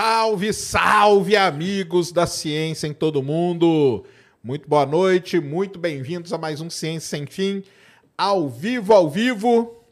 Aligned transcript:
Salve, 0.00 0.52
salve, 0.52 1.36
amigos 1.36 2.12
da 2.12 2.24
ciência 2.24 2.86
em 2.86 2.92
todo 2.92 3.20
mundo! 3.20 4.04
Muito 4.40 4.68
boa 4.68 4.86
noite, 4.86 5.40
muito 5.40 5.76
bem-vindos 5.76 6.32
a 6.32 6.38
mais 6.38 6.60
um 6.60 6.70
Ciência 6.70 7.18
Sem 7.18 7.26
Fim, 7.26 7.64
ao 8.16 8.48
vivo, 8.48 8.94
ao 8.94 9.10
vivo. 9.10 9.82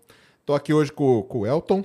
Tô 0.45 0.55
aqui 0.55 0.73
hoje 0.73 0.93
com, 0.93 1.25
com 1.25 1.41
o 1.41 1.47
Elton. 1.47 1.85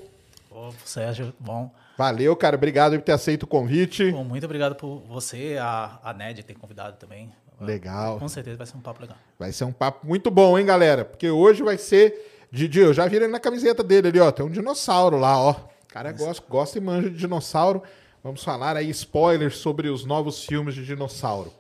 Ô, 0.52 0.70
Sérgio, 0.86 1.34
bom. 1.40 1.74
Valeu, 1.98 2.36
cara, 2.36 2.56
obrigado 2.56 2.92
por 2.92 3.02
ter 3.02 3.14
aceito 3.14 3.42
o 3.42 3.48
convite. 3.48 4.12
Bom, 4.12 4.24
muito 4.24 4.44
obrigado 4.44 4.76
por 4.76 5.02
você, 5.10 5.58
a, 5.60 5.98
a 6.04 6.14
Ned, 6.14 6.44
ter 6.44 6.54
convidado 6.54 6.98
também. 6.98 7.32
Legal. 7.60 8.20
Com 8.20 8.28
certeza 8.28 8.56
vai 8.56 8.68
ser 8.68 8.78
um 8.78 8.82
papo 8.82 9.02
legal. 9.02 9.18
Vai 9.40 9.52
ser 9.52 9.64
um 9.64 9.74
papo 9.74 10.06
muito 10.06 10.30
bom, 10.30 10.60
hein, 10.60 10.66
galera? 10.68 11.04
Porque 11.06 11.28
hoje 11.28 11.64
vai 11.64 11.80
ser. 11.80 12.46
Didi, 12.52 12.82
eu 12.82 12.94
já 12.94 13.08
vi 13.08 13.16
ele 13.16 13.28
na 13.28 13.40
camiseta 13.40 13.84
dele 13.84 14.10
ali, 14.10 14.20
ó. 14.20 14.32
Tem 14.32 14.46
um 14.46 14.52
dinossauro 14.52 15.18
lá, 15.18 15.40
ó. 15.40 15.54
O 15.54 15.88
cara 15.88 16.12
gosta, 16.12 16.46
gosta 16.48 16.78
e 16.78 16.82
manja 16.82 17.10
de 17.10 17.18
dinossauro. 17.18 17.82
Vamos 18.24 18.44
falar 18.44 18.78
aí 18.78 18.90
spoilers 18.92 19.58
sobre 19.58 19.90
os 19.90 20.06
novos 20.06 20.46
filmes 20.46 20.76
de 20.76 20.86
dinossauro. 20.86 21.52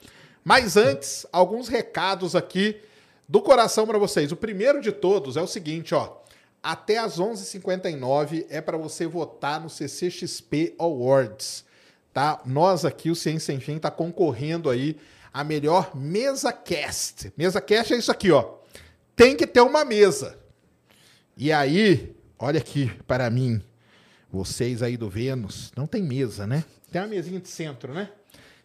Mas 0.44 0.78
antes, 0.78 1.26
alguns 1.32 1.68
recados 1.68 2.36
aqui 2.36 2.80
do 3.28 3.42
coração 3.42 3.88
para 3.88 3.98
vocês. 3.98 4.32
O 4.32 4.36
primeiro 4.36 4.82
de 4.82 4.92
todos 4.92 5.38
é 5.38 5.42
o 5.42 5.48
seguinte, 5.48 5.96
ó. 5.96 6.18
Até 6.62 7.00
às 7.00 7.20
11h59 7.20 8.46
é 8.50 8.62
para 8.62 8.78
você 8.78 9.08
votar 9.08 9.60
no 9.60 9.70
CCXP 9.70 10.76
Awards, 10.78 11.66
tá? 12.14 12.40
Nós 12.46 12.86
aqui, 12.86 13.10
o 13.10 13.16
Ciência 13.16 13.54
Sem 13.54 13.60
Fim, 13.60 13.80
tá 13.80 13.90
concorrendo 13.90 14.70
aí 14.70 14.98
a 15.34 15.44
melhor 15.44 15.96
mesa 15.96 16.54
cast. 16.54 17.34
Mesa 17.36 17.60
cast 17.60 17.94
é 17.94 17.98
isso 17.98 18.12
aqui, 18.12 18.32
ó. 18.32 18.58
Tem 19.16 19.36
que 19.36 19.48
ter 19.48 19.62
uma 19.62 19.84
mesa. 19.84 20.38
E 21.36 21.52
aí, 21.52 22.16
olha 22.38 22.60
aqui 22.60 22.92
para 23.08 23.30
mim, 23.30 23.64
vocês 24.32 24.82
aí 24.82 24.96
do 24.96 25.10
Vênus, 25.10 25.72
não 25.76 25.86
tem 25.86 26.02
mesa, 26.02 26.48
né? 26.48 26.64
Tem 26.92 27.02
uma 27.02 27.08
mesinha 27.08 27.40
de 27.40 27.50
centro, 27.50 27.94
né? 27.94 28.10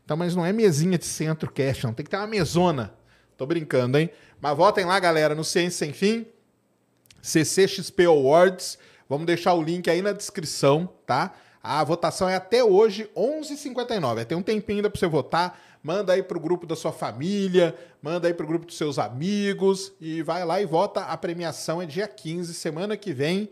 Então, 0.05 0.17
mas 0.17 0.37
não 0.37 0.47
é 0.47 0.53
mesinha 0.53 0.97
de 0.97 1.05
centro 1.05 1.51
cast, 1.51 1.85
não. 1.85 1.93
Tem 1.93 2.05
que 2.05 2.11
ter 2.11 2.17
uma 2.17 2.27
mesona. 2.27 2.95
Tô 3.37 3.45
brincando, 3.45 3.99
hein? 3.99 4.09
Mas 4.41 4.57
votem 4.57 4.85
lá, 4.85 4.99
galera, 5.01 5.35
no 5.35 5.43
Ciência 5.43 5.87
Sem 5.87 5.93
Fim, 5.93 6.27
CCXP 7.21 8.05
Awards. 8.05 8.79
Vamos 9.09 9.27
deixar 9.27 9.55
o 9.55 9.63
link 9.63 9.91
aí 9.91 10.01
na 10.01 10.13
descrição, 10.13 10.89
tá? 11.05 11.35
A 11.63 11.83
votação 11.83 12.29
é 12.29 12.37
até 12.37 12.63
hoje, 12.63 13.11
11h59. 13.17 14.25
Tem 14.25 14.39
um 14.39 14.43
tempinho 14.43 14.79
ainda 14.79 14.91
para 14.91 15.01
você 15.01 15.09
votar. 15.09 15.61
Manda 15.83 16.13
aí 16.13 16.23
pro 16.23 16.41
grupo 16.41 16.67
da 16.67 16.75
sua 16.75 16.93
família, 16.93 17.77
manda 18.03 18.27
aí 18.29 18.35
pro 18.35 18.47
grupo 18.47 18.67
dos 18.67 18.77
seus 18.77 18.99
amigos 18.99 19.93
e 20.01 20.23
vai 20.23 20.45
lá 20.45 20.61
e 20.61 20.67
vota. 20.67 21.01
A 21.03 21.17
premiação 21.17 21.83
é 21.83 21.87
dia 21.87 22.09
15, 22.09 22.55
semana 22.55 22.97
que 22.97 23.13
vem. 23.13 23.49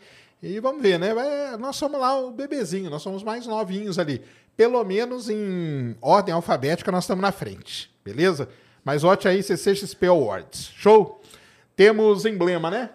E 0.47 0.61
vamos 0.61 0.83
ver, 0.83 0.99
né? 0.99 1.15
Vai, 1.15 1.57
nós 1.57 1.75
somos 1.77 1.99
lá 1.99 2.19
o 2.21 2.31
bebezinho, 2.31 2.91
nós 2.91 3.01
somos 3.01 3.23
mais 3.23 3.47
novinhos 3.47 3.99
ali. 3.99 4.23
Pelo 4.55 4.85
menos 4.85 5.31
em 5.31 5.97
ordem 6.03 6.35
alfabética 6.35 6.93
nós 6.93 7.05
estamos 7.05 7.23
na 7.23 7.33
frente, 7.33 7.91
beleza? 8.05 8.49
Mas 8.85 9.01
vote 9.03 9.27
aí 9.27 9.43
CCXP 9.43 10.07
Awards. 10.07 10.67
Show? 10.77 11.21
Temos 11.75 12.27
emblema, 12.27 12.71
né? 12.71 12.91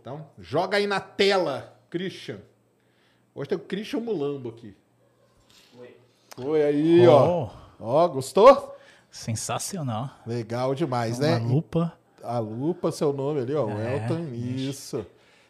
Então, 0.00 0.26
joga 0.38 0.78
aí 0.78 0.86
na 0.86 0.98
tela, 0.98 1.78
Christian. 1.90 2.38
Hoje 3.34 3.50
tem 3.50 3.58
o 3.58 3.60
Christian 3.60 4.00
Mulambo 4.00 4.48
aqui. 4.48 4.74
Oi. 5.78 5.96
Oi 6.38 6.62
aí, 6.64 7.06
Oh. 7.06 7.12
ó. 7.12 7.50
Ó, 7.78 8.08
gostou? 8.08 8.74
Sensacional. 9.10 10.10
Legal 10.26 10.74
demais, 10.74 11.18
Uma 11.18 11.26
né? 11.26 11.38
lupa. 11.46 11.92
A 12.22 12.38
lupa, 12.38 12.90
seu 12.90 13.12
nome 13.12 13.40
ali, 13.40 13.54
ó. 13.54 13.68
É, 13.68 13.96
Elton, 13.98 14.28
isso. 14.32 15.04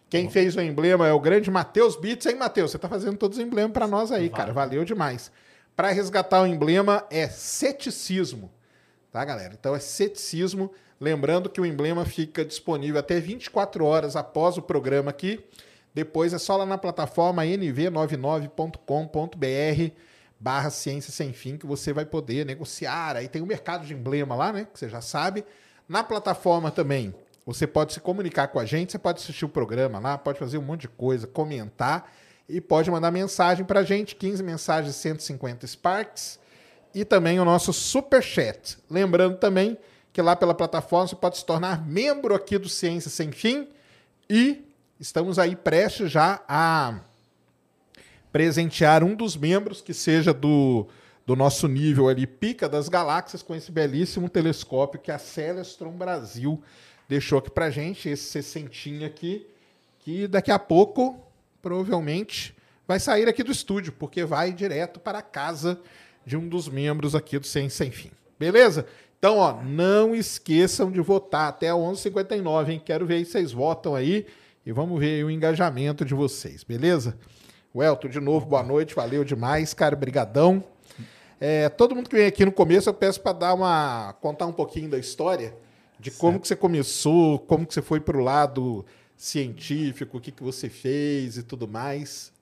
Quem 0.08 0.30
fez 0.30 0.54
o 0.54 0.60
emblema 0.60 1.04
é 1.06 1.12
o 1.12 1.18
grande 1.18 1.50
Matheus 1.50 1.96
Bits, 1.96 2.26
hein, 2.26 2.36
Matheus? 2.36 2.70
Você 2.70 2.78
tá 2.78 2.88
fazendo 2.88 3.16
todos 3.16 3.38
os 3.38 3.44
emblemas 3.44 3.72
para 3.72 3.88
nós 3.88 4.12
aí, 4.12 4.30
cara. 4.30 4.52
Valeu 4.52 4.84
demais. 4.84 5.32
Para 5.74 5.90
resgatar 5.90 6.42
o 6.42 6.46
emblema 6.46 7.04
é 7.10 7.28
ceticismo, 7.28 8.48
tá, 9.10 9.24
galera? 9.24 9.54
Então 9.58 9.74
é 9.74 9.80
ceticismo. 9.80 10.72
Lembrando 11.00 11.50
que 11.50 11.60
o 11.60 11.66
emblema 11.66 12.04
fica 12.04 12.44
disponível 12.44 13.00
até 13.00 13.18
24 13.20 13.84
horas 13.84 14.14
após 14.16 14.56
o 14.56 14.62
programa 14.62 15.10
aqui. 15.10 15.44
Depois 15.92 16.32
é 16.32 16.38
só 16.38 16.56
lá 16.56 16.64
na 16.64 16.78
plataforma 16.78 17.42
nv99.com.br 17.42 19.92
barra 20.38 20.68
ciência 20.70 21.12
sem 21.12 21.32
fim 21.32 21.56
que 21.56 21.66
você 21.66 21.92
vai 21.92 22.04
poder 22.04 22.46
negociar. 22.46 23.16
Aí 23.16 23.26
tem 23.28 23.42
o 23.42 23.46
mercado 23.46 23.86
de 23.86 23.94
emblema 23.94 24.34
lá, 24.34 24.52
né? 24.52 24.66
Que 24.72 24.78
você 24.78 24.88
já 24.88 25.00
sabe. 25.00 25.44
Na 25.88 26.04
plataforma 26.04 26.70
também, 26.70 27.14
você 27.46 27.64
pode 27.64 27.92
se 27.92 28.00
comunicar 28.00 28.48
com 28.48 28.58
a 28.58 28.64
gente, 28.64 28.90
você 28.90 28.98
pode 28.98 29.20
assistir 29.20 29.44
o 29.44 29.48
programa 29.48 30.00
lá, 30.00 30.18
pode 30.18 30.36
fazer 30.36 30.58
um 30.58 30.62
monte 30.62 30.82
de 30.82 30.88
coisa, 30.88 31.28
comentar 31.28 32.12
e 32.48 32.60
pode 32.60 32.90
mandar 32.90 33.12
mensagem 33.12 33.64
pra 33.64 33.84
gente, 33.84 34.16
15 34.16 34.42
mensagens 34.42 34.96
150 34.96 35.64
Sparks 35.64 36.40
e 36.92 37.04
também 37.04 37.38
o 37.38 37.44
nosso 37.44 37.72
super 37.72 38.20
chat. 38.20 38.76
Lembrando 38.90 39.36
também 39.36 39.78
que 40.12 40.20
lá 40.20 40.34
pela 40.34 40.54
plataforma 40.54 41.06
você 41.06 41.14
pode 41.14 41.38
se 41.38 41.46
tornar 41.46 41.86
membro 41.86 42.34
aqui 42.34 42.58
do 42.58 42.68
Ciência 42.68 43.10
Sem 43.10 43.30
Fim 43.30 43.68
e 44.28 44.64
estamos 44.98 45.38
aí 45.38 45.54
prestes 45.54 46.10
já 46.10 46.42
a 46.48 46.98
presentear 48.32 49.04
um 49.04 49.14
dos 49.14 49.36
membros 49.36 49.80
que 49.80 49.94
seja 49.94 50.34
do, 50.34 50.88
do 51.24 51.36
nosso 51.36 51.68
nível 51.68 52.08
ali, 52.08 52.26
Pica 52.26 52.68
das 52.68 52.88
Galáxias, 52.88 53.42
com 53.42 53.54
esse 53.54 53.70
belíssimo 53.70 54.28
telescópio 54.28 55.00
que 55.00 55.12
a 55.12 55.18
Celestron 55.18 55.92
Brasil 55.92 56.60
deixou 57.08 57.38
aqui 57.38 57.50
pra 57.50 57.70
gente, 57.70 58.08
esse 58.08 58.24
sessentinho 58.24 59.06
aqui, 59.06 59.46
que 60.00 60.26
daqui 60.26 60.50
a 60.50 60.58
pouco, 60.58 61.18
provavelmente, 61.62 62.54
vai 62.86 63.00
sair 63.00 63.28
aqui 63.28 63.42
do 63.42 63.52
estúdio, 63.52 63.92
porque 63.92 64.24
vai 64.24 64.52
direto 64.52 65.00
para 65.00 65.18
a 65.18 65.22
casa 65.22 65.80
de 66.24 66.36
um 66.36 66.48
dos 66.48 66.68
membros 66.68 67.14
aqui 67.14 67.38
do 67.38 67.46
Ciência 67.46 67.84
Sem 67.84 67.90
Fim. 67.90 68.10
Beleza? 68.38 68.86
Então, 69.18 69.38
ó, 69.38 69.62
não 69.62 70.14
esqueçam 70.14 70.90
de 70.90 71.00
votar 71.00 71.48
até 71.48 71.68
11h59, 71.68 72.68
hein? 72.68 72.82
Quero 72.84 73.06
ver 73.06 73.24
se 73.24 73.32
vocês 73.32 73.52
votam 73.52 73.94
aí 73.94 74.26
e 74.64 74.72
vamos 74.72 75.00
ver 75.00 75.24
o 75.24 75.30
engajamento 75.30 76.04
de 76.04 76.14
vocês, 76.14 76.62
beleza? 76.62 77.16
Welton, 77.74 78.08
de 78.08 78.20
novo, 78.20 78.46
boa 78.46 78.62
noite, 78.62 78.94
valeu 78.94 79.24
demais, 79.24 79.72
cara, 79.72 79.96
brigadão. 79.96 80.62
É, 81.40 81.68
todo 81.68 81.94
mundo 81.94 82.08
que 82.08 82.16
vem 82.16 82.26
aqui 82.26 82.44
no 82.44 82.52
começo, 82.52 82.88
eu 82.88 82.94
peço 82.94 83.20
para 83.20 83.32
dar 83.32 83.54
uma 83.54 84.14
contar 84.20 84.46
um 84.46 84.52
pouquinho 84.52 84.88
da 84.88 84.98
história 84.98 85.54
de 85.98 86.10
como 86.10 86.38
que 86.38 86.48
você 86.48 86.56
começou, 86.56 87.38
como 87.38 87.66
que 87.66 87.74
você 87.74 87.82
foi 87.82 88.00
para 88.00 88.16
o 88.16 88.20
lado 88.20 88.84
científico, 89.16 90.18
o 90.18 90.20
que, 90.20 90.30
que 90.30 90.42
você 90.42 90.68
fez 90.68 91.38
e 91.38 91.42
tudo 91.42 91.66
mais, 91.66 92.32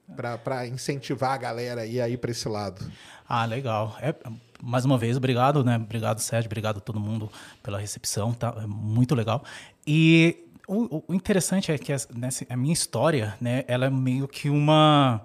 para 0.43 0.67
incentivar 0.67 1.33
a 1.33 1.37
galera 1.37 1.83
aí, 1.83 2.01
aí 2.01 2.17
para 2.17 2.31
esse 2.31 2.49
lado. 2.49 2.85
Ah, 3.29 3.45
legal. 3.45 3.97
É, 4.01 4.15
mais 4.63 4.85
uma 4.85 4.99
vez, 4.99 5.17
obrigado, 5.17 5.65
né? 5.65 5.77
Obrigado, 5.77 6.19
Sérgio. 6.19 6.49
Obrigado 6.49 6.79
a 6.79 6.81
todo 6.81 7.01
mundo 7.01 7.31
pela 7.63 7.79
recepção. 7.79 8.33
Tá? 8.33 8.55
É 8.63 8.67
muito 8.67 9.15
legal. 9.15 9.45
E 9.87 10.45
o, 10.67 11.03
o 11.09 11.15
interessante 11.15 11.73
é 11.73 11.79
que 11.79 11.93
a, 11.93 11.97
nessa, 12.15 12.45
a 12.49 12.57
minha 12.57 12.73
história, 12.73 13.35
né? 13.41 13.65
Ela 13.67 13.87
é 13.87 13.91
meio 13.91 14.29
que 14.29 14.51
uma 14.51 15.23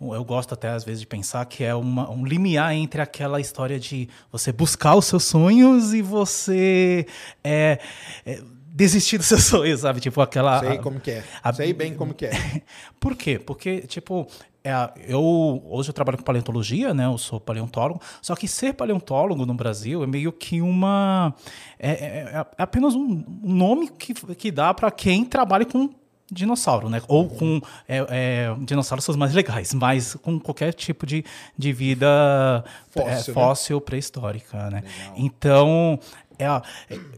eu 0.00 0.24
gosto 0.24 0.52
até 0.54 0.68
às 0.68 0.84
vezes 0.84 1.00
de 1.00 1.06
pensar 1.06 1.44
que 1.46 1.64
é 1.64 1.74
uma, 1.74 2.10
um 2.10 2.24
limiar 2.24 2.72
entre 2.74 3.00
aquela 3.00 3.40
história 3.40 3.78
de 3.80 4.08
você 4.30 4.52
buscar 4.52 4.94
os 4.94 5.06
seus 5.06 5.24
sonhos 5.24 5.94
e 5.94 6.02
você 6.02 7.06
é, 7.42 7.78
é, 8.24 8.40
desistir 8.68 9.18
dos 9.18 9.26
seus 9.26 9.44
sonhos, 9.46 9.80
sabe? 9.80 10.00
Tipo 10.00 10.20
aquela. 10.20 10.60
Sei 10.60 10.78
como 10.78 11.00
que 11.00 11.10
é. 11.12 11.24
a- 11.42 11.52
Sei 11.52 11.72
bem 11.72 11.94
como 11.94 12.12
que 12.14 12.26
é. 12.26 12.62
Por 13.00 13.16
quê? 13.16 13.38
Porque, 13.38 13.80
tipo, 13.82 14.26
é, 14.62 14.72
eu 15.08 15.62
hoje 15.66 15.88
eu 15.90 15.94
trabalho 15.94 16.18
com 16.18 16.24
paleontologia, 16.24 16.92
né? 16.92 17.06
Eu 17.06 17.16
sou 17.16 17.38
paleontólogo. 17.40 18.00
Só 18.20 18.34
que 18.36 18.46
ser 18.48 18.74
paleontólogo 18.74 19.46
no 19.46 19.54
Brasil 19.54 20.02
é 20.02 20.06
meio 20.06 20.32
que 20.32 20.60
uma. 20.60 21.34
É, 21.78 21.90
é- 21.90 22.30
é 22.34 22.46
apenas 22.62 22.94
um 22.94 23.24
nome 23.42 23.88
que, 23.88 24.12
que 24.34 24.50
dá 24.50 24.74
para 24.74 24.90
quem 24.90 25.24
trabalha 25.24 25.64
com 25.64 25.88
dinossauro, 26.30 26.88
né? 26.88 27.00
Ou 27.08 27.28
com 27.28 27.60
é, 27.88 28.06
é, 28.08 28.56
dinossauros 28.60 29.04
são 29.04 29.12
os 29.12 29.18
mais 29.18 29.32
legais, 29.32 29.72
mas 29.74 30.14
com 30.14 30.38
qualquer 30.40 30.72
tipo 30.72 31.06
de, 31.06 31.24
de 31.56 31.72
vida 31.72 32.64
Fóssil, 32.90 33.10
é, 33.10 33.14
né? 33.14 33.22
fóssil 33.22 33.80
pré-histórica, 33.80 34.70
né? 34.70 34.82
Então, 35.16 35.98
é, 36.38 36.46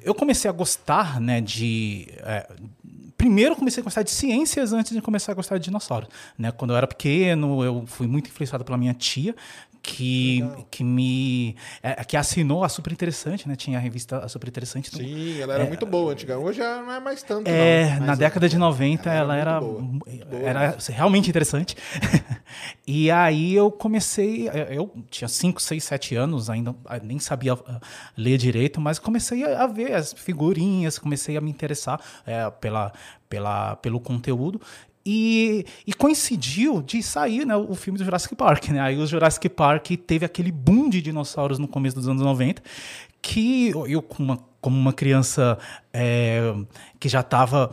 eu 0.04 0.14
comecei 0.14 0.48
a 0.48 0.52
gostar, 0.52 1.20
né, 1.20 1.40
de 1.40 2.08
é, 2.18 2.46
primeiro 3.18 3.56
comecei 3.56 3.80
a 3.80 3.84
gostar 3.84 4.02
de 4.04 4.12
ciências 4.12 4.72
antes 4.72 4.92
de 4.92 5.02
começar 5.02 5.32
a 5.32 5.34
gostar 5.34 5.58
de 5.58 5.64
dinossauros. 5.64 6.08
Né? 6.38 6.52
Quando 6.52 6.70
eu 6.70 6.76
era 6.76 6.86
pequeno, 6.86 7.64
eu 7.64 7.84
fui 7.84 8.06
muito 8.06 8.28
influenciado 8.30 8.64
pela 8.64 8.78
minha 8.78 8.94
tia, 8.94 9.34
que, 9.82 10.44
que 10.70 10.82
me 10.82 11.54
é, 11.82 12.04
que 12.04 12.16
assinou 12.16 12.64
a 12.64 12.68
Super 12.68 12.92
Interessante, 12.92 13.48
né? 13.48 13.54
Tinha 13.54 13.78
a 13.78 13.80
revista 13.80 14.18
a 14.18 14.28
Super 14.28 14.48
Interessante. 14.48 14.90
então- 14.92 15.00
Sim, 15.00 15.40
ela 15.40 15.54
era 15.54 15.64
muito 15.64 15.86
boa 15.86 16.12
antiga. 16.12 16.38
Hoje 16.38 16.60
ela 16.60 16.82
não 16.82 16.92
é 16.92 17.00
mais 17.00 17.22
tanto, 17.22 17.48
é, 17.48 17.98
não. 18.00 18.06
na 18.06 18.14
década 18.14 18.48
de 18.48 18.58
90 18.58 19.10
ela 19.12 19.28
ela 19.28 19.36
era, 19.36 19.60
era 20.30 20.62
era 20.62 20.76
realmente 20.88 21.28
interessante. 21.28 21.76
e 22.86 23.10
aí 23.10 23.54
eu 23.54 23.70
comecei, 23.70 24.48
eu 24.70 24.92
tinha 25.10 25.28
5, 25.28 25.60
6, 25.60 25.84
7 25.84 26.14
anos, 26.14 26.48
ainda 26.48 26.74
nem 27.02 27.18
sabia 27.18 27.52
ah, 27.54 27.80
ler 28.16 28.38
direito, 28.38 28.80
mas 28.80 28.98
comecei 28.98 29.44
a, 29.44 29.64
a 29.64 29.66
ver 29.66 29.94
as 29.94 30.12
figurinhas, 30.12 30.98
comecei 30.98 31.36
a 31.36 31.40
me 31.40 31.50
interessar 31.50 32.00
é, 32.26 32.50
pela, 32.50 32.92
pela, 33.28 33.76
pelo 33.76 34.00
conteúdo. 34.00 34.60
E, 35.10 35.64
e, 35.86 35.94
coincidiu 35.94 36.82
de 36.82 37.02
sair 37.02 37.46
né, 37.46 37.56
o 37.56 37.74
filme 37.74 37.98
do 37.98 38.04
Jurassic 38.04 38.36
Park. 38.36 38.68
Né? 38.68 38.78
Aí 38.78 38.98
o 38.98 39.06
Jurassic 39.06 39.48
Park 39.48 39.92
teve 40.06 40.26
aquele 40.26 40.52
boom 40.52 40.90
de 40.90 41.00
dinossauros 41.00 41.58
no 41.58 41.66
começo 41.66 41.96
dos 41.96 42.06
anos 42.06 42.20
90, 42.20 42.62
que 43.22 43.70
eu, 43.70 44.02
como 44.02 44.32
uma, 44.32 44.38
como 44.60 44.78
uma 44.78 44.92
criança 44.92 45.56
é, 45.94 46.54
que 47.00 47.08
já 47.08 47.20
estava 47.20 47.70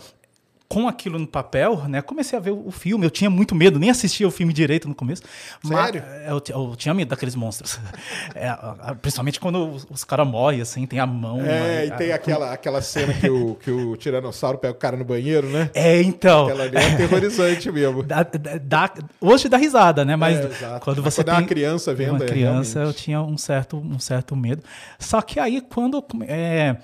com 0.67 0.87
aquilo 0.87 1.19
no 1.19 1.27
papel, 1.27 1.83
né? 1.87 2.01
Comecei 2.01 2.37
a 2.37 2.41
ver 2.41 2.51
o 2.51 2.71
filme. 2.71 3.05
Eu 3.05 3.09
tinha 3.09 3.29
muito 3.29 3.53
medo, 3.53 3.79
nem 3.79 3.89
assistia 3.89 4.27
o 4.27 4.31
filme 4.31 4.51
direito 4.51 4.87
no 4.87 4.95
começo. 4.95 5.21
Sério? 5.63 6.03
Mas 6.05 6.27
eu, 6.27 6.41
eu, 6.49 6.75
tinha 6.75 6.93
medo 6.93 7.09
daqueles 7.09 7.35
monstros. 7.35 7.79
É, 8.33 8.53
principalmente 9.01 9.39
quando 9.39 9.69
os, 9.69 9.87
os 9.89 10.03
caras 10.03 10.27
morrem, 10.27 10.59
assim, 10.59 10.85
tem 10.85 10.99
a 10.99 11.05
mão. 11.05 11.39
É, 11.41 11.85
e 11.85 11.91
tem 11.91 12.11
a, 12.11 12.15
aquela, 12.15 12.51
aquela 12.51 12.81
cena 12.81 13.13
que 13.13 13.29
o, 13.29 13.55
que 13.55 13.71
o 13.71 13.95
Tiranossauro 13.95 14.57
pega 14.57 14.73
o 14.73 14.77
cara 14.77 14.97
no 14.97 15.05
banheiro, 15.05 15.47
né? 15.47 15.69
É, 15.73 16.01
então. 16.01 16.45
Aquela 16.45 16.63
ali 16.63 16.75
é 16.75 16.93
aterrorizante 16.93 17.71
mesmo. 17.71 18.03
Dá, 18.03 18.23
dá, 18.23 18.93
hoje 19.21 19.47
dá 19.47 19.57
risada, 19.57 20.03
né? 20.03 20.15
Mas 20.15 20.37
é, 20.37 20.79
quando 20.79 21.01
você 21.01 21.23
quando 21.23 21.27
tem. 21.27 21.35
É 21.35 21.39
uma 21.39 21.47
criança 21.47 21.93
vendo. 21.93 22.15
Uma 22.15 22.25
é, 22.25 22.27
criança, 22.27 22.79
realmente. 22.79 22.97
eu 22.97 23.03
tinha 23.03 23.21
um 23.21 23.37
certo, 23.37 23.77
um 23.77 23.99
certo 23.99 24.35
medo. 24.35 24.63
Só 24.99 25.21
que 25.21 25.39
aí, 25.39 25.61
quando. 25.61 26.03
É, 26.27 26.75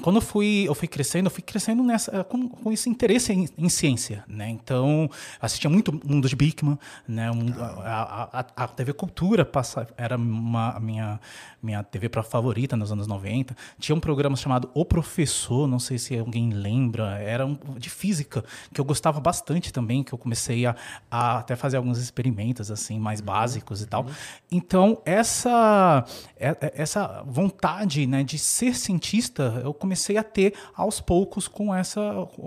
quando 0.00 0.16
eu 0.16 0.22
fui, 0.22 0.64
eu 0.66 0.74
fui 0.74 0.88
crescendo, 0.88 1.26
eu 1.26 1.30
fui 1.30 1.42
crescendo 1.42 1.82
nessa, 1.82 2.24
com, 2.24 2.48
com 2.48 2.72
esse 2.72 2.88
interesse 2.88 3.32
em, 3.32 3.48
em, 3.56 3.68
ciência, 3.68 4.24
né? 4.26 4.48
Então, 4.48 5.08
assistia 5.40 5.70
muito 5.70 5.92
Mundo 6.04 6.28
de 6.28 6.34
Bigman, 6.34 6.78
né? 7.06 7.30
Um, 7.30 7.46
a, 7.84 8.28
a, 8.32 8.64
a, 8.64 8.68
TV 8.68 8.92
Cultura 8.92 9.44
passa, 9.44 9.86
era 9.96 10.16
uma, 10.16 10.70
a 10.76 10.80
minha, 10.80 11.20
minha 11.62 11.82
TV 11.82 12.08
para 12.08 12.22
favorita 12.22 12.76
nos 12.76 12.90
anos 12.90 13.06
90. 13.06 13.56
Tinha 13.78 13.94
um 13.94 14.00
programa 14.00 14.36
chamado 14.36 14.70
O 14.74 14.84
Professor, 14.84 15.68
não 15.68 15.78
sei 15.78 15.98
se 15.98 16.18
alguém 16.18 16.50
lembra, 16.50 17.18
era 17.18 17.46
um, 17.46 17.56
de 17.78 17.90
física, 17.90 18.44
que 18.72 18.80
eu 18.80 18.84
gostava 18.84 19.20
bastante 19.20 19.72
também, 19.72 20.02
que 20.02 20.12
eu 20.12 20.18
comecei 20.18 20.66
a, 20.66 20.74
a 21.10 21.38
até 21.38 21.54
fazer 21.54 21.76
alguns 21.76 21.98
experimentos, 21.98 22.70
assim, 22.70 22.98
mais 22.98 23.20
básicos 23.20 23.80
e 23.82 23.86
tal. 23.86 24.06
Então, 24.50 25.00
essa, 25.04 26.04
essa 26.38 27.22
vontade, 27.26 28.06
né, 28.06 28.24
de 28.24 28.38
ser 28.38 28.74
cientista, 28.74 29.60
eu 29.62 29.72
comecei 29.72 29.89
comecei 29.90 30.16
a 30.16 30.22
ter 30.22 30.54
aos 30.72 31.00
poucos 31.00 31.48
com 31.48 31.74
essa 31.74 32.00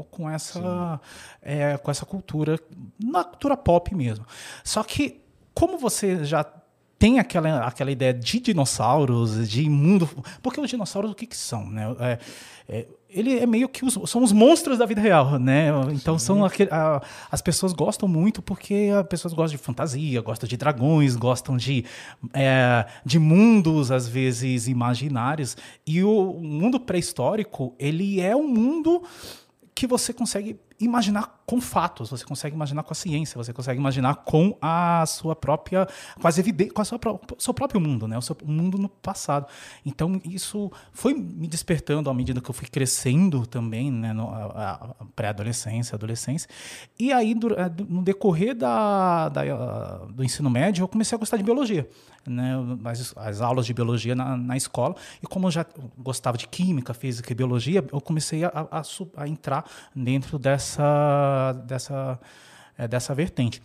com 0.09 0.29
essa 0.29 1.01
é, 1.41 1.77
com 1.77 1.91
essa 1.91 2.05
cultura 2.05 2.57
na 2.97 3.23
cultura 3.25 3.57
pop 3.57 3.93
mesmo 3.93 4.25
só 4.63 4.81
que 4.81 5.21
como 5.53 5.77
você 5.77 6.23
já 6.23 6.45
tem 6.97 7.19
aquela, 7.19 7.67
aquela 7.67 7.91
ideia 7.91 8.13
de 8.13 8.39
dinossauros, 8.39 9.49
de 9.49 9.69
mundo. 9.69 10.09
Porque 10.41 10.61
os 10.61 10.69
dinossauros, 10.69 11.11
o 11.11 11.13
que, 11.13 11.27
que 11.27 11.35
são? 11.35 11.69
Né? 11.69 11.83
É, 11.99 12.17
é, 12.67 12.85
ele 13.09 13.37
é 13.37 13.45
meio 13.45 13.69
que 13.69 13.85
os, 13.85 13.97
são 14.09 14.23
os 14.23 14.31
monstros 14.31 14.77
da 14.77 14.85
vida 14.85 14.99
real, 14.99 15.37
né? 15.37 15.69
Então 15.93 16.17
Sim. 16.17 16.25
são 16.25 16.45
aquele, 16.45 16.69
a, 16.71 17.01
as 17.29 17.41
pessoas 17.41 17.73
gostam 17.73 18.07
muito 18.07 18.41
porque 18.41 18.89
as 18.97 19.07
pessoas 19.07 19.33
gostam 19.33 19.57
de 19.57 19.63
fantasia, 19.63 20.21
gostam 20.21 20.47
de 20.47 20.57
dragões, 20.57 21.15
gostam 21.15 21.55
de, 21.57 21.85
é, 22.33 22.85
de 23.05 23.19
mundos 23.19 23.91
às 23.91 24.07
vezes 24.07 24.67
imaginários 24.67 25.55
e 25.85 26.03
o 26.03 26.33
mundo 26.41 26.79
pré-histórico 26.79 27.75
ele 27.77 28.19
é 28.19 28.35
um 28.35 28.47
mundo 28.47 29.03
que 29.75 29.87
você 29.87 30.13
consegue 30.13 30.59
imaginar 30.85 31.41
com 31.45 31.59
fatos, 31.59 32.09
você 32.09 32.23
consegue 32.23 32.55
imaginar 32.55 32.83
com 32.83 32.93
a 32.93 32.95
ciência, 32.95 33.37
você 33.37 33.51
consegue 33.51 33.79
imaginar 33.79 34.15
com 34.15 34.57
a 34.61 35.05
sua 35.05 35.35
própria, 35.35 35.87
com 36.19 36.27
as 36.27 36.37
evidências, 36.37 36.73
com 36.73 36.81
a 36.81 36.85
sua, 36.85 36.99
o 37.05 37.41
seu 37.41 37.53
próprio 37.53 37.81
mundo, 37.81 38.07
né? 38.07 38.17
O 38.17 38.21
seu 38.21 38.35
mundo 38.45 38.77
no 38.77 38.87
passado. 38.87 39.47
Então 39.85 40.21
isso 40.23 40.71
foi 40.91 41.13
me 41.13 41.47
despertando 41.47 42.09
à 42.09 42.13
medida 42.13 42.39
que 42.39 42.49
eu 42.49 42.53
fui 42.53 42.67
crescendo 42.67 43.45
também, 43.45 43.91
né? 43.91 44.13
No, 44.13 44.29
a, 44.29 44.95
a 44.99 45.05
pré-adolescência, 45.15 45.95
adolescência. 45.95 46.49
E 46.97 47.11
aí 47.11 47.33
eh, 47.33 47.83
no 47.89 48.01
decorrer 48.01 48.55
da, 48.55 49.29
da, 49.29 49.97
do 50.09 50.23
ensino 50.23 50.49
médio 50.49 50.83
eu 50.83 50.87
comecei 50.87 51.15
a 51.15 51.19
gostar 51.19 51.35
de 51.35 51.43
biologia, 51.43 51.89
né? 52.25 52.53
As, 52.85 53.13
as 53.17 53.41
aulas 53.41 53.65
de 53.65 53.73
biologia 53.73 54.15
na, 54.15 54.37
na 54.37 54.55
escola 54.55 54.95
e 55.21 55.27
como 55.27 55.47
eu 55.47 55.51
já 55.51 55.65
gostava 55.97 56.37
de 56.37 56.47
química, 56.47 56.93
física 56.93 57.31
e 57.31 57.35
biologia, 57.35 57.83
eu 57.91 57.99
comecei 57.99 58.45
a, 58.45 58.49
a, 58.71 58.81
a 59.17 59.27
entrar 59.27 59.65
dentro 59.93 60.39
dessa, 60.39 60.72
dessa, 61.65 62.19
é, 62.77 62.87
dessa 62.87 63.13
vertente. 63.13 63.61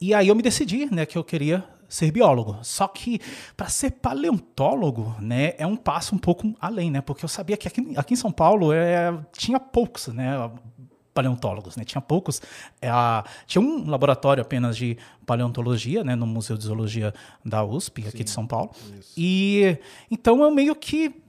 E 0.00 0.14
aí 0.14 0.28
eu 0.28 0.34
me 0.34 0.42
decidi, 0.42 0.86
né, 0.86 1.04
que 1.04 1.18
eu 1.18 1.24
queria 1.24 1.64
ser 1.88 2.10
biólogo. 2.10 2.58
Só 2.62 2.88
que 2.88 3.20
para 3.56 3.68
ser 3.68 3.92
paleontólogo, 3.92 5.14
né, 5.20 5.54
é 5.58 5.66
um 5.66 5.76
passo 5.76 6.14
um 6.14 6.18
pouco 6.18 6.54
além, 6.60 6.90
né? 6.90 7.00
Porque 7.00 7.24
eu 7.24 7.28
sabia 7.28 7.56
que 7.56 7.68
aqui, 7.68 7.94
aqui 7.96 8.14
em 8.14 8.16
São 8.16 8.32
Paulo 8.32 8.72
é, 8.72 9.16
tinha 9.32 9.60
poucos, 9.60 10.08
né, 10.08 10.50
paleontólogos, 11.14 11.76
né? 11.76 11.84
Tinha 11.84 12.00
poucos. 12.00 12.42
É, 12.80 12.90
a, 12.90 13.24
tinha 13.46 13.62
um 13.62 13.88
laboratório 13.88 14.42
apenas 14.42 14.76
de 14.76 14.98
paleontologia, 15.24 16.04
né, 16.04 16.14
no 16.14 16.26
Museu 16.26 16.56
de 16.56 16.64
Zoologia 16.64 17.14
da 17.44 17.64
USP, 17.64 18.02
Sim, 18.02 18.08
aqui 18.08 18.24
de 18.24 18.30
São 18.30 18.46
Paulo. 18.46 18.70
Isso. 18.98 19.12
E 19.16 19.78
então 20.10 20.42
eu 20.42 20.50
meio 20.50 20.74
que 20.74 21.22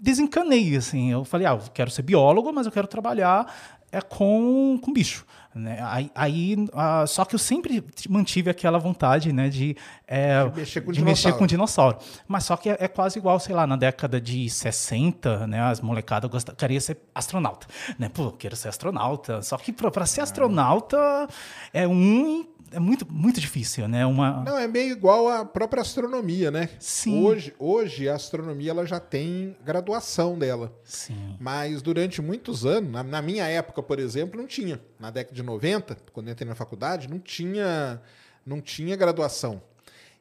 desencanei, 0.00 0.76
assim. 0.76 1.10
Eu 1.10 1.24
falei, 1.24 1.46
ah, 1.46 1.52
eu 1.52 1.70
quero 1.72 1.90
ser 1.90 2.02
biólogo, 2.02 2.52
mas 2.52 2.66
eu 2.66 2.72
quero 2.72 2.86
trabalhar 2.86 3.52
é 3.92 4.00
com, 4.00 4.78
com 4.82 4.92
bicho. 4.92 5.24
Né? 5.52 5.80
Aí, 5.82 6.10
aí 6.14 6.54
uh, 6.54 7.06
só 7.08 7.24
que 7.24 7.34
eu 7.34 7.38
sempre 7.38 7.84
mantive 8.08 8.48
aquela 8.48 8.78
vontade 8.78 9.32
né, 9.32 9.48
de, 9.48 9.76
é, 10.06 10.48
de, 10.48 10.56
mexer, 10.56 10.80
com 10.80 10.92
de 10.92 11.02
mexer 11.02 11.32
com 11.32 11.46
dinossauro. 11.46 11.98
Mas 12.28 12.44
só 12.44 12.56
que 12.56 12.70
é, 12.70 12.76
é, 12.78 12.86
quase 12.86 13.18
igual, 13.18 13.40
sei 13.40 13.54
lá, 13.54 13.66
na 13.66 13.76
década 13.76 14.20
de 14.20 14.48
60, 14.48 15.48
né, 15.48 15.60
as 15.60 15.80
molecadas 15.80 16.30
gostam, 16.30 16.54
queriam 16.54 16.80
ser 16.80 16.98
astronauta. 17.12 17.66
Né? 17.98 18.08
Pô, 18.08 18.24
eu 18.24 18.32
quero 18.32 18.54
ser 18.54 18.68
astronauta. 18.68 19.42
Só 19.42 19.56
que 19.56 19.72
para 19.72 20.06
ser 20.06 20.20
astronauta 20.20 21.26
é 21.72 21.86
um 21.86 22.46
é 22.72 22.78
muito, 22.78 23.10
muito 23.10 23.40
difícil, 23.40 23.88
né? 23.88 24.06
Uma... 24.06 24.42
Não, 24.44 24.56
é 24.56 24.66
meio 24.66 24.92
igual 24.92 25.28
à 25.28 25.44
própria 25.44 25.82
astronomia, 25.82 26.50
né? 26.50 26.68
Sim. 26.78 27.24
Hoje, 27.24 27.54
hoje 27.58 28.08
a 28.08 28.14
astronomia 28.14 28.70
ela 28.70 28.86
já 28.86 29.00
tem 29.00 29.56
graduação 29.64 30.38
dela. 30.38 30.72
Sim. 30.84 31.36
Mas 31.40 31.82
durante 31.82 32.22
muitos 32.22 32.64
anos, 32.64 32.90
na, 32.90 33.02
na, 33.02 33.20
minha 33.20 33.46
época, 33.46 33.82
por 33.82 33.98
exemplo, 33.98 34.40
não 34.40 34.46
tinha. 34.46 34.80
Na 34.98 35.10
década 35.10 35.34
de 35.34 35.42
90, 35.42 35.96
quando 36.12 36.28
eu 36.28 36.32
entrei 36.32 36.48
na 36.48 36.54
faculdade, 36.54 37.08
não 37.08 37.18
tinha, 37.18 38.00
não 38.46 38.60
tinha 38.60 38.94
graduação. 38.94 39.60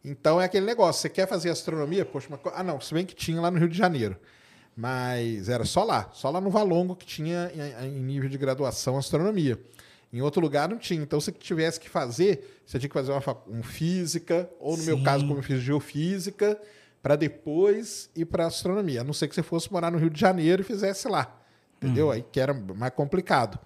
Então 0.03 0.41
é 0.41 0.45
aquele 0.45 0.65
negócio, 0.65 1.01
você 1.01 1.09
quer 1.09 1.27
fazer 1.27 1.49
astronomia? 1.49 2.05
Poxa, 2.05 2.27
uma... 2.29 2.39
ah 2.53 2.63
não, 2.63 2.79
se 2.81 2.93
bem 2.93 3.05
que 3.05 3.15
tinha 3.15 3.39
lá 3.39 3.51
no 3.51 3.59
Rio 3.59 3.69
de 3.69 3.77
Janeiro. 3.77 4.17
Mas 4.75 5.49
era 5.49 5.65
só 5.65 5.83
lá, 5.83 6.09
só 6.13 6.29
lá 6.29 6.39
no 6.39 6.49
Valongo 6.49 6.95
que 6.95 7.05
tinha 7.05 7.51
em 7.83 7.99
nível 7.99 8.29
de 8.29 8.37
graduação 8.37 8.97
astronomia. 8.97 9.59
Em 10.11 10.21
outro 10.21 10.41
lugar 10.41 10.67
não 10.67 10.77
tinha. 10.77 11.01
Então, 11.01 11.19
se 11.21 11.31
tivesse 11.31 11.79
que 11.79 11.89
fazer, 11.89 12.61
você 12.65 12.79
tinha 12.79 12.89
que 12.89 12.93
fazer 12.93 13.11
uma 13.11 13.21
um 13.47 13.61
física, 13.61 14.49
ou 14.59 14.75
no 14.75 14.83
Sim. 14.83 14.87
meu 14.87 15.03
caso, 15.03 15.27
como 15.27 15.39
eu 15.39 15.43
fiz 15.43 15.61
geofísica, 15.61 16.59
para 17.01 17.15
depois 17.15 18.09
ir 18.15 18.25
para 18.25 18.47
astronomia. 18.47 19.01
A 19.01 19.03
não 19.03 19.13
ser 19.13 19.27
que 19.27 19.35
você 19.35 19.43
fosse 19.43 19.71
morar 19.71 19.91
no 19.91 19.97
Rio 19.97 20.09
de 20.09 20.19
Janeiro 20.19 20.61
e 20.61 20.65
fizesse 20.65 21.07
lá. 21.07 21.35
Entendeu? 21.77 22.07
Uhum. 22.07 22.11
Aí 22.11 22.25
que 22.29 22.39
era 22.39 22.53
mais 22.53 22.93
complicado. 22.93 23.57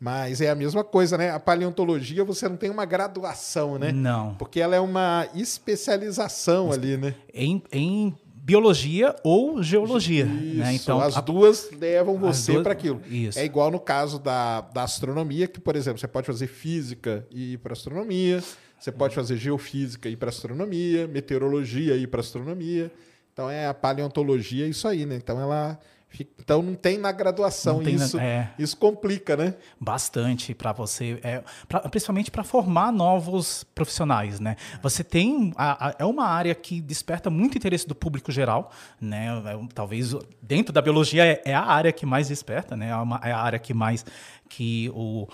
Mas 0.00 0.40
é 0.40 0.50
a 0.50 0.54
mesma 0.54 0.82
coisa, 0.82 1.16
né? 1.16 1.30
A 1.30 1.38
paleontologia 1.38 2.24
você 2.24 2.48
não 2.48 2.56
tem 2.56 2.68
uma 2.68 2.84
graduação, 2.84 3.78
né? 3.78 3.92
Não. 3.92 4.34
Porque 4.34 4.60
ela 4.60 4.74
é 4.74 4.80
uma 4.80 5.28
especialização 5.32 6.72
ali, 6.72 6.96
né? 6.96 7.14
Em, 7.32 7.62
em 7.70 8.18
biologia 8.44 9.14
ou 9.22 9.62
geologia. 9.62 10.24
Isso, 10.24 10.56
né? 10.56 10.74
Então, 10.74 11.00
as 11.00 11.16
a... 11.16 11.20
duas 11.20 11.70
levam 11.70 12.18
você 12.18 12.52
duas... 12.52 12.64
para 12.64 12.72
aquilo. 12.72 13.00
Isso. 13.08 13.38
É 13.38 13.44
igual 13.44 13.70
no 13.70 13.78
caso 13.78 14.18
da, 14.18 14.62
da 14.62 14.82
astronomia, 14.82 15.46
que, 15.46 15.60
por 15.60 15.76
exemplo, 15.76 16.00
você 16.00 16.08
pode 16.08 16.26
fazer 16.26 16.48
física 16.48 17.24
e 17.30 17.52
ir 17.52 17.58
para 17.58 17.72
astronomia, 17.72 18.42
você 18.78 18.90
pode 18.90 19.14
fazer 19.14 19.36
geofísica 19.36 20.08
e 20.08 20.12
ir 20.12 20.16
para 20.16 20.30
astronomia, 20.30 21.06
meteorologia 21.06 21.94
e 21.94 22.02
ir 22.02 22.06
para 22.08 22.20
astronomia. 22.20 22.90
Então 23.32 23.48
é 23.48 23.68
a 23.68 23.72
paleontologia, 23.72 24.66
isso 24.66 24.88
aí, 24.88 25.06
né? 25.06 25.14
Então 25.14 25.40
ela 25.40 25.78
então 26.20 26.62
não 26.62 26.74
tem 26.74 26.98
na 26.98 27.10
graduação 27.10 27.82
tem 27.82 27.94
isso. 27.94 28.16
Na, 28.16 28.22
é, 28.22 28.50
isso 28.58 28.76
complica, 28.76 29.36
né? 29.36 29.54
Bastante 29.80 30.54
para 30.54 30.72
você, 30.72 31.18
é, 31.22 31.42
pra, 31.68 31.80
principalmente 31.80 32.30
para 32.30 32.44
formar 32.44 32.92
novos 32.92 33.64
profissionais, 33.74 34.38
né? 34.38 34.56
Você 34.82 35.02
tem 35.02 35.52
a, 35.56 35.88
a, 35.88 35.94
é 35.98 36.04
uma 36.04 36.26
área 36.26 36.54
que 36.54 36.80
desperta 36.80 37.30
muito 37.30 37.56
interesse 37.56 37.86
do 37.86 37.94
público 37.94 38.30
geral, 38.30 38.70
né? 39.00 39.28
É, 39.46 39.58
talvez 39.74 40.14
dentro 40.40 40.72
da 40.72 40.82
biologia 40.82 41.24
é, 41.24 41.42
é, 41.46 41.54
a 41.54 41.64
área 41.64 41.92
que 41.92 42.04
mais 42.04 42.28
desperta, 42.28 42.76
né? 42.76 42.90
É, 42.90 42.96
uma, 42.96 43.20
é 43.24 43.32
a 43.32 43.38
área 43.38 43.58
que 43.58 43.72
mais 43.72 44.04
que 44.48 44.90
o 44.94 45.26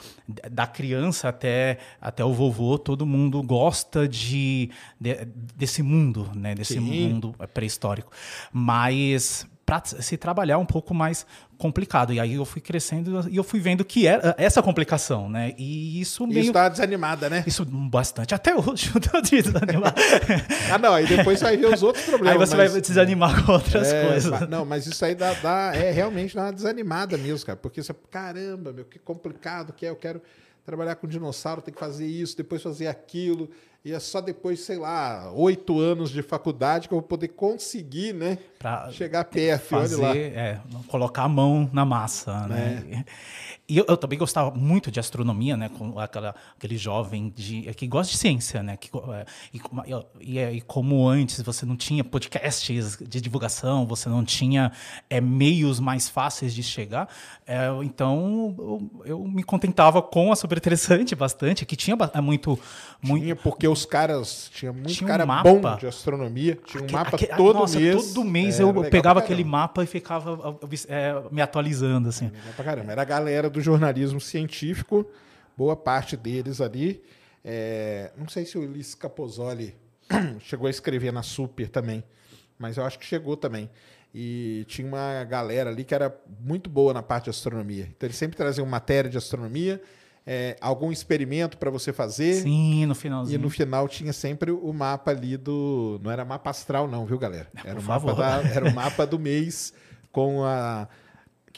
da 0.48 0.64
criança 0.64 1.28
até 1.28 1.78
até 2.00 2.24
o 2.24 2.32
vovô 2.32 2.78
todo 2.78 3.04
mundo 3.04 3.42
gosta 3.42 4.06
de, 4.06 4.70
de 5.00 5.24
desse 5.56 5.82
mundo, 5.82 6.30
né? 6.36 6.54
Desse 6.54 6.74
Sim. 6.74 6.80
mundo 6.80 7.34
pré-histórico, 7.52 8.12
mas 8.52 9.44
para 9.68 9.82
se 9.84 10.16
trabalhar 10.16 10.56
um 10.56 10.64
pouco 10.64 10.94
mais 10.94 11.26
complicado. 11.58 12.10
E 12.14 12.18
aí 12.18 12.36
eu 12.36 12.46
fui 12.46 12.58
crescendo 12.58 13.28
e 13.28 13.36
eu 13.36 13.44
fui 13.44 13.60
vendo 13.60 13.84
que 13.84 14.06
era 14.06 14.34
essa 14.38 14.62
complicação, 14.62 15.28
né? 15.28 15.54
E 15.58 16.00
isso 16.00 16.26
meio... 16.26 16.40
Isso 16.40 16.52
tá 16.54 16.70
desanimada, 16.70 17.28
né? 17.28 17.44
Isso 17.46 17.66
bastante. 17.66 18.34
Até 18.34 18.56
hoje 18.56 18.90
eu 18.96 18.98
tô 18.98 19.20
desanimado. 19.20 20.00
ah, 20.72 20.78
não. 20.78 20.94
Aí 20.94 21.06
depois 21.06 21.42
vai 21.42 21.58
ver 21.58 21.66
os 21.66 21.82
outros 21.82 22.02
problemas. 22.06 22.32
Aí 22.32 22.38
você 22.46 22.56
mas... 22.56 22.72
vai 22.72 22.80
desanimar 22.80 23.44
com 23.44 23.52
outras 23.52 23.92
é, 23.92 24.06
coisas. 24.06 24.48
Não, 24.48 24.64
mas 24.64 24.86
isso 24.86 25.04
aí 25.04 25.14
dá, 25.14 25.34
dá, 25.34 25.72
é 25.74 25.90
realmente 25.90 26.34
dá 26.34 26.44
uma 26.44 26.52
desanimada 26.54 27.18
mesmo, 27.18 27.44
cara. 27.44 27.58
Porque 27.58 27.82
você, 27.82 27.94
caramba, 28.10 28.72
meu, 28.72 28.86
que 28.86 28.98
complicado 28.98 29.74
que 29.74 29.84
é. 29.84 29.90
Eu 29.90 29.96
quero 29.96 30.22
trabalhar 30.64 30.94
com 30.94 31.06
dinossauro 31.06 31.60
tem 31.60 31.74
que 31.74 31.80
fazer 31.80 32.06
isso, 32.06 32.34
depois 32.34 32.62
fazer 32.62 32.86
aquilo. 32.86 33.50
E 33.84 33.92
é 33.92 34.00
só 34.00 34.20
depois, 34.20 34.60
sei 34.60 34.76
lá, 34.76 35.30
oito 35.32 35.78
anos 35.78 36.10
de 36.10 36.20
faculdade 36.20 36.88
que 36.88 36.94
eu 36.94 36.98
vou 36.98 37.08
poder 37.08 37.28
conseguir, 37.28 38.12
né? 38.12 38.38
Pra 38.58 38.90
chegar 38.90 39.24
perto, 39.24 39.66
fazer, 39.66 39.94
olha 39.96 40.08
lá. 40.08 40.16
É, 40.16 40.60
colocar 40.88 41.22
a 41.22 41.28
mão 41.28 41.70
na 41.72 41.84
massa, 41.84 42.46
né? 42.48 42.84
É. 42.92 43.04
E 43.68 43.76
eu, 43.76 43.84
eu, 43.86 43.98
também 43.98 44.18
gostava 44.18 44.50
muito 44.50 44.90
de 44.90 44.98
astronomia, 44.98 45.54
né? 45.54 45.68
Com 45.68 45.98
aquela, 46.00 46.34
aquele 46.56 46.78
jovem 46.78 47.28
de, 47.36 47.62
que 47.74 47.86
gosta 47.86 48.10
de 48.10 48.16
ciência, 48.16 48.62
né? 48.62 48.78
Que, 48.78 48.88
é, 48.96 49.26
e, 49.52 49.60
e, 50.20 50.38
e, 50.56 50.60
como 50.62 51.06
antes 51.06 51.42
você 51.42 51.66
não 51.66 51.76
tinha 51.76 52.02
podcasts 52.02 52.96
de 52.96 53.20
divulgação, 53.20 53.86
você 53.86 54.08
não 54.08 54.24
tinha 54.24 54.72
é, 55.10 55.20
meios 55.20 55.80
mais 55.80 56.08
fáceis 56.08 56.54
de 56.54 56.62
chegar, 56.62 57.10
é, 57.46 57.68
então 57.82 58.54
eu, 58.58 58.90
eu, 59.04 59.24
me 59.24 59.42
contentava 59.42 60.00
com 60.00 60.32
a 60.32 60.36
super 60.36 60.56
interessante 60.56 61.14
bastante, 61.14 61.66
que 61.66 61.76
tinha 61.76 61.94
muito, 62.22 62.58
muito. 63.02 63.22
Tinha 63.22 63.36
porque 63.36 63.68
os 63.68 63.84
caras 63.84 64.50
tinha 64.54 64.72
muito 64.72 64.94
tinha 64.94 65.08
cara 65.08 65.24
um 65.24 65.26
mapa, 65.26 65.52
bom 65.52 65.76
de 65.76 65.86
astronomia, 65.86 66.58
tinha 66.64 66.82
um 66.82 66.86
aque, 66.86 66.92
mapa 66.94 67.16
aque, 67.16 67.26
todo 67.36 67.58
nossa, 67.58 67.78
mês. 67.78 68.14
Todo 68.14 68.24
mês 68.24 68.60
eu 68.60 68.72
pegava 68.84 69.20
aquele 69.20 69.44
mapa 69.44 69.84
e 69.84 69.86
ficava 69.86 70.58
é, 70.88 71.22
me 71.30 71.42
atualizando 71.42 72.08
assim. 72.08 72.26
Legal 72.26 72.52
pra 72.56 72.64
caramba. 72.64 72.92
Era 72.92 73.02
a 73.02 73.04
galera 73.04 73.50
do 73.50 73.57
do 73.58 73.60
jornalismo 73.60 74.20
científico, 74.20 75.04
boa 75.56 75.76
parte 75.76 76.16
deles 76.16 76.60
ali. 76.60 77.02
É, 77.44 78.12
não 78.16 78.28
sei 78.28 78.46
se 78.46 78.56
o 78.56 78.62
Ulisses 78.62 78.94
Capozoli 78.94 79.74
chegou 80.40 80.68
a 80.68 80.70
escrever 80.70 81.12
na 81.12 81.22
Super 81.22 81.68
também, 81.68 82.04
mas 82.58 82.76
eu 82.76 82.84
acho 82.84 82.98
que 82.98 83.04
chegou 83.04 83.36
também. 83.36 83.68
E 84.14 84.64
tinha 84.68 84.86
uma 84.86 85.22
galera 85.24 85.70
ali 85.70 85.84
que 85.84 85.94
era 85.94 86.16
muito 86.40 86.70
boa 86.70 86.94
na 86.94 87.02
parte 87.02 87.24
de 87.24 87.30
astronomia. 87.30 87.88
Então 87.96 88.06
eles 88.06 88.16
sempre 88.16 88.36
traziam 88.36 88.66
matéria 88.66 89.10
de 89.10 89.18
astronomia, 89.18 89.82
é, 90.26 90.56
algum 90.60 90.90
experimento 90.90 91.58
para 91.58 91.70
você 91.70 91.92
fazer. 91.92 92.34
Sim, 92.34 92.86
no 92.86 92.94
finalzinho. 92.94 93.38
E 93.38 93.42
no 93.42 93.50
final 93.50 93.88
tinha 93.88 94.12
sempre 94.12 94.50
o 94.50 94.72
mapa 94.72 95.10
ali 95.10 95.36
do. 95.36 96.00
Não 96.02 96.10
era 96.10 96.24
mapa 96.24 96.50
astral, 96.50 96.88
não, 96.88 97.04
viu, 97.04 97.18
galera? 97.18 97.48
Era, 97.64 97.78
o 97.78 97.82
mapa, 97.82 98.14
da, 98.14 98.42
era 98.42 98.68
o 98.68 98.74
mapa 98.74 99.06
do 99.06 99.18
mês 99.18 99.72
com 100.10 100.44
a 100.44 100.88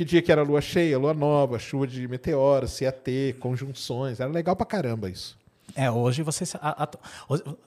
que 0.00 0.04
dia 0.06 0.22
que 0.22 0.32
era 0.32 0.42
lua 0.42 0.62
cheia, 0.62 0.98
lua 0.98 1.12
nova, 1.12 1.58
chuva 1.58 1.86
de 1.86 2.08
meteoros, 2.08 2.80
ter, 3.04 3.34
conjunções. 3.34 4.18
Era 4.18 4.30
legal 4.30 4.56
pra 4.56 4.64
caramba 4.64 5.10
isso. 5.10 5.38
É, 5.76 5.90
hoje 5.90 6.22
você 6.22 6.44
a, 6.58 6.84
a, 6.84 6.88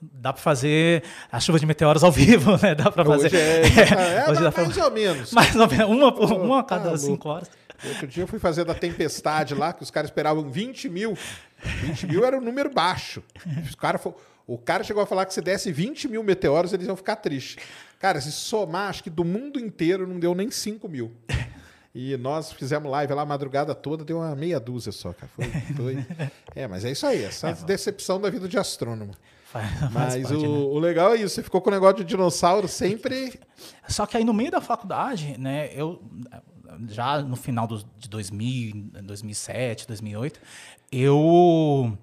dá 0.02 0.32
para 0.32 0.42
fazer 0.42 1.04
a 1.30 1.38
chuva 1.38 1.60
de 1.60 1.64
meteoros 1.64 2.02
ao 2.02 2.10
vivo, 2.12 2.60
né? 2.60 2.74
Dá 2.74 2.90
para 2.90 3.04
fazer. 3.04 3.28
Hoje 3.28 3.36
é, 3.38 3.62
é, 3.62 4.26
é 4.26 4.30
hoje 4.30 4.42
mais, 4.42 4.56
mais 4.56 4.76
ou 4.78 4.90
menos. 4.90 5.30
Mais 5.32 5.54
ou 5.54 5.68
menos, 5.68 5.88
uma, 5.88 6.12
uma 6.34 6.60
a 6.60 6.64
cada 6.64 6.90
tá 6.90 6.98
cinco 6.98 7.28
horas. 7.28 7.48
Outro 7.86 8.08
dia 8.08 8.24
eu 8.24 8.26
fui 8.26 8.40
fazer 8.40 8.64
da 8.64 8.74
tempestade 8.74 9.54
lá, 9.54 9.72
que 9.72 9.84
os 9.84 9.92
caras 9.92 10.10
esperavam 10.10 10.50
20 10.50 10.88
mil. 10.88 11.16
20 11.62 12.06
mil 12.08 12.24
era 12.24 12.36
um 12.36 12.40
número 12.40 12.68
baixo. 12.68 13.22
Os 13.64 13.76
cara, 13.76 14.00
o 14.44 14.58
cara 14.58 14.82
chegou 14.82 15.04
a 15.04 15.06
falar 15.06 15.24
que 15.24 15.34
se 15.34 15.40
desse 15.40 15.70
20 15.70 16.08
mil 16.08 16.24
meteoros, 16.24 16.72
eles 16.72 16.88
iam 16.88 16.96
ficar 16.96 17.14
tristes. 17.14 17.64
Cara, 18.00 18.20
se 18.20 18.32
somar, 18.32 18.90
acho 18.90 19.04
que 19.04 19.10
do 19.10 19.24
mundo 19.24 19.60
inteiro 19.60 20.04
não 20.04 20.18
deu 20.18 20.34
nem 20.34 20.50
5 20.50 20.88
mil. 20.88 21.12
E 21.94 22.16
nós 22.16 22.50
fizemos 22.50 22.90
live 22.90 23.14
lá 23.14 23.22
a 23.22 23.26
madrugada 23.26 23.72
toda, 23.74 24.04
deu 24.04 24.18
uma 24.18 24.34
meia 24.34 24.58
dúzia 24.58 24.90
só, 24.90 25.12
cara. 25.12 25.30
Foi, 25.36 25.46
foi... 25.76 26.06
É, 26.54 26.66
mas 26.66 26.84
é 26.84 26.90
isso 26.90 27.06
aí, 27.06 27.22
essa 27.22 27.50
é, 27.50 27.52
decepção 27.54 28.20
da 28.20 28.28
vida 28.28 28.48
de 28.48 28.58
astrônomo. 28.58 29.14
Mas 29.92 30.16
parte, 30.16 30.34
o, 30.34 30.40
né? 30.40 30.48
o, 30.48 30.78
legal 30.80 31.14
é 31.14 31.18
isso, 31.18 31.36
você 31.36 31.42
ficou 31.44 31.60
com 31.60 31.70
o 31.70 31.72
negócio 31.72 31.98
de 31.98 32.04
dinossauro 32.04 32.66
sempre. 32.66 33.38
Só 33.88 34.04
que 34.04 34.16
aí 34.16 34.24
no 34.24 34.34
meio 34.34 34.50
da 34.50 34.60
faculdade, 34.60 35.38
né, 35.38 35.70
eu 35.72 36.02
já 36.88 37.22
no 37.22 37.36
final 37.36 37.64
dos, 37.64 37.86
de 37.96 38.08
2000, 38.08 38.90
2007, 39.04 39.86
2008, 39.86 40.40
eu, 40.90 41.96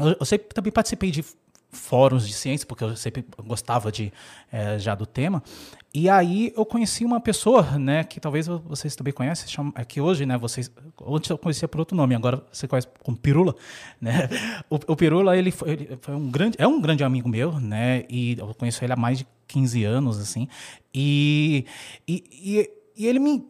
eu, 0.00 0.16
eu 0.18 0.26
sempre 0.26 0.48
também 0.48 0.72
participei 0.72 1.12
de 1.12 1.24
fóruns 1.70 2.26
de 2.26 2.32
ciência, 2.32 2.66
porque 2.66 2.82
eu 2.82 2.96
sempre 2.96 3.24
gostava 3.44 3.92
de, 3.92 4.12
é, 4.52 4.78
já 4.78 4.94
do 4.94 5.06
tema. 5.06 5.42
E 5.92 6.08
aí 6.08 6.52
eu 6.56 6.64
conheci 6.64 7.04
uma 7.04 7.20
pessoa, 7.20 7.78
né, 7.78 8.04
que 8.04 8.20
talvez 8.20 8.46
vocês 8.46 8.94
também 8.94 9.12
conhecem, 9.12 9.48
chama, 9.48 9.72
é 9.74 9.84
que 9.84 10.00
hoje, 10.00 10.24
né, 10.24 10.38
vocês, 10.38 10.70
antes 11.06 11.30
eu 11.30 11.38
conhecia 11.38 11.66
por 11.66 11.80
outro 11.80 11.96
nome, 11.96 12.14
agora 12.14 12.44
você 12.52 12.68
conhece 12.68 12.88
como 13.02 13.16
Pirula, 13.16 13.54
né? 14.00 14.28
O, 14.68 14.76
o 14.76 14.96
Pirula, 14.96 15.36
ele 15.36 15.50
foi, 15.50 15.70
ele 15.70 15.98
foi, 16.00 16.14
um 16.14 16.30
grande, 16.30 16.56
é 16.60 16.66
um 16.66 16.80
grande 16.80 17.02
amigo 17.02 17.28
meu, 17.28 17.58
né, 17.58 18.04
e 18.08 18.36
eu 18.38 18.54
conheço 18.54 18.84
ele 18.84 18.92
há 18.92 18.96
mais 18.96 19.18
de 19.18 19.26
15 19.48 19.84
anos, 19.84 20.18
assim, 20.20 20.46
e, 20.94 21.66
e, 22.06 22.24
e, 22.30 22.70
e 22.96 23.06
ele 23.06 23.18
me 23.18 23.44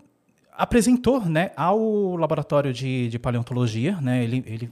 apresentou 0.61 1.25
né, 1.25 1.53
ao 1.57 2.17
laboratório 2.17 2.71
de, 2.71 3.09
de 3.09 3.19
paleontologia, 3.19 3.99
né, 3.99 4.23
ele, 4.23 4.45
ele 4.47 4.71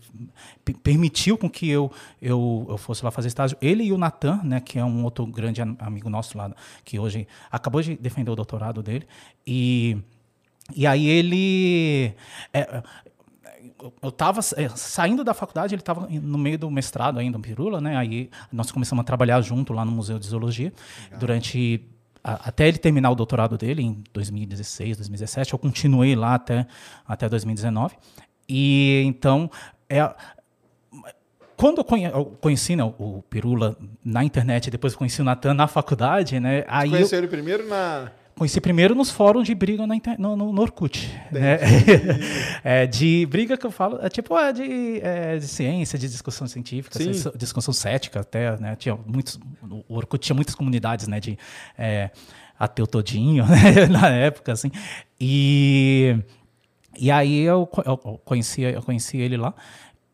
permitiu 0.83 1.39
com 1.39 1.49
que 1.49 1.67
eu, 1.67 1.91
eu, 2.21 2.67
eu 2.69 2.77
fosse 2.77 3.03
lá 3.03 3.11
fazer 3.11 3.29
estágio. 3.29 3.57
Ele 3.59 3.85
e 3.85 3.93
o 3.93 3.97
Natan, 3.97 4.39
né, 4.45 4.61
que 4.61 4.79
é 4.79 4.85
um 4.85 5.03
outro 5.03 5.25
grande 5.27 5.63
amigo 5.63 6.11
nosso 6.11 6.37
lá, 6.37 6.53
que 6.85 6.99
hoje 6.99 7.27
acabou 7.51 7.81
de 7.81 7.97
defender 7.97 8.31
o 8.31 8.37
doutorado 8.37 8.83
dele, 8.83 9.07
e, 9.47 9.97
e 10.77 10.87
aí 10.87 11.09
ele... 11.09 12.15
É, 12.53 12.83
eu 14.03 14.09
estava 14.09 14.41
é, 14.57 14.69
saindo 14.71 15.25
da 15.25 15.33
faculdade, 15.33 15.75
ele 15.75 15.81
estava 15.81 16.07
no 16.07 16.37
meio 16.37 16.59
do 16.59 16.71
mestrado 16.71 17.19
ainda, 17.19 17.39
um 17.39 17.41
pirula, 17.41 17.81
né? 17.81 17.97
Aí 17.97 18.29
nós 18.53 18.73
começamos 18.73 19.03
a 19.03 19.05
trabalhar 19.05 19.41
junto 19.41 19.73
lá 19.73 19.85
no 19.85 19.93
Museu 19.93 20.19
de 20.19 20.27
Zoologia 20.27 20.73
Legal. 21.05 21.21
durante 21.21 21.89
até 22.35 22.69
ele 22.69 22.79
terminar 22.79 23.11
o 23.11 23.15
doutorado 23.15 23.57
dele 23.57 23.83
em 23.83 24.05
2016, 24.13 24.97
2017, 24.97 25.53
eu 25.53 25.59
continuei 25.59 26.15
lá 26.15 26.35
até, 26.35 26.67
até 27.07 27.29
2019. 27.29 27.97
E 28.49 29.03
então, 29.07 29.51
é, 29.89 30.15
quando 31.57 31.79
eu, 31.79 31.85
conhe, 31.85 32.05
eu 32.05 32.27
conheci 32.41 32.77
né, 32.77 32.85
o 32.85 33.23
Pirula 33.29 33.77
na 34.05 34.25
internet, 34.25 34.71
depois 34.71 34.95
conheci 34.95 35.21
o 35.21 35.25
Natan 35.25 35.55
na 35.55 35.67
faculdade, 35.67 36.39
né? 36.39 36.61
Você 36.61 36.67
aí 36.69 36.91
conheceu 36.91 37.19
eu, 37.19 37.25
ele 37.25 37.29
primeiro 37.29 37.67
na 37.69 38.11
Conheci 38.39 38.61
primeiro 38.61 38.95
nos 38.95 39.11
fóruns 39.11 39.49
de 39.49 39.53
briga 39.53 39.85
na, 39.85 39.97
no, 40.17 40.37
no, 40.37 40.53
no 40.53 40.63
Orkut. 40.63 41.13
Né? 41.33 41.59
é, 42.63 42.87
de 42.87 43.27
briga 43.27 43.57
que 43.57 43.67
eu 43.67 43.71
falo, 43.73 43.99
é 44.01 44.09
tipo 44.09 44.39
é 44.39 44.53
de, 44.53 45.01
é, 45.03 45.39
de 45.39 45.49
ciência, 45.49 45.99
de 45.99 46.09
discussão 46.09 46.47
científica, 46.47 46.97
Sim. 46.99 47.11
discussão 47.37 47.75
cética 47.75 48.21
até, 48.21 48.57
né? 48.59 48.77
Tinha 48.77 48.97
muitos, 49.05 49.41
o 49.89 49.97
Orkut 49.97 50.25
tinha 50.25 50.37
muitas 50.37 50.55
comunidades, 50.55 51.09
né? 51.09 51.19
De 51.19 51.37
é, 51.77 52.11
ateu 52.57 52.87
todinho, 52.87 53.45
né? 53.51 53.87
na 53.87 54.09
época, 54.09 54.53
assim. 54.53 54.71
E, 55.21 56.17
e 56.97 57.11
aí 57.11 57.41
eu, 57.41 57.69
eu, 57.85 57.97
conheci, 58.25 58.63
eu 58.63 58.83
conheci 58.83 59.17
ele 59.17 59.37
lá. 59.37 59.53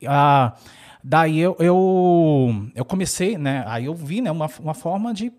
Ah, 0.06 0.54
daí 1.02 1.40
eu, 1.40 1.54
eu, 1.58 2.70
eu 2.74 2.84
comecei, 2.86 3.36
né? 3.36 3.64
Aí 3.66 3.84
eu 3.84 3.94
vi 3.94 4.22
né, 4.22 4.30
uma, 4.30 4.48
uma 4.60 4.72
forma 4.72 5.12
de 5.12 5.30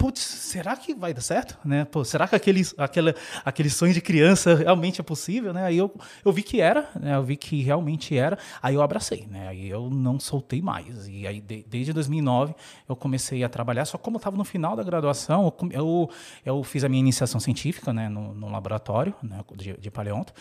putz, 0.00 0.22
será 0.22 0.74
que 0.78 0.94
vai 0.94 1.12
dar 1.12 1.20
certo? 1.20 1.58
Né? 1.62 1.84
Pô, 1.84 2.02
será 2.06 2.26
que 2.26 2.34
aquele, 2.34 2.62
aquele, 2.78 3.14
aquele 3.44 3.68
sonho 3.68 3.92
de 3.92 4.00
criança 4.00 4.54
realmente 4.54 4.98
é 4.98 5.04
possível? 5.04 5.52
Né? 5.52 5.66
Aí 5.66 5.76
eu, 5.76 5.94
eu 6.24 6.32
vi 6.32 6.42
que 6.42 6.58
era, 6.58 6.88
né? 6.98 7.16
eu 7.16 7.22
vi 7.22 7.36
que 7.36 7.60
realmente 7.60 8.16
era, 8.16 8.38
aí 8.62 8.74
eu 8.74 8.80
abracei, 8.80 9.26
né? 9.30 9.48
aí 9.48 9.68
eu 9.68 9.90
não 9.90 10.18
soltei 10.18 10.62
mais. 10.62 11.06
E 11.06 11.26
aí, 11.26 11.38
de, 11.42 11.66
desde 11.68 11.92
2009, 11.92 12.54
eu 12.88 12.96
comecei 12.96 13.44
a 13.44 13.48
trabalhar, 13.50 13.84
só 13.84 13.98
como 13.98 14.16
eu 14.16 14.20
estava 14.20 14.38
no 14.38 14.44
final 14.44 14.74
da 14.74 14.82
graduação, 14.82 15.52
eu, 15.60 15.70
eu, 15.70 16.10
eu, 16.46 16.64
fiz 16.64 16.82
a 16.82 16.88
minha 16.88 17.00
iniciação 17.00 17.38
científica 17.38 17.92
né? 17.92 18.08
no, 18.08 18.32
no 18.34 18.50
laboratório 18.50 19.14
né? 19.22 19.44
de, 19.54 19.76
de 19.76 19.90
paleonto, 19.90 20.32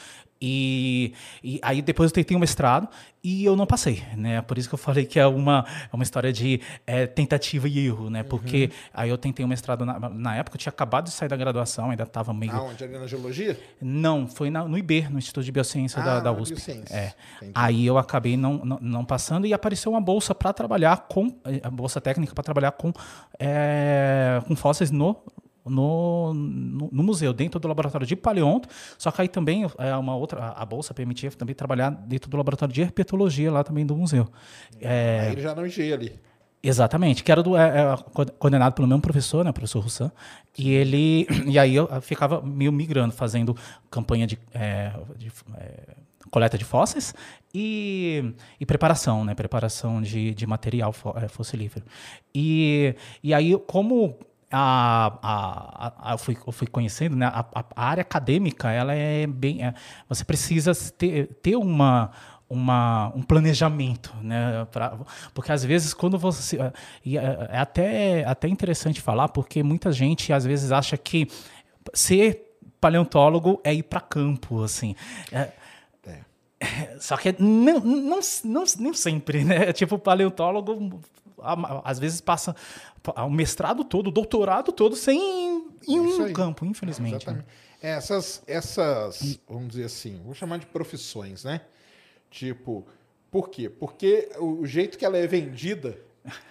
e, 0.42 1.14
e, 1.44 1.60
aí 1.62 1.82
depois 1.82 2.10
eu 2.10 2.14
tentei 2.14 2.36
um 2.36 2.40
mestrado 2.40 2.88
e 3.22 3.44
eu 3.44 3.56
não 3.56 3.66
passei, 3.66 4.02
né? 4.16 4.42
Por 4.42 4.58
isso 4.58 4.70
que 4.70 4.76
eu 4.76 4.80
falei 4.80 5.06
que 5.06 5.20
é 5.20 5.28
uma, 5.28 5.66
é 5.92 5.94
uma 5.94 6.04
história 6.04 6.32
de 6.32 6.62
é, 6.88 7.06
tentativa 7.06 7.68
e 7.68 7.86
erro, 7.86 8.10
né? 8.10 8.24
Porque 8.24 8.66
uhum. 8.66 8.90
aí 8.94 9.10
eu 9.10 9.18
tentei 9.18 9.46
um 9.46 9.50
mestrado 9.50 9.86
na, 9.86 10.00
na, 10.00 10.36
época, 10.38 10.56
eu 10.56 10.60
tinha 10.60 10.70
acabado 10.70 11.06
de 11.06 11.12
sair 11.12 11.28
da 11.28 11.36
graduação, 11.36 11.90
ainda 11.90 12.04
estava 12.04 12.34
meio. 12.34 12.54
Ah, 12.54 12.64
onde? 12.64 12.82
Ali 12.82 12.98
na 12.98 13.08
geologia? 13.08 13.60
Não, 13.82 14.28
foi 14.28 14.50
na, 14.50 14.64
no 14.64 14.78
IB, 14.78 15.10
no 15.10 15.18
Instituto 15.18 15.44
de 15.44 15.52
Biociência 15.52 16.02
ah, 16.02 16.06
da, 16.06 16.20
da 16.22 16.32
USP. 16.32 16.56
Biociência. 16.56 16.96
É. 16.96 17.14
Aí 17.54 17.86
eu 17.86 17.98
acabei 17.98 18.38
não, 18.38 18.64
não, 18.64 18.80
não, 18.82 19.06
passando 19.06 19.46
e 19.46 19.54
apareceu 19.54 19.92
uma 19.92 20.02
bolsa 20.02 20.34
para 20.34 20.54
trabalhar 20.54 21.08
com 21.10 21.28
eh, 21.44 21.60
a 21.62 21.70
bolsa 21.70 22.00
técnica 22.00 22.34
para 22.34 22.44
trabalhar 22.44 22.72
com, 22.72 22.94
é, 23.38 24.42
com 24.48 24.56
fósseis 24.56 24.92
no 24.92 25.22
no, 25.70 26.34
no, 26.34 26.90
no, 26.92 27.04
museu, 27.04 27.32
dentro 27.32 27.60
do 27.60 27.68
laboratório 27.68 28.06
de 28.06 28.16
paleonto. 28.16 28.68
Só 28.98 29.12
que 29.12 29.22
aí 29.22 29.28
também 29.28 29.66
é 29.78 29.96
uma 29.96 30.16
outra, 30.16 30.50
a 30.50 30.66
bolsa 30.66 30.94
permitia 30.94 31.32
também 31.32 31.56
trabalhar 31.56 31.90
dentro 31.90 32.30
do 32.30 32.38
laboratório 32.38 32.74
de 32.74 32.82
herpetologia 32.82 33.52
lá 33.52 33.64
também 33.64 33.86
do 33.86 33.96
museu. 33.96 34.28
É, 34.82 35.22
aí 35.22 35.32
ele 35.34 35.42
já 35.42 35.56
não 35.56 35.66
enchia 35.66 35.94
ali. 35.94 36.20
Exatamente, 36.62 37.24
que 37.24 37.32
era 37.32 37.42
do, 37.42 37.56
é, 37.56 37.70
é, 37.70 37.98
coordenado 38.38 38.76
pelo 38.76 38.86
mesmo 38.86 39.02
professor, 39.02 39.46
né, 39.46 39.52
professor 39.54 39.80
Roussan, 39.80 40.12
e 40.58 40.72
ele, 40.72 41.26
e 41.48 41.58
aí 41.58 41.74
eu 41.74 41.88
ficava 42.02 42.42
meio 42.42 42.72
migrando, 42.72 43.14
fazendo 43.14 43.56
campanha 43.90 44.28
de, 44.28 44.38
é, 44.54 44.92
de 45.16 45.32
é, 45.56 45.96
coleta 46.30 46.58
de 46.58 46.66
fósseis 46.66 47.14
e, 47.54 48.34
e, 48.60 48.66
preparação, 48.66 49.24
né, 49.24 49.34
preparação 49.34 50.02
de, 50.02 50.34
de 50.34 50.46
material 50.46 50.94
é, 51.16 51.30
fossilífero. 51.30 51.86
E, 52.36 52.94
e 53.24 53.34
aí, 53.34 53.58
como 53.66 54.18
a, 54.52 55.20
a, 55.22 56.10
a, 56.10 56.14
eu, 56.14 56.18
fui, 56.18 56.38
eu 56.46 56.52
fui 56.52 56.68
conhecendo, 56.68 57.16
né? 57.16 57.28
A, 57.28 57.46
a, 57.76 57.86
área 57.90 58.02
acadêmica, 58.02 58.72
ela 58.72 58.94
é 58.94 59.28
bem. 59.28 59.64
É, 59.64 59.74
você 60.08 60.24
precisa 60.26 60.74
ter, 60.98 61.28
ter 61.42 61.56
uma, 61.56 62.12
uma, 62.50 63.12
um 63.16 63.22
planejamento, 63.22 64.14
né? 64.22 64.66
Pra, 64.72 64.98
porque 65.34 65.52
às 65.52 65.64
vezes 65.64 65.94
quando 65.94 66.18
você 66.18 66.58
e 67.06 67.18
é, 67.18 67.50
é 67.52 67.58
até 67.60 68.26
até 68.26 68.48
interessante 68.48 69.00
falar 69.00 69.30
porque 69.30 69.62
muita 69.62 69.92
gente 69.92 70.34
às 70.34 70.46
vezes 70.46 70.72
acha 70.72 70.98
que 70.98 71.28
ser 71.94 72.58
paleontólogo 72.82 73.62
é 73.64 73.74
ir 73.74 73.84
para 73.84 74.02
campo, 74.02 74.64
assim. 74.64 74.96
É, 75.32 75.50
é. 76.06 76.98
Só 77.00 77.16
que 77.18 77.36
não, 77.38 77.80
não, 77.80 78.20
não, 78.44 78.64
nem 78.80 78.94
sempre, 78.94 79.44
né? 79.44 79.72
Tipo, 79.74 80.00
paleontólogo 80.00 81.02
às 81.84 82.00
vezes 82.00 82.22
passa 82.22 82.56
o 83.18 83.30
mestrado 83.30 83.84
todo, 83.84 84.08
o 84.08 84.12
doutorado 84.12 84.72
todo 84.72 84.96
sem 84.96 85.18
ir 85.88 85.96
em 85.96 86.00
um 86.00 86.34
campo, 86.34 86.66
infelizmente. 86.66 87.16
Exatamente. 87.16 87.48
Essas, 87.82 88.44
essas, 88.46 89.40
vamos 89.48 89.70
dizer 89.70 89.86
assim, 89.86 90.22
vou 90.24 90.34
chamar 90.34 90.60
de 90.60 90.66
profissões, 90.66 91.44
né? 91.46 91.62
Tipo, 92.30 92.86
por 93.32 93.50
quê? 93.50 93.70
Porque 93.70 94.30
o 94.38 94.66
jeito 94.66 94.98
que 94.98 95.06
ela 95.06 95.18
é 95.18 95.26
vendida, 95.26 95.98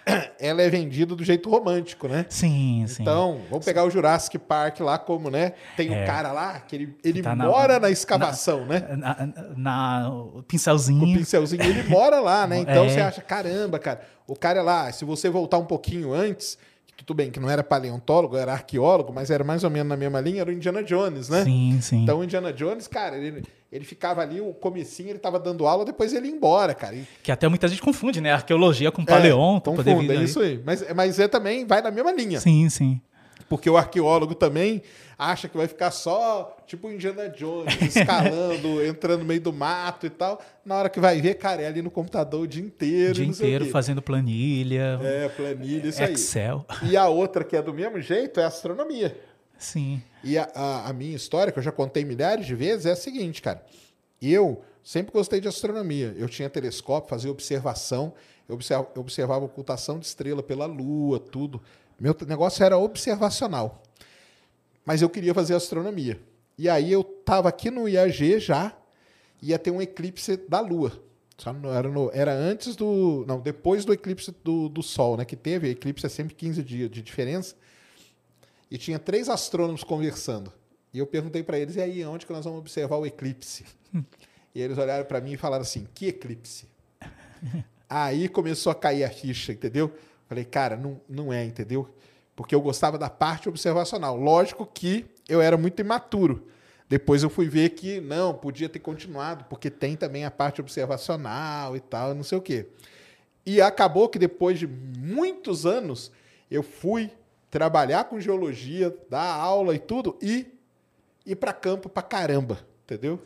ela 0.39 0.61
é 0.61 0.69
vendida 0.69 1.15
do 1.15 1.23
jeito 1.23 1.49
romântico, 1.49 2.07
né? 2.07 2.25
Sim, 2.29 2.85
sim. 2.87 3.01
Então, 3.01 3.41
vamos 3.49 3.65
pegar 3.65 3.83
o 3.83 3.89
Jurassic 3.89 4.37
Park 4.37 4.79
lá, 4.79 4.97
como, 4.97 5.29
né? 5.29 5.53
Tem 5.75 5.93
é. 5.93 6.03
um 6.03 6.05
cara 6.05 6.31
lá 6.31 6.59
que 6.59 6.75
ele, 6.75 6.97
ele 7.03 7.21
tá 7.21 7.35
mora 7.35 7.73
na, 7.73 7.79
na 7.81 7.89
escavação, 7.91 8.65
na, 8.65 8.79
né? 8.79 8.95
Na, 8.95 9.29
na, 9.55 10.09
o 10.09 10.43
pincelzinho. 10.43 11.03
O 11.03 11.17
pincelzinho, 11.17 11.63
ele 11.63 11.83
mora 11.83 12.19
lá, 12.19 12.47
né? 12.47 12.59
Então 12.69 12.85
é. 12.85 12.89
você 12.89 12.99
acha, 12.99 13.21
caramba, 13.21 13.79
cara, 13.79 14.01
o 14.27 14.35
cara 14.35 14.59
é 14.59 14.61
lá, 14.61 14.91
se 14.91 15.03
você 15.03 15.29
voltar 15.29 15.57
um 15.57 15.65
pouquinho 15.65 16.13
antes, 16.13 16.57
tudo 16.97 17.15
bem 17.15 17.31
que 17.31 17.39
não 17.39 17.49
era 17.49 17.63
paleontólogo, 17.63 18.37
era 18.37 18.53
arqueólogo, 18.53 19.11
mas 19.13 19.31
era 19.31 19.43
mais 19.43 19.63
ou 19.63 19.69
menos 19.69 19.89
na 19.89 19.97
mesma 19.97 20.19
linha, 20.21 20.41
era 20.41 20.49
o 20.49 20.53
Indiana 20.53 20.83
Jones, 20.83 21.29
né? 21.29 21.43
Sim, 21.43 21.79
sim. 21.81 22.03
Então 22.03 22.19
o 22.19 22.23
Indiana 22.23 22.53
Jones, 22.53 22.87
cara, 22.87 23.17
ele, 23.17 23.43
ele 23.71 23.85
ficava 23.85 24.21
ali, 24.21 24.41
o 24.41 24.53
comecinho, 24.53 25.09
ele 25.09 25.19
tava 25.19 25.39
dando 25.39 25.67
aula, 25.67 25.85
depois 25.85 26.11
ele 26.13 26.27
ia 26.27 26.33
embora, 26.33 26.73
cara. 26.73 26.95
E... 26.95 27.07
Que 27.21 27.31
até 27.31 27.47
muita 27.47 27.67
gente 27.67 27.81
confunde, 27.81 28.19
né? 28.19 28.31
Arqueologia 28.31 28.91
com 28.91 29.05
paleonto. 29.05 29.71
É, 29.71 29.75
confunde, 29.75 30.11
é 30.11 30.15
isso 30.15 30.39
aí. 30.39 30.59
Mas, 30.65 30.83
mas 30.95 31.19
é 31.19 31.27
também, 31.27 31.65
vai 31.65 31.81
na 31.81 31.91
mesma 31.91 32.11
linha. 32.11 32.39
Sim, 32.39 32.67
sim. 32.69 32.99
Porque 33.47 33.69
o 33.69 33.77
arqueólogo 33.77 34.35
também 34.35 34.81
acha 35.17 35.49
que 35.49 35.57
vai 35.57 35.67
ficar 35.67 35.91
só, 35.91 36.55
tipo 36.65 36.89
Indiana 36.89 37.27
Jones, 37.29 37.75
escalando, 37.81 38.83
entrando 38.85 39.19
no 39.19 39.25
meio 39.25 39.41
do 39.41 39.51
mato 39.51 40.05
e 40.05 40.09
tal. 40.09 40.39
Na 40.63 40.75
hora 40.75 40.89
que 40.89 40.99
vai 40.99 41.19
ver, 41.19 41.33
cara, 41.35 41.61
é 41.61 41.67
ali 41.67 41.81
no 41.81 41.91
computador 41.91 42.41
o 42.41 42.47
dia 42.47 42.63
inteiro. 42.63 43.11
O 43.11 43.13
dia 43.15 43.25
inteiro 43.25 43.65
fazendo 43.65 44.01
planilha. 44.01 44.99
É, 45.03 45.29
planilha, 45.29 45.87
isso 45.87 46.01
Excel. 46.01 46.05
aí. 46.07 46.13
Excel. 46.13 46.65
E 46.91 46.97
a 46.97 47.07
outra 47.07 47.43
que 47.43 47.57
é 47.57 47.61
do 47.61 47.73
mesmo 47.73 47.99
jeito 47.99 48.39
é 48.39 48.45
astronomia. 48.45 49.15
Sim. 49.59 50.01
E 50.23 50.37
a, 50.37 50.49
a, 50.55 50.89
a 50.89 50.93
minha 50.93 51.15
história, 51.15 51.51
que 51.51 51.59
eu 51.59 51.63
já 51.63 51.71
contei 51.71 52.05
milhares 52.05 52.45
de 52.45 52.55
vezes, 52.55 52.85
é 52.85 52.91
a 52.91 52.95
seguinte, 52.95 53.41
cara. 53.41 53.63
Eu 54.21 54.63
sempre 54.83 55.11
gostei 55.11 55.39
de 55.39 55.47
astronomia. 55.47 56.15
Eu 56.17 56.27
tinha 56.27 56.49
telescópio, 56.49 57.09
fazia 57.09 57.29
observação, 57.29 58.13
eu 58.47 58.55
observava, 58.55 58.89
eu 58.95 59.01
observava 59.01 59.45
ocultação 59.45 59.99
de 59.99 60.05
estrela 60.05 60.41
pela 60.41 60.65
Lua, 60.65 61.19
tudo. 61.19 61.61
Meu 61.99 62.15
negócio 62.25 62.63
era 62.63 62.77
observacional. 62.77 63.83
Mas 64.85 65.01
eu 65.01 65.09
queria 65.09 65.33
fazer 65.33 65.53
astronomia. 65.53 66.19
E 66.57 66.67
aí 66.67 66.91
eu 66.91 67.01
estava 67.01 67.49
aqui 67.49 67.69
no 67.69 67.87
IAG 67.87 68.39
já, 68.39 68.75
ia 69.41 69.59
ter 69.59 69.71
um 69.71 69.81
eclipse 69.81 70.37
da 70.37 70.59
Lua. 70.59 70.91
Era, 71.73 71.87
no, 71.87 72.11
era 72.13 72.33
antes 72.33 72.75
do. 72.75 73.23
Não, 73.25 73.39
depois 73.39 73.85
do 73.85 73.93
eclipse 73.93 74.35
do, 74.43 74.67
do 74.67 74.83
Sol, 74.83 75.15
né? 75.15 75.23
Que 75.23 75.37
teve, 75.37 75.69
eclipse 75.69 76.05
é 76.05 76.09
sempre 76.09 76.35
15 76.35 76.61
dias 76.63 76.89
de 76.89 77.01
diferença. 77.01 77.55
E 78.69 78.77
tinha 78.77 78.99
três 78.99 79.29
astrônomos 79.29 79.83
conversando. 79.83 80.51
E 80.93 80.99
eu 80.99 81.07
perguntei 81.07 81.43
para 81.43 81.57
eles: 81.57 81.75
e 81.75 81.81
aí, 81.81 82.05
onde 82.05 82.25
que 82.25 82.33
nós 82.33 82.45
vamos 82.45 82.59
observar 82.59 82.97
o 82.97 83.05
eclipse? 83.05 83.65
e 84.53 84.61
eles 84.61 84.77
olharam 84.77 85.05
para 85.05 85.21
mim 85.21 85.33
e 85.33 85.37
falaram 85.37 85.63
assim: 85.63 85.87
que 85.93 86.07
eclipse? 86.07 86.67
aí 87.89 88.29
começou 88.29 88.71
a 88.71 88.75
cair 88.75 89.03
a 89.03 89.09
ficha, 89.09 89.51
entendeu? 89.51 89.91
Falei, 90.27 90.45
cara, 90.45 90.77
não, 90.77 91.01
não 91.09 91.33
é, 91.33 91.43
entendeu? 91.43 91.89
Porque 92.35 92.53
eu 92.53 92.61
gostava 92.61 92.97
da 92.97 93.09
parte 93.09 93.49
observacional. 93.49 94.15
Lógico 94.15 94.65
que 94.65 95.05
eu 95.27 95.41
era 95.41 95.57
muito 95.57 95.79
imaturo. 95.79 96.47
Depois 96.87 97.21
eu 97.21 97.29
fui 97.29 97.47
ver 97.47 97.69
que 97.69 97.99
não, 97.99 98.33
podia 98.33 98.67
ter 98.67 98.79
continuado, 98.79 99.45
porque 99.45 99.69
tem 99.69 99.95
também 99.95 100.25
a 100.25 100.31
parte 100.31 100.59
observacional 100.61 101.75
e 101.75 101.79
tal, 101.79 102.15
não 102.15 102.23
sei 102.23 102.37
o 102.37 102.41
quê. 102.41 102.67
E 103.45 103.61
acabou 103.61 104.09
que 104.09 104.17
depois 104.17 104.57
de 104.57 104.67
muitos 104.67 105.65
anos 105.65 106.11
eu 106.49 106.63
fui 106.63 107.11
trabalhar 107.49 108.05
com 108.05 108.19
geologia, 108.19 108.95
dar 109.09 109.33
aula 109.33 109.75
e 109.75 109.79
tudo 109.79 110.17
e 110.21 110.47
ir 111.25 111.35
para 111.35 111.53
campo 111.53 111.89
para 111.89 112.03
caramba, 112.03 112.59
entendeu? 112.83 113.21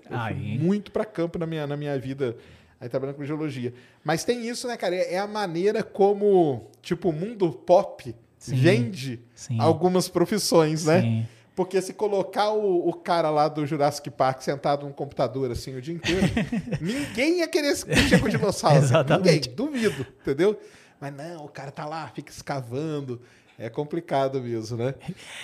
muito 0.60 0.92
para 0.92 1.06
campo 1.06 1.38
na 1.38 1.46
minha, 1.46 1.68
na 1.68 1.78
minha 1.78 1.98
vida 1.98 2.36
aí 2.80 2.90
trabalhando 2.90 3.16
com 3.16 3.26
geologia. 3.26 3.74
Mas 4.04 4.24
tem 4.24 4.48
isso, 4.48 4.68
né, 4.68 4.76
cara? 4.76 4.96
É 4.96 5.18
a 5.18 5.28
maneira 5.28 5.82
como, 5.82 6.70
tipo, 6.82 7.10
o 7.10 7.14
mundo 7.14 7.52
pop 7.52 8.14
sim, 8.38 8.56
vende 8.56 9.22
sim. 9.34 9.58
algumas 9.60 10.10
profissões, 10.10 10.86
né? 10.86 11.02
Sim. 11.02 11.28
Porque 11.56 11.82
se 11.82 11.94
colocar 11.94 12.50
o, 12.52 12.90
o, 12.90 12.94
cara 12.94 13.30
lá 13.30 13.48
do 13.48 13.66
Jurassic 13.66 14.10
Park 14.10 14.42
sentado 14.42 14.88
num 14.88 14.92
computador 14.92 15.52
assim 15.52 15.76
o 15.76 15.82
dia 15.82 15.94
inteiro, 15.94 16.28
ninguém 16.82 17.40
ia 17.40 17.48
querer 17.48 17.78
mexer 17.86 18.20
com 18.20 18.28
dinossauro. 18.28 18.78
Exatamente. 18.84 19.50
Ninguém, 19.50 19.56
duvido, 19.56 20.06
entendeu? 20.22 20.60
Mas 21.00 21.14
não, 21.14 21.46
o 21.46 21.50
cara 21.50 21.70
tá 21.70 21.86
lá, 21.86 22.08
fica 22.08 22.32
escavando. 22.32 23.22
É 23.58 23.70
complicado 23.70 24.42
mesmo, 24.42 24.78
né? 24.78 24.96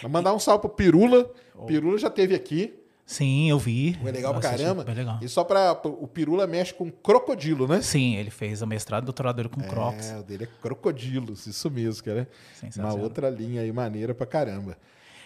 Mandar 0.10 0.34
um 0.34 0.40
salve 0.40 0.62
pro 0.62 0.70
Pirula. 0.70 1.32
Pirula 1.68 1.98
já 1.98 2.10
teve 2.10 2.36
aqui. 2.36 2.74
Sim, 3.06 3.50
eu 3.50 3.58
vi. 3.58 3.98
Foi 4.00 4.12
legal 4.12 4.34
pra 4.34 4.42
caramba. 4.52 4.84
legal. 4.84 5.18
E 5.20 5.28
só 5.28 5.44
pra. 5.44 5.72
O 5.84 6.08
Pirula 6.08 6.46
mexe 6.46 6.74
com 6.74 6.92
crocodilo, 6.92 7.68
né? 7.68 7.82
Sim, 7.82 8.16
ele 8.16 8.30
fez 8.30 8.62
o 8.62 8.68
mestrado 8.68 9.04
e 9.04 9.06
doutorado 9.06 9.36
dele 9.36 9.50
com 9.50 9.62
é, 9.62 9.68
crocs. 9.68 10.12
É, 10.12 10.20
o 10.20 10.24
dele 10.24 10.44
é 10.44 10.48
crocodilos, 10.62 11.48
isso 11.48 11.72
mesmo, 11.72 12.04
cara. 12.04 12.30
Uma 12.78 12.94
outra 12.94 13.28
linha 13.30 13.62
aí 13.62 13.72
maneira 13.72 14.14
pra 14.14 14.28
caramba. 14.28 14.78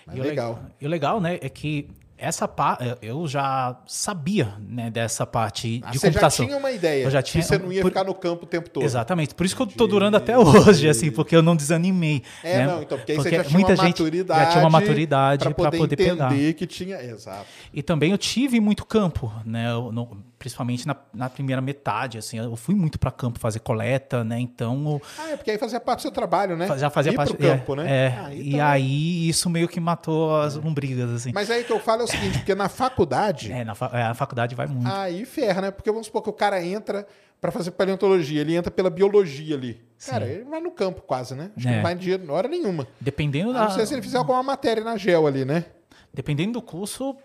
Mas 0.06 0.16
e 0.16 0.22
legal. 0.22 0.64
O, 0.64 0.84
e 0.84 0.86
o 0.86 0.90
legal, 0.90 1.20
né, 1.20 1.40
é 1.42 1.50
que 1.50 1.90
essa 2.18 2.48
parte, 2.48 2.84
eu 3.02 3.28
já 3.28 3.78
sabia 3.86 4.54
né, 4.60 4.90
dessa 4.90 5.26
parte 5.26 5.82
ah, 5.84 5.92
de 5.92 6.00
você 6.00 6.08
computação. 6.08 6.46
Você 6.46 6.52
já 6.52 6.58
tinha 6.58 6.58
uma 6.58 6.72
ideia. 6.72 7.04
Eu 7.04 7.12
já 7.12 7.22
tinha. 7.22 7.42
Que 7.42 7.48
você 7.48 7.58
não 7.58 7.72
ia 7.72 7.82
por... 7.82 7.90
ficar 7.90 8.04
no 8.04 8.14
campo 8.14 8.44
o 8.44 8.48
tempo 8.48 8.70
todo. 8.70 8.84
Exatamente. 8.84 9.36
Por 9.36 9.46
isso 9.46 9.56
que 9.56 9.62
eu 9.62 9.68
estou 9.68 9.88
durando 9.88 10.16
até 10.16 10.38
hoje, 10.38 10.88
assim, 10.88 11.12
porque 11.12 11.36
eu 11.36 11.42
não 11.42 11.56
desanimei. 11.56 12.24
É, 12.44 12.58
né? 12.60 12.68
não, 12.68 12.82
então, 12.82 12.98
porque 12.98 13.12
aí 13.14 13.18
porque 13.18 13.30
você 13.30 13.36
já 13.36 13.44
tinha 13.44 13.60
muita 13.60 13.74
uma 13.74 13.84
maturidade. 13.84 14.40
Já 14.40 14.52
tinha 14.52 14.64
uma 14.64 14.70
maturidade 14.70 15.44
para 15.44 15.54
poder, 15.54 15.78
poder 15.78 16.02
entender 16.02 16.30
pegar. 16.30 16.54
que 16.54 16.68
tinha. 16.68 17.04
Exato. 17.04 17.46
E 17.74 17.84
também 17.84 18.12
eu 18.12 18.18
tive 18.18 18.60
muito 18.60 18.86
campo, 18.86 19.32
né? 19.46 19.74
No, 19.74 20.24
principalmente 20.44 20.86
na, 20.86 20.94
na, 21.14 21.30
primeira 21.30 21.62
metade, 21.62 22.18
assim, 22.18 22.38
eu 22.38 22.54
fui 22.58 22.76
muito 22.76 23.00
para 23.00 23.10
campo 23.10 23.40
fazer 23.40 23.60
coleta, 23.60 24.26
né? 24.26 24.38
Então. 24.38 24.76
Eu... 24.86 25.02
Ah, 25.18 25.30
é 25.32 25.38
porque 25.38 25.52
aí 25.52 25.58
fazia 25.58 25.80
parte 25.80 26.00
do 26.00 26.02
seu 26.02 26.12
trabalho, 26.12 26.58
né? 26.58 26.68
Já 26.78 26.90
fazia 26.90 27.14
Ir 27.14 27.16
parte 27.16 27.32
do 27.32 27.38
campo, 27.38 27.74
é, 27.76 27.76
né? 27.78 27.90
É. 27.90 28.20
Ah, 28.20 28.36
e 28.36 28.58
tá 28.58 28.72
aí 28.72 29.30
isso 29.30 29.50
meio 29.50 29.70
que 29.70 29.80
matou 29.80 30.36
as 30.36 30.56
lombrigas, 30.56 31.10
assim. 31.12 31.32
Mas 31.34 31.50
aí 31.50 31.64
que 31.64 31.72
eu 31.72 31.80
falo 31.80 32.02
é 32.02 32.04
o 32.04 32.08
seguinte, 32.08 32.40
porque 32.40 32.54
na 32.54 32.68
faculdade. 32.68 33.54
É, 33.54 33.64
na 33.64 33.74
fa 33.74 33.90
é, 33.94 34.04
a 34.04 34.14
faculdade 34.14 34.54
vai 34.54 34.68
muito. 34.68 34.94
Aí 34.94 35.24
ferra, 35.24 35.62
né? 35.62 35.72
Porque 35.72 35.90
vamos 35.90 36.08
supor 36.08 36.22
que 36.22 36.30
o 36.30 36.34
cara 36.34 36.62
entra 36.62 37.08
para 37.40 37.50
fazer 37.50 37.72
paleontologia, 37.72 38.42
ele 38.42 38.54
entra 38.54 38.70
pela 38.70 38.90
biologia 38.90 39.56
ali. 39.56 39.82
Sim. 39.98 40.12
Cara, 40.12 40.28
ele 40.28 40.44
vai 40.44 40.60
no 40.60 40.72
campo 40.72 41.02
quase, 41.02 41.36
né? 41.36 41.52
Acho 41.56 41.68
é. 41.68 41.70
que 41.70 41.76
não 41.78 41.84
vai 41.84 41.96
de 41.96 42.20
hora 42.30 42.50
nenhuma. 42.50 42.86
Dependendo 43.00 43.54
da. 43.54 43.62
Não 43.62 43.72
sei 43.72 43.86
se 43.86 43.94
ele 43.94 44.02
fizer 44.02 44.18
alguma 44.18 44.44
matéria 44.44 44.84
na 44.84 44.98
gel 44.98 45.26
ali, 45.26 45.46
né? 45.46 45.66
Dependendo 46.14 46.54
do 46.54 46.62
curso, 46.62 47.16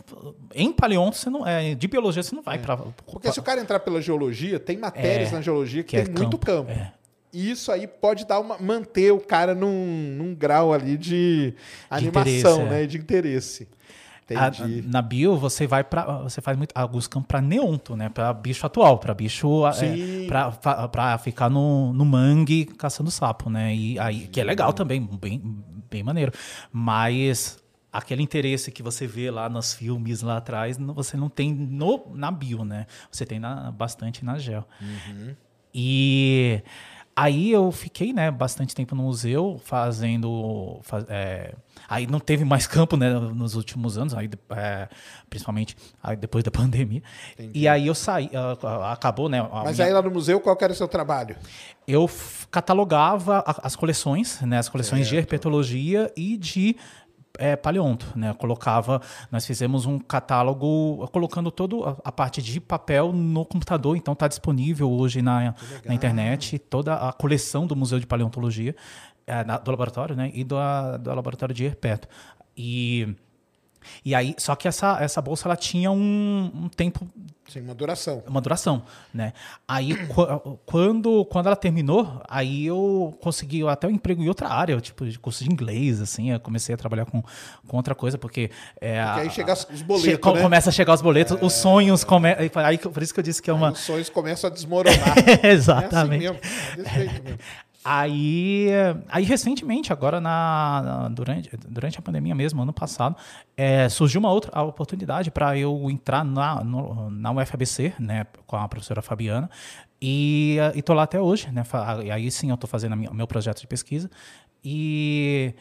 em 0.55 0.73
paleonto, 0.73 1.17
você 1.17 1.29
não, 1.29 1.47
é, 1.47 1.75
de 1.75 1.87
biologia 1.87 2.23
você 2.23 2.35
não 2.35 2.43
vai 2.43 2.57
é. 2.57 2.59
para. 2.59 2.77
Porque 3.07 3.31
se 3.31 3.39
o 3.39 3.43
cara 3.43 3.61
entrar 3.61 3.81
pela 3.81 4.01
geologia, 4.01 4.59
tem 4.59 4.79
matérias 4.79 5.29
é, 5.31 5.33
na 5.33 5.43
geologia 5.43 5.83
que, 5.83 5.95
que 5.97 6.03
tem 6.03 6.15
é 6.15 6.19
muito 6.19 6.39
campo. 6.39 6.73
campo. 6.73 6.99
E 7.31 7.51
isso 7.51 7.71
aí 7.71 7.87
pode 7.87 8.27
dar 8.27 8.41
uma, 8.41 8.57
manter 8.59 9.13
o 9.13 9.21
cara 9.21 9.55
num, 9.55 10.15
num 10.17 10.35
grau 10.35 10.73
ali 10.73 10.97
de, 10.97 11.51
de 11.51 11.55
animação, 11.91 12.63
é. 12.63 12.71
né? 12.71 12.87
De 12.87 12.97
interesse. 12.97 13.69
A, 14.35 14.51
na 14.85 15.01
bio 15.01 15.39
você 15.39 15.67
vai 15.67 15.83
para 15.83 16.23
você 16.23 16.43
faz 16.43 16.57
muito 16.57 16.73
alguns 16.75 17.07
campos 17.07 17.29
para 17.29 17.41
neonto, 17.41 17.97
né? 17.97 18.11
Para 18.11 18.33
bicho 18.35 18.67
atual, 18.67 18.99
para 18.99 19.15
bicho 19.15 19.67
é, 19.67 20.27
para 20.91 21.17
ficar 21.19 21.49
no, 21.49 21.95
no 21.95 22.05
mangue 22.05 22.67
caçando 22.67 23.11
sapo, 23.11 23.49
né? 23.49 23.75
E 23.75 23.99
aí 23.99 24.29
que 24.29 24.39
é 24.39 24.45
legal 24.45 24.73
também, 24.75 25.01
bem 25.01 25.43
bem 25.91 26.03
maneiro. 26.03 26.33
Mas 26.71 27.59
aquele 27.93 28.23
interesse 28.23 28.71
que 28.71 28.83
você 28.83 29.07
vê 29.07 29.31
lá 29.31 29.49
nos 29.49 29.75
filmes 29.75 30.23
lá 30.23 30.37
atrás, 30.37 30.77
você 30.79 31.17
não 31.17 31.29
tem 31.29 31.53
no, 31.53 32.05
na 32.15 32.31
bio, 32.31 32.65
né? 32.65 32.87
Você 33.11 33.25
tem 33.25 33.39
na, 33.39 33.71
bastante 33.71 34.25
na 34.25 34.39
gel. 34.39 34.67
Uhum. 34.81 35.35
E 35.75 36.63
aí 37.19 37.51
eu 37.51 37.73
fiquei, 37.73 38.13
né, 38.13 38.31
bastante 38.31 38.75
tempo 38.75 38.95
no 38.95 39.03
museu 39.03 39.61
fazendo, 39.65 40.79
faz, 40.83 41.05
é, 41.09 41.53
aí 41.89 42.07
não 42.07 42.21
teve 42.21 42.45
mais 42.45 42.67
campo, 42.69 42.97
né, 42.97 43.11
nos 43.11 43.57
últimos 43.57 43.99
anos, 43.99 44.15
aí 44.15 44.31
é, 44.51 44.89
principalmente 45.29 45.77
aí 46.01 46.17
depois 46.17 46.45
da 46.45 46.51
pandemia. 46.53 47.03
Entendi. 47.33 47.59
E 47.59 47.67
aí 47.67 47.89
eu 47.89 47.95
saí, 47.95 48.31
acabou, 48.91 49.29
né? 49.29 49.47
Mas 49.65 49.77
minha... 49.77 49.89
aí 49.89 49.93
lá 49.93 50.01
no 50.01 50.11
museu 50.11 50.41
qual 50.41 50.57
era 50.61 50.73
o 50.73 50.77
seu 50.77 50.87
trabalho? 50.87 51.37
Eu 51.87 52.09
catalogava 52.51 53.43
as 53.47 53.75
coleções, 53.75 54.41
né, 54.43 54.59
as 54.59 54.69
coleções 54.69 55.01
certo. 55.01 55.11
de 55.11 55.17
herpetologia 55.17 56.13
e 56.17 56.37
de 56.37 56.77
é, 57.39 57.57
paleonto, 57.57 58.13
né? 58.17 58.35
Colocava, 58.35 59.01
nós 59.31 59.47
fizemos 59.47 59.87
um 59.87 59.99
catálogo 59.99 61.09
colocando 61.13 61.51
toda 61.51 61.97
a 62.05 62.13
parte 62.13 62.43
de 62.43 62.61
papel 62.61 63.13
no 63.13 63.45
computador, 63.45 63.97
então 63.97 64.13
está 64.13 64.27
disponível 64.29 64.91
hoje 64.91 65.23
na, 65.23 65.55
na 65.85 65.95
internet 65.95 66.59
toda 66.59 66.95
a 66.95 67.13
coleção 67.13 67.67
do 67.67 67.77
Museu 67.77 68.01
de 68.01 68.07
Paleontologia 68.07 68.75
é, 69.27 69.45
do 69.45 69.71
laboratório, 69.71 70.17
né? 70.17 70.31
E 70.35 70.43
do, 70.43 70.57
do 71.01 71.15
laboratório 71.15 71.55
de 71.55 71.65
Herpeto. 71.65 72.09
E 72.57 73.15
e 74.05 74.15
aí, 74.15 74.35
só 74.39 74.55
que 74.55 74.69
essa, 74.69 74.99
essa 75.01 75.21
bolsa 75.21 75.49
ela 75.49 75.57
tinha 75.57 75.91
um, 75.91 76.51
um 76.55 76.69
tempo. 76.69 77.07
Sim, 77.49 77.61
uma 77.63 77.75
duração. 77.75 78.23
Uma 78.27 78.41
duração, 78.43 78.83
né? 79.13 79.33
Aí, 79.67 79.95
quando, 80.67 81.25
quando 81.25 81.47
ela 81.47 81.57
terminou, 81.57 82.21
aí 82.29 82.67
eu 82.67 83.17
consegui 83.23 83.67
até 83.67 83.87
um 83.87 83.91
emprego 83.91 84.23
em 84.23 84.29
outra 84.29 84.49
área, 84.49 84.79
tipo, 84.81 85.07
de 85.07 85.19
curso 85.19 85.43
de 85.45 85.51
inglês, 85.51 86.03
assim. 86.03 86.31
Eu 86.31 86.41
comecei 86.41 86.75
a 86.75 86.79
trabalhar 86.79 87.07
com, 87.07 87.23
com 87.67 87.77
outra 87.77 87.95
coisa, 87.95 88.19
porque. 88.19 88.51
É, 88.81 89.03
porque 89.03 89.21
aí 89.21 89.31
chega 89.31 89.53
os 89.55 89.83
boletos. 89.83 90.11
Che, 90.11 90.33
né? 90.35 90.43
Começa 90.43 90.69
a 90.69 90.73
chegar 90.73 90.93
os 90.93 91.01
boletos, 91.01 91.41
é... 91.41 91.45
os 91.45 91.55
sonhos 91.55 92.05
começam. 92.05 92.63
Aí, 92.63 92.77
por 92.77 93.03
isso 93.03 93.15
que 93.15 93.21
eu 93.21 93.25
disse 93.25 93.41
que 93.41 93.49
é 93.49 93.53
uma. 93.53 93.69
Aí 93.69 93.73
os 93.73 93.81
sonhos 93.81 94.11
começam 94.11 94.51
a 94.51 94.53
desmoronar. 94.53 95.15
Exatamente. 95.43 96.27
É 96.27 96.29
assim 96.29 96.39
mesmo. 96.39 96.39
É 96.73 96.77
desse 96.77 96.95
jeito 96.95 97.25
mesmo. 97.25 97.39
Aí, 97.85 98.69
aí 99.09 99.25
recentemente, 99.25 99.93
agora 99.93 100.21
na, 100.21 100.83
na, 100.85 101.09
durante, 101.09 101.57
durante 101.69 101.99
a 101.99 102.03
pandemia 102.03 102.35
mesmo, 102.35 102.61
ano 102.61 102.73
passado, 102.73 103.17
é, 103.57 103.89
surgiu 103.89 104.19
uma 104.19 104.31
outra 104.31 104.61
oportunidade 104.63 105.31
para 105.31 105.57
eu 105.57 105.89
entrar 105.91 106.25
na, 106.25 106.63
no, 106.65 107.09
na 107.09 107.31
UFABC, 107.31 107.95
né, 107.99 108.27
com 108.47 108.57
a 108.57 108.69
professora 108.69 109.01
Fabiana, 109.01 109.49
e 110.03 110.57
estou 110.75 110.95
lá 110.95 111.05
até 111.05 111.21
hoje, 111.21 111.51
né, 111.53 111.63
aí 112.13 112.31
sim 112.31 112.51
eu 112.51 112.57
estou 112.57 112.69
fazendo 112.69 112.95
o 112.95 113.15
meu 113.15 113.27
projeto 113.27 113.61
de 113.61 113.67
pesquisa, 113.67 114.11
e 114.63 115.55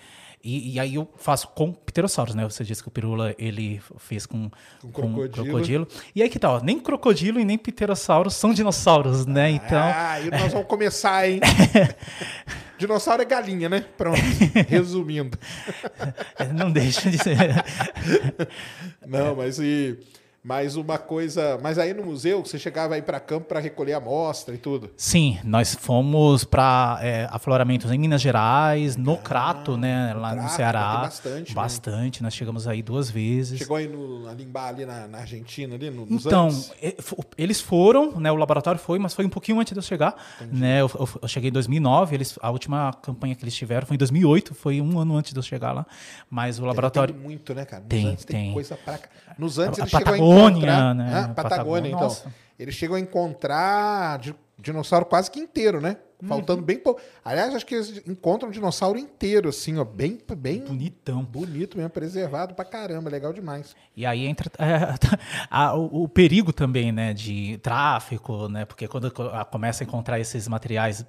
e, 0.47 0.75
e, 0.75 0.79
aí 0.79 0.95
eu 0.95 1.05
faço 1.17 1.49
com 1.49 1.73
pterossauros, 1.73 2.33
né? 2.33 2.45
Você 2.45 2.63
disse 2.63 2.81
que 2.81 2.87
o 2.87 2.91
Pirula 2.91 3.35
ele 3.37 3.81
fez 3.97 4.25
com, 4.25 4.49
com, 4.81 4.91
com 4.91 5.13
crocodilo. 5.13 5.45
crocodilo. 5.45 5.87
E 6.15 6.23
aí 6.23 6.29
que 6.29 6.39
tal? 6.39 6.63
Nem 6.63 6.79
crocodilo 6.79 7.37
e 7.37 7.43
nem 7.43 7.57
pterossauros 7.57 8.33
são 8.33 8.53
dinossauros, 8.53 9.25
né? 9.25 9.49
Então. 9.49 9.83
Ah, 9.83 10.21
e 10.21 10.31
nós 10.31 10.53
vamos 10.53 10.67
começar, 10.67 11.29
hein? 11.29 11.41
Dinossauro 12.79 13.23
é 13.23 13.25
galinha, 13.25 13.67
né? 13.67 13.83
Pronto. 13.97 14.21
Resumindo. 14.69 15.37
Não 16.55 16.71
deixa 16.71 17.09
de 17.09 17.17
ser. 17.17 17.37
Não, 19.05 19.35
mas 19.35 19.59
e. 19.59 19.99
Mas 20.47 20.77
uma 20.77 20.97
coisa. 20.97 21.59
Mas 21.61 21.77
aí 21.77 21.93
no 21.93 22.05
museu 22.05 22.39
você 22.39 22.57
chegava 22.57 22.95
aí 22.95 23.01
para 23.01 23.19
campo 23.19 23.47
para 23.47 23.59
recolher 23.59 23.91
amostra 23.91 24.55
e 24.55 24.57
tudo? 24.57 24.89
Sim, 24.95 25.37
nós 25.43 25.75
fomos 25.75 26.45
para 26.45 26.99
é, 27.01 27.27
afloramentos 27.29 27.91
em 27.91 27.97
Minas 27.97 28.21
Gerais, 28.21 28.95
no 28.95 29.15
ah, 29.15 29.17
Crato, 29.17 29.75
né? 29.75 30.13
Lá 30.13 30.31
Crato, 30.31 30.43
no 30.43 30.49
Ceará. 30.49 30.97
Bastante. 30.99 31.49
Né? 31.49 31.53
Bastante. 31.53 32.21
Né? 32.21 32.27
Nós 32.27 32.33
chegamos 32.33 32.65
aí 32.65 32.81
duas 32.81 33.11
vezes. 33.11 33.59
Chegou 33.59 33.75
aí 33.75 33.89
no, 33.89 34.25
ali, 34.29 34.49
ali 34.55 34.85
na, 34.85 35.05
na, 35.09 35.17
Argentina, 35.17 35.75
ali 35.75 35.89
no, 35.89 36.05
nos 36.05 36.25
Então, 36.25 36.47
Andes. 36.47 36.71
eles 37.37 37.59
foram, 37.59 38.17
né? 38.17 38.31
O 38.31 38.37
laboratório 38.37 38.79
foi, 38.79 38.99
mas 38.99 39.13
foi 39.13 39.25
um 39.25 39.29
pouquinho 39.29 39.59
antes 39.59 39.73
de 39.73 39.79
eu 39.79 39.83
chegar. 39.83 40.15
Né? 40.49 40.79
Eu, 40.79 40.89
eu, 40.97 41.09
eu, 41.23 41.27
cheguei 41.27 41.49
em 41.49 41.53
2009, 41.53 42.15
eles, 42.15 42.39
a 42.41 42.49
última 42.49 42.93
campanha 43.01 43.35
que 43.35 43.43
eles 43.43 43.53
tiveram 43.53 43.85
foi 43.85 43.95
em 43.95 43.99
2008, 43.99 44.55
foi 44.55 44.79
um 44.79 44.97
ano 44.97 45.17
antes 45.17 45.33
de 45.33 45.39
eu 45.39 45.43
chegar 45.43 45.73
lá. 45.73 45.85
Mas 46.29 46.57
o 46.57 46.65
laboratório. 46.65 47.13
Tem 47.13 47.21
muito, 47.21 47.53
né, 47.53 47.65
cara? 47.65 47.83
Nos 47.83 47.89
tem, 47.89 48.15
tem. 48.15 48.25
tem 48.25 48.53
coisa 48.53 48.77
pra. 48.77 48.97
Nos 49.37 49.59
Andes 49.59 49.79
a, 49.79 49.81
eles 49.83 49.93
a 49.93 49.97
chegam 49.99 50.36
Patagônia, 50.43 50.93
né? 50.93 51.11
Ah, 51.13 51.27
Patagônia, 51.27 51.33
Patagônia, 51.35 51.89
então. 51.89 52.01
Nossa. 52.01 52.33
Eles 52.59 52.75
chegam 52.75 52.95
a 52.95 52.99
encontrar 52.99 54.19
dinossauro 54.57 55.05
quase 55.05 55.29
que 55.29 55.39
inteiro, 55.39 55.79
né? 55.79 55.97
Faltando 56.25 56.61
uhum. 56.61 56.65
bem 56.65 56.79
pouco. 56.79 56.99
Aliás, 57.23 57.53
acho 57.53 57.65
que 57.65 57.75
eles 57.75 58.01
encontram 58.07 58.49
um 58.49 58.51
dinossauro 58.51 58.97
inteiro, 58.97 59.49
assim, 59.49 59.77
ó, 59.77 59.83
bem, 59.83 60.17
bem 60.35 60.61
bonitão. 60.61 61.23
Bonito 61.23 61.77
mesmo, 61.77 61.91
preservado 61.91 62.55
pra 62.55 62.65
caramba, 62.65 63.07
legal 63.07 63.31
demais. 63.31 63.75
E 63.95 64.03
aí 64.03 64.25
entra 64.25 64.51
é, 64.57 64.95
a, 65.49 65.75
o, 65.75 66.03
o, 66.03 66.09
perigo 66.09 66.51
também, 66.51 66.91
né, 66.91 67.13
de 67.13 67.59
tráfico, 67.59 68.49
né? 68.49 68.65
Porque 68.65 68.87
quando 68.87 69.11
começa 69.51 69.83
a 69.83 69.85
encontrar 69.85 70.19
esses 70.19 70.47
materiais, 70.47 71.05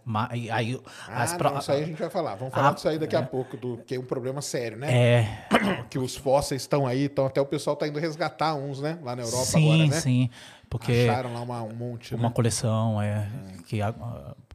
aí 0.51 0.79
ah, 1.09 1.23
as 1.23 1.33
pro... 1.33 1.51
não, 1.51 1.59
isso 1.59 1.73
aí 1.73 1.85
a 1.85 1.87
gente 1.87 1.99
vai 1.99 2.11
falar. 2.11 2.35
Vamos 2.35 2.53
falar 2.53 2.69
ah, 2.69 2.73
disso 2.73 2.89
aí 2.89 2.99
daqui 2.99 3.17
é. 3.17 3.19
a 3.19 3.23
pouco, 3.23 3.57
do, 3.57 3.79
que 3.79 3.95
é 3.95 3.99
um 3.99 4.05
problema 4.05 4.43
sério, 4.43 4.77
né? 4.77 4.93
É. 4.93 5.49
Que 5.89 5.99
os 5.99 6.17
fósseis 6.17 6.63
estão 6.63 6.87
aí, 6.87 7.05
então 7.05 7.25
até 7.25 7.41
o 7.41 7.47
pessoal 7.47 7.75
tá 7.75 7.89
indo 7.89 7.99
resgatar 7.99 8.55
uns, 8.55 8.81
né? 8.81 8.99
Lá 9.03 9.17
na 9.17 9.23
Europa 9.23 9.45
sim, 9.45 9.65
agora, 9.65 9.89
né? 9.89 9.95
Sim, 9.97 10.01
sim. 10.01 10.31
Porque 10.69 10.93
Acharam 11.09 11.33
lá 11.33 11.41
uma, 11.41 11.63
um 11.63 11.75
monte, 11.75 12.15
Uma 12.15 12.29
né? 12.29 12.35
coleção, 12.35 13.01
é, 13.01 13.27
é. 13.27 13.63
que 13.67 13.81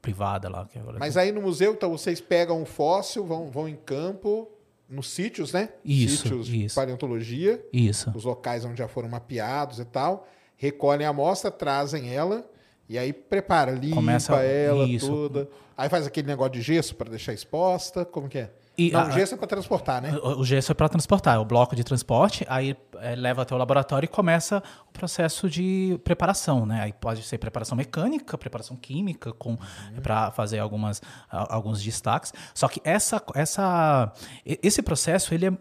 privada 0.04 0.50
lá. 0.50 0.68
Que 0.68 0.78
Mas 1.00 1.16
aí 1.16 1.32
no 1.32 1.42
museu, 1.42 1.72
então, 1.72 1.90
vocês 1.90 2.20
pegam 2.20 2.62
um 2.62 2.66
fóssil, 2.66 3.26
vão, 3.26 3.50
vão 3.50 3.70
em 3.70 3.76
campo, 3.78 4.52
nos 4.88 5.10
sítios, 5.10 5.54
né? 5.54 5.70
Isso, 5.84 6.24
sítios 6.24 6.50
isso. 6.50 6.68
de 6.68 6.76
paleontologia. 6.76 7.66
Isso. 7.72 8.12
Os 8.14 8.26
locais 8.26 8.66
onde 8.66 8.78
já 8.78 8.88
foram 8.88 9.08
mapeados 9.08 9.80
e 9.80 9.86
tal. 9.86 10.28
Recolhem 10.58 11.08
a 11.08 11.10
amostra, 11.10 11.50
trazem 11.50 12.14
ela 12.14 12.48
e 12.88 12.98
aí 12.98 13.14
prepara, 13.14 13.72
limpa 13.72 13.96
Começa, 13.96 14.36
ela 14.44 14.86
isso. 14.86 15.08
toda. 15.08 15.50
Aí 15.76 15.90
faz 15.90 16.06
aquele 16.06 16.28
negócio 16.28 16.54
de 16.54 16.62
gesso 16.62 16.96
para 16.96 17.10
deixar 17.10 17.34
exposta. 17.34 18.04
Como 18.04 18.28
que 18.28 18.40
é? 18.40 18.52
E 18.78 18.92
não, 18.92 19.02
a, 19.02 19.08
o 19.08 19.12
gesso 19.12 19.36
é 19.36 19.38
para 19.38 19.48
transportar, 19.48 20.02
né? 20.02 20.18
O, 20.18 20.40
o 20.40 20.46
gesso 20.46 20.72
é 20.72 20.76
para 20.76 20.90
transportar, 20.90 21.36
é 21.36 21.38
o 21.40 21.46
bloco 21.46 21.76
de 21.76 21.84
transporte, 21.84 22.46
aí 22.50 22.76
é, 23.00 23.16
leva 23.16 23.44
até 23.44 23.54
o 23.54 23.58
laboratório 23.58 24.06
e 24.06 24.08
começa 24.08 24.64
o 24.90 24.92
processo 24.92 25.50
de 25.50 26.00
preparação, 26.04 26.66
né? 26.66 26.82
Aí 26.82 26.94
pode 26.94 27.22
ser 27.24 27.38
preparação 27.38 27.78
mecânica, 27.78 28.38
preparação 28.38 28.76
química, 28.76 29.32
com 29.34 29.52
uhum. 29.52 29.58
para 30.02 30.32
fazer 30.32 30.60
algumas, 30.60 31.02
alguns 31.30 31.84
destaques. 31.84 32.34
Só 32.54 32.68
que 32.68 32.82
essa, 32.84 33.22
essa, 33.36 34.12
esse 34.46 34.82
processo 34.82 35.34
ele 35.34 35.48
é 35.48 35.52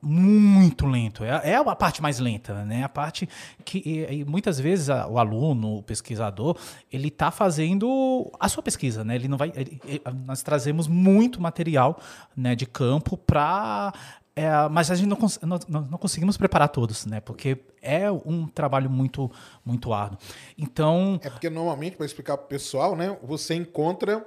muito 0.00 0.86
lento. 0.86 1.24
É, 1.24 1.50
é 1.50 1.56
a 1.56 1.76
parte 1.76 2.00
mais 2.00 2.18
lenta, 2.18 2.64
né? 2.64 2.84
A 2.84 2.88
parte 2.88 3.28
que 3.64 3.78
e, 3.84 4.20
e 4.20 4.24
muitas 4.24 4.58
vezes 4.58 4.90
a, 4.90 5.06
o 5.06 5.18
aluno, 5.18 5.78
o 5.78 5.82
pesquisador, 5.82 6.56
ele 6.92 7.08
está 7.08 7.30
fazendo 7.30 8.30
a 8.38 8.48
sua 8.48 8.62
pesquisa, 8.62 9.04
né? 9.04 9.16
Ele 9.16 9.28
não 9.28 9.36
vai. 9.36 9.52
Ele, 9.54 9.80
ele, 9.84 10.02
nós 10.24 10.42
trazemos 10.42 10.86
muito 10.86 11.40
material, 11.40 12.00
né, 12.36 12.54
de 12.54 12.66
campo 12.66 13.16
para 13.16 13.92
é, 14.38 14.68
mas 14.68 14.88
a 14.88 14.94
gente 14.94 15.08
não, 15.08 15.18
não, 15.42 15.80
não, 15.90 15.98
conseguimos 15.98 16.36
preparar 16.36 16.68
todos, 16.68 17.04
né? 17.06 17.20
Porque 17.20 17.58
é 17.82 18.08
um 18.08 18.46
trabalho 18.46 18.88
muito, 18.88 19.28
muito 19.64 19.92
árduo. 19.92 20.16
Então. 20.56 21.18
É 21.24 21.28
porque 21.28 21.50
normalmente, 21.50 21.96
para 21.96 22.06
explicar 22.06 22.36
para 22.36 22.44
o 22.44 22.48
pessoal, 22.48 22.94
né? 22.94 23.18
Você 23.24 23.56
encontra 23.56 24.24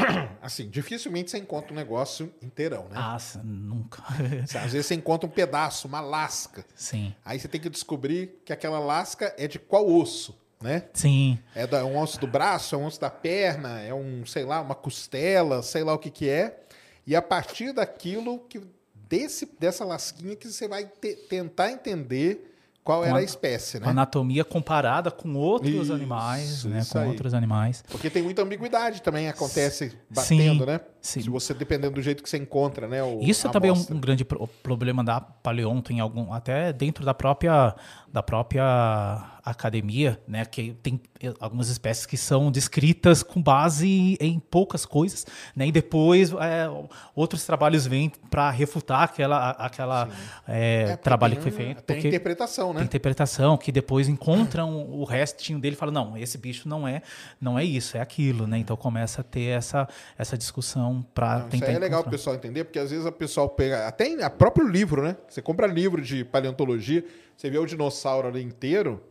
assim, 0.40 0.68
dificilmente 0.68 1.30
você 1.30 1.38
encontra 1.38 1.72
um 1.72 1.76
negócio 1.76 2.32
inteirão, 2.42 2.84
né? 2.84 2.94
Ah, 2.94 3.18
nunca. 3.44 4.02
Às 4.42 4.72
vezes 4.72 4.86
você 4.86 4.94
encontra 4.94 5.26
um 5.28 5.32
pedaço, 5.32 5.88
uma 5.88 6.00
lasca. 6.00 6.64
Sim. 6.74 7.14
Aí 7.24 7.38
você 7.38 7.48
tem 7.48 7.60
que 7.60 7.68
descobrir 7.68 8.40
que 8.44 8.52
aquela 8.52 8.78
lasca 8.78 9.34
é 9.38 9.46
de 9.46 9.58
qual 9.58 9.88
osso, 9.88 10.38
né? 10.60 10.84
Sim. 10.92 11.38
É, 11.54 11.62
é 11.62 11.84
um 11.84 11.98
osso 11.98 12.20
do 12.20 12.26
braço, 12.26 12.74
é 12.74 12.78
um 12.78 12.84
osso 12.84 13.00
da 13.00 13.10
perna, 13.10 13.80
é 13.80 13.94
um, 13.94 14.24
sei 14.26 14.44
lá, 14.44 14.60
uma 14.60 14.74
costela, 14.74 15.62
sei 15.62 15.82
lá 15.84 15.94
o 15.94 15.98
que 15.98 16.10
que 16.10 16.28
é. 16.28 16.60
E 17.06 17.16
a 17.16 17.22
partir 17.22 17.72
daquilo 17.72 18.38
que 18.40 18.60
desse 18.94 19.44
dessa 19.58 19.84
lasquinha 19.84 20.36
que 20.36 20.46
você 20.46 20.68
vai 20.68 20.84
te, 20.84 21.16
tentar 21.16 21.72
entender 21.72 22.56
qual 22.82 23.04
era 23.04 23.16
a, 23.16 23.18
a 23.18 23.22
espécie, 23.22 23.78
né? 23.78 23.88
Anatomia 23.88 24.44
comparada 24.44 25.10
com 25.10 25.34
outros 25.34 25.72
isso, 25.72 25.92
animais, 25.92 26.64
né? 26.64 26.82
Com 26.90 26.98
aí. 26.98 27.08
outros 27.08 27.34
animais. 27.34 27.84
Porque 27.88 28.08
tem 28.08 28.22
muita 28.22 28.42
ambiguidade 28.42 29.02
também, 29.02 29.28
acontece 29.28 29.96
batendo, 30.08 30.60
sim, 30.60 30.66
né? 30.66 30.80
Sim. 31.00 31.20
Se 31.22 31.30
você 31.30 31.52
dependendo 31.52 31.94
do 31.94 32.02
jeito 32.02 32.22
que 32.22 32.30
você 32.30 32.38
encontra, 32.38 32.88
né? 32.88 33.02
O, 33.02 33.20
Isso 33.20 33.46
é 33.46 33.50
também 33.50 33.70
um, 33.70 33.86
um, 33.90 34.00
grande 34.00 34.24
pro 34.24 34.46
problema 34.62 35.04
da 35.04 35.20
paleonto 35.20 35.92
em 35.92 36.00
algum, 36.00 36.32
até 36.32 36.72
dentro 36.72 37.04
da 37.04 37.12
própria 37.12 37.74
da 38.12 38.22
própria 38.22 39.39
academia, 39.50 40.20
né, 40.26 40.44
que 40.44 40.74
tem 40.82 41.00
algumas 41.38 41.68
espécies 41.68 42.06
que 42.06 42.16
são 42.16 42.50
descritas 42.50 43.22
com 43.22 43.42
base 43.42 44.16
em 44.20 44.38
poucas 44.38 44.86
coisas, 44.86 45.26
né, 45.54 45.66
e 45.66 45.72
depois 45.72 46.32
é, 46.32 46.68
outros 47.14 47.44
trabalhos 47.44 47.86
vêm 47.86 48.10
para 48.30 48.50
refutar 48.50 49.02
aquela, 49.02 49.50
aquela 49.50 50.08
é, 50.46 50.90
é, 50.90 50.96
trabalho 50.96 51.36
que 51.36 51.42
foi 51.42 51.50
feito. 51.50 51.82
Tem 51.82 52.06
interpretação, 52.06 52.72
né? 52.72 52.80
Tem 52.80 52.86
interpretação 52.86 53.56
que 53.56 53.70
depois 53.70 54.08
encontram 54.08 54.88
o 54.90 55.04
restinho 55.04 55.58
dele 55.58 55.74
e 55.74 55.78
falam 55.78 55.92
não, 55.92 56.16
esse 56.16 56.38
bicho 56.38 56.68
não 56.68 56.86
é, 56.86 57.02
não 57.40 57.58
é 57.58 57.64
isso, 57.64 57.96
é 57.96 58.00
aquilo, 58.00 58.46
né? 58.46 58.58
Então 58.58 58.76
começa 58.76 59.20
a 59.20 59.24
ter 59.24 59.50
essa 59.50 59.88
essa 60.16 60.36
discussão 60.36 61.04
para 61.14 61.40
tentar. 61.42 61.68
Isso 61.68 61.76
é 61.76 61.78
legal 61.78 62.02
o 62.02 62.10
pessoal 62.10 62.36
entender, 62.36 62.64
porque 62.64 62.78
às 62.78 62.90
vezes 62.90 63.06
o 63.06 63.12
pessoal 63.12 63.48
pega 63.48 63.86
até 63.86 64.10
a 64.22 64.30
próprio 64.30 64.66
livro, 64.66 65.02
né? 65.02 65.16
Você 65.28 65.42
compra 65.42 65.66
livro 65.66 66.02
de 66.02 66.24
paleontologia, 66.24 67.04
você 67.36 67.50
vê 67.50 67.58
o 67.58 67.66
dinossauro 67.66 68.28
ali 68.28 68.42
inteiro 68.42 69.02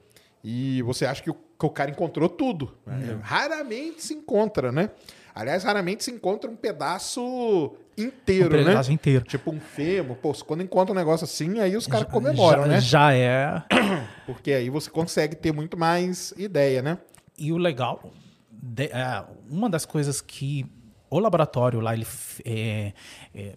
e 0.44 0.82
você 0.84 1.06
acha 1.06 1.22
que 1.22 1.30
o, 1.30 1.34
que 1.34 1.66
o 1.66 1.70
cara 1.70 1.92
encontrou 1.92 2.30
tudo. 2.30 2.78
Uhum. 2.88 3.20
Raramente 3.22 4.04
se 4.04 4.14
encontra, 4.14 4.72
né? 4.72 4.90
Aliás, 5.34 5.64
raramente 5.64 6.04
se 6.04 6.12
encontra 6.12 6.50
um 6.50 6.56
pedaço 6.56 7.76
inteiro, 7.98 8.48
um 8.48 8.66
pedaço 8.66 8.90
né? 8.90 8.96
inteiro. 8.96 9.26
Tipo 9.26 9.52
um 9.52 9.60
fêmur. 9.60 10.18
Pô, 10.18 10.34
quando 10.46 10.64
encontra 10.64 10.94
um 10.94 10.96
negócio 10.96 11.24
assim, 11.24 11.60
aí 11.60 11.78
os 11.78 11.88
caras 11.88 12.10
comemoram, 12.10 12.64
já, 12.64 12.68
né? 12.68 12.82
Já 12.82 13.14
é. 13.14 13.64
Porque 14.26 14.52
aí 14.52 14.70
você 14.70 14.90
consegue 14.90 15.36
ter 15.36 15.54
muito 15.54 15.78
mais 15.78 16.34
ideia, 16.38 16.82
né? 16.82 16.98
E 17.38 17.54
o 17.54 17.58
legal, 17.58 18.12
de, 18.52 18.86
é, 18.86 19.24
uma 19.50 19.70
das 19.70 19.86
coisas 19.86 20.20
que 20.20 20.66
o 21.10 21.20
laboratório 21.20 21.80
lá, 21.80 21.94
ele 21.94 22.06
é, 22.46 22.94
é, 23.34 23.56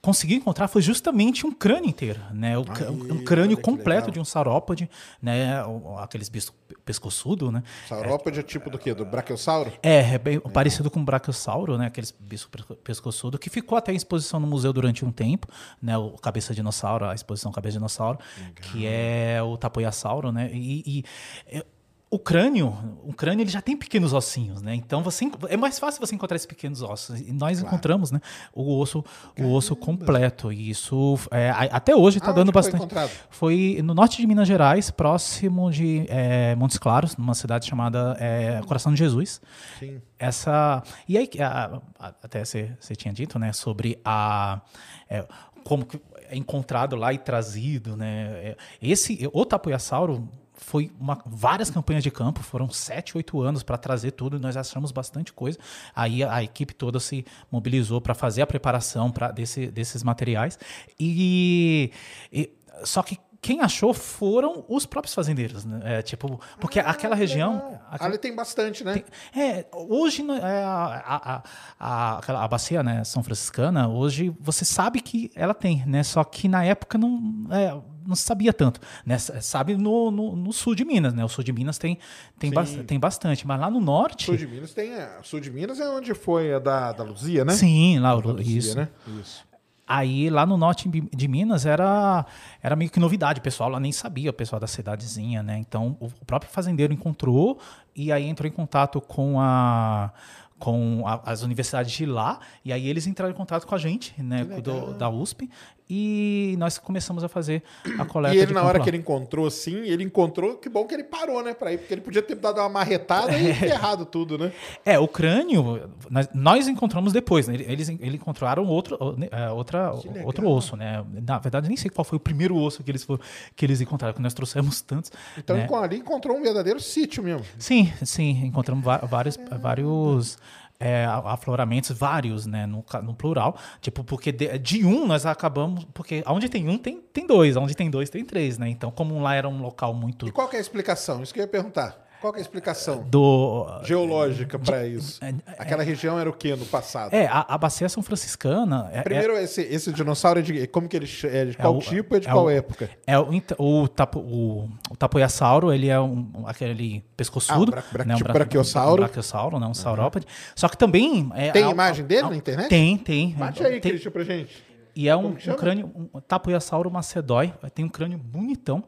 consegui 0.00 0.34
encontrar 0.34 0.68
foi 0.68 0.80
justamente 0.82 1.46
um 1.46 1.52
crânio 1.52 1.88
inteiro, 1.88 2.20
né? 2.32 2.56
O 2.56 2.62
um 2.62 3.24
crânio 3.24 3.56
completo 3.58 4.06
legal. 4.06 4.10
de 4.10 4.20
um 4.20 4.24
saurópode, 4.24 4.88
né? 5.20 5.62
Aqueles 5.98 6.28
bichos 6.28 6.52
pescoçudo, 6.84 7.50
né? 7.52 7.62
Saurópode 7.88 8.38
é 8.40 8.42
tipo 8.42 8.70
do 8.70 8.78
quê? 8.78 8.94
Do 8.94 9.04
brachiosauro? 9.04 9.72
É, 9.82 10.14
é 10.14 10.18
bem 10.18 10.40
parecido 10.40 10.90
com 10.90 11.00
o 11.00 11.04
brachiosauro, 11.04 11.76
né? 11.76 11.86
Aqueles 11.86 12.14
bicho 12.18 12.48
pesco- 12.48 12.74
pescoçudo, 12.76 13.38
que 13.38 13.50
ficou 13.50 13.76
até 13.76 13.92
em 13.92 13.96
exposição 13.96 14.40
no 14.40 14.46
museu 14.46 14.72
durante 14.72 15.04
um 15.04 15.12
tempo, 15.12 15.46
né? 15.82 15.96
O 15.96 16.12
cabeça 16.12 16.54
dinossauro, 16.54 17.06
a 17.06 17.14
exposição 17.14 17.52
cabeça 17.52 17.74
dinossauro, 17.74 18.18
que 18.62 18.86
é 18.86 19.42
o 19.42 19.56
tapoiasauro, 19.56 20.32
né? 20.32 20.50
E, 20.52 20.82
e, 20.86 21.04
é, 21.46 21.64
o 22.12 22.18
crânio, 22.18 22.76
o 23.04 23.12
crânio 23.12 23.44
ele 23.44 23.50
já 23.50 23.62
tem 23.62 23.76
pequenos 23.76 24.12
ossinhos, 24.12 24.60
né? 24.60 24.74
Então 24.74 25.00
você 25.00 25.30
é 25.48 25.56
mais 25.56 25.78
fácil 25.78 26.04
você 26.04 26.12
encontrar 26.14 26.34
esses 26.34 26.46
pequenos 26.46 26.82
ossos. 26.82 27.20
E 27.20 27.32
nós 27.32 27.60
encontramos, 27.62 28.10
né? 28.10 28.20
O 28.52 28.78
osso, 28.80 29.04
o 29.38 29.52
osso 29.52 29.76
completo. 29.76 30.52
E 30.52 30.70
isso 30.70 31.16
é, 31.30 31.50
até 31.50 31.94
hoje 31.94 32.18
está 32.18 32.30
Aonde 32.30 32.40
dando 32.40 32.46
foi 32.52 32.62
bastante. 32.62 32.76
encontrado? 32.80 33.10
Foi 33.30 33.80
no 33.84 33.94
norte 33.94 34.16
de 34.20 34.26
Minas 34.26 34.48
Gerais, 34.48 34.90
próximo 34.90 35.70
de 35.70 36.04
é, 36.08 36.56
Montes 36.56 36.78
Claros, 36.78 37.16
numa 37.16 37.32
cidade 37.34 37.66
chamada 37.66 38.16
é, 38.18 38.60
Coração 38.66 38.92
de 38.92 38.98
Jesus. 38.98 39.40
Sim. 39.78 40.02
Essa 40.18 40.82
e 41.08 41.16
aí 41.16 41.30
a- 41.40 41.80
a- 41.98 42.14
até 42.24 42.44
você 42.44 42.74
tinha 42.96 43.14
dito, 43.14 43.38
né, 43.38 43.52
sobre 43.52 44.00
a 44.04 44.60
é, 45.08 45.24
como 45.64 45.86
é 46.28 46.36
encontrado 46.36 46.96
lá 46.96 47.12
e 47.12 47.18
trazido, 47.18 47.96
né? 47.96 48.26
É, 48.42 48.56
Esse 48.82 49.28
o 49.32 49.44
tapuiasauro 49.44 50.28
foi 50.60 50.90
uma, 51.00 51.20
várias 51.26 51.70
campanhas 51.70 52.02
de 52.02 52.10
campo, 52.10 52.40
foram 52.42 52.68
sete, 52.70 53.16
oito 53.16 53.40
anos 53.40 53.62
para 53.62 53.76
trazer 53.76 54.12
tudo, 54.12 54.36
e 54.36 54.40
nós 54.40 54.56
achamos 54.56 54.92
bastante 54.92 55.32
coisa. 55.32 55.58
Aí 55.94 56.22
a, 56.22 56.34
a 56.34 56.42
equipe 56.42 56.74
toda 56.74 57.00
se 57.00 57.24
mobilizou 57.50 58.00
para 58.00 58.14
fazer 58.14 58.42
a 58.42 58.46
preparação 58.46 59.10
pra, 59.10 59.30
desse, 59.30 59.66
desses 59.66 60.02
materiais. 60.02 60.58
E, 60.98 61.90
e- 62.32 62.50
só 62.84 63.02
que 63.02 63.18
quem 63.42 63.60
achou 63.60 63.94
foram 63.94 64.64
os 64.68 64.84
próprios 64.84 65.14
fazendeiros, 65.14 65.64
né? 65.64 65.80
É, 65.82 66.02
tipo, 66.02 66.38
porque 66.60 66.78
aquela 66.78 67.14
região. 67.14 67.80
Ah, 67.90 68.04
Ali 68.04 68.18
tem 68.18 68.34
bastante, 68.34 68.84
né? 68.84 69.02
É, 69.34 69.64
hoje 69.72 70.22
né, 70.22 70.38
é, 70.42 70.62
a, 70.62 71.02
a, 71.06 71.42
a, 71.78 72.18
aquela- 72.18 72.44
a 72.44 72.48
bacia 72.48 72.82
né, 72.82 73.02
São 73.04 73.22
Franciscana, 73.22 73.88
hoje 73.88 74.34
você 74.40 74.64
sabe 74.64 75.00
que 75.00 75.30
ela 75.34 75.54
tem, 75.54 75.84
né? 75.86 76.02
Só 76.02 76.22
que 76.22 76.48
na 76.48 76.62
época 76.64 76.98
não, 76.98 77.46
é, 77.50 77.74
não 78.06 78.14
se 78.14 78.24
sabia 78.24 78.52
tanto. 78.52 78.78
Né? 79.06 79.16
Sabe 79.18 79.74
no, 79.76 80.10
no, 80.10 80.36
no 80.36 80.52
sul 80.52 80.74
de 80.74 80.84
Minas, 80.84 81.14
né? 81.14 81.24
O 81.24 81.28
sul 81.28 81.42
de 81.42 81.52
Minas 81.52 81.78
tem, 81.78 81.98
tem, 82.38 82.50
bas- 82.50 82.74
tem 82.86 83.00
bastante, 83.00 83.46
mas 83.46 83.58
lá 83.58 83.70
no 83.70 83.80
norte. 83.80 84.26
Sul 84.26 84.36
de 84.36 84.46
Minas 84.46 84.74
tem. 84.74 84.94
A... 84.94 85.22
Sul 85.22 85.40
de 85.40 85.50
Minas 85.50 85.80
é 85.80 85.88
onde 85.88 86.12
foi 86.12 86.52
a 86.52 86.58
da, 86.58 86.92
da 86.92 87.04
Luzia, 87.04 87.42
né? 87.44 87.54
Sim, 87.54 87.98
lá, 88.00 88.10
Da 88.14 88.16
Luzia, 88.32 88.58
isso. 88.58 88.76
né? 88.76 88.88
Isso. 89.20 89.48
Aí 89.92 90.30
lá 90.30 90.46
no 90.46 90.56
norte 90.56 90.88
de 90.88 91.26
Minas 91.26 91.66
era, 91.66 92.24
era 92.62 92.76
meio 92.76 92.88
que 92.90 93.00
novidade, 93.00 93.40
o 93.40 93.42
pessoal 93.42 93.68
lá 93.68 93.80
nem 93.80 93.90
sabia, 93.90 94.30
o 94.30 94.32
pessoal 94.32 94.60
da 94.60 94.68
cidadezinha, 94.68 95.42
né? 95.42 95.58
Então 95.58 95.96
o 95.98 96.06
o 96.06 96.24
próprio 96.24 96.48
fazendeiro 96.50 96.92
encontrou 96.92 97.58
e 97.94 98.12
aí 98.12 98.24
entrou 98.28 98.46
em 98.46 98.52
contato 98.52 99.00
com 99.00 99.40
a 99.40 100.12
com 100.60 101.02
a- 101.06 101.20
as 101.24 101.42
universidades 101.42 101.90
de 101.90 102.04
lá 102.06 102.38
e 102.64 102.72
aí 102.72 102.86
eles 102.86 103.06
entraram 103.06 103.32
em 103.32 103.36
contato 103.36 103.66
com 103.66 103.74
a 103.74 103.78
gente, 103.78 104.14
né, 104.22 104.44
do- 104.62 104.92
da 104.98 105.08
USP 105.10 105.48
e 105.92 106.54
nós 106.56 106.78
começamos 106.78 107.24
a 107.24 107.28
fazer 107.28 107.64
a 107.98 108.04
coleta 108.04 108.32
E 108.32 108.38
ele, 108.38 108.54
na 108.54 108.62
hora 108.62 108.78
lá. 108.78 108.84
que 108.84 108.88
ele 108.88 108.98
encontrou, 108.98 109.48
assim, 109.48 109.88
ele 109.88 110.04
encontrou, 110.04 110.54
que 110.56 110.68
bom 110.68 110.86
que 110.86 110.94
ele 110.94 111.02
parou, 111.02 111.42
né, 111.42 111.52
pra 111.52 111.72
ir, 111.72 111.78
porque 111.78 111.92
ele 111.92 112.00
podia 112.00 112.22
ter 112.22 112.36
dado 112.36 112.60
uma 112.60 112.68
marretada 112.68 113.32
É. 113.40 113.50
e 113.50 113.54
ferrado 113.54 114.06
tudo, 114.06 114.38
né? 114.38 114.52
É, 114.84 114.98
o 114.98 115.08
crânio, 115.08 115.90
nós, 116.08 116.28
nós 116.32 116.68
encontramos 116.68 117.12
depois, 117.12 117.48
né? 117.48 117.54
Eles, 117.54 117.88
eles 117.88 118.14
encontraram 118.14 118.64
outro, 118.66 118.96
é, 119.32 119.50
outra, 119.50 119.92
outro 120.24 120.48
osso, 120.48 120.76
né? 120.76 121.04
Na 121.26 121.38
verdade, 121.38 121.66
nem 121.66 121.76
sei 121.76 121.90
qual 121.90 122.04
foi 122.04 122.16
o 122.16 122.20
primeiro 122.20 122.56
osso 122.56 122.84
que 122.84 122.90
eles, 122.90 123.02
foram, 123.02 123.20
que 123.56 123.66
eles 123.66 123.80
encontraram, 123.80 124.12
porque 124.12 124.22
nós 124.22 124.34
trouxemos 124.34 124.80
tantos. 124.82 125.10
Então 125.36 125.56
né? 125.56 125.66
ali 125.82 125.96
encontrou 125.96 126.36
um 126.36 126.42
verdadeiro 126.42 126.78
sítio 126.78 127.22
mesmo. 127.22 127.44
Sim, 127.58 127.92
sim, 128.04 128.44
encontramos 128.44 128.84
vários, 128.84 129.36
vários 129.60 130.38
é, 130.80 131.04
afloramentos, 131.04 131.90
vários, 131.90 132.46
né, 132.46 132.66
no, 132.66 132.82
no 133.02 133.14
plural. 133.14 133.56
Tipo, 133.82 134.02
porque 134.02 134.32
de, 134.32 134.58
de 134.58 134.84
um 134.84 135.06
nós 135.06 135.26
acabamos, 135.26 135.84
porque 135.92 136.24
onde 136.26 136.48
tem 136.48 136.66
um 136.68 136.78
tem, 136.78 137.00
tem 137.12 137.26
dois, 137.26 137.56
onde 137.56 137.76
tem 137.76 137.90
dois 137.90 138.08
tem 138.08 138.24
três, 138.24 138.56
né? 138.56 138.68
Então, 138.68 138.90
como 138.90 139.20
lá 139.20 139.34
era 139.34 139.48
um 139.48 139.60
local 139.60 139.92
muito 139.92 140.26
E 140.26 140.32
qual 140.32 140.48
é 140.52 140.56
a 140.56 140.60
explicação? 140.60 141.22
Isso 141.22 141.34
que 141.34 141.40
eu 141.40 141.44
ia 141.44 141.48
perguntar. 141.48 142.09
Qual 142.20 142.32
que 142.32 142.38
é 142.38 142.40
a 142.40 142.42
explicação 142.42 143.02
do 143.08 143.66
geológica 143.82 144.58
pra 144.58 144.86
isso? 144.86 145.18
é- 145.24 145.34
Aquela 145.58 145.82
região 145.82 146.18
era 146.18 146.28
o 146.28 146.32
que 146.32 146.54
no 146.54 146.66
passado? 146.66 147.14
é 147.14 147.26
a, 147.26 147.46
a 147.48 147.56
bacia 147.58 147.88
São 147.88 148.02
Franciscana 148.02 148.90
é, 148.92 149.02
Primeiro, 149.02 149.36
esse, 149.38 149.62
esse 149.62 149.90
dinossauro 149.92 150.40
é 150.40 150.42
de 150.42 150.66
como 150.66 150.86
que 150.88 150.96
ele 150.96 151.08
é 151.24 151.44
de 151.46 151.56
qual 151.56 151.76
o- 151.76 151.78
tipo 151.80 152.16
e 152.16 152.20
de 152.20 152.28
é 152.28 152.32
qual 152.32 152.44
o- 152.44 152.50
época? 152.50 152.90
É 153.06 153.18
o, 153.18 153.32
int- 153.32 153.52
o, 153.58 153.88
tapo, 153.88 154.18
o, 154.20 154.68
o 154.90 154.96
tapoiasauro, 154.96 155.72
ele 155.72 155.88
é 155.88 155.98
um, 155.98 156.30
um- 156.36 156.46
aquele 156.46 157.02
pescoçudo. 157.16 157.72
Ah, 157.74 157.82
o 157.88 157.92
bra- 157.92 158.04
né, 158.04 158.14
um 158.14 158.18
tipo 158.18 158.32
brachiosauro. 158.32 159.02
Um 159.02 159.06
brachiosauro, 159.06 159.58
né, 159.58 159.66
um 159.66 159.74
saurópode. 159.74 160.26
Só 160.54 160.68
que 160.68 160.76
também... 160.76 161.30
É, 161.34 161.50
Tem 161.52 161.64
al- 161.64 161.70
imagem 161.72 162.04
dele 162.04 162.28
na 162.28 162.36
internet? 162.36 162.68
Tem, 162.68 162.96
tem. 162.98 163.30
Bate 163.32 163.64
aí, 163.64 163.80
tem 163.80 163.92
Christian, 163.92 164.10
pra 164.10 164.24
gente. 164.24 164.62
e 164.94 165.08
é 165.08 165.16
um, 165.16 165.28
um 165.28 165.54
crânio, 165.56 165.90
um 166.12 166.20
tapoiasauro 166.20 166.90
macedói. 166.90 167.52
Tem 167.74 167.84
um 167.84 167.88
crânio 167.88 168.18
bonitão. 168.18 168.84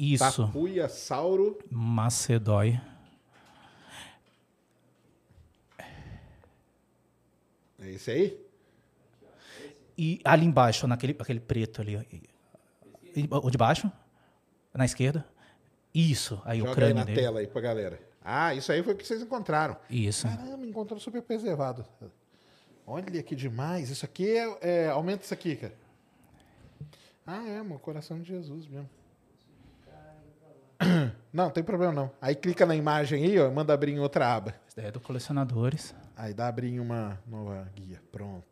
Isso, 0.00 0.46
Tapuiasauro. 0.46 1.58
macedói. 1.70 2.80
É 7.78 7.90
esse 7.90 8.10
aí? 8.10 8.46
E 9.98 10.20
ali 10.24 10.46
embaixo, 10.46 10.86
naquele 10.86 11.14
aquele 11.18 11.40
preto 11.40 11.82
ali. 11.82 11.96
O 13.30 13.50
de 13.50 13.58
baixo? 13.58 13.90
Na 14.72 14.84
esquerda? 14.86 15.26
Isso, 15.94 16.40
aí 16.44 16.58
o 16.62 16.66
Joga 16.66 16.70
aí 16.70 16.74
crânio 16.76 16.94
na 16.96 17.04
dele. 17.04 17.20
tela 17.20 17.40
aí 17.40 17.46
pra 17.46 17.60
galera. 17.60 18.00
Ah, 18.22 18.54
isso 18.54 18.70
aí 18.70 18.82
foi 18.82 18.94
o 18.94 18.96
que 18.96 19.06
vocês 19.06 19.20
encontraram. 19.20 19.76
Isso. 19.90 20.26
Caramba, 20.26 20.64
encontrou 20.66 20.98
super 21.00 21.20
preservado. 21.22 21.84
Olha 22.86 23.22
que 23.22 23.34
demais. 23.34 23.90
Isso 23.90 24.04
aqui 24.04 24.30
é, 24.30 24.58
é- 24.60 24.88
Aumenta 24.88 25.24
isso 25.24 25.34
aqui, 25.34 25.56
cara. 25.56 25.74
Ah, 27.26 27.44
é, 27.46 27.60
mano. 27.62 27.78
Coração 27.78 28.20
de 28.20 28.28
Jesus 28.28 28.66
mesmo. 28.66 28.88
Não, 30.80 31.10
não 31.44 31.50
tem 31.50 31.62
problema 31.62 31.92
não. 31.92 32.10
Aí 32.20 32.34
clica 32.34 32.64
na 32.66 32.74
imagem 32.74 33.24
aí, 33.24 33.38
ó. 33.38 33.50
Manda 33.50 33.72
abrir 33.74 33.92
em 33.92 33.98
outra 34.00 34.34
aba. 34.34 34.54
Esse 34.66 34.76
daí 34.76 34.86
é 34.86 34.90
do 34.90 35.00
colecionadores. 35.00 35.94
Aí 36.16 36.34
dá 36.34 36.48
abrir 36.48 36.68
em 36.68 36.80
uma 36.80 37.18
nova 37.26 37.66
guia. 37.74 38.00
Pronto. 38.12 38.44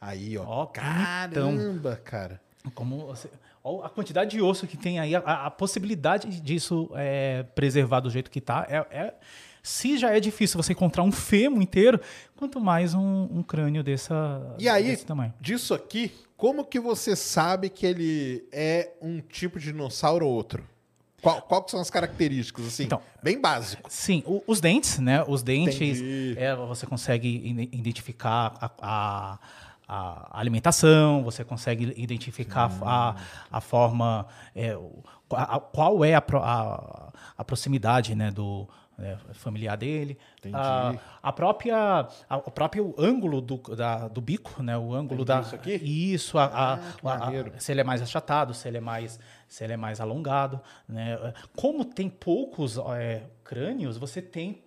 Aí, 0.00 0.36
ó. 0.38 0.44
Ó, 0.46 0.66
Caramba, 0.66 1.96
cara. 1.96 2.40
Como 2.74 3.06
você, 3.06 3.28
ó, 3.64 3.84
a 3.84 3.88
quantidade 3.90 4.30
de 4.32 4.42
osso 4.42 4.66
que 4.66 4.76
tem 4.76 4.98
aí, 4.98 5.14
a, 5.14 5.20
a 5.46 5.50
possibilidade 5.50 6.40
disso 6.40 6.90
é, 6.94 7.42
preservar 7.54 8.00
do 8.00 8.10
jeito 8.10 8.30
que 8.30 8.40
tá, 8.40 8.66
é, 8.68 8.76
é- 8.90 9.14
se 9.62 9.98
já 9.98 10.14
é 10.14 10.20
difícil 10.20 10.60
você 10.62 10.72
encontrar 10.72 11.02
um 11.02 11.12
fêmur 11.12 11.60
inteiro, 11.62 12.00
quanto 12.36 12.60
mais 12.60 12.94
um, 12.94 13.28
um 13.30 13.42
crânio 13.42 13.82
dessa, 13.82 14.54
E 14.58 14.68
aí, 14.68 14.84
desse 14.84 15.04
tamanho. 15.04 15.34
disso 15.40 15.74
aqui, 15.74 16.12
como 16.36 16.64
que 16.64 16.78
você 16.78 17.14
sabe 17.16 17.68
que 17.68 17.84
ele 17.84 18.46
é 18.52 18.92
um 19.02 19.20
tipo 19.20 19.58
de 19.58 19.66
dinossauro 19.72 20.26
ou 20.26 20.32
outro? 20.32 20.64
Qual, 21.20 21.42
qual 21.42 21.68
são 21.68 21.80
as 21.80 21.90
características, 21.90 22.66
assim? 22.66 22.84
Então, 22.84 23.00
bem 23.22 23.40
básico. 23.40 23.88
Sim, 23.90 24.22
o- 24.26 24.42
os 24.46 24.60
dentes, 24.60 24.98
né? 25.00 25.24
Os 25.26 25.42
dentes, 25.42 25.98
Entendi. 25.98 26.34
é, 26.38 26.54
você 26.54 26.86
consegue 26.86 27.28
ide- 27.28 27.68
identificar 27.76 28.54
a, 28.60 28.70
a- 28.80 29.38
a 29.88 30.38
alimentação, 30.40 31.24
você 31.24 31.42
consegue 31.44 31.92
identificar 31.96 32.70
a, 32.82 33.16
a 33.50 33.60
forma, 33.60 34.26
é, 34.54 34.76
a- 35.32 35.58
qual 35.60 36.04
é 36.04 36.14
a, 36.14 36.22
a- 36.42 37.12
a 37.38 37.44
proximidade, 37.44 38.14
né, 38.14 38.30
do 38.30 38.68
é, 39.00 39.16
familiar 39.32 39.76
dele. 39.76 40.18
Entendi. 40.40 40.56
A, 40.56 40.92
a 41.22 41.32
própria, 41.32 42.08
a- 42.28 42.36
o 42.38 42.50
próprio 42.50 42.92
ângulo 42.98 43.40
do, 43.40 43.56
da- 43.76 44.08
do 44.08 44.20
bico, 44.20 44.60
né, 44.60 44.76
o 44.76 44.92
ângulo 44.92 45.24
da 45.24 45.40
isso 45.40 45.54
aqui? 45.54 45.74
isso, 45.74 46.36
a, 46.36 46.74
Ah, 47.04 47.30
se 47.58 47.70
ele 47.70 47.80
é 47.80 47.84
mais 47.84 48.02
achatado, 48.02 48.52
se 48.52 48.66
ele 48.66 48.78
é 48.78 48.80
mais, 48.80 49.18
se 49.48 49.64
ele 49.64 49.72
é 49.72 49.76
mais 49.76 49.98
alongado, 50.00 50.60
né? 50.88 51.16
Como 51.56 51.84
tem 51.84 52.08
poucos 52.08 52.78
é, 52.96 53.22
crânios, 53.42 53.96
você 53.96 54.20
tem 54.22 54.60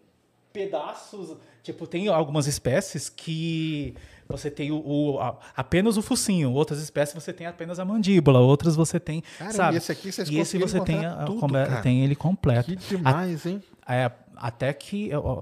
pedaços, 0.52 1.38
tipo 1.64 1.88
tem 1.88 2.08
algumas 2.10 2.46
espécies 2.48 3.08
que 3.10 3.94
você 4.28 4.50
tem 4.52 4.72
o, 4.72 4.78
o- 4.86 5.20
a- 5.20 5.38
apenas 5.56 5.96
o 5.98 6.02
focinho, 6.02 6.52
outras 6.52 6.82
espécies 6.82 7.14
você 7.22 7.32
tem 7.32 7.48
apenas 7.48 7.80
a 7.80 7.86
mandíbula, 7.86 8.40
outras 8.40 8.76
você 8.76 9.00
tem, 9.00 9.22
Caramba, 9.38 9.56
sabe? 9.56 9.76
e 9.76 9.78
esse 9.78 9.92
aqui 9.92 10.12
vocês 10.12 10.30
e 10.30 10.38
esse 10.38 10.58
você 10.58 10.80
tem, 10.82 11.06
a- 11.06 11.24
tudo, 11.26 11.40
come- 11.40 11.54
cara. 11.66 11.82
tem 11.82 12.04
ele 12.04 12.16
completo. 12.16 12.70
Que 12.70 12.76
demais, 12.76 13.46
hein? 13.46 13.62
É, 13.88 14.12
até 14.36 14.74
que 14.74 15.10
ó, 15.14 15.42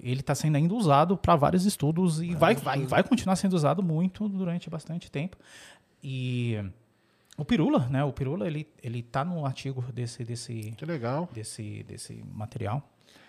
ele 0.00 0.20
está 0.20 0.34
sendo 0.34 0.56
ainda 0.56 0.74
usado 0.74 1.16
para 1.16 1.34
vários 1.34 1.64
estudos 1.64 2.20
e 2.20 2.34
vai, 2.34 2.54
vai, 2.54 2.86
vai 2.86 3.02
continuar 3.02 3.36
sendo 3.36 3.54
usado 3.54 3.82
muito 3.82 4.28
durante 4.28 4.68
bastante 4.70 5.10
tempo. 5.10 5.36
E 6.02 6.58
o 7.38 7.44
Pirula, 7.44 7.86
né? 7.88 8.02
O 8.02 8.12
Pirula, 8.12 8.46
ele, 8.48 8.66
ele 8.82 9.00
tá 9.00 9.24
no 9.24 9.46
artigo 9.46 9.80
desse, 9.92 10.24
desse, 10.24 10.74
Que 10.76 10.84
legal. 10.84 11.28
desse, 11.32 11.84
desse 11.84 12.22
material. 12.34 12.82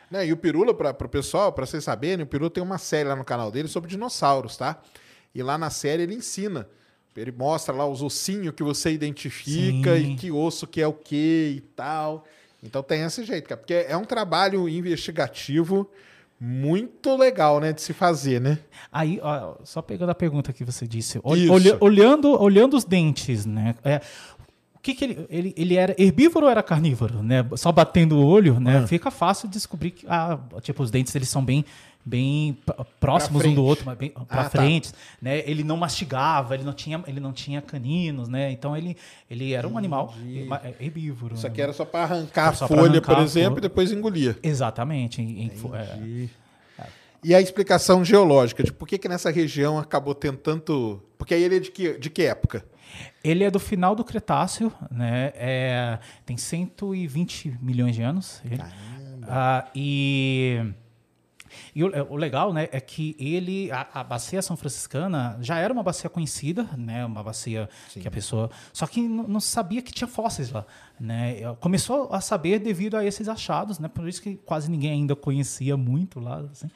Né, 0.10 0.26
e 0.26 0.34
o 0.34 0.38
Pirula, 0.38 0.74
para 0.74 1.06
o 1.06 1.10
pessoal, 1.10 1.54
para 1.54 1.67
vocês 1.67 1.84
saberem, 1.84 2.24
o 2.24 2.28
Pirula 2.28 2.50
tem 2.50 2.63
uma 2.63 2.80
série 2.80 3.08
lá 3.08 3.15
no 3.15 3.24
canal 3.24 3.52
dele 3.52 3.67
sobre 3.67 3.88
dinossauros, 3.88 4.58
tá? 4.58 4.82
E 5.36 5.43
lá 5.43 5.56
na 5.56 5.69
série 5.69 6.02
ele 6.04 6.15
ensina. 6.15 6.67
Ele 7.15 7.32
mostra 7.32 7.74
lá 7.74 7.86
os 7.86 8.02
ossinhos 8.02 8.56
que 8.56 8.63
você 8.63 8.91
identifica 8.91 9.95
Sim. 9.95 10.13
e 10.13 10.15
que 10.15 10.32
osso 10.32 10.65
que 10.65 10.82
é 10.82 10.88
o 10.88 10.93
que 10.93 11.54
e 11.58 11.62
tal. 11.76 12.26
Então 12.63 12.82
tem 12.82 13.04
esse 13.04 13.24
jeito, 13.24 13.48
cara. 13.48 13.60
Porque 13.60 13.74
é 13.74 13.95
um 13.95 14.06
trabalho 14.06 14.67
investigativo 14.67 15.89
muito 16.39 17.15
legal, 17.17 17.60
né? 17.60 17.73
De 17.73 17.82
se 17.82 17.93
fazer, 17.93 18.39
né? 18.39 18.60
Aí, 18.91 19.19
ó, 19.21 19.56
só 19.63 19.82
pegando 19.82 20.10
a 20.10 20.15
pergunta 20.15 20.54
que 20.54 20.63
você 20.63 20.88
disse, 20.88 21.19
olhando, 21.80 22.41
olhando 22.41 22.78
os 22.78 22.86
dentes, 22.86 23.45
né? 23.45 23.75
É, 23.84 24.02
o 24.73 24.80
que, 24.82 24.93
que 24.95 25.04
ele, 25.04 25.25
ele, 25.30 25.54
ele 25.58 25.75
era 25.75 25.93
herbívoro 26.02 26.45
ou 26.45 26.52
era 26.52 26.63
carnívoro, 26.63 27.21
né? 27.21 27.45
Só 27.58 27.71
batendo 27.71 28.17
o 28.17 28.25
olho, 28.25 28.56
Ah. 28.56 28.60
né? 28.62 28.88
Fica 28.88 29.12
fácil 29.12 29.49
descobrir 29.49 29.91
que, 29.91 30.06
ah, 30.08 30.39
tipo, 30.62 30.82
os 30.82 30.89
dentes 30.89 31.13
eles 31.13 31.28
são 31.28 31.43
bem, 31.43 31.65
bem 32.05 32.57
próximos 32.99 33.45
um 33.45 33.53
do 33.53 33.63
outro, 33.63 33.85
mas 33.85 33.97
bem 33.97 34.09
para 34.09 34.23
Ah, 34.41 34.43
tá. 34.45 34.49
frente, 34.49 34.91
né? 35.21 35.39
Ele 35.49 35.63
não 35.63 35.77
mastigava, 35.77 36.55
ele 36.55 36.63
não 36.63 36.73
tinha, 36.73 37.03
ele 37.05 37.19
não 37.19 37.31
tinha 37.33 37.62
caninos, 37.62 38.27
né? 38.29 38.51
Então 38.51 38.75
ele, 38.75 38.97
ele 39.29 39.53
era 39.53 39.67
um 39.67 39.77
animal 39.77 40.13
ma- 40.47 40.62
herbívoro. 40.79 41.35
Isso 41.35 41.43
né? 41.45 41.49
aqui 41.51 41.62
era 41.62 41.73
só 41.73 41.85
para 41.85 42.03
arrancar 42.03 42.55
Só 42.55 42.65
a 42.65 42.67
folha, 42.67 42.81
arrancar 42.93 43.15
por 43.15 43.23
exemplo, 43.23 43.57
e 43.59 43.62
depois 43.62 43.91
engolia. 43.91 44.38
Exatamente. 44.41 45.21
em- 45.21 45.51
é, 45.73 46.27
E 47.23 47.35
a 47.35 47.41
explicação 47.41 48.03
geológica 48.03 48.63
de 48.63 48.71
por 48.71 48.88
que, 48.88 48.97
que 48.97 49.09
nessa 49.09 49.29
região 49.29 49.77
acabou 49.77 50.15
tendo 50.15 50.38
tanto. 50.38 51.03
Porque 51.17 51.33
aí 51.33 51.43
ele 51.43 51.57
é 51.57 51.59
de 51.59 51.69
que, 51.69 51.97
de 51.99 52.09
que 52.09 52.23
época? 52.23 52.63
Ele 53.23 53.43
é 53.43 53.51
do 53.51 53.59
final 53.59 53.93
do 53.93 54.03
Cretáceo, 54.05 54.71
né? 54.89 55.31
É, 55.35 55.99
tem 56.25 56.38
120 56.38 57.57
milhões 57.62 57.93
de 57.95 58.01
anos. 58.01 58.41
ele. 58.45 58.62
Ah, 59.27 59.67
e 59.75 60.62
e 61.73 61.83
o, 61.83 61.91
o 62.09 62.15
legal, 62.15 62.53
né, 62.53 62.67
é 62.71 62.79
que 62.79 63.15
ele, 63.19 63.71
a, 63.71 63.88
a 63.93 64.03
bacia 64.03 64.41
São 64.41 64.57
Franciscana 64.57 65.38
já 65.41 65.57
era 65.57 65.73
uma 65.73 65.83
bacia 65.83 66.09
conhecida, 66.09 66.67
né, 66.77 67.05
uma 67.05 67.23
bacia 67.23 67.69
que 67.91 68.07
a 68.07 68.12
pessoa, 68.12 68.49
só 68.73 68.85
que 68.88 69.01
não, 69.01 69.27
não 69.27 69.39
sabia 69.39 69.81
que 69.81 69.91
tinha 69.91 70.07
fósseis 70.07 70.51
lá, 70.51 70.65
né. 70.99 71.35
Começou 71.59 72.13
a 72.13 72.21
saber 72.21 72.59
devido 72.59 72.95
a 72.95 73.05
esses 73.05 73.27
achados, 73.27 73.79
né, 73.79 73.88
por 73.88 74.07
isso 74.07 74.21
que 74.21 74.35
quase 74.35 74.69
ninguém 74.69 74.91
ainda 74.91 75.15
conhecia 75.15 75.75
muito 75.75 76.19
lá, 76.19 76.39
assim. 76.51 76.69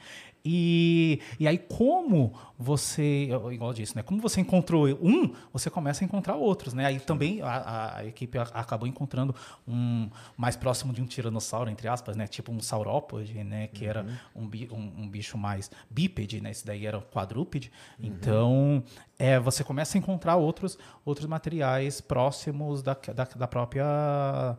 E, 0.46 1.20
e 1.40 1.48
aí, 1.48 1.56
como 1.56 2.34
você, 2.58 3.30
igual 3.50 3.70
eu 3.70 3.74
disse, 3.74 3.96
né? 3.96 4.02
Como 4.02 4.20
você 4.20 4.42
encontrou 4.42 4.86
um, 4.86 5.32
você 5.50 5.70
começa 5.70 6.04
a 6.04 6.06
encontrar 6.06 6.34
outros, 6.36 6.74
né? 6.74 6.84
Aí 6.84 7.00
também 7.00 7.40
a, 7.40 7.96
a- 7.96 8.04
equipe 8.06 8.36
acabou 8.36 8.86
encontrando 8.86 9.34
um 9.66 10.10
mais 10.36 10.54
próximo 10.54 10.92
de 10.92 11.00
um 11.00 11.06
tiranossauro, 11.06 11.70
entre 11.70 11.88
aspas, 11.88 12.14
né? 12.14 12.26
Tipo 12.26 12.52
um 12.52 12.60
saurópode, 12.60 13.32
né? 13.42 13.68
Que 13.68 13.86
era 13.86 14.04
um, 14.36 14.44
um- 14.44 14.92
um 15.04 15.08
bicho 15.08 15.38
mais 15.38 15.70
bípede, 15.90 16.42
né? 16.42 16.50
Esse 16.50 16.66
daí 16.66 16.84
era 16.84 17.00
quadrúpede. 17.00 17.72
Então, 17.98 18.82
é, 19.18 19.40
você 19.40 19.64
começa 19.64 19.96
a 19.96 19.98
encontrar 19.98 20.36
outros, 20.36 20.76
outros 21.06 21.26
materiais 21.26 22.02
próximos 22.02 22.82
da, 22.82 22.92
da, 23.14 23.24
da 23.24 23.48
própria 23.48 24.56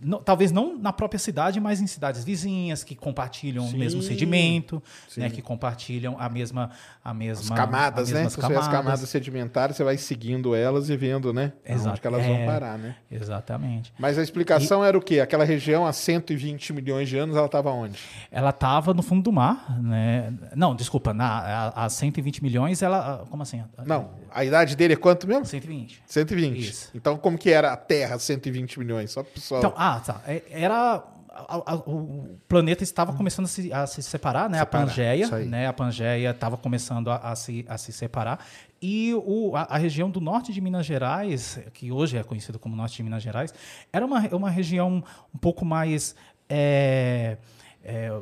não- 0.00 0.22
talvez 0.22 0.50
não 0.52 0.76
na 0.78 0.92
própria 0.92 1.18
cidade, 1.18 1.60
mas 1.60 1.80
em 1.80 1.86
cidades 1.86 2.24
vizinhas 2.24 2.84
que 2.84 2.94
compartilham 2.94 3.66
Sim. 3.68 3.74
o 3.76 3.78
mesmo 3.78 4.02
sedimento, 4.02 4.82
né, 5.16 5.30
que 5.30 5.40
compartilham 5.42 6.16
a 6.18 6.28
mesma 6.28 6.70
a 7.04 7.12
mesma 7.12 7.42
As 7.54 7.60
camadas, 7.60 8.08
as 8.08 8.14
né? 8.14 8.24
você 8.30 8.40
vê 8.48 8.56
as 8.56 8.66
camadas 8.68 9.08
sedimentares, 9.10 9.76
você 9.76 9.84
vai 9.84 9.98
seguindo 9.98 10.54
elas 10.54 10.88
e 10.88 10.96
vendo, 10.96 11.34
né? 11.34 11.52
Exato. 11.64 11.90
Onde 11.90 12.00
que 12.00 12.06
elas 12.06 12.24
vão 12.24 12.34
É. 12.36 12.46
parar, 12.46 12.78
né? 12.78 12.96
Exatamente. 13.10 13.92
Mas 13.98 14.18
a 14.18 14.22
explicação 14.22 14.82
era 14.84 14.96
o 14.96 15.02
quê? 15.02 15.20
Aquela 15.20 15.44
região 15.44 15.84
há 15.86 15.92
120 15.92 16.72
milhões 16.72 17.08
de 17.08 17.18
anos, 17.18 17.36
ela 17.36 17.44
estava 17.46 17.70
onde? 17.70 17.98
Ela 18.30 18.48
estava 18.50 18.94
no 18.94 19.02
fundo 19.02 19.22
do 19.22 19.32
mar, 19.32 19.78
né? 19.82 20.32
Não, 20.56 20.74
desculpa, 20.74 21.12
na 21.12 21.26
a, 21.74 21.84
a 21.84 21.88
120 21.90 22.42
milhões, 22.42 22.80
ela 22.82 23.26
como 23.28 23.42
assim? 23.42 23.62
Não, 23.84 24.10
a 24.32 24.42
idade 24.44 24.74
dele 24.76 24.94
é 24.94 24.96
quanto 24.96 25.26
mesmo? 25.26 25.44
120. 25.44 26.02
120. 26.06 26.58
Isso. 26.58 26.90
Então, 26.94 27.16
como 27.18 27.36
que 27.36 27.50
era 27.50 27.70
a 27.72 27.76
Terra 27.76 28.18
120 28.18 28.78
milhões? 28.78 29.10
Só 29.10 29.22
pessoal. 29.22 29.60
Então, 29.68 29.74
ah, 29.76 30.00
tá. 30.00 30.20
É- 30.26 30.42
Era 30.50 31.02
a- 31.30 31.72
a- 31.72 31.74
o 31.74 32.38
planeta 32.48 32.84
estava 32.84 33.12
começando 33.12 33.46
a 33.46 33.48
se, 33.48 33.72
a 33.72 33.86
se 33.86 34.02
separar, 34.02 34.48
né? 34.48 34.58
Separar, 34.58 34.84
a 34.84 34.86
Pangeia, 34.86 35.28
né? 35.46 35.66
A 35.66 35.72
Pangeia 35.72 36.30
estava 36.30 36.56
começando 36.56 37.10
a, 37.10 37.34
se, 37.34 37.64
a 37.68 37.76
se 37.76 37.92
separar 37.92 38.38
e 38.86 39.14
o, 39.14 39.56
a, 39.56 39.78
região 39.78 40.10
do 40.10 40.20
norte 40.20 40.52
de 40.52 40.60
Minas 40.60 40.84
Gerais, 40.84 41.58
que 41.72 41.90
hoje 41.90 42.18
é 42.18 42.22
conhecido 42.22 42.58
como 42.58 42.76
norte 42.76 42.96
de 42.96 43.02
Minas 43.02 43.22
Gerais, 43.22 43.54
era 43.90 44.04
uma, 44.04 44.20
uma 44.28 44.50
região 44.50 45.02
um 45.34 45.38
pouco 45.38 45.64
mais 45.64 46.14
é, 46.48 47.38
é, 47.82 48.12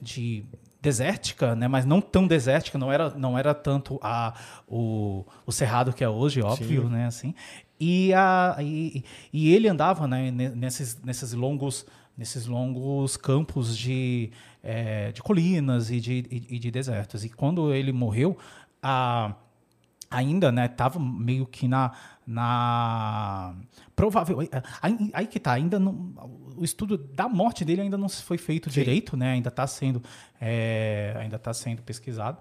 de 0.00 0.44
desértica, 0.80 1.54
né? 1.54 1.68
Mas 1.68 1.84
não 1.84 2.00
tão 2.00 2.26
desértica, 2.26 2.76
não 2.76 2.90
era, 2.92 3.10
não 3.10 3.38
era 3.38 3.54
tanto 3.54 4.00
a, 4.02 4.34
o, 4.66 5.24
o 5.46 5.52
cerrado 5.52 5.92
que 5.92 6.02
é 6.02 6.08
hoje, 6.08 6.42
óbvio, 6.42 6.88
né? 6.90 7.06
Assim. 7.06 7.32
E, 7.84 8.14
a, 8.14 8.56
e, 8.60 9.02
e 9.32 9.52
ele 9.52 9.66
andava 9.66 10.06
né, 10.06 10.30
ne- 10.30 10.50
nesses, 10.50 11.02
nesses 11.02 11.32
longos 11.32 11.84
nesses 12.16 12.46
longos 12.46 13.16
campos 13.16 13.76
de, 13.76 14.30
eh, 14.62 15.10
de 15.12 15.20
colinas 15.22 15.90
e 15.90 15.98
de, 15.98 16.26
e, 16.30 16.56
e 16.56 16.58
de 16.60 16.70
desertos. 16.70 17.24
E 17.24 17.30
quando 17.30 17.72
ele 17.74 17.90
morreu, 17.90 18.36
a, 18.82 19.34
ainda 20.08 20.52
né 20.52 20.66
estava 20.66 21.00
meio 21.00 21.44
que 21.46 21.66
na 21.66 21.90
na 22.24 23.54
provável 23.96 24.38
aí, 24.80 25.10
aí 25.12 25.26
que 25.26 25.40
tá 25.40 25.52
ainda 25.54 25.80
não, 25.80 26.12
o 26.56 26.62
estudo 26.62 26.96
da 26.96 27.28
morte 27.28 27.64
dele 27.64 27.80
ainda 27.80 27.98
não 27.98 28.08
foi 28.08 28.38
feito 28.38 28.70
direito 28.70 29.16
né 29.16 29.32
ainda 29.32 29.48
está 29.48 29.66
sendo 29.66 30.00
é, 30.40 31.16
ainda 31.18 31.36
está 31.36 31.52
sendo 31.52 31.82
pesquisado 31.82 32.38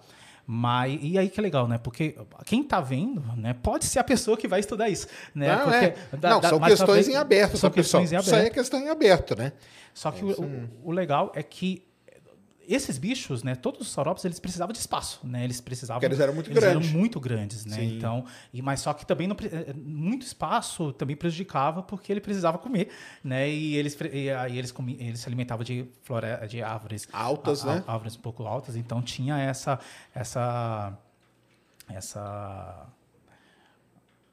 mas 0.53 0.99
e 1.01 1.17
aí 1.17 1.29
que 1.29 1.39
é 1.39 1.43
legal 1.43 1.65
né 1.65 1.77
porque 1.77 2.13
quem 2.45 2.61
está 2.61 2.81
vendo 2.81 3.23
né 3.37 3.53
pode 3.53 3.85
ser 3.85 3.99
a 3.99 4.03
pessoa 4.03 4.35
que 4.35 4.49
vai 4.49 4.59
estudar 4.59 4.89
isso 4.89 5.07
né 5.33 5.55
Não, 5.55 5.63
porque 5.63 5.85
é. 5.85 5.95
da- 6.17 6.29
não 6.31 6.41
da- 6.41 6.49
são 6.49 6.59
questões 6.59 7.05
frente- 7.05 7.15
em 7.15 7.17
aberto, 7.17 7.55
são 7.57 7.69
tá, 7.69 7.73
pessoal? 7.73 8.03
questões 8.03 8.11
em 8.11 8.21
Isso 8.21 8.35
aí 8.35 8.35
é 8.35 8.39
aberto 8.41 8.53
questão 8.55 8.79
em 8.81 8.89
aberto, 8.89 9.33
né? 9.37 9.53
só 9.93 10.11
que 10.11 10.25
o, 10.25 10.31
o- 10.41 10.69
o 10.89 10.91
legal 10.91 11.31
é 11.35 11.41
que 11.41 11.81
esses 12.73 12.97
bichos, 12.97 13.43
né, 13.43 13.55
todos 13.55 13.81
os 13.81 13.91
saurópodes, 13.91 14.25
eles 14.25 14.39
precisavam 14.39 14.71
de 14.73 14.79
espaço, 14.79 15.19
né? 15.25 15.43
Eles 15.43 15.59
precisavam. 15.61 15.99
Porque 15.99 16.07
eles 16.13 16.19
eram 16.19 16.33
muito 16.33 16.49
eles 16.51 16.63
grandes. 16.63 16.87
eram 16.89 16.97
muito 16.99 17.19
grandes, 17.19 17.65
né? 17.65 17.75
Sim. 17.77 17.97
Então, 17.97 18.25
e 18.53 18.61
mas 18.61 18.79
só 18.81 18.93
que 18.93 19.05
também 19.05 19.27
não, 19.27 19.35
eh, 19.41 19.73
muito 19.73 20.25
espaço 20.25 20.93
também 20.93 21.15
prejudicava 21.15 21.81
porque 21.83 22.11
ele 22.11 22.21
precisava 22.21 22.57
comer, 22.57 22.89
né? 23.23 23.49
E 23.49 23.75
eles 23.75 23.97
e 24.13 24.29
aí 24.29 24.57
eles 24.57 24.71
comi, 24.71 24.97
eles 24.99 25.19
se 25.19 25.27
alimentavam 25.27 25.63
de 25.63 25.85
flore, 26.03 26.27
de 26.47 26.61
árvores 26.61 27.07
Altas, 27.11 27.63
a- 27.65 27.75
né? 27.75 27.83
Árvores 27.87 28.15
um 28.15 28.21
pouco 28.21 28.43
altas, 28.43 28.75
então 28.75 29.01
tinha 29.01 29.37
essa 29.39 29.79
essa 30.13 30.97
essa 31.89 32.87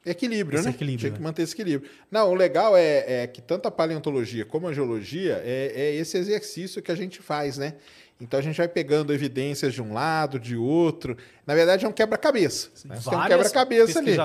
Equilíbrio, 0.05 0.57
Esse 0.57 0.69
né? 0.69 0.73
equilíbrio, 0.73 0.99
Tinha 0.99 1.11
que 1.11 1.19
né? 1.19 1.23
manter 1.23 1.41
esse 1.43 1.53
equilíbrio. 1.53 1.91
Não, 2.09 2.31
o 2.31 2.33
legal 2.33 2.75
é, 2.75 3.23
é 3.23 3.27
que 3.27 3.41
tanto 3.41 3.67
a 3.67 3.71
paleontologia 3.71 4.45
como 4.45 4.67
a 4.67 4.73
geologia 4.73 5.41
é, 5.43 5.73
é 5.75 5.95
esse 5.95 6.17
exercício 6.17 6.81
que 6.81 6.89
a 6.91 6.95
gente 6.95 7.21
faz, 7.21 7.57
né? 7.57 7.75
Então 8.21 8.39
a 8.39 8.43
gente 8.43 8.57
vai 8.57 8.67
pegando 8.67 9.13
evidências 9.13 9.73
de 9.73 9.81
um 9.81 9.93
lado, 9.93 10.39
de 10.39 10.55
outro. 10.55 11.15
Na 11.47 11.55
verdade, 11.55 11.85
é 11.85 11.87
um 11.87 11.91
quebra-cabeça. 11.91 12.69
Né? 12.85 12.97
Você 12.97 13.09
tem 13.09 13.17
um 13.17 13.27
quebra-cabeça 13.27 13.99
ali. 13.99 14.17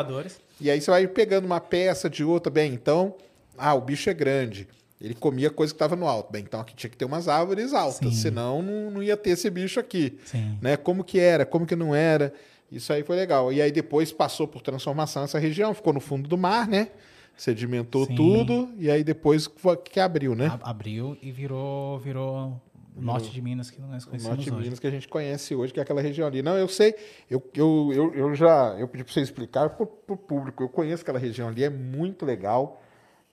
E 0.60 0.70
aí 0.70 0.80
você 0.80 0.90
vai 0.90 1.06
pegando 1.06 1.44
uma 1.44 1.60
peça 1.60 2.10
de 2.10 2.24
outra. 2.24 2.50
Bem, 2.50 2.74
então, 2.74 3.14
ah, 3.56 3.74
o 3.74 3.80
bicho 3.80 4.10
é 4.10 4.14
grande. 4.14 4.66
Ele 5.00 5.14
comia 5.14 5.50
coisa 5.50 5.72
que 5.72 5.76
estava 5.76 5.94
no 5.94 6.08
alto. 6.08 6.32
Bem, 6.32 6.42
então 6.42 6.60
aqui 6.60 6.74
tinha 6.74 6.90
que 6.90 6.96
ter 6.96 7.04
umas 7.04 7.28
árvores 7.28 7.72
altas, 7.72 8.14
Sim. 8.14 8.22
senão 8.22 8.62
não, 8.62 8.90
não 8.90 9.02
ia 9.02 9.16
ter 9.16 9.30
esse 9.30 9.48
bicho 9.50 9.78
aqui. 9.78 10.18
Sim. 10.24 10.58
Né? 10.60 10.76
Como 10.76 11.04
que 11.04 11.20
era, 11.20 11.46
como 11.46 11.66
que 11.66 11.76
não 11.76 11.94
era. 11.94 12.32
Isso 12.72 12.92
aí 12.92 13.04
foi 13.04 13.14
legal. 13.14 13.52
E 13.52 13.62
aí 13.62 13.70
depois 13.70 14.10
passou 14.10 14.48
por 14.48 14.60
transformação 14.60 15.22
essa 15.22 15.38
região, 15.38 15.72
ficou 15.72 15.92
no 15.92 16.00
fundo 16.00 16.28
do 16.28 16.36
mar, 16.36 16.66
né? 16.66 16.88
Sedimentou 17.36 18.06
Sim. 18.06 18.14
tudo 18.14 18.70
e 18.78 18.90
aí 18.90 19.04
depois 19.04 19.48
que 19.84 19.98
abriu, 19.98 20.34
né? 20.36 20.56
abriu 20.62 21.18
e 21.20 21.32
virou 21.32 21.98
virou 21.98 22.60
o 22.96 23.02
norte 23.02 23.30
de 23.30 23.42
Minas 23.42 23.70
que 23.70 23.80
nós 23.80 24.04
O 24.04 24.08
conhecemos 24.08 24.36
norte 24.36 24.50
de 24.50 24.54
hoje. 24.54 24.62
Minas 24.64 24.78
que 24.78 24.86
a 24.86 24.90
gente 24.90 25.08
conhece 25.08 25.54
hoje, 25.54 25.72
que 25.72 25.80
é 25.80 25.82
aquela 25.82 26.00
região 26.00 26.28
ali. 26.28 26.42
Não, 26.42 26.56
eu 26.56 26.68
sei, 26.68 26.94
eu, 27.28 27.42
eu, 27.54 27.90
eu, 27.92 28.14
eu 28.14 28.34
já 28.34 28.76
eu 28.78 28.86
pedi 28.86 29.04
para 29.04 29.12
você 29.12 29.20
explicar 29.20 29.70
para 29.70 29.84
o 29.84 30.16
público. 30.16 30.62
Eu 30.62 30.68
conheço 30.68 31.02
aquela 31.02 31.18
região 31.18 31.48
ali, 31.48 31.64
é 31.64 31.70
muito 31.70 32.24
legal, 32.24 32.80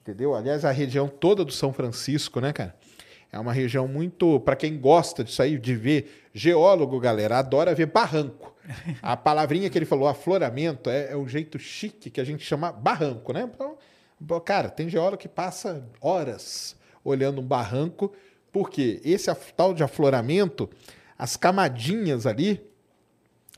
entendeu? 0.00 0.34
Aliás, 0.34 0.64
a 0.64 0.70
região 0.70 1.06
toda 1.06 1.44
do 1.44 1.52
São 1.52 1.72
Francisco, 1.72 2.40
né, 2.40 2.52
cara? 2.52 2.74
É 3.30 3.38
uma 3.38 3.52
região 3.52 3.88
muito. 3.88 4.40
Para 4.40 4.54
quem 4.54 4.78
gosta 4.78 5.24
disso 5.24 5.40
aí, 5.40 5.58
de 5.58 5.74
ver, 5.74 6.28
geólogo, 6.34 7.00
galera, 7.00 7.38
adora 7.38 7.74
ver 7.74 7.86
barranco. 7.86 8.54
A 9.00 9.16
palavrinha 9.16 9.70
que 9.70 9.78
ele 9.78 9.86
falou, 9.86 10.06
afloramento, 10.06 10.90
é, 10.90 11.12
é 11.12 11.16
o 11.16 11.26
jeito 11.26 11.58
chique 11.58 12.10
que 12.10 12.20
a 12.20 12.24
gente 12.24 12.44
chama 12.44 12.70
barranco, 12.70 13.32
né? 13.32 13.50
Então, 13.52 13.76
cara, 14.44 14.68
tem 14.68 14.88
geólogo 14.88 15.16
que 15.16 15.28
passa 15.28 15.88
horas 16.00 16.76
olhando 17.02 17.40
um 17.40 17.44
barranco, 17.44 18.12
porque 18.52 19.00
esse 19.04 19.34
tal 19.56 19.72
de 19.72 19.82
afloramento, 19.82 20.68
as 21.18 21.36
camadinhas 21.36 22.26
ali, 22.26 22.60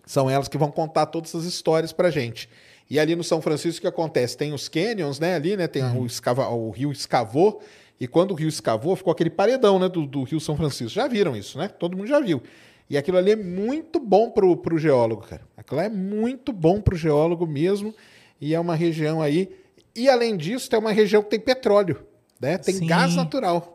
são 0.06 0.30
elas 0.30 0.48
que 0.48 0.56
vão 0.56 0.70
contar 0.70 1.06
todas 1.06 1.30
essas 1.30 1.44
histórias 1.44 1.92
pra 1.92 2.10
gente. 2.10 2.48
E 2.88 2.98
ali 2.98 3.16
no 3.16 3.24
São 3.24 3.40
Francisco 3.40 3.78
o 3.78 3.80
que 3.82 3.88
acontece? 3.88 4.36
Tem 4.36 4.52
os 4.52 4.68
canyons, 4.68 5.18
né? 5.18 5.34
Ali, 5.34 5.56
né? 5.56 5.66
Tem 5.66 5.82
o, 5.82 6.06
escava, 6.06 6.48
o 6.48 6.70
rio 6.70 6.92
escavou. 6.92 7.62
E 7.98 8.06
quando 8.06 8.32
o 8.32 8.34
rio 8.34 8.48
escavou, 8.48 8.94
ficou 8.94 9.10
aquele 9.10 9.30
paredão, 9.30 9.78
né? 9.78 9.88
Do, 9.88 10.06
do 10.06 10.22
rio 10.22 10.38
São 10.38 10.56
Francisco. 10.56 10.94
Já 10.94 11.08
viram 11.08 11.34
isso, 11.34 11.58
né? 11.58 11.68
Todo 11.68 11.96
mundo 11.96 12.06
já 12.06 12.20
viu. 12.20 12.42
E 12.88 12.98
aquilo 12.98 13.16
ali 13.16 13.30
é 13.30 13.36
muito 13.36 13.98
bom 13.98 14.30
pro, 14.30 14.56
pro 14.56 14.78
geólogo, 14.78 15.22
cara. 15.22 15.42
Aquilo 15.56 15.80
é 15.80 15.88
muito 15.88 16.52
bom 16.52 16.80
pro 16.80 16.94
geólogo 16.94 17.46
mesmo. 17.46 17.94
E 18.38 18.54
é 18.54 18.60
uma 18.60 18.74
região 18.74 19.22
aí. 19.22 19.50
E 19.96 20.08
além 20.08 20.36
disso, 20.36 20.68
tem 20.68 20.78
uma 20.78 20.92
região 20.92 21.22
que 21.22 21.30
tem 21.30 21.40
petróleo, 21.40 22.04
né? 22.38 22.58
Tem 22.58 22.74
Sim. 22.74 22.86
gás 22.86 23.16
natural 23.16 23.74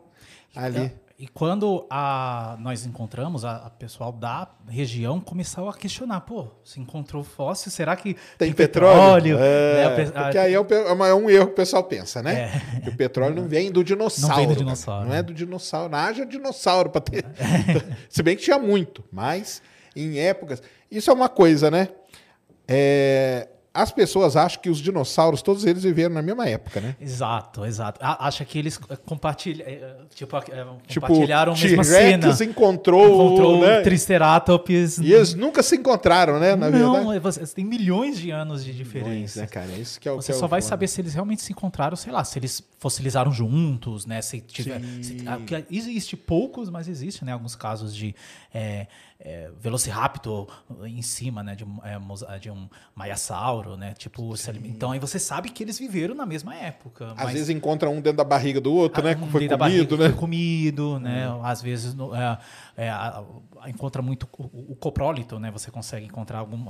ali. 0.54 0.92
E 1.20 1.28
quando 1.28 1.86
a, 1.90 2.56
nós 2.60 2.86
encontramos, 2.86 3.44
a, 3.44 3.56
a 3.66 3.68
pessoal 3.68 4.10
da 4.10 4.48
região 4.66 5.20
começou 5.20 5.68
a 5.68 5.74
questionar, 5.74 6.22
pô, 6.22 6.46
se 6.64 6.80
encontrou 6.80 7.22
fóssil, 7.22 7.70
será 7.70 7.94
que 7.94 8.16
Tem, 8.38 8.54
petróleo? 8.54 9.36
É, 9.38 9.82
É, 9.82 9.84
a- 10.14 10.22
porque 10.22 10.38
aí 10.38 10.54
é, 10.54 10.58
o 10.58 10.66
é 10.70 11.10
é 11.10 11.14
um 11.14 11.28
erro 11.28 11.48
que 11.48 11.52
o 11.52 11.56
pessoal 11.56 11.84
pensa, 11.84 12.22
né? 12.22 12.50
É. 12.82 12.88
O 12.88 12.96
petróleo 12.96 13.34
não 13.34 13.46
vem 13.46 13.70
do 13.70 13.84
dinossauro. 13.84 14.28
Não 14.30 14.38
vem 14.38 14.48
do 14.48 14.56
dinossauro. 14.56 15.08
Não 15.10 15.14
é 15.14 15.22
do 15.22 15.34
dinossauro. 15.34 15.94
Haja 15.94 16.24
dinossauro 16.24 16.88
para 16.88 17.02
ter. 17.02 17.26
Se 18.08 18.22
bem 18.22 18.34
que 18.34 18.42
tinha 18.42 18.58
muito, 18.58 19.04
mas 19.12 19.60
em 19.94 20.18
épocas. 20.18 20.62
Isso 20.90 21.10
é 21.10 21.12
uma 21.12 21.28
coisa, 21.28 21.70
né? 21.70 21.88
É, 22.66 23.46
As 23.72 23.92
pessoas 23.92 24.34
acham 24.34 24.60
que 24.60 24.68
os 24.68 24.78
dinossauros, 24.78 25.42
todos 25.42 25.64
eles 25.64 25.84
viveram 25.84 26.12
na 26.12 26.22
mesma 26.22 26.44
época, 26.48 26.80
né? 26.80 26.96
Exato, 27.00 27.64
exato. 27.64 28.00
A- 28.02 28.26
Acha 28.26 28.44
que 28.44 28.58
eles 28.58 28.76
compartilham, 29.06 29.64
é, 29.64 29.94
tipo, 30.12 30.36
é, 30.36 30.40
Tipo, 30.88 31.06
compartilharam 31.06 31.52
a 31.52 31.56
mesma 31.56 31.84
cena. 31.84 32.36
Encontrou, 32.44 33.06
Encontrou 33.06 33.60
né? 33.60 33.80
Triceratops. 33.82 34.98
E 34.98 35.12
eles 35.12 35.34
nunca 35.34 35.62
se 35.62 35.76
encontraram, 35.76 36.40
né? 36.40 36.56
Na 36.56 36.68
não, 36.68 36.92
verdade. 37.04 37.16
é, 37.16 37.20
você- 37.20 37.46
tem 37.54 37.64
milhões 37.64 38.18
de 38.18 38.32
anos 38.32 38.64
de 38.64 38.72
Milhões, 38.72 38.86
diferença. 38.88 39.40
né, 39.42 39.46
cara? 39.46 39.68
Isso 39.72 40.00
que 40.00 40.08
é 40.08 40.12
o 40.12 40.16
Você 40.16 40.32
que 40.32 40.32
é 40.32 40.40
só 40.40 40.46
o 40.46 40.48
vai 40.48 40.62
saber 40.62 40.88
se 40.88 41.00
eles 41.00 41.14
realmente 41.14 41.42
se 41.42 41.52
encontraram, 41.52 41.96
sei 41.96 42.12
lá, 42.12 42.24
se 42.24 42.38
eles 42.40 42.62
fossilizaram 42.78 43.32
juntos, 43.32 44.04
né? 44.04 44.20
Se 44.20 44.40
tiver, 44.40 44.80
se- 45.00 45.18
ah, 45.26 45.38
existe 45.70 46.16
poucos, 46.16 46.68
mas 46.68 46.88
existe, 46.88 47.24
né? 47.24 47.32
Alguns 47.32 47.54
casos 47.54 47.94
de 47.94 48.14
é, 48.52 48.88
é, 49.22 49.50
Velociraptor 49.58 50.48
em 50.84 51.02
cima, 51.02 51.42
né? 51.42 51.54
De, 51.54 51.62
um- 51.64 51.78
é, 51.84 52.38
de 52.38 52.50
um 52.50 52.68
Maiasauro, 52.94 53.76
né? 53.76 53.92
Tipo, 53.92 54.34
então 54.66 54.90
aí 54.92 54.98
você 54.98 55.18
sabe 55.18 55.50
que 55.50 55.62
eles 55.62 55.78
viveram 55.78 56.14
na 56.14 56.24
mesma 56.24 56.54
época. 56.56 57.12
Às 57.16 57.32
vezes 57.34 57.50
encontra 57.50 57.90
um 57.90 57.96
dentro 58.00 58.16
da 58.16 58.24
barriga 58.24 58.60
do 58.60 58.72
outro, 58.72 59.02
né? 59.02 59.10
ah, 59.10 59.14
Que 59.14 59.22
um 59.22 59.26
foi 59.30 59.46
barriga 59.48 59.78
comido, 59.84 59.96
que 59.96 60.02
né? 60.02 60.08
Foi 60.10 60.18
comido, 60.18 60.98
né? 61.00 61.26
Às 61.42 61.60
vezes 61.60 61.92
no- 61.94 62.14
é, 62.14 62.38
é, 62.76 62.90
encontra 63.68 64.00
muito 64.00 64.26
o, 64.38 64.72
o 64.72 64.76
coprólito, 64.76 65.38
né? 65.38 65.50
Você 65.50 65.70
consegue 65.70 66.06
encontrar 66.06 66.38
algum, 66.38 66.64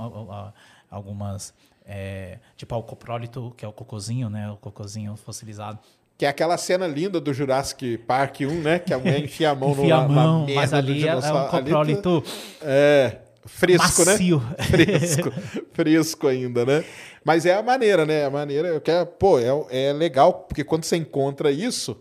algumas. 0.89 1.53
é, 1.85 2.39
tipo, 2.55 2.75
o 2.75 2.83
coprólito, 2.83 3.53
que 3.57 3.65
é 3.65 3.67
o 3.67 3.73
cocôzinho, 3.73 4.29
né? 4.29 4.49
O 4.51 4.57
cocôzinho 4.57 5.15
fossilizado. 5.15 5.79
Que 6.21 6.25
é 6.27 6.29
aquela 6.29 6.55
cena 6.55 6.85
linda 6.85 7.19
do 7.19 7.33
Jurassic 7.33 7.97
Park 7.97 8.41
1, 8.41 8.45
né? 8.61 8.77
Que 8.77 8.93
a 8.93 8.99
mulher 8.99 9.17
enfia 9.25 9.49
a 9.49 9.55
mão 9.55 9.71
Enfia 9.71 9.95
no, 9.97 10.01
a 10.03 10.07
mão, 10.07 10.45
na 10.45 10.53
mas 10.53 10.69
do 10.69 10.75
ali 10.75 11.03
é, 11.03 11.07
é 11.07 11.15
um 11.15 11.17
Ali 11.17 11.23
tá- 11.31 11.47
coprólito 11.49 12.23
É, 12.61 13.17
fresco, 13.43 14.05
macio. 14.05 14.39
né? 14.39 14.53
Fresco. 14.69 15.31
fresco 15.73 16.27
ainda, 16.27 16.63
né? 16.63 16.85
Mas 17.25 17.47
é 17.47 17.55
a 17.55 17.63
maneira, 17.63 18.05
né? 18.05 18.23
A 18.23 18.29
maneira, 18.29 18.67
eu 18.67 18.79
quero, 18.79 19.07
pô, 19.07 19.39
é, 19.39 19.47
é 19.71 19.91
legal, 19.93 20.31
porque 20.47 20.63
quando 20.63 20.83
você 20.83 20.95
encontra 20.95 21.51
isso, 21.51 21.99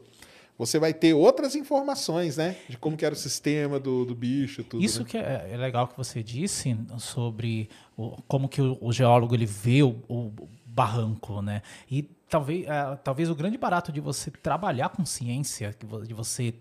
você 0.59 0.79
vai 0.79 0.93
ter 0.93 1.15
outras 1.15 1.55
informações, 1.57 2.37
né? 2.37 2.57
De 2.69 2.77
como 2.77 2.99
que 2.99 3.07
era 3.07 3.15
o 3.15 3.19
sistema 3.19 3.81
do, 3.81 4.05
do 4.05 4.15
bicho, 4.15 4.63
tudo. 4.63 4.85
Isso 4.85 5.01
né? 5.01 5.07
que 5.09 5.17
é, 5.17 5.49
é 5.51 5.57
legal 5.57 5.89
que 5.89 5.97
você 5.97 6.23
disse 6.23 6.77
sobre 6.99 7.71
o- 7.97 8.19
como 8.29 8.51
que 8.51 8.61
o, 8.61 8.77
o 8.83 8.93
geólogo 8.93 9.35
ele 9.35 9.47
vê 9.47 9.83
o, 9.83 9.97
o 10.11 10.31
barranco, 10.67 11.41
né? 11.41 11.63
E 11.91 12.07
talvez, 12.31 12.67
é, 12.67 12.97
talvez 13.03 13.29
o 13.29 13.35
grande 13.35 13.59
barato 13.59 13.93
de 13.93 14.01
você 14.01 14.31
trabalhar 14.31 14.89
com 14.89 15.05
ciência, 15.05 15.77
de 16.07 16.15
você 16.15 16.55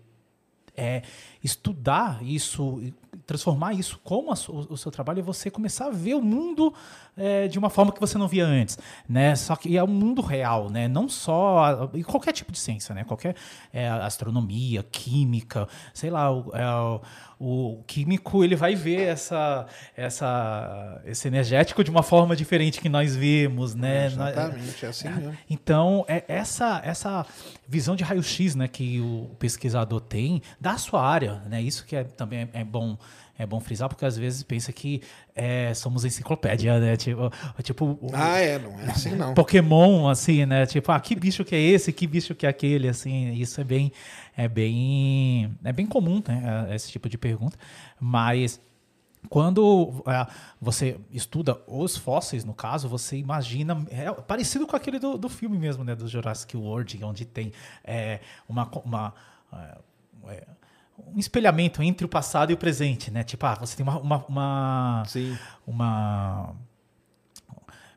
é, 0.76 1.02
estudar 1.42 2.18
isso, 2.22 2.82
transformar 3.26 3.72
isso 3.74 3.98
como 4.04 4.30
a 4.32 4.36
su- 4.36 4.66
o 4.70 4.76
seu 4.76 4.90
trabalho, 4.90 5.20
é 5.20 5.22
você 5.22 5.50
começar 5.50 5.86
a 5.86 5.90
ver 5.90 6.14
o 6.14 6.22
mundo 6.22 6.72
é, 7.16 7.48
de 7.48 7.58
uma 7.58 7.68
forma 7.70 7.92
que 7.92 8.00
você 8.00 8.16
não 8.18 8.26
via 8.28 8.44
antes, 8.46 8.78
né? 9.08 9.34
Só 9.36 9.54
que 9.56 9.76
é 9.76 9.82
o 9.82 9.86
mundo 9.88 10.20
real, 10.22 10.70
né? 10.70 10.88
Não 10.88 11.08
só 11.08 11.90
e 11.94 12.02
qualquer 12.04 12.32
tipo 12.32 12.50
de 12.52 12.58
ciência, 12.58 12.94
né? 12.94 13.04
Qualquer 13.04 13.34
é, 13.72 13.88
astronomia, 13.88 14.82
química, 14.82 15.68
sei 15.92 16.10
lá, 16.10 16.30
o, 16.32 16.50
é, 16.54 16.66
o- 16.74 17.00
o 17.42 17.82
químico 17.86 18.44
ele 18.44 18.54
vai 18.54 18.74
ver 18.74 19.00
essa, 19.08 19.66
essa, 19.96 21.00
esse 21.06 21.26
energético 21.28 21.82
de 21.82 21.90
uma 21.90 22.02
forma 22.02 22.36
diferente 22.36 22.80
que 22.80 22.88
nós 22.88 23.16
vemos, 23.16 23.74
né? 23.74 24.06
Exatamente, 24.06 24.84
é 24.84 24.88
assim 24.88 25.08
mesmo. 25.08 25.36
Então, 25.48 26.04
é 26.08 26.24
essa 26.28 26.80
essa 26.84 27.24
visão 27.66 27.94
de 27.96 28.02
raio-x 28.04 28.54
né, 28.54 28.66
que 28.68 29.00
o 29.00 29.30
pesquisador 29.38 30.00
tem 30.00 30.42
da 30.60 30.76
sua 30.76 31.02
área, 31.06 31.29
né? 31.46 31.62
Isso 31.62 31.84
que 31.84 31.96
é, 31.96 32.04
também 32.04 32.48
é 32.52 32.64
bom 32.64 32.96
é 33.38 33.46
bom 33.46 33.58
frisar, 33.58 33.88
porque 33.88 34.04
às 34.04 34.18
vezes 34.18 34.42
pensa 34.42 34.70
que 34.70 35.00
é, 35.34 35.72
somos 35.72 36.04
enciclopédia, 36.04 36.78
né? 36.78 36.94
Tipo, 36.94 37.32
tipo 37.62 37.98
Ah, 38.12 38.38
é, 38.38 38.58
não 38.58 38.78
é 38.78 38.90
assim 38.90 39.14
não. 39.14 39.32
Pokémon, 39.32 40.08
assim, 40.08 40.44
né? 40.44 40.66
Tipo, 40.66 40.92
ah, 40.92 41.00
que 41.00 41.14
bicho 41.14 41.42
que 41.42 41.54
é 41.54 41.58
esse, 41.58 41.90
que 41.90 42.06
bicho 42.06 42.34
que 42.34 42.44
é 42.44 42.50
aquele, 42.50 42.86
assim. 42.86 43.32
Isso 43.32 43.58
é 43.58 43.64
bem, 43.64 43.92
é 44.36 44.46
bem, 44.46 45.56
é 45.64 45.72
bem 45.72 45.86
comum, 45.86 46.22
né? 46.28 46.68
Esse 46.74 46.90
tipo 46.90 47.08
de 47.08 47.16
pergunta. 47.16 47.56
Mas 47.98 48.60
quando 49.28 50.02
é, 50.06 50.26
você 50.60 50.98
estuda 51.10 51.60
os 51.66 51.96
fósseis, 51.96 52.44
no 52.44 52.54
caso, 52.54 52.88
você 52.88 53.16
imagina. 53.16 53.84
É 53.90 54.10
parecido 54.12 54.66
com 54.66 54.76
aquele 54.76 54.98
do, 54.98 55.18
do 55.18 55.28
filme 55.28 55.58
mesmo, 55.58 55.84
né? 55.84 55.94
Do 55.94 56.08
Jurassic 56.08 56.56
World, 56.56 57.02
onde 57.04 57.24
tem 57.24 57.52
é, 57.84 58.20
uma. 58.48 58.70
uma 58.84 59.14
é, 59.52 59.78
é, 60.28 60.46
um 61.14 61.18
espelhamento 61.18 61.82
entre 61.82 62.04
o 62.04 62.08
passado 62.08 62.50
e 62.50 62.54
o 62.54 62.56
presente, 62.56 63.10
né? 63.10 63.22
Tipo, 63.24 63.46
ah, 63.46 63.54
você 63.60 63.76
tem 63.76 63.82
uma, 63.84 63.98
uma, 63.98 64.24
uma, 64.26 65.02
uma 65.66 66.54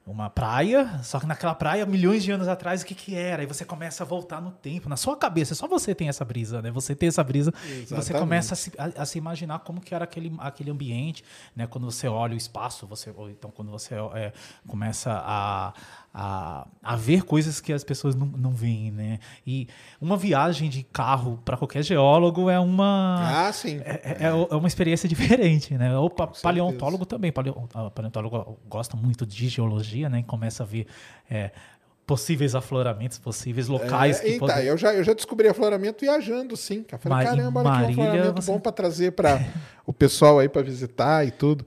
uma 0.05 0.29
praia, 0.29 0.99
só 1.01 1.17
que 1.17 1.25
naquela 1.25 1.55
praia, 1.55 1.85
milhões 1.85 2.25
de 2.25 2.31
anos 2.33 2.49
atrás, 2.49 2.81
o 2.81 2.85
que 2.85 2.93
que 2.93 3.15
era? 3.15 3.41
Aí 3.41 3.45
você 3.45 3.63
começa 3.63 4.03
a 4.03 4.05
voltar 4.05 4.41
no 4.41 4.51
tempo, 4.51 4.89
na 4.89 4.97
sua 4.97 5.15
cabeça, 5.15 5.55
só 5.55 5.65
você 5.65 5.95
tem 5.95 6.09
essa 6.09 6.25
brisa, 6.25 6.61
né? 6.61 6.69
Você 6.71 6.93
tem 6.93 7.07
essa 7.07 7.23
brisa 7.23 7.53
e 7.65 7.85
você 7.85 7.93
Exatamente. 7.95 8.19
começa 8.19 8.53
a 8.53 8.57
se, 8.57 8.73
a- 8.77 9.01
a 9.01 9.05
se 9.05 9.17
imaginar 9.17 9.59
como 9.59 9.79
que 9.79 9.95
era 9.95 10.03
aquele, 10.03 10.35
aquele 10.39 10.69
ambiente, 10.71 11.23
né? 11.55 11.67
Quando 11.67 11.85
você 11.89 12.05
olha 12.09 12.33
o 12.33 12.37
espaço, 12.37 12.85
você, 12.85 13.13
ou 13.15 13.29
então 13.29 13.49
quando 13.49 13.71
você 13.71 13.95
é, 14.13 14.33
começa 14.67 15.09
a, 15.25 15.73
a, 16.13 16.67
a 16.83 16.95
ver 16.95 17.23
coisas 17.23 17.59
que 17.59 17.73
as 17.73 17.83
pessoas 17.83 18.13
não, 18.13 18.27
não 18.27 18.51
veem, 18.51 18.91
né? 18.91 19.17
E 19.47 19.67
uma 19.99 20.15
viagem 20.15 20.69
de 20.69 20.83
carro 20.83 21.39
para 21.43 21.57
qualquer 21.57 21.81
geólogo 21.83 22.49
é 22.51 22.59
uma... 22.59 23.47
Ah, 23.47 23.51
sim. 23.51 23.81
É, 23.83 24.17
é- 24.19 24.27
é 24.27 24.55
uma 24.55 24.67
experiência 24.67 25.09
diferente, 25.09 25.73
né? 25.75 25.97
O 25.97 26.09
pa- 26.11 26.27
paleontólogo 26.27 27.05
também. 27.05 27.31
Paleo, 27.31 27.67
o 27.73 27.89
paleontólogo 27.91 28.59
gosta 28.69 28.95
muito 28.95 29.25
de 29.25 29.47
geologia, 29.49 30.07
né? 30.07 30.19
E 30.19 30.23
começa 30.23 30.61
a 30.61 30.65
ver 30.67 30.85
é, 31.31 31.49
possíveis 32.05 32.53
afloramentos, 32.53 33.17
possíveis 33.17 33.67
locais 33.67 34.19
É, 34.19 34.21
que 34.21 34.27
eita, 34.33 34.39
podem... 34.39 34.65
eu, 34.65 34.77
já, 34.77 34.93
eu 34.93 35.03
já 35.03 35.13
descobri 35.13 35.47
afloramento 35.47 36.01
viajando, 36.01 36.55
sim. 36.55 36.85
Eu 36.91 36.99
falei, 36.99 37.17
Ma- 37.17 37.23
em 37.23 37.37
caramba, 37.37 37.59
olha 37.61 37.69
aqui 37.69 37.77
um 37.77 37.81
Marília, 37.81 38.03
afloramento 38.05 38.41
você- 38.43 38.51
bom 38.51 38.59
para 38.59 38.71
trazer 38.71 39.11
para 39.13 39.41
o 39.83 39.91
pessoal 39.91 40.37
aí 40.37 40.47
para 40.47 40.61
visitar 40.61 41.25
e 41.25 41.31
tudo. 41.31 41.65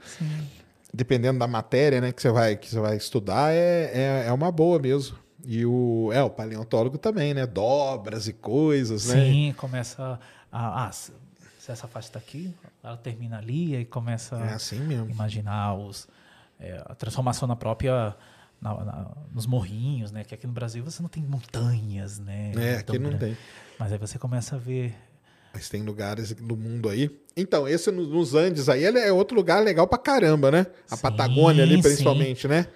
Dependendo 0.97 1.39
da 1.39 1.47
matéria 1.47 2.01
né, 2.01 2.11
que, 2.13 2.23
você 2.23 2.31
vai, 2.31 2.57
que 2.57 2.69
você 2.71 2.81
vai 2.81 2.97
estudar, 2.97 3.53
é, 3.53 3.91
é, 3.93 4.25
é 4.29 4.33
uma 4.33 4.51
boa 4.51 4.79
mesmo. 4.79 5.19
E 5.45 5.65
o, 5.67 6.11
é, 6.13 6.23
o 6.23 6.31
paleontólogo 6.31 6.97
também, 6.99 7.35
né? 7.35 7.47
Dobras 7.47 8.27
e 8.27 8.33
coisas, 8.33 9.07
né? 9.09 9.15
Sim, 9.27 9.55
começa 9.59 10.19
a... 10.51 10.87
Ah, 10.87 10.91
se 10.93 11.13
essa 11.69 11.87
faixa 11.87 12.09
está 12.09 12.19
aqui, 12.19 12.55
ela 12.83 12.97
termina 12.97 13.39
ali, 13.39 13.77
e 13.77 13.85
começa 13.85 14.37
É 14.37 14.55
assim 14.55 14.81
a 14.99 15.05
imaginar 15.11 15.75
os, 15.75 16.09
é, 16.59 16.83
a 16.87 16.95
transformação 16.95 17.47
na 17.47 17.55
própria... 17.57 18.17
na- 18.61 18.85
na- 18.85 19.11
nos 19.33 19.47
morrinhos, 19.47 20.11
né? 20.11 20.25
Que 20.25 20.35
aqui 20.35 20.47
no 20.47 20.53
Brasil 20.55 20.83
você 20.83 21.03
não 21.03 21.09
tem 21.11 21.23
montanhas, 21.23 22.19
né? 22.19 22.53
É, 22.57 22.83
Tão 22.83 22.95
aqui 22.95 22.99
não 22.99 23.11
grandes. 23.11 23.21
tem. 23.21 23.37
Mas 23.79 23.93
aí 23.93 23.99
você 23.99 24.19
começa 24.19 24.57
a 24.57 24.59
ver 24.59 24.97
Mas 25.57 25.71
tem 25.71 25.83
lugares 25.83 26.37
no 26.39 26.55
mundo 26.55 26.87
aí. 26.87 27.11
Então, 27.35 27.67
esse 27.67 27.91
no- 27.91 28.07
nos 28.07 28.35
Andes 28.35 28.69
aí 28.69 28.85
é 28.85 29.11
outro 29.11 29.35
lugar 29.35 29.63
legal 29.65 29.87
pra 29.87 29.97
caramba, 29.97 30.51
né? 30.51 30.67
A 30.91 30.97
Sim, 30.97 31.01
Patagônia 31.03 31.65
ali, 31.65 31.77
sim. 31.77 31.81
principalmente, 31.83 32.47
né? 32.47 32.67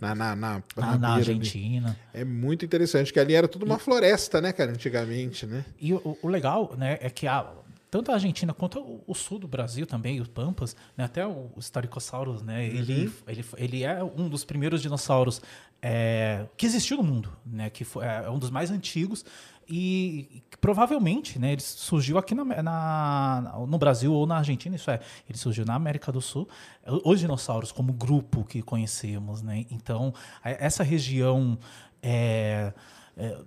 Na, 0.00 0.14
na, 0.14 0.34
na, 0.34 0.52
na, 0.54 0.62
na 0.76 0.86
na 0.86 1.14
beira 1.16 1.30
ali. 1.32 1.38
Argentina. 1.40 1.98
É 2.14 2.24
muito 2.24 2.64
interessante, 2.64 3.12
que 3.12 3.20
ali 3.20 3.34
era 3.34 3.46
tudo 3.46 3.66
uma 3.66 3.78
floresta, 3.78 4.40
né, 4.40 4.54
cara, 4.54 4.70
antigamente, 4.70 5.44
né? 5.44 5.66
E 5.78 5.92
o, 5.92 6.16
o 6.22 6.28
legal, 6.28 6.74
né, 6.78 6.96
é 7.02 7.10
que 7.10 7.26
a, 7.26 7.46
tanto 7.90 8.10
a 8.10 8.14
Argentina 8.14 8.54
quanto 8.54 9.02
o, 9.06 9.14
sul 9.14 9.38
do 9.38 9.46
Brasil 9.46 9.84
também, 9.86 10.18
os 10.18 10.28
Pampas, 10.28 10.74
né, 10.96 11.04
até 11.04 11.26
o, 11.26 11.50
Staricossaurus, 11.58 12.40
né, 12.40 12.64
ele, 12.66 13.12
ele, 13.28 13.44
ele 13.58 13.82
é 13.84 14.02
um 14.02 14.30
dos 14.30 14.44
primeiros 14.46 14.80
dinossauros 14.80 15.42
é, 15.82 16.46
que 16.56 16.64
existiu 16.64 16.96
no 16.96 17.02
mundo, 17.02 17.30
né, 17.44 17.68
que 17.68 17.84
foi, 17.84 18.06
é 18.06 18.30
um 18.30 18.38
dos 18.38 18.48
mais 18.50 18.70
antigos 18.70 19.24
e 19.70 20.42
provavelmente, 20.60 21.38
né, 21.38 21.52
ele 21.52 21.60
surgiu 21.60 22.18
aqui 22.18 22.34
na, 22.34 22.44
na- 22.44 23.54
no 23.68 23.78
Brasil 23.78 24.12
ou 24.12 24.26
na 24.26 24.38
Argentina, 24.38 24.74
isso 24.74 24.90
é, 24.90 25.00
ele 25.28 25.38
surgiu 25.38 25.64
na 25.64 25.74
América 25.74 26.10
do 26.10 26.20
Sul, 26.20 26.48
os 27.04 27.20
dinossauros 27.20 27.70
como 27.70 27.92
grupo 27.92 28.44
que 28.44 28.60
conhecemos, 28.62 29.42
né, 29.42 29.64
então 29.70 30.12
essa 30.42 30.82
região 30.82 31.56
é, 32.02 32.72
é, 33.16 33.38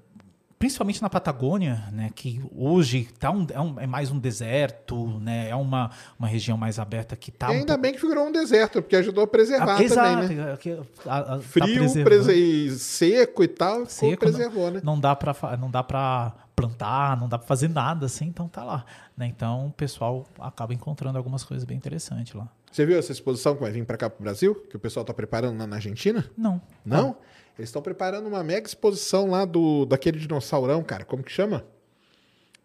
principalmente 0.64 1.02
na 1.02 1.10
Patagônia, 1.10 1.84
né, 1.92 2.10
que 2.16 2.42
hoje 2.56 3.10
tá 3.20 3.30
um, 3.30 3.46
é, 3.52 3.60
um, 3.60 3.80
é, 3.82 3.86
mais 3.86 4.10
um 4.12 4.18
deserto, 4.18 5.20
né, 5.20 5.50
é 5.50 5.56
uma, 5.58 5.92
uma 6.18 6.26
região 6.26 6.58
mais 6.58 6.80
aberta 6.80 7.18
que 7.18 7.32
está. 7.32 7.54
E 7.54 7.58
ainda 7.58 7.76
um 7.76 7.78
bem 7.78 7.94
que 7.94 8.00
virou 8.00 8.28
um 8.28 8.32
deserto, 8.32 8.82
porque 8.82 8.96
ajudou 8.96 9.26
a 9.26 9.28
preservar 9.28 9.76
ah, 9.76 9.84
exato, 9.84 10.22
também, 10.22 10.38
né? 10.38 10.58
A, 11.06 11.36
a, 11.36 11.40
Frio, 11.42 11.94
tá 11.94 12.04
prese... 12.06 12.80
seco 12.80 13.44
e 13.44 13.48
tal, 13.50 13.86
seco, 13.88 14.18
preservou, 14.18 14.68
não, 14.68 14.72
né? 14.72 14.82
Não 14.86 14.98
dá 14.98 15.14
para 15.14 15.36
não 15.58 15.70
dá 15.70 15.84
para 15.84 16.32
plantar, 16.56 17.20
não 17.20 17.28
dá 17.28 17.38
para 17.38 17.48
fazer 17.48 17.68
nada 17.68 18.06
assim, 18.06 18.28
então 18.28 18.48
tá 18.48 18.64
lá. 18.64 18.86
Né? 19.18 19.28
Então 19.28 19.68
o 19.68 19.72
pessoal 19.74 20.26
acaba 20.40 20.74
encontrando 20.74 21.18
algumas 21.18 21.44
coisas 21.44 21.66
bem 21.66 21.76
interessantes 21.76 22.34
lá. 22.36 22.48
Você 22.72 22.86
viu 22.86 22.98
essa 22.98 23.12
exposição 23.12 23.54
que 23.54 23.62
vai 23.62 23.72
vir 23.72 23.86
para 23.86 23.98
cá 23.98 24.10
para 24.10 24.22
o 24.22 24.24
Brasil? 24.24 24.56
Que 24.70 24.78
o 24.78 24.80
pessoal 24.80 25.04
está 25.04 25.14
preparando 25.14 25.60
lá 25.60 25.68
na 25.68 25.76
Argentina? 25.76 26.24
Não. 26.38 26.62
Não? 26.86 27.18
Eles 27.58 27.70
estão 27.70 27.82
preparando 27.82 28.28
uma 28.28 28.44
mega 28.44 28.68
exposição 28.68 29.30
lá 29.30 29.46
do 29.46 29.86
daquele 29.86 30.20
dinossaurão, 30.20 30.84
cara. 30.84 31.06
Como 31.06 31.24
que 31.24 31.32
chama? 31.32 31.66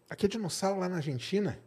Aquele 0.09 0.31
dinossauro 0.31 0.79
lá 0.79 0.89
na 0.89 0.97
Argentina. 0.97 1.57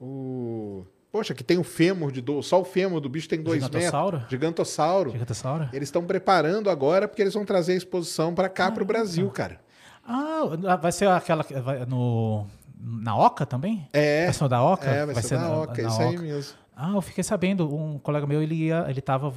O. 0.00 0.84
Poxa, 1.10 1.34
que 1.34 1.44
tem 1.44 1.58
o 1.58 1.64
fêmur 1.64 2.10
de 2.10 2.22
do... 2.22 2.42
só 2.42 2.58
o 2.58 2.64
fêmur 2.64 2.98
do 2.98 3.08
bicho 3.08 3.28
tem 3.28 3.42
dois 3.42 3.62
Gigantossauro? 3.62 4.16
metros. 4.16 4.30
Gigantossauro. 4.30 5.10
Gigantossauro. 5.10 5.68
Eles 5.70 5.88
estão 5.88 6.06
preparando 6.06 6.70
agora 6.70 7.06
porque 7.06 7.20
eles 7.20 7.34
vão 7.34 7.44
trazer 7.44 7.74
a 7.74 7.76
exposição 7.76 8.34
para 8.34 8.48
cá, 8.48 8.68
ah, 8.68 8.72
para 8.72 8.82
o 8.82 8.86
Brasil, 8.86 9.28
cara. 9.30 9.60
Ah, 10.02 10.76
vai 10.80 10.90
ser 10.90 11.08
aquela 11.08 11.42
vai, 11.42 11.84
no 11.84 12.46
na 12.82 13.16
Oca 13.16 13.46
também? 13.46 13.86
É. 13.92 14.24
Vai 14.24 14.34
ser 14.34 14.48
da 14.48 14.62
Oca? 14.62 14.90
É, 14.90 15.04
vai, 15.04 15.14
vai 15.14 15.22
ser, 15.22 15.28
ser, 15.28 15.38
na 15.38 15.54
Oca, 15.54 15.82
na 15.82 15.88
isso 15.88 15.96
Oca. 15.96 16.08
aí 16.08 16.18
mesmo. 16.18 16.54
Ah, 16.74 16.92
eu 16.94 17.02
fiquei 17.02 17.22
sabendo, 17.22 17.72
um 17.72 17.98
colega 17.98 18.26
meu, 18.26 18.42
ele 18.42 18.54
ia, 18.54 18.86
ele 18.88 19.00
tava 19.00 19.32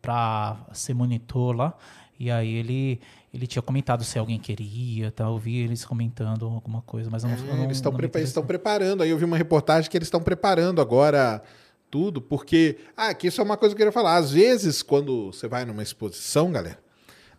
para 0.00 0.58
ser 0.72 0.94
monitor 0.94 1.56
lá, 1.56 1.74
e 2.18 2.30
aí 2.30 2.54
ele 2.54 3.00
ele 3.32 3.46
tinha 3.48 3.62
comentado 3.62 4.04
se 4.04 4.16
alguém 4.16 4.38
queria, 4.38 5.10
tá? 5.10 5.24
Eu 5.24 5.36
vi 5.38 5.58
eles 5.58 5.84
comentando 5.84 6.46
alguma 6.46 6.82
coisa, 6.82 7.10
mas 7.10 7.24
eu 7.24 7.30
não, 7.30 7.36
é, 7.36 7.40
eu 7.40 7.56
não 7.56 7.64
eles 7.64 7.78
estão 7.78 7.92
prepa 7.92 8.20
preparando. 8.46 9.02
Aí 9.02 9.10
eu 9.10 9.18
vi 9.18 9.24
uma 9.24 9.36
reportagem 9.36 9.90
que 9.90 9.96
eles 9.96 10.06
estão 10.06 10.22
preparando 10.22 10.80
agora 10.80 11.42
tudo, 11.90 12.20
porque 12.20 12.78
ah, 12.96 13.12
que 13.12 13.26
isso 13.26 13.40
é 13.40 13.44
uma 13.44 13.56
coisa 13.56 13.74
que 13.74 13.82
eu 13.82 13.86
queria 13.86 13.92
falar. 13.92 14.16
Às 14.16 14.30
vezes, 14.30 14.82
quando 14.82 15.32
você 15.32 15.48
vai 15.48 15.64
numa 15.64 15.82
exposição, 15.82 16.52
galera, 16.52 16.78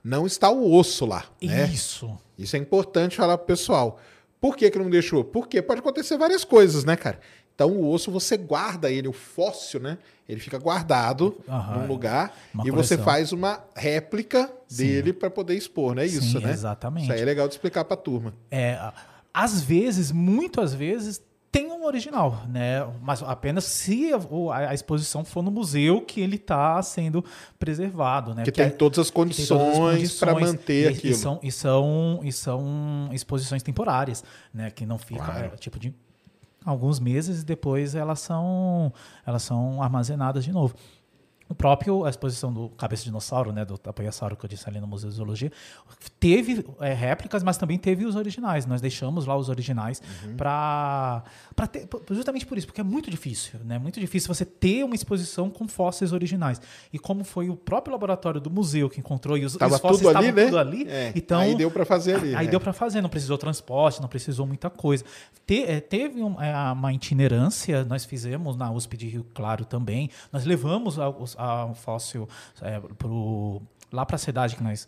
não 0.04 0.28
está 0.28 0.50
o 0.50 0.74
osso 0.74 1.06
lá. 1.06 1.26
Né? 1.42 1.66
Isso. 1.68 2.18
Isso 2.38 2.56
é 2.56 2.60
importante 2.60 3.16
falar 3.16 3.38
pro 3.38 3.48
pessoal. 3.48 4.00
Por 4.40 4.56
que, 4.56 4.70
que 4.70 4.78
não 4.78 4.90
deixou? 4.90 5.24
Porque 5.24 5.62
pode 5.62 5.80
acontecer 5.80 6.18
várias 6.18 6.44
coisas, 6.44 6.84
né, 6.84 6.96
cara? 6.96 7.20
Então 7.56 7.72
o 7.72 7.90
osso 7.90 8.12
você 8.12 8.36
guarda 8.36 8.92
ele, 8.92 9.08
o 9.08 9.14
fóssil, 9.14 9.80
né? 9.80 9.98
Ele 10.28 10.40
fica 10.40 10.58
guardado 10.58 11.38
uhum, 11.48 11.80
num 11.80 11.88
lugar 11.88 12.36
e 12.66 12.70
você 12.70 12.98
faz 12.98 13.32
uma 13.32 13.64
réplica 13.76 14.52
Sim. 14.68 14.84
dele 14.84 15.14
para 15.14 15.30
poder 15.30 15.56
expor, 15.56 15.96
não 15.96 16.02
é 16.02 16.06
isso, 16.06 16.40
né? 16.40 16.52
Exatamente. 16.52 17.04
Isso 17.04 17.14
aí 17.14 17.22
é 17.22 17.26
legal 17.26 17.48
de 17.48 17.54
explicar 17.54 17.86
para 17.86 17.94
a 17.94 17.98
turma. 17.98 18.34
É, 18.52 18.78
às 19.34 19.62
vezes, 19.62 20.12
muito 20.12 20.60
às 20.60 20.74
vezes, 20.74 21.22
tem 21.52 21.72
um 21.72 21.86
original, 21.86 22.44
né? 22.50 22.86
Mas 23.02 23.24
apenas 23.24 23.64
se 23.64 24.12
a, 24.12 24.72
a 24.72 24.74
exposição 24.74 25.24
for 25.24 25.42
no 25.42 25.50
museu 25.50 26.02
que 26.02 26.20
ele 26.20 26.36
está 26.36 26.82
sendo 26.82 27.24
preservado, 27.58 28.36
né? 28.36 28.44
Que 28.44 28.52
tem, 28.52 28.70
todas 28.70 29.00
as 29.00 29.10
condições 29.10 30.20
para 30.20 30.34
manter 30.34 30.84
e, 30.84 30.88
aquilo. 30.94 31.14
E 31.14 31.18
são, 31.18 31.40
e, 31.42 31.52
são, 31.52 32.20
e 32.24 32.32
são 32.34 33.10
exposições 33.14 33.64
temporárias, 33.64 34.22
né? 34.54 34.70
Que 34.70 34.86
não 34.86 34.98
fica 34.98 35.24
claro. 35.24 35.46
é, 35.54 35.58
tipo 35.58 35.80
de 35.80 35.94
alguns 36.66 37.00
meses 37.00 37.42
e 37.42 37.46
depois 37.46 37.94
elas 37.94 38.20
são, 38.20 38.92
elas 39.26 39.44
são 39.44 39.82
armazenadas 39.82 40.44
de 40.44 40.52
novo. 40.52 40.76
O 41.48 41.54
próprio, 41.54 42.06
a 42.06 42.10
exposição 42.10 42.52
do 42.52 42.70
Cabeça 42.70 43.04
de 43.04 43.10
Dinossauro, 43.10 43.52
né, 43.52 43.64
do 43.64 43.78
Tapanhassauro 43.78 44.36
que 44.36 44.46
eu 44.46 44.50
disse 44.50 44.68
ali 44.68 44.80
no 44.80 44.88
Museu 44.88 45.10
de 45.10 45.16
Zoologia, 45.16 45.52
teve 46.20 46.66
é, 46.80 46.92
réplicas, 46.92 47.44
mas 47.44 47.56
também 47.56 47.78
teve 47.78 48.04
os 48.04 48.16
originais. 48.16 48.66
Nós 48.66 48.82
deixamos 48.82 49.28
lá 49.28 49.38
os 49.38 49.48
originais 49.48 50.02
uhum. 50.24 50.36
para 50.36 51.24
justamente 52.10 52.48
por 52.48 52.58
isso, 52.58 52.66
porque 52.66 52.82
é 52.82 52.84
muito 52.84 53.12
difícil, 53.12 53.60
né? 53.64 53.78
Muito 53.78 54.00
difícil 54.00 54.34
você 54.34 54.44
ter 54.44 54.84
uma 54.84 54.96
exposição 54.96 55.50
com 55.50 55.68
fósseis 55.68 56.12
originais. 56.14 56.60
E 56.92 56.98
como 56.98 57.24
foi 57.24 57.48
o 57.48 57.56
próprio 57.56 57.92
laboratório 57.92 58.42
do 58.42 58.50
museu 58.50 58.90
que 58.90 59.00
encontrou 59.00 59.38
e 59.38 59.46
os, 59.46 59.56
Tava 59.56 59.76
os 59.76 59.82
fósseis 59.82 60.00
tudo 60.00 60.18
ali, 60.18 60.28
estavam 60.28 60.44
né? 60.44 60.46
tudo 60.46 60.58
ali, 60.58 60.88
é. 60.90 61.12
então 61.16 61.40
aí 61.42 61.56
deu 61.56 61.70
para 61.70 61.86
fazer 61.86 62.16
ali. 62.16 62.36
Aí 62.36 62.48
é. 62.48 62.50
deu 62.50 62.60
para 62.60 62.74
fazer, 62.74 63.02
não 63.02 63.10
precisou 63.10 63.38
transporte, 63.38 64.02
não 64.02 64.10
precisou 64.10 64.48
muita 64.48 64.70
coisa. 64.72 65.06
Te, 65.46 65.64
é, 65.64 65.80
teve 65.80 66.24
um, 66.24 66.42
é, 66.42 66.72
uma 66.72 66.92
itinerância, 66.92 67.86
nós 67.86 68.04
fizemos 68.04 68.56
na 68.56 68.72
USP 68.72 68.98
de 68.98 69.08
Rio 69.08 69.26
Claro 69.34 69.64
também. 69.64 70.10
Nós 70.32 70.44
levamos 70.44 70.98
os 70.98 71.35
a, 71.38 71.66
um 71.66 71.74
fóssil 71.74 72.28
é, 72.62 72.80
pro, 72.98 73.62
lá 73.92 74.06
para 74.06 74.16
a 74.16 74.20
cidade 74.20 74.56
que 74.56 74.64
nós 74.64 74.88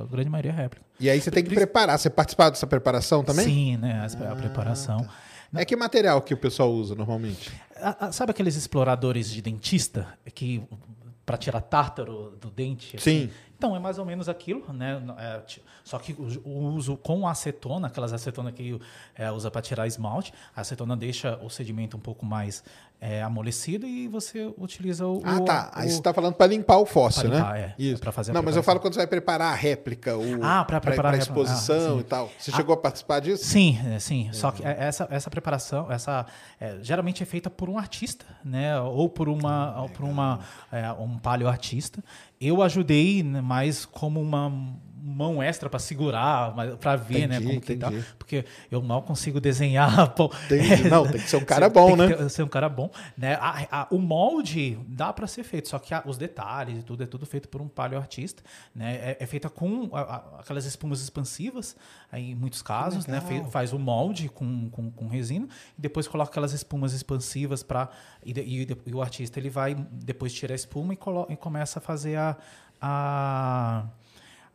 a 0.00 0.04
grande 0.04 0.30
maioria 0.30 0.52
é 0.52 0.54
réplica. 0.54 0.86
E 1.00 1.10
aí 1.10 1.20
você 1.20 1.32
tem 1.32 1.42
que 1.42 1.52
preparar. 1.52 1.98
Você 1.98 2.08
participar 2.08 2.50
dessa 2.50 2.66
preparação 2.66 3.24
também? 3.24 3.44
Sim, 3.44 3.76
né? 3.78 4.06
A, 4.30 4.36
preparação. 4.36 5.00
Tá. 5.52 5.60
É 5.60 5.64
que 5.64 5.74
material 5.74 6.22
que 6.22 6.32
o 6.32 6.36
pessoal 6.36 6.70
usa 6.70 6.94
normalmente? 6.94 7.50
sabe 8.12 8.30
aqueles 8.30 8.54
exploradores 8.54 9.28
de 9.30 9.42
dentista 9.42 10.06
que 10.32 10.62
para 11.26 11.36
tirar 11.36 11.60
tártaro 11.60 12.36
do 12.40 12.48
dente? 12.50 12.96
Assim? 12.96 13.28
Sim. 13.28 13.30
Então, 13.60 13.76
é 13.76 13.78
mais 13.78 13.98
ou 13.98 14.06
menos 14.06 14.26
aquilo, 14.26 14.72
né? 14.72 15.02
É, 15.18 15.42
só 15.84 15.98
que 15.98 16.14
o 16.14 16.50
uso 16.70 16.96
com 16.96 17.28
acetona, 17.28 17.88
aquelas 17.88 18.10
acetona 18.10 18.50
que 18.50 18.80
é, 19.14 19.30
usa 19.30 19.50
para 19.50 19.60
tirar 19.60 19.86
esmalte, 19.86 20.32
a 20.56 20.62
acetona 20.62 20.96
deixa 20.96 21.38
o 21.42 21.50
sedimento 21.50 21.94
um 21.94 22.00
pouco 22.00 22.24
mais 22.24 22.64
é, 23.00 23.22
amolecido 23.22 23.86
e 23.86 24.06
você 24.06 24.52
utiliza 24.58 25.06
o. 25.06 25.22
Ah, 25.24 25.40
tá. 25.40 25.72
O, 25.74 25.78
Aí 25.78 25.88
você 25.88 25.96
está 25.96 26.12
falando 26.12 26.34
para 26.34 26.46
limpar 26.46 26.76
o 26.76 26.84
fóssil, 26.84 27.30
limpar, 27.30 27.54
né? 27.54 27.74
É, 27.78 27.82
Isso. 27.82 28.00
Para 28.00 28.12
fazer 28.12 28.32
Não, 28.32 28.42
mas 28.42 28.56
eu 28.56 28.62
falo 28.62 28.78
quando 28.78 28.92
você 28.92 29.00
vai 29.00 29.06
preparar 29.06 29.52
a 29.52 29.54
réplica, 29.54 30.16
o, 30.18 30.42
ah, 30.42 30.64
para 30.64 30.80
preparar 30.80 31.14
a 31.14 31.16
exposição 31.16 31.96
ah, 31.96 32.00
e 32.00 32.04
tal. 32.04 32.30
Você 32.38 32.50
ah, 32.50 32.56
chegou 32.56 32.74
a 32.74 32.76
participar 32.76 33.20
disso? 33.20 33.44
Sim, 33.44 33.78
é, 33.86 33.98
sim. 33.98 34.26
Uhum. 34.26 34.32
Só 34.34 34.50
que 34.50 34.62
é, 34.62 34.76
essa, 34.78 35.08
essa 35.10 35.30
preparação, 35.30 35.90
essa 35.90 36.26
é, 36.60 36.76
geralmente 36.82 37.22
é 37.22 37.26
feita 37.26 37.48
por 37.48 37.70
um 37.70 37.78
artista, 37.78 38.26
né? 38.44 38.78
Ou 38.80 39.08
por 39.08 39.30
uma, 39.30 39.72
ah, 39.74 39.82
ou 39.82 39.88
por 39.88 40.04
uma 40.04 40.40
um 40.98 41.18
paleoartista. 41.18 42.04
Eu 42.40 42.62
ajudei 42.62 43.22
né, 43.22 43.42
mais 43.42 43.84
como 43.84 44.20
uma 44.20 44.48
mão 45.02 45.42
extra 45.42 45.68
para 45.68 45.78
segurar, 45.78 46.54
para 46.78 46.96
ver, 46.96 47.26
né, 47.26 47.36
entendi, 47.36 47.44
né, 47.44 47.48
como 47.48 47.60
que 47.60 47.76
tá, 47.76 47.92
porque 48.18 48.44
eu 48.70 48.82
mal 48.82 49.02
consigo 49.02 49.40
desenhar. 49.40 49.90
É, 50.50 50.88
não, 50.88 51.04
tem 51.06 51.20
que 51.20 51.28
ser 51.28 51.36
um 51.36 51.44
cara 51.44 51.68
bom, 51.68 51.96
né? 51.96 52.08
Ter, 52.08 52.28
ser 52.30 52.42
um 52.42 52.48
cara 52.48 52.68
bom, 52.68 52.90
né? 53.16 53.34
A, 53.34 53.82
a, 53.82 53.86
o 53.90 53.98
molde 53.98 54.78
dá 54.86 55.12
para 55.12 55.26
ser 55.26 55.42
feito, 55.42 55.68
só 55.68 55.78
que 55.78 55.94
a, 55.94 56.02
os 56.06 56.16
detalhes 56.16 56.80
e 56.80 56.82
tudo 56.82 57.02
é 57.02 57.06
tudo 57.06 57.24
feito 57.24 57.48
por 57.48 57.60
um 57.60 57.68
paleoartista, 57.68 58.42
né? 58.74 58.96
É, 58.96 59.16
é 59.20 59.26
feita 59.26 59.48
com 59.48 59.90
aquelas 60.38 60.64
espumas 60.64 61.00
expansivas, 61.00 61.76
aí, 62.10 62.30
em 62.30 62.34
muitos 62.34 62.62
casos, 62.62 63.06
né? 63.06 63.20
Faz 63.50 63.72
o 63.72 63.78
molde 63.78 64.28
com, 64.28 64.68
com, 64.70 64.90
com, 64.90 65.08
resina 65.08 65.48
e 65.78 65.80
depois 65.80 66.06
coloca 66.06 66.30
aquelas 66.30 66.52
espumas 66.52 66.92
expansivas 66.92 67.62
para 67.62 67.88
e, 68.24 68.32
e, 68.32 68.76
e, 68.86 68.94
o 68.94 69.00
artista 69.00 69.38
ele 69.38 69.50
vai 69.50 69.74
depois 69.74 70.32
tirar 70.32 70.52
a 70.52 70.56
espuma 70.56 70.92
e, 70.92 70.96
coloca, 70.96 71.32
e 71.32 71.36
começa 71.36 71.78
a 71.78 71.82
fazer 71.82 72.16
a, 72.16 72.36
a 72.80 73.84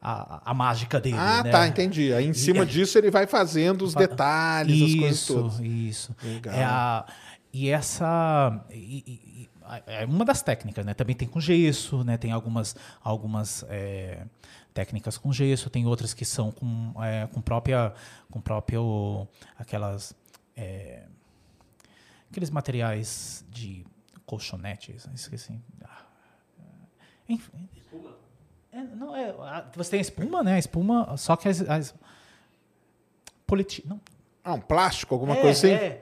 a, 0.06 0.52
a, 0.52 0.54
mágica 0.54 1.00
dele. 1.02 1.18
Ah, 1.18 1.42
né? 1.44 1.50
tá, 1.50 1.68
entendi. 1.68 2.14
Aí 2.14 2.28
em 2.28 2.34
cima 2.34 2.62
é, 2.62 2.66
disso 2.66 2.96
ele 2.96 3.10
vai 3.10 3.26
fazendo 3.26 3.84
os 3.84 3.96
detalhes, 3.96 4.76
isso, 4.76 4.94
as 4.94 5.00
coisas 5.00 5.26
todas. 5.26 5.54
Isso, 5.60 6.16
isso. 6.22 6.50
É 6.50 6.64
a, 6.64 7.06
e 7.52 7.70
essa. 7.70 8.64
E, 8.70 9.04
e, 9.08 9.50
é 9.88 10.06
uma 10.06 10.24
das 10.24 10.44
técnicas, 10.44 10.86
né? 10.86 10.94
Também 10.94 11.16
tem 11.16 11.28
com 11.28 11.42
gesso, 11.42 12.04
né? 12.04 12.18
Tem 12.18 12.32
algumas, 12.32 12.76
algumas 13.04 13.66
é, 13.68 14.28
técnicas 14.76 15.18
com 15.18 15.34
gesso, 15.34 15.72
tem 15.72 15.88
outras 15.88 16.14
que 16.14 16.24
são 16.24 16.52
com, 16.52 16.94
é, 17.04 17.26
com 17.26 17.42
própria. 17.42 17.92
Com 18.30 18.40
próprio. 18.40 19.28
aquelas. 19.58 20.16
É, 20.56 21.04
aqueles 22.30 22.52
materiais 22.52 23.44
de 23.50 23.84
colchonetes, 24.24 25.08
esqueci. 25.16 25.60
Ah, 25.84 26.06
enfim. 27.28 27.68
É, 28.76 28.84
não, 28.96 29.16
é, 29.16 29.34
você 29.74 29.92
tem 29.92 30.00
a 30.00 30.02
espuma, 30.02 30.44
né? 30.44 30.56
A 30.56 30.60
espuma, 30.60 31.16
só 31.16 31.38
que 31.38 31.48
as. 31.48 31.62
as 31.62 31.96
politi... 33.48 33.82
não. 33.88 34.02
Ah, 34.44 34.54
um 34.54 34.60
plástico, 34.60 35.16
alguma 35.16 35.38
é, 35.38 35.42
coisa 35.42 35.58
assim? 35.58 35.74
É. 35.74 36.02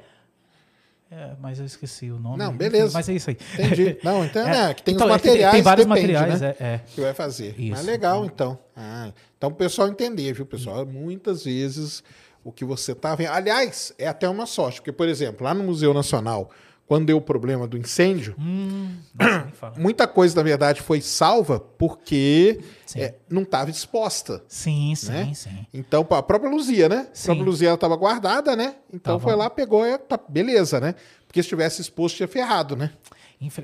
É, 1.12 1.36
mas 1.40 1.60
eu 1.60 1.66
esqueci 1.66 2.10
o 2.10 2.18
nome. 2.18 2.38
Não, 2.38 2.52
beleza. 2.58 2.92
Mas 2.92 3.08
é 3.08 3.14
isso 3.14 3.30
aí. 3.30 3.38
Entendi. 3.54 4.00
Não, 4.04 4.26
então, 4.26 4.48
é, 4.48 4.52
né, 4.52 4.74
que 4.74 4.82
tem 4.82 4.96
então, 4.96 5.06
os 5.06 5.14
materiais. 5.14 5.42
Tem, 5.42 5.52
tem 5.52 5.62
vários 5.62 5.86
depende, 5.86 6.14
materiais, 6.14 6.42
né, 6.42 6.56
é, 6.60 6.66
é, 6.66 6.78
Que 6.80 7.02
vai 7.02 7.14
fazer. 7.14 7.54
Isso. 7.56 7.70
Mas 7.70 7.86
legal, 7.86 8.26
então. 8.26 8.58
Ah, 8.76 9.12
então, 9.38 9.52
o 9.52 9.54
pessoal 9.54 9.88
entender, 9.88 10.34
viu, 10.34 10.44
pessoal? 10.44 10.88
Muitas 10.88 11.44
vezes 11.44 12.04
o 12.44 12.52
que 12.52 12.66
você 12.66 12.96
tá 12.96 13.14
vendo. 13.14 13.30
Aliás, 13.30 13.94
é 14.00 14.08
até 14.08 14.28
uma 14.28 14.48
sorte, 14.48 14.82
porque, 14.82 14.92
por 14.92 15.08
exemplo, 15.08 15.46
lá 15.46 15.54
no 15.54 15.64
Museu 15.64 15.94
Nacional, 15.94 16.50
quando 16.94 17.08
deu 17.08 17.18
o 17.18 17.22
problema 17.22 17.68
do 17.68 17.76
incêndio, 17.76 18.36
Hum, 18.38 18.98
nossa, 19.18 19.74
muita 19.82 20.08
coisa, 20.08 20.36
na 20.36 20.44
verdade, 20.44 20.80
foi 20.80 21.02
salva 21.02 21.60
porque 21.60 22.60
é, 22.96 23.16
não 23.28 23.42
estava 23.42 23.72
exposta. 23.72 24.44
Sim, 24.48 24.94
sim, 24.96 25.10
né? 25.12 25.32
sim. 25.34 25.66
Então, 25.74 26.06
a 26.12 26.22
própria 26.22 26.52
Luzia, 26.52 26.88
né? 26.88 27.08
A 27.12 27.16
Sim. 27.16 27.26
própria 27.26 27.46
Luzia 27.46 27.74
estava 27.74 27.96
guardada, 27.96 28.56
né? 28.56 28.76
Então 28.94 29.14
Tava. 29.18 29.20
foi 29.24 29.36
lá, 29.36 29.50
pegou, 29.50 29.84
e 29.88 29.98
tá, 29.98 30.20
beleza, 30.30 30.80
né? 30.80 30.94
Porque 31.26 31.42
se 31.42 31.50
tivesse 31.50 31.82
exposto, 31.82 32.18
tinha 32.18 32.28
ferrado, 32.28 32.76
né? 32.76 32.92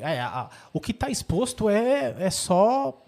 É, 0.02 0.20
a- 0.20 0.28
a- 0.28 0.50
o 0.74 0.80
que 0.82 0.90
está 0.92 1.08
exposto 1.12 1.70
é, 1.70 2.16
é 2.20 2.30
só, 2.32 3.00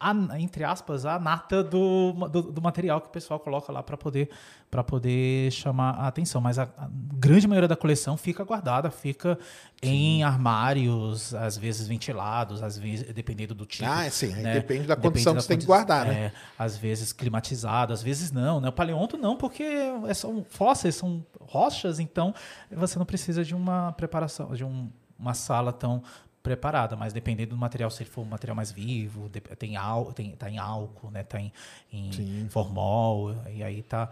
a, 0.00 0.12
entre 0.40 0.62
aspas, 0.64 1.04
a 1.04 1.18
nata 1.18 1.62
do, 1.62 2.12
do, 2.30 2.42
do 2.42 2.62
material 2.62 3.00
que 3.00 3.08
o 3.08 3.10
pessoal 3.10 3.40
coloca 3.40 3.72
lá 3.72 3.82
para 3.82 3.96
poder, 3.96 4.30
pra 4.70 4.84
poder 4.84 5.50
chamar 5.50 5.90
a 5.96 6.06
atenção. 6.06 6.40
Mas 6.40 6.58
a, 6.58 6.64
a 6.78 6.88
grande 7.14 7.48
maioria 7.48 7.66
da 7.68 7.76
coleção 7.76 8.16
fica 8.16 8.44
guardada, 8.44 8.90
fica 8.90 9.38
em 9.82 10.22
armários, 10.22 11.34
às 11.34 11.56
vezes 11.56 11.86
ventilados, 11.88 12.62
às 12.62 12.76
vezes, 12.78 13.12
dependendo 13.12 13.54
do 13.54 13.64
tipo. 13.66 13.88
Ah, 13.88 14.08
sim, 14.10 14.28
né? 14.28 14.54
depende 14.54 14.86
da 14.86 14.94
Depende 14.94 15.12
condição 15.14 15.34
da 15.34 15.38
que 15.38 15.42
você 15.44 15.48
tem 15.48 15.58
que 15.58 15.66
guardar, 15.66 16.06
né? 16.06 16.14
é, 16.14 16.32
às 16.58 16.76
vezes 16.76 17.12
climatizado, 17.12 17.92
às 17.92 18.02
vezes 18.02 18.30
não. 18.32 18.60
Né? 18.60 18.68
O 18.68 18.72
paleonto 18.72 19.16
não, 19.16 19.36
porque 19.36 19.62
é- 19.62 20.14
são 20.14 20.44
fósseis, 20.48 20.94
são 20.94 21.24
rochas, 21.40 21.98
então 21.98 22.34
você 22.70 22.98
não 22.98 23.06
precisa 23.06 23.44
de 23.44 23.54
uma 23.54 23.92
preparação, 23.92 24.54
de 24.54 24.64
um- 24.64 24.90
uma 25.18 25.34
sala 25.34 25.72
tão 25.72 26.02
preparada, 26.48 26.96
mas 26.96 27.12
dependendo 27.12 27.50
do 27.50 27.56
material, 27.56 27.90
se 27.90 28.02
ele 28.02 28.10
for 28.10 28.22
um 28.22 28.24
material 28.24 28.56
mais 28.56 28.72
vivo, 28.72 29.28
tem, 29.28 29.42
tem 29.42 30.30
tá 30.36 30.50
em 30.50 30.56
álcool, 30.56 31.10
né? 31.10 31.22
Tá 31.22 31.38
em, 31.38 31.52
em 31.92 32.48
formol, 32.48 33.34
e 33.54 33.62
aí 33.62 33.82
tá, 33.82 34.08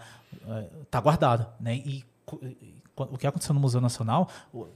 eh, 0.46 0.68
tá 0.90 1.00
guardado, 1.00 1.46
né? 1.58 1.76
E 1.76 2.04
o 2.96 3.16
que 3.18 3.26
aconteceu 3.26 3.54
no 3.54 3.60
Museu 3.60 3.80
Nacional, 3.80 4.28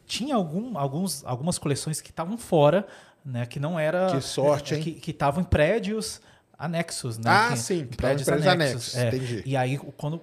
tinha 0.07 0.35
algum, 0.35 0.79
alguns, 0.79 1.25
algumas 1.25 1.59
coleções 1.59 2.01
que 2.01 2.11
estavam 2.11 2.39
fora, 2.39 2.87
né? 3.25 3.45
Que 3.45 3.61
não 3.61 3.79
era... 3.79 4.11
Que 4.11 4.21
sorte, 4.21 4.75
hein? 4.75 4.83
Que 4.83 5.11
estavam 5.11 5.43
em 5.43 5.45
prédios 5.45 6.21
anexos, 6.59 7.19
né? 7.19 7.31
Ah, 7.31 7.49
que- 7.53 7.59
sim, 7.59 7.81
em 7.81 7.87
prédios 7.87 8.29
anexos, 8.29 8.97
é. 8.97 9.09
entendi. 9.09 9.43
E 9.45 9.57
aí, 9.57 9.79
quando... 9.97 10.21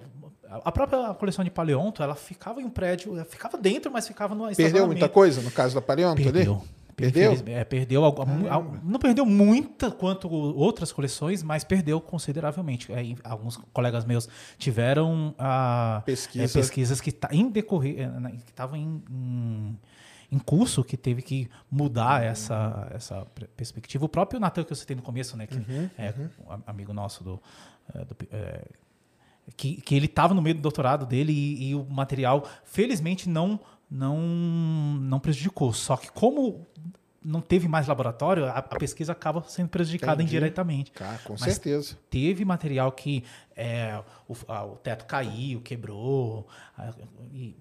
A 0.64 0.72
própria 0.72 1.12
coleção 1.12 1.44
de 1.44 1.50
paleonto, 1.50 2.02
ela 2.02 2.14
ficava 2.14 2.62
em 2.62 2.64
um 2.64 2.70
prédio, 2.70 3.22
ficava 3.26 3.58
dentro, 3.58 3.92
mas 3.92 4.08
ficava 4.08 4.34
no 4.34 4.48
Perdeu 4.56 4.86
muita 4.86 5.06
coisa 5.06 5.42
no 5.42 5.50
caso 5.50 5.74
da 5.74 5.82
Paleonto 5.82 6.22
Perdeu. 6.22 6.54
ali? 6.54 6.77
Perdeu? 6.98 7.32
É, 7.46 7.64
perdeu 7.64 8.02
não 8.82 8.98
perdeu 8.98 9.24
muita 9.24 9.90
quanto 9.90 10.28
outras 10.28 10.90
coleções, 10.92 11.42
mas 11.42 11.62
perdeu 11.64 12.00
consideravelmente. 12.00 12.92
É, 12.92 13.02
alguns 13.24 13.56
colegas 13.72 14.04
meus 14.04 14.28
tiveram 14.58 15.34
ah, 15.38 16.02
Pesquisa. 16.04 16.44
é, 16.58 16.60
pesquisas 16.62 17.00
que 17.00 17.12
tá 17.12 17.28
em 17.32 17.48
decorrer, 17.50 18.00
é, 18.00 18.30
que 18.32 18.50
estavam 18.50 18.76
em, 18.76 19.02
em, 19.10 19.78
em 20.32 20.38
curso, 20.38 20.82
que 20.82 20.96
teve 20.96 21.22
que 21.22 21.48
mudar 21.70 22.20
Uhum. 22.22 22.28
essa, 22.28 22.88
essa 22.92 23.26
perspectiva. 23.56 24.04
O 24.04 24.08
próprio 24.08 24.40
Natan 24.40 24.64
que 24.64 24.72
eu 24.72 24.76
citei 24.76 24.96
no 24.96 25.02
começo, 25.02 25.36
né, 25.36 25.46
que 25.46 25.56
Uhum, 25.56 25.88
é 25.96 26.12
um 26.46 26.52
am- 26.52 26.62
amigo 26.66 26.92
nosso 26.92 27.22
do, 27.22 27.40
é, 27.94 28.04
do 28.04 28.16
é, 28.32 28.64
que, 29.56 29.80
que 29.80 29.94
ele 29.94 30.06
estava 30.06 30.34
no 30.34 30.42
meio 30.42 30.56
do 30.56 30.60
doutorado 30.60 31.06
dele 31.06 31.32
e, 31.32 31.70
e 31.70 31.74
o 31.74 31.84
material, 31.84 32.44
felizmente, 32.64 33.28
não, 33.28 33.58
não, 33.90 34.18
não 34.18 35.18
prejudicou. 35.20 35.72
Só 35.72 35.96
que 35.96 36.10
como 36.10 36.66
não 37.24 37.40
teve 37.40 37.66
mais 37.68 37.86
laboratório, 37.86 38.44
a, 38.46 38.50
a 38.52 38.62
pesquisa 38.62 39.12
acaba 39.12 39.42
sendo 39.48 39.68
prejudicada 39.68 40.14
Entendi. 40.22 40.36
indiretamente. 40.36 40.92
Com 41.24 41.32
Mas 41.32 41.40
certeza. 41.42 41.96
Teve 42.08 42.44
material 42.44 42.92
que 42.92 43.24
é, 43.56 44.00
o, 44.28 44.36
a- 44.46 44.64
o 44.64 44.76
teto 44.76 45.04
caiu, 45.04 45.60
quebrou, 45.60 46.46
a- 46.76 46.92
e- 47.32 47.56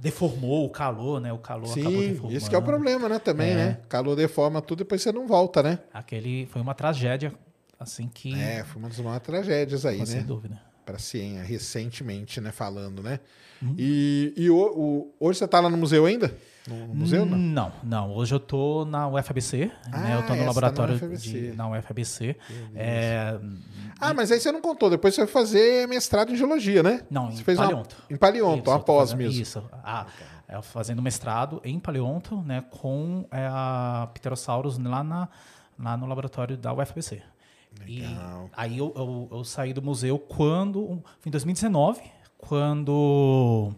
deformou 0.00 0.64
o 0.66 0.70
calor, 0.70 1.20
né? 1.20 1.32
O 1.32 1.38
calor 1.38 1.70
acabou 1.70 1.90
Sim, 2.00 2.08
deformando. 2.08 2.36
isso 2.36 2.48
que 2.48 2.54
é 2.54 2.58
o 2.58 2.62
problema, 2.62 3.08
né? 3.08 3.18
Também, 3.18 3.50
É. 3.50 3.54
né? 3.56 3.78
Calor 3.88 4.16
deforma 4.16 4.60
tudo, 4.62 4.78
depois 4.78 5.02
você 5.02 5.12
não 5.12 5.26
volta, 5.26 5.62
né? 5.62 5.78
Aquele 5.92 6.46
foi 6.46 6.60
uma 6.62 6.74
tragédia, 6.74 7.32
assim 7.78 8.08
que. 8.08 8.34
É, 8.34 8.64
foi 8.64 8.80
uma 8.80 8.88
das 8.88 8.98
maiores 8.98 9.22
tragédias 9.26 9.84
aí, 9.86 10.04
sem 10.06 10.16
né? 10.20 10.22
dúvida. 10.26 10.60
Para 10.84 10.98
ciência, 10.98 11.42
recentemente, 11.42 12.40
né? 12.40 12.50
Falando, 12.52 13.02
né? 13.02 13.20
Uhum. 13.62 13.74
E, 13.78 14.32
e 14.36 14.50
o, 14.50 14.56
o- 14.56 15.14
hoje 15.20 15.38
você 15.38 15.46
tá 15.48 15.60
lá 15.60 15.68
no 15.68 15.76
museu 15.76 16.06
ainda? 16.06 16.34
No, 16.66 16.88
no 16.88 16.94
museu, 16.94 17.24
não? 17.26 17.36
Não, 17.38 17.72
não. 17.82 18.14
Hoje 18.14 18.34
eu 18.34 18.40
tô 18.40 18.84
na 18.84 19.08
UFABC, 19.08 19.70
né? 19.90 20.14
Eu 20.14 20.18
Ah, 20.20 20.22
tô 20.22 20.32
é, 20.32 20.36
no 20.36 20.42
você 20.42 20.46
laboratório 20.46 20.98
tá 20.98 21.06
na 21.06 21.12
UFABC. 21.12 21.30
de, 21.50 21.52
na 21.56 21.68
UFABC. 21.68 22.36
É, 22.74 23.38
Ah, 24.00 24.12
mas 24.14 24.30
aí 24.32 24.40
você 24.40 24.50
não 24.52 24.60
contou. 24.60 24.88
Depois 24.90 25.14
você 25.14 25.22
vai 25.22 25.30
fazer 25.32 25.86
mestrado 25.88 26.32
em 26.32 26.36
geologia, 26.36 26.82
né? 26.82 27.02
não, 27.10 27.28
em 27.30 27.36
você 27.36 27.52
uma- 27.52 27.56
paleonto. 27.64 27.96
em 28.10 28.16
paleonto, 28.16 28.52
Isso, 28.52 28.60
eu 28.60 28.64
tô 28.64 28.70
após 28.72 29.12
mesmo. 29.12 29.40
Isso. 29.40 29.62
Ah, 29.84 30.06
é, 30.48 30.60
fazendo 30.62 31.00
mestrado 31.02 31.60
em 31.64 31.78
paleonto, 31.78 32.36
né? 32.42 32.64
Com 32.70 33.26
é, 33.30 33.46
a 33.50 34.08
Pterosaurus 34.14 34.78
lá, 34.78 35.02
na, 35.04 35.28
lá 35.78 35.96
no 35.96 36.06
laboratório 36.06 36.56
da 36.56 36.72
UFABC. 36.72 37.22
E 37.86 38.00
Legal. 38.00 38.50
aí 38.56 38.78
eu, 38.78 38.92
eu, 38.96 39.28
eu 39.38 39.44
saí 39.44 39.72
do 39.72 39.80
museu 39.82 40.18
quando. 40.18 41.02
Em 41.24 41.30
2019, 41.30 42.00
quando. 42.38 43.72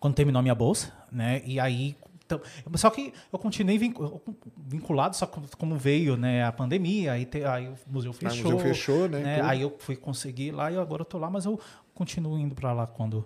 Quando 0.00 0.14
terminou 0.14 0.40
a 0.40 0.42
minha 0.42 0.54
bolsa, 0.54 0.92
né? 1.10 1.42
E 1.44 1.58
aí. 1.60 1.96
Então, 2.24 2.40
só 2.74 2.90
que 2.90 3.12
eu 3.32 3.38
continuei 3.38 3.78
vincu- 3.78 4.20
vinculado, 4.56 5.14
só 5.14 5.26
como 5.56 5.76
veio 5.76 6.16
né, 6.16 6.44
a 6.44 6.50
pandemia, 6.50 7.12
aí, 7.12 7.24
te- 7.24 7.44
aí 7.44 7.68
o 7.68 7.76
museu 7.86 8.10
Ah, 8.10 8.14
o 8.14 8.18
fechou. 8.18 8.50
museu 8.50 8.58
fechou, 8.58 9.08
né? 9.08 9.20
né? 9.20 9.40
Aí 9.42 9.62
eu 9.62 9.76
fui 9.78 9.94
conseguir 9.94 10.50
lá 10.50 10.72
e 10.72 10.76
agora 10.76 11.02
eu 11.02 11.06
tô 11.06 11.18
lá, 11.18 11.30
mas 11.30 11.44
eu 11.44 11.58
continuo 11.94 12.36
indo 12.36 12.52
para 12.52 12.72
lá 12.72 12.84
quando. 12.84 13.24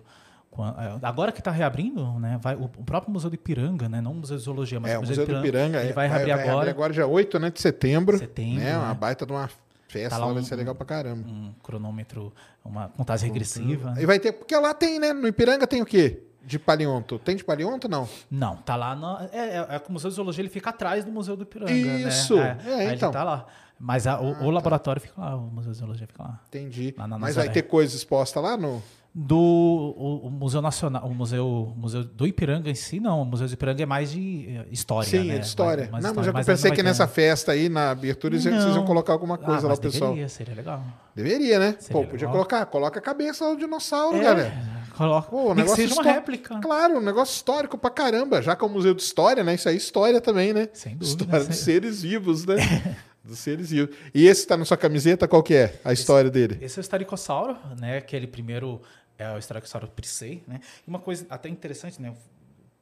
É, 0.59 0.99
agora 1.07 1.31
que 1.31 1.39
está 1.39 1.49
reabrindo, 1.51 2.19
né? 2.19 2.37
Vai, 2.41 2.55
o, 2.55 2.67
próprio 2.67 3.11
Museu 3.13 3.29
do 3.29 3.35
Ipiranga, 3.35 3.87
né? 3.87 4.01
Não 4.01 4.11
o 4.11 4.15
Museu 4.15 4.35
de 4.37 4.43
Zoologia, 4.43 4.79
mas 4.79 4.91
é, 4.91 4.97
o 4.97 5.01
Museu 5.01 5.25
do 5.25 5.37
Ipiranga 5.37 5.79
ele 5.79 5.89
é- 5.91 5.93
vai 5.93 6.07
reabrir 6.09 6.31
agora. 6.33 6.69
agora 6.69 6.93
dia 6.93 7.07
8 7.07 7.39
né, 7.39 7.49
de 7.49 7.61
setembro. 7.61 8.17
Setembro, 8.17 8.63
né? 8.63 8.77
Uma 8.77 8.89
né? 8.89 8.93
baita 8.93 9.25
de 9.25 9.31
uma 9.31 9.49
festa, 9.87 10.09
Tá 10.09 10.17
lá 10.17 10.25
lá 10.25 10.33
vai 10.33 10.41
um- 10.41 10.45
ser 10.45 10.55
legal 10.55 10.75
pra 10.75 10.85
caramba. 10.85 11.25
um 11.27 11.53
cronômetro, 11.63 12.33
uma 12.65 12.89
contagem 12.89 13.29
regressiva. 13.29 13.91
né? 13.91 14.01
E 14.03 14.05
vai 14.05 14.19
ter, 14.19 14.33
porque 14.33 14.55
lá 14.55 14.73
tem, 14.73 14.99
né? 14.99 15.13
No 15.13 15.27
Ipiranga 15.27 15.65
tem 15.65 15.81
o 15.81 15.85
quê? 15.85 16.23
De 16.43 16.57
paleonto. 16.57 17.19
Tem 17.19 17.35
de 17.35 17.43
paleonto 17.43 17.87
não? 17.87 18.09
Não, 18.29 18.55
tá 18.57 18.75
lá. 18.75 18.95
na- 18.95 19.29
é, 19.31 19.39
é, 19.39 19.55
é 19.57 19.81
o 19.87 19.91
Museu 19.91 20.09
de 20.09 20.15
Zoologia 20.15 20.41
ele 20.41 20.49
fica 20.49 20.71
atrás 20.71 21.05
do 21.05 21.11
Museu 21.11 21.37
do 21.37 21.43
Ipiranga. 21.43 21.71
Isso, 21.71 22.35
Né? 22.35 22.57
é, 22.65 22.73
aí 22.89 22.95
então. 22.95 23.09
ele 23.09 23.13
tá 23.17 23.23
lá. 23.23 23.45
Mas 23.79 24.05
a- 24.05 24.19
o, 24.19 24.33
Ah, 24.35 24.43
o 24.43 24.49
laboratório 24.49 25.01
fica 25.01 25.19
lá, 25.21 25.35
o 25.35 25.41
Museu 25.41 25.71
de 25.71 25.77
Zoologia 25.77 26.07
fica 26.07 26.21
lá. 26.23 26.39
Entendi. 26.47 26.93
Lá 26.97 27.07
Mas 27.07 27.35
vai 27.35 27.49
ter 27.49 27.61
coisa 27.63 27.95
exposta 27.95 28.39
lá 28.39 28.57
no. 28.57 28.81
Do 29.13 29.35
o, 29.35 30.27
o 30.27 30.31
Museu 30.31 30.61
Nacional, 30.61 31.05
o 31.05 31.13
museu, 31.13 31.73
museu 31.75 32.01
do 32.01 32.25
Ipiranga 32.25 32.69
em 32.69 32.75
si, 32.75 32.97
não. 32.97 33.23
O 33.23 33.25
Museu 33.25 33.45
do 33.45 33.53
Ipiranga 33.53 33.83
é 33.83 33.85
mais 33.85 34.09
de 34.09 34.47
eh, 34.47 34.65
história. 34.71 35.09
Sim, 35.09 35.27
né? 35.27 35.35
é 35.35 35.39
de 35.39 35.45
história. 35.45 35.89
Mais- 35.91 35.91
mais 35.91 36.03
não, 36.03 36.13
mas 36.13 36.27
história, 36.27 36.41
eu 36.41 36.45
pensei 36.45 36.69
não 36.69 36.75
que 36.77 36.83
nessa 36.83 37.07
festa 37.07 37.51
aí, 37.51 37.67
na 37.67 37.91
abertura, 37.91 38.39
vocês 38.39 38.55
vocês 38.55 38.67
iam 38.67 38.75
Não. 38.75 38.85
colocar 38.85 39.11
alguma 39.11 39.37
coisa 39.37 39.67
ah, 39.67 39.69
lá, 39.69 39.73
o 39.73 39.79
pessoal. 39.81 40.11
Deveria, 40.11 40.29
seria 40.29 40.55
legal. 40.55 40.81
Deveria, 41.13 41.59
né? 41.59 41.75
Seria 41.77 42.01
Pô, 42.01 42.07
podia 42.07 42.27
legal. 42.27 42.31
colocar. 42.31 42.65
Coloca 42.67 42.99
a 42.99 43.01
cabeça 43.01 43.49
do 43.49 43.57
dinossauro, 43.57 44.15
É, 44.15 44.23
galera. 44.23 44.53
Coloca. 44.95 45.29
Pô, 45.29 45.37
o 45.37 45.43
Nem 45.47 45.55
que 45.55 45.61
negócio 45.61 45.75
seja 45.75 45.93
uma 45.93 46.03
réplica. 46.03 46.59
Claro, 46.61 46.97
um 46.97 47.01
negócio 47.01 47.33
histórico 47.35 47.77
pra 47.77 47.89
caramba. 47.89 48.41
Já 48.41 48.55
que 48.55 48.63
é 48.63 48.67
um 48.67 48.71
museu 48.71 48.93
de 48.93 49.01
história, 49.01 49.43
né? 49.43 49.55
Isso 49.55 49.67
aí 49.67 49.75
é 49.75 49.77
história 49.77 50.21
também, 50.21 50.53
né? 50.53 50.69
Sem 50.71 50.95
dúvida. 50.95 51.23
História 51.25 51.45
dos 51.47 51.57
seres 51.57 52.01
vivos, 52.01 52.45
né? 52.45 52.55
dos 53.23 53.39
seres 53.39 53.69
vivos. 53.69 53.95
E 54.13 54.25
esse 54.25 54.47
tá 54.47 54.57
na 54.57 54.65
sua 54.65 54.77
camiseta, 54.77 55.27
qual 55.27 55.43
que 55.43 55.53
é 55.53 55.79
a 55.83 55.93
história 55.93 56.29
dele? 56.29 56.57
Esse 56.61 56.79
é 56.79 56.81
o 56.81 56.81
Staricossauro, 56.81 57.55
né? 57.79 57.97
Aquele 57.97 58.27
primeiro 58.27 58.81
é 59.21 59.33
o 59.33 59.37
Staricossauro 59.37 59.87
Prissei, 59.87 60.43
né? 60.47 60.59
E 60.85 60.89
uma 60.89 60.99
coisa 60.99 61.25
até 61.29 61.47
interessante, 61.49 62.01
né? 62.01 62.13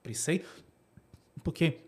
Prissei, 0.02 0.46
porque, 1.44 1.80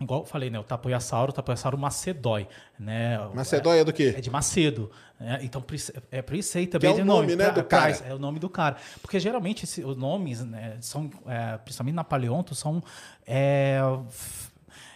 igual 0.00 0.20
eu 0.20 0.26
falei, 0.26 0.50
né? 0.50 0.58
O 0.58 0.64
Tapoiasauro, 0.64 1.30
o 1.30 1.34
Tapoiasauro 1.34 1.76
macedói, 1.78 2.46
né? 2.78 3.18
Macedóia 3.34 3.84
do 3.84 3.90
É 3.90 3.94
quê? 3.94 4.12
de 4.12 4.30
Macedo. 4.30 4.90
né? 5.18 5.38
Então, 5.42 5.64
é 6.10 6.20
Prissei 6.22 6.66
Que 6.66 6.72
também 6.72 6.90
é 6.90 6.92
o 6.92 6.96
de 6.96 7.04
nome, 7.04 7.34
né, 7.36 7.50
do 7.50 7.64
cara. 7.64 7.92
É 8.06 8.14
o 8.14 8.18
nome 8.18 8.38
do 8.38 8.48
cara. 8.50 8.76
Porque 9.00 9.18
geralmente 9.18 9.64
esse- 9.64 9.82
os 9.82 9.96
nomes, 9.96 10.44
né, 10.44 10.76
são, 10.80 11.10
é, 11.26 11.56
principalmente 11.58 11.94
na 11.94 12.04
paleonto, 12.04 12.54
são 12.54 12.82
é, 13.26 13.78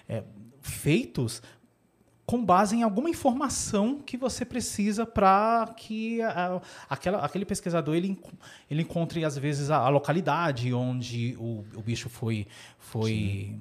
é, 0.09 0.23
feitos 0.61 1.43
com 2.31 2.45
base 2.45 2.76
em 2.76 2.83
alguma 2.85 3.11
informação 3.11 3.99
que 3.99 4.16
você 4.16 4.45
precisa 4.45 5.05
para 5.05 5.74
que 5.76 6.22
a- 6.22 6.61
aquela, 6.89 7.18
aquele 7.24 7.45
pesquisador 7.45 7.97
ele, 7.97 8.16
ele 8.70 8.83
encontre 8.83 9.24
às 9.24 9.37
vezes 9.37 9.68
a, 9.68 9.78
a 9.78 9.89
localidade 9.89 10.72
onde 10.72 11.37
o, 11.41 11.64
o 11.74 11.83
bicho 11.83 12.09
foi 12.09 12.47
foi 12.78 13.57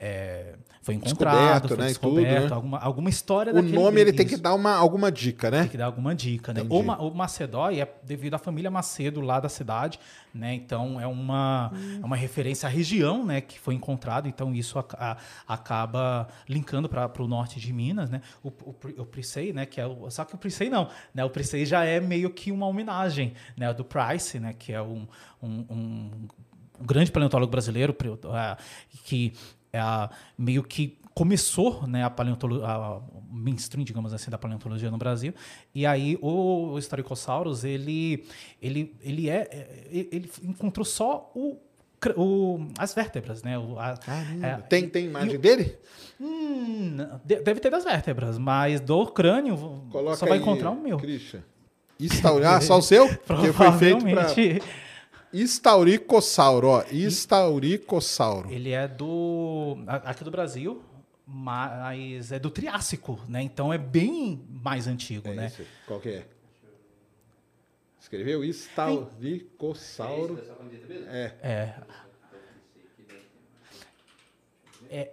é, 0.00 0.54
foi 0.80 0.94
encontrado, 0.94 1.62
Descoberto, 1.62 1.68
foi 1.68 1.76
né, 1.76 1.86
descoberto, 1.88 2.40
tudo, 2.42 2.48
né? 2.50 2.54
alguma, 2.54 2.78
alguma 2.78 3.10
história 3.10 3.52
O 3.52 3.60
nome 3.62 4.00
ele 4.00 4.12
tem 4.12 4.26
que 4.26 4.36
dar 4.36 4.54
uma, 4.54 4.74
alguma 4.74 5.10
dica, 5.12 5.50
né? 5.50 5.62
Tem 5.62 5.70
que 5.70 5.76
dar 5.76 5.86
alguma 5.86 6.14
dica, 6.14 6.54
né? 6.54 6.60
Entendi. 6.60 6.88
O, 6.88 7.08
o 7.08 7.14
Macedói 7.14 7.80
é 7.80 7.94
devido 8.04 8.34
à 8.34 8.38
família 8.38 8.70
Macedo 8.70 9.20
lá 9.20 9.40
da 9.40 9.48
cidade, 9.48 9.98
né? 10.32 10.54
Então 10.54 11.00
é 11.00 11.06
uma, 11.06 11.72
Hum. 11.74 11.98
é 12.02 12.06
uma 12.06 12.16
referência 12.16 12.66
à 12.68 12.70
região, 12.70 13.26
né? 13.26 13.40
Que 13.40 13.58
foi 13.58 13.74
encontrado. 13.74 14.28
Então 14.28 14.54
isso 14.54 14.78
ac- 14.78 14.94
a- 14.98 15.16
acaba 15.46 16.28
linkando 16.48 16.88
para 16.88 17.10
o 17.22 17.26
norte 17.26 17.58
de 17.58 17.72
Minas, 17.72 18.08
né? 18.08 18.22
O, 18.42 18.48
o, 18.48 18.74
o 18.98 19.04
Pricei, 19.04 19.52
né? 19.52 19.66
Que 19.66 19.80
é 19.80 19.86
o, 19.86 20.08
só 20.10 20.24
que 20.24 20.34
o 20.34 20.38
Pricei 20.38 20.70
não, 20.70 20.88
né? 21.12 21.24
O 21.24 21.30
Pricei 21.30 21.66
já 21.66 21.84
é 21.84 21.98
meio 22.00 22.30
que 22.30 22.52
uma 22.52 22.66
homenagem, 22.66 23.34
né? 23.56 23.74
Do 23.74 23.84
Price, 23.84 24.38
né? 24.38 24.54
Que 24.56 24.72
é 24.72 24.80
um, 24.80 25.06
um, 25.42 25.64
um 25.68 26.10
um 26.80 26.86
grande 26.86 27.10
paleontólogo 27.10 27.50
brasileiro 27.50 27.92
ah, 28.32 28.56
que 29.04 29.32
ah, 29.72 30.10
meio 30.36 30.62
que 30.62 30.98
começou 31.14 31.84
né, 31.86 32.04
a 32.04 32.10
paleontologia, 32.10 32.64
a 32.66 33.00
mainstream, 33.30 33.84
digamos 33.84 34.14
assim, 34.14 34.30
da 34.30 34.38
paleontologia 34.38 34.88
no 34.90 34.96
Brasil. 34.98 35.34
E 35.74 35.84
aí 35.84 36.16
o, 36.22 36.70
o 36.72 36.78
Historicosaurus, 36.78 37.64
ele, 37.64 38.24
ele, 38.62 38.94
ele, 39.00 39.28
é, 39.28 39.48
é, 39.50 40.06
ele 40.12 40.30
encontrou 40.44 40.84
só 40.84 41.30
o, 41.34 41.58
o- 42.16 42.68
as 42.78 42.94
vértebras, 42.94 43.42
né? 43.42 43.58
O, 43.58 43.76
a- 43.80 43.98
é, 44.42 44.56
tem, 44.68 44.88
tem 44.88 45.06
imagem 45.06 45.38
dele? 45.40 45.76
Hum, 46.20 46.96
de- 47.24 47.40
deve 47.40 47.58
ter 47.58 47.70
das 47.70 47.82
vértebras, 47.84 48.38
mas 48.38 48.80
do 48.80 49.04
crânio 49.06 49.56
Coloca 49.90 50.16
só 50.16 50.26
vai 50.26 50.38
encontrar 50.38 50.70
o 50.70 50.80
meu. 50.80 50.98
Christian. 50.98 51.42
Instauri... 51.98 52.44
Ah, 52.44 52.60
só 52.60 52.78
o 52.78 52.82
seu? 52.82 53.08
Porque 53.26 53.52
foi 53.52 53.72
feito 53.72 54.04
pra... 54.04 54.28
Provavelmente 55.30 55.44
Instauricossauro, 55.44 56.68
ó. 56.68 56.84
Instauricossauro. 56.90 58.50
ele 58.50 58.70
é 58.70 58.88
do 58.88 59.76
a- 59.86 60.10
aqui 60.10 60.24
do 60.24 60.30
Brasil, 60.30 60.82
mas 61.26 62.32
é 62.32 62.38
do 62.38 62.50
Triássico, 62.50 63.20
né? 63.28 63.42
Então 63.42 63.72
é 63.72 63.78
bem 63.78 64.42
mais 64.48 64.86
antigo, 64.86 65.28
É 65.28 65.34
né? 65.34 65.46
esse. 65.46 65.66
Qual 65.86 66.00
que 66.00 66.08
é? 66.10 66.26
Escreveu? 68.00 68.42
Instauricossauro. 68.44 70.38
É. 71.10 71.34
É. 71.42 71.74
É. 74.90 75.12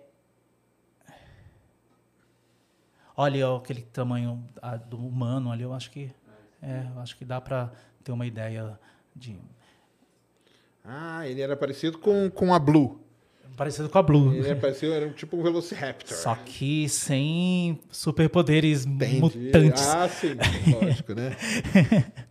Olha 3.18 3.50
ó, 3.50 3.58
aquele 3.58 3.82
tamanho 3.82 4.44
ah, 4.62 4.76
do 4.78 4.98
humano 4.98 5.52
ali, 5.52 5.64
eu 5.64 5.74
acho 5.74 5.90
que 5.92 6.12
é, 6.62 6.88
eu 6.94 7.00
acho 7.02 7.16
que 7.18 7.24
dá 7.26 7.40
para 7.40 7.72
ter 8.04 8.12
uma 8.12 8.26
ideia 8.26 8.78
de 9.16 9.38
Ah, 10.88 11.28
ele 11.28 11.42
era 11.42 11.56
parecido 11.56 11.98
com, 11.98 12.30
com 12.30 12.54
a 12.54 12.60
Blue. 12.60 13.00
parecido 13.58 13.90
com 13.90 13.98
a 13.98 14.04
Blue. 14.04 14.34
Ele 14.34 14.46
era 14.48 14.56
parecido, 14.56 14.94
era 14.94 15.08
um 15.08 15.14
tipo 15.14 15.36
um 15.36 15.42
Velociraptor. 15.44 16.16
Só 16.16 16.36
que 16.36 16.88
sem 16.90 17.80
superpoderes 17.92 18.86
Entendi. 18.86 19.20
mutantes. 19.20 19.82
Ah, 19.88 20.08
sim. 20.10 20.36
Lógico, 20.82 21.14
né? 21.14 21.36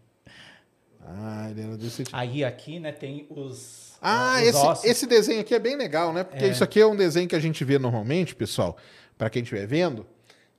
Ah, 1.06 1.48
ele 1.50 1.60
era 1.60 1.76
desse 1.76 2.02
tipo. 2.04 2.16
Aí 2.16 2.42
aqui, 2.42 2.80
né, 2.80 2.90
tem 2.90 3.26
os 3.28 3.92
Ah, 4.00 4.36
os 4.40 4.48
esse, 4.48 4.88
esse 4.88 5.06
desenho 5.06 5.40
aqui 5.42 5.54
é 5.54 5.58
bem 5.58 5.76
legal, 5.76 6.12
né? 6.12 6.24
Porque 6.24 6.46
isso 6.46 6.64
aqui 6.64 6.80
é 6.80 6.86
um 6.86 6.96
desenho 6.96 7.28
que 7.28 7.36
a 7.36 7.40
gente 7.40 7.62
vê 7.64 7.78
normalmente, 7.78 8.34
pessoal, 8.34 8.76
para 9.16 9.28
quem 9.28 9.42
estiver 9.42 9.66
vendo, 9.66 10.06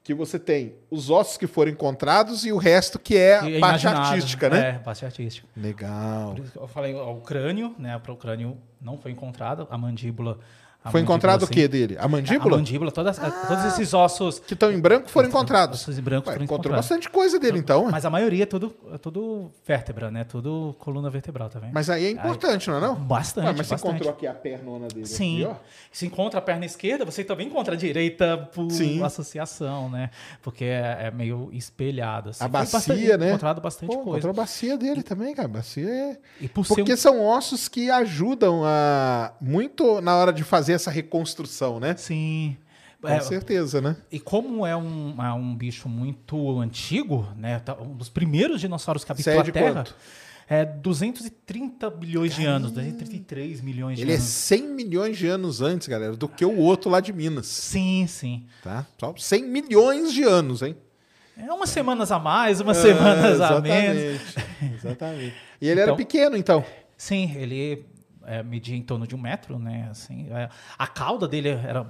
que 0.05 0.13
você 0.13 0.37
tem 0.37 0.75
os 0.91 1.09
ossos 1.09 1.35
que 1.35 1.47
foram 1.47 1.71
encontrados 1.71 2.45
e 2.45 2.51
o 2.51 2.57
resto 2.57 2.99
que 2.99 3.17
é 3.17 3.39
a 3.39 3.49
é 3.49 3.59
parte 3.59 3.87
artística, 3.87 4.47
né? 4.47 4.69
É, 4.69 4.73
parte 4.73 5.03
artística. 5.03 5.47
Legal. 5.57 6.35
Por 6.35 6.43
isso 6.43 6.51
que 6.51 6.57
eu 6.59 6.67
falei, 6.67 6.93
o 6.93 7.15
crânio, 7.21 7.75
né? 7.79 7.99
O 8.07 8.15
crânio 8.15 8.55
não 8.79 8.99
foi 8.99 9.09
encontrado, 9.09 9.67
a 9.67 9.75
mandíbula. 9.75 10.37
A 10.85 10.91
Foi 10.91 11.01
mandíbula, 11.01 11.15
encontrado 11.17 11.43
o 11.43 11.47
sim. 11.47 11.53
quê 11.53 11.67
dele? 11.67 11.97
A 11.97 12.05
A 12.05 12.07
mandíbula? 12.07 12.57
mandíbula, 12.57 12.91
todas, 12.91 13.17
todos 13.17 13.65
esses 13.65 13.93
ossos. 13.93 14.37
Que 14.39 14.53
estão 14.53 14.71
em 14.71 14.79
branco 14.79 15.09
foram 15.09 15.27
encontrados. 15.27 15.81
Ossos 15.81 15.97
em 15.97 16.01
branco 16.01 16.27
Ué, 16.29 16.33
foram 16.35 16.45
encontrou 16.45 16.71
encontrados. 16.75 16.85
bastante 16.89 17.09
coisa 17.09 17.39
dele, 17.39 17.57
então. 17.57 17.89
Mas 17.89 18.05
a 18.05 18.09
maioria 18.09 18.43
é 18.43 18.45
tudo, 18.45 18.73
é 18.93 18.97
tudo 18.99 19.51
vértebra, 19.65 20.11
né? 20.11 20.23
Tudo 20.23 20.75
coluna 20.79 21.09
vertebral, 21.09 21.49
vendo? 21.53 21.73
Mas 21.73 21.89
aí 21.89 22.05
é 22.05 22.09
importante, 22.11 22.69
não 22.69 22.77
é 22.77 22.81
não? 22.81 22.95
Bastante, 22.95 23.47
Ué, 23.47 23.53
mas 23.57 23.65
você 23.67 23.73
bastante. 23.73 23.89
encontrou 23.95 24.13
aqui 24.13 24.27
a 24.27 24.33
pernona 24.33 24.87
dele. 24.87 25.07
Sim. 25.07 25.43
Aqui. 25.45 25.55
Se 25.91 26.05
encontra 26.05 26.37
a 26.39 26.41
perna 26.41 26.65
esquerda, 26.65 27.03
você 27.03 27.23
também 27.23 27.47
encontra 27.47 27.73
a 27.73 27.77
direita 27.77 28.37
por 28.53 28.69
Sim. 28.71 29.01
associação, 29.03 29.89
né? 29.89 30.11
Porque 30.43 30.65
é, 30.65 31.07
é 31.07 31.11
meio 31.11 31.49
espelhado. 31.51 32.29
Assim. 32.29 32.43
A 32.43 32.47
bacia, 32.47 32.77
bastante- 32.79 33.17
né? 33.17 33.29
encontrado 33.29 33.59
bastante 33.61 33.87
Pô, 33.87 33.93
coisa. 33.95 34.09
encontrou 34.11 34.31
a 34.31 34.35
bacia 34.35 34.77
dele 34.77 35.01
também, 35.01 35.33
cara. 35.33 35.47
Bacia 35.47 35.89
é... 35.89 36.17
Por 36.53 36.65
Porque 36.67 36.93
um... 36.93 36.97
são 36.97 37.21
ossos 37.25 37.67
que 37.67 37.89
ajudam 37.89 38.61
a 38.63 39.33
muito 39.41 39.99
na 40.01 40.15
hora 40.15 40.31
de 40.31 40.43
fazer 40.43 40.74
essa 40.75 40.91
reconstrução, 40.91 41.79
né? 41.79 41.95
Sim. 41.97 42.55
Com 43.01 43.07
É, 43.09 43.19
certeza, 43.19 43.81
né? 43.81 43.95
E 44.11 44.19
como 44.19 44.65
é 44.65 44.75
um, 44.75 45.15
é 45.23 45.31
um 45.33 45.55
bicho 45.55 45.87
muito 45.87 46.59
antigo, 46.59 47.27
né? 47.37 47.59
tá- 47.59 47.75
Um 47.79 47.93
dos 47.95 48.09
primeiros 48.09 48.59
dinossauros 48.61 49.03
que 49.03 49.11
habitou 49.11 49.33
Cede 49.33 49.49
a 49.51 49.53
Terra. 49.53 49.73
quanto? 49.73 49.95
É 50.47 50.63
230 50.65 51.89
bilhões 51.89 52.35
de 52.35 52.45
anos, 52.45 52.71
233 52.71 53.61
milhões 53.61 53.97
de 53.97 54.03
Ele 54.03 54.11
é 54.11 54.15
anos. 54.15 54.25
100 54.27 54.67
milhões 54.69 55.17
de 55.17 55.27
anos 55.27 55.61
antes, 55.61 55.87
galera, 55.87 56.15
do 56.15 56.27
que 56.27 56.45
o 56.45 56.57
outro 56.57 56.89
lá 56.89 56.99
de 56.99 57.11
Minas, 57.13 57.47
Sim, 57.47 58.05
sim. 58.07 58.45
tá? 58.63 58.85
Só 58.99 59.13
100 59.17 59.43
milhões 59.43 60.13
de 60.13 60.23
anos, 60.23 60.61
hein? 60.61 60.75
É 61.37 61.51
umas 61.51 61.69
semanas 61.69 62.11
a 62.11 62.17
mais, 62.19 62.61
umas 62.61 62.77
semanas 62.77 63.39
É, 63.39 63.43
a 63.43 63.59
menos. 63.61 64.21
Exatamente. 64.73 65.33
E 65.61 65.67
ele 65.67 65.79
era 65.81 65.91
Então- 65.91 65.97
pequeno, 65.97 66.37
então. 66.37 66.63
Sim, 66.97 67.31
ele 67.35 67.85
é, 68.25 68.43
media 68.43 68.75
em 68.75 68.81
torno 68.81 69.07
de 69.07 69.15
um 69.15 69.17
metro, 69.17 69.57
né? 69.57 69.87
Assim, 69.89 70.27
é, 70.31 70.49
a 70.77 70.87
cauda 70.87 71.27
dele 71.27 71.49
era 71.49 71.81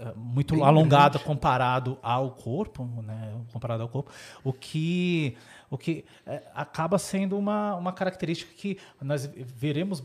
é, 0.00 0.12
muito 0.16 0.54
Bem 0.54 0.64
alongada 0.64 1.18
comparado 1.18 1.98
ao 2.02 2.30
corpo, 2.32 2.84
né? 3.02 3.32
Comparado 3.52 3.82
ao 3.82 3.88
corpo, 3.88 4.10
o 4.42 4.52
que, 4.52 5.36
o 5.70 5.78
que 5.78 6.04
é, 6.26 6.42
acaba 6.54 6.98
sendo 6.98 7.38
uma, 7.38 7.74
uma 7.76 7.92
característica 7.92 8.52
que 8.54 8.78
nós 9.00 9.30
veremos 9.36 10.02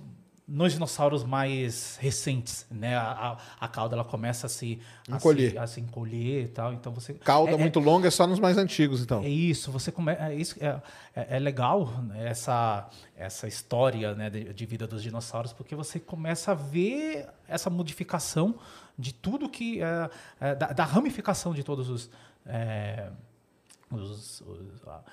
nos 0.52 0.74
dinossauros 0.74 1.24
mais 1.24 1.96
recentes, 2.02 2.66
né? 2.72 2.96
A, 2.98 3.38
a, 3.60 3.66
a 3.66 3.68
cauda 3.68 3.96
ela 3.96 4.04
começa 4.04 4.48
a 4.48 4.50
se 4.50 4.82
a 5.08 5.16
Encolher. 5.16 5.52
se, 5.52 5.58
a 5.60 5.68
se 5.68 5.80
encolher 5.80 6.46
e 6.46 6.48
tal. 6.48 6.74
Então 6.74 6.92
você 6.92 7.14
Cauda 7.14 7.52
é- 7.52 7.54
é- 7.54 7.58
muito 7.58 7.80
longa 7.80 8.08
é 8.08 8.12
só 8.12 8.26
nos 8.26 8.40
mais 8.40 8.58
antigos, 8.58 9.02
então. 9.02 9.22
é 9.24 9.30
isso, 9.30 9.72
você 9.72 9.92
come... 9.92 10.12
é, 10.14 10.34
isso 10.34 10.56
é, 10.60 10.82
é, 11.16 11.38
é 11.38 11.40
legal 11.40 11.88
né, 12.02 12.28
essa, 12.28 12.90
essa 13.16 13.48
história 13.48 14.16
né, 14.16 14.30
de, 14.30 14.52
de 14.54 14.66
vida 14.66 14.88
dos 14.88 15.04
dinossauros, 15.04 15.54
porque 15.54 15.76
você 15.76 16.00
começa 16.00 16.52
a 16.52 16.56
ver 16.56 17.28
essa 17.48 17.70
modificação 17.70 18.56
de 18.98 19.14
tudo 19.14 19.48
que. 19.48 19.82
é, 19.82 20.10
é, 20.42 20.56
da, 20.56 20.68
da 20.74 20.84
ramificação 20.84 21.54
de 21.54 21.64
todos 21.64 21.90
os. 21.90 22.10
é, 22.46 23.10
os, 23.92 24.42
os, 24.42 24.88
a- 24.88 25.04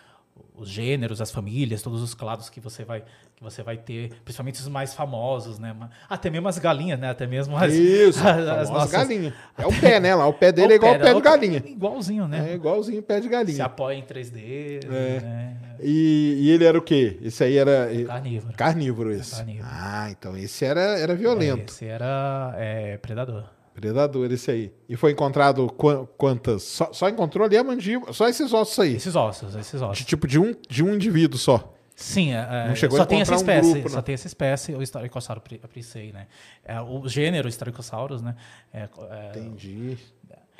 os 0.55 0.69
gêneros, 0.71 1.21
as 1.21 1.31
famílias, 1.31 1.83
todos 1.83 2.03
os 2.03 2.15
clados 2.15 2.49
que 2.49 2.61
você 2.61 2.85
vai 2.85 3.03
que 3.35 3.43
você 3.45 3.63
vai 3.63 3.77
ter, 3.77 4.15
principalmente 4.25 4.59
os 4.61 4.67
mais 4.69 4.95
famosos, 4.95 5.59
né? 5.59 5.77
Até 6.09 6.31
mesmo 6.31 6.49
as 6.49 6.59
galinhas, 6.59 6.99
né? 6.99 7.11
Até 7.11 7.27
mesmo 7.27 7.55
as, 7.55 7.71
Isso, 7.75 8.19
as, 8.27 8.49
as 8.49 8.71
nossas- 8.71 8.91
galinha. 8.93 9.35
É 9.59 9.67
o 9.67 9.81
pé, 9.81 10.01
né? 10.01 10.15
Lá 10.15 10.27
o 10.27 10.33
pé 10.33 10.51
dele 10.53 10.73
é 10.73 10.77
o 10.77 10.79
igual 10.79 10.95
o 10.95 10.99
pé 10.99 11.13
de 11.15 11.21
galinha. 11.21 11.63
Igualzinho, 11.67 12.27
né? 12.27 12.53
É 12.53 12.55
igualzinho 12.55 13.01
o 13.01 13.03
pé 13.03 13.17
de 13.17 13.25
Se 13.25 13.29
galinha. 13.29 13.65
apoia 13.67 13.95
em 13.97 14.03
3D, 14.03 14.85
É. 14.87 15.21
né? 15.21 15.57
E, 15.83 16.39
e 16.45 16.51
ele 16.51 16.65
era 16.65 16.79
o 16.79 16.81
quê? 16.81 17.19
Esse 17.21 17.45
aí 17.45 17.59
era 17.59 17.91
Carnívoro. 18.07 18.55
carnívoro 18.57 19.13
esse. 19.13 19.37
Carnívoro. 19.37 19.69
Ah, 19.71 20.09
então 20.11 20.35
esse 20.35 20.65
era, 20.65 20.81
era 20.99 21.15
violento. 21.15 21.71
Esse 21.75 21.85
era 21.85 22.55
é, 22.57 22.97
predador. 22.97 23.45
Predador 23.77 24.33
esse 24.33 24.51
aí. 24.51 24.73
E 24.89 24.97
foi 24.97 25.13
encontrado 25.13 25.67
qua- 25.69 26.07
quantas? 26.17 26.63
Só, 26.63 26.91
só 26.95 27.09
encontrou 27.11 27.45
ali 27.47 27.59
a 27.59 27.63
mandíbula, 27.63 28.11
só 28.15 28.27
esses 28.27 28.51
ossos 28.53 28.79
aí. 28.81 28.95
Esses 28.97 29.15
ossos, 29.15 29.55
esses 29.55 29.79
De, 29.79 29.85
ossos. 29.87 30.05
tipo 30.07 30.27
de 30.27 30.39
um, 30.39 30.55
de 30.69 30.83
um 30.83 30.95
indivíduo 30.95 31.39
só. 31.39 31.75
Sim, 31.95 32.33
é, 32.33 32.39
é, 32.65 32.69
Não 32.69 32.75
chegou 32.75 32.97
só 32.97 33.03
a 33.03 33.07
tem 33.07 33.21
essa 33.21 33.35
encontrar 33.35 33.53
um 33.55 33.57
espécie, 33.59 33.73
grupo, 33.75 33.89
só 33.91 33.97
não. 33.97 34.03
tem 34.03 34.15
essa 34.15 34.27
espécie, 34.27 34.75
o 34.75 34.83
Staricossauro 34.83 35.41
pri- 35.43 35.59
prisei, 35.59 36.11
né? 36.13 36.27
É, 36.65 36.81
o 36.81 37.07
gênero 37.07 37.49
Staricossaurus, 37.49 38.23
né? 38.23 38.35
É, 38.73 38.89
é, 39.11 39.31
Entendi. 39.39 39.99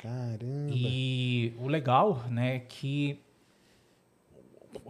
Caramba. 0.01 0.69
E 0.71 1.53
o 1.59 1.67
legal, 1.67 2.23
né, 2.29 2.57
é 2.57 2.59
que 2.59 3.19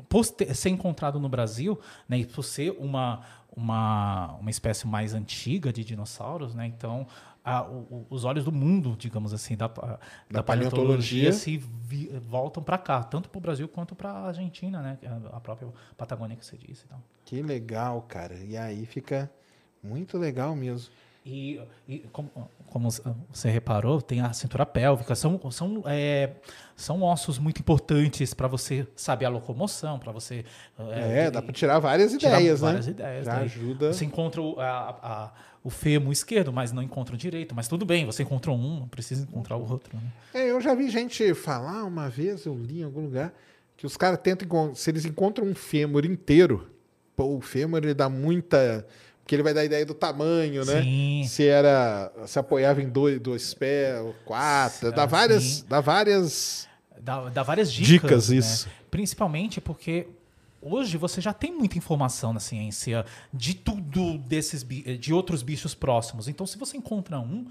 por 0.10 0.26
ser 0.26 0.70
encontrado 0.70 1.20
no 1.20 1.30
Brasil, 1.30 1.80
né, 2.10 2.20
e 2.20 2.26
por 2.26 2.44
ser 2.44 2.72
uma, 2.80 3.22
uma, 3.56 4.34
uma 4.40 4.50
espécie 4.50 4.86
mais 4.88 5.14
antiga 5.14 5.72
de 5.72 5.84
dinossauros, 5.84 6.54
né, 6.54 6.66
então 6.68 7.08
a- 7.50 7.64
o- 7.64 8.06
os 8.10 8.26
olhos 8.26 8.44
do 8.44 8.52
mundo, 8.52 8.96
digamos 8.98 9.34
assim, 9.34 9.56
da, 9.56 9.68
da, 9.68 10.00
Da 10.30 10.44
paleontologia 10.44 10.72
paleontologia. 11.24 11.32
se 11.32 11.58
vi- 11.58 12.10
voltam 12.28 12.62
para 12.62 12.78
cá, 12.78 13.02
tanto 13.04 13.30
para 13.30 13.38
o 13.38 13.42
Brasil 13.42 13.68
quanto 13.70 13.96
para 13.96 14.12
a 14.12 14.28
Argentina, 14.28 14.82
né, 14.82 14.98
é 15.02 15.08
a 15.36 15.40
própria 15.40 15.70
Patagônia 15.98 16.36
que 16.36 16.46
você 16.46 16.58
disse. 16.58 16.84
Então. 16.86 17.02
Que 17.24 17.42
legal, 17.42 18.02
cara. 18.08 18.36
E 18.36 18.58
aí 18.58 18.86
fica 18.86 19.32
muito 19.82 20.18
legal 20.18 20.56
mesmo. 20.56 20.92
E, 21.26 21.62
e 21.88 22.00
como, 22.12 22.30
como, 22.68 22.90
você 23.32 23.50
reparou, 23.50 24.02
tem 24.02 24.22
a 24.22 24.32
cintura 24.34 24.66
pélvica. 24.66 25.16
São, 25.16 25.40
são, 25.52 25.84
é, 25.86 26.32
são 26.76 27.02
ossos 27.02 27.40
muito 27.40 27.60
importantes 27.60 28.34
para 28.34 28.48
você 28.48 28.86
saber 28.96 29.26
a 29.26 29.30
locomoção, 29.30 29.98
para 29.98 30.12
você. 30.12 30.46
É, 30.92 31.26
é 31.26 31.32
dá 31.32 31.42
para 31.42 31.54
tirar 31.54 31.80
várias 31.80 32.12
tirar 32.14 32.40
ideias, 32.40 32.60
várias 32.60 32.86
né? 32.86 32.92
ideias. 32.92 33.26
Já 33.26 33.38
ajuda. 33.38 33.94
Você 33.94 34.06
encontra 34.06 34.42
o, 34.42 34.60
a, 34.60 34.90
a, 35.02 35.32
o 35.64 35.70
fêmur 35.70 36.12
esquerdo, 36.12 36.52
mas 36.52 36.72
não 36.72 36.84
encontra 36.84 37.16
o 37.16 37.18
direito. 37.18 37.56
Mas 37.56 37.68
tudo 37.68 37.86
bem, 37.86 38.06
você 38.06 38.24
encontrou 38.24 38.56
um, 38.56 38.82
não 38.82 38.88
precisa 38.88 39.24
encontrar 39.24 39.56
o 39.56 39.70
outro. 39.70 39.96
Né? 39.96 40.04
É, 40.34 40.52
eu 40.52 40.60
já 40.60 40.76
vi 40.76 40.90
gente 40.90 41.34
falar 41.34 41.84
uma 41.86 42.10
vez, 42.10 42.46
eu 42.46 42.56
li 42.56 42.82
em 42.82 42.84
algum 42.84 43.02
lugar, 43.02 43.34
que 43.76 43.86
os 43.86 43.96
caras 43.96 44.20
tentam. 44.22 44.76
Se 44.76 44.92
eles 44.92 45.06
encontram 45.06 45.48
um 45.48 45.56
fêmur 45.56 46.06
inteiro, 46.06 46.70
pô, 47.16 47.38
o 47.38 47.42
fêmur 47.42 47.80
ele 47.80 47.94
dá 47.94 48.10
muita 48.10 48.86
porque 49.28 49.36
ele 49.36 49.44
vai 49.44 49.54
dar 49.54 49.66
ideia 49.66 49.86
do 49.86 49.94
tamanho, 49.94 50.64
né? 50.64 50.82
Sim. 50.82 51.26
Se 51.28 51.46
era. 51.46 52.10
Se 52.26 52.40
apoiava 52.40 52.82
em 52.82 52.88
dois, 52.88 53.20
dois 53.20 53.54
pés, 53.54 54.02
quatro. 54.24 54.90
Dá 54.90 55.06
várias. 55.06 55.64
Dá 55.64 55.82
várias. 55.82 56.66
Dá, 56.98 57.28
dá 57.28 57.44
várias 57.44 57.70
dicas. 57.70 57.88
Dicas, 57.90 58.30
né? 58.30 58.38
isso. 58.38 58.70
Principalmente 58.90 59.60
porque 59.60 60.08
hoje 60.62 60.96
você 60.96 61.20
já 61.20 61.34
tem 61.34 61.52
muita 61.52 61.78
informação 61.78 62.32
na 62.32 62.40
ciência 62.40 63.06
de 63.34 63.54
tudo 63.54 64.18
desses 64.18 64.64
de 64.64 65.14
outros 65.14 65.44
bichos 65.44 65.76
próximos. 65.76 66.30
Então, 66.30 66.48
se 66.48 66.58
você 66.58 66.78
encontra 66.78 67.20
um, 67.20 67.48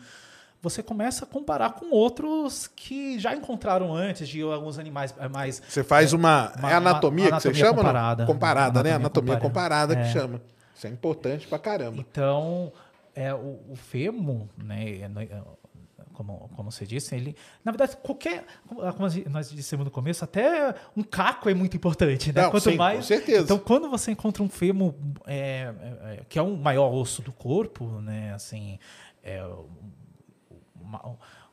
você 0.62 0.82
começa 0.82 1.26
a 1.26 1.28
comparar 1.28 1.74
com 1.74 1.94
outros 1.94 2.66
que 2.74 3.18
já 3.18 3.34
encontraram 3.34 3.94
antes 3.94 4.26
de 4.26 4.40
alguns 4.40 4.78
animais 4.78 5.14
mais. 5.30 5.62
Você 5.68 5.84
faz 5.84 6.14
uma. 6.14 6.54
É 6.56 6.58
uma 6.58 6.70
é 6.70 6.74
anatomia, 6.74 7.28
uma, 7.28 7.36
que 7.36 7.42
você 7.42 7.52
chama? 7.52 7.74
Comparada. 7.74 8.24
Comparada, 8.24 8.82
né? 8.82 8.92
Anatomia 8.94 9.36
comparada, 9.36 9.92
comparada 9.92 9.94
é. 9.94 10.02
que 10.04 10.18
chama. 10.18 10.40
Isso 10.76 10.86
é 10.86 10.90
importante 10.90 11.46
pra 11.46 11.58
caramba. 11.58 11.98
Então, 11.98 12.70
é, 13.14 13.32
o, 13.32 13.60
o 13.70 13.76
femo, 13.76 14.48
né, 14.62 14.84
é, 14.90 15.04
é, 15.04 15.42
como, 16.12 16.50
como 16.54 16.70
você 16.70 16.84
disse, 16.86 17.14
ele. 17.14 17.34
Na 17.64 17.72
verdade, 17.72 17.96
qualquer. 17.96 18.44
Como 18.68 18.82
nós 19.30 19.50
dissemos 19.50 19.84
no 19.84 19.90
começo, 19.90 20.22
até 20.22 20.74
um 20.94 21.02
caco 21.02 21.48
é 21.48 21.54
muito 21.54 21.76
importante, 21.76 22.32
né? 22.32 22.42
Não, 22.42 22.50
Quanto 22.50 22.70
sim, 22.70 22.76
mais. 22.76 22.98
Com 22.98 23.04
certeza. 23.04 23.42
Então, 23.44 23.58
quando 23.58 23.88
você 23.88 24.10
encontra 24.10 24.42
um 24.42 24.48
femo, 24.48 24.94
é, 25.26 25.72
é, 26.02 26.24
que 26.28 26.38
é 26.38 26.42
o 26.42 26.56
maior 26.56 26.92
osso 26.92 27.22
do 27.22 27.32
corpo, 27.32 27.86
né? 28.00 28.34
Assim, 28.34 28.78
é 29.22 29.42
o, 29.44 29.68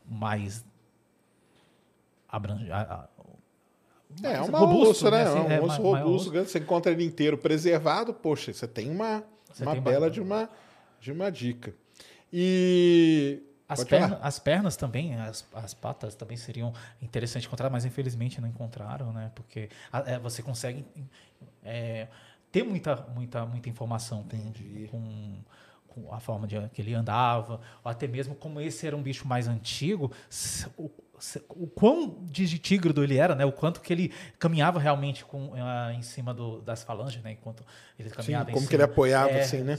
mais 0.05 0.65
abrangente. 2.27 2.71
É, 4.21 4.33
é 4.33 4.41
um 4.41 4.45
robusto, 4.45 4.89
osso, 4.89 5.11
né? 5.11 5.23
né? 5.23 5.23
Assim, 5.23 5.53
é 5.53 5.61
um 5.61 5.65
osso 5.65 5.81
robusto, 5.81 6.29
osso. 6.31 6.45
você 6.45 6.59
encontra 6.59 6.91
ele 6.91 7.03
inteiro 7.03 7.37
preservado, 7.37 8.13
poxa, 8.13 8.53
você 8.53 8.67
tem 8.67 8.89
uma, 8.91 9.23
você 9.51 9.63
uma 9.63 9.73
tem 9.73 9.81
bela 9.81 10.09
de 10.09 10.21
uma, 10.21 10.49
de 10.99 11.11
uma 11.11 11.31
dica. 11.31 11.73
E. 12.31 13.41
As, 13.67 13.83
perna, 13.83 14.19
as 14.21 14.37
pernas 14.37 14.75
também, 14.75 15.15
as, 15.15 15.45
as 15.53 15.73
patas 15.73 16.13
também 16.13 16.37
seriam 16.37 16.73
interessantes 17.01 17.47
encontrar, 17.47 17.69
mas 17.69 17.85
infelizmente 17.85 18.39
não 18.39 18.47
encontraram, 18.47 19.11
né? 19.11 19.31
Porque 19.33 19.69
a, 19.91 19.99
é, 20.11 20.19
você 20.19 20.43
consegue 20.43 20.85
é, 21.63 22.07
ter 22.51 22.63
muita, 22.63 22.95
muita, 23.15 23.45
muita 23.45 23.69
informação 23.69 24.23
com, 24.23 24.87
com, 24.87 25.37
com, 25.87 26.13
a 26.13 26.19
forma 26.19 26.45
de 26.45 26.55
que 26.69 26.81
ele 26.81 26.93
andava, 26.93 27.59
ou 27.83 27.89
até 27.89 28.07
mesmo 28.07 28.35
como 28.35 28.61
esse 28.61 28.85
era 28.85 28.95
um 28.95 29.01
bicho 29.01 29.27
mais 29.27 29.47
antigo, 29.47 30.11
o, 30.77 30.91
o 31.49 31.67
quão 31.67 32.17
digitígrado 32.23 33.03
ele 33.03 33.17
era, 33.17 33.35
né? 33.35 33.45
O 33.45 33.51
quanto 33.51 33.81
que 33.81 33.93
ele 33.93 34.11
caminhava 34.37 34.79
realmente 34.79 35.23
com, 35.23 35.51
uh, 35.51 35.91
em 35.95 36.01
cima 36.01 36.33
do, 36.33 36.61
das 36.61 36.83
falanges, 36.83 37.21
né? 37.23 37.33
Enquanto 37.33 37.63
ele 37.97 38.09
caminhava 38.09 38.47
Sim, 38.47 38.51
como 38.51 38.67
que 38.67 38.75
ele 38.75 38.83
apoiava, 38.83 39.31
é, 39.31 39.41
assim, 39.41 39.61
né? 39.61 39.77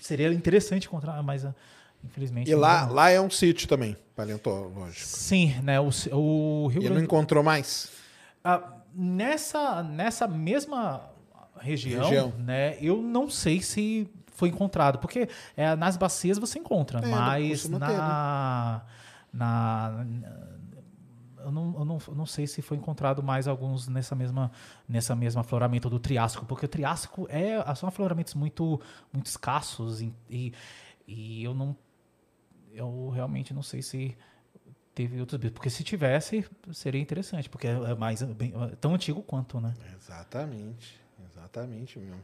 Seria 0.00 0.32
interessante 0.32 0.86
encontrar, 0.86 1.22
mas 1.22 1.44
uh, 1.44 1.54
infelizmente... 2.04 2.50
E 2.50 2.54
lá, 2.54 2.86
lá 2.86 3.10
é 3.10 3.20
um 3.20 3.28
sítio 3.28 3.68
também, 3.68 3.96
paleontológico. 4.14 5.06
Sim, 5.06 5.54
né? 5.62 5.78
O, 5.80 5.90
o 6.12 6.68
Rio 6.68 6.80
e 6.80 6.84
Grande... 6.84 6.94
não 6.94 7.04
encontrou 7.04 7.42
mais? 7.42 7.90
Uh, 8.44 8.62
nessa, 8.94 9.82
nessa 9.82 10.26
mesma 10.26 11.10
região, 11.58 12.04
região, 12.04 12.32
né? 12.38 12.78
Eu 12.80 13.02
não 13.02 13.28
sei 13.28 13.60
se 13.60 14.08
foi 14.28 14.50
encontrado, 14.50 14.98
porque 14.98 15.28
é, 15.56 15.74
nas 15.74 15.96
bacias 15.96 16.38
você 16.38 16.58
encontra, 16.58 17.00
é, 17.00 17.06
mas 17.06 17.68
na, 17.68 17.86
ter, 17.86 17.92
né? 17.92 17.98
na 19.32 20.06
eu 21.46 21.52
não, 21.52 21.74
eu 21.78 21.84
não, 21.84 21.98
eu 22.08 22.14
não 22.14 22.26
sei 22.26 22.44
se 22.46 22.60
foi 22.60 22.76
encontrado 22.76 23.22
mais 23.22 23.46
alguns 23.46 23.86
nessa 23.86 24.16
mesma, 24.16 24.50
nessa 24.88 25.14
mesma 25.14 25.42
afloramento 25.42 25.88
do 25.88 26.00
Triássico, 26.00 26.44
porque 26.44 26.66
o 26.66 26.68
Triássico 26.68 27.28
é, 27.30 27.56
são 27.76 27.88
afloramentos 27.88 28.34
muito, 28.34 28.80
muito 29.12 29.26
escassos 29.26 30.02
e, 30.02 30.12
e, 30.28 30.52
e 31.06 31.44
eu 31.44 31.54
não 31.54 31.76
eu 32.74 33.08
realmente 33.08 33.54
não 33.54 33.62
sei 33.62 33.80
se 33.80 34.14
teve 34.92 35.18
outros 35.20 35.40
bichos. 35.40 35.54
Porque 35.54 35.70
se 35.70 35.84
tivesse, 35.84 36.44
seria 36.72 37.00
interessante, 37.00 37.48
porque 37.48 37.68
é 37.68 37.94
mais 37.94 38.22
bem, 38.22 38.52
é 38.72 38.76
tão 38.76 38.94
antigo 38.94 39.22
quanto, 39.22 39.60
né? 39.60 39.72
Exatamente, 39.96 41.00
exatamente 41.30 41.98
mesmo. 41.98 42.22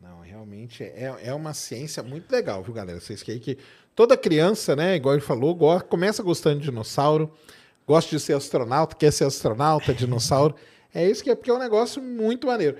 Não, 0.00 0.20
realmente 0.20 0.84
é, 0.84 1.14
é 1.22 1.34
uma 1.34 1.52
ciência 1.54 2.02
muito 2.02 2.30
legal, 2.30 2.62
viu, 2.62 2.72
galera? 2.72 3.00
Vocês 3.00 3.22
que 3.22 3.58
toda 3.96 4.16
criança, 4.16 4.76
né, 4.76 4.96
igual 4.96 5.14
ele 5.14 5.22
falou, 5.22 5.58
começa 5.80 6.22
gostando 6.22 6.60
de 6.60 6.66
dinossauro 6.66 7.32
gosta 7.90 8.16
de 8.16 8.22
ser 8.22 8.34
astronauta, 8.34 8.94
quer 8.94 9.12
ser 9.12 9.24
astronauta, 9.24 9.92
dinossauro. 9.92 10.54
É 10.92 11.08
isso 11.08 11.22
que 11.22 11.30
é 11.30 11.36
porque 11.36 11.48
é 11.48 11.54
um 11.54 11.58
negócio 11.58 12.02
muito 12.02 12.48
maneiro. 12.48 12.76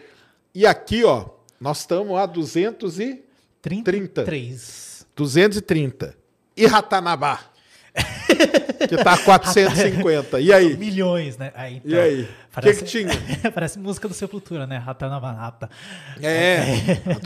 E 0.52 0.66
aqui, 0.66 1.04
ó, 1.04 1.26
nós 1.60 1.78
estamos 1.78 2.18
a 2.18 2.26
230. 2.26 3.22
33. 3.62 5.06
230. 5.14 6.16
E 6.56 6.66
Ratanabá? 6.66 7.49
Que 8.88 8.96
tá 8.96 9.12
a 9.14 9.18
450. 9.18 10.40
E 10.40 10.52
aí? 10.52 10.76
Milhões, 10.76 11.36
né? 11.36 11.52
Aí, 11.54 11.76
então, 11.76 11.90
e 11.90 12.00
aí? 12.00 12.28
Parece, 12.52 12.80
que, 12.80 12.84
que 12.84 12.90
tinha? 12.90 13.10
parece 13.54 13.78
música 13.78 14.08
do 14.08 14.14
Sepultura, 14.14 14.66
né? 14.66 14.76
Ratanabá. 14.76 15.56
É, 16.20 16.58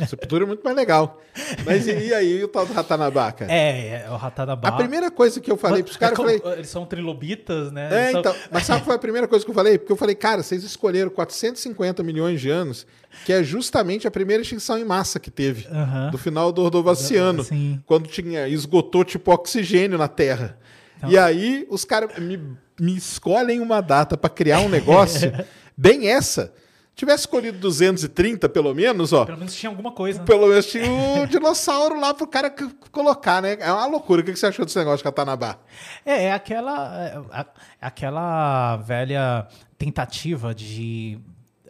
a 0.02 0.06
Sepultura 0.06 0.44
é 0.44 0.46
muito 0.46 0.62
mais 0.62 0.76
legal. 0.76 1.20
Mas 1.64 1.86
e, 1.86 2.08
e 2.08 2.14
aí 2.14 2.44
o 2.44 2.48
tal 2.48 2.66
do 2.66 2.74
Ratanabá, 2.74 3.32
cara? 3.32 3.50
É, 3.50 4.04
é, 4.06 4.10
o 4.10 4.16
Ratanabá. 4.16 4.68
A 4.68 4.72
primeira 4.72 5.10
coisa 5.10 5.40
que 5.40 5.50
eu 5.50 5.56
falei 5.56 5.82
pros 5.82 5.96
caras, 5.96 6.18
é 6.18 6.22
falei... 6.22 6.42
Eles 6.58 6.68
são 6.68 6.84
trilobitas, 6.84 7.72
né? 7.72 8.08
É, 8.08 8.10
são... 8.10 8.20
então. 8.20 8.34
Mas 8.50 8.66
sabe 8.66 8.80
qual 8.80 8.86
foi 8.86 8.94
a 8.96 8.98
primeira 8.98 9.26
coisa 9.26 9.44
que 9.44 9.50
eu 9.50 9.54
falei? 9.54 9.78
Porque 9.78 9.92
eu 9.92 9.96
falei, 9.96 10.14
cara, 10.14 10.42
vocês 10.42 10.62
escolheram 10.62 11.10
450 11.10 12.02
milhões 12.02 12.38
de 12.38 12.50
anos, 12.50 12.86
que 13.24 13.32
é 13.32 13.42
justamente 13.42 14.06
a 14.06 14.10
primeira 14.10 14.42
extinção 14.42 14.78
em 14.78 14.84
massa 14.84 15.18
que 15.18 15.30
teve, 15.30 15.66
uh 15.68 15.72
-huh. 15.72 16.10
do 16.10 16.18
final 16.18 16.52
do 16.52 16.62
Ordovaciano, 16.62 17.42
uh, 17.42 17.78
quando 17.86 18.08
tinha 18.08 18.46
esgotou 18.46 19.04
tipo 19.04 19.32
oxigênio 19.32 19.96
na 19.96 20.08
Terra. 20.08 20.58
Então... 21.04 21.12
E 21.12 21.18
aí 21.18 21.66
os 21.70 21.84
caras 21.84 22.18
me, 22.18 22.36
me 22.78 22.96
escolhem 22.96 23.60
uma 23.60 23.80
data 23.80 24.16
para 24.16 24.30
criar 24.30 24.60
um 24.60 24.68
negócio, 24.68 25.32
bem 25.76 26.08
essa. 26.08 26.52
Tivesse 26.94 27.22
escolhido 27.22 27.58
230, 27.58 28.48
pelo 28.48 28.72
menos, 28.72 29.12
ó. 29.12 29.24
Pelo 29.24 29.38
menos 29.38 29.54
tinha 29.54 29.68
alguma 29.68 29.90
coisa. 29.90 30.20
Né? 30.20 30.24
Pelo 30.24 30.46
menos 30.46 30.66
tinha 30.66 30.84
o 30.88 31.26
dinossauro 31.26 31.98
lá 31.98 32.14
pro 32.14 32.24
cara 32.24 32.54
colocar, 32.92 33.42
né? 33.42 33.56
É 33.58 33.72
uma 33.72 33.86
loucura. 33.86 34.20
O 34.20 34.24
que 34.24 34.36
você 34.36 34.46
achou 34.46 34.64
desse 34.64 34.78
negócio 34.78 34.98
de 34.98 35.02
Catanabá? 35.02 35.58
É, 36.06 36.26
é 36.26 36.32
aquela, 36.32 37.04
é, 37.04 37.40
é 37.40 37.46
aquela 37.80 38.76
velha 38.76 39.48
tentativa 39.76 40.54
de 40.54 41.18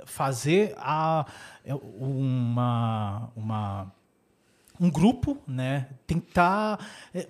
fazer 0.05 0.75
a, 0.77 1.25
uma, 1.99 3.31
uma, 3.35 3.93
um 4.79 4.91
grupo, 4.91 5.39
né? 5.47 5.89
Tentar 6.07 6.79
é, 7.15 7.27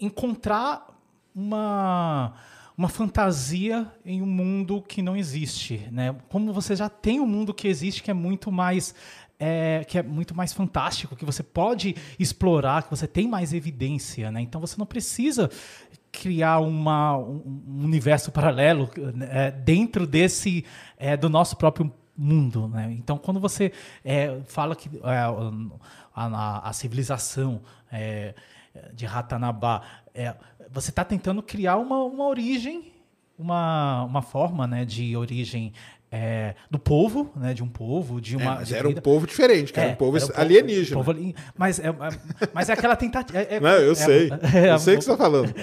encontrar 0.00 0.86
uma, 1.34 2.34
uma 2.76 2.88
fantasia 2.88 3.90
em 4.04 4.22
um 4.22 4.26
mundo 4.26 4.82
que 4.82 5.02
não 5.02 5.16
existe, 5.16 5.88
né? 5.90 6.14
Como 6.28 6.52
você 6.52 6.74
já 6.74 6.88
tem 6.88 7.20
um 7.20 7.26
mundo 7.26 7.54
que 7.54 7.68
existe 7.68 8.02
que 8.02 8.10
é 8.10 8.14
muito 8.14 8.50
mais 8.50 8.94
é, 9.38 9.84
que 9.86 9.96
é 9.98 10.02
muito 10.02 10.34
mais 10.34 10.52
fantástico, 10.52 11.14
que 11.14 11.24
você 11.24 11.42
pode 11.42 11.94
explorar, 12.18 12.82
que 12.82 12.90
você 12.90 13.06
tem 13.06 13.28
mais 13.28 13.52
evidência, 13.52 14.30
né? 14.32 14.40
Então 14.40 14.60
você 14.60 14.76
não 14.76 14.86
precisa 14.86 15.48
criar 16.10 16.58
uma, 16.58 17.16
um, 17.16 17.84
universo 17.84 18.32
paralelo 18.32 18.90
é, 19.30 19.50
dentro 19.50 20.06
desse 20.06 20.64
é, 20.96 21.16
do 21.16 21.28
nosso 21.28 21.56
próprio 21.56 21.92
mundo, 22.16 22.66
né? 22.68 22.92
Então 22.98 23.16
quando 23.16 23.38
você 23.38 23.72
é, 24.04 24.40
fala 24.46 24.74
que 24.74 24.90
é, 25.04 25.18
a, 26.14 26.68
a, 26.68 26.72
civilização 26.72 27.60
é, 27.92 28.34
de 28.92 29.06
Ratanabá, 29.06 29.82
é, 30.14 30.34
você 30.70 30.90
está 30.90 31.04
tentando 31.04 31.42
criar 31.42 31.76
uma, 31.76 32.02
uma 32.04 32.26
origem, 32.26 32.92
uma, 33.38 34.04
uma 34.04 34.22
forma 34.22 34.66
né, 34.66 34.84
de 34.84 35.16
origem 35.16 35.72
é, 36.10 36.54
do 36.70 36.78
povo, 36.78 37.30
né, 37.36 37.52
de 37.52 37.62
um 37.62 37.68
povo, 37.68 38.20
de 38.20 38.34
uma. 38.34 38.54
É, 38.54 38.58
mas 38.60 38.72
era 38.72 38.88
um 38.88 38.94
povo 38.94 39.26
diferente, 39.26 39.72
que 39.72 39.78
é, 39.78 39.84
era 39.84 39.92
um 39.92 39.96
povo 39.96 40.16
um 40.16 40.30
alienígena. 40.34 41.02
Povo, 41.02 41.34
mas, 41.56 41.78
é, 41.78 41.84
mas 42.52 42.68
é 42.68 42.72
aquela 42.72 42.96
tentativa. 42.96 43.38
É, 43.38 43.56
é, 43.56 43.60
Não, 43.60 43.70
eu 43.70 43.94
sei. 43.94 44.30
eu 44.72 44.78
sei 44.78 44.94
o 44.94 44.98
que 44.98 45.04
você 45.04 45.12
está 45.12 45.16
falando. 45.16 45.54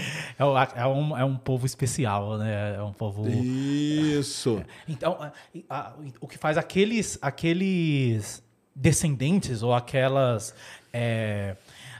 É, 0.75 0.85
um, 0.85 1.17
é 1.17 1.25
um 1.25 1.35
povo 1.35 1.65
especial, 1.65 2.37
né? 2.37 2.75
É 2.75 2.81
um 2.81 2.93
povo. 2.93 3.27
Isso. 3.27 4.61
então, 4.87 5.17
a, 5.19 5.31
a, 5.69 5.93
o 6.19 6.27
que 6.27 6.37
faz 6.37 6.57
aqueles, 6.57 7.17
aqueles 7.21 8.43
descendentes 8.75 9.63
ou 9.63 9.73
aquelas 9.73 10.53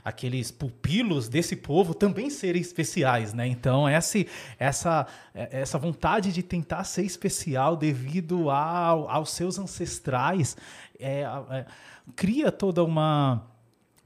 aqueles 0.06 0.52
pupilos 0.52 1.28
desse 1.28 1.56
povo 1.56 1.92
também 1.92 2.30
serem 2.30 2.62
especiais, 2.62 3.34
né? 3.34 3.44
Então 3.48 3.88
essa 3.88 4.24
essa 4.56 5.04
essa 5.34 5.78
vontade 5.78 6.32
de 6.32 6.44
tentar 6.44 6.84
ser 6.84 7.02
especial 7.02 7.76
devido 7.76 8.48
ao, 8.48 9.10
aos 9.10 9.30
seus 9.30 9.58
ancestrais 9.58 10.56
é, 11.00 11.22
é, 11.22 11.66
cria 12.14 12.52
toda 12.52 12.84
uma 12.84 13.42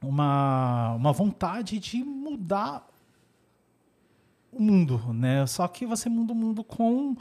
uma, 0.00 0.94
uma 0.94 1.12
vontade 1.12 1.78
de 1.78 2.02
mudar 2.02 2.88
o 4.50 4.58
mundo, 4.58 5.12
né? 5.12 5.46
Só 5.46 5.68
que 5.68 5.84
você 5.84 6.08
muda 6.08 6.32
o 6.32 6.34
mundo 6.34 6.64
com 6.64 7.14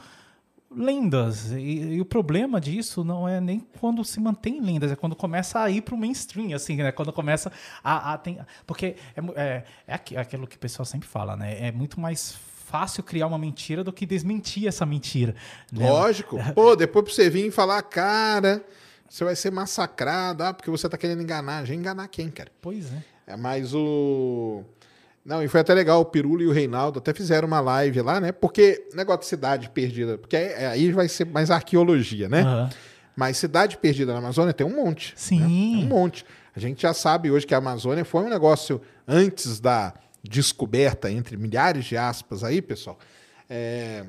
lendas. 0.72 1.52
E, 1.52 1.96
e, 1.96 2.02
o 2.02 2.06
problema 2.06 2.62
disso 2.62 3.04
não 3.04 3.28
é 3.28 3.42
nem 3.42 3.60
quando 3.80 4.04
se 4.04 4.20
mantém 4.20 4.62
lendas, 4.62 4.92
é 4.92 4.96
quando 4.96 5.16
começa 5.16 5.60
a 5.60 5.70
ir 5.70 5.82
para 5.82 5.96
o 5.96 5.98
mainstream, 5.98 6.54
assim, 6.56 6.78
né? 6.78 6.92
Quando 6.92 7.12
começa 7.12 7.52
a. 7.84 8.14
a 8.14 8.18
tem, 8.18 8.40
porque 8.66 8.96
é, 9.36 9.64
é, 9.88 10.00
é 10.14 10.20
aquilo 10.20 10.48
que 10.48 10.56
o 10.56 10.60
pessoal 10.60 10.86
sempre 10.86 11.08
fala, 11.08 11.36
né? 11.36 11.68
É 11.68 11.72
muito 11.72 12.00
mais 12.00 12.38
fácil 12.66 13.02
criar 13.02 13.26
uma 13.26 13.38
mentira 13.40 13.84
do 13.84 13.92
que 13.92 14.06
desmentir 14.06 14.68
essa 14.68 14.86
mentira. 14.86 15.36
Né? 15.72 15.90
Lógico. 15.90 16.38
Pô, 16.54 16.76
depois 16.76 17.06
pra 17.06 17.14
você 17.14 17.30
vir 17.30 17.48
e 17.48 17.52
falar, 17.52 17.82
cara, 17.82 18.64
você 19.10 19.24
vai 19.24 19.36
ser 19.36 19.52
massacrado, 19.52 20.44
ah, 20.44 20.54
porque 20.54 20.70
você 20.70 20.88
tá 20.88 20.98
querendo 20.98 21.24
enganar. 21.24 21.66
Já 21.66 21.74
enganar 21.74 22.08
quem, 22.08 22.30
cara? 22.30 22.52
Pois 22.62 22.94
é. 22.94 23.04
É 23.26 23.36
mais 23.36 23.74
o. 23.74 24.64
Não, 25.26 25.44
e 25.44 25.48
foi 25.48 25.60
até 25.60 25.74
legal, 25.74 26.02
o 26.02 26.06
Pirulo 26.06 26.42
e 26.42 26.48
o 26.48 26.52
Reinaldo 26.52 27.00
até 27.00 27.14
fizeram 27.14 27.48
uma 27.48 27.60
live 27.60 28.02
lá, 28.02 28.20
né? 28.20 28.32
Porque 28.32 28.88
negócio 28.94 29.22
de 29.22 29.28
cidade 29.28 29.70
perdida, 29.70 30.18
porque 30.18 30.36
aí 30.36 30.92
vai 30.92 31.08
ser 31.08 31.26
mais 31.26 31.52
arqueologia, 31.52 32.28
né? 32.28 32.44
Uhum. 32.44 32.70
Mas 33.16 33.38
cidade 33.38 33.78
perdida 33.78 34.14
na 34.14 34.20
Amazônia 34.20 34.54
tem 34.54 34.66
um 34.66 34.76
monte. 34.76 35.14
Sim. 35.16 35.40
Né? 35.40 35.84
Um 35.84 35.88
monte. 35.88 36.26
A 36.56 36.60
gente 36.60 36.82
já 36.82 36.94
sabe 36.94 37.30
hoje 37.30 37.46
que 37.46 37.54
a 37.54 37.58
Amazônia 37.58 38.06
foi 38.06 38.24
um 38.24 38.30
negócio 38.30 38.82
antes 39.08 39.60
da 39.60 39.94
descoberta, 40.24 41.12
entre 41.12 41.38
milhares 41.38 41.86
de 41.86 41.98
aspas 41.98 42.44
aí, 42.44 42.62
pessoal. 42.62 42.98
É, 43.50 44.04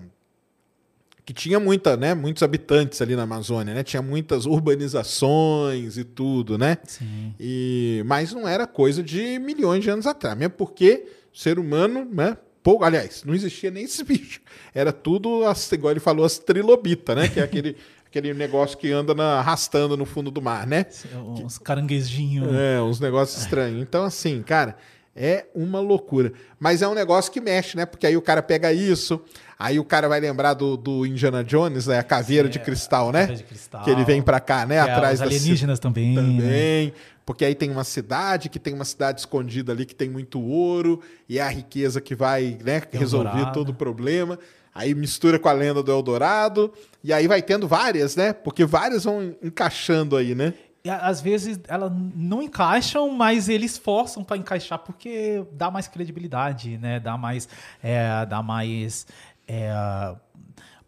que 1.31 1.33
tinha 1.33 1.61
muita, 1.61 1.97
né, 1.97 2.13
muitos 2.13 2.43
habitantes 2.43 3.01
ali 3.01 3.15
na 3.15 3.23
Amazônia, 3.23 3.73
né? 3.73 3.85
Tinha 3.85 4.03
muitas 4.03 4.47
urbanizações 4.47 5.97
e 5.97 6.03
tudo, 6.03 6.59
né? 6.59 6.77
Sim. 6.83 7.33
E 7.39 8.03
mas 8.05 8.33
não 8.33 8.49
era 8.49 8.67
coisa 8.67 9.01
de 9.01 9.39
milhões 9.39 9.85
de 9.85 9.91
anos 9.91 10.09
atrás, 10.09 10.37
mesmo 10.37 10.55
porque 10.55 11.07
o 11.33 11.39
ser 11.39 11.61
humano, 11.61 12.05
né, 12.05 12.37
pouco, 12.65 12.83
aliás, 12.83 13.23
não 13.25 13.33
existia 13.33 13.71
nem 13.71 13.85
esse 13.85 14.03
bicho. 14.05 14.41
Era 14.75 14.93
tudo, 14.93 15.45
as, 15.47 15.71
igual 15.71 15.93
ele 15.93 16.01
falou, 16.01 16.25
as 16.25 16.37
trilobitas, 16.37 17.15
né? 17.15 17.29
Que 17.29 17.39
é 17.39 17.45
aquele 17.45 17.77
aquele 18.05 18.35
negócio 18.35 18.77
que 18.77 18.91
anda 18.91 19.15
na, 19.15 19.39
arrastando 19.39 19.97
no 19.97 20.05
fundo 20.05 20.33
do 20.33 20.43
mar, 20.43 20.67
né? 20.67 20.87
Uns 21.15 21.59
caranguejinhos. 21.59 22.53
É, 22.53 22.83
uns 22.83 22.99
negócios 22.99 23.41
estranhos. 23.41 23.81
Então, 23.81 24.03
assim, 24.03 24.43
cara, 24.43 24.77
é 25.15 25.47
uma 25.55 25.79
loucura. 25.79 26.33
Mas 26.59 26.83
é 26.83 26.89
um 26.89 26.95
negócio 26.95 27.31
que 27.31 27.41
mexe, 27.41 27.77
né? 27.77 27.87
Porque 27.87 28.05
aí 28.05 28.17
o 28.17 28.23
cara 28.23 28.43
pega 28.43 28.73
isso, 28.73 29.21
Aí 29.61 29.79
o 29.79 29.85
cara 29.85 30.09
vai 30.09 30.19
lembrar 30.19 30.55
do, 30.55 30.75
do 30.75 31.05
Indiana 31.05 31.45
Jones, 31.45 31.87
né? 31.87 31.99
A 31.99 32.03
caveira 32.03 32.49
de 32.49 32.59
cristal, 32.59 33.13
né? 33.13 33.27
De 33.27 33.43
cristal. 33.43 33.83
Que 33.85 33.91
ele 33.91 34.05
vem 34.05 34.23
para 34.23 34.41
cá, 34.41 34.65
né? 34.65 34.77
É, 34.77 34.81
Atrás 34.81 35.21
os 35.21 35.27
alienígenas 35.27 35.79
da 35.79 35.83
também. 35.83 36.15
Também. 36.15 36.87
Né? 36.87 36.93
Porque 37.27 37.45
aí 37.45 37.55
tem 37.55 37.71
uma 37.71 37.85
cidade, 37.85 38.49
que 38.49 38.59
tem 38.59 38.73
uma 38.73 38.87
cidade 38.87 39.21
escondida 39.21 39.71
ali 39.71 39.85
que 39.85 39.95
tem 39.95 40.09
muito 40.09 40.41
ouro, 40.41 41.03
e 41.29 41.39
é 41.39 41.43
a 41.43 41.49
riqueza 41.51 42.01
que 42.01 42.15
vai 42.15 42.57
né, 42.65 42.81
resolver 42.91 43.53
todo 43.53 43.69
o 43.69 43.75
problema. 43.75 44.39
Aí 44.75 44.95
mistura 44.95 45.39
com 45.39 45.49
a 45.51 45.53
lenda 45.53 45.83
do 45.83 45.93
Eldorado, 45.93 46.73
e 47.05 47.13
aí 47.13 47.29
vai 47.29 47.43
tendo 47.43 47.69
várias, 47.69 48.17
né? 48.17 48.33
Porque 48.33 48.65
várias 48.65 49.05
vão 49.05 49.37
encaixando 49.43 50.17
aí, 50.17 50.35
né? 50.35 50.55
Às 50.89 51.21
vezes 51.21 51.61
elas 51.69 51.93
não 52.17 52.43
encaixam, 52.43 53.11
mas 53.11 53.51
eles 53.51 53.77
forçam 53.77 54.25
para 54.25 54.39
encaixar 54.39 54.79
porque 54.79 55.45
dá 55.53 55.71
mais 55.71 55.87
credibilidade, 55.87 56.79
né? 56.79 56.99
Dá 56.99 57.19
mais, 57.19 57.47
é, 57.83 58.25
dá 58.25 58.43
mais 58.43 59.07
é, 59.51 60.15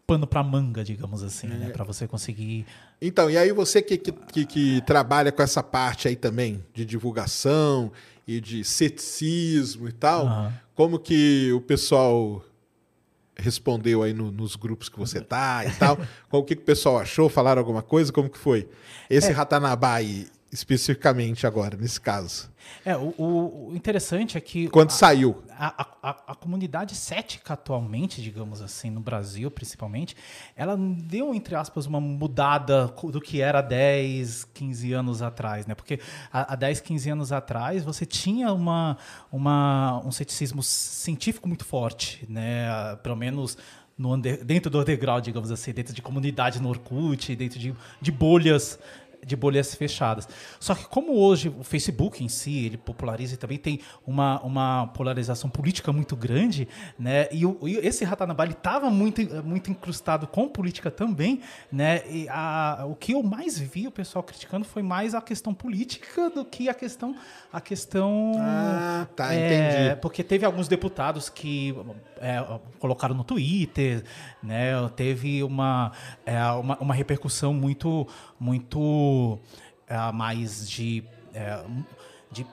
pano 0.07 0.25
para 0.25 0.41
manga, 0.41 0.83
digamos 0.85 1.21
assim, 1.21 1.47
né? 1.47 1.55
é. 1.55 1.59
né? 1.59 1.69
Para 1.69 1.83
você 1.83 2.07
conseguir. 2.07 2.65
Então, 3.01 3.29
e 3.29 3.37
aí 3.37 3.51
você 3.51 3.81
que, 3.81 3.97
que, 3.97 4.45
que, 4.45 4.81
trabalha 4.81 5.31
com 5.33 5.43
essa 5.43 5.61
parte 5.61 6.07
aí 6.07 6.15
também 6.15 6.63
de 6.73 6.85
divulgação 6.85 7.91
e 8.25 8.39
de 8.39 8.63
ceticismo 8.63 9.89
e 9.89 9.91
tal, 9.91 10.25
uhum. 10.25 10.51
como 10.73 10.97
que 10.97 11.51
o 11.51 11.59
pessoal 11.59 12.41
respondeu 13.35 14.01
aí 14.01 14.13
no, 14.13 14.31
nos 14.31 14.55
grupos 14.55 14.87
que 14.87 14.97
você 14.97 15.19
tá 15.19 15.65
e 15.65 15.71
tal? 15.73 15.99
o 16.31 16.43
que, 16.43 16.55
que 16.55 16.61
o 16.61 16.65
pessoal 16.65 16.99
achou? 16.99 17.27
Falaram 17.27 17.59
alguma 17.59 17.81
coisa? 17.81 18.13
Como 18.13 18.29
que 18.29 18.37
foi? 18.37 18.69
Esse 19.09 19.31
é. 19.31 19.33
Ratanabá 19.33 19.95
aí, 19.95 20.27
especificamente 20.51 21.45
agora, 21.45 21.75
nesse 21.75 21.99
caso. 21.99 22.49
É, 22.85 22.95
o, 22.97 23.69
o 23.69 23.71
interessante 23.75 24.37
é 24.37 24.41
que. 24.41 24.67
Quando 24.67 24.89
a, 24.89 24.93
saiu? 24.93 25.43
A, 25.51 25.87
a, 26.01 26.09
a, 26.27 26.35
comunidade 26.35 26.95
cética 26.95 27.53
atualmente, 27.53 28.21
digamos 28.21 28.61
assim, 28.61 28.89
no 28.89 28.99
Brasil 28.99 29.49
principalmente, 29.49 30.15
ela 30.55 30.75
deu, 30.77 31.33
entre 31.33 31.55
aspas, 31.55 31.85
uma 31.85 32.01
mudada 32.01 32.87
do 32.87 33.21
que 33.21 33.41
era 33.41 33.61
10, 33.61 34.45
15 34.53 34.93
anos 34.93 35.21
atrás, 35.21 35.65
né? 35.65 35.75
Porque 35.75 35.99
há 36.31 36.55
10, 36.55 36.81
15 36.81 37.09
anos 37.09 37.31
atrás 37.31 37.83
você 37.83 38.05
tinha 38.05 38.51
uma, 38.51 38.97
uma, 39.31 40.01
um 40.05 40.11
ceticismo 40.11 40.61
científico 40.61 41.47
muito 41.47 41.65
forte, 41.65 42.25
né? 42.29 42.95
Pelo 43.01 43.15
menos. 43.15 43.57
No 43.95 44.11
under, 44.11 44.43
dentro 44.43 44.71
do 44.71 44.79
underground, 44.79 45.23
digamos 45.23 45.51
assim, 45.51 45.71
dentro 45.71 45.93
de 45.93 46.01
comunidades 46.01 46.59
no 46.59 46.67
Orkut, 46.67 47.35
dentro 47.35 47.59
de, 47.59 47.75
de 48.01 48.11
bolhas 48.11 48.79
de 49.25 49.35
bolhas 49.35 49.75
fechadas. 49.75 50.27
Só 50.59 50.75
que 50.75 50.85
como 50.85 51.13
hoje 51.13 51.49
o 51.49 51.63
Facebook 51.63 52.23
em 52.23 52.29
si, 52.29 52.65
ele 52.65 52.77
populariza 52.77 53.35
e 53.35 53.37
também 53.37 53.57
tem 53.57 53.79
uma, 54.05 54.41
uma 54.41 54.87
polarização 54.87 55.49
política 55.49 55.91
muito 55.91 56.15
grande, 56.15 56.67
né? 56.97 57.27
E, 57.31 57.45
o, 57.45 57.57
e 57.67 57.77
esse 57.77 58.03
Ratanabá 58.03 58.45
estava 58.45 58.89
muito, 58.89 59.21
muito 59.43 59.71
incrustado 59.71 60.27
com 60.27 60.47
política 60.47 60.91
também, 60.91 61.41
né? 61.71 62.01
E 62.09 62.27
a, 62.29 62.85
o 62.87 62.95
que 62.95 63.13
eu 63.13 63.23
mais 63.23 63.57
vi 63.57 63.87
o 63.87 63.91
pessoal 63.91 64.23
criticando 64.23 64.65
foi 64.65 64.81
mais 64.81 65.15
a 65.15 65.21
questão 65.21 65.53
política 65.53 66.29
do 66.29 66.45
que 66.45 66.69
a 66.69 66.73
questão 66.73 67.15
a 67.51 67.61
questão 67.61 68.33
Ah, 68.37 69.07
tá, 69.15 69.33
é, 69.33 69.45
entendi. 69.45 70.01
Porque 70.01 70.23
teve 70.23 70.45
alguns 70.45 70.67
deputados 70.67 71.29
que 71.29 71.75
é, 72.23 72.59
colocaram 72.79 73.13
no 73.13 73.23
Twitter, 73.23 74.03
né? 74.41 74.71
Teve 74.95 75.43
uma, 75.43 75.91
é, 76.25 76.41
uma, 76.51 76.77
uma 76.79 76.93
repercussão 76.93 77.53
muito 77.53 78.07
muito 78.39 79.37
é, 79.87 80.11
mais 80.13 80.67
de, 80.69 81.03
é, 81.33 81.63
de 82.31 82.47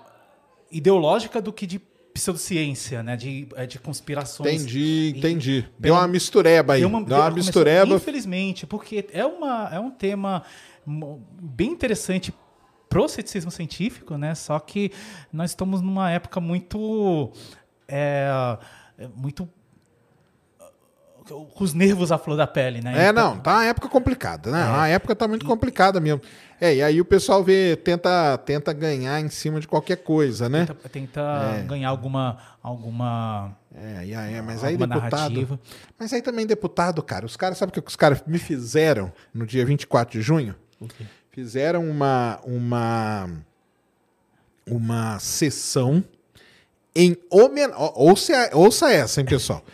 ideológica 0.71 1.41
do 1.41 1.53
que 1.53 1.67
de 1.67 1.79
pseudociência, 2.13 3.03
né? 3.03 3.17
De, 3.17 3.47
é, 3.55 3.65
de 3.65 3.79
conspirações. 3.79 4.63
Entendi, 4.63 5.15
entendi. 5.17 5.69
Deu 5.79 5.95
uma 5.95 6.09
mistureba 6.09 6.75
aí. 6.75 6.81
Deu 6.81 6.89
uma, 6.89 7.05
Deu 7.05 7.17
uma 7.17 7.31
mistureba. 7.31 7.95
Infelizmente, 7.95 8.67
porque 8.67 9.07
é, 9.13 9.25
uma, 9.25 9.71
é 9.73 9.79
um 9.79 9.91
tema 9.91 10.43
bem 11.41 11.71
interessante 11.71 12.35
pro 12.89 13.09
ceticismo 13.09 13.53
científico, 13.53 14.17
né? 14.17 14.35
Só 14.35 14.59
que 14.59 14.91
nós 15.33 15.53
estamos 15.53 15.81
numa 15.81 16.11
época 16.11 16.41
muito. 16.41 17.33
É, 17.87 18.59
muito 19.15 19.49
com 21.31 21.65
os 21.65 21.73
nervos 21.75 22.11
à 22.13 22.19
flor 22.19 22.37
da 22.37 22.47
pele, 22.47 22.81
né? 22.81 23.07
É, 23.07 23.11
então... 23.11 23.35
não, 23.35 23.41
tá 23.41 23.55
uma 23.55 23.65
época 23.65 23.89
complicada, 23.89 24.51
né? 24.51 24.61
É. 24.61 24.65
A 24.65 24.89
época 24.89 25.15
tá 25.15 25.27
muito 25.27 25.47
complicada 25.47 26.01
mesmo. 26.01 26.21
É, 26.61 26.75
e 26.75 26.83
aí 26.83 27.01
o 27.01 27.05
pessoal 27.05 27.43
vê, 27.43 27.77
tenta, 27.77 28.37
tenta 28.39 28.73
ganhar 28.73 29.19
em 29.21 29.31
cima 29.31 29.61
de 29.61 29.67
qualquer 29.67 29.97
coisa, 29.97 30.49
né? 30.49 30.67
Tenta, 30.67 30.89
tenta 30.89 31.21
é. 31.59 31.63
ganhar 31.63 31.89
alguma. 31.89 32.37
alguma 32.63 33.57
é, 33.75 34.05
e 34.05 34.15
aí, 34.15 34.43
mas 34.43 34.63
aí 34.63 34.77
deputado. 34.77 35.11
Narrativa. 35.11 35.61
Mas 35.99 36.13
aí 36.13 36.21
também 36.21 36.47
deputado, 36.47 37.03
cara. 37.03 37.25
Os 37.25 37.37
caras, 37.37 37.57
sabe 37.57 37.71
o 37.71 37.73
que 37.73 37.89
os 37.89 37.97
caras 37.97 38.23
me 38.27 38.39
fizeram 38.39 39.13
no 39.33 39.47
dia 39.47 39.65
24 39.65 40.19
de 40.19 40.23
junho? 40.23 40.55
Fizeram 41.31 41.89
uma. 41.89 42.41
uma 42.45 43.31
uma 44.67 45.19
sessão 45.19 46.05
em 46.95 47.17
homenagem. 47.31 47.75
Ouça, 47.95 48.51
ouça 48.53 48.91
essa, 48.93 49.21
hein, 49.21 49.27
pessoal. 49.27 49.65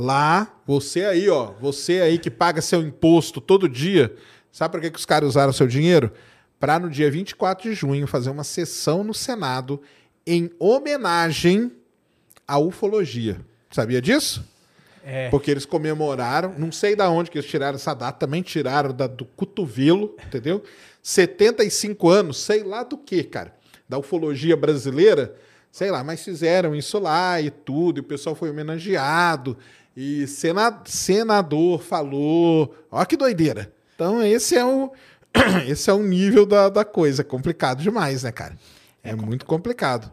Lá, 0.00 0.60
você 0.64 1.04
aí, 1.06 1.28
ó, 1.28 1.54
você 1.60 2.00
aí 2.00 2.18
que 2.18 2.30
paga 2.30 2.62
seu 2.62 2.80
imposto 2.80 3.40
todo 3.40 3.68
dia, 3.68 4.14
sabe 4.52 4.70
para 4.70 4.80
que, 4.82 4.92
que 4.92 4.98
os 4.98 5.04
caras 5.04 5.30
usaram 5.30 5.52
seu 5.52 5.66
dinheiro? 5.66 6.12
Para 6.60 6.78
no 6.78 6.88
dia 6.88 7.10
24 7.10 7.68
de 7.68 7.74
junho 7.74 8.06
fazer 8.06 8.30
uma 8.30 8.44
sessão 8.44 9.02
no 9.02 9.12
Senado 9.12 9.82
em 10.24 10.52
homenagem 10.56 11.72
à 12.46 12.60
ufologia. 12.60 13.40
Sabia 13.72 14.00
disso? 14.00 14.44
É. 15.04 15.28
Porque 15.30 15.50
eles 15.50 15.66
comemoraram, 15.66 16.54
não 16.56 16.70
sei 16.70 16.94
da 16.94 17.10
onde 17.10 17.28
que 17.28 17.36
eles 17.36 17.50
tiraram 17.50 17.74
essa 17.74 17.92
data, 17.92 18.20
também 18.20 18.40
tiraram 18.40 18.92
da, 18.92 19.08
do 19.08 19.24
cotovelo, 19.24 20.14
entendeu? 20.24 20.62
75 21.02 22.08
anos, 22.08 22.38
sei 22.38 22.62
lá 22.62 22.84
do 22.84 22.96
que, 22.96 23.24
cara, 23.24 23.52
da 23.88 23.98
ufologia 23.98 24.56
brasileira, 24.56 25.34
sei 25.72 25.90
lá, 25.90 26.02
mas 26.04 26.22
fizeram 26.22 26.74
isso 26.74 26.98
lá 27.00 27.40
e 27.40 27.50
tudo, 27.50 27.98
e 27.98 28.00
o 28.00 28.04
pessoal 28.04 28.36
foi 28.36 28.50
homenageado. 28.50 29.56
E 30.00 30.28
senador 30.28 31.82
falou. 31.82 32.72
Olha 32.88 33.04
que 33.04 33.16
doideira. 33.16 33.72
Então, 33.96 34.22
esse 34.22 34.56
é 34.56 34.64
o, 34.64 34.92
esse 35.66 35.90
é 35.90 35.92
o 35.92 36.04
nível 36.04 36.46
da, 36.46 36.68
da 36.68 36.84
coisa. 36.84 37.22
É 37.22 37.24
complicado 37.24 37.82
demais, 37.82 38.22
né, 38.22 38.30
cara? 38.30 38.56
É, 39.02 39.10
é 39.10 39.16
muito 39.16 39.44
complicado. 39.44 40.08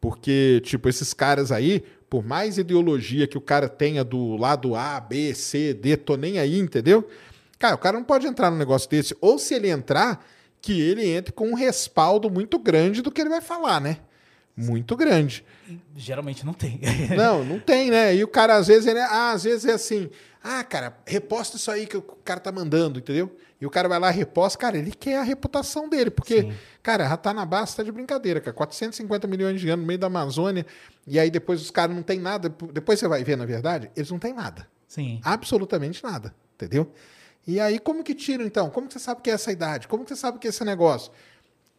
Porque, 0.00 0.60
tipo, 0.64 0.88
esses 0.88 1.14
caras 1.14 1.52
aí, 1.52 1.84
por 2.08 2.26
mais 2.26 2.58
ideologia 2.58 3.28
que 3.28 3.38
o 3.38 3.40
cara 3.40 3.68
tenha 3.68 4.02
do 4.02 4.34
lado 4.34 4.74
A, 4.74 4.98
B, 4.98 5.32
C, 5.32 5.74
D, 5.74 5.96
tô 5.96 6.16
nem 6.16 6.40
aí, 6.40 6.58
entendeu? 6.58 7.08
Cara, 7.56 7.76
o 7.76 7.78
cara 7.78 7.96
não 7.96 8.04
pode 8.04 8.26
entrar 8.26 8.50
num 8.50 8.58
negócio 8.58 8.90
desse. 8.90 9.16
Ou 9.20 9.38
se 9.38 9.54
ele 9.54 9.68
entrar, 9.68 10.26
que 10.60 10.80
ele 10.80 11.08
entre 11.08 11.32
com 11.32 11.50
um 11.50 11.54
respaldo 11.54 12.28
muito 12.28 12.58
grande 12.58 13.00
do 13.00 13.12
que 13.12 13.20
ele 13.20 13.30
vai 13.30 13.40
falar, 13.40 13.80
né? 13.80 13.98
Muito 14.66 14.96
grande. 14.96 15.44
Geralmente 15.96 16.44
não 16.44 16.52
tem. 16.52 16.80
não, 17.16 17.44
não 17.44 17.58
tem, 17.58 17.90
né? 17.90 18.14
E 18.14 18.22
o 18.22 18.28
cara, 18.28 18.56
às 18.56 18.66
vezes, 18.66 18.86
ele 18.86 18.98
é, 18.98 19.04
ah, 19.04 19.32
às 19.32 19.44
vezes 19.44 19.64
é 19.64 19.72
assim, 19.72 20.10
ah, 20.42 20.64
cara, 20.64 20.96
reposta 21.06 21.56
isso 21.56 21.70
aí 21.70 21.86
que 21.86 21.96
o 21.96 22.02
cara 22.02 22.40
tá 22.40 22.50
mandando, 22.50 22.98
entendeu? 22.98 23.36
E 23.60 23.66
o 23.66 23.70
cara 23.70 23.88
vai 23.88 23.98
lá, 23.98 24.10
reposta, 24.10 24.58
cara, 24.58 24.78
ele 24.78 24.90
quer 24.90 25.18
a 25.18 25.22
reputação 25.22 25.88
dele, 25.88 26.10
porque, 26.10 26.42
Sim. 26.42 26.54
cara, 26.82 27.06
Ratanabá 27.06 27.66
tá 27.66 27.82
de 27.82 27.92
brincadeira, 27.92 28.40
cara, 28.40 28.54
450 28.54 29.26
milhões 29.26 29.60
de 29.60 29.68
anos 29.68 29.82
no 29.82 29.86
meio 29.86 29.98
da 29.98 30.06
Amazônia, 30.06 30.64
e 31.06 31.18
aí 31.18 31.30
depois 31.30 31.60
os 31.60 31.70
caras 31.70 31.94
não 31.94 32.02
tem 32.02 32.18
nada, 32.18 32.48
depois 32.72 32.98
você 32.98 33.06
vai 33.06 33.22
ver, 33.22 33.36
na 33.36 33.44
verdade, 33.44 33.90
eles 33.94 34.10
não 34.10 34.18
têm 34.18 34.32
nada. 34.32 34.66
Sim. 34.88 35.20
Absolutamente 35.22 36.02
nada, 36.02 36.34
entendeu? 36.54 36.90
E 37.46 37.60
aí, 37.60 37.78
como 37.78 38.02
que 38.02 38.14
tira, 38.14 38.42
então? 38.42 38.70
Como 38.70 38.86
que 38.86 38.94
você 38.94 38.98
sabe 38.98 39.20
que 39.22 39.30
é 39.30 39.34
essa 39.34 39.52
idade? 39.52 39.88
Como 39.88 40.04
que 40.04 40.10
você 40.10 40.16
sabe 40.16 40.38
que 40.38 40.46
é 40.46 40.50
esse 40.50 40.64
negócio? 40.64 41.12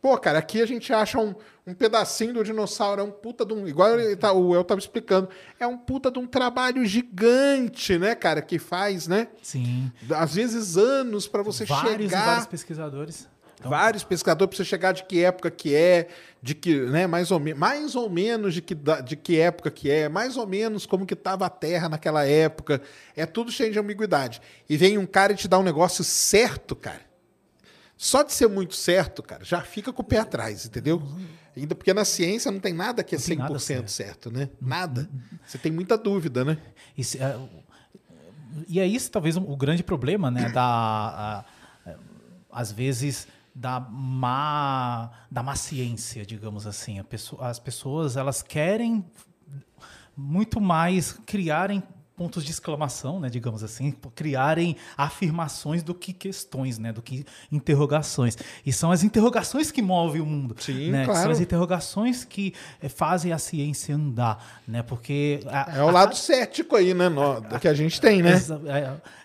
Pô, 0.02 0.18
cara, 0.18 0.40
aqui 0.40 0.60
a 0.60 0.66
gente 0.66 0.92
acha 0.92 1.20
um, 1.20 1.36
um 1.66 1.76
pedacinho 1.76 2.34
do 2.34 2.44
dinossauro, 2.44 3.02
é 3.02 3.04
um 3.04 3.12
puta 3.12 3.46
de 3.46 3.54
um. 3.54 3.68
Igual 3.68 3.92
tá, 4.20 4.34
o 4.34 4.56
El 4.56 4.64
tava 4.64 4.80
explicando, 4.80 5.30
é 5.60 5.68
um 5.68 5.78
puta 5.78 6.10
de 6.10 6.18
um 6.18 6.26
trabalho 6.26 6.84
gigante, 6.86 8.00
né, 8.00 8.16
cara, 8.16 8.42
que 8.42 8.58
faz, 8.58 9.08
né? 9.08 9.28
Sim. 9.44 9.92
Às 10.10 10.34
vezes 10.34 10.76
anos 10.76 11.28
para 11.28 11.44
você 11.44 11.66
vários 11.66 12.10
chegar. 12.10 12.26
Vários 12.26 12.48
pesquisadores. 12.48 13.30
Então... 13.60 13.70
Vários 13.70 14.04
pesquisadores 14.04 14.50
para 14.50 14.58
você 14.58 14.68
chegar 14.68 14.92
de 14.92 15.04
que 15.04 15.24
época 15.24 15.52
que 15.52 15.76
é, 15.76 16.08
de 16.42 16.56
que, 16.56 16.80
né, 16.82 17.06
mais 17.06 17.30
ou, 17.30 17.40
me... 17.40 17.54
mais 17.54 17.96
ou 17.96 18.10
menos 18.10 18.56
de 18.56 18.62
que, 18.64 18.76
de 19.06 19.16
que 19.16 19.40
época 19.40 19.70
que 19.70 19.92
é, 19.92 20.10
mais 20.10 20.36
ou 20.36 20.48
menos 20.48 20.88
como 20.88 21.06
que 21.06 21.14
estava 21.14 21.46
a 21.46 21.50
Terra 21.50 21.88
naquela 21.88 22.26
época. 22.26 22.82
É 23.16 23.28
tudo 23.28 23.52
cheio 23.52 23.72
de 23.72 23.78
ambiguidade. 23.78 24.42
E 24.68 24.76
vem 24.76 24.98
um 24.98 25.06
cara 25.06 25.34
e 25.34 25.36
te 25.36 25.48
dá 25.48 25.60
um 25.60 25.64
negócio 25.64 26.04
certo, 26.04 26.76
cara. 26.76 27.11
Só 28.02 28.24
de 28.24 28.34
ser 28.34 28.48
muito 28.48 28.76
certo, 28.76 29.22
cara, 29.22 29.46
já 29.46 29.62
fica 29.62 29.94
com 29.94 30.02
o 30.02 30.04
pé 30.04 30.18
atrás, 30.18 30.66
entendeu? 30.66 31.00
Ainda 31.56 31.76
porque 31.76 31.94
na 31.94 32.04
ciência 32.04 32.52
não 32.52 32.60
tem 32.60 32.74
nada 32.74 33.04
que 33.04 33.14
é 33.14 33.18
100% 33.20 33.38
nada 33.38 33.60
certo. 33.60 33.92
certo, 33.92 34.32
né? 34.32 34.50
Nada. 34.60 35.08
Você 35.46 35.60
tem 35.60 35.72
muita 35.72 36.00
dúvida, 36.00 36.44
né? 36.44 36.58
Isso, 36.98 37.16
e 38.68 38.80
é 38.80 38.88
isso 38.88 39.12
talvez 39.12 39.38
o 39.38 39.56
grande 39.56 39.84
problema, 39.84 40.32
né? 40.32 40.50
Da, 40.50 41.46
a, 41.86 41.96
às 42.52 42.72
vezes 42.72 43.28
da 43.54 43.80
má, 43.80 45.12
da 45.30 45.44
má 45.44 45.56
ciência, 45.56 46.26
digamos 46.26 46.66
assim. 46.66 47.04
Pessoa, 47.04 47.50
as 47.50 47.60
pessoas 47.60 48.18
elas 48.18 48.42
querem 48.42 49.06
muito 50.18 50.60
mais 50.60 51.12
criarem 51.24 51.84
pontos 52.22 52.44
de 52.44 52.52
exclamação, 52.52 53.20
né, 53.20 53.32
digamos 53.32 53.64
assim, 53.64 53.92
criarem 54.14 54.76
afirmações 54.96 55.82
do 55.82 55.96
que 55.96 56.14
questões, 56.14 56.78
né, 56.78 56.94
do 56.94 57.02
que 57.02 57.26
interrogações. 57.52 58.38
E 58.64 58.72
são 58.72 58.92
as 58.92 59.04
interrogações 59.04 59.72
que 59.72 59.82
movem 59.82 60.22
o 60.22 60.26
mundo, 60.26 60.56
Sim, 60.60 60.92
né? 60.92 61.04
Claro. 61.06 61.20
São 61.20 61.32
as 61.32 61.40
interrogações 61.40 62.24
que 62.24 62.54
eh, 62.80 62.88
fazem 62.88 63.34
a 63.34 63.40
ciência 63.40 63.96
andar, 63.96 64.62
né? 64.68 64.84
Porque 64.84 65.40
a, 65.48 65.80
é 65.80 65.84
o 65.84 65.90
lado 65.90 66.12
a, 66.12 66.16
cético 66.16 66.76
aí, 66.76 66.94
né, 66.94 67.10
no, 67.10 67.42
que 67.60 67.68
a 67.68 67.74
gente 67.74 68.00
tem, 68.00 68.22
né? 68.22 68.40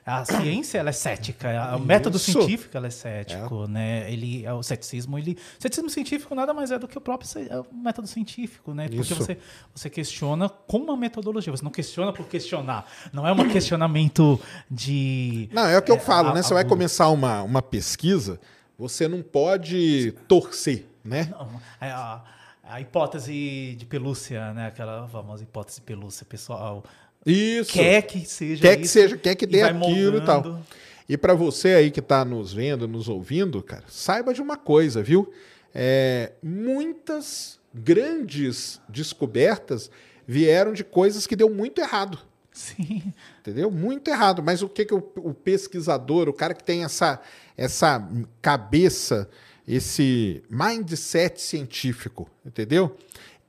A, 0.06 0.24
ciência 0.24 0.78
ela 0.78 0.90
é 0.90 0.92
cética, 0.92 1.76
o 1.76 1.80
método 1.80 2.16
científico 2.16 2.76
ela 2.76 2.86
é 2.86 2.90
cético, 2.90 3.64
é. 3.64 3.68
né? 3.68 4.12
Ele 4.12 4.46
é 4.46 4.52
o 4.52 4.62
ceticismo, 4.62 5.18
ele 5.18 5.32
o 5.58 5.62
ceticismo 5.62 5.90
científico 5.90 6.32
nada 6.32 6.54
mais 6.54 6.70
é 6.70 6.78
do 6.78 6.86
que 6.86 6.96
o 6.96 7.00
próprio 7.00 7.28
é 7.50 7.58
o 7.58 7.66
método 7.74 8.06
científico, 8.06 8.72
né? 8.72 8.86
Porque 8.86 9.00
Isso. 9.00 9.16
você 9.16 9.36
você 9.74 9.90
questiona 9.90 10.48
com 10.48 10.78
uma 10.78 10.96
metodologia, 10.96 11.50
você 11.50 11.64
não 11.64 11.72
questiona 11.72 12.12
por 12.12 12.28
questionar. 12.28 12.86
Não 13.12 13.26
é 13.26 13.32
um 13.32 13.48
questionamento 13.48 14.40
de. 14.70 15.48
Não, 15.52 15.66
é 15.66 15.76
o 15.76 15.82
que 15.82 15.90
eu 15.90 15.96
é, 15.96 16.00
falo, 16.00 16.28
a, 16.28 16.34
né? 16.34 16.42
Você 16.42 16.52
a, 16.52 16.56
vai 16.56 16.64
começar 16.64 17.08
uma, 17.08 17.42
uma 17.42 17.60
pesquisa, 17.60 18.40
você 18.78 19.08
não 19.08 19.22
pode 19.22 20.12
torcer, 20.28 20.86
né? 21.04 21.28
Não, 21.32 21.60
é 21.80 21.90
a, 21.90 22.22
a 22.62 22.80
hipótese 22.80 23.74
de 23.76 23.86
pelúcia, 23.86 24.52
né? 24.52 24.68
Aquela 24.68 25.08
famosa 25.08 25.42
hipótese 25.42 25.80
de 25.80 25.82
pelúcia, 25.82 26.24
pessoal. 26.24 26.84
Isso. 27.26 27.72
Quer 27.72 28.02
que 28.02 28.24
seja 28.24 28.62
Quer 28.62 28.76
que 28.76 28.86
seja, 28.86 29.16
quer 29.16 29.34
que 29.34 29.46
dê 29.46 29.62
aquilo 29.62 30.18
e 30.18 30.24
tal. 30.24 30.62
E 31.08 31.16
para 31.16 31.34
você 31.34 31.70
aí 31.70 31.90
que 31.90 32.00
está 32.00 32.24
nos 32.24 32.52
vendo, 32.52 32.86
nos 32.86 33.08
ouvindo, 33.08 33.62
cara, 33.62 33.84
saiba 33.88 34.32
de 34.32 34.40
uma 34.40 34.56
coisa, 34.56 35.02
viu? 35.02 35.32
É, 35.74 36.32
muitas 36.42 37.58
grandes 37.74 38.80
descobertas 38.88 39.90
vieram 40.26 40.72
de 40.72 40.82
coisas 40.82 41.26
que 41.26 41.36
deu 41.36 41.50
muito 41.50 41.80
errado. 41.80 42.18
Sim. 42.56 43.12
Entendeu? 43.40 43.70
Muito 43.70 44.08
errado. 44.08 44.42
Mas 44.42 44.62
o 44.62 44.68
que, 44.68 44.84
que 44.84 44.94
o, 44.94 45.12
o, 45.16 45.34
pesquisador, 45.34 46.28
o 46.28 46.32
cara 46.32 46.54
que 46.54 46.64
tem 46.64 46.84
essa, 46.84 47.20
essa 47.56 48.08
cabeça, 48.40 49.28
esse 49.68 50.42
mindset 50.48 51.40
científico, 51.40 52.28
entendeu? 52.44 52.96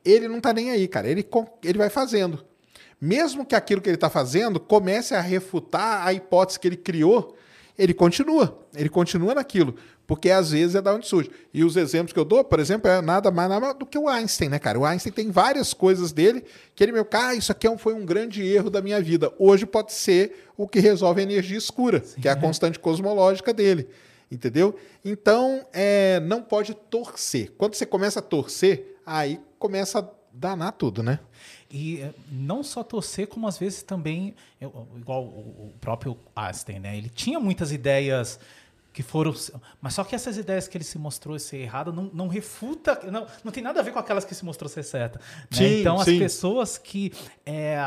Ele 0.04 0.28
não 0.28 0.42
tá 0.42 0.52
nem 0.52 0.72
aí, 0.72 0.88
cara. 0.88 1.08
Ele, 1.08 1.26
ele 1.64 1.78
vai 1.78 1.90
fazendo. 1.90 2.44
Mesmo 3.00 3.45
que 3.45 3.56
aquilo 3.56 3.82
que 3.82 3.89
ele 3.89 3.95
está 3.95 4.10
fazendo 4.10 4.60
comece 4.60 5.14
a 5.14 5.22
refutar 5.22 6.06
a 6.06 6.14
hipótese 6.14 6.60
que 6.60 6.68
ele 6.68 6.78
criou, 6.78 7.36
ele 7.78 7.93
continua. 7.93 8.60
Ele 8.76 8.89
continua 8.89 9.36
naquilo. 9.36 9.76
Porque 10.08 10.32
às 10.32 10.52
vezes 10.52 10.74
é 10.74 10.82
da 10.82 10.93
onde 10.93 11.06
surge. 11.06 11.30
E 11.54 11.64
os 11.64 11.76
exemplos 11.76 12.14
que 12.14 12.20
eu 12.20 12.24
dou, 12.24 12.43
por 12.43 12.60
exemplo, 12.60 12.89
é 12.89 13.02
nada 13.02 13.30
mais 13.30 13.50
nada 13.50 13.74
do 13.74 13.86
que 13.86 13.98
o 13.98 14.08
Einstein, 14.08 14.48
né, 14.48 14.58
cara? 14.58 14.80
O 14.80 14.86
Einstein 14.86 15.12
tem 15.12 15.30
várias 15.30 15.74
coisas 15.74 16.14
dele 16.14 16.43
que 16.74 16.84
ele, 16.84 16.93
meu, 16.93 17.04
cara, 17.04 17.28
ah, 17.28 17.36
isso 17.36 17.52
aqui 17.52 17.68
é 17.68 17.78
foi 17.78 17.93
um 17.93 18.06
grande 18.06 18.41
erro 18.41 18.70
da 18.70 18.82
minha 18.82 19.02
vida. 19.02 19.32
Hoje 19.38 19.66
pode 19.66 19.91
ser 19.91 20.48
o 20.56 20.66
que 20.66 20.80
resolve 20.80 21.20
a 21.20 21.24
energia 21.24 21.58
escura, 21.58 22.02
Sim, 22.04 22.22
que 22.22 22.28
é 22.30 22.32
a 22.32 22.38
constante 22.38 22.80
cosmológica 22.80 23.54
dele. 23.54 23.89
Entendeu? 24.32 24.76
Então, 25.04 25.66
é, 25.74 26.20
não 26.22 26.41
pode 26.41 26.74
torcer. 26.74 27.52
Quando 27.58 27.76
você 27.76 27.86
começa 27.86 28.20
a 28.20 28.22
torcer, 28.22 28.98
aí 29.06 29.39
começa 29.60 30.00
a 30.00 30.04
danar 30.38 30.74
tudo, 30.74 31.02
né? 31.04 31.20
E 31.70 32.02
eh, 32.02 32.14
não 32.32 32.64
só 32.64 32.84
torcer, 32.84 33.28
como 33.28 33.48
às 33.48 33.58
vezes 33.58 33.84
também, 33.84 34.36
igual 34.96 35.24
o 35.24 35.74
próprio 35.82 36.18
Einstein, 36.36 36.80
né? 36.80 36.98
Ele 36.98 37.10
tinha 37.10 37.40
muitas 37.40 37.72
ideias 37.72 38.40
que 38.98 39.04
foram. 39.04 39.32
Mas 39.80 39.94
só 39.94 40.04
que 40.04 40.16
essas 40.16 40.38
ideias 40.38 40.68
que 40.68 40.76
ele 40.76 40.84
se 40.84 40.98
mostrou 40.98 41.38
ser 41.38 41.58
errada 41.58 41.92
não, 41.92 42.10
não 42.12 42.28
refuta, 42.28 43.00
não, 43.12 43.28
não 43.44 43.52
tem 43.52 43.62
nada 43.62 43.80
a 43.80 43.84
ver 43.84 43.92
com 43.92 44.00
aquelas 44.00 44.26
que 44.26 44.34
se 44.34 44.44
mostrou 44.44 44.68
ser 44.68 44.82
certa. 44.82 45.20
Né? 45.52 45.80
então, 45.82 46.00
sim. 46.00 46.14
as 46.14 46.18
pessoas 46.18 46.78
que 46.80 47.14
é, 47.46 47.78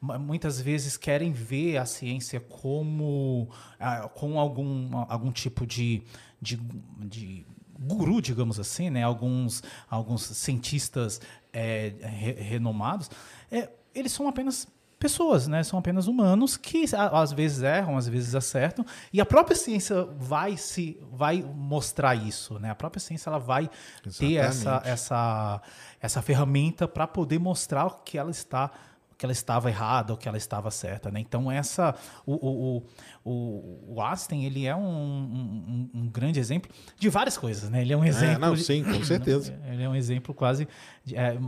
muitas 0.00 0.58
vezes 0.58 0.96
querem 0.96 1.32
ver 1.32 1.76
a 1.76 1.84
ciência 1.84 2.40
como 2.40 3.46
ah, 3.78 4.08
com 4.14 4.40
algum, 4.40 5.04
algum 5.06 5.30
tipo 5.30 5.66
de, 5.66 6.02
de, 6.40 6.56
de 6.98 7.44
guru, 7.78 8.20
digamos 8.20 8.58
assim, 8.60 8.90
né? 8.90 9.02
alguns, 9.02 9.62
alguns 9.88 10.22
cientistas 10.22 11.20
é, 11.52 11.92
re, 12.00 12.32
renomados, 12.32 13.10
é, 13.50 13.70
eles 13.94 14.12
são 14.12 14.28
apenas 14.28 14.66
pessoas, 15.04 15.46
né? 15.46 15.62
São 15.62 15.78
apenas 15.78 16.06
humanos 16.06 16.56
que 16.56 16.86
às 16.96 17.30
vezes 17.30 17.62
erram, 17.62 17.98
às 17.98 18.08
vezes 18.08 18.34
acertam, 18.34 18.86
e 19.12 19.20
a 19.20 19.26
própria 19.26 19.54
ciência 19.54 20.02
vai 20.18 20.56
se 20.56 20.98
vai 21.12 21.42
mostrar 21.42 22.14
isso, 22.14 22.58
né? 22.58 22.70
A 22.70 22.74
própria 22.74 23.00
ciência 23.00 23.28
ela 23.28 23.38
vai 23.38 23.68
Exatamente. 24.04 24.18
ter 24.18 24.36
essa 24.36 24.82
essa 24.82 25.62
essa 26.00 26.22
ferramenta 26.22 26.88
para 26.88 27.06
poder 27.06 27.38
mostrar 27.38 28.00
que 28.02 28.16
ela 28.16 28.30
está 28.30 28.70
que 29.16 29.24
ela 29.24 29.32
estava 29.32 29.68
errada 29.68 30.12
ou 30.12 30.18
que 30.18 30.28
ela 30.28 30.36
estava 30.36 30.70
certa, 30.70 31.10
né? 31.10 31.20
Então 31.20 31.50
essa 31.50 31.94
o, 32.26 32.34
o, 32.34 32.86
o, 33.24 33.94
o 33.94 34.02
Einstein 34.02 34.44
ele 34.44 34.66
é 34.66 34.74
um, 34.74 34.82
um, 34.82 35.90
um, 35.94 36.08
grande 36.08 36.40
exemplo 36.40 36.70
de 36.98 37.08
várias 37.08 37.38
coisas, 37.38 37.70
né? 37.70 37.82
Ele 37.82 37.92
é 37.92 37.96
um 37.96 38.04
exemplo. 38.04 38.36
É, 38.36 38.38
não, 38.38 38.56
sim, 38.56 38.82
com 38.82 39.02
certeza. 39.04 39.58
Ele 39.70 39.82
é 39.82 39.88
um 39.88 39.96
exemplo 39.96 40.34
quase 40.34 40.68
de, 41.04 41.16
é, 41.16 41.38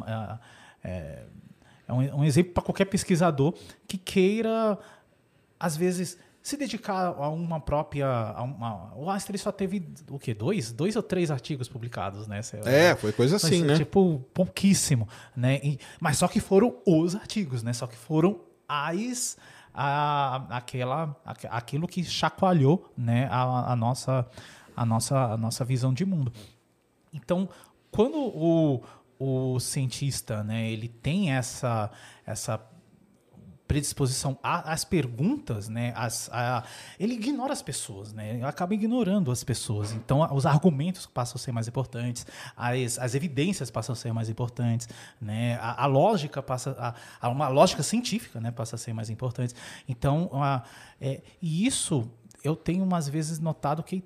é, 0.85 0.91
é 0.91 1.23
é 1.89 1.93
um, 1.93 2.21
um 2.21 2.25
exemplo 2.25 2.53
para 2.53 2.63
qualquer 2.63 2.87
pesquisador 2.87 3.55
que 3.87 3.97
queira, 3.97 4.79
às 5.59 5.77
vezes, 5.77 6.19
se 6.47 6.57
dedicar 6.57 7.07
a 7.07 7.29
uma 7.29 7.59
própria. 7.59 8.07
A 8.07 8.45
uma, 8.45 8.95
o 8.95 9.11
Einstein 9.11 9.37
só 9.37 9.51
teve 9.51 9.85
o 10.09 10.17
quê? 10.17 10.33
Dois? 10.33 10.71
Dois 10.71 10.95
ou 10.95 11.03
três 11.03 11.29
artigos 11.29 11.69
publicados, 11.69 12.29
né? 12.29 12.39
É, 12.65 12.95
foi 12.95 13.11
coisa 13.11 13.35
assim, 13.35 13.65
né? 13.65 13.75
Tipo, 13.75 14.25
pouquíssimo. 14.33 15.09
Né? 15.35 15.59
E, 15.61 15.81
mas 15.99 16.19
só 16.19 16.29
que 16.29 16.39
foram 16.39 16.77
os 16.87 17.17
artigos, 17.17 17.65
né? 17.65 17.73
Só 17.73 17.89
que 17.89 17.97
foram 17.97 18.39
as. 18.69 19.37
A, 19.75 20.57
aquela, 20.57 21.17
aquilo 21.51 21.89
que 21.89 22.05
chacoalhou 22.05 22.91
né, 22.97 23.29
a, 23.31 23.73
a, 23.73 23.77
nossa, 23.77 24.27
a, 24.75 24.87
nossa, 24.87 25.33
a 25.33 25.37
nossa 25.37 25.65
visão 25.65 25.93
de 25.93 26.05
mundo. 26.05 26.33
Então, 27.13 27.49
quando 27.91 28.19
o, 28.19 28.83
o 29.19 29.59
cientista, 29.59 30.45
né, 30.45 30.71
ele 30.71 30.89
tem 30.89 31.33
essa, 31.33 31.91
essa 32.25 32.59
predisposição 33.67 34.39
às 34.43 34.85
perguntas, 34.85 35.69
né? 35.69 35.93
As, 35.97 36.29
a, 36.33 36.63
ele 36.99 37.15
ignora 37.15 37.53
as 37.53 37.63
pessoas, 37.63 38.13
né? 38.13 38.43
Acaba 38.45 38.75
ignorando 38.75 39.31
as 39.31 39.43
pessoas. 39.43 39.93
Então, 39.93 40.27
os 40.33 40.47
argumentos 40.47 41.07
passam 41.07 41.37
a 41.37 41.39
ser 41.39 41.53
mais 41.53 41.67
importantes, 41.67 42.27
as, 42.57 42.99
as 42.99 43.15
evidências 43.15 43.71
passam 43.71 43.93
a 43.93 43.97
ser 43.97 44.13
mais 44.13 44.29
importantes, 44.29 44.89
né? 45.21 45.57
A, 45.61 45.85
a 45.85 45.87
lógica 45.87 46.43
passa 46.43 46.95
a, 47.21 47.29
uma 47.29 47.49
lógica 47.49 47.83
científica, 47.83 48.41
né? 48.41 48.51
Passa 48.51 48.77
a 48.77 48.79
ser 48.79 48.93
mais 48.93 49.11
importante. 49.11 49.55
Então, 49.89 50.31
é, 51.01 51.23
e 51.43 51.67
isso 51.67 52.11
eu 52.45 52.55
tenho 52.55 52.85
umas 52.85 53.09
vezes 53.09 53.39
notado 53.41 53.83
que 53.83 54.05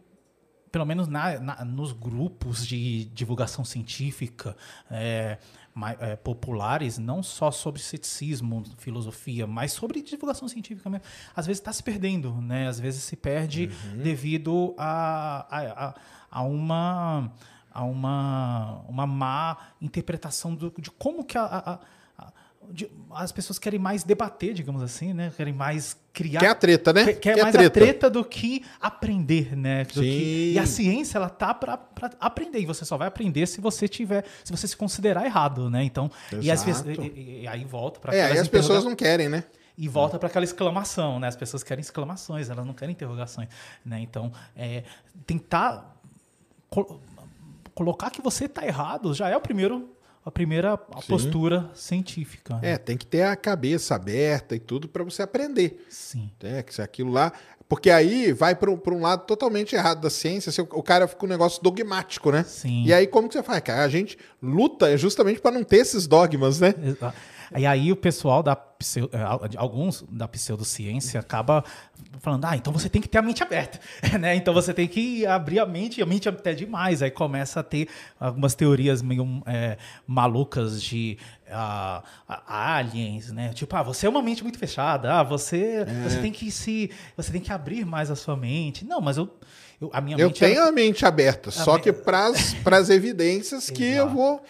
pelo 0.70 0.87
menos 0.87 1.09
na, 1.09 1.39
na, 1.41 1.65
nos 1.65 1.93
grupos 1.93 2.66
de 2.66 3.07
divulgação 3.07 3.65
científica, 3.65 4.57
é, 4.91 5.39
é, 6.01 6.17
populares, 6.17 6.99
não 6.99 7.23
só 7.23 7.51
sobre 7.51 7.81
ceticismo, 7.81 8.65
filosofia, 8.79 9.47
mas 9.47 9.73
sobre 9.73 10.03
divulgação 10.03 10.49
científica 10.49 10.91
mesmo. 10.91 11.05
Às 11.35 11.47
vezes 11.47 11.61
está 11.61 11.73
se 11.73 11.83
perdendo, 11.83 12.35
né? 12.41 12.69
Às 12.69 12.79
vezes 12.81 13.03
se 13.03 13.17
perde 13.17 13.67
uhum. 13.67 14.03
devido 14.03 14.75
a, 14.77 15.47
a, 15.51 15.89
a, 15.89 15.95
a, 16.31 16.43
uma 16.43 17.33
a 17.73 17.85
uma, 17.85 18.83
uma 18.89 19.07
má 19.07 19.57
interpretação 19.81 20.55
do, 20.55 20.73
de 20.77 20.91
como 20.91 21.25
que 21.25 21.39
a, 21.39 21.45
de, 21.45 21.79
as 23.13 23.33
pessoas 23.33 23.59
querem 23.59 23.79
mais 23.79 24.05
debater, 24.05 24.55
digamos 24.55 24.83
assim, 24.83 25.13
né? 25.13 25.33
Querem 25.37 25.53
mais 25.53 25.97
criar. 26.13 26.41
Quer 26.41 26.49
a 26.49 26.55
treta, 26.55 26.93
né? 26.93 27.05
Quer, 27.05 27.15
quer 27.15 27.43
mais 27.43 27.55
a 27.55 27.59
treta. 27.59 27.67
a 27.67 27.83
treta. 27.83 28.11
do 28.11 28.25
que 28.25 28.65
aprender, 28.81 29.57
né? 29.57 29.85
Do 29.85 30.01
que, 30.01 30.53
e 30.55 30.59
a 30.59 30.67
ciência, 30.67 31.19
ela 31.19 31.29
tá 31.29 31.53
para 31.53 31.79
aprender. 32.21 32.61
E 32.61 32.67
você 32.67 32.85
só 32.85 32.97
vai 32.97 33.09
aprender 33.09 33.47
se 33.47 33.61
você 33.61 33.89
tiver, 33.89 34.25
se 34.45 34.53
você 34.53 34.69
se 34.69 34.77
considerar 34.77 35.25
errado, 35.25 35.69
né? 35.69 35.83
Então, 35.83 36.11
e, 36.41 36.51
as, 36.51 36.65
e, 36.67 37.43
e, 37.43 37.49
aí 37.49 37.65
volta 37.65 38.01
para 38.01 38.15
É, 38.15 38.25
aí 38.25 38.39
as 38.39 38.49
pessoas 38.49 38.85
não 38.85 38.95
querem, 38.95 39.29
né? 39.29 39.45
E 39.77 39.89
volta 39.89 40.19
para 40.19 40.29
aquela 40.29 40.45
exclamação, 40.45 41.19
né? 41.19 41.29
As 41.29 41.37
pessoas 41.37 41.63
querem 41.63 41.81
exclamações, 41.81 42.51
elas 42.51 42.67
não 42.67 42.75
querem 42.75 42.93
interrogações, 42.93 43.49
né? 43.85 44.01
Então, 44.01 44.33
é, 44.57 44.85
tentar 45.27 45.97
col 46.69 47.01
colocar 47.75 48.11
que 48.11 48.21
você 48.21 48.45
está 48.45 48.67
errado 48.67 49.15
já 49.15 49.31
é 49.31 49.37
o 49.37 49.41
primeiro 49.41 49.89
a 50.25 50.31
primeira 50.31 50.75
a 50.75 50.77
postura 50.77 51.71
científica. 51.75 52.55
Né? 52.57 52.73
É, 52.73 52.79
tem 52.79 52.97
que 52.97 53.07
ter 53.07 53.23
a 53.23 53.35
cabeça 53.35 53.95
aberta 53.95 54.55
e 54.55 54.59
tudo 54.59 54.89
para 54.89 55.03
você 55.03 55.23
aprender. 55.23 55.85
Sim. 55.89 56.31
É, 56.43 56.63
que 56.63 56.75
se 56.75 56.83
aquilo 56.83 57.11
lá. 57.11 57.33
Porque 57.69 57.89
aí 57.89 58.33
vai 58.33 58.55
para 58.57 58.71
um 58.71 59.01
lado 59.01 59.25
totalmente 59.27 59.77
errado 59.77 60.01
da 60.01 60.11
ciência, 60.11 60.53
o, 60.63 60.81
o 60.81 60.83
cara 60.83 61.07
fica 61.07 61.25
um 61.25 61.29
negócio 61.29 61.63
dogmático, 61.63 62.33
né? 62.33 62.43
Sim. 62.43 62.85
E 62.85 62.93
aí 62.93 63.07
como 63.07 63.29
que 63.29 63.35
você 63.35 63.43
faz? 63.43 63.61
Cara, 63.61 63.85
a 63.85 63.89
gente 63.89 64.19
luta 64.43 64.97
justamente 64.99 65.41
para 65.41 65.53
não 65.53 65.63
ter 65.63 65.77
esses 65.77 66.07
dogmas, 66.07 66.59
né? 66.61 66.75
Exato. 66.83 67.17
E 67.56 67.66
aí 67.66 67.90
o 67.90 67.97
pessoal 67.97 68.43
da 68.43 68.56
eh, 69.12 69.56
alguns 69.56 70.05
da 70.09 70.27
pseudociência 70.27 71.20
acaba 71.20 71.64
falando, 72.20 72.44
ah, 72.47 72.56
então 72.56 72.72
você 72.72 72.89
tem 72.89 73.02
que 73.02 73.09
ter 73.09 73.18
a 73.18 73.22
mente 73.22 73.43
aberta, 73.43 73.78
né? 74.18 74.35
Então 74.36 74.55
você 74.55 74.72
tem 74.72 74.89
que 74.89 75.27
abrir 75.27 75.59
a 75.59 75.66
mente, 75.66 76.01
a 76.01 76.06
mente 76.06 76.28
até 76.28 76.55
demais. 76.55 77.02
Aí 77.02 77.10
começa 77.10 77.60
a 77.60 77.62
ter 77.62 77.89
algumas 78.18 78.55
teorias 78.55 79.02
meio 79.02 79.43
é, 79.47 79.77
malucas 80.06 80.82
de 80.82 81.18
uh, 81.48 82.02
aliens, 82.47 83.32
né? 83.32 83.52
Tipo, 83.52 83.77
ah, 83.77 83.82
você 83.82 84.06
é 84.06 84.09
uma 84.09 84.22
mente 84.22 84.43
muito 84.43 84.59
fechada, 84.59 85.20
ah, 85.20 85.22
você, 85.22 85.85
é. 85.86 86.09
você 86.09 86.20
tem 86.20 86.32
que 86.32 86.51
se, 86.51 86.90
você 87.16 87.32
tem 87.32 87.40
que 87.40 87.52
abrir 87.52 87.85
mais 87.85 88.10
a 88.10 88.16
sua 88.16 88.36
mente. 88.36 88.85
Não, 88.85 89.01
mas 89.01 89.16
eu 89.16 89.31
eu, 89.81 89.89
a 89.94 90.01
minha 90.01 90.18
eu 90.18 90.31
tenho 90.31 90.59
era... 90.59 90.68
a 90.68 90.72
mente 90.72 91.06
aberta, 91.06 91.48
a 91.48 91.52
só 91.52 91.77
me... 91.77 91.81
que 91.81 91.90
para 91.90 92.27
as 92.27 92.90
evidências 92.90 93.70
que 93.70 93.85
eu 93.85 94.09
vou 94.10 94.43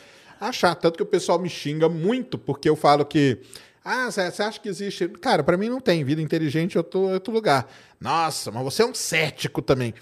achar. 0.49 0.75
Tanto 0.75 0.97
que 0.97 1.03
o 1.03 1.07
pessoal 1.07 1.39
me 1.39 1.49
xinga 1.49 1.89
muito 1.89 2.39
porque 2.39 2.69
eu 2.69 2.77
falo 2.77 3.05
que. 3.05 3.39
Ah, 3.85 4.11
você 4.11 4.43
acha 4.43 4.61
que 4.61 4.69
existe. 4.69 5.09
Cara, 5.09 5.43
para 5.43 5.57
mim 5.57 5.69
não 5.69 5.81
tem. 5.81 6.05
Vida 6.05 6.21
inteligente 6.21 6.77
eu 6.77 6.83
tô 6.85 7.11
em 7.11 7.15
outro 7.15 7.33
lugar. 7.33 7.67
Nossa, 8.01 8.51
mas 8.51 8.63
você 8.63 8.83
é 8.83 8.87
um 8.87 8.95
cético 8.95 9.63
também. 9.63 9.95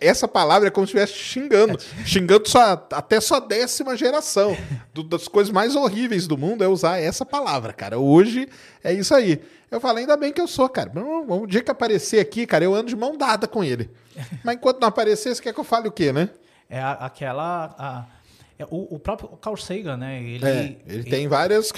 Essa 0.00 0.26
palavra 0.26 0.68
é 0.68 0.70
como 0.70 0.86
se 0.86 0.96
estivesse 0.96 1.18
xingando. 1.22 1.78
xingando 2.04 2.48
só, 2.48 2.86
até 2.92 3.20
sua 3.20 3.40
décima 3.40 3.94
geração. 3.94 4.56
Do, 4.94 5.02
das 5.02 5.28
coisas 5.28 5.52
mais 5.52 5.76
horríveis 5.76 6.26
do 6.26 6.38
mundo 6.38 6.64
é 6.64 6.68
usar 6.68 6.98
essa 6.98 7.26
palavra, 7.26 7.74
cara. 7.74 7.98
Hoje 7.98 8.48
é 8.82 8.92
isso 8.92 9.14
aí. 9.14 9.42
Eu 9.70 9.78
falo, 9.78 9.98
ainda 9.98 10.16
bem 10.16 10.32
que 10.32 10.40
eu 10.40 10.48
sou, 10.48 10.68
cara. 10.68 10.90
Um 10.98 11.46
dia 11.46 11.62
que 11.62 11.70
aparecer 11.70 12.20
aqui, 12.20 12.46
cara, 12.46 12.64
eu 12.64 12.74
ando 12.74 12.88
de 12.88 12.96
mão 12.96 13.18
dada 13.18 13.46
com 13.46 13.62
ele. 13.62 13.90
Mas 14.42 14.54
enquanto 14.54 14.80
não 14.80 14.88
aparecer, 14.88 15.34
você 15.34 15.42
quer 15.42 15.52
que 15.52 15.60
eu 15.60 15.64
fale 15.64 15.88
o 15.88 15.92
quê, 15.92 16.10
né? 16.10 16.30
É 16.70 16.80
aquela. 16.80 17.74
A 17.78 18.06
é, 18.12 18.15
o, 18.64 18.94
o, 18.94 18.98
próprio 18.98 19.28
Carl 19.36 19.56
Sagan, 19.56 19.96
né? 19.96 20.22
Ele, 20.22 20.44
é, 20.44 20.64
ele, 20.64 20.78
ele 20.86 21.04
tem 21.04 21.28
várias. 21.28 21.72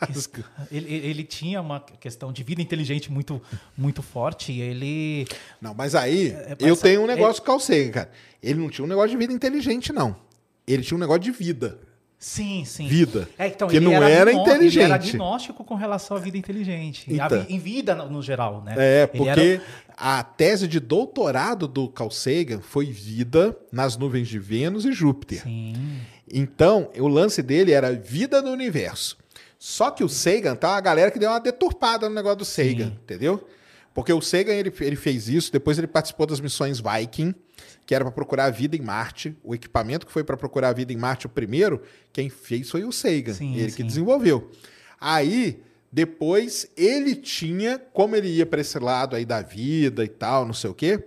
ele, 0.70 0.92
ele 0.92 1.24
tinha 1.24 1.60
uma 1.60 1.80
questão 1.80 2.32
de 2.32 2.42
vida 2.42 2.60
inteligente 2.60 3.10
muito, 3.10 3.40
muito 3.76 4.02
forte. 4.02 4.52
Ele. 4.52 5.26
Não, 5.60 5.72
mas 5.72 5.94
aí 5.94 6.30
é, 6.30 6.56
eu 6.60 6.76
tenho 6.76 7.02
um 7.02 7.06
negócio 7.06 7.40
com 7.40 7.44
o 7.44 7.46
Carl 7.46 7.60
Sagan, 7.60 7.90
cara. 7.90 8.10
Ele 8.42 8.60
não 8.60 8.68
tinha 8.68 8.84
um 8.84 8.88
negócio 8.88 9.10
de 9.10 9.16
vida 9.16 9.32
inteligente, 9.32 9.92
não. 9.92 10.14
Ele 10.66 10.82
tinha 10.82 10.96
um 10.96 11.00
negócio 11.00 11.22
de 11.22 11.30
vida. 11.30 11.78
Sim, 12.20 12.66
sim. 12.66 12.86
Vida. 12.86 13.26
É, 13.38 13.46
então, 13.46 13.66
que 13.66 13.80
não 13.80 13.94
era, 13.94 14.10
era 14.10 14.30
inteligente. 14.30 14.84
Ele 14.84 14.92
era 14.92 14.94
agnóstico 14.96 15.64
com 15.64 15.74
relação 15.74 16.18
à 16.18 16.20
vida 16.20 16.36
inteligente. 16.36 17.06
Então, 17.08 17.46
em 17.48 17.58
vida, 17.58 17.94
no, 17.94 18.20
geral, 18.20 18.62
né? 18.62 18.74
É, 18.76 19.06
porque 19.06 19.30
era... 19.30 19.62
a 19.96 20.22
tese 20.22 20.68
de 20.68 20.78
doutorado 20.78 21.66
do 21.66 21.88
Carl 21.88 22.10
Sagan 22.10 22.60
foi 22.60 22.84
vida 22.84 23.56
nas 23.72 23.96
nuvens 23.96 24.28
de 24.28 24.38
Vênus 24.38 24.84
e 24.84 24.92
Júpiter. 24.92 25.44
Sim. 25.44 25.72
Então, 26.30 26.90
o 26.98 27.08
lance 27.08 27.42
dele 27.42 27.72
era 27.72 27.90
vida 27.94 28.42
no 28.42 28.50
universo. 28.50 29.16
Só 29.58 29.90
que 29.90 30.04
o 30.04 30.08
Sagan, 30.08 30.54
tá 30.54 30.72
uma 30.72 30.80
galera 30.82 31.10
que 31.10 31.18
deu 31.18 31.30
uma 31.30 31.40
deturpada 31.40 32.06
no 32.06 32.14
negócio 32.14 32.38
do 32.38 32.44
Sagan, 32.44 32.88
sim. 32.88 32.98
entendeu? 33.02 33.48
Porque 33.94 34.12
o 34.12 34.20
Sagan 34.20 34.52
ele, 34.52 34.70
ele 34.82 34.96
fez 34.96 35.26
isso, 35.26 35.50
depois 35.50 35.78
ele 35.78 35.86
participou 35.86 36.26
das 36.26 36.38
missões 36.38 36.80
Viking 36.80 37.34
que 37.86 37.94
era 37.94 38.04
para 38.04 38.12
procurar 38.12 38.46
a 38.46 38.50
vida 38.50 38.76
em 38.76 38.80
Marte. 38.80 39.36
O 39.42 39.54
equipamento 39.54 40.06
que 40.06 40.12
foi 40.12 40.24
para 40.24 40.36
procurar 40.36 40.68
a 40.68 40.72
vida 40.72 40.92
em 40.92 40.96
Marte, 40.96 41.26
o 41.26 41.28
primeiro, 41.28 41.82
quem 42.12 42.28
fez 42.28 42.70
foi 42.70 42.84
o 42.84 42.92
Sagan, 42.92 43.34
sim, 43.34 43.56
ele 43.56 43.70
sim. 43.70 43.76
que 43.76 43.82
desenvolveu. 43.82 44.50
Aí, 45.00 45.62
depois, 45.90 46.68
ele 46.76 47.16
tinha, 47.16 47.78
como 47.92 48.14
ele 48.14 48.28
ia 48.28 48.46
para 48.46 48.60
esse 48.60 48.78
lado 48.78 49.16
aí 49.16 49.24
da 49.24 49.42
vida 49.42 50.04
e 50.04 50.08
tal, 50.08 50.46
não 50.46 50.54
sei 50.54 50.70
o 50.70 50.74
quê, 50.74 51.02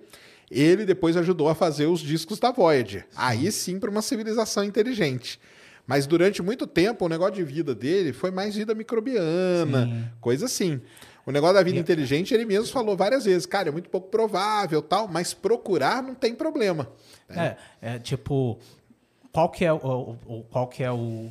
ele 0.51 0.85
depois 0.85 1.17
ajudou 1.17 1.49
a 1.49 1.55
fazer 1.55 1.87
os 1.87 1.99
discos 1.99 2.39
da 2.39 2.51
Voyager. 2.51 3.01
Sim. 3.01 3.07
Aí 3.15 3.51
sim 3.51 3.79
para 3.79 3.89
uma 3.89 4.01
civilização 4.01 4.63
inteligente. 4.63 5.39
Mas 5.85 6.07
durante 6.07 6.41
muito 6.41 6.65
tempo, 6.65 7.05
o 7.05 7.09
negócio 7.09 7.35
de 7.35 7.43
vida 7.43 7.75
dele 7.75 8.13
foi 8.13 8.31
mais 8.31 8.55
vida 8.55 8.73
microbiana, 8.73 10.13
coisa 10.21 10.45
assim. 10.45 10.79
O 11.25 11.31
negócio 11.31 11.55
da 11.55 11.63
vida 11.63 11.77
e... 11.77 11.79
inteligente, 11.79 12.33
ele 12.33 12.45
mesmo 12.45 12.67
falou 12.67 12.97
várias 12.97 13.25
vezes, 13.25 13.45
cara, 13.45 13.69
é 13.69 13.71
muito 13.71 13.89
pouco 13.89 14.09
provável, 14.09 14.81
tal, 14.81 15.07
mas 15.07 15.33
procurar 15.33 16.03
não 16.03 16.13
tem 16.13 16.35
problema. 16.35 16.89
Né? 17.29 17.57
É, 17.81 17.95
é 17.95 17.99
tipo, 17.99 18.59
qual 19.31 19.49
que 19.49 19.63
é 19.63 19.71
o, 19.71 20.17
o 20.25 20.43
qual 20.49 20.67
que 20.67 20.83
é 20.83 20.91
o, 20.91 21.29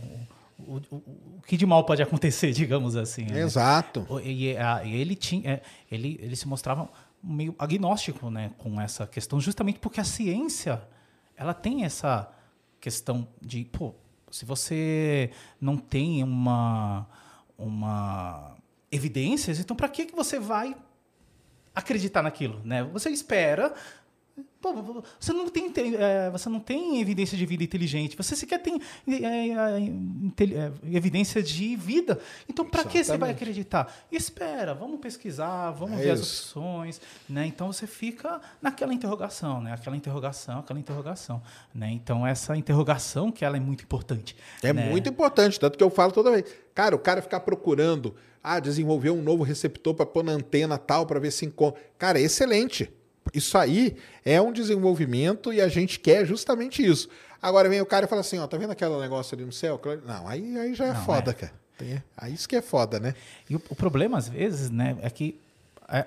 o, 0.58 0.80
o, 0.90 1.42
que 1.46 1.56
de 1.56 1.66
mal 1.66 1.84
pode 1.84 2.02
acontecer, 2.02 2.52
digamos 2.54 2.96
assim. 2.96 3.24
Né? 3.24 3.40
Exato. 3.40 4.06
E, 4.24 4.52
e, 4.52 4.94
ele 4.94 5.14
tinha, 5.14 5.50
é, 5.50 5.62
ele, 5.90 6.18
ele 6.22 6.36
se 6.36 6.48
mostrava 6.48 6.88
meio 7.22 7.54
agnóstico, 7.58 8.30
né, 8.30 8.50
com 8.58 8.80
essa 8.80 9.06
questão, 9.06 9.40
justamente 9.40 9.78
porque 9.78 10.00
a 10.00 10.04
ciência, 10.04 10.82
ela 11.36 11.54
tem 11.54 11.84
essa 11.84 12.28
questão 12.80 13.28
de, 13.40 13.64
pô, 13.66 13.94
se 14.30 14.44
você 14.44 15.30
não 15.60 15.76
tem 15.76 16.24
uma 16.24 17.06
uma 17.56 18.56
evidências, 18.92 19.58
então 19.58 19.74
para 19.74 19.88
que, 19.88 20.04
que 20.04 20.14
você 20.14 20.38
vai 20.38 20.76
acreditar 21.74 22.22
naquilo? 22.22 22.60
Né? 22.64 22.84
Você 22.84 23.10
espera. 23.10 23.74
Pô, 24.62 24.72
você, 25.18 25.32
não 25.32 25.48
tem, 25.48 25.72
é, 25.96 26.30
você 26.30 26.48
não 26.48 26.60
tem 26.60 27.00
evidência 27.00 27.36
de 27.36 27.44
vida 27.44 27.64
inteligente, 27.64 28.16
você 28.16 28.36
sequer 28.36 28.62
tem 28.62 28.80
é, 29.08 29.48
é, 29.48 29.50
é 29.50 30.72
evidência 30.96 31.42
de 31.42 31.74
vida. 31.74 32.18
Então, 32.48 32.64
para 32.64 32.84
que 32.84 33.02
você 33.02 33.18
vai 33.18 33.32
acreditar? 33.32 33.92
Espera, 34.10 34.72
vamos 34.72 35.00
pesquisar, 35.00 35.72
vamos 35.72 35.98
é 35.98 36.04
ver 36.04 36.14
isso. 36.14 36.22
as 36.22 36.28
opções. 36.28 37.00
Né? 37.28 37.46
Então, 37.46 37.72
você 37.72 37.88
fica 37.88 38.40
naquela 38.62 38.94
interrogação, 38.94 39.60
né? 39.60 39.72
aquela 39.72 39.96
interrogação, 39.96 40.60
aquela 40.60 40.78
interrogação. 40.78 41.42
Né? 41.74 41.90
Então, 41.90 42.24
essa 42.24 42.56
interrogação 42.56 43.32
que 43.32 43.44
ela 43.44 43.56
é 43.56 43.60
muito 43.60 43.82
importante. 43.82 44.36
É 44.62 44.72
né? 44.72 44.88
muito 44.88 45.08
importante, 45.08 45.58
tanto 45.58 45.76
que 45.76 45.82
eu 45.82 45.90
falo 45.90 46.12
toda 46.12 46.30
vez. 46.30 46.44
Cara, 46.72 46.94
o 46.94 47.00
cara 47.00 47.20
ficar 47.20 47.40
procurando 47.40 48.14
ah, 48.40 48.60
desenvolver 48.60 49.10
um 49.10 49.22
novo 49.22 49.42
receptor 49.42 49.92
para 49.92 50.06
pôr 50.06 50.22
na 50.22 50.32
antena 50.32 50.78
tal, 50.78 51.04
para 51.04 51.18
ver 51.18 51.32
se 51.32 51.44
encontra. 51.44 51.82
Cara, 51.98 52.20
é 52.20 52.22
excelente. 52.22 52.88
Isso 53.32 53.56
aí 53.56 53.96
é 54.24 54.40
um 54.40 54.52
desenvolvimento 54.52 55.52
e 55.52 55.60
a 55.60 55.68
gente 55.68 55.98
quer 55.98 56.26
justamente 56.26 56.84
isso. 56.84 57.08
Agora 57.40 57.68
vem 57.68 57.80
o 57.80 57.86
cara 57.86 58.06
e 58.06 58.08
fala 58.08 58.20
assim, 58.20 58.38
ó, 58.38 58.46
tá 58.46 58.56
vendo 58.56 58.70
aquele 58.70 58.96
negócio 58.98 59.34
ali 59.34 59.44
no 59.44 59.52
céu? 59.52 59.80
Não, 60.06 60.28
aí, 60.28 60.56
aí 60.58 60.74
já 60.74 60.86
é 60.86 60.92
Não, 60.92 61.04
foda, 61.04 61.32
é. 61.32 61.34
cara. 61.34 61.52
Tem, 61.76 62.02
aí 62.16 62.32
isso 62.32 62.48
que 62.48 62.54
é 62.54 62.62
foda, 62.62 63.00
né? 63.00 63.14
E 63.48 63.56
o, 63.56 63.62
o 63.70 63.74
problema, 63.74 64.18
às 64.18 64.28
vezes, 64.28 64.70
né, 64.70 64.96
é 65.02 65.10
que 65.10 65.40
é, 65.88 66.06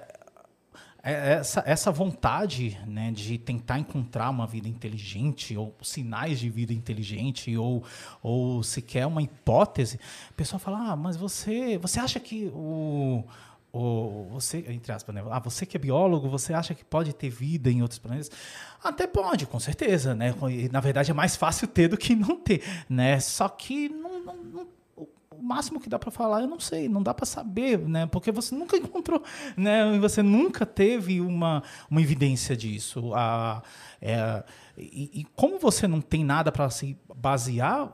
é 1.03 1.33
essa, 1.33 1.63
essa 1.65 1.91
vontade 1.91 2.79
né, 2.87 3.11
de 3.11 3.37
tentar 3.37 3.79
encontrar 3.79 4.29
uma 4.29 4.47
vida 4.47 4.67
inteligente, 4.69 5.57
ou 5.57 5.75
sinais 5.81 6.39
de 6.39 6.49
vida 6.49 6.73
inteligente, 6.73 7.55
ou, 7.57 7.83
ou 8.23 8.63
sequer 8.63 9.05
uma 9.05 9.21
hipótese, 9.21 9.99
o 10.31 10.33
pessoal 10.33 10.59
fala: 10.59 10.91
ah, 10.91 10.95
mas 10.95 11.17
você, 11.17 11.77
você 11.77 11.99
acha 11.99 12.19
que 12.19 12.49
o, 12.53 13.23
ou 13.77 14.23
você, 14.29 14.63
entre 14.69 14.89
aspas, 14.93 15.13
né? 15.13 15.21
Ah, 15.29 15.39
você 15.39 15.65
que 15.65 15.75
é 15.75 15.79
biólogo, 15.79 16.29
você 16.29 16.53
acha 16.53 16.73
que 16.73 16.85
pode 16.85 17.11
ter 17.11 17.29
vida 17.29 17.69
em 17.69 17.81
outros 17.81 17.99
planetas? 17.99 18.31
Até 18.81 19.05
pode, 19.05 19.45
com 19.45 19.59
certeza, 19.59 20.15
né? 20.15 20.33
Na 20.71 20.79
verdade 20.79 21.11
é 21.11 21.13
mais 21.13 21.35
fácil 21.35 21.67
ter 21.67 21.89
do 21.89 21.97
que 21.97 22.15
não 22.15 22.37
ter, 22.37 22.63
né? 22.87 23.19
Só 23.19 23.49
que 23.49 23.89
não, 23.89 24.23
não, 24.23 24.35
não 24.37 24.67
o 24.95 25.43
máximo 25.43 25.81
que 25.81 25.89
dá 25.89 25.99
para 25.99 26.09
falar, 26.09 26.39
eu 26.39 26.47
não 26.47 26.57
sei, 26.57 26.87
não 26.87 27.03
dá 27.03 27.13
para 27.13 27.25
saber, 27.25 27.77
né? 27.79 28.05
Porque 28.05 28.31
você 28.31 28.55
nunca 28.55 28.77
encontrou, 28.79 29.21
né? 29.57 29.99
Você 29.99 30.23
nunca 30.23 30.65
teve 30.65 31.19
uma, 31.19 31.61
uma 31.91 32.01
evidência 32.01 32.55
disso. 32.55 33.13
A, 33.13 33.61
é, 34.01 34.41
e, 34.77 35.19
e 35.19 35.23
como 35.35 35.59
você 35.59 35.85
não 35.85 35.99
tem 35.99 36.23
nada 36.23 36.49
para 36.49 36.69
se 36.69 36.97
basear, 37.13 37.91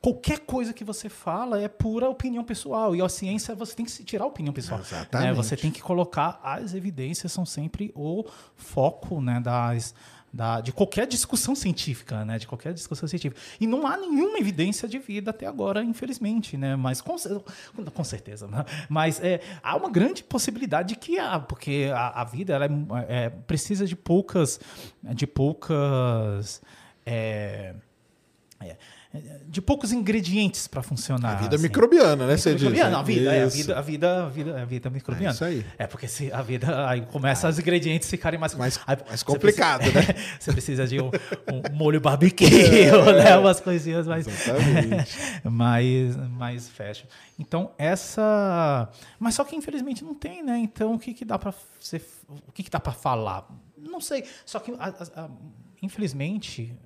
qualquer 0.00 0.40
coisa 0.40 0.72
que 0.72 0.82
você 0.82 1.08
fala 1.08 1.60
é 1.60 1.68
pura 1.68 2.08
opinião 2.08 2.42
pessoal. 2.42 2.96
E 2.96 3.02
a 3.02 3.08
ciência, 3.08 3.54
você 3.54 3.74
tem 3.74 3.84
que 3.84 3.90
se 3.90 4.02
tirar 4.02 4.24
a 4.24 4.28
opinião 4.28 4.52
pessoal. 4.52 4.80
Exatamente. 4.80 5.28
Né? 5.28 5.34
Você 5.34 5.56
tem 5.56 5.70
que 5.70 5.82
colocar 5.82 6.40
as 6.42 6.74
evidências, 6.74 7.32
são 7.32 7.44
sempre 7.44 7.92
o 7.94 8.24
foco 8.56 9.20
né, 9.20 9.40
das, 9.40 9.94
da, 10.32 10.60
de 10.60 10.72
qualquer 10.72 11.06
discussão 11.06 11.54
científica, 11.54 12.24
né? 12.24 12.38
De 12.38 12.46
qualquer 12.46 12.72
discussão 12.72 13.06
científica. 13.06 13.40
E 13.60 13.66
não 13.66 13.86
há 13.86 13.96
nenhuma 13.96 14.38
evidência 14.38 14.88
de 14.88 14.98
vida 14.98 15.32
até 15.32 15.46
agora, 15.46 15.84
infelizmente, 15.84 16.56
né? 16.56 16.76
Mas 16.76 17.00
com, 17.00 17.16
com 17.94 18.04
certeza, 18.04 18.46
né? 18.46 18.64
Mas 18.88 19.20
é, 19.20 19.40
há 19.62 19.76
uma 19.76 19.90
grande 19.90 20.24
possibilidade 20.24 20.90
de 20.90 20.96
que 20.96 21.18
há, 21.18 21.38
porque 21.38 21.90
a, 21.92 22.22
a 22.22 22.24
vida 22.24 22.54
ela 22.54 22.66
é, 22.66 23.26
é, 23.26 23.30
precisa 23.30 23.86
de 23.86 23.96
poucas, 23.96 24.60
de 25.02 25.26
poucas 25.26 26.62
é, 27.04 27.74
é 28.60 28.76
de 29.48 29.60
poucos 29.60 29.90
ingredientes 29.90 30.68
para 30.68 30.82
funcionar. 30.82 31.32
A 31.32 31.34
vida 31.42 31.56
assim. 31.56 31.64
microbiana, 31.64 32.28
né? 32.28 32.36
Você 32.36 32.54
diz. 32.54 32.70
Né? 32.70 32.80
a 32.80 33.02
vida, 33.02 33.34
é, 33.34 33.42
a 33.42 33.46
vida, 33.48 33.78
a 33.78 33.82
vida, 33.82 34.24
a 34.24 34.28
vida, 34.28 34.62
a 34.62 34.64
vida 34.64 34.90
microbiana. 34.90 35.30
É 35.30 35.34
isso 35.34 35.44
aí. 35.44 35.66
É 35.76 35.86
porque 35.88 36.06
se 36.06 36.32
a 36.32 36.40
vida 36.40 36.88
aí 36.88 37.00
começa 37.06 37.48
ah. 37.48 37.50
os 37.50 37.58
ingredientes 37.58 38.08
ficarem 38.08 38.38
mais 38.38 38.54
mais, 38.54 38.78
aí, 38.86 38.96
mais 39.08 39.24
complicado, 39.24 39.80
precisa, 39.80 40.12
né? 40.12 40.20
você 40.38 40.52
precisa 40.52 40.86
de 40.86 41.00
um, 41.00 41.08
um 41.08 41.76
molho 41.76 42.00
barbecue, 42.00 42.46
é. 42.86 43.12
né? 43.24 43.36
Umas 43.36 43.60
coisinhas 43.60 44.06
mais 44.06 44.26
mais 45.42 46.16
mais 46.16 46.68
fashion. 46.68 47.06
Então 47.36 47.72
essa, 47.76 48.88
mas 49.18 49.34
só 49.34 49.42
que 49.42 49.56
infelizmente 49.56 50.04
não 50.04 50.14
tem, 50.14 50.40
né? 50.40 50.56
Então 50.58 50.94
o 50.94 50.98
que 51.00 51.12
que 51.12 51.24
dá 51.24 51.36
para 51.36 51.50
o 51.50 52.52
que 52.52 52.62
que 52.62 52.70
dá 52.70 52.78
para 52.78 52.92
falar? 52.92 53.48
Não 53.76 54.00
sei. 54.00 54.24
Só 54.46 54.60
que 54.60 54.72
a, 54.78 54.94
a, 55.16 55.28
infelizmente 55.82 56.78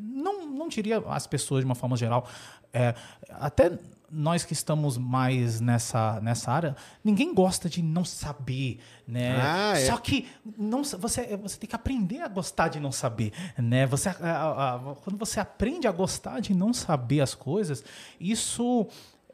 não, 0.00 0.46
não 0.46 0.68
diria 0.68 0.98
as 1.08 1.26
pessoas 1.26 1.60
de 1.60 1.66
uma 1.66 1.74
forma 1.74 1.96
geral, 1.96 2.28
é, 2.72 2.94
até 3.30 3.78
nós 4.10 4.44
que 4.44 4.52
estamos 4.52 4.96
mais 4.96 5.60
nessa, 5.60 6.20
nessa 6.20 6.52
área, 6.52 6.76
ninguém 7.02 7.34
gosta 7.34 7.68
de 7.68 7.82
não 7.82 8.04
saber, 8.04 8.78
né? 9.06 9.40
Ah, 9.40 9.72
é. 9.76 9.86
Só 9.86 9.96
que 9.96 10.28
não, 10.56 10.84
você, 10.84 11.36
você 11.36 11.58
tem 11.58 11.68
que 11.68 11.74
aprender 11.74 12.20
a 12.20 12.28
gostar 12.28 12.68
de 12.68 12.78
não 12.78 12.92
saber, 12.92 13.32
né? 13.58 13.86
Você, 13.86 14.08
a, 14.08 14.14
a, 14.20 14.74
a, 14.74 14.78
quando 14.96 15.18
você 15.18 15.40
aprende 15.40 15.88
a 15.88 15.92
gostar 15.92 16.40
de 16.40 16.54
não 16.54 16.72
saber 16.72 17.20
as 17.20 17.34
coisas, 17.34 17.82
isso 18.20 18.86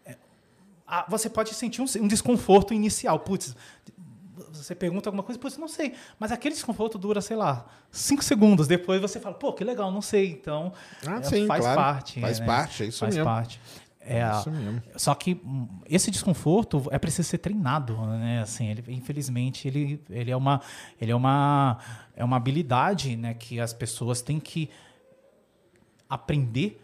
é, 0.05 0.17
você 1.09 1.29
pode 1.29 1.53
sentir 1.55 1.83
um, 1.83 1.87
um 2.01 2.09
desconforto 2.09 2.73
inicial. 2.73 3.21
Putz, 3.21 3.55
você 4.53 4.75
pergunta 4.75 5.09
alguma 5.09 5.23
coisa, 5.23 5.39
pô, 5.39 5.49
não 5.59 5.69
sei. 5.69 5.95
Mas 6.19 6.33
aquele 6.33 6.55
desconforto 6.55 6.99
dura, 6.99 7.21
sei 7.21 7.37
lá, 7.37 7.67
cinco 7.91 8.23
segundos. 8.23 8.67
Depois 8.67 9.01
você 9.01 9.21
fala, 9.21 9.35
pô, 9.35 9.53
que 9.53 9.65
legal, 9.65 9.91
não 9.91 10.03
sei. 10.03 10.31
Então, 10.31 10.73
ah, 11.07 11.19
é, 11.19 11.23
sim, 11.23 11.47
faz 11.47 11.61
claro. 11.63 11.81
parte. 11.81 12.21
Faz 12.21 12.41
né? 12.41 12.47
parte, 12.47 12.83
é 12.83 12.87
isso 12.87 12.99
faz 12.99 13.15
mesmo. 13.15 13.31
Faz 13.31 13.39
parte. 13.39 13.61
É, 14.01 14.21
é, 14.21 14.33
isso 14.33 14.51
mesmo. 14.51 14.83
Só 14.97 15.15
que 15.15 15.41
esse 15.87 16.11
desconforto 16.11 16.83
é 16.91 16.99
preciso 16.99 17.29
ser 17.29 17.39
treinado, 17.39 17.97
né? 18.07 18.41
Assim, 18.41 18.69
ele, 18.69 18.85
infelizmente, 18.89 19.69
ele, 19.69 20.03
ele 20.09 20.31
é 20.31 20.37
uma 20.37 20.61
ele 21.01 21.13
é 21.13 21.15
uma 21.15 21.79
é 22.17 22.25
uma 22.25 22.37
habilidade, 22.37 23.17
né, 23.17 23.35
que 23.35 23.61
as 23.61 23.73
pessoas 23.73 24.21
têm 24.21 24.39
que 24.41 24.69
aprender 26.09 26.83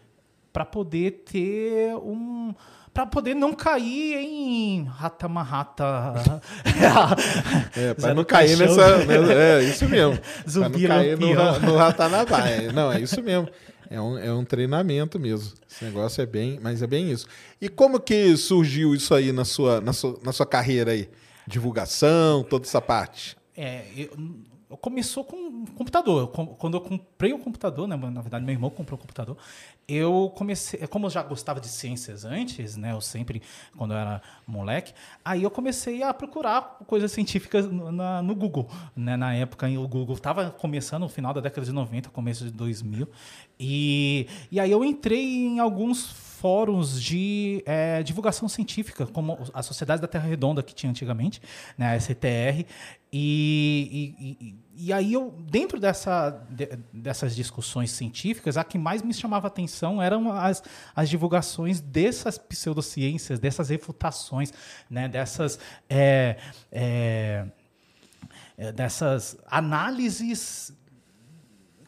para 0.53 0.65
poder 0.65 1.23
ter 1.25 1.95
um 1.97 2.53
para 2.97 3.05
poder 3.05 3.35
não 3.35 3.53
cair 3.53 4.15
em 4.15 4.83
rata 4.85 5.27
marrata. 5.27 6.41
é, 7.77 7.93
para 7.93 8.15
não 8.15 8.23
cair 8.23 8.57
nessa. 8.57 8.81
É, 8.81 9.63
isso 9.65 9.87
mesmo. 9.87 10.19
Zumbi 10.49 10.87
não 10.87 10.95
cair 10.95 11.15
no, 11.15 11.59
no 11.59 11.75
Ratanabai. 11.75 12.71
Não, 12.73 12.91
é 12.91 12.99
isso 12.99 13.21
mesmo. 13.21 13.47
É 13.87 14.01
um, 14.01 14.17
é 14.17 14.33
um 14.33 14.43
treinamento 14.43 15.19
mesmo. 15.19 15.53
Esse 15.69 15.85
negócio 15.85 16.23
é 16.23 16.25
bem. 16.25 16.59
Mas 16.59 16.81
é 16.81 16.87
bem 16.87 17.11
isso. 17.11 17.27
E 17.61 17.69
como 17.69 17.99
que 17.99 18.35
surgiu 18.35 18.95
isso 18.95 19.13
aí 19.13 19.31
na 19.31 19.45
sua, 19.45 19.79
na 19.79 19.93
sua, 19.93 20.19
na 20.23 20.31
sua 20.31 20.47
carreira 20.47 20.93
aí? 20.93 21.07
Divulgação, 21.45 22.41
toda 22.41 22.65
essa 22.65 22.81
parte? 22.81 23.37
É, 23.55 23.85
eu, 23.95 24.09
começou 24.75 25.23
com 25.23 25.65
computador. 25.67 26.29
Quando 26.29 26.77
eu 26.77 26.81
comprei 26.81 27.31
o 27.31 27.37
computador, 27.37 27.87
né, 27.87 27.95
na 27.95 28.21
verdade 28.21 28.43
meu 28.43 28.53
irmão 28.53 28.71
comprou 28.71 28.97
o 28.97 29.01
computador, 29.01 29.37
eu 29.87 30.33
comecei, 30.35 30.85
como 30.87 31.05
eu 31.05 31.09
já 31.09 31.23
gostava 31.23 31.61
de 31.61 31.69
ciências 31.69 32.25
antes, 32.25 32.75
né, 32.75 32.91
eu 32.91 32.99
sempre 32.99 33.41
quando 33.77 33.91
eu 33.93 33.97
era 33.97 34.21
moleque, 34.45 34.93
aí 35.23 35.43
eu 35.43 35.49
comecei 35.49 36.03
a 36.03 36.13
procurar 36.13 36.79
coisas 36.85 37.09
científicas 37.09 37.71
no, 37.71 37.89
no 38.21 38.35
Google, 38.35 38.69
né, 38.93 39.15
na 39.15 39.33
época 39.33 39.65
o 39.67 39.87
Google 39.87 40.15
estava 40.15 40.51
começando 40.51 41.03
no 41.03 41.09
final 41.09 41.33
da 41.33 41.39
década 41.39 41.65
de 41.65 41.71
90, 41.71 42.09
começo 42.09 42.43
de 42.43 42.51
2000, 42.51 43.07
e, 43.57 44.27
e 44.51 44.59
aí 44.59 44.69
eu 44.69 44.83
entrei 44.83 45.23
em 45.23 45.59
alguns 45.59 46.26
fóruns 46.39 47.01
de 47.01 47.63
é, 47.65 48.03
divulgação 48.03 48.47
científica, 48.47 49.07
como 49.07 49.39
a 49.53 49.63
Sociedade 49.63 50.01
da 50.01 50.07
Terra 50.07 50.27
Redonda, 50.27 50.61
que 50.61 50.73
tinha 50.73 50.89
antigamente, 50.89 51.41
né, 51.75 51.95
a 51.95 51.99
STR, 51.99 52.63
e, 53.11 54.37
e, 54.39 54.55
e, 54.75 54.93
aí 54.93 55.13
eu, 55.13 55.33
dentro 55.49 55.79
dessa, 55.79 56.29
de, 56.49 56.77
dessas 56.93 57.35
discussões 57.35 57.89
científicas, 57.89 58.55
a 58.55 58.63
que 58.63 58.77
mais 58.77 59.01
me 59.01 59.13
chamava 59.13 59.47
atenção 59.47 59.99
eram 60.01 60.31
as, 60.31 60.61
as 60.95 61.09
divulgações 61.09 61.79
dessas 61.79 62.37
pseudociências, 62.37 63.39
dessas 63.39 63.69
refutações, 63.69 64.53
né, 64.89 65.07
dessas, 65.07 65.57
é, 65.89 66.37
é, 66.71 67.45
é 68.57 68.71
dessas 68.71 69.37
análises 69.47 70.76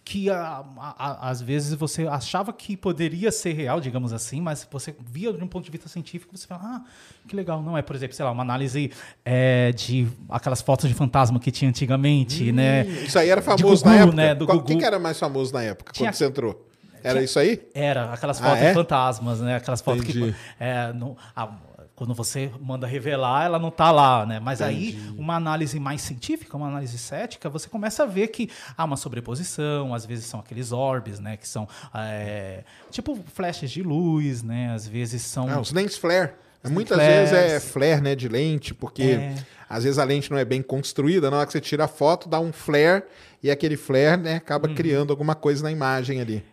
que 0.09 0.27
a, 0.27 0.63
a, 0.75 1.29
às 1.29 1.39
vezes 1.39 1.75
você 1.75 2.07
achava 2.07 2.51
que 2.51 2.75
poderia 2.75 3.31
ser 3.31 3.53
real, 3.53 3.79
digamos 3.79 4.11
assim, 4.11 4.41
mas 4.41 4.67
você 4.71 4.95
via 5.07 5.31
de 5.31 5.43
um 5.43 5.47
ponto 5.47 5.63
de 5.63 5.69
vista 5.69 5.87
científico, 5.87 6.35
você 6.35 6.47
fala, 6.47 6.61
ah, 6.63 6.81
que 7.27 7.35
legal, 7.35 7.61
não 7.61 7.77
é, 7.77 7.83
por 7.83 7.95
exemplo, 7.95 8.15
sei 8.15 8.25
lá, 8.25 8.31
uma 8.31 8.41
análise 8.41 8.91
é, 9.23 9.71
de 9.71 10.07
aquelas 10.27 10.63
fotos 10.63 10.89
de 10.89 10.95
fantasma 10.95 11.39
que 11.39 11.51
tinha 11.51 11.69
antigamente, 11.69 12.49
hum, 12.49 12.55
né? 12.55 12.87
Isso 12.87 13.19
aí 13.19 13.29
era 13.29 13.39
famoso 13.39 13.83
Gugu, 13.83 13.95
na 13.95 14.01
época. 14.01 14.15
Né, 14.15 14.33
do 14.33 14.47
Qual, 14.47 14.63
Quem 14.63 14.79
que 14.79 14.85
era 14.85 14.97
mais 14.97 15.19
famoso 15.19 15.53
na 15.53 15.61
época, 15.61 15.93
tinha, 15.93 16.09
quando 16.09 16.15
você 16.15 16.25
entrou? 16.25 16.67
Era 17.03 17.13
tinha, 17.13 17.25
isso 17.25 17.37
aí? 17.37 17.61
Era, 17.71 18.11
aquelas 18.11 18.39
fotos 18.39 18.57
ah, 18.57 18.65
é? 18.65 18.67
de 18.69 18.73
fantasmas, 18.73 19.41
né? 19.41 19.57
Aquelas 19.57 19.79
fotos 19.79 20.03
Entendi. 20.09 20.33
que. 20.33 20.35
É, 20.59 20.91
no, 20.91 21.15
a, 21.35 21.51
quando 21.99 22.13
você 22.13 22.49
manda 22.61 22.87
revelar, 22.87 23.43
ela 23.43 23.59
não 23.59 23.67
está 23.67 23.91
lá, 23.91 24.25
né? 24.25 24.39
Mas 24.39 24.61
Entendi. 24.61 24.97
aí, 24.97 25.13
uma 25.17 25.35
análise 25.35 25.77
mais 25.81 26.01
científica, 26.01 26.55
uma 26.55 26.69
análise 26.69 26.97
cética, 26.97 27.49
você 27.49 27.67
começa 27.67 28.03
a 28.03 28.05
ver 28.05 28.29
que 28.29 28.49
há 28.77 28.85
uma 28.85 28.95
sobreposição, 28.95 29.93
às 29.93 30.05
vezes 30.05 30.23
são 30.23 30.39
aqueles 30.39 30.71
orbes, 30.71 31.19
né? 31.19 31.35
Que 31.35 31.45
são 31.45 31.67
é, 31.93 32.63
tipo 32.89 33.19
flashes 33.33 33.69
de 33.69 33.83
luz, 33.83 34.41
né? 34.41 34.71
Às 34.73 34.87
vezes 34.87 35.23
são. 35.23 35.49
Ah, 35.49 35.59
os 35.59 35.73
lens 35.73 35.97
flare. 35.97 36.31
Os 36.63 36.71
Muitas 36.71 36.95
flares. 36.95 37.31
vezes 37.31 37.33
é 37.33 37.59
flare, 37.59 37.99
né, 37.99 38.15
de 38.15 38.29
lente, 38.29 38.73
porque 38.73 39.03
é. 39.03 39.35
às 39.69 39.83
vezes 39.83 39.99
a 39.99 40.05
lente 40.05 40.31
não 40.31 40.37
é 40.37 40.45
bem 40.45 40.61
construída, 40.61 41.29
na 41.29 41.35
hora 41.35 41.45
que 41.45 41.51
você 41.51 41.59
tira 41.59 41.83
a 41.83 41.87
foto, 41.89 42.29
dá 42.29 42.39
um 42.39 42.53
flare 42.53 43.03
e 43.43 43.51
aquele 43.51 43.75
flare, 43.75 44.21
né, 44.21 44.35
acaba 44.35 44.69
uhum. 44.69 44.75
criando 44.75 45.11
alguma 45.11 45.35
coisa 45.35 45.63
na 45.63 45.71
imagem 45.71 46.21
ali. 46.21 46.45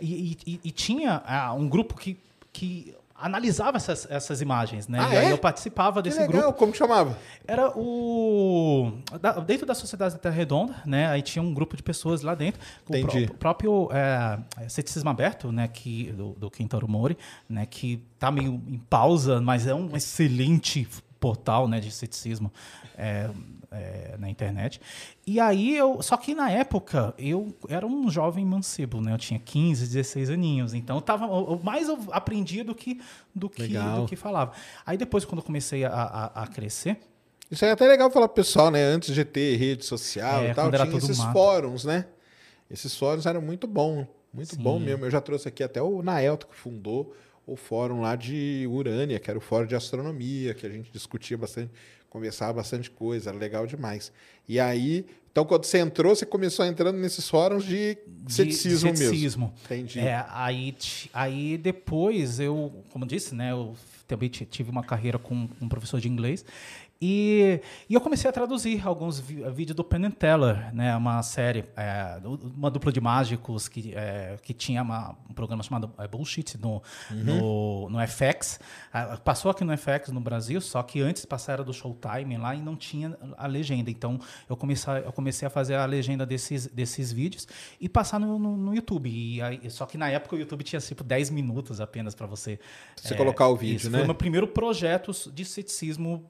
E, 0.00 0.36
e, 0.46 0.60
e 0.62 0.70
tinha 0.70 1.22
ah, 1.26 1.52
um 1.54 1.68
grupo 1.68 1.96
que, 1.96 2.16
que 2.52 2.94
analisava 3.22 3.76
essas, 3.76 4.06
essas 4.10 4.40
imagens, 4.40 4.88
né? 4.88 4.98
Ah, 5.00 5.14
e 5.14 5.16
aí 5.16 5.26
é? 5.26 5.32
eu 5.32 5.38
participava 5.38 6.02
desse 6.02 6.18
legal. 6.18 6.42
grupo. 6.42 6.58
Como 6.58 6.74
chamava? 6.74 7.16
Era 7.46 7.70
o 7.76 8.92
da, 9.20 9.38
dentro 9.38 9.64
da 9.64 9.74
Sociedade 9.74 10.14
da 10.14 10.20
Terra 10.20 10.34
Redonda, 10.34 10.74
né? 10.84 11.06
Aí 11.06 11.22
tinha 11.22 11.42
um 11.42 11.54
grupo 11.54 11.76
de 11.76 11.82
pessoas 11.82 12.22
lá 12.22 12.34
dentro. 12.34 12.60
Entendi. 12.88 13.30
O, 13.30 13.34
próprio 13.34 13.88
é, 13.92 14.68
ceticismo 14.68 15.08
aberto, 15.08 15.52
né? 15.52 15.68
Que 15.68 16.12
do, 16.12 16.30
do 16.32 16.50
Kentaro 16.50 16.88
Mori, 16.88 17.16
né? 17.48 17.64
Que 17.64 18.02
tá 18.18 18.30
meio 18.30 18.60
em 18.66 18.78
pausa, 18.90 19.40
mas 19.40 19.66
é 19.66 19.74
um 19.74 19.96
excelente 19.96 20.88
portal, 21.20 21.68
né? 21.68 21.78
De 21.78 21.90
ceticismo. 21.90 22.52
É, 22.98 23.30
é, 23.72 24.16
na 24.18 24.28
internet. 24.28 24.80
E 25.26 25.40
aí 25.40 25.76
eu. 25.76 26.02
Só 26.02 26.16
que 26.16 26.34
na 26.34 26.50
época 26.50 27.14
eu 27.18 27.54
era 27.68 27.86
um 27.86 28.10
jovem 28.10 28.44
mancebo, 28.44 29.00
né? 29.00 29.12
Eu 29.12 29.18
tinha 29.18 29.40
15, 29.40 29.86
16 29.86 30.30
aninhos. 30.30 30.74
Então 30.74 30.96
eu 30.96 31.02
tava. 31.02 31.26
Eu, 31.26 31.60
mais 31.62 31.88
eu 31.88 31.98
aprendia 32.10 32.64
do 32.64 32.74
que, 32.74 33.00
do 33.34 33.48
que, 33.48 33.68
do 33.68 34.06
que 34.06 34.16
falava. 34.16 34.52
Aí 34.84 34.96
depois, 34.96 35.24
quando 35.24 35.38
eu 35.38 35.44
comecei 35.44 35.84
a, 35.84 35.90
a, 35.90 36.42
a 36.42 36.46
crescer. 36.46 36.98
Isso 37.50 37.64
é 37.64 37.70
até 37.70 37.86
legal 37.86 38.10
falar 38.10 38.28
pro 38.28 38.36
pessoal, 38.36 38.70
né? 38.70 38.82
Antes 38.82 39.14
de 39.14 39.24
ter 39.24 39.56
rede 39.56 39.84
social 39.84 40.42
é, 40.42 40.50
e 40.50 40.54
tal, 40.54 40.70
tinha 40.70 40.96
esses 40.96 41.18
mato. 41.18 41.32
fóruns, 41.32 41.84
né? 41.84 42.06
Esses 42.70 42.96
fóruns 42.96 43.26
eram 43.26 43.42
muito 43.42 43.66
bons. 43.66 44.06
Muito 44.32 44.54
Sim. 44.54 44.62
bom 44.62 44.78
mesmo. 44.78 45.04
Eu 45.04 45.10
já 45.10 45.20
trouxe 45.20 45.48
aqui 45.48 45.62
até 45.62 45.82
o 45.82 46.02
Naelto, 46.02 46.46
que 46.46 46.54
fundou 46.54 47.14
o 47.46 47.56
fórum 47.56 48.00
lá 48.00 48.16
de 48.16 48.66
Urânia, 48.70 49.18
que 49.18 49.28
era 49.28 49.38
o 49.38 49.42
fórum 49.42 49.66
de 49.66 49.74
astronomia, 49.74 50.54
que 50.54 50.64
a 50.64 50.70
gente 50.70 50.90
discutia 50.90 51.36
bastante 51.36 51.70
conversava 52.12 52.52
bastante 52.52 52.90
coisa, 52.90 53.30
era 53.30 53.38
legal 53.38 53.66
demais. 53.66 54.12
E 54.46 54.60
aí, 54.60 55.06
então 55.30 55.46
quando 55.46 55.64
você 55.64 55.78
entrou, 55.78 56.14
você 56.14 56.26
começou 56.26 56.64
entrando 56.66 56.98
nesses 56.98 57.26
fóruns 57.26 57.64
de, 57.64 57.96
de 58.06 58.32
ceticismo, 58.34 58.94
ceticismo. 58.94 59.46
mesmo. 59.46 59.54
Entendi. 59.64 59.98
É, 59.98 60.22
aí, 60.28 60.76
aí 61.14 61.56
depois 61.56 62.38
eu, 62.38 62.70
como 62.90 63.06
disse, 63.06 63.34
né, 63.34 63.52
eu 63.52 63.74
também 64.06 64.28
ti- 64.28 64.44
tive 64.44 64.70
uma 64.70 64.82
carreira 64.84 65.18
com 65.18 65.48
um 65.58 65.68
professor 65.70 65.98
de 65.98 66.08
inglês 66.08 66.44
e, 67.04 67.60
e 67.90 67.94
eu 67.94 68.00
comecei 68.00 68.30
a 68.30 68.32
traduzir 68.32 68.86
alguns 68.86 69.18
vi- 69.18 69.42
vídeos 69.50 69.74
do 69.74 69.82
Penn 69.82 70.08
Teller, 70.10 70.72
né, 70.72 70.94
uma 70.96 71.20
série, 71.24 71.64
é, 71.76 72.20
uma 72.56 72.70
dupla 72.70 72.92
de 72.92 73.00
mágicos 73.00 73.66
que, 73.66 73.92
é, 73.94 74.36
que 74.40 74.54
tinha 74.54 74.80
uma- 74.82 75.16
um 75.28 75.34
programa 75.34 75.64
chamado 75.64 75.92
é, 75.98 76.06
Bullshit 76.06 76.56
no, 76.58 76.80
no, 77.10 77.88
no 77.90 77.98
FX. 78.06 78.60
Passou 79.24 79.50
aqui 79.50 79.64
no 79.64 79.76
FX 79.76 80.10
no 80.12 80.20
Brasil, 80.20 80.60
só 80.60 80.80
que 80.82 81.00
antes 81.00 81.24
passaram 81.24 81.64
do 81.64 81.72
Showtime 81.72 82.36
lá 82.36 82.54
e 82.54 82.60
não 82.62 82.76
tinha 82.76 83.18
a 83.36 83.48
legenda. 83.48 83.90
Então 83.90 84.20
eu 84.48 84.56
comecei, 84.56 84.92
eu 85.04 85.12
comecei 85.12 85.46
a 85.48 85.50
fazer 85.50 85.74
a 85.74 85.84
legenda 85.84 86.24
desses, 86.24 86.68
desses 86.68 87.10
vídeos 87.10 87.48
e 87.80 87.88
passar 87.88 88.20
no, 88.20 88.38
no, 88.38 88.56
no 88.56 88.74
YouTube. 88.76 89.10
E 89.10 89.42
aí, 89.42 89.68
só 89.70 89.86
que 89.86 89.98
na 89.98 90.08
época 90.08 90.36
o 90.36 90.38
YouTube 90.38 90.62
tinha 90.62 90.78
tipo 90.80 91.02
10 91.02 91.30
minutos 91.30 91.80
apenas 91.80 92.14
para 92.14 92.28
você. 92.28 92.60
Você 92.94 93.16
colocar 93.16 93.48
o 93.48 93.56
vídeo, 93.56 93.76
isso. 93.76 93.90
né? 93.90 93.98
Foi 93.98 94.04
o 94.04 94.06
meu 94.06 94.14
primeiro 94.14 94.46
projeto 94.46 95.10
de 95.32 95.44
ceticismo 95.44 96.24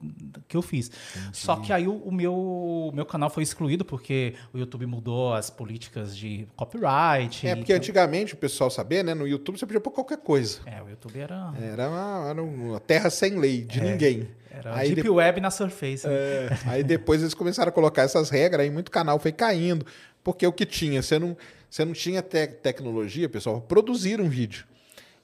que 0.47 0.57
eu 0.57 0.62
fiz. 0.63 0.89
Só 1.31 1.57
que 1.57 1.71
aí 1.71 1.87
o, 1.87 1.93
o 1.97 2.11
meu, 2.11 2.33
o 2.33 2.91
meu 2.93 3.05
canal 3.05 3.29
foi 3.29 3.43
excluído 3.43 3.85
porque 3.85 4.33
o 4.51 4.57
YouTube 4.57 4.85
mudou 4.87 5.33
as 5.33 5.49
políticas 5.51 6.17
de 6.17 6.47
copyright. 6.55 7.45
É, 7.47 7.55
porque 7.55 7.71
então- 7.71 7.77
antigamente, 7.77 8.33
o 8.33 8.37
pessoal 8.37 8.71
sabia, 8.71 9.03
né? 9.03 9.13
No 9.13 9.27
YouTube 9.27 9.59
você 9.59 9.65
podia 9.65 9.81
pôr 9.81 9.91
qualquer 9.91 10.17
coisa. 10.17 10.59
É, 10.65 10.81
o 10.81 10.89
YouTube 10.89 11.19
era, 11.19 11.53
Era 11.61 11.89
uma, 11.89 12.29
era 12.29 12.41
uma 12.43 12.79
terra 12.79 13.09
sem 13.09 13.37
lei, 13.37 13.61
de 13.63 13.79
ninguém. 13.81 14.27
É, 14.51 14.57
era 14.57 14.75
aí, 14.75 14.89
Deep 14.89 15.01
de- 15.03 15.09
Web 15.09 15.41
na 15.41 15.51
Surface. 15.51 16.07
né? 16.07 16.13
é, 16.13 16.49
aí 16.65 16.83
depois 16.83 17.21
eles 17.21 17.33
começaram 17.33 17.69
a 17.69 17.71
colocar 17.71 18.03
essas 18.03 18.29
regras, 18.29 18.61
aí 18.65 18.71
muito 18.71 18.89
canal 18.91 19.19
foi 19.19 19.31
caindo. 19.31 19.85
Porque 20.23 20.47
o 20.47 20.53
que 20.53 20.65
tinha? 20.65 21.01
Você 21.01 21.19
não, 21.19 21.35
você 21.69 21.83
não 21.83 21.91
tinha 21.93 22.21
te- 22.21 22.47
tecnologia, 22.47 23.27
pessoal, 23.27 23.59
produzir 23.61 24.21
um 24.21 24.29
vídeo. 24.29 24.65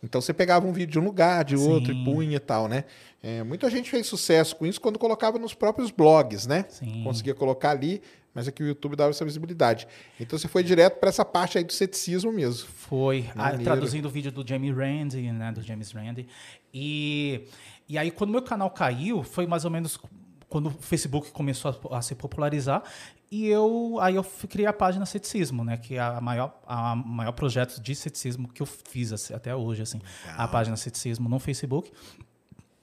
Então 0.01 0.21
você 0.21 0.33
pegava 0.33 0.65
um 0.65 0.71
vídeo 0.71 0.93
de 0.93 0.99
um 0.99 1.03
lugar, 1.03 1.43
de 1.43 1.55
outro, 1.55 1.93
Sim. 1.93 2.01
e 2.01 2.05
punha 2.05 2.37
e 2.37 2.39
tal, 2.39 2.67
né? 2.67 2.85
É, 3.21 3.43
muita 3.43 3.69
gente 3.69 3.89
fez 3.89 4.07
sucesso 4.07 4.55
com 4.55 4.65
isso 4.65 4.79
quando 4.79 4.97
colocava 4.97 5.37
nos 5.37 5.53
próprios 5.53 5.91
blogs, 5.91 6.47
né? 6.47 6.65
Sim. 6.69 7.03
Conseguia 7.03 7.33
colocar 7.33 7.71
ali, 7.71 8.01
mas 8.33 8.47
aqui 8.47 8.63
o 8.63 8.67
YouTube 8.67 8.95
dava 8.95 9.09
essa 9.09 9.25
visibilidade. 9.25 9.87
Então 10.19 10.39
você 10.39 10.47
foi 10.47 10.63
direto 10.63 10.99
para 10.99 11.09
essa 11.09 11.25
parte 11.25 11.57
aí 11.57 11.63
do 11.63 11.73
ceticismo 11.73 12.31
mesmo. 12.31 12.67
Foi, 12.69 13.25
ah, 13.35 13.57
traduzindo 13.57 14.05
o 14.05 14.09
vídeo 14.09 14.31
do 14.31 14.47
Jamie 14.47 14.71
Randi, 14.71 15.21
né, 15.33 15.51
do 15.51 15.61
James 15.61 15.91
Randi. 15.91 16.25
E, 16.73 17.41
e 17.89 17.97
aí, 17.97 18.09
quando 18.09 18.31
meu 18.31 18.41
canal 18.41 18.69
caiu, 18.69 19.23
foi 19.23 19.45
mais 19.45 19.65
ou 19.65 19.71
menos 19.71 19.99
quando 20.47 20.67
o 20.67 20.71
Facebook 20.71 21.31
começou 21.31 21.77
a, 21.91 21.97
a 21.97 22.01
se 22.01 22.15
popularizar. 22.15 22.83
E 23.31 23.45
eu, 23.45 23.97
aí 24.01 24.15
eu 24.15 24.23
criei 24.23 24.65
a 24.65 24.73
página 24.73 25.05
Ceticismo, 25.05 25.63
né, 25.63 25.77
que 25.77 25.95
é 25.95 25.99
a 25.99 26.19
maior, 26.19 26.59
a 26.65 26.95
maior 26.95 27.31
projeto 27.31 27.79
de 27.79 27.93
ceticismo 27.93 28.47
que 28.47 28.61
eu 28.61 28.65
fiz 28.65 29.13
assim, 29.13 29.35
até 29.35 29.55
hoje, 29.55 29.83
assim, 29.83 30.01
a 30.35 30.47
página 30.47 30.75
Ceticismo 30.75 31.29
no 31.29 31.37
Facebook 31.37 31.91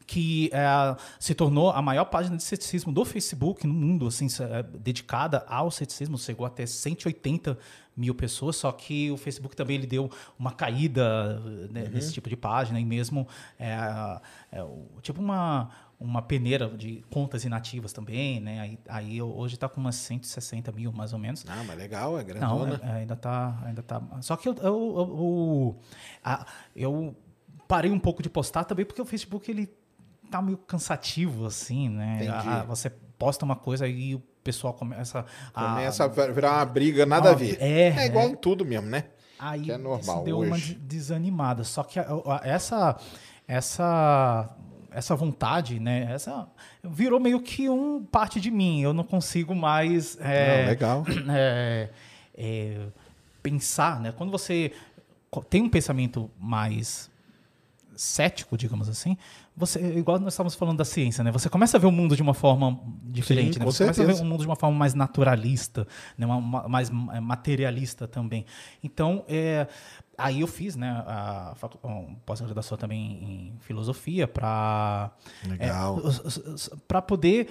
que 0.06 0.48
é, 0.52 0.96
se 1.18 1.34
tornou 1.34 1.70
a 1.70 1.82
maior 1.82 2.04
página 2.04 2.36
de 2.36 2.42
ceticismo 2.42 2.92
do 2.92 3.04
Facebook 3.04 3.66
no 3.66 3.74
mundo, 3.74 4.06
assim, 4.06 4.28
é, 4.40 4.62
dedicada 4.62 5.44
ao 5.48 5.70
ceticismo, 5.70 6.16
chegou 6.16 6.46
até 6.46 6.64
180 6.64 7.58
mil 7.96 8.14
pessoas, 8.14 8.56
só 8.56 8.70
que 8.70 9.10
o 9.10 9.16
Facebook 9.16 9.56
também 9.56 9.76
ele 9.76 9.86
deu 9.86 10.10
uma 10.38 10.52
caída 10.52 11.40
né, 11.70 11.88
nesse 11.92 12.12
tipo 12.12 12.28
de 12.28 12.36
página 12.36 12.78
e 12.78 12.84
mesmo 12.84 13.26
é, 13.58 13.72
é, 14.52 14.64
tipo 15.02 15.20
uma 15.20 15.70
uma 15.98 16.20
peneira 16.20 16.68
de 16.68 17.02
contas 17.10 17.44
inativas 17.44 17.92
também, 17.92 18.38
né? 18.40 18.60
Aí, 18.60 18.78
aí 18.88 19.22
hoje 19.22 19.54
está 19.54 19.68
com 19.68 19.80
umas 19.80 19.94
160 19.96 20.70
mil 20.72 20.92
mais 20.92 21.12
ou 21.12 21.18
menos. 21.18 21.44
Ah, 21.48 21.64
mas 21.66 21.76
legal, 21.78 22.18
é 22.18 22.22
Não, 22.22 22.24
grandona. 22.26 22.80
é- 22.84 22.86
é, 22.88 22.92
ainda 23.00 23.16
tá, 23.16 23.58
ainda 23.64 23.82
tá. 23.82 24.02
Só 24.20 24.36
que 24.36 24.48
eu, 24.48 24.54
eu, 24.56 24.62
eu, 24.64 25.80
eu 26.74 27.16
parei 27.66 27.90
um 27.90 27.98
pouco 27.98 28.22
de 28.22 28.28
postar 28.28 28.64
também 28.64 28.84
porque 28.84 29.00
o 29.00 29.06
Facebook 29.06 29.50
ele 29.50 29.68
tá 30.30 30.42
meio 30.42 30.58
cansativo 30.58 31.46
assim, 31.46 31.88
né? 31.88 32.28
A- 32.28 32.60
a- 32.60 32.64
você 32.64 32.90
posta 32.90 33.44
uma 33.44 33.56
coisa 33.56 33.88
e 33.88 34.14
o 34.14 34.20
pessoal 34.44 34.74
começa 34.74 35.24
a 35.54 35.62
Começa 35.70 36.04
a 36.04 36.08
virar 36.08 36.52
uma 36.58 36.64
briga, 36.66 37.06
nada 37.06 37.30
a 37.30 37.32
Ah, 37.32 37.34
ver. 37.34 37.56
é, 37.60 38.06
igual 38.06 38.28
em 38.28 38.36
tudo 38.36 38.64
mesmo, 38.64 38.88
né? 38.88 39.04
Aí 39.38 39.62
Que 39.62 39.72
é 39.72 39.78
normal 39.78 40.16
isso 40.16 40.24
deu 40.24 40.40
uma 40.40 40.54
hoje. 40.54 40.74
de- 40.74 40.80
desanimada. 40.80 41.64
Só 41.64 41.82
que 41.82 41.98
essa 42.42 42.96
essa 43.48 44.54
essa 44.96 45.14
vontade, 45.14 45.78
né? 45.78 46.08
Essa 46.12 46.48
virou 46.82 47.20
meio 47.20 47.40
que 47.40 47.68
um 47.68 48.02
parte 48.04 48.40
de 48.40 48.50
mim. 48.50 48.80
Eu 48.80 48.92
não 48.92 49.04
consigo 49.04 49.54
mais 49.54 50.16
é, 50.20 50.62
Não, 50.62 50.68
legal. 50.68 51.04
é, 51.30 51.90
é, 52.34 52.86
pensar, 53.42 54.00
né? 54.00 54.12
Quando 54.16 54.30
você 54.32 54.72
tem 55.50 55.62
um 55.62 55.68
pensamento 55.68 56.30
mais 56.40 57.10
cético, 57.94 58.58
digamos 58.58 58.88
assim, 58.90 59.16
você 59.56 59.80
igual 59.96 60.18
nós 60.18 60.34
estávamos 60.34 60.54
falando 60.54 60.76
da 60.76 60.84
ciência, 60.84 61.24
né? 61.24 61.32
Você 61.32 61.48
começa 61.48 61.78
a 61.78 61.80
ver 61.80 61.86
o 61.86 61.90
mundo 61.92 62.14
de 62.14 62.20
uma 62.20 62.34
forma 62.34 62.78
diferente, 63.04 63.54
Sim, 63.54 63.60
né? 63.60 63.64
Você 63.64 63.84
começa 63.84 64.02
a 64.02 64.04
ver 64.04 64.12
certeza. 64.12 64.22
o 64.22 64.26
mundo 64.30 64.40
de 64.40 64.46
uma 64.46 64.56
forma 64.56 64.76
mais 64.76 64.92
naturalista, 64.92 65.86
né? 66.18 66.26
Uma- 66.26 66.36
uma- 66.36 66.68
mais 66.68 66.90
materialista 66.90 68.06
também. 68.06 68.44
Então, 68.84 69.24
é, 69.26 69.66
aí 70.18 70.40
eu 70.40 70.46
fiz, 70.46 70.76
né? 70.76 70.90
A 71.06 71.52
facu- 71.56 71.78
pós-graduação 72.24 72.76
também 72.78 73.00
em 73.22 73.58
filosofia 73.60 74.26
para 74.28 75.10
Legal. 75.46 76.00
para 76.88 77.02
poder 77.02 77.48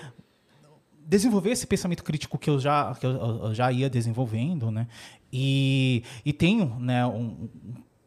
desenvolver 1.07 1.51
esse 1.51 1.67
pensamento 1.67 2.03
crítico 2.03 2.37
que 2.37 2.49
eu 2.49 2.59
já, 2.59 2.93
que 2.95 3.05
eu, 3.05 3.11
eu 3.11 3.53
já 3.53 3.71
ia 3.71 3.89
desenvolvendo, 3.89 4.71
né? 4.71 4.87
E, 5.31 6.03
e 6.25 6.33
tenho 6.33 6.79
né, 6.79 7.05
um, 7.05 7.49
um 7.49 7.49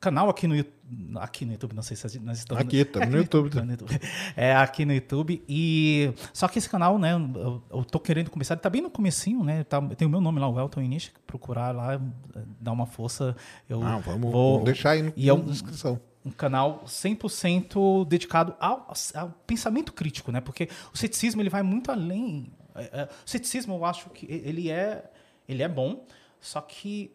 canal 0.01 0.29
aqui 0.29 0.47
no 0.47 0.57
YouTube, 0.57 0.78
aqui 1.17 1.45
no 1.45 1.53
YouTube, 1.53 1.75
não 1.75 1.83
sei 1.83 1.97
se 1.97 2.19
nós 2.21 2.39
estamos... 2.39 2.63
Aqui, 2.63 2.79
estamos 2.79 3.09
no 3.09 3.17
YouTube. 3.19 3.51
tá 3.51 3.63
no 3.65 3.71
YouTube. 3.73 4.01
É, 4.37 4.55
aqui 4.57 4.85
no 4.85 4.93
YouTube. 4.93 5.43
E, 5.49 6.13
só 6.33 6.49
que 6.49 6.59
esse 6.59 6.69
canal, 6.69 6.99
né, 6.99 7.13
eu, 7.15 7.63
eu 7.71 7.85
tô 7.85 7.99
querendo 8.01 8.31
começar, 8.31 8.55
ele 8.55 8.61
tá 8.61 8.71
bem 8.71 8.81
no 8.83 8.91
comecinho, 8.91 9.43
né? 9.45 9.65
Tá, 9.65 9.81
tem 9.81 10.07
o 10.07 10.11
meu 10.11 10.21
nome 10.21 10.41
lá, 10.41 10.49
o 10.49 10.59
Elton 10.59 10.81
Inish, 10.83 11.13
procurar 11.27 11.75
lá, 11.75 12.01
dar 12.61 12.73
uma 12.73 12.87
força. 12.87 13.37
Eu 13.69 13.81
Não, 13.81 14.01
vamos, 14.01 14.33
vou, 14.33 14.53
vamos 14.53 14.65
deixar 14.65 14.91
aí 14.91 15.03
no, 15.03 15.13
e 15.17 15.29
é 15.29 15.35
um- 15.35 15.39
na 15.39 15.53
descrição. 15.53 16.01
um 16.25 16.31
canal 16.31 16.83
100% 16.87 18.05
dedicado 18.07 18.55
ao, 18.61 18.93
ao 19.15 19.31
pensamento 19.47 19.93
crítico, 19.93 20.31
né? 20.33 20.41
Porque 20.41 20.69
o 20.93 20.97
ceticismo 20.99 21.41
ele 21.43 21.51
vai 21.51 21.63
muito 21.63 21.91
além. 21.91 22.53
É, 22.75 23.01
é, 23.03 23.05
o 23.05 23.29
ceticismo 23.29 23.75
eu 23.75 23.85
acho 23.85 24.11
que 24.11 24.27
ele 24.31 24.71
é 24.71 25.11
ele 25.49 25.63
é 25.63 25.69
bom, 25.69 26.05
só 26.41 26.61
que 26.61 27.11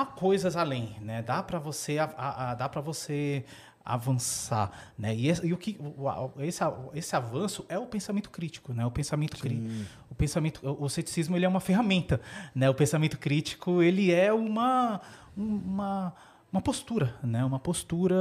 há 0.00 0.06
coisas 0.06 0.56
além, 0.56 0.96
né? 1.00 1.22
Dá 1.22 1.42
para 1.42 1.58
você 1.58 1.98
a- 1.98 2.12
a- 2.16 2.50
a- 2.50 2.54
dá 2.54 2.68
para 2.68 2.80
você 2.80 3.44
avançar, 3.84 4.70
né? 4.96 5.14
E, 5.14 5.28
esse, 5.28 5.44
e 5.46 5.52
o 5.52 5.58
que 5.58 5.76
o- 5.80 6.30
esse, 6.42 6.60
esse 6.94 7.16
avanço 7.16 7.64
é 7.68 7.78
o 7.78 7.84
pensamento 7.86 8.30
crítico, 8.30 8.72
né? 8.72 8.86
O 8.86 8.90
pensamento 8.90 9.36
crítico, 9.36 9.68
o 10.10 10.14
pensamento, 10.14 10.60
o, 10.66 10.84
o 10.84 10.88
ceticismo 10.88 11.36
ele 11.36 11.44
é 11.44 11.48
uma 11.48 11.60
ferramenta, 11.60 12.20
né? 12.54 12.70
O 12.70 12.74
pensamento 12.74 13.18
crítico 13.18 13.82
ele 13.82 14.12
é 14.12 14.32
uma 14.32 15.00
uma 15.36 16.14
uma 16.52 16.60
postura, 16.60 17.16
né? 17.22 17.42
Uma 17.44 17.58
postura 17.58 18.14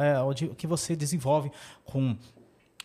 é, 0.00 0.54
que 0.56 0.66
você 0.66 0.94
desenvolve 0.96 1.50
com 1.84 2.16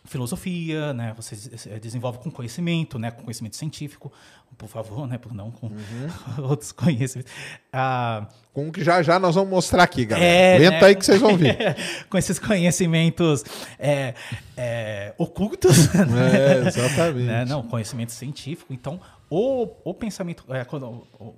filosofia, 0.06 0.94
né? 0.94 1.14
Você 1.16 1.36
eh, 1.70 1.80
desenvolve 1.80 2.20
com 2.20 2.30
conhecimento, 2.30 3.00
né? 3.00 3.12
Com 3.12 3.24
conhecimento 3.24 3.56
científico, 3.56 4.12
por 4.58 4.68
favor, 4.68 5.08
né? 5.08 5.18
Por 5.18 5.34
não 5.34 5.50
com 5.52 5.72
outros 6.44 6.72
conhecimentos. 6.72 7.32
Ah, 7.72 8.28
Com 8.54 8.68
o 8.68 8.72
que 8.72 8.84
já 8.84 9.02
já 9.02 9.18
nós 9.18 9.36
vamos 9.36 9.50
mostrar 9.50 9.84
aqui, 9.84 10.06
galera. 10.06 10.26
É, 10.30 10.56
Aguenta 10.58 10.80
né? 10.82 10.86
aí 10.88 10.96
que 10.96 11.06
vocês 11.06 11.20
vão 11.22 11.38
ver. 11.38 11.58
com 12.10 12.18
esses 12.18 12.38
conhecimentos 12.38 13.44
é, 13.80 14.14
é, 14.58 15.14
ocultos, 15.18 15.88
É, 15.96 16.68
exatamente. 16.68 17.26
né? 17.26 17.46
Não, 17.46 17.64
conhecimento 17.64 18.12
científico. 18.12 18.74
Então, 18.74 19.00
o, 19.30 19.70
o 19.84 19.94
pensamento, 19.94 20.44
é, 20.54 20.64
quando, 20.66 20.86
o- 21.20 21.34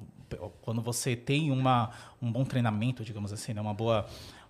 quando 0.62 0.82
você 0.82 1.16
tem 1.16 1.52
uma, 1.52 1.92
um 2.22 2.32
bom 2.32 2.44
treinamento, 2.44 3.04
digamos 3.04 3.32
assim, 3.32 3.54
né? 3.54 3.62
uma 3.62 3.74
boa 3.76 4.06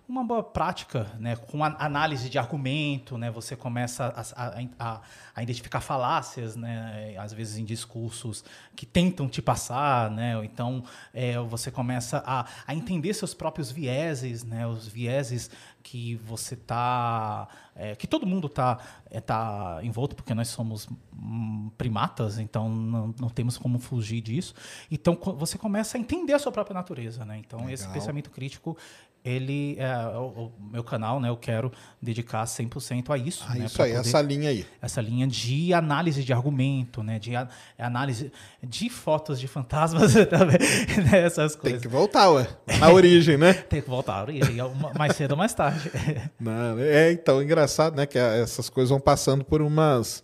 uma 0.08 0.22
boa 0.22 0.42
prática, 0.42 1.10
né, 1.18 1.34
com 1.34 1.64
análise 1.64 2.28
de 2.30 2.38
argumento, 2.38 3.18
né, 3.18 3.28
você 3.30 3.56
começa 3.56 4.04
a, 4.36 4.46
a- 4.78 5.00
a- 5.34 5.42
identificar 5.42 5.80
falácias, 5.80 6.54
né, 6.54 7.14
às 7.18 7.32
vezes 7.32 7.56
em 7.58 7.64
discursos 7.64 8.44
que 8.76 8.86
tentam 8.86 9.28
te 9.28 9.42
passar, 9.42 10.10
né, 10.10 10.36
ou 10.36 10.44
então 10.44 10.84
é, 11.12 11.38
você 11.40 11.70
começa 11.70 12.22
a, 12.24 12.46
a 12.66 12.74
entender 12.74 13.12
seus 13.14 13.34
próprios 13.34 13.70
vieses, 13.70 14.44
né, 14.44 14.66
os 14.66 14.86
vieses 14.86 15.50
que 15.82 16.16
você 16.16 16.56
tá, 16.56 17.46
é, 17.76 17.94
que 17.94 18.08
todo 18.08 18.26
mundo 18.26 18.48
tá, 18.48 18.78
é, 19.08 19.20
tá 19.20 19.78
envolto, 19.84 20.16
porque 20.16 20.34
nós 20.34 20.48
somos 20.48 20.88
hum, 21.16 21.70
primatas, 21.78 22.38
então 22.40 22.68
não, 22.68 23.14
não 23.20 23.28
temos 23.28 23.56
como 23.56 23.78
fugir 23.78 24.20
disso. 24.20 24.52
Então 24.90 25.16
você 25.38 25.56
começa 25.56 25.96
a 25.96 26.00
entender 26.00 26.32
a 26.32 26.40
sua 26.40 26.50
própria 26.50 26.74
natureza, 26.74 27.24
né? 27.24 27.38
Então 27.38 27.70
esse 27.70 27.84
Legal. 27.84 27.94
pensamento 28.00 28.30
crítico 28.32 28.76
ele 29.28 29.76
é, 29.78 29.92
o, 30.16 30.46
o 30.46 30.52
meu 30.70 30.84
canal, 30.84 31.18
né? 31.20 31.28
Eu 31.28 31.36
quero 31.36 31.72
dedicar 32.00 32.44
100% 32.44 33.10
a 33.10 33.18
isso. 33.18 33.44
Ah, 33.48 33.54
né, 33.56 33.64
isso 33.66 33.82
aí, 33.82 33.90
poder- 33.92 34.00
essa 34.06 34.22
linha 34.22 34.50
aí. 34.50 34.64
essa 34.80 35.00
linha 35.00 35.26
de 35.26 35.74
análise 35.74 36.22
de 36.22 36.32
argumento, 36.32 37.02
né? 37.02 37.18
De 37.18 37.34
a- 37.34 37.48
análise 37.78 38.30
de 38.62 38.88
fotos 38.88 39.40
de 39.40 39.48
fantasmas 39.48 40.12
também, 40.30 40.58
né? 41.10 41.22
essas 41.26 41.52
Tem 41.54 41.60
coisas. 41.62 41.82
que 41.82 41.88
voltar, 41.88 42.30
ué. 42.30 42.46
Na 42.78 42.90
origem, 42.90 43.36
né? 43.36 43.52
Tem 43.68 43.82
que 43.82 43.88
voltar 43.88 44.20
à 44.20 44.22
origem, 44.22 44.56
mais 44.96 45.16
cedo 45.16 45.32
ou 45.32 45.36
mais 45.36 45.52
tarde. 45.52 45.90
Não, 46.38 46.78
é, 46.78 47.10
então, 47.12 47.42
engraçado, 47.42 47.96
né? 47.96 48.06
Que 48.06 48.18
essas 48.18 48.68
coisas 48.70 48.90
vão 48.90 49.00
passando 49.00 49.44
por 49.44 49.60
umas, 49.60 50.22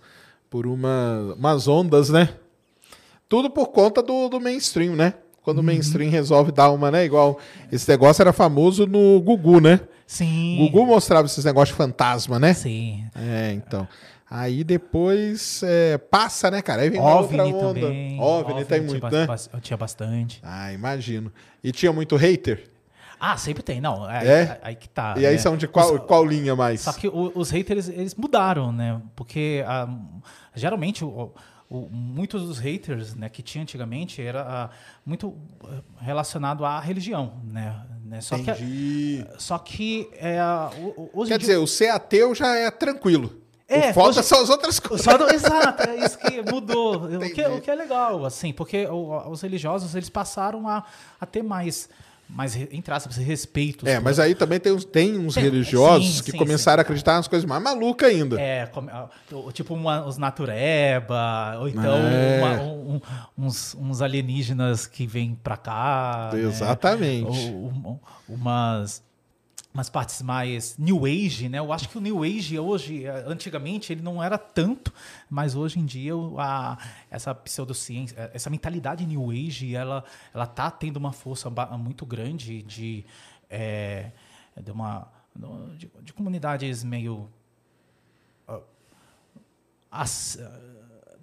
por 0.49 0.66
uma, 0.66 1.35
umas 1.37 1.66
ondas, 1.66 2.09
né? 2.09 2.29
Tudo 3.29 3.49
por 3.51 3.69
conta 3.69 4.03
do, 4.03 4.29
do 4.29 4.39
mainstream, 4.41 4.95
né? 4.95 5.15
Quando 5.43 5.59
o 5.59 5.62
mainstream 5.62 6.10
resolve 6.10 6.52
dar 6.52 6.70
uma, 6.70 6.90
né? 6.90 7.05
Igual 7.05 7.39
esse 7.70 7.89
negócio 7.89 8.23
era 8.23 8.32
famoso 8.32 8.86
no 8.86 9.20
Gugu, 9.20 9.60
né? 9.60 9.81
Sim. 10.06 10.56
Gugu 10.60 10.86
mostrava 10.86 11.27
esses 11.27 11.44
negócios 11.44 11.70
de 11.77 11.82
fantasma, 11.82 12.39
né? 12.39 12.55
Sim. 12.55 13.05
É, 13.14 13.52
então. 13.52 13.86
Aí 14.31 14.62
depois 14.64 15.62
é, 15.64 15.98
passa, 15.98 16.51
né, 16.51 16.62
cara? 16.62 16.82
Aí 16.82 16.90
vem 16.90 17.01
uma 17.01 17.16
outra 17.20 17.43
OVNI 17.44 17.55
onda. 17.55 17.81
também. 17.81 18.20
OVNI 18.20 18.64
tem 18.64 18.78
tinha 18.81 18.90
muito, 18.90 19.10
né? 19.10 19.27
Tinha 19.60 19.77
bastante. 19.77 20.40
Ah, 20.43 20.73
imagino. 20.73 21.32
E 21.62 21.70
tinha 21.73 21.93
muito 21.93 22.16
hater? 22.16 22.70
Ah, 23.20 23.36
sempre 23.36 23.62
tem. 23.62 23.81
Não, 23.81 24.09
é, 24.10 24.27
É? 24.27 24.60
aí 24.62 24.74
que 24.74 24.89
tá. 24.89 25.14
e 25.16 25.27
aí 25.27 25.35
né? 25.35 25.39
são 25.39 25.56
de 25.56 25.69
qual, 25.69 25.94
Os- 25.94 26.02
qual 26.06 26.24
linha 26.24 26.56
mais? 26.56 26.81
Só 26.81 26.93
que 26.93 27.09
os 27.09 27.51
haters, 27.51 27.89
eles 27.89 28.14
mudaram, 28.14 28.73
né? 28.73 29.01
Porque 29.14 29.62
ah, 29.66 29.89
geralmente 30.55 31.05
o- 31.05 31.31
o- 31.74 31.89
muitos 31.90 32.43
dos 32.47 32.59
haters 32.59 33.15
né, 33.15 33.28
que 33.28 33.43
tinha 33.43 33.62
antigamente 33.62 34.20
era 34.20 34.43
ah, 34.43 34.70
muito 35.07 35.36
ah, 35.65 35.81
relacionado 36.01 36.65
à 36.65 36.78
religião, 36.81 37.35
né? 37.44 37.74
né? 38.05 38.20
Só 38.20 38.36
que, 38.36 38.43
Entendi. 38.51 39.27
só 39.39 39.59
que 39.59 40.09
é, 40.15 40.39
hoje 41.15 41.28
Quer 41.31 41.39
dia- 41.39 41.39
dizer, 41.39 41.57
o 41.57 41.66
ser 41.66 41.89
ateu 41.89 42.35
já 42.35 42.55
é 42.57 42.70
tranquilo. 42.70 43.40
É, 43.69 43.90
o 43.90 43.94
foda 43.94 44.11
hoje- 44.11 44.23
são 44.24 44.43
as 44.43 44.51
outras 44.51 44.78
coisas. 44.78 45.03
Só 45.03 45.16
do- 45.16 45.32
exato, 45.32 45.89
é 45.89 46.05
isso 46.05 46.19
que 46.19 46.43
mudou. 46.43 47.05
o, 47.05 47.09
que, 47.20 47.27
Entendi. 47.40 47.57
o 47.57 47.61
que 47.62 47.70
é 47.70 47.74
legal, 47.74 48.24
assim, 48.27 48.53
porque 48.53 48.86
os 48.86 49.40
religiosos 49.40 49.94
eles 49.94 50.11
passaram 50.11 50.69
a, 50.69 50.85
a 51.19 51.24
ter 51.24 51.43
mais, 51.43 51.89
mais 52.35 52.57
entre 52.57 52.95
aspas, 52.95 53.17
respeito. 53.17 53.87
É, 53.87 54.01
mas 54.01 54.19
aí 54.19 54.35
também 54.35 54.59
tem 54.59 54.73
uns, 54.73 54.85
tem 54.85 55.19
uns 55.19 55.35
Tem- 55.35 55.43
religiosos 55.45 56.17
sim, 56.19 56.23
que 56.25 56.31
sim, 56.33 56.37
começaram 56.39 56.79
sim. 56.79 56.81
a 56.81 56.83
acreditar 56.83 57.15
nas 57.17 57.29
coisas 57.29 57.45
mais 57.47 57.63
malucas 57.63 58.09
ainda. 58.09 58.41
É, 58.41 58.65
como- 58.67 58.89
ah, 58.91 59.09
tipo 59.53 59.75
uma- 59.75 60.07
os 60.07 60.17
natureba, 60.17 61.57
ou 61.61 61.69
então 61.69 61.97
É. 61.97 62.39
uma- 62.39 62.63
um- 62.63 63.01
uns, 63.37 63.75
uns 63.79 64.01
alienígenas 64.03 64.87
que 64.87 65.07
vêm 65.07 65.35
pra 65.43 65.57
cá. 65.57 66.31
né? 66.33 66.41
Exatamente. 66.41 67.27
Ou 67.27 67.67
um- 67.69 67.99
umas, 68.29 69.03
umas 69.74 69.89
partes 69.89 70.20
mais 70.23 70.77
New 70.77 71.07
Age, 71.07 71.49
né? 71.49 71.59
Eu 71.59 71.73
acho 71.73 71.89
que 71.89 71.97
o 71.97 72.01
New 72.01 72.23
Age 72.23 72.59
hoje, 72.59 73.07
eh, 73.07 73.24
antigamente, 73.27 73.93
ele 73.93 74.03
não 74.03 74.23
era 74.23 74.36
tanto, 74.36 74.93
mas 75.31 75.55
hoje 75.55 75.78
em 75.78 75.86
dia 75.86 76.12
a, 76.39 76.77
essa 77.11 77.35
pseudociência, 77.35 78.15
eh, 78.19 78.31
essa 78.35 78.51
mentalidade 78.51 79.07
New 79.07 79.31
Age, 79.31 79.74
ela, 79.74 80.05
ela 80.35 80.47
tá 80.47 80.70
tendo 80.70 80.97
uma 80.99 81.12
força 81.12 81.49
muito 81.78 82.05
grande 82.05 82.62
de, 82.62 83.05
eh, 83.49 84.11
de 84.61 84.70
uma 84.70 85.09
de, 85.78 85.90
de 86.03 86.12
comunidades 86.12 86.85
meio 86.85 87.31
as- 89.90 90.39
ah, 90.40 90.73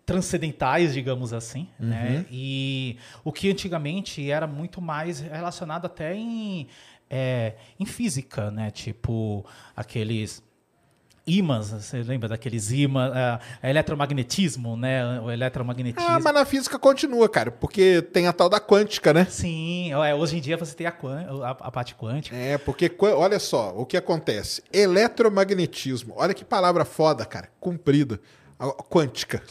transcendentais, 0.06 0.92
digamos 0.94 1.34
assim, 1.34 1.68
né? 1.80 2.26
E 2.32 2.98
o 3.24 3.32
que 3.32 3.52
antigamente 3.52 4.30
era 4.32 4.48
muito 4.48 4.82
mais 4.82 5.20
relacionado 5.20 5.86
até 5.86 6.16
em, 6.16 6.68
é, 7.10 7.56
em 7.80 7.86
física, 7.86 8.52
né? 8.52 8.72
Tipo 8.72 9.46
aqueles 9.76 10.44
ímãs, 11.26 11.70
você 11.70 12.02
lembra 12.02 12.28
daqueles 12.28 12.72
ímãs, 12.72 13.12
é, 13.16 13.70
eletromagnetismo, 13.70 14.76
né? 14.76 15.20
O 15.22 15.30
eletromagnetismo. 15.30 16.10
Ah, 16.10 16.20
mas 16.20 16.34
na 16.34 16.46
física 16.46 16.80
continua, 16.80 17.30
cara, 17.30 17.52
porque 17.52 18.02
tem 18.02 18.28
a 18.28 18.34
tal 18.34 18.50
da 18.50 18.60
quântica, 18.60 19.14
né? 19.14 19.26
Sim, 19.30 19.92
é, 19.94 20.16
hoje 20.16 20.38
em 20.38 20.42
dia 20.42 20.58
você 20.58 20.76
tem 20.76 20.88
a, 20.88 20.94
a, 21.44 21.50
a 21.52 21.72
parte 21.72 21.96
quântica. 21.96 22.36
É, 22.36 22.58
porque 22.58 22.92
olha 23.02 23.40
só 23.40 23.74
o 23.76 23.86
que 23.86 23.96
acontece. 23.96 24.64
Eletromagnetismo. 24.74 26.14
Olha 26.18 26.34
que 26.34 26.44
palavra 26.44 26.84
foda, 26.84 27.26
cara. 27.26 27.50
Comprida. 27.60 28.20
Quântica. 28.90 29.42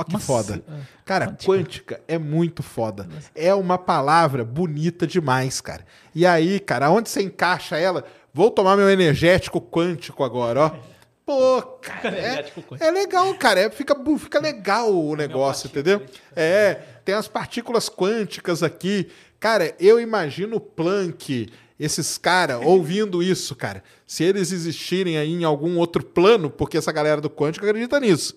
Olha 0.00 0.06
que 0.06 0.12
Mas, 0.14 0.24
foda. 0.24 0.62
é, 0.66 0.72
Cara, 1.04 1.26
quântica. 1.26 1.44
quântica 1.52 2.00
é 2.08 2.16
muito 2.18 2.62
foda. 2.62 3.06
É 3.34 3.54
uma 3.54 3.76
palavra 3.76 4.42
bonita 4.44 5.06
demais, 5.06 5.60
cara. 5.60 5.84
E 6.14 6.24
aí, 6.24 6.58
cara, 6.58 6.90
onde 6.90 7.10
você 7.10 7.22
encaixa 7.22 7.76
ela? 7.76 8.04
Vou 8.32 8.50
tomar 8.50 8.76
meu 8.76 8.88
energético 8.88 9.60
quântico 9.60 10.24
agora, 10.24 10.60
ó. 10.60 10.70
Pô, 11.26 11.60
cara, 11.82 12.08
é, 12.16 12.18
Energético 12.32 12.62
quântico. 12.62 12.84
é 12.84 12.90
legal, 12.90 13.34
cara. 13.34 13.60
É, 13.60 13.70
fica, 13.70 13.94
fica 14.18 14.40
legal 14.40 14.92
o 14.92 15.14
negócio, 15.14 15.66
entendeu? 15.66 16.02
É, 16.34 16.74
tem 17.04 17.14
as 17.14 17.28
partículas 17.28 17.88
quânticas 17.90 18.62
aqui. 18.62 19.08
Cara, 19.38 19.74
eu 19.78 20.00
imagino 20.00 20.56
o 20.56 20.60
Planck, 20.60 21.48
esses 21.78 22.16
caras, 22.18 22.60
ouvindo 22.64 23.22
isso, 23.22 23.54
cara. 23.54 23.82
Se 24.06 24.24
eles 24.24 24.50
existirem 24.50 25.18
aí 25.18 25.32
em 25.34 25.44
algum 25.44 25.76
outro 25.76 26.02
plano, 26.02 26.48
porque 26.50 26.78
essa 26.78 26.90
galera 26.90 27.20
do 27.20 27.28
quântico 27.30 27.66
acredita 27.66 28.00
nisso. 28.00 28.34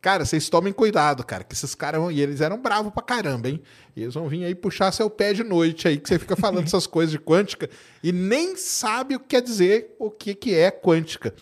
Cara, 0.00 0.24
vocês 0.24 0.48
tomem 0.48 0.72
cuidado, 0.72 1.24
cara, 1.24 1.42
que 1.42 1.54
esses 1.54 1.74
caras 1.74 2.00
vão. 2.00 2.10
E 2.10 2.20
eles 2.20 2.40
eram 2.40 2.60
bravos 2.60 2.92
pra 2.92 3.02
caramba, 3.02 3.48
hein? 3.48 3.60
E 3.96 4.02
eles 4.02 4.14
vão 4.14 4.28
vir 4.28 4.44
aí 4.44 4.54
puxar 4.54 4.92
seu 4.92 5.10
pé 5.10 5.32
de 5.32 5.42
noite 5.42 5.88
aí, 5.88 5.98
que 5.98 6.08
você 6.08 6.18
fica 6.18 6.36
falando 6.36 6.66
essas 6.68 6.86
coisas 6.86 7.10
de 7.10 7.18
quântica 7.18 7.68
e 8.02 8.12
nem 8.12 8.56
sabe 8.56 9.16
o 9.16 9.20
que 9.20 9.26
quer 9.26 9.42
dizer 9.42 9.96
o 9.98 10.08
que, 10.10 10.34
que 10.34 10.54
é 10.54 10.70
quântica. 10.70 11.34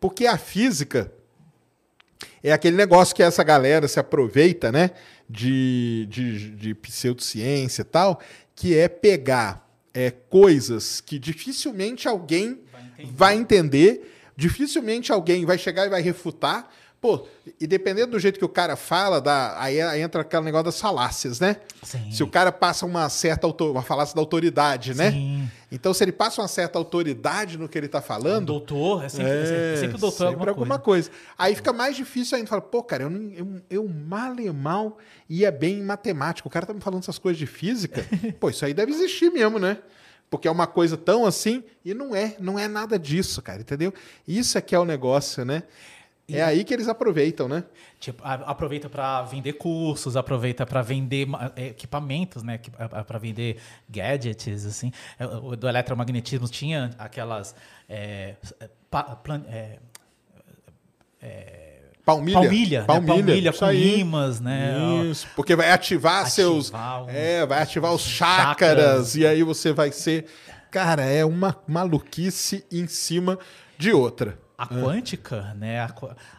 Porque 0.00 0.26
a 0.26 0.38
física 0.38 1.12
é 2.42 2.52
aquele 2.52 2.76
negócio 2.76 3.14
que 3.14 3.22
essa 3.22 3.44
galera 3.44 3.86
se 3.86 4.00
aproveita, 4.00 4.72
né? 4.72 4.92
De, 5.28 6.06
de, 6.08 6.50
de 6.56 6.74
pseudociência 6.74 7.82
e 7.82 7.84
tal, 7.84 8.20
que 8.56 8.76
é 8.76 8.88
pegar 8.88 9.70
é, 9.92 10.10
coisas 10.10 11.00
que 11.00 11.18
dificilmente 11.18 12.08
alguém 12.08 12.60
vai 13.12 13.36
entender, 13.36 14.12
dificilmente 14.36 15.12
alguém 15.12 15.44
vai 15.44 15.58
chegar 15.58 15.86
e 15.86 15.90
vai 15.90 16.00
refutar. 16.00 16.68
Pô, 17.00 17.26
e 17.58 17.66
dependendo 17.66 18.10
do 18.10 18.18
jeito 18.18 18.38
que 18.38 18.44
o 18.44 18.48
cara 18.48 18.76
fala, 18.76 19.22
dá, 19.22 19.54
aí 19.58 19.80
entra 20.02 20.20
aquele 20.20 20.42
negócio 20.42 20.66
das 20.66 20.78
falácias, 20.78 21.40
né? 21.40 21.56
Sim. 21.82 22.10
Se 22.10 22.22
o 22.22 22.26
cara 22.26 22.52
passa 22.52 22.84
uma 22.84 23.08
certa 23.08 23.46
uma 23.46 23.80
falácia 23.82 24.14
da 24.14 24.20
autoridade, 24.20 24.92
né? 24.92 25.10
Sim. 25.10 25.50
Então, 25.72 25.94
se 25.94 26.04
ele 26.04 26.12
passa 26.12 26.42
uma 26.42 26.48
certa 26.48 26.78
autoridade 26.78 27.56
no 27.56 27.70
que 27.70 27.78
ele 27.78 27.88
tá 27.88 28.02
falando, 28.02 28.46
doutor, 28.46 29.04
é 29.04 29.08
sempre, 29.08 29.30
é, 29.32 29.76
sempre 29.76 29.96
o 29.96 29.98
doutor 29.98 30.26
é 30.26 30.30
sempre 30.30 30.48
alguma, 30.50 30.78
coisa. 30.78 31.10
Aí 31.38 31.54
fica 31.54 31.72
mais 31.72 31.96
difícil 31.96 32.36
ainda. 32.36 32.50
Fala, 32.50 32.60
pô, 32.60 32.82
cara, 32.82 33.04
eu, 33.04 33.10
eu, 33.32 33.62
eu 33.70 33.88
mal 33.88 34.38
e 34.38 34.50
mal 34.50 34.98
ia 35.26 35.50
bem 35.50 35.78
em 35.78 35.82
matemática. 35.82 36.46
O 36.46 36.50
cara 36.50 36.66
tá 36.66 36.74
me 36.74 36.80
falando 36.82 37.02
essas 37.02 37.18
coisas 37.18 37.38
de 37.38 37.46
física. 37.46 38.04
pô, 38.38 38.50
isso 38.50 38.62
aí 38.62 38.74
deve 38.74 38.92
existir 38.92 39.30
mesmo, 39.30 39.58
né? 39.58 39.78
Porque 40.28 40.46
é 40.46 40.50
uma 40.50 40.66
coisa 40.66 40.98
tão 40.98 41.24
assim, 41.24 41.64
e 41.84 41.94
não 41.94 42.14
é, 42.14 42.36
não 42.38 42.58
é 42.58 42.68
nada 42.68 42.98
disso, 42.98 43.40
cara, 43.40 43.62
entendeu? 43.62 43.92
Isso 44.28 44.58
é 44.58 44.60
que 44.60 44.74
é 44.74 44.78
o 44.78 44.84
negócio, 44.84 45.44
né? 45.44 45.64
É 46.34 46.42
aí 46.42 46.64
que 46.64 46.72
eles 46.74 46.88
aproveitam, 46.88 47.48
né? 47.48 47.64
Tipo, 47.98 48.22
aproveita 48.24 48.88
para 48.88 49.22
vender 49.22 49.54
cursos, 49.54 50.16
aproveita 50.16 50.64
para 50.66 50.82
vender 50.82 51.26
eh, 51.56 51.68
equipamentos, 51.68 52.42
né? 52.42 52.58
Para 53.06 53.18
vender 53.18 53.56
gadgets, 53.88 54.64
assim. 54.66 54.92
Eh, 55.18 55.26
O 55.26 55.56
do 55.56 55.68
eletromagnetismo 55.68 56.48
tinha 56.48 56.90
aquelas 56.98 57.54
eh, 57.88 58.36
pa- 58.90 59.16
plan- 59.16 59.44
eh, 59.48 59.78
Palmilha. 62.04 62.38
palmilha, 62.40 62.80
né? 62.80 62.86
palmilha 62.86 63.52
com 63.52 63.64
aí. 63.64 64.00
ímãs, 64.00 64.40
né? 64.40 64.74
Isso, 65.10 65.28
porque 65.36 65.54
vai 65.54 65.70
ativar, 65.70 66.20
Ativar 66.22 66.30
seus. 66.30 66.72
um- 66.72 67.08
É, 67.08 67.44
vai 67.46 67.62
ativar 67.62 67.92
os 67.92 68.02
chakras. 68.02 68.46
chakras, 68.78 69.16
e 69.16 69.26
aí 69.26 69.42
você 69.42 69.72
vai 69.72 69.92
ser. 69.92 70.26
Cara, 70.70 71.04
é 71.04 71.24
uma 71.24 71.56
maluquice 71.68 72.64
em 72.72 72.86
cima 72.86 73.38
de 73.78 73.92
outra. 73.92 74.38
A 74.64 74.66
quântica, 74.68 75.54
né? 75.54 75.80
a 75.80 75.90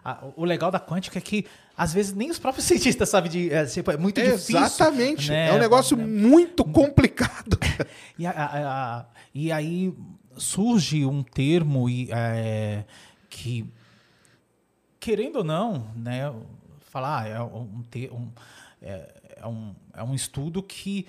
a- 0.05 0.23
o 0.35 0.45
legal 0.45 0.69
da 0.71 0.79
quântica 0.79 1.17
é 1.17 1.21
que 1.21 1.45
às 1.77 1.93
vezes 1.93 2.13
nem 2.13 2.29
os 2.29 2.37
próprios 2.39 2.65
cientistas 2.67 3.09
sabem 3.09 3.31
de. 3.31 3.51
É, 3.51 3.65
tipo, 3.65 3.89
é 3.91 3.97
muito 3.97 4.21
difícil. 4.21 4.57
Exatamente. 4.57 5.29
né? 5.29 5.49
É 5.49 5.53
um 5.53 5.59
negócio 5.59 5.97
muito 5.97 6.63
complicado. 6.63 7.57
E, 8.19 8.25
a- 8.27 9.05
e 9.33 9.51
aí 9.51 9.91
surge 10.37 11.03
um 11.05 11.23
termo 11.23 11.89
e, 11.89 12.07
é, 12.11 12.85
que, 13.27 13.65
querendo 14.99 15.37
ou 15.37 15.43
não, 15.43 15.87
né, 15.95 16.31
falar, 16.81 17.23
ah, 17.23 17.27
é 17.27 17.41
um, 17.41 17.83
um- 18.11 18.31
é, 18.81 19.13
é 19.37 19.47
um, 19.47 19.73
é 19.95 20.03
um 20.03 20.13
estudo 20.13 20.61
que, 20.61 21.07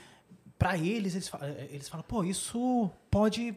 para 0.59 0.79
eles, 0.79 1.15
eles, 1.15 1.29
fa- 1.29 1.41
eles 1.71 1.89
falam, 1.89 2.05
pô, 2.09 2.25
isso 2.25 2.91
pode, 3.11 3.55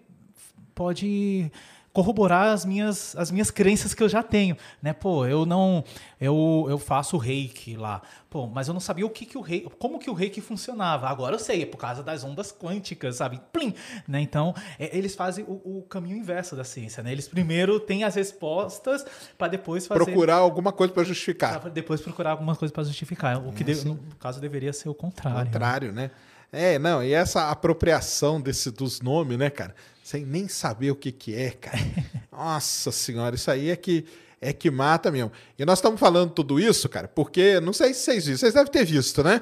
pode 0.73 1.49
corroborar 1.95 2.49
as 2.49 2.65
minhas, 2.65 3.15
as 3.15 3.31
minhas 3.31 3.49
crenças 3.49 3.93
que 3.93 4.03
eu 4.03 4.09
já 4.09 4.21
tenho, 4.21 4.57
né? 4.81 4.91
Pô, 4.91 5.25
eu 5.25 5.45
não 5.45 5.81
eu, 6.19 6.67
eu 6.69 6.77
faço 6.77 7.15
reiki 7.15 7.77
lá. 7.77 8.01
Pô, 8.29 8.47
mas 8.47 8.67
eu 8.67 8.73
não 8.73 8.81
sabia 8.81 9.05
o 9.05 9.09
que 9.09 9.25
que 9.25 9.37
o 9.37 9.41
reiki, 9.41 9.69
como 9.79 9.97
que 9.97 10.09
o 10.09 10.13
reiki 10.13 10.41
funcionava. 10.41 11.07
Agora 11.07 11.35
eu 11.35 11.39
sei, 11.39 11.63
é 11.63 11.65
por 11.65 11.77
causa 11.77 12.03
das 12.03 12.21
ondas 12.25 12.51
quânticas, 12.51 13.15
sabe? 13.15 13.39
Plim, 13.53 13.73
né? 14.05 14.19
Então, 14.19 14.53
é, 14.77 14.95
eles 14.95 15.15
fazem 15.15 15.45
o, 15.45 15.77
o, 15.77 15.83
caminho 15.83 16.17
inverso 16.17 16.53
da 16.53 16.65
ciência, 16.65 17.01
né? 17.01 17.13
Eles 17.13 17.29
primeiro 17.29 17.79
têm 17.79 18.03
as 18.03 18.15
respostas 18.15 19.05
para 19.37 19.47
depois 19.47 19.87
fazer 19.87 20.03
procurar 20.03 20.35
alguma 20.35 20.73
coisa 20.73 20.91
para 20.91 21.05
justificar. 21.05 21.61
Pra 21.61 21.69
depois 21.69 22.01
procurar 22.01 22.31
alguma 22.31 22.57
coisa 22.57 22.73
para 22.73 22.83
justificar. 22.83 23.37
O 23.37 23.53
que 23.53 23.63
é, 23.63 23.73
de, 23.73 23.85
no 23.85 23.97
caso 24.19 24.41
deveria 24.41 24.73
ser 24.73 24.89
o 24.89 24.93
contrário. 24.93 25.39
O 25.39 25.45
contrário, 25.45 25.93
né? 25.93 26.03
né? 26.03 26.11
É, 26.51 26.77
não, 26.77 27.01
e 27.01 27.13
essa 27.13 27.49
apropriação 27.49 28.41
desse, 28.41 28.69
dos 28.69 28.99
nomes, 28.99 29.37
né, 29.37 29.49
cara? 29.49 29.73
Sem 30.05 30.23
nem 30.23 30.47
saber 30.47 30.91
o 30.91 30.95
que, 30.95 31.11
que 31.11 31.33
é, 31.33 31.49
cara. 31.49 31.79
Nossa 32.31 32.91
senhora, 32.91 33.33
isso 33.33 33.49
aí 33.49 33.71
é 33.71 33.75
que 33.75 34.05
é 34.39 34.53
que 34.53 34.69
mata 34.69 35.09
mesmo. 35.09 35.31
E 35.57 35.65
nós 35.65 35.79
estamos 35.79 35.99
falando 35.99 36.29
tudo 36.29 36.59
isso, 36.59 36.87
cara, 36.87 37.07
porque 37.07 37.59
não 37.59 37.73
sei 37.73 37.91
se 37.91 38.01
vocês 38.01 38.25
viram, 38.27 38.37
vocês 38.37 38.53
devem 38.53 38.71
ter 38.71 38.85
visto, 38.85 39.23
né? 39.23 39.41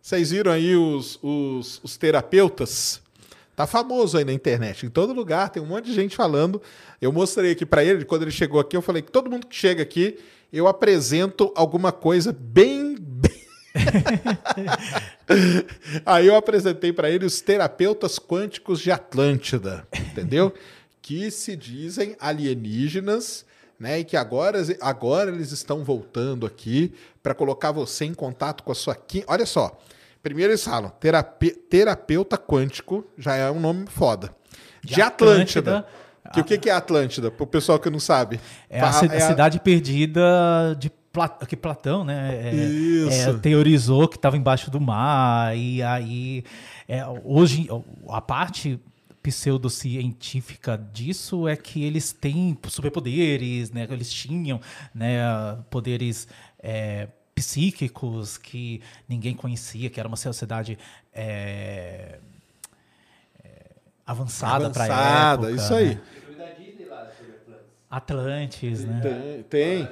Vocês 0.00 0.30
viram 0.30 0.52
aí 0.52 0.76
os, 0.76 1.18
os, 1.20 1.80
os 1.82 1.96
terapeutas? 1.96 3.00
Tá 3.56 3.66
famoso 3.66 4.16
aí 4.16 4.24
na 4.24 4.32
internet, 4.32 4.86
em 4.86 4.90
todo 4.90 5.12
lugar, 5.12 5.50
tem 5.50 5.60
um 5.60 5.66
monte 5.66 5.86
de 5.86 5.94
gente 5.94 6.14
falando. 6.14 6.62
Eu 7.02 7.10
mostrei 7.10 7.50
aqui 7.50 7.66
para 7.66 7.82
ele, 7.82 8.04
quando 8.04 8.22
ele 8.22 8.30
chegou 8.30 8.60
aqui, 8.60 8.76
eu 8.76 8.82
falei 8.82 9.02
que 9.02 9.10
todo 9.10 9.28
mundo 9.28 9.44
que 9.48 9.56
chega 9.56 9.82
aqui, 9.82 10.20
eu 10.52 10.68
apresento 10.68 11.52
alguma 11.56 11.90
coisa 11.90 12.32
bem, 12.32 12.94
bem 12.94 12.95
Aí 16.04 16.26
eu 16.26 16.36
apresentei 16.36 16.92
para 16.92 17.10
ele 17.10 17.24
os 17.24 17.40
terapeutas 17.40 18.18
quânticos 18.18 18.80
de 18.80 18.90
Atlântida, 18.90 19.86
entendeu? 19.92 20.52
que 21.06 21.30
se 21.30 21.54
dizem 21.54 22.16
alienígenas, 22.18 23.46
né? 23.78 24.00
E 24.00 24.04
que 24.04 24.16
agora, 24.16 24.60
agora 24.80 25.30
eles 25.30 25.52
estão 25.52 25.84
voltando 25.84 26.44
aqui 26.44 26.92
para 27.22 27.32
colocar 27.32 27.70
você 27.70 28.04
em 28.04 28.12
contato 28.12 28.64
com 28.64 28.72
a 28.72 28.74
sua. 28.74 28.98
Olha 29.28 29.46
só. 29.46 29.78
Primeiro 30.20 30.50
eles 30.50 30.64
falam, 30.64 30.90
terape, 30.98 31.52
terapeuta 31.52 32.36
quântico, 32.36 33.06
já 33.16 33.36
é 33.36 33.48
um 33.48 33.60
nome 33.60 33.86
foda. 33.86 34.34
De, 34.82 34.96
de 34.96 35.00
Atlântida. 35.00 35.78
Atlântida. 35.78 36.32
Que, 36.32 36.40
o 36.40 36.58
que, 36.58 36.68
é 36.68 36.72
Atlântida? 36.72 37.30
Para 37.30 37.44
o 37.44 37.46
pessoal 37.46 37.78
que 37.78 37.88
não 37.88 38.00
sabe. 38.00 38.40
É 38.68 38.80
a, 38.80 38.86
é 38.86 39.16
a 39.18 39.28
cidade 39.28 39.60
perdida 39.60 40.76
de 40.76 40.90
que 41.48 41.56
Platão 41.56 42.04
né, 42.04 42.34
é, 42.34 43.30
é, 43.30 43.32
teorizou 43.34 44.08
que 44.08 44.16
estava 44.16 44.36
embaixo 44.36 44.70
do 44.70 44.80
mar, 44.80 45.56
e 45.56 45.82
aí 45.82 46.44
é, 46.88 47.02
hoje 47.24 47.68
a 48.08 48.20
parte 48.20 48.80
pseudocientífica 49.22 50.78
disso 50.92 51.48
é 51.48 51.56
que 51.56 51.82
eles 51.82 52.12
têm 52.12 52.56
superpoderes, 52.68 53.70
né, 53.72 53.86
eles 53.90 54.12
tinham 54.12 54.60
né, 54.94 55.18
poderes 55.68 56.28
é, 56.60 57.08
psíquicos 57.34 58.38
que 58.38 58.80
ninguém 59.08 59.34
conhecia, 59.34 59.90
que 59.90 60.00
era 60.00 60.08
uma 60.08 60.16
sociedade 60.16 60.78
é, 61.12 62.18
é, 63.44 63.48
avançada 64.06 64.70
para 64.70 64.84
a 64.84 65.32
época. 65.32 65.50
isso 65.50 65.74
aí. 65.74 65.94
Né? 65.96 66.00
Atlantis, 67.90 68.84
né? 68.84 69.00
Tem. 69.00 69.42
tem. 69.44 69.88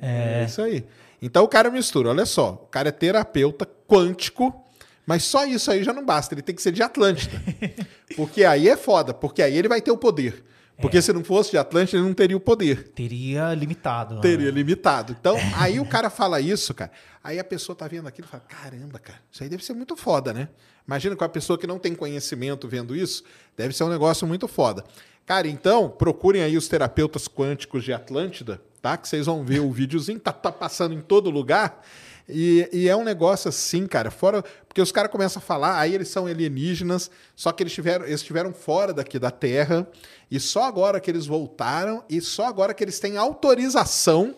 É. 0.00 0.42
é 0.42 0.44
isso 0.44 0.62
aí. 0.62 0.84
Então 1.22 1.44
o 1.44 1.48
cara 1.48 1.70
mistura, 1.70 2.08
olha 2.10 2.24
só, 2.24 2.52
o 2.52 2.66
cara 2.66 2.88
é 2.88 2.92
terapeuta 2.92 3.68
quântico, 3.86 4.64
mas 5.04 5.24
só 5.24 5.44
isso 5.44 5.70
aí 5.70 5.82
já 5.82 5.92
não 5.92 6.04
basta, 6.04 6.34
ele 6.34 6.42
tem 6.42 6.54
que 6.54 6.62
ser 6.62 6.72
de 6.72 6.82
Atlântida. 6.82 7.40
porque 8.16 8.44
aí 8.44 8.68
é 8.68 8.76
foda, 8.76 9.12
porque 9.12 9.42
aí 9.42 9.56
ele 9.56 9.68
vai 9.68 9.80
ter 9.80 9.90
o 9.90 9.96
poder. 9.96 10.44
Porque 10.80 10.96
é. 10.96 11.00
se 11.00 11.12
não 11.12 11.22
fosse 11.22 11.50
de 11.50 11.58
Atlântida, 11.58 11.98
ele 11.98 12.06
não 12.06 12.14
teria 12.14 12.36
o 12.36 12.40
poder. 12.40 12.88
Teria 12.94 13.52
limitado. 13.54 14.14
Né? 14.14 14.20
Teria 14.22 14.50
limitado. 14.50 15.14
Então, 15.18 15.36
aí 15.56 15.78
o 15.78 15.84
cara 15.84 16.08
fala 16.08 16.40
isso, 16.40 16.72
cara. 16.72 16.90
Aí 17.22 17.38
a 17.38 17.44
pessoa 17.44 17.76
tá 17.76 17.86
vendo 17.86 18.08
aquilo 18.08 18.26
e 18.26 18.30
fala: 18.30 18.42
caramba, 18.48 18.98
cara, 18.98 19.20
isso 19.30 19.42
aí 19.42 19.48
deve 19.48 19.64
ser 19.64 19.74
muito 19.74 19.94
foda, 19.94 20.32
né? 20.32 20.48
Imagina 20.86 21.14
com 21.14 21.24
a 21.24 21.28
pessoa 21.28 21.58
que 21.58 21.66
não 21.66 21.78
tem 21.78 21.94
conhecimento 21.94 22.66
vendo 22.66 22.96
isso, 22.96 23.22
deve 23.56 23.76
ser 23.76 23.84
um 23.84 23.88
negócio 23.88 24.26
muito 24.26 24.48
foda. 24.48 24.82
Cara, 25.26 25.46
então, 25.46 25.88
procurem 25.88 26.42
aí 26.42 26.56
os 26.56 26.66
terapeutas 26.66 27.28
quânticos 27.28 27.84
de 27.84 27.92
Atlântida, 27.92 28.60
tá? 28.80 28.96
Que 28.96 29.08
vocês 29.08 29.26
vão 29.26 29.44
ver 29.44 29.60
o 29.60 29.70
videozinho, 29.70 30.18
tá, 30.18 30.32
tá 30.32 30.50
passando 30.50 30.94
em 30.94 31.00
todo 31.00 31.30
lugar. 31.30 31.82
E, 32.28 32.68
e, 32.72 32.88
é 32.88 32.94
um 32.94 33.02
negócio 33.02 33.48
assim, 33.48 33.86
cara, 33.86 34.10
fora. 34.10 34.42
Porque 34.66 34.80
os 34.80 34.92
caras 34.92 35.10
começam 35.10 35.42
a 35.42 35.44
falar, 35.44 35.78
aí 35.78 35.94
eles 35.94 36.08
são 36.08 36.26
alienígenas, 36.26 37.10
só 37.34 37.50
que 37.50 37.62
eles 37.62 37.72
estiveram 37.72 38.04
eles 38.04 38.20
estiveram 38.20 38.52
fora 38.52 38.92
daqui 38.92 39.18
da 39.18 39.30
Terra, 39.30 39.86
e 40.30 40.38
só 40.38 40.62
agora 40.64 41.00
que 41.00 41.10
eles 41.10 41.26
voltaram, 41.26 42.04
e 42.08 42.20
só 42.20 42.46
agora 42.46 42.72
que 42.72 42.84
eles 42.84 43.00
têm 43.00 43.16
autorização 43.16 44.36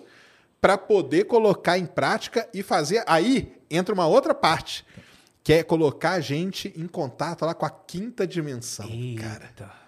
para 0.60 0.78
poder 0.78 1.24
colocar 1.24 1.76
em 1.76 1.84
prática 1.84 2.48
e 2.54 2.62
fazer. 2.62 3.04
Aí 3.06 3.54
entra 3.70 3.94
uma 3.94 4.06
outra 4.06 4.34
parte, 4.34 4.86
que 5.44 5.52
é 5.52 5.62
colocar 5.62 6.12
a 6.12 6.20
gente 6.20 6.72
em 6.76 6.86
contato 6.86 7.44
lá 7.44 7.52
com 7.52 7.66
a 7.66 7.70
quinta 7.70 8.26
dimensão, 8.26 8.88
Eita. 8.88 9.22
cara. 9.22 9.81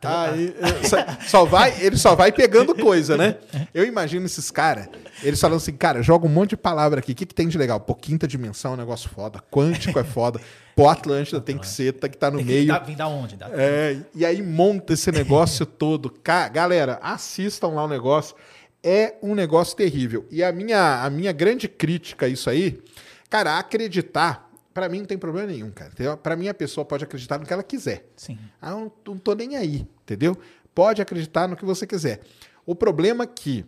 Tá... 0.00 0.30
Aí, 0.30 0.54
só, 0.84 0.96
só, 1.26 1.44
vai, 1.46 1.74
ele 1.80 1.96
só 1.96 2.14
vai 2.14 2.30
pegando 2.30 2.74
coisa, 2.74 3.16
né? 3.16 3.36
Eu 3.72 3.86
imagino 3.86 4.26
esses 4.26 4.50
caras, 4.50 4.88
eles 5.22 5.40
falando 5.40 5.56
assim, 5.56 5.72
cara, 5.72 6.02
joga 6.02 6.26
um 6.26 6.28
monte 6.28 6.50
de 6.50 6.56
palavra 6.58 7.00
aqui, 7.00 7.12
o 7.12 7.14
que, 7.14 7.24
que 7.24 7.34
tem 7.34 7.48
de 7.48 7.56
legal? 7.56 7.80
Pô, 7.80 7.94
quinta 7.94 8.28
dimensão 8.28 8.72
é 8.72 8.74
um 8.74 8.78
negócio 8.78 9.08
foda, 9.08 9.42
quântico 9.50 9.98
é 9.98 10.04
foda, 10.04 10.40
pô, 10.76 10.88
Atlântida 10.88 11.40
tem 11.40 11.56
que 11.56 11.66
ser, 11.66 11.94
tem 11.94 12.10
que 12.10 12.16
estar 12.16 12.30
tá 12.30 12.30
no 12.30 12.38
tem 12.38 12.46
meio. 12.46 12.84
Vem 12.84 12.96
da 12.96 13.08
onde? 13.08 13.36
Da... 13.36 13.48
É, 13.52 13.98
e 14.14 14.26
aí 14.26 14.42
monta 14.42 14.92
esse 14.92 15.10
negócio 15.10 15.64
todo. 15.66 16.10
Ca... 16.10 16.48
Galera, 16.48 16.98
assistam 17.02 17.68
lá 17.68 17.84
o 17.84 17.88
negócio. 17.88 18.36
É 18.84 19.14
um 19.22 19.34
negócio 19.34 19.76
terrível. 19.76 20.26
E 20.30 20.42
a 20.42 20.50
minha, 20.50 21.04
a 21.04 21.08
minha 21.08 21.32
grande 21.32 21.68
crítica 21.68 22.26
a 22.26 22.28
isso 22.28 22.50
aí, 22.50 22.82
cara, 23.30 23.58
acreditar 23.58 24.41
para 24.72 24.88
mim 24.88 25.00
não 25.00 25.06
tem 25.06 25.18
problema 25.18 25.48
nenhum, 25.48 25.70
cara. 25.70 25.92
Para 26.16 26.36
mim 26.36 26.48
a 26.48 26.54
pessoa 26.54 26.84
pode 26.84 27.04
acreditar 27.04 27.38
no 27.38 27.46
que 27.46 27.52
ela 27.52 27.62
quiser. 27.62 28.08
Sim. 28.16 28.38
Ah, 28.60 28.70
eu 28.70 28.80
não, 28.80 28.92
não 29.06 29.18
tô 29.18 29.34
nem 29.34 29.56
aí, 29.56 29.86
entendeu? 30.02 30.36
Pode 30.74 31.02
acreditar 31.02 31.48
no 31.48 31.56
que 31.56 31.64
você 31.64 31.86
quiser. 31.86 32.20
O 32.64 32.74
problema 32.74 33.24
é 33.24 33.26
que 33.26 33.64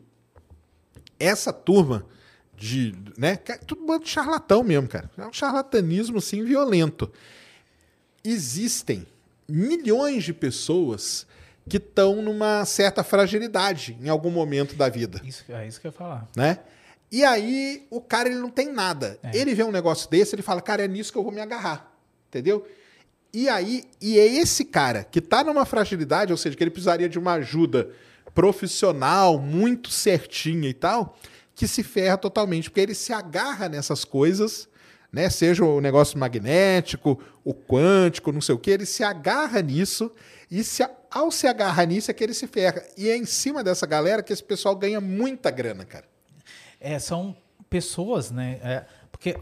essa 1.18 1.52
turma 1.52 2.06
de, 2.56 2.94
né, 3.18 3.36
tudo 3.66 3.84
bando 3.84 4.04
de 4.04 4.10
charlatão 4.10 4.62
mesmo, 4.62 4.88
cara. 4.88 5.10
É 5.18 5.26
um 5.26 5.32
charlatanismo 5.32 6.18
assim 6.18 6.44
violento. 6.44 7.10
Existem 8.22 9.06
milhões 9.48 10.24
de 10.24 10.32
pessoas 10.32 11.26
que 11.68 11.78
estão 11.78 12.22
numa 12.22 12.64
certa 12.64 13.02
fragilidade 13.02 13.96
em 14.00 14.08
algum 14.08 14.30
momento 14.30 14.76
da 14.76 14.88
vida. 14.88 15.20
Isso, 15.24 15.44
é 15.48 15.66
isso 15.66 15.80
que 15.80 15.86
eu 15.86 15.90
ia 15.90 15.96
falar. 15.96 16.28
Né? 16.36 16.58
E 17.14 17.22
aí 17.22 17.86
o 17.90 18.00
cara 18.00 18.28
ele 18.28 18.40
não 18.40 18.50
tem 18.50 18.72
nada. 18.72 19.20
É. 19.22 19.36
Ele 19.36 19.54
vê 19.54 19.62
um 19.62 19.70
negócio 19.70 20.10
desse, 20.10 20.34
ele 20.34 20.42
fala, 20.42 20.60
cara, 20.60 20.84
é 20.84 20.88
nisso 20.88 21.12
que 21.12 21.18
eu 21.18 21.22
vou 21.22 21.30
me 21.30 21.40
agarrar. 21.40 21.96
Entendeu? 22.26 22.66
E 23.32 23.48
aí, 23.48 23.84
e 24.00 24.18
é 24.18 24.26
esse 24.26 24.64
cara 24.64 25.04
que 25.04 25.20
está 25.20 25.44
numa 25.44 25.64
fragilidade, 25.64 26.32
ou 26.32 26.36
seja, 26.36 26.56
que 26.56 26.64
ele 26.64 26.72
precisaria 26.72 27.08
de 27.08 27.16
uma 27.16 27.34
ajuda 27.34 27.88
profissional, 28.34 29.38
muito 29.38 29.90
certinha 29.90 30.68
e 30.68 30.74
tal, 30.74 31.16
que 31.54 31.68
se 31.68 31.84
ferra 31.84 32.18
totalmente, 32.18 32.68
porque 32.68 32.80
ele 32.80 32.96
se 32.96 33.12
agarra 33.12 33.68
nessas 33.68 34.04
coisas, 34.04 34.68
né? 35.12 35.30
Seja 35.30 35.64
o 35.64 35.80
negócio 35.80 36.18
magnético, 36.18 37.22
o 37.44 37.54
quântico, 37.54 38.32
não 38.32 38.40
sei 38.40 38.56
o 38.56 38.58
que, 38.58 38.72
ele 38.72 38.86
se 38.86 39.04
agarra 39.04 39.62
nisso 39.62 40.10
e 40.50 40.64
se, 40.64 40.84
ao 41.08 41.30
se 41.30 41.46
agarrar 41.46 41.86
nisso 41.86 42.10
é 42.10 42.14
que 42.14 42.24
ele 42.24 42.34
se 42.34 42.48
ferra. 42.48 42.82
E 42.98 43.08
é 43.08 43.16
em 43.16 43.24
cima 43.24 43.62
dessa 43.62 43.86
galera 43.86 44.20
que 44.20 44.32
esse 44.32 44.42
pessoal 44.42 44.74
ganha 44.74 45.00
muita 45.00 45.48
grana, 45.52 45.84
cara. 45.84 46.12
É, 46.84 46.98
são 46.98 47.34
pessoas, 47.70 48.30
né? 48.30 48.60
É, 48.62 48.84
porque 49.10 49.36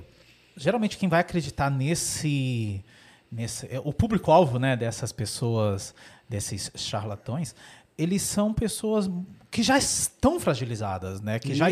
geralmente 0.57 0.97
quem 0.97 1.09
vai 1.09 1.21
acreditar 1.21 1.71
nesse. 1.71 2.85
nesse 3.31 3.67
é, 3.67 3.81
o 3.85 3.93
público-alvo 3.93 4.59
né, 4.59 4.77
dessas 4.77 5.11
pessoas, 5.11 5.95
desses 6.29 6.71
charlatões, 6.77 7.55
eles 7.99 8.23
são 8.23 8.55
pessoas 8.55 9.11
que 9.51 9.63
já 9.63 9.77
estão 9.77 10.41
fragilizadas, 10.41 11.21
né? 11.21 11.39
Que 11.39 11.55
já, 11.55 11.67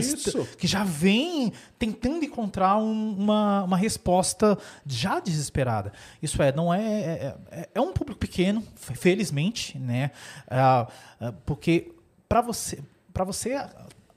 que 0.59 0.67
já 0.67 0.85
vêm 0.85 1.51
tentando 1.79 2.25
encontrar 2.25 2.77
um, 2.77 3.17
uma, 3.17 3.63
uma 3.63 3.77
resposta 3.77 4.59
já 4.85 5.19
desesperada. 5.19 5.93
Isso 6.21 6.43
é, 6.43 6.53
não 6.53 6.75
é, 6.75 6.83
é, 6.83 7.37
é, 7.51 7.69
é 7.77 7.81
um 7.81 7.93
público 7.93 8.21
pequeno, 8.21 8.63
felizmente, 8.77 9.79
né? 9.79 10.11
Uh, 10.47 11.33
porque 11.47 11.93
para 12.29 12.43
você 12.43 12.83
para 13.13 13.25
você 13.25 13.57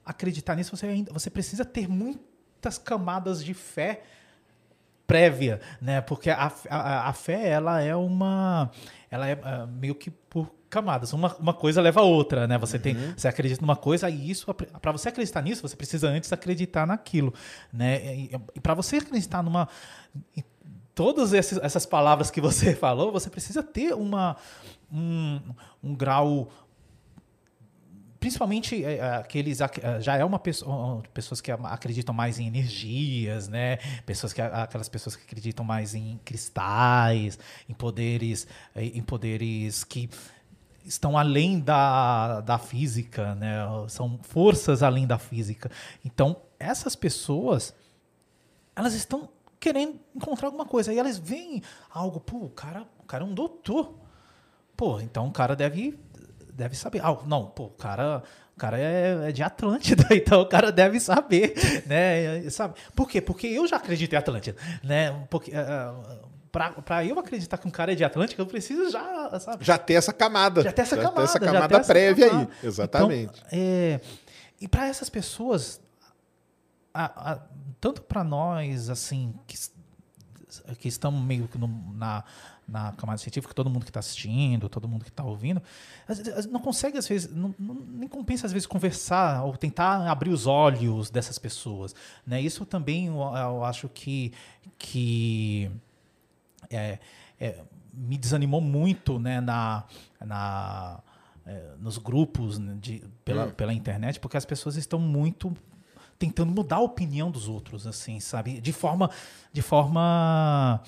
acreditar 0.05 0.55
nisso, 0.55 0.75
você 0.75 0.85
ainda 0.85 1.11
você 1.11 1.30
precisa 1.30 1.63
ter 1.63 1.88
muitas 1.88 2.77
camadas 2.77 3.43
de 3.43 3.53
fé 3.53 4.03
prévia, 5.05 5.59
né? 5.81 6.01
Porque 6.01 6.30
a, 6.30 6.51
a, 6.69 7.09
a 7.09 7.13
fé 7.13 7.49
ela 7.49 7.81
é 7.81 7.95
uma 7.95 8.71
ela 9.11 9.27
é 9.27 9.35
uh, 9.35 9.67
meio 9.67 9.95
que 9.95 10.09
por 10.09 10.49
camadas. 10.69 11.13
Uma, 11.13 11.35
uma 11.35 11.53
coisa 11.53 11.80
leva 11.81 12.01
a 12.01 12.03
outra, 12.03 12.47
né? 12.47 12.57
Você 12.57 12.80
tem 12.80 12.95
uhum. 12.95 13.13
você 13.15 13.27
acredita 13.27 13.61
numa 13.61 13.75
coisa 13.75 14.09
e 14.09 14.31
isso 14.31 14.51
para 14.53 14.91
você 14.91 15.09
acreditar 15.09 15.41
nisso, 15.41 15.61
você 15.61 15.75
precisa 15.75 16.07
antes 16.07 16.34
acreditar 16.34 16.88
naquilo, 16.88 17.34
né? 17.71 18.15
E, 18.15 18.31
e 18.55 18.59
para 18.59 18.73
você 18.73 18.97
acreditar 18.97 19.43
numa 19.43 19.67
todas 20.95 21.34
essas, 21.34 21.59
essas 21.63 21.85
palavras 21.85 22.31
que 22.31 22.41
você 22.41 22.73
falou, 22.75 23.11
você 23.11 23.30
precisa 23.30 23.61
ter 23.61 23.93
uma 23.93 24.35
um, 24.91 25.39
um 25.84 25.95
grau 25.95 26.49
principalmente 28.23 28.85
é, 28.85 29.17
aqueles 29.17 29.59
já 29.99 30.15
é 30.15 30.23
uma 30.23 30.39
pessoa, 30.39 31.03
pessoas 31.13 31.41
que 31.41 31.51
acreditam 31.51 32.15
mais 32.15 32.39
em 32.39 32.47
energias, 32.47 33.49
né? 33.49 33.79
Pessoas 34.05 34.31
que 34.31 34.41
aquelas 34.41 34.87
pessoas 34.87 35.17
que 35.17 35.23
acreditam 35.23 35.65
mais 35.65 35.93
em 35.93 36.17
cristais, 36.23 37.37
em 37.67 37.73
poderes, 37.73 38.47
em 38.73 39.03
poderes 39.03 39.83
que 39.83 40.09
estão 40.85 41.17
além 41.17 41.59
da, 41.59 42.39
da 42.39 42.57
física, 42.57 43.35
né? 43.35 43.57
São 43.89 44.17
forças 44.21 44.81
além 44.81 45.05
da 45.05 45.19
física. 45.19 45.69
Então, 46.05 46.37
essas 46.57 46.95
pessoas 46.95 47.75
elas 48.73 48.93
estão 48.93 49.27
querendo 49.59 49.99
encontrar 50.15 50.47
alguma 50.47 50.65
coisa. 50.65 50.93
E 50.93 50.97
elas 50.97 51.17
veem 51.17 51.61
algo, 51.91 52.21
pô, 52.21 52.37
o 52.37 52.49
cara, 52.49 52.87
o 52.99 53.03
cara 53.03 53.25
é 53.25 53.27
um 53.27 53.33
doutor. 53.33 53.93
Pô, 54.77 55.01
então 55.01 55.27
o 55.27 55.31
cara 55.31 55.57
deve 55.57 55.99
deve 56.55 56.75
saber. 56.75 57.01
Ah, 57.03 57.17
não, 57.25 57.47
pô, 57.47 57.65
o 57.65 57.69
cara, 57.69 58.23
o 58.55 58.59
cara 58.59 58.80
é, 58.80 59.30
é, 59.30 59.31
de 59.31 59.43
Atlântida, 59.43 60.07
então 60.15 60.41
o 60.41 60.45
cara 60.45 60.71
deve 60.71 60.99
saber, 60.99 61.53
né? 61.85 62.49
Sabe? 62.49 62.75
Por 62.95 63.09
quê? 63.09 63.21
Porque 63.21 63.47
eu 63.47 63.67
já 63.67 63.77
acredito 63.77 64.13
em 64.13 64.17
Atlântida, 64.17 64.57
né? 64.84 65.25
Porque 65.30 65.51
uh, 65.51 66.30
para 66.51 67.03
eu 67.03 67.17
acreditar 67.17 67.57
que 67.57 67.67
um 67.67 67.71
cara 67.71 67.93
é 67.93 67.95
de 67.95 68.03
Atlântica, 68.03 68.39
eu 68.39 68.45
preciso 68.45 68.91
já, 68.91 69.39
sabe? 69.39 69.65
Já 69.65 69.77
ter 69.77 69.95
essa 69.95 70.13
camada. 70.13 70.61
Já 70.61 70.71
ter 70.71 70.84
essa 70.84 70.95
já 70.95 71.01
camada. 71.01 71.21
Ter 71.21 71.23
essa 71.23 71.39
camada 71.39 71.77
essa 71.77 71.93
prévia 71.93 72.30
camada. 72.30 72.51
aí. 72.61 72.67
Exatamente. 72.67 73.43
Então, 73.47 73.59
é, 73.59 73.99
e 74.61 74.67
para 74.67 74.88
essas 74.88 75.09
pessoas, 75.09 75.81
a, 76.93 77.31
a, 77.31 77.39
tanto 77.81 78.03
para 78.03 78.23
nós, 78.23 78.89
assim, 78.89 79.34
que, 79.47 79.57
que 80.77 80.88
estamos 80.88 81.21
meio 81.23 81.47
que 81.47 81.57
no, 81.57 81.67
na, 81.95 82.23
na 82.73 82.91
camada 82.93 83.19
científica, 83.19 83.53
todo 83.53 83.69
mundo 83.69 83.83
que 83.83 83.91
está 83.91 83.99
assistindo, 83.99 84.67
todo 84.67 84.87
mundo 84.87 85.03
que 85.03 85.11
está 85.11 85.23
ouvindo, 85.23 85.61
não 86.49 86.59
consegue, 86.59 86.97
às 86.97 87.07
vezes, 87.07 87.31
não, 87.31 87.53
não, 87.59 87.75
nem 87.75 88.09
compensa, 88.09 88.47
às 88.47 88.51
vezes, 88.51 88.65
conversar 88.65 89.43
ou 89.43 89.55
tentar 89.55 90.09
abrir 90.09 90.31
os 90.31 90.47
olhos 90.47 91.11
dessas 91.11 91.37
pessoas. 91.37 91.93
Né? 92.25 92.41
Isso 92.41 92.65
também 92.65 93.05
eu, 93.05 93.19
eu 93.19 93.63
acho 93.63 93.87
que, 93.89 94.33
que 94.75 95.69
é, 96.67 96.97
é, 97.39 97.61
me 97.93 98.17
desanimou 98.17 98.59
muito 98.59 99.19
né, 99.19 99.39
na, 99.39 99.83
na, 100.19 100.99
é, 101.45 101.73
nos 101.79 101.99
grupos 101.99 102.57
né, 102.57 102.75
de, 102.81 103.03
pela, 103.23 103.45
hum. 103.45 103.51
pela 103.51 103.71
internet, 103.71 104.19
porque 104.19 104.35
as 104.35 104.45
pessoas 104.45 104.77
estão 104.77 104.97
muito 104.97 105.55
tentando 106.17 106.51
mudar 106.51 106.77
a 106.77 106.81
opinião 106.81 107.29
dos 107.29 107.47
outros, 107.47 107.85
assim, 107.85 108.19
sabe? 108.19 108.59
De 108.59 108.73
forma, 108.73 109.11
de 109.51 109.61
forma 109.61 110.81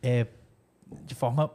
é, 0.00 0.26
de 1.04 1.14
forma 1.14 1.50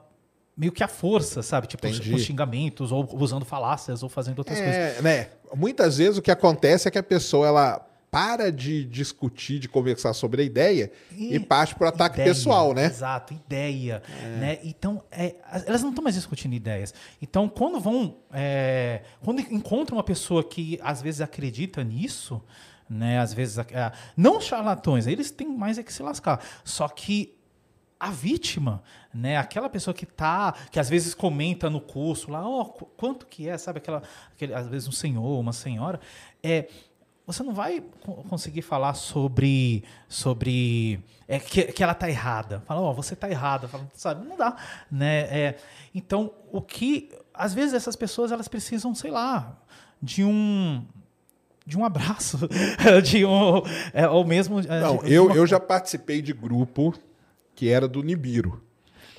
meio 0.58 0.72
que 0.72 0.84
à 0.84 0.88
força, 0.88 1.44
sabe? 1.44 1.68
Tipo, 1.68 1.86
Entendi. 1.88 2.12
com 2.12 2.18
xingamentos, 2.18 2.92
ou 2.92 3.08
usando 3.20 3.46
falácias, 3.46 4.02
ou 4.02 4.10
fazendo 4.10 4.40
outras 4.40 4.58
é, 4.58 4.64
coisas. 4.64 5.04
Né? 5.04 5.28
Muitas 5.56 5.98
vezes 5.98 6.18
o 6.18 6.22
que 6.22 6.32
acontece 6.32 6.88
é 6.88 6.92
que 6.92 6.98
a 6.98 7.04
pessoa 7.04 7.48
ela 7.48 7.88
para 8.10 8.52
de 8.52 8.86
discutir, 8.86 9.60
de 9.60 9.68
conversar 9.68 10.14
sobre 10.14 10.42
a 10.42 10.46
ideia 10.46 10.92
e, 11.12 11.36
e 11.36 11.40
parte 11.40 11.76
para 11.76 11.86
o 11.86 11.90
ataque 11.90 12.16
ideia, 12.16 12.34
pessoal, 12.34 12.74
né? 12.74 12.86
Exato, 12.86 13.34
ideia. 13.34 14.02
É. 14.24 14.28
Né? 14.40 14.60
Então, 14.64 15.04
é, 15.12 15.36
elas 15.66 15.84
não 15.84 15.90
estão 15.90 16.04
mais 16.04 16.16
discutindo 16.16 16.54
ideias. 16.54 16.94
Então, 17.22 17.50
quando 17.50 17.80
vão. 17.80 18.18
É, 18.34 19.02
quando 19.24 19.42
encontram 19.42 19.98
uma 19.98 20.04
pessoa 20.04 20.44
que 20.44 20.80
às 20.82 21.02
vezes 21.02 21.22
acredita 21.22 21.84
nisso, 21.84 22.42
né? 22.90 23.20
Às 23.20 23.34
vezes. 23.34 23.58
É, 23.58 23.92
não 24.16 24.40
charlatões, 24.40 25.06
eles 25.06 25.30
têm 25.30 25.56
mais 25.56 25.78
é 25.78 25.84
que 25.84 25.92
se 25.92 26.02
lascar. 26.02 26.44
Só 26.64 26.88
que 26.88 27.37
a 28.00 28.12
vítima, 28.12 28.84
né? 29.14 29.38
Aquela 29.38 29.70
pessoa 29.70 29.94
que 29.94 30.06
tá, 30.06 30.54
que 30.72 30.80
às 30.80 30.90
vezes 30.90 31.14
comenta 31.14 31.70
no 31.70 31.82
curso 31.82 32.32
lá, 32.32 32.48
ó, 32.48 32.62
oh, 32.62 32.66
quanto 32.66 33.26
que 33.26 33.50
é, 33.50 33.58
sabe 33.58 33.80
aquela, 33.80 34.04
aquele, 34.32 34.54
às 34.54 34.68
vezes 34.68 34.88
um 34.88 34.92
senhor, 34.92 35.40
uma 35.40 35.54
senhora, 35.54 36.00
é, 36.44 36.68
você 37.26 37.44
não 37.44 37.54
vai 37.54 37.84
conseguir 38.30 38.62
falar 38.62 38.94
sobre 38.94 39.84
sobre 40.08 41.04
é, 41.28 41.40
que, 41.40 41.64
que 41.66 41.84
ela 41.84 41.94
tá 41.94 42.10
errada. 42.10 42.62
Fala, 42.66 42.82
ó, 42.82 42.92
oh, 42.92 42.94
você 42.94 43.16
tá 43.16 43.30
errada, 43.30 43.68
Fala, 43.68 43.88
sabe? 43.94 44.26
Não 44.26 44.38
dá, 44.38 44.56
né? 44.90 45.22
É, 45.24 45.58
então, 45.94 46.32
o 46.52 46.62
que 46.62 47.12
às 47.34 47.54
vezes 47.54 47.74
essas 47.74 47.96
pessoas 47.96 48.32
elas 48.32 48.48
precisam, 48.48 48.96
sei 48.96 49.12
lá, 49.12 49.58
de 50.02 50.24
um 50.24 50.86
de 51.66 51.78
um 51.78 51.84
abraço, 51.84 52.48
de 53.04 53.26
um 53.26 53.62
é, 53.94 54.08
ou 54.08 54.24
mesmo 54.24 54.62
é, 54.62 54.80
não, 54.80 54.98
de, 54.98 55.12
eu, 55.12 55.24
de 55.24 55.32
uma... 55.32 55.36
eu 55.36 55.46
já 55.46 55.60
participei 55.60 56.22
de 56.22 56.32
grupo 56.32 56.94
que 57.58 57.68
era 57.70 57.88
do 57.88 58.04
Nibiru. 58.04 58.62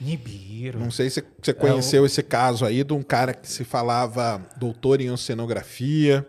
Nibiru. 0.01 0.79
Não 0.79 0.93
sei 0.93 1.11
se 1.11 1.25
você 1.43 1.53
conheceu 1.53 1.99
é 1.99 2.03
o... 2.05 2.07
esse 2.07 2.23
caso 2.23 2.65
aí 2.65 2.85
de 2.85 2.93
um 2.93 3.03
cara 3.03 3.35
que 3.35 3.49
se 3.49 3.65
falava 3.65 4.41
doutor 4.57 5.01
em 5.01 5.11
oceanografia, 5.11 6.25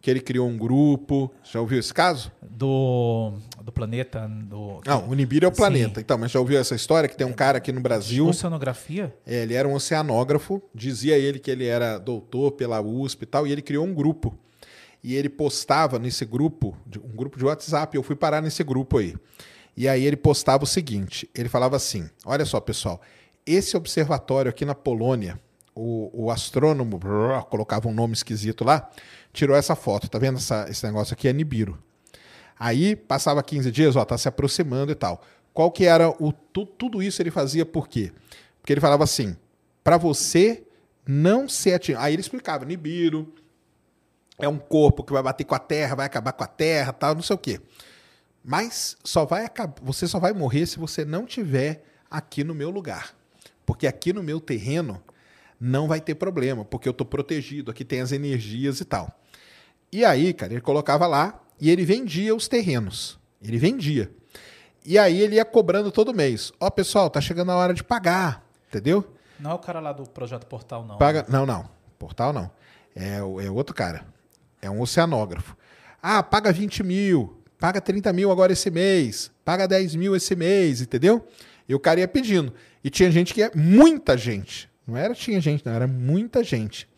que 0.00 0.08
ele 0.08 0.20
criou 0.20 0.48
um 0.48 0.56
grupo. 0.56 1.28
Já 1.42 1.60
ouviu 1.60 1.80
esse 1.80 1.92
caso? 1.92 2.30
Do, 2.40 3.32
do 3.60 3.72
planeta. 3.72 4.28
Do... 4.28 4.80
Não, 4.86 5.08
o 5.08 5.14
Nibiru 5.14 5.46
é 5.46 5.48
o 5.48 5.52
planeta. 5.52 5.96
Sim. 5.96 6.00
Então, 6.00 6.16
mas 6.16 6.30
já 6.30 6.38
ouviu 6.38 6.60
essa 6.60 6.76
história 6.76 7.08
que 7.08 7.16
tem 7.16 7.26
um 7.26 7.32
cara 7.32 7.58
aqui 7.58 7.72
no 7.72 7.80
Brasil. 7.80 8.28
Oceanografia? 8.28 9.12
É, 9.26 9.42
ele 9.42 9.54
era 9.54 9.66
um 9.66 9.74
oceanógrafo. 9.74 10.62
Dizia 10.72 11.18
ele 11.18 11.40
que 11.40 11.50
ele 11.50 11.66
era 11.66 11.98
doutor 11.98 12.52
pela 12.52 12.80
USP 12.80 13.24
e 13.24 13.26
tal, 13.26 13.48
e 13.48 13.50
ele 13.50 13.62
criou 13.62 13.84
um 13.84 13.92
grupo. 13.92 14.38
E 15.02 15.16
ele 15.16 15.28
postava 15.28 15.98
nesse 15.98 16.24
grupo, 16.24 16.76
um 17.04 17.16
grupo 17.16 17.36
de 17.36 17.44
WhatsApp. 17.44 17.96
Eu 17.96 18.02
fui 18.04 18.14
parar 18.14 18.40
nesse 18.40 18.62
grupo 18.62 18.98
aí. 18.98 19.16
E 19.78 19.86
aí 19.86 20.04
ele 20.04 20.16
postava 20.16 20.64
o 20.64 20.66
seguinte: 20.66 21.30
ele 21.32 21.48
falava 21.48 21.76
assim: 21.76 22.10
olha 22.26 22.44
só, 22.44 22.58
pessoal, 22.58 23.00
esse 23.46 23.76
observatório 23.76 24.50
aqui 24.50 24.64
na 24.64 24.74
Polônia, 24.74 25.40
o, 25.72 26.24
o 26.24 26.30
astrônomo 26.32 26.98
colocava 27.48 27.86
um 27.86 27.94
nome 27.94 28.12
esquisito 28.12 28.64
lá, 28.64 28.90
tirou 29.32 29.54
essa 29.54 29.76
foto. 29.76 30.10
Tá 30.10 30.18
vendo 30.18 30.38
essa, 30.38 30.66
esse 30.68 30.84
negócio 30.84 31.14
aqui? 31.14 31.28
É 31.28 31.32
Nibiru. 31.32 31.78
Aí 32.58 32.96
passava 32.96 33.40
15 33.40 33.70
dias, 33.70 33.94
ó, 33.94 34.04
tá 34.04 34.18
se 34.18 34.26
aproximando 34.26 34.90
e 34.90 34.96
tal. 34.96 35.22
Qual 35.54 35.70
que 35.70 35.84
era 35.84 36.10
o 36.10 36.32
tu, 36.32 36.66
tudo 36.66 37.00
isso 37.00 37.22
ele 37.22 37.30
fazia 37.30 37.64
por 37.64 37.86
quê? 37.86 38.10
Porque 38.60 38.72
ele 38.72 38.80
falava 38.80 39.04
assim: 39.04 39.36
para 39.84 39.96
você 39.96 40.64
não 41.06 41.48
ser 41.48 41.74
atingido. 41.74 42.00
Aí 42.00 42.14
ele 42.14 42.20
explicava: 42.20 42.64
Nibiru 42.64 43.32
é 44.40 44.48
um 44.48 44.58
corpo 44.58 45.04
que 45.04 45.12
vai 45.12 45.22
bater 45.22 45.44
com 45.44 45.54
a 45.54 45.60
Terra, 45.60 45.94
vai 45.94 46.06
acabar 46.06 46.32
com 46.32 46.42
a 46.42 46.48
Terra, 46.48 46.92
tal, 46.92 47.14
não 47.14 47.22
sei 47.22 47.36
o 47.36 47.38
quê. 47.38 47.60
Mas 48.50 48.96
só 49.04 49.26
vai 49.26 49.44
acabar, 49.44 49.74
você 49.82 50.08
só 50.08 50.18
vai 50.18 50.32
morrer 50.32 50.64
se 50.64 50.78
você 50.78 51.04
não 51.04 51.26
tiver 51.26 51.84
aqui 52.10 52.42
no 52.42 52.54
meu 52.54 52.70
lugar. 52.70 53.14
Porque 53.66 53.86
aqui 53.86 54.10
no 54.10 54.22
meu 54.22 54.40
terreno 54.40 55.02
não 55.60 55.86
vai 55.86 56.00
ter 56.00 56.14
problema, 56.14 56.64
porque 56.64 56.88
eu 56.88 56.92
estou 56.92 57.06
protegido, 57.06 57.70
aqui 57.70 57.84
tem 57.84 58.00
as 58.00 58.10
energias 58.10 58.80
e 58.80 58.86
tal. 58.86 59.20
E 59.92 60.02
aí, 60.02 60.32
cara, 60.32 60.54
ele 60.54 60.62
colocava 60.62 61.06
lá 61.06 61.42
e 61.60 61.68
ele 61.68 61.84
vendia 61.84 62.34
os 62.34 62.48
terrenos. 62.48 63.18
Ele 63.42 63.58
vendia. 63.58 64.10
E 64.82 64.98
aí 64.98 65.20
ele 65.20 65.34
ia 65.34 65.44
cobrando 65.44 65.92
todo 65.92 66.14
mês. 66.14 66.50
Ó, 66.58 66.68
oh, 66.68 66.70
pessoal, 66.70 67.10
tá 67.10 67.20
chegando 67.20 67.52
a 67.52 67.56
hora 67.56 67.74
de 67.74 67.84
pagar, 67.84 68.42
entendeu? 68.68 69.12
Não 69.38 69.50
é 69.50 69.54
o 69.54 69.58
cara 69.58 69.78
lá 69.78 69.92
do 69.92 70.08
projeto 70.08 70.46
Portal, 70.46 70.86
não. 70.86 70.96
Paga... 70.96 71.26
Não, 71.28 71.44
não. 71.44 71.68
Portal 71.98 72.32
não. 72.32 72.50
É, 72.96 73.18
é 73.18 73.50
outro 73.50 73.74
cara. 73.74 74.06
É 74.62 74.70
um 74.70 74.80
oceanógrafo. 74.80 75.54
Ah, 76.02 76.22
paga 76.22 76.50
20 76.50 76.82
mil 76.82 77.37
paga 77.58 77.80
30 77.80 78.12
mil 78.12 78.30
agora 78.30 78.52
esse 78.52 78.70
mês, 78.70 79.30
paga 79.44 79.66
10 79.66 79.94
mil 79.96 80.14
esse 80.14 80.36
mês, 80.36 80.80
entendeu? 80.80 81.26
E 81.68 81.74
o 81.74 81.80
cara 81.80 82.00
ia 82.00 82.08
pedindo. 82.08 82.52
E 82.82 82.88
tinha 82.88 83.10
gente 83.10 83.34
que 83.34 83.42
é 83.42 83.50
muita 83.54 84.16
gente. 84.16 84.70
Não 84.86 84.96
era 84.96 85.14
tinha 85.14 85.40
gente, 85.40 85.66
não, 85.66 85.72
era 85.72 85.86
muita 85.86 86.42
gente. 86.42 86.88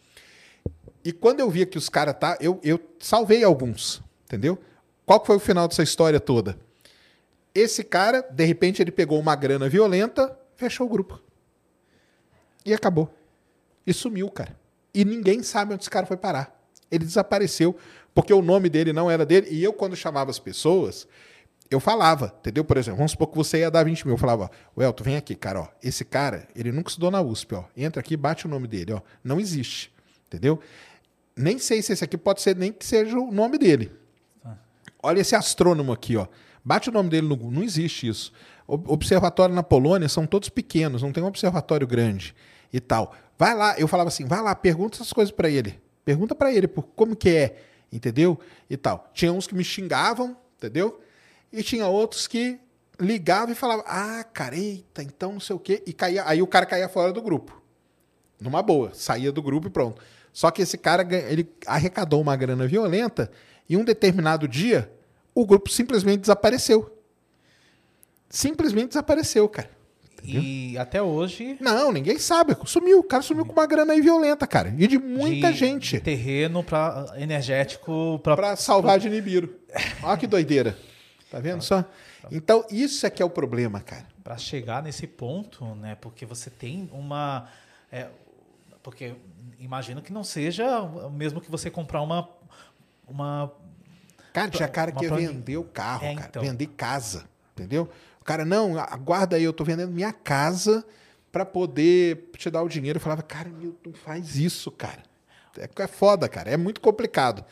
E 1.05 1.13
quando 1.13 1.41
eu 1.41 1.51
via 1.51 1.67
que 1.67 1.79
os 1.79 1.89
caras 1.89 2.15
tá, 2.19 2.37
eu, 2.41 2.61
eu 2.63 2.79
salvei 2.99 3.43
alguns, 3.43 4.03
entendeu? 4.27 4.59
Qual 5.07 5.25
foi 5.25 5.37
o 5.37 5.41
final 5.41 5.67
dessa 5.67 5.83
história 5.83 6.21
toda? 6.21 6.57
Esse 7.55 7.83
cara, 7.83 8.23
de 8.31 8.45
repente, 8.45 8.81
ele 8.81 8.93
pegou 8.93 9.19
uma 9.19 9.35
grana 9.35 9.69
violenta, 9.69 10.39
fechou 10.55 10.87
o 10.87 10.91
grupo. 10.91 11.21
E 12.65 12.73
acabou. 12.73 13.13
E 13.87 13.93
sumiu, 13.93 14.31
cara. 14.31 14.57
E 14.95 15.05
ninguém 15.05 15.43
sabe 15.43 15.75
onde 15.75 15.83
esse 15.83 15.91
cara 15.91 16.07
foi 16.07 16.17
parar. 16.17 16.57
Ele 16.91 17.05
desapareceu 17.05 17.77
porque 18.15 18.33
o 18.33 18.43
nome 18.43 18.69
dele 18.69 18.93
não 18.93 19.11
era 19.11 19.25
dele. 19.25 19.49
E 19.51 19.63
eu, 19.63 19.73
quando 19.73 19.95
chamava 19.97 20.31
as 20.31 20.39
pessoas, 20.39 21.07
eu 21.71 21.79
falava, 21.79 22.35
entendeu? 22.41 22.65
Por 22.65 22.77
exemplo, 22.77 22.99
vamos 22.99 23.13
supor 23.13 23.29
que 23.29 23.37
você 23.37 23.59
ia 23.59 23.71
dar 23.71 23.85
20 23.85 24.07
mil. 24.07 24.15
Eu 24.15 24.19
falava, 24.19 24.51
ó, 24.77 24.83
Elton, 24.83 25.05
vem 25.05 25.17
aqui, 25.17 25.35
cara, 25.37 25.61
ó. 25.61 25.69
Esse 25.83 26.05
cara, 26.05 26.49
ele 26.55 26.73
nunca 26.73 26.89
estudou 26.89 27.11
na 27.11 27.21
USP, 27.21 27.55
ó. 27.55 27.65
Entra 27.77 28.01
aqui, 28.01 28.17
bate 28.17 28.47
o 28.47 28.49
nome 28.49 28.67
dele, 28.67 28.93
ó. 28.93 29.01
Não 29.23 29.39
existe, 29.39 29.93
entendeu? 30.27 30.59
Nem 31.37 31.59
sei 31.59 31.81
se 31.81 31.93
esse 31.93 32.03
aqui 32.03 32.19
pode 32.19 32.43
ser 32.43 32.57
nem 32.57 32.73
que 32.73 32.85
seja 32.85 33.17
o 33.17 33.31
nome 33.31 33.57
dele. 33.57 33.93
Ah. 34.45 34.57
Olha 35.03 35.21
esse 35.21 35.37
astrônomo 35.37 35.93
aqui, 35.93 36.17
ó. 36.17 36.27
Bate 36.65 36.91
o 36.91 36.93
nome 36.93 37.09
dele 37.09 37.29
no 37.29 37.37
Google. 37.37 37.53
Não 37.53 37.63
existe 37.63 38.09
isso. 38.09 38.33
Observatório 38.67 39.55
na 39.55 39.63
Polônia 39.63 40.09
são 40.09 40.27
todos 40.27 40.49
pequenos, 40.49 41.03
não 41.03 41.13
tem 41.13 41.23
um 41.23 41.27
observatório 41.27 41.87
grande 41.87 42.35
e 42.73 42.79
tal. 42.79 43.15
Vai 43.39 43.55
lá, 43.55 43.79
eu 43.79 43.89
falava 43.89 44.09
assim, 44.09 44.27
vai 44.27 44.41
lá, 44.43 44.55
pergunta 44.55 44.97
essas 44.97 45.13
coisas 45.13 45.33
para 45.33 45.49
ele. 45.49 45.81
Pergunta 46.05 46.35
para 46.35 46.53
ele 46.53 46.69
por 46.69 46.83
como 46.83 47.17
que 47.17 47.31
é 47.31 47.57
entendeu? 47.93 48.39
E 48.69 48.77
tal. 48.77 49.11
Tinha 49.13 49.33
uns 49.33 49.47
que 49.47 49.55
me 49.55 49.65
xingavam, 49.65 50.37
entendeu? 50.57 51.01
E 51.53 51.63
tinha 51.63 51.87
outros 51.87 52.27
que 52.27 52.61
ligavam 52.99 53.53
e 53.53 53.55
falavam: 53.55 53.85
"Ah, 53.87 54.25
cara, 54.25 54.57
eita, 54.57 55.03
então 55.03 55.33
não 55.33 55.41
sei 55.41 55.57
o 55.57 55.59
quê", 55.59 55.83
e 55.87 55.93
caía, 55.93 56.25
aí 56.27 56.43
o 56.43 56.47
cara 56.47 56.67
caía 56.67 56.89
fora 56.89 57.13
do 57.13 57.23
grupo. 57.23 57.61
Numa 58.41 58.63
boa, 58.63 58.93
saía 58.95 59.31
do 59.33 59.43
grupo 59.43 59.67
e 59.67 59.71
pronto. 59.71 60.01
Só 60.33 60.51
que 60.51 60.63
esse 60.63 60.79
cara 60.79 61.07
ele 61.31 61.53
arrecadou 61.67 62.21
uma 62.21 62.37
grana 62.37 62.67
violenta 62.67 63.31
e 63.69 63.77
um 63.77 63.85
determinado 63.85 64.47
dia 64.47 64.91
o 65.35 65.45
grupo 65.45 65.71
simplesmente 65.71 66.21
desapareceu. 66.21 66.97
Simplesmente 68.29 68.89
desapareceu, 68.89 69.49
cara. 69.49 69.71
E 70.25 70.77
até 70.79 71.03
hoje. 71.03 71.57
Não, 71.61 71.91
ninguém 71.93 72.19
sabe. 72.19 72.57
Sumiu. 72.65 73.01
O 73.01 73.05
cara 73.05 73.23
sumiu 73.23 73.45
com 73.47 73.53
uma 73.53 73.67
grana 73.67 73.93
aí 73.93 74.01
violenta, 74.01 74.47
cara. 74.47 74.75
E 74.77 74.87
de 74.87 74.99
muita 74.99 75.53
de- 75.53 75.59
gente. 75.59 76.01
terreno 76.01 76.63
pra, 76.63 77.13
energético 77.17 78.21
para 78.23 78.37
Pra 78.37 78.57
salvar 78.57 78.99
de 78.99 79.09
Nibiru. 79.09 79.55
Olha 80.03 80.17
que 80.17 80.27
doideira. 80.27 80.77
Tá 81.31 81.39
vendo 81.41 81.63
só? 81.63 81.85
Então, 82.31 82.65
isso 82.71 83.07
é 83.07 83.11
que 83.11 83.23
é 83.23 83.25
o 83.25 83.31
problema, 83.31 83.81
cara. 83.81 84.07
para 84.23 84.37
chegar 84.37 84.83
nesse 84.83 85.07
ponto, 85.07 85.65
né? 85.77 85.97
Porque 86.01 86.27
você 86.27 86.51
tem 86.51 86.89
uma, 86.93 87.49
é, 87.91 88.09
porque 88.83 89.15
imagino 89.59 90.03
que 90.03 90.13
não 90.13 90.23
seja 90.23 90.81
o 90.83 91.11
mesmo 91.11 91.41
que 91.41 91.51
você 91.51 91.71
comprar 91.71 92.03
uma, 92.03 92.29
uma 93.09 93.51
Cara, 94.33 94.49
tinha 94.51 94.69
cara 94.69 94.93
que 94.93 95.05
ia 95.05 95.13
vender 95.15 95.57
o 95.57 95.65
carro, 95.65 96.05
É, 96.05 96.15
cara. 96.15 96.27
então. 96.29 96.43
Vender 96.43 96.67
casa. 96.69 97.25
Entendeu? 97.57 97.89
Cara, 98.31 98.45
não, 98.45 98.79
aguarda 98.79 99.35
aí, 99.35 99.43
eu 99.43 99.53
tô 99.53 99.65
vendendo 99.65 99.91
minha 99.91 100.13
casa 100.13 100.85
pra 101.33 101.45
poder 101.45 102.31
te 102.39 102.49
dar 102.49 102.63
o 102.63 102.69
dinheiro. 102.69 102.99
Eu 102.99 103.01
falava, 103.01 103.23
cara, 103.23 103.49
Milton, 103.49 103.93
faz 103.93 104.37
isso, 104.37 104.71
cara. 104.71 105.03
É, 105.59 105.69
é 105.83 105.87
foda, 105.89 106.29
cara. 106.29 106.49
É 106.49 106.57
muito 106.57 106.81
complicado. 106.81 107.45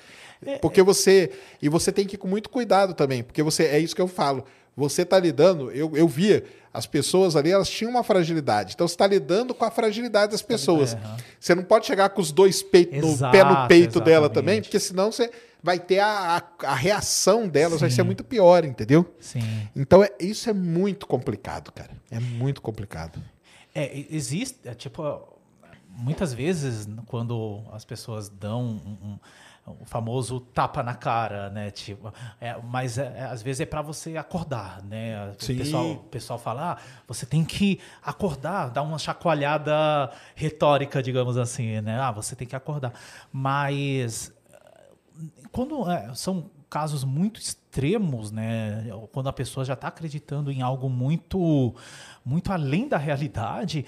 Porque 0.62 0.80
você. 0.80 1.32
E 1.60 1.68
você 1.68 1.90
tem 1.90 2.06
que 2.06 2.14
ir 2.14 2.18
com 2.18 2.28
muito 2.28 2.48
cuidado 2.48 2.94
também. 2.94 3.24
Porque 3.24 3.42
você. 3.42 3.64
É 3.64 3.80
isso 3.80 3.92
que 3.92 4.00
eu 4.00 4.06
falo. 4.06 4.44
Você 4.76 5.04
tá 5.04 5.18
lidando. 5.18 5.72
Eu, 5.72 5.90
eu 5.96 6.06
via 6.06 6.44
as 6.72 6.86
pessoas 6.86 7.34
ali, 7.34 7.50
elas 7.50 7.68
tinham 7.68 7.90
uma 7.90 8.04
fragilidade. 8.04 8.74
Então 8.74 8.86
você 8.86 8.96
tá 8.96 9.08
lidando 9.08 9.52
com 9.52 9.64
a 9.64 9.72
fragilidade 9.72 10.30
das 10.30 10.42
pessoas. 10.42 10.94
aham. 10.94 11.16
Você 11.40 11.56
não 11.56 11.64
pode 11.64 11.86
chegar 11.86 12.10
com 12.10 12.20
os 12.20 12.30
dois 12.30 12.62
peitos 12.62 13.00
no 13.20 13.30
pé 13.32 13.42
no 13.42 13.66
peito 13.66 14.00
dela 14.00 14.26
exatamente. 14.26 14.32
também, 14.32 14.62
porque 14.62 14.78
senão 14.78 15.10
você 15.10 15.28
vai 15.62 15.78
ter 15.78 15.98
a, 16.00 16.36
a, 16.38 16.66
a 16.70 16.74
reação 16.74 17.48
delas, 17.48 17.80
vai 17.80 17.90
Sim. 17.90 17.96
ser 17.96 18.02
muito 18.04 18.22
pior, 18.24 18.64
entendeu? 18.64 19.14
sim, 19.20 19.68
Então 19.74 20.02
é, 20.02 20.10
isso 20.20 20.48
é 20.48 20.52
muito 20.52 21.06
complicado, 21.06 21.72
cara. 21.72 21.90
É 22.10 22.20
muito 22.20 22.60
complicado. 22.62 23.20
é, 23.74 24.06
existe, 24.10 24.58
é, 24.68 24.74
tipo, 24.74 25.02
muitas 25.90 26.32
vezes 26.32 26.88
quando 27.06 27.62
as 27.72 27.84
pessoas 27.84 28.28
dão 28.28 28.62
um, 28.62 29.08
um- 29.10 29.18
o 29.82 29.84
famoso 29.84 30.40
tapa 30.40 30.82
na 30.82 30.94
cara, 30.94 31.50
né? 31.50 31.70
Tipo, 31.70 32.10
é, 32.40 32.56
mas 32.64 32.96
é- 32.96 33.12
é, 33.18 33.24
às 33.24 33.42
vezes 33.42 33.60
é 33.60 33.66
para 33.66 33.82
você 33.82 34.16
acordar, 34.16 34.82
né? 34.82 35.34
O 35.38 35.44
Sim. 35.44 35.58
pessoal, 35.58 35.90
o 35.92 35.96
pessoal 36.04 36.38
fala, 36.38 36.72
ah, 36.72 36.78
você 37.06 37.26
tem 37.26 37.44
que 37.44 37.78
acordar, 38.02 38.70
dar 38.70 38.80
uma 38.80 38.98
chacoalhada 38.98 40.10
retórica, 40.34 41.02
digamos 41.02 41.36
assim, 41.36 41.82
né? 41.82 42.00
Ah, 42.00 42.10
você 42.10 42.34
tem 42.34 42.48
que 42.48 42.56
acordar. 42.56 42.94
Mas 43.30 44.32
quando 45.52 45.90
é, 45.90 46.14
são 46.14 46.50
casos 46.70 47.02
muito 47.04 47.40
extremos, 47.40 48.30
né? 48.30 48.84
Quando 49.12 49.28
a 49.28 49.32
pessoa 49.32 49.64
já 49.64 49.72
está 49.74 49.88
acreditando 49.88 50.50
em 50.52 50.60
algo 50.62 50.88
muito, 50.90 51.74
muito 52.24 52.52
além 52.52 52.86
da 52.88 52.98
realidade, 52.98 53.86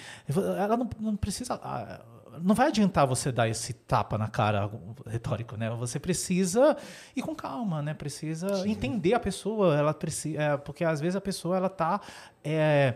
ela 0.58 0.76
não, 0.76 0.88
não 0.98 1.16
precisa. 1.16 1.60
ah, 1.62 2.00
Não 2.42 2.54
vai 2.54 2.68
adiantar 2.68 3.06
você 3.06 3.30
dar 3.30 3.48
esse 3.48 3.72
tapa 3.74 4.16
na 4.16 4.28
cara 4.28 4.70
retórico, 5.06 5.56
né? 5.58 5.68
Você 5.70 5.98
precisa 6.00 6.74
ir 7.14 7.20
com 7.20 7.34
calma, 7.34 7.82
né? 7.82 7.92
Precisa 7.92 8.66
entender 8.66 9.12
a 9.12 9.20
pessoa, 9.20 9.76
ela 9.76 9.92
precisa, 9.92 10.40
é, 10.42 10.56
porque 10.56 10.82
às 10.84 11.00
vezes 11.02 11.16
a 11.16 11.20
pessoa 11.20 11.56
ela 11.58 11.68
tá 11.68 12.00
é, 12.42 12.94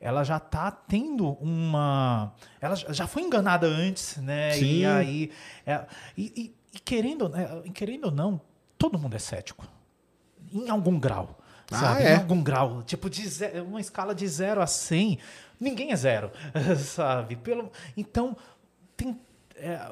ela 0.00 0.22
já 0.22 0.36
está 0.36 0.70
tendo 0.70 1.30
uma. 1.40 2.32
Ela 2.60 2.76
já 2.76 2.92
já 2.92 3.06
foi 3.08 3.22
enganada 3.22 3.66
antes, 3.66 4.18
né? 4.18 4.52
Sim. 4.52 4.64
E 4.80 4.86
aí. 4.86 5.30
é, 5.66 5.84
e, 6.16 6.32
e- 6.36 6.65
e 6.76 6.80
querendo, 6.80 7.28
né, 7.28 7.48
querendo 7.74 8.04
ou 8.06 8.10
não, 8.10 8.40
todo 8.78 8.98
mundo 8.98 9.16
é 9.16 9.18
cético. 9.18 9.66
Em 10.52 10.68
algum 10.68 10.98
grau. 10.98 11.38
Ah, 11.70 11.78
Sabe? 11.80 12.02
é? 12.04 12.12
Em 12.14 12.16
algum 12.18 12.42
grau. 12.42 12.82
Tipo, 12.82 13.08
de 13.10 13.26
ze- 13.28 13.60
uma 13.60 13.80
escala 13.80 14.14
de 14.14 14.26
0 14.28 14.62
a 14.62 14.66
100, 14.66 15.18
ninguém 15.58 15.90
é 15.92 15.96
zero. 15.96 16.30
sabe? 16.78 17.36
Pelo, 17.36 17.70
então, 17.96 18.36
tem. 18.96 19.18
é, 19.56 19.90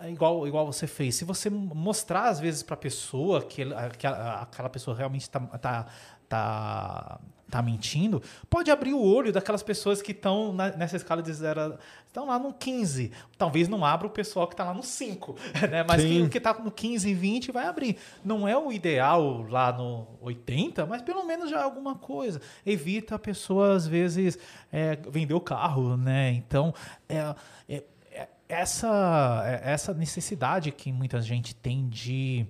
é 0.00 0.10
igual, 0.10 0.46
igual 0.46 0.66
você 0.66 0.86
fez. 0.86 1.14
Se 1.14 1.24
você 1.24 1.48
mostrar, 1.48 2.24
às 2.28 2.38
vezes, 2.40 2.62
para 2.62 2.74
a 2.74 2.78
pessoa 2.78 3.40
que, 3.42 3.64
que 3.98 4.06
aquela 4.06 4.68
pessoa 4.68 4.94
realmente 4.96 5.22
está 5.22 5.40
tá, 5.40 5.86
tá, 6.28 7.20
tá 7.54 7.62
mentindo, 7.62 8.20
pode 8.50 8.68
abrir 8.68 8.94
o 8.94 9.00
olho 9.00 9.32
daquelas 9.32 9.62
pessoas 9.62 10.02
que 10.02 10.10
estão 10.10 10.52
nessa 10.52 10.96
escala 10.96 11.22
de 11.22 11.32
zero. 11.32 11.78
Estão 12.04 12.26
lá 12.26 12.36
no 12.36 12.52
15. 12.52 13.12
Talvez 13.38 13.68
não 13.68 13.84
abra 13.84 14.08
o 14.08 14.10
pessoal 14.10 14.48
que 14.48 14.54
está 14.54 14.64
lá 14.64 14.74
no 14.74 14.82
5. 14.82 15.36
Né? 15.70 15.84
Mas 15.86 16.02
Sim. 16.02 16.08
quem, 16.08 16.28
que 16.28 16.38
está 16.38 16.52
no 16.52 16.70
15 16.72 17.08
e 17.08 17.14
20 17.14 17.52
vai 17.52 17.66
abrir. 17.66 17.96
Não 18.24 18.46
é 18.48 18.58
o 18.58 18.72
ideal 18.72 19.46
lá 19.48 19.72
no 19.72 20.04
80, 20.20 20.84
mas 20.86 21.00
pelo 21.02 21.24
menos 21.24 21.48
já 21.48 21.60
é 21.60 21.62
alguma 21.62 21.94
coisa. 21.94 22.40
Evita 22.66 23.14
a 23.14 23.18
pessoa, 23.20 23.74
às 23.76 23.86
vezes, 23.86 24.36
é, 24.72 24.96
vender 24.96 25.34
o 25.34 25.40
carro, 25.40 25.96
né? 25.96 26.32
Então, 26.32 26.74
é, 27.08 27.34
é- 27.68 27.84
é- 28.10 28.28
essa, 28.48 29.42
é- 29.46 29.72
essa 29.72 29.94
necessidade 29.94 30.72
que 30.72 30.90
muita 30.92 31.20
gente 31.20 31.54
tem 31.54 31.88
de, 31.88 32.46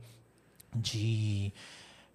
de 0.74 1.52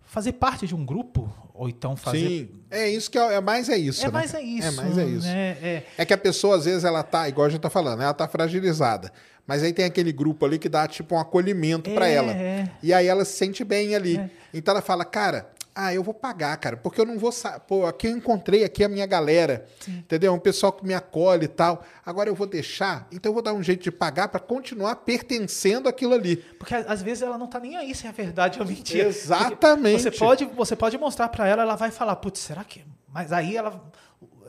fazer 0.10 0.34
parte 0.34 0.66
de 0.66 0.74
um 0.76 0.84
grupo, 0.84 1.32
ou 1.54 1.70
então 1.70 1.96
fazer. 1.96 2.18
Sim. 2.28 2.50
É 2.72 2.90
isso 2.90 3.12
que 3.12 3.18
é, 3.18 3.36
é 3.36 3.40
mais 3.42 3.70
é 3.70 3.78
isso. 3.78 4.02
É 4.02 4.06
né, 4.08 4.12
mais 4.12 4.34
é 4.34 4.42
isso. 4.42 4.68
É 4.68 4.72
mais 4.72 4.98
é 4.98 5.06
isso. 5.06 5.28
né? 5.28 5.50
É, 5.62 5.84
É 6.00 6.06
que 6.06 6.14
a 6.14 6.18
pessoa, 6.18 6.56
às 6.58 6.66
vezes, 6.66 6.84
ela 6.84 7.04
tá, 7.04 7.30
igual 7.30 7.46
a 7.46 7.50
gente 7.50 7.62
tá 7.62 7.70
falando, 7.70 8.02
ela 8.02 8.14
tá 8.14 8.28
fragilizada. 8.28 9.12
Mas 9.46 9.62
aí 9.64 9.72
tem 9.72 9.86
aquele 9.86 10.12
grupo 10.12 10.46
ali 10.46 10.58
que 10.58 10.68
dá, 10.68 10.88
tipo, 10.88 11.14
um 11.16 11.20
acolhimento 11.20 11.92
pra 11.92 12.08
É, 12.08 12.14
ela. 12.14 12.32
é. 12.32 12.70
E 12.82 12.92
aí 12.92 13.06
ela 13.08 13.24
se 13.24 13.34
sente 13.38 13.64
bem 13.64 13.96
ali. 13.96 14.18
É. 14.18 14.30
Então 14.54 14.72
ela 14.74 14.82
fala, 14.82 15.06
cara, 15.06 15.48
ah, 15.82 15.94
eu 15.94 16.04
vou 16.04 16.14
pagar, 16.14 16.58
cara, 16.58 16.76
porque 16.76 17.00
eu 17.00 17.06
não 17.06 17.18
vou. 17.18 17.32
Pô, 17.66 17.86
aqui 17.86 18.08
eu 18.08 18.12
encontrei 18.12 18.66
aqui 18.66 18.84
a 18.84 18.90
minha 18.90 19.06
galera. 19.06 19.66
Entendeu? 19.88 20.34
Um 20.34 20.40
pessoal 20.40 20.74
que 20.74 20.86
me 20.86 20.94
acolhe 20.94 21.46
e 21.46 21.48
tal. 21.48 21.86
Agora 22.06 22.30
eu 22.30 22.36
vou 22.36 22.46
deixar, 22.46 23.08
então 23.14 23.30
eu 23.30 23.34
vou 23.34 23.42
dar 23.42 23.54
um 23.54 23.64
jeito 23.64 23.84
de 23.84 23.92
pagar 23.92 24.28
pra 24.28 24.42
continuar 24.42 24.98
pertencendo 24.98 25.88
àquilo 25.88 26.14
ali. 26.14 26.36
Porque 26.36 26.76
às 26.76 27.02
vezes 27.02 27.24
ela 27.24 27.38
não 27.38 27.48
tá 27.48 27.62
nem 27.62 27.78
aí 27.78 27.96
se 27.96 28.06
é 28.06 28.12
verdade 28.12 28.60
ou 28.60 28.66
mentira. 28.66 29.08
Exatamente. 29.08 30.04
Porque 30.04 30.18
Você 30.18 30.20
pode, 30.20 30.46
você 30.46 30.76
pode 30.76 30.98
mostrar 30.98 31.30
pra 31.30 31.48
ela, 31.48 31.62
ela 31.62 31.76
vai 31.78 31.92
falar, 31.92 32.18
putz, 32.18 32.42
será 32.42 32.66
que. 32.66 32.84
Mas 33.08 33.32
aí 33.32 33.56
ela, 33.56 33.82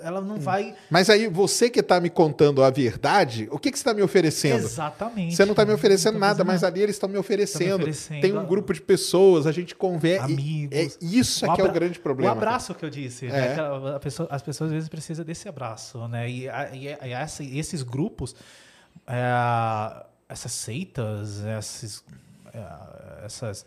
ela 0.02 0.20
não 0.20 0.36
vai. 0.38 0.74
Mas 0.90 1.08
aí 1.10 1.28
você 1.28 1.68
que 1.70 1.82
tá 1.82 2.00
me 2.00 2.10
contando 2.10 2.62
a 2.62 2.70
verdade, 2.70 3.48
o 3.50 3.58
que, 3.58 3.70
que 3.70 3.78
você 3.78 3.84
tá 3.84 3.92
me 3.94 4.02
oferecendo? 4.02 4.64
Exatamente. 4.64 5.34
Você 5.36 5.44
não 5.44 5.52
está 5.52 5.64
me 5.64 5.72
oferecendo 5.72 6.18
nada, 6.18 6.42
mas 6.44 6.64
ali 6.64 6.80
eles 6.82 6.96
estão 6.96 7.08
me 7.08 7.16
oferecendo. 7.18 7.76
oferecendo. 7.82 8.20
Tem 8.20 8.36
um 8.36 8.44
grupo 8.46 8.72
de 8.72 8.80
pessoas, 8.80 9.46
a 9.46 9.52
gente 9.52 9.74
conversa. 9.74 10.28
e 10.30 10.34
Amigos. 10.34 10.76
É 10.76 10.88
isso 11.04 11.44
é 11.46 11.54
que 11.54 11.60
é 11.60 11.64
o 11.64 11.72
grande 11.72 11.98
problema. 11.98 12.32
O 12.34 12.36
abraço 12.36 12.74
que 12.74 12.84
eu 12.84 12.90
disse. 12.90 13.26
É. 13.26 13.30
né? 13.30 13.52
Aquela- 13.52 13.96
a 13.96 14.00
pessoa- 14.00 14.28
as 14.30 14.42
pessoas 14.42 14.68
às 14.70 14.74
vezes 14.74 14.88
precisam 14.88 15.24
desse 15.24 15.48
abraço, 15.48 16.06
né? 16.08 16.28
E, 16.30 16.46
e, 16.46 16.86
e 17.06 17.12
essa- 17.12 17.42
e 17.42 17.58
esses 17.58 17.82
grupos, 17.82 18.34
é, 19.06 20.04
essas 20.28 20.52
seitas, 20.52 21.38
esses, 21.58 22.04
é, 22.52 23.24
essas. 23.24 23.64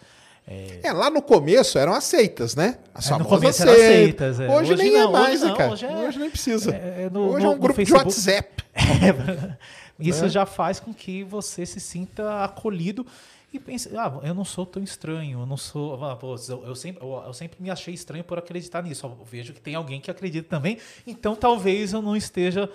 É, 0.48 0.80
É, 0.84 0.91
lá 0.91 1.10
no 1.10 1.22
começo 1.22 1.78
eram 1.78 1.94
aceitas, 1.94 2.56
né? 2.56 2.78
As 2.94 3.10
É, 3.10 3.18
no 3.18 3.26
começo 3.26 3.61
eram 3.61 3.74
seitas. 3.74 3.95
seitas, 3.95 4.40
é. 4.40 4.49
Hoje, 4.49 4.74
Hoje 4.74 4.84
nem 4.84 4.91
não, 4.94 4.99
é 4.99 5.03
hoje 5.06 5.11
mais, 5.14 5.41
né, 5.41 5.48
não, 5.48 5.56
cara? 5.57 5.72
hoje 5.72 5.86
Hoje, 5.86 6.18
é- 6.18 6.20
nem 6.20 6.30
precisa. 6.30 6.76
é, 6.76 7.10
no- 7.10 7.30
hoje 7.32 7.45
no- 7.45 7.52
é 7.52 7.56
um 7.56 7.60
grupo 7.60 7.80
de 7.84 7.86
Facebook. 7.91 8.06
WhatsApp. 8.06 8.64
Isso 9.99 10.26
É. 10.26 10.30
já 10.30 10.45
faz 10.45 10.80
com 10.80 10.94
que 10.94 11.24
você 11.24 11.65
se 11.65 11.80
sinta 11.80 12.44
acolhido 12.44 13.06
e 13.53 13.60
pense, 13.60 13.95
ah, 13.95 14.20
eu 14.24 14.34
não 14.34 14.44
sou 14.44 14.65
tão 14.65 14.84
estranho, 14.84 15.40
eu 15.41 15.45
não 15.45 15.56
sou, 15.56 16.03
ah, 16.03 16.15
pô, 16.15 16.36
eu, 16.49 16.65
eu 16.65 16.76
sempre, 16.76 17.03
eu, 17.06 17.24
eu 17.28 17.34
sempre 17.34 17.61
me 17.61 17.70
achei 17.70 17.94
estranho 17.94 18.24
por 18.24 18.38
acreditar 18.40 18.82
nisso. 18.82 19.06
Eu 19.06 19.18
vejo 19.24 19.53
que 19.53 19.61
tem 19.61 19.76
alguém 19.76 20.02
que 20.02 20.10
acredita 20.10 20.49
também, 20.49 20.78
então 21.06 21.36
talvez 21.36 21.94
eu 21.94 22.02
não 22.02 22.18
esteja 22.18 22.68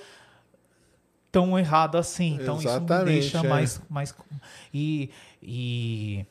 tão 1.31 1.59
errado 1.59 1.99
assim. 1.99 2.39
Então 2.41 2.57
isso 2.59 2.69
me 2.69 2.71
Exatamente, 2.77 3.21
deixa 3.21 3.39
é. 3.39 3.49
mais, 3.49 3.81
mais 3.91 4.15
e, 4.73 5.11
e 5.43 6.25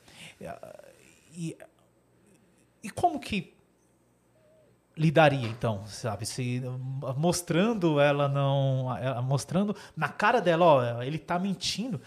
e 1.37 1.57
e 2.83 2.89
como 2.89 3.19
que 3.19 3.53
lidaria 4.95 5.47
então, 5.47 5.85
sabe? 5.85 6.25
Se 6.25 6.61
mostrando 7.17 7.99
ela 7.99 8.27
não, 8.27 8.95
ela 8.97 9.21
mostrando 9.21 9.75
na 9.95 10.09
cara 10.09 10.39
dela, 10.41 10.65
ó, 10.65 11.03
ele 11.03 11.17
tá 11.19 11.37
mentindo. 11.37 12.01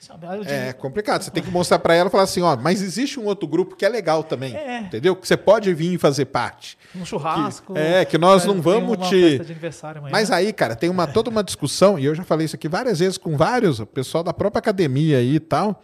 Sabe? 0.00 0.26
É 0.46 0.72
complicado. 0.74 1.22
Você 1.22 1.30
tem 1.30 1.42
que 1.42 1.50
mostrar 1.50 1.78
pra 1.78 1.94
ela 1.94 2.08
e 2.08 2.10
falar 2.10 2.24
assim, 2.24 2.42
ó, 2.42 2.54
mas 2.56 2.82
existe 2.82 3.18
um 3.18 3.24
outro 3.24 3.48
grupo 3.48 3.74
que 3.74 3.86
é 3.86 3.88
legal 3.88 4.22
também. 4.22 4.54
É. 4.54 4.80
Entendeu? 4.80 5.16
Que 5.16 5.26
você 5.26 5.36
pode 5.36 5.72
vir 5.72 5.94
e 5.94 5.98
fazer 5.98 6.26
parte. 6.26 6.76
um 6.94 7.06
churrasco. 7.06 7.72
Que- 7.72 7.78
é, 7.80 8.04
que 8.04 8.18
nós 8.18 8.44
não 8.44 8.54
tem 8.54 8.62
vamos 8.62 8.98
uma 8.98 9.08
te- 9.08 9.30
festa 9.30 9.44
de 9.46 9.52
aniversário 9.52 9.98
amanhã. 10.00 10.12
Mas 10.12 10.30
aí, 10.30 10.52
cara, 10.52 10.76
tem 10.76 10.90
uma, 10.90 11.06
toda 11.06 11.30
uma 11.30 11.42
discussão, 11.42 11.98
e 11.98 12.04
eu 12.04 12.14
já 12.14 12.22
falei 12.22 12.44
isso 12.44 12.54
aqui 12.56 12.68
várias 12.68 12.98
vezes 12.98 13.16
com 13.16 13.34
vários, 13.36 13.80
o 13.80 13.86
pessoal 13.86 14.22
da 14.22 14.34
própria 14.34 14.58
academia 14.58 15.16
aí 15.18 15.36
e 15.36 15.40
tal, 15.40 15.82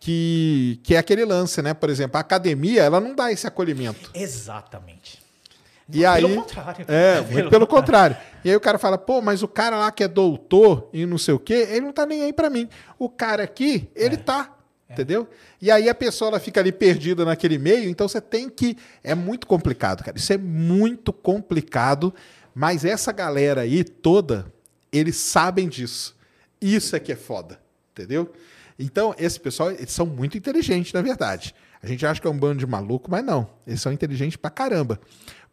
que, 0.00 0.80
que 0.82 0.94
é 0.94 0.98
aquele 0.98 1.26
lance, 1.26 1.60
né? 1.60 1.74
Por 1.74 1.90
exemplo, 1.90 2.16
a 2.16 2.20
academia, 2.20 2.82
ela 2.82 2.98
não 2.98 3.14
dá 3.14 3.30
esse 3.30 3.46
acolhimento. 3.46 4.10
Exatamente. 4.14 5.20
E 5.92 6.06
aí, 6.06 6.22
pelo 6.22 6.36
contrário. 6.36 6.84
É, 6.88 7.20
muito 7.30 7.50
pelo 7.50 7.66
contrário. 7.66 8.16
E 8.42 8.50
aí 8.50 8.56
o 8.56 8.60
cara 8.60 8.78
fala, 8.78 8.96
pô, 8.96 9.20
mas 9.20 9.42
o 9.42 9.48
cara 9.48 9.76
lá 9.76 9.92
que 9.92 10.02
é 10.02 10.08
doutor 10.08 10.88
e 10.92 11.04
não 11.04 11.18
sei 11.18 11.34
o 11.34 11.38
quê, 11.38 11.66
ele 11.70 11.82
não 11.82 11.92
tá 11.92 12.06
nem 12.06 12.22
aí 12.22 12.32
pra 12.32 12.48
mim. 12.48 12.68
O 12.98 13.10
cara 13.10 13.42
aqui, 13.42 13.90
ele 13.94 14.16
tá. 14.16 14.56
Entendeu? 14.88 15.28
E 15.62 15.70
aí 15.70 15.88
a 15.88 15.94
pessoa 15.94 16.30
ela 16.30 16.40
fica 16.40 16.60
ali 16.60 16.72
perdida 16.72 17.24
naquele 17.24 17.58
meio, 17.58 17.88
então 17.88 18.08
você 18.08 18.20
tem 18.20 18.48
que. 18.48 18.76
É 19.04 19.14
muito 19.14 19.46
complicado, 19.46 20.02
cara. 20.02 20.16
Isso 20.16 20.32
é 20.32 20.38
muito 20.38 21.12
complicado, 21.12 22.12
mas 22.52 22.84
essa 22.84 23.12
galera 23.12 23.60
aí 23.60 23.84
toda, 23.84 24.52
eles 24.90 25.14
sabem 25.16 25.68
disso. 25.68 26.16
Isso 26.60 26.96
é 26.96 27.00
que 27.00 27.12
é 27.12 27.16
foda, 27.16 27.60
entendeu? 27.92 28.32
Então, 28.82 29.14
esse 29.18 29.38
pessoal, 29.38 29.70
eles 29.70 29.92
são 29.92 30.06
muito 30.06 30.38
inteligentes, 30.38 30.92
na 30.94 31.02
verdade. 31.02 31.54
A 31.82 31.86
gente 31.86 32.04
acha 32.06 32.18
que 32.18 32.26
é 32.26 32.30
um 32.30 32.38
bando 32.38 32.60
de 32.60 32.66
maluco, 32.66 33.10
mas 33.10 33.22
não. 33.22 33.50
Eles 33.66 33.82
são 33.82 33.92
inteligentes 33.92 34.36
pra 34.36 34.50
caramba. 34.50 34.98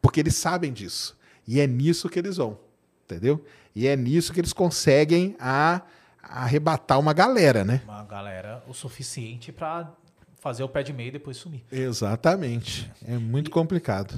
Porque 0.02 0.22
eles 0.22 0.36
sabem 0.36 0.72
disso. 0.72 1.18
E 1.46 1.60
é 1.60 1.68
nisso 1.68 2.08
que 2.08 2.18
eles 2.18 2.38
vão. 2.38 2.58
Entendeu? 3.04 3.44
E 3.76 3.86
é 3.86 3.98
nisso 3.98 4.32
que 4.32 4.40
eles 4.40 4.54
conseguem 4.54 5.36
a 5.40 5.82
arrebatar 6.24 7.00
uma 7.00 7.12
galera, 7.14 7.66
né? 7.66 7.82
Uma 7.84 8.04
galera 8.04 8.64
o 8.68 8.74
suficiente 8.74 9.52
para 9.52 9.92
fazer 10.40 10.64
o 10.64 10.70
pé 10.70 10.82
de 10.82 10.94
meio 10.94 11.10
e 11.10 11.12
depois 11.12 11.36
sumir. 11.36 11.64
Exatamente. 11.70 12.90
É 13.06 13.18
muito 13.18 13.48
e, 13.48 13.52
complicado. 13.52 14.18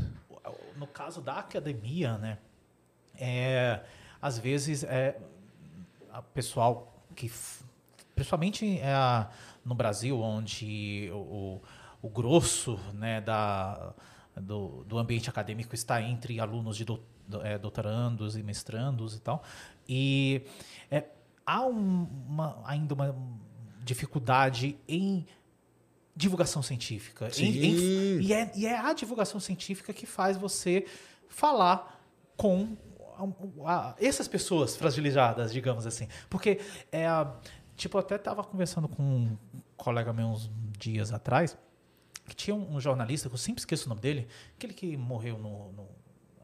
No 0.77 0.85
caso 0.85 1.19
da 1.19 1.39
academia, 1.39 2.17
né? 2.19 2.37
É, 3.19 3.81
às 4.21 4.37
vezes 4.37 4.83
é 4.83 5.17
a 6.11 6.21
pessoal 6.21 7.03
que 7.15 7.29
principalmente 8.19 8.79
é, 8.79 9.27
no 9.63 9.73
Brasil 9.73 10.19
onde 10.19 11.09
o, 11.13 11.61
o 12.01 12.09
grosso 12.09 12.77
né, 12.93 13.21
da, 13.21 13.93
do, 14.35 14.83
do 14.83 14.97
ambiente 14.97 15.29
acadêmico 15.29 15.73
está 15.73 16.01
entre 16.01 16.37
alunos 16.37 16.75
de 16.75 16.83
do, 16.83 17.01
é, 17.41 17.57
doutorandos 17.57 18.35
e 18.35 18.43
mestrandos 18.43 19.15
e 19.15 19.21
tal 19.21 19.41
e 19.87 20.41
é, 20.91 21.05
há 21.45 21.65
um, 21.65 22.07
uma, 22.27 22.61
ainda 22.65 22.93
uma 22.93 23.15
dificuldade 23.85 24.77
em 24.85 25.25
divulgação 26.13 26.61
científica. 26.61 27.31
Em, 27.37 27.45
em, 27.45 28.19
e, 28.19 28.33
é, 28.33 28.51
e, 28.53 28.65
é, 28.65 28.77
a 28.77 28.91
divulgação 28.91 29.39
científica 29.39 29.93
que 29.93 30.05
faz 30.05 30.35
você 30.35 30.85
falar 31.29 31.97
com 32.35 32.75
essas 33.97 34.27
pessoas 34.27 34.75
fragilizadas, 34.75 35.51
digamos 35.51 35.85
assim. 35.85 36.07
Porque, 36.29 36.59
é, 36.91 37.07
tipo, 37.79 37.97
eu 37.97 38.01
até 38.01 38.15
estava 38.15 38.43
conversando 38.43 38.87
com 38.87 39.01
um 39.01 39.37
colega 39.77 40.11
meu 40.11 40.27
uns 40.27 40.51
dias 40.77 41.11
atrás, 41.13 41.57
que 42.27 42.35
tinha 42.35 42.55
um, 42.55 42.75
um, 42.75 42.79
jornalista, 42.79 43.29
que 43.29 43.35
eu 43.35 43.39
sempre 43.39 43.61
esqueço 43.61 43.85
o 43.85 43.89
nome 43.89 44.01
dele, 44.01 44.27
aquele 44.55 44.73
que 44.73 44.95
morreu 44.97 45.37
no, 45.39 45.71
no 45.71 45.87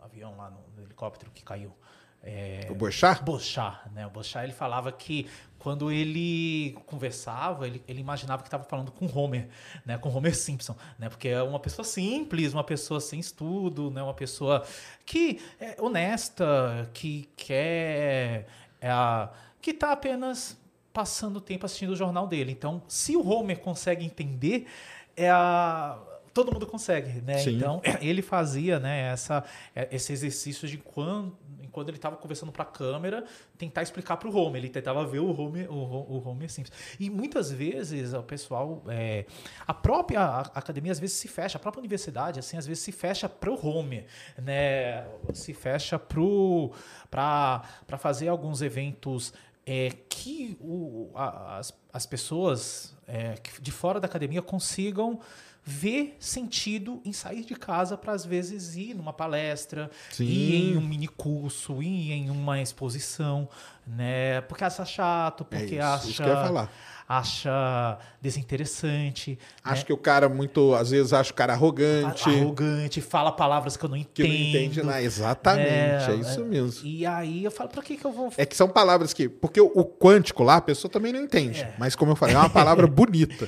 avião 0.02 0.36
lá, 0.38 0.50
no, 0.50 0.60
no 0.76 0.84
helicóptero 0.84 1.30
que 1.32 1.44
caiu. 1.44 1.76
É, 2.24 2.68
o 2.72 2.74
Bochá? 2.74 3.14
Bochá, 3.22 3.84
né? 3.94 4.08
O 4.08 4.10
Bochá, 4.10 4.44
ele 4.44 4.54
falava 4.54 4.92
que 4.92 5.30
quando 5.60 5.92
ele 5.92 6.76
conversava, 6.88 7.68
ele, 7.68 7.84
ele 7.88 8.00
imaginava 8.00 8.42
que 8.42 8.48
estava 8.48 8.64
falando 8.64 8.92
com 8.92 9.06
Homer, 9.06 9.48
né? 9.86 9.96
Com 10.00 10.10
Homer 10.10 10.36
Simpson, 10.36 10.76
né? 10.98 11.08
Porque 11.08 11.28
é 11.28 11.44
uma 11.44 11.60
pessoa 11.60 11.86
simples, 11.86 12.54
uma 12.54 12.64
pessoa 12.64 13.00
sem 13.00 13.20
estudo, 13.20 13.92
né? 13.92 14.02
Uma 14.02 14.14
pessoa 14.16 14.66
que 15.06 15.40
é 15.60 15.80
honesta, 15.80 16.90
que 16.94 17.30
quer... 17.36 18.48
É 18.82 18.90
a, 18.90 19.32
que 19.62 19.72
está 19.72 19.92
apenas 19.92 20.58
passando 20.96 21.42
tempo 21.42 21.66
assistindo 21.66 21.90
o 21.90 21.96
jornal 21.96 22.26
dele. 22.26 22.54
Então, 22.54 22.82
se 22.88 23.18
o 23.18 23.28
Homer 23.28 23.60
consegue 23.60 24.06
entender, 24.06 24.66
é 25.14 25.30
a 25.30 26.00
todo 26.34 26.52
mundo 26.52 26.68
consegue, 26.68 27.22
né? 27.22 27.38
Sim. 27.38 27.56
Então 27.56 27.82
ele 28.02 28.22
fazia, 28.22 28.78
né, 28.78 29.12
essa, 29.12 29.44
é, 29.74 29.88
esse 29.92 30.12
exercício 30.12 30.68
de 30.68 30.78
quando 30.78 31.38
quando 31.72 31.90
ele 31.90 31.98
estava 31.98 32.16
conversando 32.16 32.54
para 32.54 32.64
a 32.64 32.66
câmera, 32.66 33.26
tentar 33.58 33.84
explicar 33.84 34.16
para 34.16 34.30
o 34.30 34.34
home. 34.34 34.58
Ele 34.58 34.70
tentava 34.70 35.06
ver 35.06 35.20
o 35.20 35.30
home, 35.30 35.68
o, 35.68 35.74
o 35.74 36.24
home 36.26 36.48
Simples. 36.48 36.72
E 36.98 37.10
muitas 37.10 37.52
vezes 37.52 38.14
o 38.14 38.24
pessoal, 38.24 38.82
é, 38.88 39.26
a 39.68 39.74
própria 39.74 40.24
academia 40.56 40.94
às 40.94 41.00
vezes 41.00 41.18
se 41.18 41.28
fecha, 41.28 41.58
a 41.58 41.60
própria 41.60 41.82
universidade 41.82 42.40
assim 42.40 42.56
às 42.56 42.66
vezes 42.66 42.82
se 42.82 42.94
fecha 42.94 43.28
para 43.28 43.52
o 43.52 43.68
home, 43.68 44.06
né? 44.38 45.06
Se 45.34 45.54
fecha 45.54 46.00
para 46.00 47.62
para 47.86 47.98
fazer 47.98 48.30
alguns 48.30 48.62
eventos 48.62 49.34
é, 49.66 49.90
que 50.10 50.58
o, 50.62 51.10
a, 51.16 51.58
as, 51.58 51.74
as 51.92 52.06
pessoas 52.06 52.96
é, 53.08 53.36
de 53.60 53.72
fora 53.72 54.00
da 54.00 54.06
academia 54.06 54.42
consigam 54.42 55.20
ver 55.68 56.16
sentido 56.20 57.02
em 57.04 57.12
sair 57.12 57.44
de 57.44 57.56
casa 57.56 57.98
para 57.98 58.14
às 58.14 58.24
vezes 58.24 58.76
ir 58.76 58.94
numa 58.94 59.12
palestra, 59.12 59.90
Sim. 60.12 60.26
ir 60.26 60.74
em 60.74 60.78
um 60.78 60.82
mini 60.82 61.08
curso, 61.08 61.82
ir 61.82 62.12
em 62.12 62.30
uma 62.30 62.62
exposição, 62.62 63.50
né? 63.88 64.42
Porque 64.42 64.64
acha 64.64 64.86
chato, 64.86 65.44
porque 65.44 65.76
é 65.76 65.80
isso, 65.80 65.84
acha. 65.84 66.08
Isso 66.10 66.24
que 66.24 66.30
eu 66.30 66.34
ia 66.34 66.44
falar 66.46 66.72
acha 67.08 67.98
desinteressante. 68.22 69.38
Acho 69.64 69.82
né? 69.82 69.86
que 69.86 69.94
o 69.94 69.98
cara 69.98 70.28
muito, 70.28 70.74
às 70.74 70.90
vezes, 70.90 71.14
acha 71.14 71.32
o 71.32 71.36
cara 71.36 71.54
arrogante. 71.54 72.30
Arrogante, 72.30 73.02
fala 73.02 73.32
palavras 73.32 73.78
que 73.78 73.86
eu 73.86 73.90
não 73.90 73.96
entendo. 73.96 74.26
Que 74.26 74.28
não 74.28 74.36
entende 74.36 74.84
nada. 74.84 75.02
Exatamente, 75.02 75.70
é, 75.70 76.08
é 76.12 76.16
isso 76.16 76.44
mesmo. 76.44 76.86
E 76.86 77.06
aí 77.06 77.44
eu 77.44 77.52
falo, 77.52 77.70
pra 77.70 77.84
que, 77.84 77.96
que 77.96 78.06
eu 78.06 78.12
vou. 78.12 78.34
É 78.38 78.46
que 78.46 78.56
são 78.56 78.68
palavras 78.68 79.14
que. 79.14 79.30
Porque 79.30 79.62
o, 79.62 79.72
o 79.74 79.86
quântico 79.86 80.44
lá, 80.44 80.58
a 80.58 80.62
pessoa 80.62 80.92
também 80.92 81.14
não 81.14 81.22
entende. 81.22 81.62
É. 81.62 81.74
Mas, 81.78 81.96
como 81.96 82.12
eu 82.12 82.16
falei, 82.16 82.36
é 82.36 82.40
uma 82.40 82.50
palavra 82.50 82.88
bonita. 82.88 83.48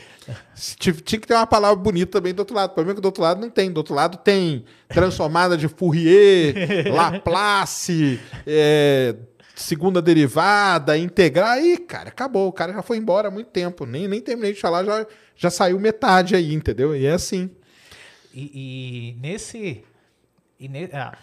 Tinha 0.56 0.94
que 1.20 1.28
ter 1.28 1.34
uma 1.34 1.48
palavra 1.48 1.78
bonita 1.78 2.20
também 2.20 2.34
do 2.34 2.40
outro 2.40 2.56
lado. 2.56 2.72
O 2.72 2.74
problema 2.74 2.94
é 2.94 2.96
que 2.96 3.02
do 3.02 3.06
outro 3.06 3.24
lado 3.24 3.42
não 3.42 3.50
tem. 3.50 3.72
Do 3.72 3.78
outro 3.78 3.96
lado 3.96 4.18
tem 4.18 4.66
transformada 4.88 5.58
de 5.58 5.68
Fourier, 5.68 6.54
Laplace, 6.94 8.20
é, 8.46 9.16
segunda 9.58 10.02
derivada, 10.02 10.98
integrar, 10.98 11.54
aí, 11.54 11.78
cara, 11.78 12.10
acabou. 12.10 12.48
O 12.48 12.54
cara 12.54 12.74
já 12.74 12.82
foi 12.82 12.98
embora 12.98 13.28
há 13.28 13.32
muito 13.32 13.50
tempo. 13.50 13.86
Nem, 13.86 14.08
nem 14.08 14.22
terminei 14.22 14.54
de 14.54 14.62
falar, 14.62 14.84
já, 14.84 15.06
já 15.36 15.50
saiu 15.50 15.80
metade 15.80 16.36
aí, 16.36 16.54
entendeu? 16.54 16.96
E 16.96 17.06
é 17.06 17.14
assim. 17.14 17.50
E, 18.34 19.16
e 19.16 19.20
nesse. 19.20 19.84
E, 20.60 20.68
ne, 20.68 20.90
ah, 20.94 21.18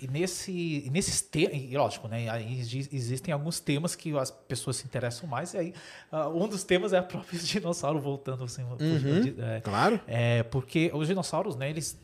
e 0.00 0.06
nesse, 0.06 0.52
e 0.86 0.90
nesses 0.90 1.20
temas, 1.20 1.72
lógico, 1.72 2.08
né? 2.08 2.28
Aí 2.28 2.60
existem 2.60 3.34
alguns 3.34 3.58
temas 3.58 3.96
que 3.96 4.16
as 4.16 4.30
pessoas 4.30 4.76
se 4.76 4.84
interessam 4.84 5.28
mais, 5.28 5.54
e 5.54 5.58
aí 5.58 5.74
uh, 6.12 6.28
um 6.28 6.46
dos 6.46 6.62
temas 6.62 6.92
é 6.92 7.00
o 7.00 7.04
próprio 7.04 7.38
dinossauro 7.40 7.98
voltando 7.98 8.44
assim. 8.44 8.62
Uhum, 8.62 9.34
é, 9.38 9.60
claro. 9.60 10.00
É, 10.06 10.42
porque 10.44 10.90
os 10.94 11.08
dinossauros, 11.08 11.56
né, 11.56 11.70
eles 11.70 11.98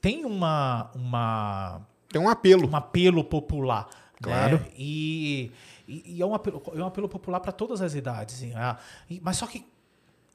têm 0.00 0.24
uma, 0.24 0.90
uma. 0.94 1.86
Tem 2.08 2.20
um 2.20 2.28
apelo. 2.28 2.68
Um 2.68 2.76
apelo 2.76 3.22
popular. 3.22 3.88
Claro. 4.20 4.58
Né? 4.58 4.66
E, 4.76 5.52
e, 5.86 6.16
e, 6.16 6.22
é, 6.22 6.26
um 6.26 6.34
apelo, 6.34 6.62
é 6.74 6.82
um 6.82 6.86
apelo 6.86 7.08
popular 7.08 7.40
para 7.40 7.52
todas 7.52 7.80
as 7.80 7.94
idades. 7.94 8.42
Ah, 8.54 8.78
mas 9.22 9.36
só 9.36 9.46
que 9.46 9.64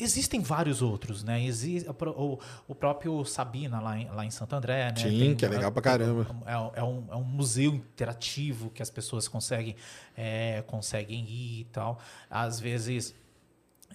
existem 0.03 0.41
vários 0.41 0.81
outros, 0.81 1.23
né? 1.23 1.43
Existe 1.43 1.89
o, 1.89 2.39
o 2.67 2.75
próprio 2.75 3.23
Sabina 3.25 3.79
lá 3.79 3.97
em, 3.97 4.09
lá 4.09 4.25
em 4.25 4.31
Santo 4.31 4.55
André, 4.55 4.91
né? 4.91 4.95
Sim, 4.95 5.19
Tem, 5.19 5.35
que 5.35 5.45
é 5.45 5.49
legal 5.49 5.71
pra 5.71 5.81
caramba. 5.81 6.27
É, 6.45 6.79
é, 6.79 6.83
um, 6.83 7.05
é 7.09 7.15
um 7.15 7.23
museu 7.23 7.73
interativo 7.73 8.69
que 8.69 8.81
as 8.81 8.89
pessoas 8.89 9.27
conseguem, 9.27 9.75
é, 10.17 10.63
conseguem 10.67 11.23
ir 11.27 11.61
e 11.61 11.67
tal. 11.71 11.99
Às 12.29 12.59
vezes, 12.59 13.15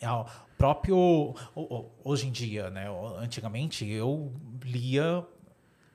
é 0.00 0.10
o 0.10 0.26
próprio... 0.56 1.34
Hoje 2.04 2.28
em 2.28 2.30
dia, 2.30 2.70
né? 2.70 2.86
Antigamente, 3.18 3.84
eu 3.84 4.32
lia 4.62 5.24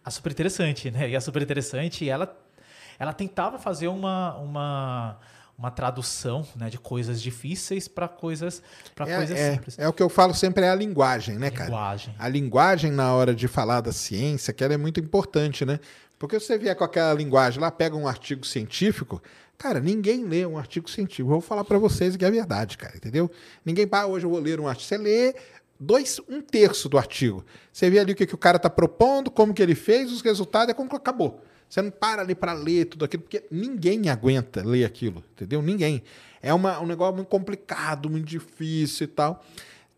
a 0.03 0.11
Super 0.11 0.31
Interessante, 0.31 0.91
né? 0.91 1.09
E 1.09 1.15
a 1.15 1.22
Super 1.22 1.41
Interessante, 1.41 2.07
ela 2.09 2.38
ela 3.02 3.14
tentava 3.14 3.57
fazer 3.57 3.88
uma, 3.88 4.38
uma, 4.38 5.18
uma 5.57 5.72
tradução 5.72 6.45
né, 6.56 6.69
de 6.69 6.78
coisas 6.78 7.19
difíceis 7.19 7.88
para 7.88 8.07
coisas, 8.07 8.61
pra 8.94 9.10
é, 9.10 9.15
coisas 9.15 9.40
é, 9.40 9.53
simples. 9.53 9.80
É 9.80 9.88
o 9.88 9.94
que 9.94 10.03
eu 10.03 10.07
falo 10.07 10.36
sempre, 10.36 10.65
é 10.65 10.69
a 10.69 10.76
linguagem, 10.76 11.40
né, 11.40 11.49
cara? 11.49 11.65
Linguagem. 11.65 12.15
A 12.19 12.28
linguagem 12.28 12.91
na 12.91 13.11
hora 13.11 13.34
de 13.34 13.48
falar 13.48 13.82
da 13.82 13.91
ciência, 13.91 14.53
que 14.53 14.64
ela 14.64 14.76
é 14.76 14.78
muito 14.78 14.99
importante, 14.99 15.65
né? 15.65 15.80
Porque 16.19 16.40
se 16.40 16.45
você 16.45 16.60
vier 16.60 16.76
com 16.76 16.84
aquela 16.84 17.11
linguagem 17.15 17.60
lá, 17.60 17.72
pega 17.72 17.95
um 17.95 18.07
artigo 18.07 18.45
científico, 18.45 19.19
cara, 19.57 19.80
ninguém 19.80 20.23
lê 20.23 20.45
um 20.45 20.56
artigo 20.56 20.88
científico. 20.88 21.23
Eu 21.23 21.40
vou 21.40 21.41
falar 21.41 21.64
para 21.64 21.80
vocês 21.80 22.15
que 22.15 22.23
é 22.23 22.30
verdade, 22.30 22.78
cara, 22.78 22.95
entendeu? 22.95 23.32
Ninguém, 23.65 23.90
ah, 23.94 24.06
hoje 24.06 24.28
eu 24.28 24.30
vou 24.30 24.40
ler 24.40 24.60
um 24.60 24.68
artigo. 24.68 24.88
Você 24.88 24.98
lê 24.99 25.36
dois, 25.80 26.22
um 26.30 26.40
terço 26.40 26.88
do 26.88 26.99
artigo. 26.99 27.44
Você 27.73 27.90
vê 27.90 27.98
ali 27.98 28.11
o 28.11 28.15
que, 28.15 28.28
que 28.28 28.36
o 28.36 28.38
cara 28.38 28.57
está 28.57 28.69
propondo, 28.69 29.32
como 29.32 29.56
que 29.56 29.64
ele 29.64 29.73
fez, 29.73 30.11
os 30.11 30.22
resultados, 30.22 30.69
é 30.69 30.76
como 30.76 30.88
que 30.88 30.95
acabou. 30.95 31.44
Você 31.72 31.81
não 31.81 31.89
para 31.89 32.22
ali 32.22 32.35
para 32.35 32.52
ler 32.52 32.84
tudo 32.84 33.06
aquilo, 33.06 33.23
porque 33.23 33.45
ninguém 33.49 34.10
aguenta 34.10 34.61
ler 34.61 34.84
aquilo, 34.84 35.23
entendeu? 35.31 35.61
Ninguém. 35.61 36.03
É 36.41 36.53
uma, 36.53 36.77
um 36.81 36.85
negócio 36.85 37.15
muito 37.15 37.30
complicado, 37.30 38.10
muito 38.10 38.26
difícil 38.26 39.06
e 39.06 39.07
tal. 39.07 39.41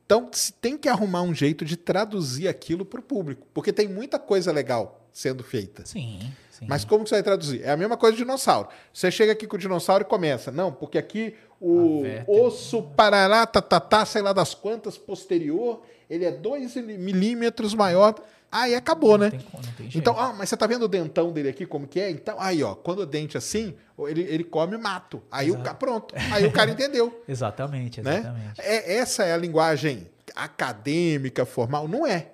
Então, 0.05 0.29
se 0.31 0.53
tem 0.53 0.77
que 0.77 0.87
arrumar 0.87 1.23
um 1.23 1.33
jeito 1.33 1.65
de 1.65 1.75
traduzir 1.75 2.47
aquilo 2.47 2.85
para 2.85 2.99
o 2.99 3.03
público, 3.03 3.47
porque 3.55 3.73
tem 3.73 3.87
muita 3.87 4.19
coisa 4.19 4.51
legal 4.51 5.03
sendo 5.11 5.43
feita. 5.43 5.83
Sim, 5.83 6.19
sim. 6.51 6.67
Mas 6.69 6.85
como 6.85 7.03
que 7.03 7.09
você 7.09 7.15
vai 7.15 7.23
traduzir? 7.23 7.63
É 7.63 7.71
a 7.71 7.77
mesma 7.77 7.97
coisa 7.97 8.15
de 8.15 8.21
dinossauro. 8.21 8.69
Você 8.93 9.09
chega 9.09 9.31
aqui 9.31 9.47
com 9.47 9.55
o 9.55 9.59
dinossauro 9.59 10.03
e 10.03 10.05
começa. 10.05 10.51
Não, 10.51 10.71
porque 10.71 10.99
aqui 10.99 11.33
o 11.59 12.03
osso 12.27 12.83
parará, 12.95 13.47
tatatá, 13.47 14.05
sei 14.05 14.21
lá 14.21 14.31
das 14.31 14.53
quantas, 14.53 14.95
posterior, 14.95 15.81
ele 16.07 16.23
é 16.23 16.31
2 16.31 16.75
milímetros 16.75 17.73
maior. 17.73 18.13
Aí 18.53 18.75
acabou, 18.75 19.17
né? 19.17 19.31
Não 19.31 19.37
tem, 19.39 19.47
não 19.53 19.61
tem 19.73 19.89
jeito. 19.89 19.97
Então, 19.97 20.19
ah, 20.19 20.31
mas 20.31 20.47
você 20.49 20.55
tá 20.55 20.67
vendo 20.67 20.83
o 20.83 20.87
dentão 20.87 21.31
dele 21.33 21.49
aqui, 21.49 21.65
como 21.65 21.87
que 21.87 21.99
é? 21.99 22.09
Então, 22.11 22.39
aí, 22.39 22.61
ó, 22.63 22.75
quando 22.75 22.99
o 22.99 23.05
dente 23.05 23.35
assim, 23.37 23.73
ele, 24.07 24.21
ele 24.21 24.43
come 24.43 24.77
mato. 24.77 25.23
Aí 25.31 25.49
o 25.51 25.57
cara, 25.57 25.73
pronto. 25.73 26.13
Aí 26.31 26.45
o 26.45 26.51
cara 26.51 26.69
entendeu, 26.71 27.23
Exatamente, 27.27 28.01
né? 28.01 28.19
exatamente. 28.19 28.61
É, 28.61 28.93
essa 28.97 29.23
é 29.23 29.33
a 29.33 29.37
linguagem 29.37 30.07
acadêmica, 30.35 31.45
formal. 31.45 31.87
Não 31.87 32.05
é. 32.05 32.29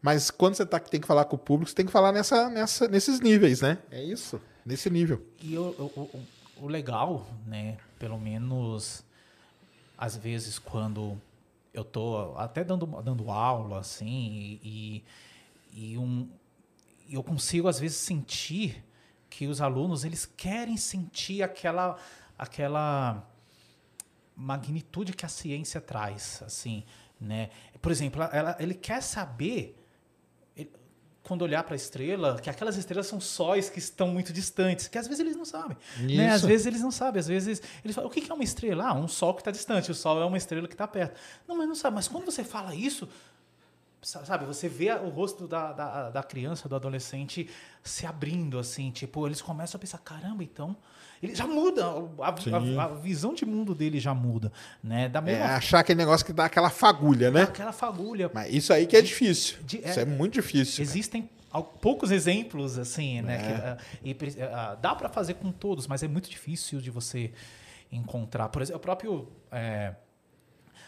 Mas 0.00 0.30
quando 0.30 0.54
você 0.54 0.64
tá, 0.66 0.78
tem 0.78 1.00
que 1.00 1.06
falar 1.06 1.24
com 1.24 1.36
o 1.36 1.38
público, 1.38 1.70
você 1.70 1.74
tem 1.76 1.86
que 1.86 1.92
falar 1.92 2.12
nessa, 2.12 2.48
nessa, 2.50 2.86
nesses 2.88 3.20
níveis, 3.20 3.60
né? 3.62 3.78
É 3.90 4.02
isso, 4.02 4.40
nesse 4.64 4.88
nível. 4.90 5.22
E 5.42 5.56
o, 5.58 5.62
o, 5.62 6.00
o- 6.00 6.24
o 6.62 6.68
legal, 6.68 7.26
né, 7.46 7.76
pelo 7.98 8.16
menos 8.18 9.02
às 9.98 10.16
vezes 10.16 10.58
quando 10.58 11.20
eu 11.72 11.82
tô 11.82 12.32
até 12.36 12.62
dando, 12.62 12.86
dando 13.02 13.28
aula, 13.30 13.80
assim, 13.80 14.58
e, 14.62 14.68
e 14.98 15.04
um, 15.98 16.28
e 17.08 17.14
eu 17.14 17.22
consigo 17.22 17.66
às 17.68 17.78
vezes 17.80 17.96
sentir 17.98 18.84
que 19.28 19.46
os 19.46 19.60
alunos 19.60 20.04
eles 20.04 20.24
querem 20.24 20.76
sentir 20.76 21.42
aquela 21.42 21.96
aquela 22.38 23.28
magnitude 24.36 25.12
que 25.12 25.24
a 25.24 25.28
ciência 25.28 25.80
traz, 25.80 26.42
assim, 26.44 26.84
né? 27.20 27.50
Por 27.80 27.92
exemplo, 27.92 28.22
ela, 28.32 28.56
ele 28.58 28.74
quer 28.74 29.00
saber 29.02 29.80
ele- 30.56 30.70
quando 31.22 31.42
olhar 31.42 31.62
para 31.62 31.74
a 31.74 31.76
estrela, 31.76 32.40
que 32.40 32.50
aquelas 32.50 32.76
estrelas 32.76 33.06
são 33.06 33.20
sóis 33.20 33.70
que 33.70 33.78
estão 33.78 34.08
muito 34.08 34.32
distantes, 34.32 34.88
que 34.88 34.98
às 34.98 35.06
vezes 35.06 35.20
eles 35.20 35.36
não 35.36 35.44
sabem. 35.44 35.76
Né? 36.00 36.30
Às 36.30 36.38
Isso. 36.38 36.46
vezes 36.48 36.66
eles 36.66 36.80
não 36.80 36.90
sabem, 36.90 37.20
às 37.20 37.28
vezes 37.28 37.62
eles 37.84 37.94
falam, 37.94 38.10
o 38.10 38.12
que 38.12 38.28
é 38.30 38.34
uma 38.34 38.44
estrela? 38.44 38.88
Ah, 38.88 38.94
um 38.94 39.06
sol 39.08 39.34
que 39.34 39.40
está 39.40 39.50
distante, 39.52 39.90
o 39.90 39.94
sol 39.94 40.20
é 40.20 40.24
uma 40.24 40.36
estrela 40.36 40.66
que 40.66 40.74
está 40.74 40.88
perto. 40.88 41.18
Não, 41.46 41.56
mas 41.56 41.68
não 41.68 41.74
sabe. 41.76 41.94
Mas 41.94 42.08
quando 42.08 42.24
você 42.24 42.42
fala 42.42 42.74
isso, 42.74 43.08
sabe, 44.04 44.44
você 44.44 44.68
vê 44.68 44.92
o 44.92 45.08
rosto 45.08 45.48
da, 45.48 45.72
da, 45.72 46.10
da 46.10 46.22
criança, 46.22 46.68
do 46.68 46.76
adolescente 46.76 47.48
se 47.82 48.06
abrindo, 48.06 48.58
assim, 48.58 48.90
tipo, 48.90 49.26
eles 49.26 49.40
começam 49.42 49.78
a 49.78 49.80
pensar, 49.80 49.98
caramba, 49.98 50.42
então... 50.44 50.76
Ele 51.22 51.34
já 51.34 51.46
muda, 51.46 51.86
a, 51.86 52.28
a- 52.28 52.84
a 52.84 52.88
visão 52.88 53.32
de 53.32 53.46
mundo 53.46 53.74
dele 53.74 53.98
já 53.98 54.12
muda, 54.12 54.52
né? 54.82 55.08
Da 55.08 55.20
É 55.20 55.22
mesma 55.22 55.46
achar 55.56 55.78
aquele 55.78 55.96
negócio 55.96 56.26
que 56.26 56.34
dá 56.34 56.44
aquela 56.44 56.68
fagulha, 56.68 57.30
né? 57.30 57.42
aquela 57.44 57.72
fagulha. 57.72 58.30
Mas 58.34 58.52
isso 58.52 58.72
aí 58.74 58.86
que 58.86 58.94
é 58.94 59.00
difícil. 59.00 59.56
de- 59.64 59.78
Isso 59.78 59.98
é- 60.00 60.02
é 60.02 60.04
muito 60.04 60.34
difícil. 60.34 60.74
cara. 60.74 60.82
Existem 60.90 61.30
al- 61.50 61.64
poucos 61.64 62.10
exemplos 62.10 62.76
assim, 62.76 63.22
né? 63.22 63.36
É. 63.36 63.38
que, 63.38 63.52
ah, 63.54 63.78
e 64.36 64.42
ah, 64.42 64.74
dá 64.74 64.94
para 64.94 65.08
fazer 65.08 65.34
com 65.34 65.50
todos, 65.50 65.86
mas 65.86 66.02
é 66.02 66.08
muito 66.08 66.28
difícil 66.28 66.78
de 66.78 66.90
você 66.90 67.32
encontrar. 67.90 68.48
Por 68.50 68.60
exemplo, 68.60 68.78
o 68.78 68.82
próprio 68.82 69.28
é, 69.50 69.94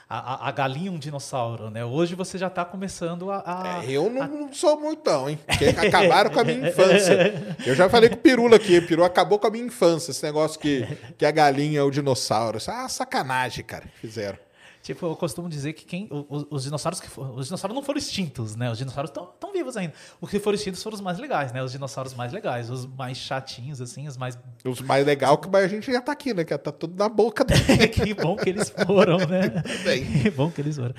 a, 0.09 0.35
a- 0.35 0.49
a 0.49 0.53
galinha 0.53 0.93
um 0.93 0.99
dinossauro, 0.99 1.69
né? 1.71 1.85
Hoje 1.85 2.15
você 2.15 2.39
já 2.39 2.47
está 2.47 2.65
começando 2.65 3.31
a, 3.31 3.43
a- 3.45 3.85
É, 3.85 3.91
eu 3.91 4.09
não, 4.09 4.27
não 4.29 4.53
sou 4.53 4.79
muito, 4.79 5.11
hein? 5.29 5.39
Porque 5.47 5.65
acabaram 5.67 6.31
com 6.31 6.41
a 6.41 6.45
minha 6.45 6.69
infância. 6.69 7.57
Eu 7.67 7.75
já 7.75 7.89
falei 7.89 8.09
com 8.09 8.15
o 8.15 8.19
Pirula 8.19 8.57
aqui. 8.57 8.79
O 8.79 9.05
acabou 9.05 9.39
com 9.39 9.49
a 9.49 9.51
minha 9.51 9.65
infância. 9.65 10.13
Esse 10.13 10.23
negócio 10.23 10.61
que, 10.61 10.87
que 11.19 11.27
a 11.27 11.31
galinha 11.33 11.81
é 11.81 11.83
o 11.83 11.91
dinossauro. 11.91 12.59
Isso 12.59 12.71
é 12.71 12.75
uma 12.75 12.89
sacanagem, 12.89 13.65
cara. 13.65 13.85
Fizeram. 14.01 14.39
Tipo, 14.87 15.05
eu 15.07 15.17
costumo 15.17 15.49
dizer 15.49 15.73
que 15.73 15.85
quem, 15.85 16.07
o- 16.13 16.19
o- 16.33 16.47
os 16.55 16.63
dinossauros 16.63 17.01
que 17.01 17.09
for- 17.09 17.37
os 17.37 17.47
dinossauros 17.47 17.75
não 17.75 17.83
foram 17.83 17.99
extintos, 17.99 18.55
né? 18.55 18.71
Os 18.71 18.79
dinossauros 18.79 19.11
estão 19.11 19.53
vivos 19.53 19.77
ainda. 19.77 19.93
Os 20.21 20.31
que 20.31 20.39
foram 20.39 20.55
extintos 20.55 20.81
foram 20.81 20.95
os 20.95 21.01
mais 21.01 21.19
legais, 21.19 21.51
né? 21.53 21.61
Os 21.61 21.73
dinossauros 21.73 22.15
mais 22.15 22.33
legais, 22.33 22.71
os 22.71 22.87
mais 22.87 23.17
chatinhos, 23.19 23.81
assim, 23.81 24.07
os 24.07 24.17
mais 24.17 24.39
Os 24.65 24.81
mais 24.81 25.05
legal 25.05 25.39
que 25.39 25.49
a 25.57 25.67
gente 25.67 25.91
já 25.91 26.01
tá 26.01 26.13
aqui, 26.13 26.33
né? 26.33 26.45
Que 26.45 26.57
tá 26.57 26.71
tudo 26.71 26.95
na 26.97 27.09
boca 27.09 27.45
dele. 27.45 27.89
que 27.91 28.15
bom 28.15 28.37
que 28.37 28.49
eles 28.49 28.71
foram, 28.71 29.19
né? 29.19 29.61
Que 30.23 30.31
bom 30.31 30.53
que 30.53 30.61
eles 30.61 30.77
foram. 30.77 30.95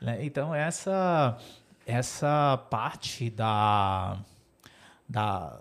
Né? 0.00 0.24
Então, 0.24 0.54
essa, 0.54 1.36
essa 1.84 2.56
parte 2.70 3.28
da, 3.28 4.18
da 5.08 5.58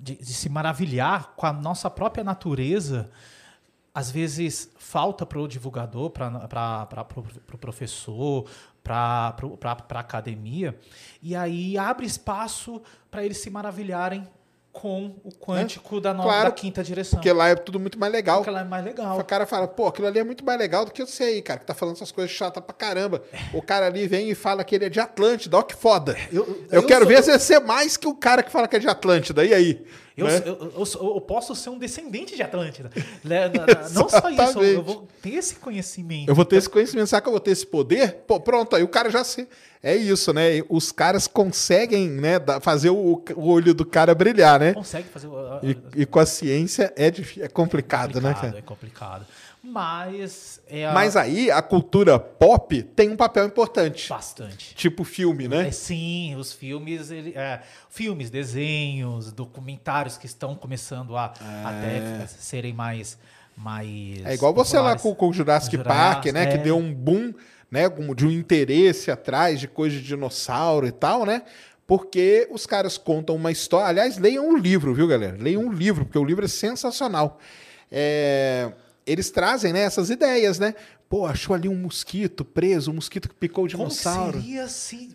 de, 0.00 0.14
de 0.14 0.32
se 0.32 0.48
maravilhar 0.48 1.32
com 1.34 1.44
a 1.44 1.52
nossa 1.52 1.90
própria 1.90 2.22
natureza, 2.22 3.10
às 3.94 4.10
vezes 4.10 4.68
falta 4.76 5.24
para 5.24 5.38
o 5.38 5.46
divulgador, 5.46 6.10
para 6.10 7.06
o 7.52 7.58
professor, 7.58 8.44
para 8.82 9.34
a 9.94 9.98
academia, 10.00 10.76
e 11.22 11.34
aí 11.36 11.78
abre 11.78 12.04
espaço 12.06 12.82
para 13.10 13.24
eles 13.24 13.38
se 13.38 13.48
maravilharem 13.50 14.28
com 14.72 15.14
o 15.22 15.30
quântico 15.30 16.00
da, 16.00 16.12
nova, 16.12 16.28
Claro, 16.28 16.44
da 16.46 16.50
quinta 16.50 16.82
direção. 16.82 17.16
Porque 17.20 17.32
lá 17.32 17.48
é 17.50 17.54
tudo 17.54 17.78
muito 17.78 17.96
mais 17.96 18.12
legal. 18.12 18.38
Porque 18.38 18.50
ela 18.50 18.62
é 18.62 18.64
mais 18.64 18.84
legal. 18.84 19.16
O 19.20 19.22
cara 19.24 19.46
fala, 19.46 19.68
pô, 19.68 19.86
aquilo 19.86 20.08
ali 20.08 20.18
é 20.18 20.24
muito 20.24 20.44
mais 20.44 20.58
legal 20.58 20.84
do 20.84 20.90
que 20.90 21.00
você 21.06 21.22
aí, 21.22 21.42
cara, 21.42 21.60
que 21.60 21.66
tá 21.66 21.74
falando 21.74 21.94
essas 21.94 22.10
coisas 22.10 22.32
chatas 22.32 22.60
pra 22.64 22.74
caramba. 22.74 23.22
O 23.52 23.62
cara 23.62 23.86
ali 23.86 24.08
vem 24.08 24.28
e 24.30 24.34
fala 24.34 24.64
que 24.64 24.74
ele 24.74 24.86
é 24.86 24.88
de 24.88 24.98
Atlântida, 24.98 25.56
ó 25.56 25.62
que 25.62 25.76
foda. 25.76 26.16
Eu, 26.32 26.66
eu 26.72 26.82
quero 26.84 27.04
sou- 27.04 27.08
ver 27.14 27.22
você 27.22 27.38
ser 27.38 27.60
mais 27.60 27.96
que 27.96 28.08
o 28.08 28.16
cara 28.16 28.42
que 28.42 28.50
fala 28.50 28.66
que 28.66 28.74
é 28.74 28.80
de 28.80 28.88
Atlântida. 28.88 29.44
E 29.44 29.54
aí? 29.54 29.86
Eu, 30.16 30.26
Né? 30.28 30.42
eu, 30.46 30.72
eu, 30.76 31.14
eu 31.14 31.20
posso 31.20 31.54
ser 31.56 31.70
um 31.70 31.78
descendente 31.78 32.36
de 32.36 32.42
Atlântida. 32.42 32.90
Né? 33.24 33.50
Não 33.92 34.08
só 34.08 34.28
isso, 34.30 34.60
eu, 34.62 34.82
vou 34.82 35.08
ter 35.22 35.30
esse 35.34 35.56
conhecimento. 35.56 36.28
Eu 36.28 36.34
vou 36.34 36.44
ter 36.44 36.56
esse 36.56 36.68
conhecimento, 36.68 37.06
será 37.08 37.20
que 37.22 37.28
eu 37.28 37.32
vou 37.32 37.40
ter 37.40 37.50
esse 37.52 37.66
poder? 37.66 38.14
Pô, 38.26 38.38
pronto, 38.38 38.76
aí 38.76 38.82
o 38.82 38.88
cara 38.88 39.10
já 39.10 39.24
se. 39.24 39.48
É 39.82 39.94
isso, 39.96 40.32
né? 40.32 40.62
Os 40.68 40.90
caras 40.92 41.26
conseguem, 41.26 42.08
né, 42.08 42.36
fazer 42.60 42.90
o, 42.90 43.22
o 43.36 43.48
olho 43.48 43.74
do 43.74 43.84
cara 43.84 44.14
brilhar, 44.14 44.58
né? 44.60 44.72
Consegue 44.72 45.08
fazer. 45.08 45.26
o- 45.26 45.60
E, 45.62 45.76
e 46.02 46.06
com 46.06 46.18
a 46.18 46.26
ciência 46.26 46.92
é, 46.96 47.08
é 47.40 47.48
complicado, 47.48 48.20
né, 48.20 48.30
complicado, 48.32 48.40
cara? 48.40 48.58
É 48.58 48.62
complicado. 48.62 49.26
Mas 49.66 50.60
é 50.68 50.86
a- 50.86 50.92
Mas 50.92 51.16
aí 51.16 51.50
a 51.50 51.62
cultura 51.62 52.18
pop 52.18 52.82
tem 52.82 53.08
um 53.10 53.16
papel 53.16 53.46
importante. 53.46 54.08
bastante. 54.10 54.74
Tipo 54.74 55.04
filme, 55.04 55.48
né? 55.48 55.68
É, 55.68 55.70
sim, 55.70 56.36
os 56.36 56.52
filmes, 56.52 57.10
ele, 57.10 57.32
é, 57.34 57.62
filmes, 57.88 58.28
desenhos, 58.28 59.32
documentários 59.32 60.18
que 60.18 60.26
estão 60.26 60.54
começando 60.54 61.16
a 61.16 61.32
até 61.64 62.26
serem 62.26 62.74
mais, 62.74 63.18
mais. 63.56 64.22
É 64.24 64.34
igual 64.34 64.52
você 64.52 64.78
lá 64.78 64.98
com, 64.98 65.14
com 65.14 65.28
o 65.28 65.32
Jurassic, 65.32 65.76
Jurassic, 65.76 65.88
Park, 65.98 66.26
né? 66.26 66.46
Que 66.46 66.54
é. 66.54 66.58
deu 66.58 66.76
um 66.76 66.92
boom, 66.92 67.32
né? 67.70 67.88
como 67.88 68.14
De 68.14 68.26
um 68.26 68.30
interesse 68.30 69.10
atrás 69.10 69.58
de 69.58 69.66
coisa 69.66 69.96
de 69.96 70.02
dinossauro 70.02 70.86
e 70.86 70.92
tal, 70.92 71.24
né? 71.24 71.42
Porque 71.86 72.46
os 72.50 72.66
caras 72.66 72.98
contam 72.98 73.34
uma 73.34 73.50
história. 73.50 73.86
Aliás, 73.88 74.18
leiam 74.18 74.46
um 74.46 74.56
livro, 74.56 74.92
viu, 74.94 75.06
galera? 75.08 75.36
Leiam 75.40 75.62
um 75.62 75.72
livro, 75.72 76.04
porque 76.04 76.18
o 76.18 76.24
livro 76.24 76.44
é 76.44 76.48
sensacional. 76.48 77.38
É, 77.90 78.70
Eles 79.06 79.30
trazem 79.30 79.72
né, 79.72 79.80
essas 79.80 80.08
ideias, 80.10 80.58
né? 80.58 80.74
Pô, 81.08 81.26
achou 81.26 81.54
ali 81.54 81.68
um 81.68 81.76
mosquito 81.76 82.44
preso, 82.44 82.90
um 82.90 82.94
mosquito 82.94 83.28
que 83.28 83.34
picou 83.34 83.64
o 83.66 83.70
Como 83.70 83.84
dinossauro. 83.84 84.40
seria 84.40 84.66
se, 84.66 85.14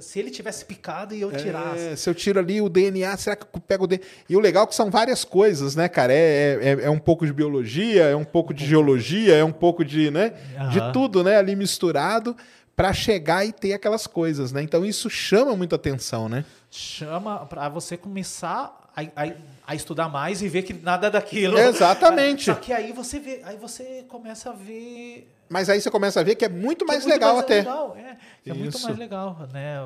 se 0.00 0.18
ele 0.18 0.30
tivesse 0.30 0.64
picado 0.64 1.14
e 1.14 1.20
eu 1.20 1.30
tirasse? 1.32 1.88
É, 1.88 1.96
se 1.96 2.08
eu 2.08 2.14
tiro 2.14 2.38
ali 2.38 2.60
o 2.60 2.68
DNA, 2.68 3.16
será 3.16 3.34
que 3.36 3.44
eu 3.44 3.60
pego 3.60 3.84
o 3.84 3.86
DNA? 3.86 4.06
E 4.28 4.36
o 4.36 4.40
legal 4.40 4.64
é 4.64 4.66
que 4.68 4.74
são 4.74 4.90
várias 4.90 5.24
coisas, 5.24 5.74
né, 5.74 5.88
cara? 5.88 6.12
É, 6.12 6.58
é, 6.62 6.84
é 6.84 6.90
um 6.90 6.98
pouco 6.98 7.26
de 7.26 7.32
biologia, 7.32 8.04
é 8.04 8.16
um 8.16 8.24
pouco 8.24 8.54
de 8.54 8.64
geologia, 8.64 9.34
é 9.34 9.44
um 9.44 9.52
pouco 9.52 9.84
de, 9.84 10.10
né? 10.10 10.30
De 10.70 10.78
Aham. 10.78 10.92
tudo, 10.92 11.24
né? 11.24 11.36
Ali 11.36 11.56
misturado 11.56 12.34
para 12.76 12.92
chegar 12.92 13.44
e 13.44 13.52
ter 13.52 13.72
aquelas 13.72 14.06
coisas, 14.06 14.52
né? 14.52 14.62
Então 14.62 14.84
isso 14.84 15.10
chama 15.10 15.56
muita 15.56 15.76
atenção, 15.76 16.28
né? 16.28 16.44
chama 16.70 17.46
para 17.46 17.68
você 17.70 17.96
começar 17.96 18.90
a, 18.94 19.00
a- 19.24 19.32
a 19.66 19.74
estudar 19.74 20.08
mais 20.08 20.42
e 20.42 20.48
ver 20.48 20.62
que 20.62 20.72
nada 20.72 21.10
daquilo. 21.10 21.58
Exatamente. 21.58 22.44
Só 22.52 22.54
que 22.54 22.72
aí 22.72 22.92
você 22.92 23.18
vê, 23.18 23.40
aí 23.44 23.56
você 23.56 24.04
começa 24.08 24.50
a 24.50 24.52
ver 24.52 25.28
Mas 25.48 25.68
aí 25.68 25.80
você 25.80 25.90
começa 25.90 26.20
a 26.20 26.22
ver 26.22 26.36
que 26.36 26.44
é 26.44 26.48
muito 26.48 26.84
é 26.84 26.86
mais 26.88 27.02
muito 27.04 27.12
legal 27.12 27.32
mais 27.34 27.44
até. 27.44 27.56
legal, 27.56 27.96
é, 27.96 28.16
é 28.46 28.54
muito 28.54 28.78
mais 28.80 28.96
legal, 28.96 29.36
né? 29.52 29.76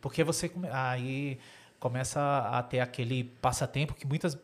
Porque 0.00 0.24
você 0.24 0.48
come- 0.48 0.68
aí 0.72 1.38
começa 1.78 2.20
a 2.50 2.62
ter 2.62 2.80
aquele 2.80 3.24
passatempo 3.24 3.94
que 3.94 4.06
muitas 4.06 4.36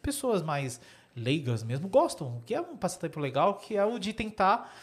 pessoas 0.00 0.42
mais 0.42 0.80
leigas 1.14 1.62
mesmo 1.62 1.86
gostam, 1.88 2.40
que 2.46 2.54
é 2.54 2.60
um 2.60 2.76
passatempo 2.76 3.20
legal, 3.20 3.54
que 3.54 3.76
é 3.76 3.84
o 3.84 3.98
de 3.98 4.12
tentar 4.14 4.74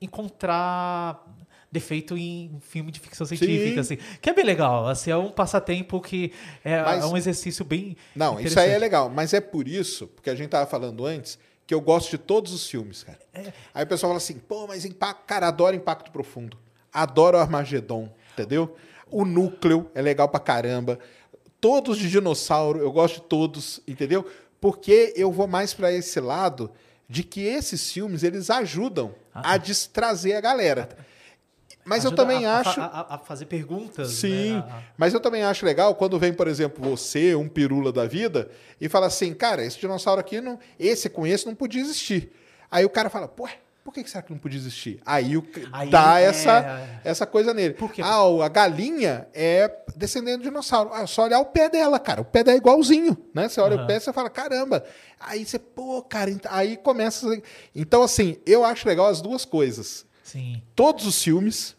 encontrar 0.00 1.24
defeito 1.70 2.16
em 2.16 2.58
filme 2.60 2.90
de 2.90 2.98
ficção 2.98 3.26
científica, 3.26 3.80
assim, 3.82 3.98
que 4.22 4.30
é 4.30 4.32
bem 4.32 4.44
legal, 4.44 4.86
assim, 4.88 5.10
é 5.10 5.16
um 5.16 5.30
passatempo 5.30 6.00
que 6.00 6.32
é, 6.64 6.82
Mas- 6.82 7.04
é 7.04 7.06
um 7.06 7.16
exercício 7.16 7.64
bem 7.64 7.96
Não, 8.16 8.40
isso 8.40 8.58
aí 8.58 8.70
é 8.70 8.78
legal, 8.78 9.10
mas 9.10 9.34
é 9.34 9.40
por 9.40 9.68
isso, 9.68 10.06
porque 10.08 10.30
a 10.30 10.34
gente 10.34 10.48
tava 10.48 10.66
falando 10.68 11.04
antes, 11.04 11.38
que 11.66 11.74
eu 11.74 11.80
gosto 11.82 12.10
de 12.10 12.16
todos 12.18 12.52
os 12.54 12.66
filmes, 12.68 13.02
cara. 13.02 13.18
É. 13.34 13.52
Aí 13.74 13.84
o 13.84 13.86
pessoal 13.86 14.10
fala 14.10 14.16
assim, 14.16 14.38
pô, 14.38 14.66
mas 14.66 14.86
impacto, 14.86 15.26
cara, 15.26 15.48
adoro 15.48 15.76
Impacto 15.76 16.10
Profundo. 16.10 16.56
Adoro 16.90 17.36
Armagedon, 17.36 18.08
entendeu? 18.32 18.74
O 19.10 19.22
núcleo 19.26 19.90
é 19.94 20.00
legal 20.00 20.28
pra 20.30 20.40
caramba. 20.40 20.98
Todos 21.60 21.98
de 21.98 22.08
dinossauro, 22.08 22.78
eu 22.78 22.90
gosto 22.90 23.16
de 23.16 23.22
todos, 23.22 23.80
entendeu? 23.86 24.24
Porque 24.60 25.12
eu 25.16 25.30
vou 25.30 25.46
mais 25.46 25.74
pra 25.74 25.92
esse 25.92 26.18
lado 26.20 26.70
de 27.06 27.22
que 27.22 27.42
esses 27.42 27.92
filmes, 27.92 28.22
eles 28.22 28.48
ajudam 28.48 29.14
Ah. 29.34 29.52
a 29.52 29.56
destrazer 29.58 30.36
a 30.36 30.40
galera. 30.40 30.88
Mas 31.88 32.04
eu 32.04 32.12
também 32.12 32.44
a, 32.46 32.52
a 32.56 32.60
acho. 32.60 32.74
fa- 32.74 32.84
A, 33.08 33.14
a 33.14 33.18
fazer 33.18 33.46
perguntas. 33.46 34.10
Sim, 34.12 34.54
né? 34.54 34.64
A- 34.68 34.74
a- 34.76 34.82
mas 34.96 35.14
eu 35.14 35.20
também 35.20 35.42
acho 35.42 35.64
legal 35.64 35.94
quando 35.94 36.18
vem, 36.18 36.32
por 36.32 36.46
exemplo, 36.46 36.88
você, 36.88 37.34
um 37.34 37.48
pirula 37.48 37.90
da 37.92 38.06
vida, 38.06 38.50
e 38.80 38.88
fala 38.88 39.06
assim, 39.06 39.32
cara, 39.34 39.64
esse 39.64 39.78
dinossauro 39.78 40.20
aqui, 40.20 40.40
não, 40.40 40.58
esse 40.78 41.08
com 41.08 41.26
esse 41.26 41.46
não 41.46 41.54
podia 41.54 41.80
existir. 41.80 42.30
Aí 42.70 42.84
o 42.84 42.90
cara 42.90 43.08
fala, 43.08 43.26
pô, 43.26 43.48
por 43.82 43.94
que 43.94 44.06
será 44.06 44.20
que 44.22 44.30
não 44.30 44.38
podia 44.38 44.58
existir? 44.58 45.00
Aí, 45.06 45.34
o, 45.38 45.46
Aí, 45.72 45.88
dá 45.88 46.20
é, 46.20 46.24
essa, 46.24 47.00
essa 47.02 47.24
coisa 47.26 47.54
nele. 47.54 47.72
Por 47.72 47.90
quê? 47.90 48.02
Ah, 48.04 48.22
o- 48.26 48.42
a 48.42 48.48
galinha 48.50 49.26
é 49.32 49.74
descendente 49.96 50.38
do 50.38 50.42
dinossauro. 50.42 50.90
Ah, 50.92 51.02
é 51.04 51.06
só 51.06 51.22
olhar 51.24 51.38
o 51.40 51.46
pé 51.46 51.70
dela, 51.70 51.98
cara. 51.98 52.20
O 52.20 52.24
pé 52.26 52.44
dela 52.44 52.54
é 52.56 52.58
igualzinho, 52.58 53.16
né? 53.32 53.48
Você 53.48 53.58
olha 53.62 53.76
o 53.76 53.78
Aham. 53.78 53.86
pé 53.86 53.96
e 53.96 54.00
você 54.00 54.12
fala, 54.12 54.28
caramba. 54.28 54.84
Aí 55.18 55.46
você, 55.46 55.58
pô, 55.58 56.02
cara, 56.02 56.30
aí 56.50 56.76
começa... 56.76 57.26
Então, 57.74 58.02
assim, 58.02 58.36
eu 58.44 58.62
acho 58.62 58.86
legal 58.86 59.06
as 59.06 59.22
duas 59.22 59.46
coisas 59.46 60.04
Sim. 60.22 60.62
todos 60.76 61.06
os 61.06 61.22
filmes 61.22 61.74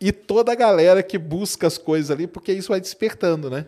e 0.00 0.12
toda 0.12 0.52
a 0.52 0.54
galera 0.54 1.02
que 1.02 1.16
busca 1.18 1.66
as 1.66 1.78
coisas 1.78 2.10
ali, 2.10 2.26
porque 2.26 2.52
isso 2.52 2.68
vai 2.68 2.80
despertando, 2.80 3.48
né? 3.50 3.66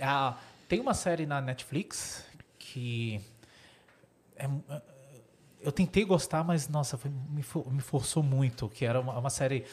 Ah, 0.00 0.36
tem 0.68 0.80
uma 0.80 0.94
série 0.94 1.26
na 1.26 1.40
Netflix 1.40 2.24
que 2.58 3.20
é- 4.36 4.48
eu 5.62 5.72
tentei 5.72 6.04
gostar, 6.04 6.44
mas 6.44 6.68
nossa, 6.68 6.96
foi- 6.96 7.10
me, 7.30 7.42
for- 7.42 7.70
me 7.72 7.80
forçou 7.80 8.22
muito. 8.22 8.68
Que 8.68 8.84
era 8.84 9.00
uma, 9.00 9.18
uma 9.18 9.30
série 9.30 9.64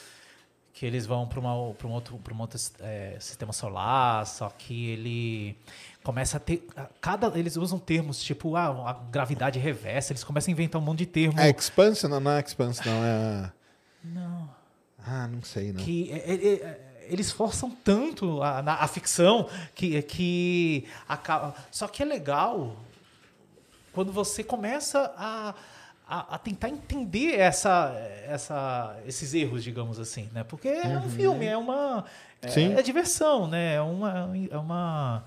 que 0.74 0.86
eles 0.86 1.06
vão 1.06 1.28
para 1.28 1.40
uma, 1.40 1.74
pra 1.76 1.88
um 1.88 1.92
outro, 1.92 2.18
pra 2.18 2.34
um 2.34 2.40
outro 2.42 2.60
é, 2.80 3.16
sistema 3.20 3.54
solar, 3.54 4.26
só 4.26 4.50
que 4.50 4.90
ele 4.90 5.56
começa 6.04 6.38
a 6.38 6.40
ter. 6.40 6.66
Cada, 7.00 7.38
eles 7.38 7.58
usam 7.58 7.78
termos 7.78 8.22
tipo 8.24 8.56
ah, 8.56 8.90
a 8.90 8.94
gravidade 9.12 9.60
reversa, 9.60 10.14
eles 10.14 10.24
começam 10.24 10.52
a 10.52 10.54
inventar 10.54 10.82
um 10.82 10.84
monte 10.86 11.00
de 11.00 11.06
termo. 11.06 11.40
É 11.40 11.50
Expanse? 11.52 12.08
Não, 12.08 12.20
não 12.20 12.32
é 12.32 12.40
Expanse, 12.40 12.82
não. 12.88 13.04
É... 13.04 13.52
Não. 14.04 14.63
Ah, 15.06 15.28
não 15.28 15.42
sei, 15.42 15.74
não. 15.74 15.84
que 15.84 16.12
é, 16.12 16.18
é, 16.18 16.54
é, 16.54 17.08
eles 17.10 17.32
forçam 17.32 17.70
tanto 17.70 18.42
a, 18.42 18.60
a 18.60 18.88
ficção 18.88 19.50
que, 19.76 20.02
que 20.04 20.86
acaba. 21.08 21.54
Só 21.72 21.88
que 21.88 22.02
é 22.02 22.06
legal 22.06 22.78
quando 23.92 24.12
você 24.12 24.44
começa 24.44 25.14
a, 25.18 25.54
a, 26.08 26.36
a 26.36 26.38
tentar 26.38 26.70
entender 26.70 27.40
essa, 27.40 27.94
essa, 28.26 28.98
esses 29.06 29.34
erros, 29.34 29.64
digamos 29.64 30.00
assim, 30.00 30.30
né? 30.34 30.44
Porque 30.44 30.68
é 30.68 30.98
um 30.98 31.10
filme, 31.10 31.46
é 31.46 31.58
uma 31.58 32.06
é, 32.42 32.80
é 32.80 32.82
diversão, 32.82 33.48
né? 33.48 33.76
É 33.76 33.82
uma, 33.82 34.32
é 34.50 34.58
uma 34.58 35.24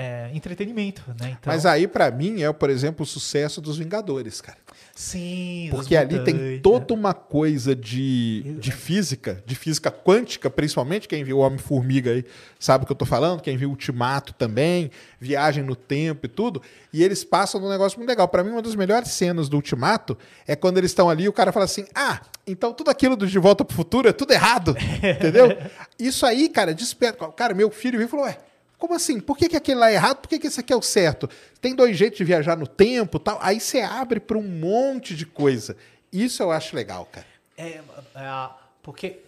é, 0.00 0.30
entretenimento, 0.32 1.02
né? 1.20 1.36
Então, 1.40 1.52
Mas 1.52 1.66
aí, 1.66 1.88
pra 1.88 2.08
mim, 2.08 2.40
é, 2.40 2.52
por 2.52 2.70
exemplo, 2.70 3.02
o 3.02 3.06
sucesso 3.06 3.60
dos 3.60 3.76
Vingadores, 3.76 4.40
cara. 4.40 4.56
sim, 4.94 5.66
Porque 5.72 5.96
ali 5.96 6.22
tem 6.22 6.60
toda 6.60 6.94
uma 6.94 7.12
coisa 7.12 7.74
de, 7.74 8.56
de 8.60 8.70
física, 8.70 9.42
de 9.44 9.56
física 9.56 9.90
quântica, 9.90 10.48
principalmente. 10.48 11.08
Quem 11.08 11.24
viu 11.24 11.38
o 11.38 11.40
Homem-Formiga 11.40 12.12
aí 12.12 12.24
sabe 12.60 12.84
o 12.84 12.86
que 12.86 12.92
eu 12.92 12.96
tô 12.96 13.04
falando. 13.04 13.40
Quem 13.40 13.56
viu 13.56 13.70
Ultimato 13.70 14.32
também, 14.34 14.88
viagem 15.18 15.64
no 15.64 15.74
tempo 15.74 16.26
e 16.26 16.28
tudo. 16.28 16.62
E 16.92 17.02
eles 17.02 17.24
passam 17.24 17.60
num 17.60 17.68
negócio 17.68 17.98
muito 17.98 18.08
legal. 18.08 18.28
Pra 18.28 18.44
mim, 18.44 18.50
uma 18.50 18.62
das 18.62 18.76
melhores 18.76 19.10
cenas 19.10 19.48
do 19.48 19.56
Ultimato 19.56 20.16
é 20.46 20.54
quando 20.54 20.78
eles 20.78 20.92
estão 20.92 21.10
ali 21.10 21.24
e 21.24 21.28
o 21.28 21.32
cara 21.32 21.50
fala 21.50 21.64
assim: 21.64 21.84
Ah, 21.92 22.20
então 22.46 22.72
tudo 22.72 22.88
aquilo 22.88 23.16
do 23.16 23.26
De 23.26 23.38
Volta 23.40 23.64
pro 23.64 23.74
Futuro 23.74 24.08
é 24.08 24.12
tudo 24.12 24.32
errado. 24.32 24.76
Entendeu? 25.02 25.58
Isso 25.98 26.24
aí, 26.24 26.48
cara, 26.48 26.72
desperta. 26.72 27.26
Cara, 27.32 27.52
meu 27.52 27.68
filho 27.68 27.98
veio 27.98 28.06
e 28.06 28.10
falou: 28.10 28.26
Ué. 28.26 28.38
Como 28.78 28.94
assim? 28.94 29.20
Por 29.20 29.36
que, 29.36 29.48
que 29.48 29.56
aquele 29.56 29.80
lá 29.80 29.90
é 29.90 29.94
errado? 29.94 30.18
Por 30.18 30.28
que, 30.28 30.38
que 30.38 30.46
esse 30.46 30.60
aqui 30.60 30.72
é 30.72 30.76
o 30.76 30.82
certo? 30.82 31.28
Tem 31.60 31.74
dois 31.74 31.96
jeitos 31.96 32.18
de 32.18 32.24
viajar 32.24 32.56
no 32.56 32.66
tempo 32.66 33.18
tal. 33.18 33.38
Aí 33.42 33.58
você 33.58 33.80
abre 33.80 34.20
para 34.20 34.38
um 34.38 34.42
monte 34.42 35.16
de 35.16 35.26
coisa. 35.26 35.76
Isso 36.12 36.42
eu 36.42 36.52
acho 36.52 36.76
legal, 36.76 37.04
cara. 37.06 37.26
É, 37.56 37.80
é, 38.14 38.50
porque 38.80 39.18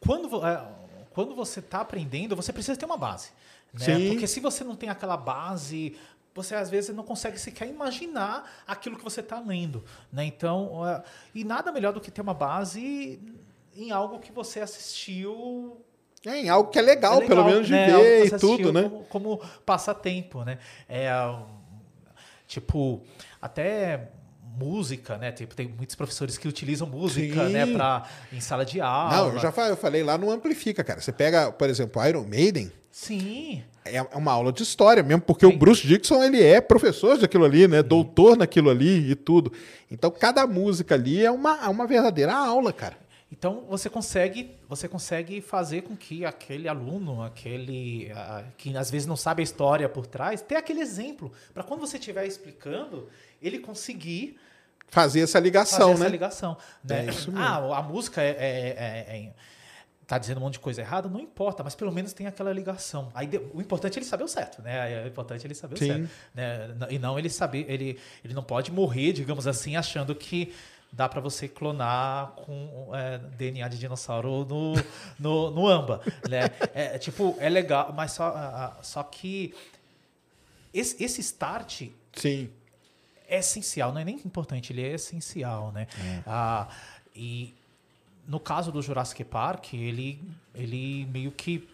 quando, 0.00 0.44
é, 0.46 0.66
quando 1.10 1.34
você 1.34 1.60
está 1.60 1.82
aprendendo, 1.82 2.34
você 2.34 2.52
precisa 2.52 2.76
ter 2.76 2.86
uma 2.86 2.96
base. 2.96 3.30
Né? 3.72 3.84
Sim. 3.84 4.08
Porque 4.10 4.26
se 4.26 4.40
você 4.40 4.64
não 4.64 4.74
tem 4.74 4.88
aquela 4.88 5.16
base, 5.16 5.94
você 6.34 6.54
às 6.54 6.70
vezes 6.70 6.96
não 6.96 7.04
consegue 7.04 7.38
sequer 7.38 7.68
imaginar 7.68 8.50
aquilo 8.66 8.96
que 8.96 9.04
você 9.04 9.20
está 9.20 9.38
lendo. 9.38 9.84
Né? 10.10 10.24
Então, 10.24 10.88
é, 10.88 11.02
e 11.34 11.44
nada 11.44 11.70
melhor 11.70 11.92
do 11.92 12.00
que 12.00 12.10
ter 12.10 12.22
uma 12.22 12.34
base 12.34 13.20
em 13.76 13.90
algo 13.90 14.18
que 14.20 14.32
você 14.32 14.60
assistiu 14.60 15.76
É 16.26 16.40
em 16.40 16.48
algo 16.48 16.70
que 16.70 16.78
é 16.78 16.82
legal, 16.82 17.22
é 17.22 17.26
pelo 17.26 17.44
menos 17.44 17.66
de 17.66 17.72
né? 17.72 17.86
Ver 17.86 18.26
e 18.26 18.30
tudo, 18.38 18.72
né? 18.72 18.84
Como, 18.84 19.04
como 19.04 19.40
passatempo, 19.66 20.42
né? 20.42 20.58
É, 20.88 21.10
tipo, 22.46 23.02
até 23.42 24.08
música, 24.56 25.18
né? 25.18 25.32
Tipo, 25.32 25.54
tem 25.54 25.68
muitos 25.68 25.94
professores 25.94 26.38
que 26.38 26.48
utilizam 26.48 26.86
música, 26.86 27.46
Sim. 27.46 27.52
né? 27.52 27.66
Pra, 27.66 28.08
em 28.32 28.40
sala 28.40 28.64
de 28.64 28.80
aula. 28.80 29.16
Não, 29.16 29.32
eu 29.34 29.38
já 29.38 29.52
falei, 29.52 29.72
eu 29.72 29.76
falei 29.76 30.02
lá 30.02 30.16
no 30.16 30.30
Amplifica, 30.30 30.82
cara. 30.82 31.00
Você 31.00 31.12
pega, 31.12 31.52
por 31.52 31.68
exemplo, 31.68 32.04
Iron 32.06 32.24
Maiden, 32.24 32.72
Sim. 32.90 33.62
é 33.84 34.00
uma 34.16 34.32
aula 34.32 34.52
de 34.52 34.62
história 34.62 35.02
mesmo, 35.02 35.22
porque 35.22 35.44
o 35.44 35.56
Bruce 35.56 35.86
Dixon, 35.86 36.22
ele 36.22 36.42
é 36.42 36.60
professor 36.60 37.18
daquilo 37.18 37.44
ali, 37.44 37.68
né? 37.68 37.82
Doutor 37.82 38.36
naquilo 38.36 38.70
ali 38.70 39.10
e 39.10 39.14
tudo. 39.14 39.52
Então, 39.90 40.10
cada 40.10 40.46
música 40.46 40.94
ali 40.94 41.22
é 41.24 41.30
uma, 41.30 41.64
é 41.64 41.68
uma 41.68 41.86
verdadeira 41.86 42.32
aula, 42.32 42.72
cara. 42.72 43.03
Então 43.36 43.64
você 43.68 43.90
consegue, 43.90 44.56
você 44.68 44.86
consegue 44.86 45.40
fazer 45.40 45.82
com 45.82 45.96
que 45.96 46.24
aquele 46.24 46.68
aluno, 46.68 47.20
aquele 47.20 48.08
ah, 48.14 48.44
que 48.56 48.76
às 48.76 48.88
vezes 48.92 49.08
não 49.08 49.16
sabe 49.16 49.42
a 49.42 49.44
história 49.44 49.88
por 49.88 50.06
trás, 50.06 50.40
ter 50.40 50.54
aquele 50.54 50.80
exemplo 50.80 51.32
para 51.52 51.64
quando 51.64 51.80
você 51.80 51.98
estiver 51.98 52.24
explicando, 52.26 53.08
ele 53.42 53.58
conseguir 53.58 54.38
Fazer 54.86 55.22
essa 55.22 55.40
ligação, 55.40 55.88
fazer 55.88 55.94
né? 55.94 56.00
essa 56.04 56.08
ligação. 56.08 56.56
Né? 56.84 57.06
É 57.06 57.08
isso 57.08 57.32
mesmo. 57.32 57.44
Ah, 57.44 57.78
a 57.78 57.82
música 57.82 58.22
é, 58.22 58.28
é- 58.28 58.36
é- 58.38 59.16
é- 59.26 59.32
tá 60.06 60.18
dizendo 60.18 60.38
um 60.38 60.42
monte 60.42 60.52
de 60.52 60.60
coisa 60.60 60.82
errada, 60.82 61.08
não 61.08 61.18
importa, 61.18 61.64
mas 61.64 61.74
pelo 61.74 61.90
menos 61.90 62.12
tem 62.12 62.28
aquela 62.28 62.52
ligação. 62.52 63.10
Aí 63.14 63.28
o 63.52 63.60
importante 63.60 63.96
é 63.96 63.98
ele 63.98 64.06
saber 64.06 64.22
o 64.22 64.28
certo, 64.28 64.62
né? 64.62 65.04
É 65.04 65.06
importante 65.08 65.44
ele 65.44 65.54
saber 65.54 65.78
Sim. 65.78 65.84
o 65.84 65.94
certo, 65.94 66.10
né? 66.34 66.76
E 66.90 66.98
não 66.98 67.18
ele 67.18 67.30
saber, 67.30 67.64
ele, 67.68 67.98
ele 68.22 68.34
não 68.34 68.42
pode 68.44 68.70
morrer, 68.70 69.12
digamos 69.12 69.48
assim, 69.48 69.74
achando 69.74 70.14
que 70.14 70.52
dá 70.94 71.08
para 71.08 71.20
você 71.20 71.48
clonar 71.48 72.32
com 72.32 72.90
é, 72.94 73.18
DNA 73.18 73.66
de 73.68 73.78
dinossauro 73.78 74.44
no, 74.44 74.74
no, 75.18 75.50
no 75.50 75.66
amba, 75.66 76.00
né? 76.28 76.50
É, 76.72 76.98
tipo, 76.98 77.36
é 77.38 77.48
legal, 77.48 77.92
mas 77.92 78.12
só, 78.12 78.78
só 78.82 79.02
que 79.02 79.54
esse, 80.72 81.02
esse 81.02 81.20
start 81.20 81.88
Sim. 82.14 82.50
é 83.28 83.38
essencial, 83.38 83.92
não 83.92 84.00
é 84.00 84.04
nem 84.04 84.16
importante, 84.16 84.72
ele 84.72 84.82
é 84.82 84.94
essencial, 84.94 85.72
né? 85.72 85.88
Ah, 86.26 86.68
e 87.14 87.54
no 88.26 88.40
caso 88.40 88.72
do 88.72 88.80
Jurassic 88.80 89.24
Park, 89.24 89.74
ele, 89.74 90.20
ele 90.54 91.06
meio 91.06 91.30
que 91.30 91.68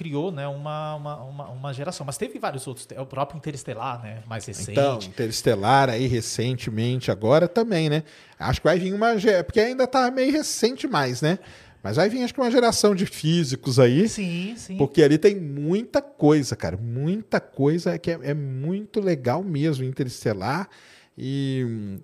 criou 0.00 0.32
né, 0.32 0.48
uma, 0.48 0.94
uma, 0.94 1.50
uma, 1.50 1.74
geração. 1.74 2.06
Mas 2.06 2.16
teve 2.16 2.38
vários 2.38 2.66
outros, 2.66 2.88
o 2.96 3.04
próprio 3.04 3.36
Interestelar, 3.36 4.02
né? 4.02 4.22
Mais 4.26 4.46
recente. 4.46 4.70
Então, 4.70 4.98
Interestelar 5.02 5.90
aí 5.90 6.06
recentemente, 6.06 7.10
agora 7.10 7.46
também, 7.46 7.90
né? 7.90 8.02
Acho 8.38 8.62
que 8.62 8.66
vai 8.66 8.78
vir 8.78 8.94
uma. 8.94 9.08
Porque 9.44 9.60
ainda 9.60 9.86
tá 9.86 10.10
meio 10.10 10.32
recente 10.32 10.88
mais, 10.88 11.20
né? 11.20 11.38
Mas 11.82 11.96
vai 11.96 12.08
vir, 12.08 12.22
acho 12.22 12.32
que 12.32 12.40
uma 12.40 12.50
geração 12.50 12.94
de 12.94 13.04
físicos 13.04 13.78
aí. 13.78 14.08
sim, 14.08 14.54
sim. 14.56 14.78
Porque 14.78 15.02
ali 15.02 15.18
tem 15.18 15.38
muita 15.38 16.00
coisa, 16.00 16.56
cara. 16.56 16.78
Muita 16.78 17.38
coisa 17.38 17.98
que 17.98 18.10
é, 18.10 18.18
é 18.22 18.34
muito 18.34 19.02
legal 19.02 19.44
mesmo, 19.44 19.84
Interestelar. 19.84 20.66
E 21.16 21.62
hum, 21.68 21.98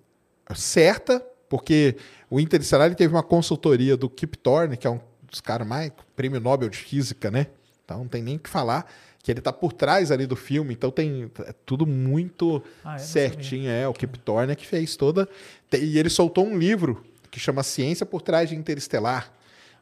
certa, 0.55 1.25
porque 1.49 1.97
o 2.29 2.39
Interestelar 2.39 2.89
ele 2.89 2.95
teve 2.95 3.15
uma 3.15 3.23
consultoria 3.23 3.97
do 3.97 4.11
Kip 4.11 4.37
Thorne, 4.37 4.77
que 4.77 4.87
é 4.87 4.91
um 4.91 5.01
dos 5.31 5.41
caras 5.41 5.67
mais. 5.67 5.91
prêmio 6.15 6.39
Nobel 6.41 6.69
de 6.69 6.77
Física, 6.77 7.31
né? 7.31 7.47
Então 7.87 7.99
não 8.01 8.09
tem 8.09 8.21
nem 8.23 8.37
o 8.37 8.39
que 8.39 8.51
falar. 8.51 8.85
Que 9.23 9.31
ele 9.33 9.41
tá 9.41 9.53
por 9.53 9.73
trás 9.73 10.11
ali 10.13 10.27
do 10.27 10.37
filme, 10.37 10.73
então 10.75 10.91
tem 10.91 11.31
é 11.47 11.53
tudo 11.65 11.85
muito 11.87 12.63
Ah, 12.85 12.93
não 12.93 12.99
certinho. 12.99 13.69
É, 13.71 13.89
o 13.89 13.93
Kip 13.95 14.19
Thorne 14.21 14.53
é 14.53 14.55
que 14.57 14.67
fez 14.67 14.95
toda. 14.97 15.29
E 15.73 15.99
ele 15.99 16.11
soltou 16.11 16.45
um 16.47 16.57
livro 16.59 17.03
que 17.31 17.41
chama 17.41 17.63
Ciência 17.63 18.05
por 18.07 18.23
Trás 18.23 18.49
de 18.51 18.55
Interestelar. 18.57 19.33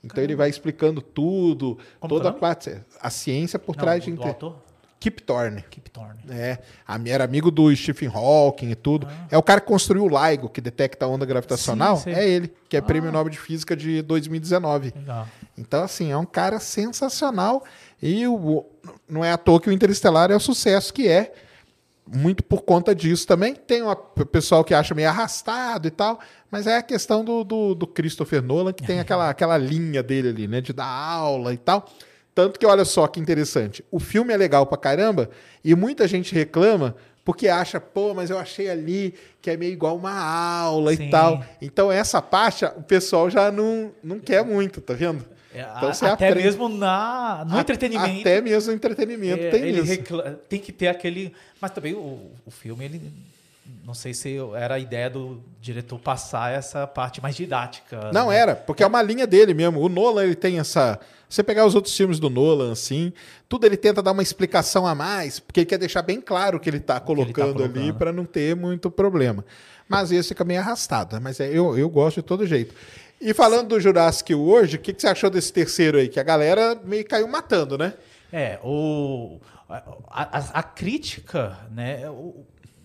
Então 0.02 0.22
ele 0.22 0.34
vai 0.36 0.48
explicando 0.50 1.00
tudo, 1.02 1.78
Como 2.00 2.08
toda 2.14 2.28
é 2.28 2.30
a 2.30 2.32
parte, 2.34 2.76
a 3.00 3.10
ciência 3.10 3.58
por 3.58 3.74
Não, 3.76 3.84
trás 3.84 4.00
do, 4.02 4.06
de 4.06 4.10
Inter... 4.12 4.26
autor? 4.28 4.56
Kip 5.00 5.22
Thorne. 5.22 5.62
Kip 5.68 5.90
Thorne. 5.90 6.18
É, 6.30 6.58
a- 6.86 6.98
era 7.06 7.24
amigo 7.24 7.50
do 7.50 7.74
Stephen 7.76 8.08
Hawking 8.08 8.70
e 8.70 8.74
tudo. 8.74 9.06
Ah. 9.10 9.26
É 9.30 9.36
o 9.36 9.42
cara 9.42 9.60
que 9.60 9.66
construiu 9.66 10.04
o 10.04 10.08
LIGO, 10.08 10.48
que 10.48 10.62
detecta 10.62 11.04
a 11.04 11.08
onda 11.08 11.26
gravitacional. 11.26 11.98
Sim, 11.98 12.10
é 12.12 12.26
ele, 12.26 12.50
que 12.70 12.76
é 12.76 12.80
Ah. 12.80 12.82
prêmio 12.82 13.12
Nobel 13.12 13.30
de 13.30 13.38
Física 13.38 13.76
de 13.76 14.00
2019. 14.00 14.94
Legal. 14.96 15.28
Então, 15.58 15.82
assim, 15.84 16.10
é 16.10 16.16
um 16.16 16.24
cara 16.24 16.58
sensacional. 16.58 17.62
E 18.04 18.28
o, 18.28 18.66
não 19.08 19.24
é 19.24 19.32
à 19.32 19.38
toa 19.38 19.58
que 19.58 19.70
o 19.70 19.72
Interestelar 19.72 20.30
é 20.30 20.36
o 20.36 20.40
sucesso 20.40 20.92
que 20.92 21.08
é. 21.08 21.32
Muito 22.06 22.44
por 22.44 22.60
conta 22.60 22.94
disso 22.94 23.26
também. 23.26 23.54
Tem 23.54 23.80
o 23.80 23.96
pessoal 24.26 24.62
que 24.62 24.74
acha 24.74 24.94
meio 24.94 25.08
arrastado 25.08 25.88
e 25.88 25.90
tal, 25.90 26.20
mas 26.50 26.66
é 26.66 26.76
a 26.76 26.82
questão 26.82 27.24
do, 27.24 27.42
do, 27.42 27.74
do 27.74 27.86
Christopher 27.86 28.42
Nolan, 28.42 28.74
que 28.74 28.86
tem 28.86 29.00
aquela, 29.00 29.30
aquela 29.30 29.56
linha 29.56 30.02
dele 30.02 30.28
ali, 30.28 30.46
né? 30.46 30.60
De 30.60 30.74
dar 30.74 30.84
aula 30.84 31.54
e 31.54 31.56
tal. 31.56 31.88
Tanto 32.34 32.60
que, 32.60 32.66
olha 32.66 32.84
só 32.84 33.06
que 33.06 33.18
interessante. 33.18 33.82
O 33.90 33.98
filme 33.98 34.34
é 34.34 34.36
legal 34.36 34.66
pra 34.66 34.76
caramba 34.76 35.30
e 35.64 35.74
muita 35.74 36.06
gente 36.06 36.34
reclama 36.34 36.94
porque 37.24 37.48
acha, 37.48 37.80
pô, 37.80 38.12
mas 38.12 38.28
eu 38.28 38.38
achei 38.38 38.68
ali 38.68 39.14
que 39.40 39.48
é 39.48 39.56
meio 39.56 39.72
igual 39.72 39.96
uma 39.96 40.12
aula 40.12 40.94
Sim. 40.94 41.06
e 41.06 41.10
tal. 41.10 41.42
Então 41.62 41.90
essa 41.90 42.20
parte 42.20 42.66
o 42.66 42.82
pessoal 42.82 43.30
já 43.30 43.50
não, 43.50 43.92
não 44.02 44.18
quer 44.18 44.44
muito, 44.44 44.82
tá 44.82 44.92
vendo? 44.92 45.24
É, 45.54 45.62
Então 45.76 45.94
você 45.94 46.04
até 46.06 46.28
aprende- 46.28 46.44
mesmo 46.46 46.68
na, 46.68 47.44
no 47.48 47.56
A- 47.56 47.60
entretenimento. 47.60 48.20
Até 48.20 48.40
mesmo 48.40 48.70
no 48.70 48.76
entretenimento 48.76 49.44
é, 49.44 49.50
tem 49.50 49.68
isso. 49.70 50.22
tem 50.48 50.58
que 50.60 50.72
ter 50.72 50.88
aquele. 50.88 51.32
Mas 51.60 51.70
também 51.70 51.94
o, 51.94 52.30
o 52.44 52.50
filme, 52.50 52.84
ele. 52.84 53.12
Não 53.82 53.94
sei 53.94 54.12
se 54.12 54.36
era 54.56 54.74
a 54.74 54.78
ideia 54.78 55.08
do 55.08 55.40
diretor 55.60 55.98
passar 55.98 56.52
essa 56.52 56.86
parte 56.86 57.22
mais 57.22 57.34
didática. 57.34 58.10
Não 58.12 58.28
né? 58.28 58.36
era, 58.36 58.54
porque 58.56 58.82
é 58.82 58.86
uma 58.86 59.00
linha 59.00 59.26
dele 59.26 59.54
mesmo. 59.54 59.80
O 59.80 59.88
Nolan, 59.88 60.24
ele 60.24 60.34
tem 60.34 60.58
essa. 60.58 60.98
Você 61.28 61.42
pegar 61.42 61.64
os 61.64 61.74
outros 61.74 61.96
filmes 61.96 62.18
do 62.18 62.28
Nolan, 62.28 62.72
assim, 62.72 63.12
tudo 63.48 63.64
ele 63.66 63.76
tenta 63.76 64.02
dar 64.02 64.12
uma 64.12 64.22
explicação 64.22 64.86
a 64.86 64.94
mais, 64.94 65.40
porque 65.40 65.60
ele 65.60 65.66
quer 65.66 65.78
deixar 65.78 66.02
bem 66.02 66.20
claro 66.20 66.58
o 66.58 66.60
que 66.60 66.68
ele 66.68 66.78
tá 66.78 66.94
ele 66.94 67.00
tá 67.00 67.06
colocando 67.06 67.62
ali 67.62 67.72
colocando. 67.72 67.94
para 67.94 68.12
não 68.12 68.24
ter 68.26 68.54
muito 68.54 68.90
problema. 68.90 69.44
Mas 69.88 70.12
esse 70.12 70.28
fica 70.30 70.44
meio 70.44 70.60
arrastado, 70.60 71.14
né? 71.16 71.20
mas 71.22 71.40
é, 71.40 71.48
eu, 71.48 71.76
eu 71.78 71.88
gosto 71.88 72.16
de 72.16 72.22
todo 72.22 72.46
jeito. 72.46 72.74
E 73.26 73.32
falando 73.32 73.68
do 73.68 73.80
Jurassic 73.80 74.34
hoje, 74.34 74.76
o 74.76 74.78
que, 74.78 74.92
que 74.92 75.00
você 75.00 75.08
achou 75.08 75.30
desse 75.30 75.50
terceiro 75.50 75.96
aí? 75.96 76.08
Que 76.10 76.20
a 76.20 76.22
galera 76.22 76.74
meio 76.84 77.06
caiu 77.08 77.26
matando, 77.26 77.78
né? 77.78 77.94
É, 78.30 78.58
o, 78.62 79.40
a, 79.66 79.78
a- 80.38 80.58
a 80.58 80.62
crítica, 80.62 81.58
né, 81.70 82.02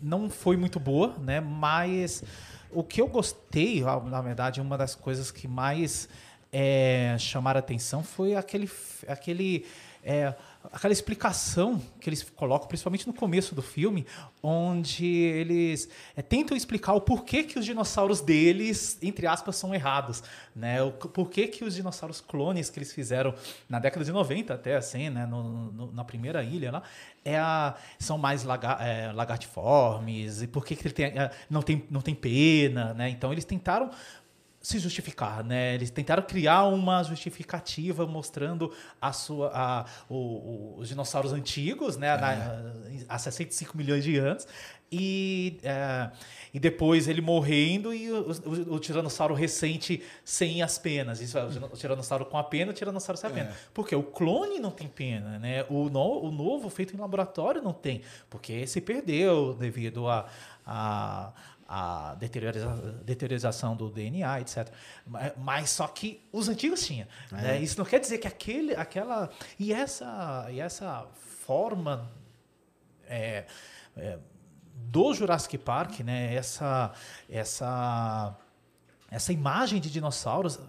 não 0.01 0.29
foi 0.29 0.55
muito 0.55 0.79
boa, 0.79 1.13
né, 1.19 1.41
mas 1.41 2.23
o 2.71 2.81
que 2.83 3.01
eu 3.01 3.07
gostei, 3.07 3.81
na 4.05 4.21
verdade, 4.21 4.61
uma 4.61 4.77
das 4.77 4.95
coisas 4.95 5.29
que 5.29 5.45
mais 5.45 6.07
é, 6.53 7.17
chamaram 7.19 7.59
atenção 7.59 8.01
foi 8.01 8.33
aquele, 8.35 8.69
aquele 9.09 9.65
é, 10.01 10.33
aquela 10.71 10.91
explicação 10.91 11.81
que 12.01 12.09
eles 12.09 12.21
colocam, 12.35 12.67
principalmente 12.67 13.07
no 13.07 13.13
começo 13.13 13.55
do 13.55 13.61
filme, 13.61 14.05
onde 14.43 15.05
eles 15.07 15.89
é, 16.15 16.21
tentam 16.21 16.55
explicar 16.55 16.93
o 16.93 17.01
porquê 17.01 17.43
que 17.43 17.57
os 17.57 17.65
dinossauros 17.65 18.21
deles, 18.21 18.97
entre 19.01 19.25
aspas, 19.25 19.55
são 19.55 19.73
errados, 19.73 20.21
né? 20.55 20.81
O 20.83 20.91
porquê 20.91 21.47
que 21.47 21.63
os 21.63 21.75
dinossauros 21.75 22.19
clones 22.21 22.69
que 22.69 22.77
eles 22.77 22.91
fizeram 22.91 23.33
na 23.69 23.79
década 23.79 24.03
de 24.03 24.11
90 24.11 24.53
até, 24.53 24.75
assim, 24.75 25.09
né? 25.09 25.25
No- 25.25 25.71
no- 25.71 25.91
na 25.93 26.03
primeira 26.03 26.43
ilha 26.43 26.71
lá, 26.71 26.83
é 27.23 27.37
a, 27.37 27.75
são 27.97 28.17
mais 28.17 28.43
laga, 28.43 28.77
é, 28.81 29.11
lagartiformes, 29.13 30.41
e 30.41 30.47
por 30.47 30.65
que, 30.65 30.75
que 30.75 30.87
ele 30.87 30.93
tem, 30.93 31.05
é, 31.05 31.31
não, 31.49 31.61
tem, 31.61 31.83
não 31.89 32.01
tem 32.01 32.13
pena, 32.13 32.93
né? 32.93 33.09
Então 33.09 33.31
eles 33.31 33.45
tentaram 33.45 33.89
se 34.61 34.77
justificar, 34.79 35.43
né? 35.43 35.75
Eles 35.75 35.89
tentaram 35.89 36.21
criar 36.23 36.65
uma 36.65 37.01
justificativa 37.03 38.05
mostrando 38.05 38.71
a 39.01 39.13
sua, 39.13 39.51
a, 39.53 39.85
o- 40.09 40.15
o- 40.15 40.75
os 40.79 40.89
dinossauros 40.89 41.31
antigos, 41.31 41.95
né? 41.97 42.15
Na- 42.17 42.73
há 43.07 43.17
65 43.17 43.77
milhões 43.77 44.03
de 44.03 44.17
anos. 44.17 44.45
E, 44.91 45.59
é, 45.63 46.09
e 46.51 46.59
depois 46.59 47.07
ele 47.07 47.21
morrendo 47.21 47.93
e 47.93 48.11
o, 48.11 48.31
o- 48.31 48.73
o 48.73 48.79
tiranossauro 48.79 49.35
recente 49.35 50.01
sem 50.25 50.63
as 50.63 50.79
penas. 50.79 51.21
Isso 51.21 51.37
é, 51.37 51.43
o 51.45 51.77
tiranossauro 51.77 52.25
com 52.25 52.37
a 52.39 52.43
pena 52.43 52.71
e 52.71 52.73
o 52.73 52.75
tiranossauro 52.75 53.19
sem 53.19 53.29
a 53.29 53.33
pena. 53.33 53.51
Porque 53.73 53.95
o 53.95 54.01
clone 54.03 54.59
não 54.59 54.71
tem 54.71 54.87
pena, 54.87 55.37
né? 55.37 55.63
O, 55.69 55.89
no- 55.89 56.23
o 56.23 56.31
novo 56.31 56.69
feito 56.69 56.95
em 56.95 56.99
laboratório 56.99 57.61
não 57.61 57.71
tem. 57.71 58.01
Porque 58.31 58.65
se 58.65 58.81
perdeu 58.81 59.53
devido 59.53 60.07
a- 60.09 60.25
a 60.65 61.31
a 61.71 62.15
deteriorização 63.05 63.75
do 63.75 63.91
DNA, 63.91 64.41
etc. 64.41 64.67
Ma- 65.05 65.31
Mas 65.37 65.69
só 65.69 65.87
que 65.87 66.19
os 66.33 66.49
antigos 66.49 66.83
tinham. 66.83 67.07
né? 67.31 67.59
Isso 67.61 67.77
não 67.77 67.85
quer 67.85 67.99
dizer 67.99 68.17
que 68.17 68.27
aquele, 68.27 68.75
aquela 68.75 69.29
e 69.59 69.71
essa 69.71 70.47
e 70.49 70.59
essa 70.59 71.05
forma 71.45 72.09
é, 73.07 73.45
é, 73.95 74.17
do 74.73 75.13
Jurassic 75.13 75.57
Park, 75.59 75.99
né? 75.99 76.33
Essa 76.33 76.91
essa 77.29 78.35
essa 79.11 79.31
imagem 79.33 79.79
de 79.79 79.91
dinossauros 79.91 80.59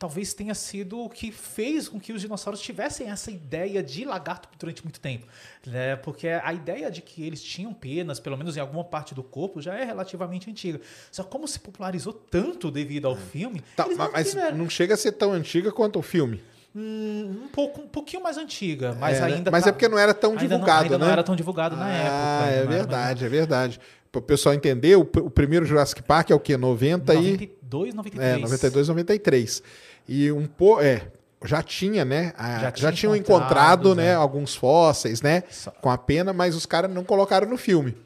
talvez 0.00 0.32
tenha 0.32 0.54
sido 0.54 0.98
o 0.98 1.10
que 1.10 1.30
fez 1.30 1.86
com 1.86 2.00
que 2.00 2.10
os 2.10 2.22
dinossauros 2.22 2.58
tivessem 2.58 3.10
essa 3.10 3.30
ideia 3.30 3.82
de 3.82 4.06
lagarto 4.06 4.48
durante 4.58 4.82
muito 4.82 4.98
tempo, 4.98 5.26
né? 5.66 5.94
Porque 5.96 6.26
a 6.26 6.54
ideia 6.54 6.90
de 6.90 7.02
que 7.02 7.22
eles 7.22 7.42
tinham 7.42 7.74
penas, 7.74 8.18
pelo 8.18 8.34
menos 8.38 8.56
em 8.56 8.60
alguma 8.60 8.82
parte 8.82 9.14
do 9.14 9.22
corpo, 9.22 9.60
já 9.60 9.74
é 9.76 9.84
relativamente 9.84 10.48
antiga. 10.50 10.80
Só 11.12 11.22
como 11.22 11.46
se 11.46 11.60
popularizou 11.60 12.14
tanto 12.14 12.70
devido 12.70 13.06
ao 13.06 13.14
filme, 13.14 13.62
Tá, 13.76 13.86
não 13.86 14.10
mas 14.10 14.30
tiveram. 14.30 14.56
não 14.56 14.70
chega 14.70 14.94
a 14.94 14.96
ser 14.96 15.12
tão 15.12 15.32
antiga 15.32 15.70
quanto 15.70 15.98
o 15.98 16.02
filme. 16.02 16.42
Hum, 16.74 17.42
um 17.44 17.48
pouco, 17.48 17.82
um 17.82 17.86
pouquinho 17.88 18.22
mais 18.22 18.38
antiga, 18.38 18.96
mas 18.98 19.18
É, 19.18 19.20
né? 19.20 19.26
ainda 19.34 19.50
Mas 19.50 19.64
tá- 19.64 19.68
é 19.68 19.72
porque 19.72 19.88
não 19.88 19.98
era 19.98 20.14
tão 20.14 20.30
ainda 20.30 20.40
divulgado, 20.42 20.70
não, 20.70 20.82
ainda 20.84 20.98
né? 20.98 21.04
não 21.04 21.12
era 21.12 21.22
tão 21.22 21.36
divulgado 21.36 21.76
na 21.76 21.84
ah, 21.84 21.90
época. 21.90 22.50
é 22.54 22.56
era 22.58 22.66
verdade, 22.66 23.24
é 23.24 23.28
verdade. 23.28 23.80
Para 24.10 24.18
o 24.18 24.22
pessoal 24.22 24.54
entender, 24.54 24.96
o, 24.96 25.00
o 25.02 25.30
primeiro 25.30 25.66
Jurassic 25.66 26.02
Park 26.02 26.30
é 26.30 26.34
o 26.34 26.40
quê? 26.40 26.56
90 26.56 27.12
mais- 27.12 27.26
e... 27.26 27.30
92, 27.32 27.94
93. 27.94 28.36
É, 28.38 28.38
92, 28.38 28.88
93. 28.88 29.62
E 30.08 30.30
um 30.32 30.46
pô, 30.46 30.80
é, 30.80 31.02
já 31.44 31.62
tinha, 31.62 32.04
né? 32.04 32.32
a- 32.36 32.54
já, 32.54 32.60
Já 32.60 32.70
tinha 32.72 32.92
tinham 32.92 33.16
encontrado, 33.16 33.94
né, 33.94 34.04
né? 34.04 34.14
alguns 34.14 34.54
fósseis, 34.54 35.22
né, 35.22 35.42
Só- 35.50 35.70
com 35.70 35.88
a 35.90 35.96
pena, 35.98 36.32
mas 36.32 36.54
os 36.54 36.66
caras 36.66 36.90
não 36.90 37.04
colocaram 37.04 37.48
no 37.48 37.56
filme. 37.56 37.96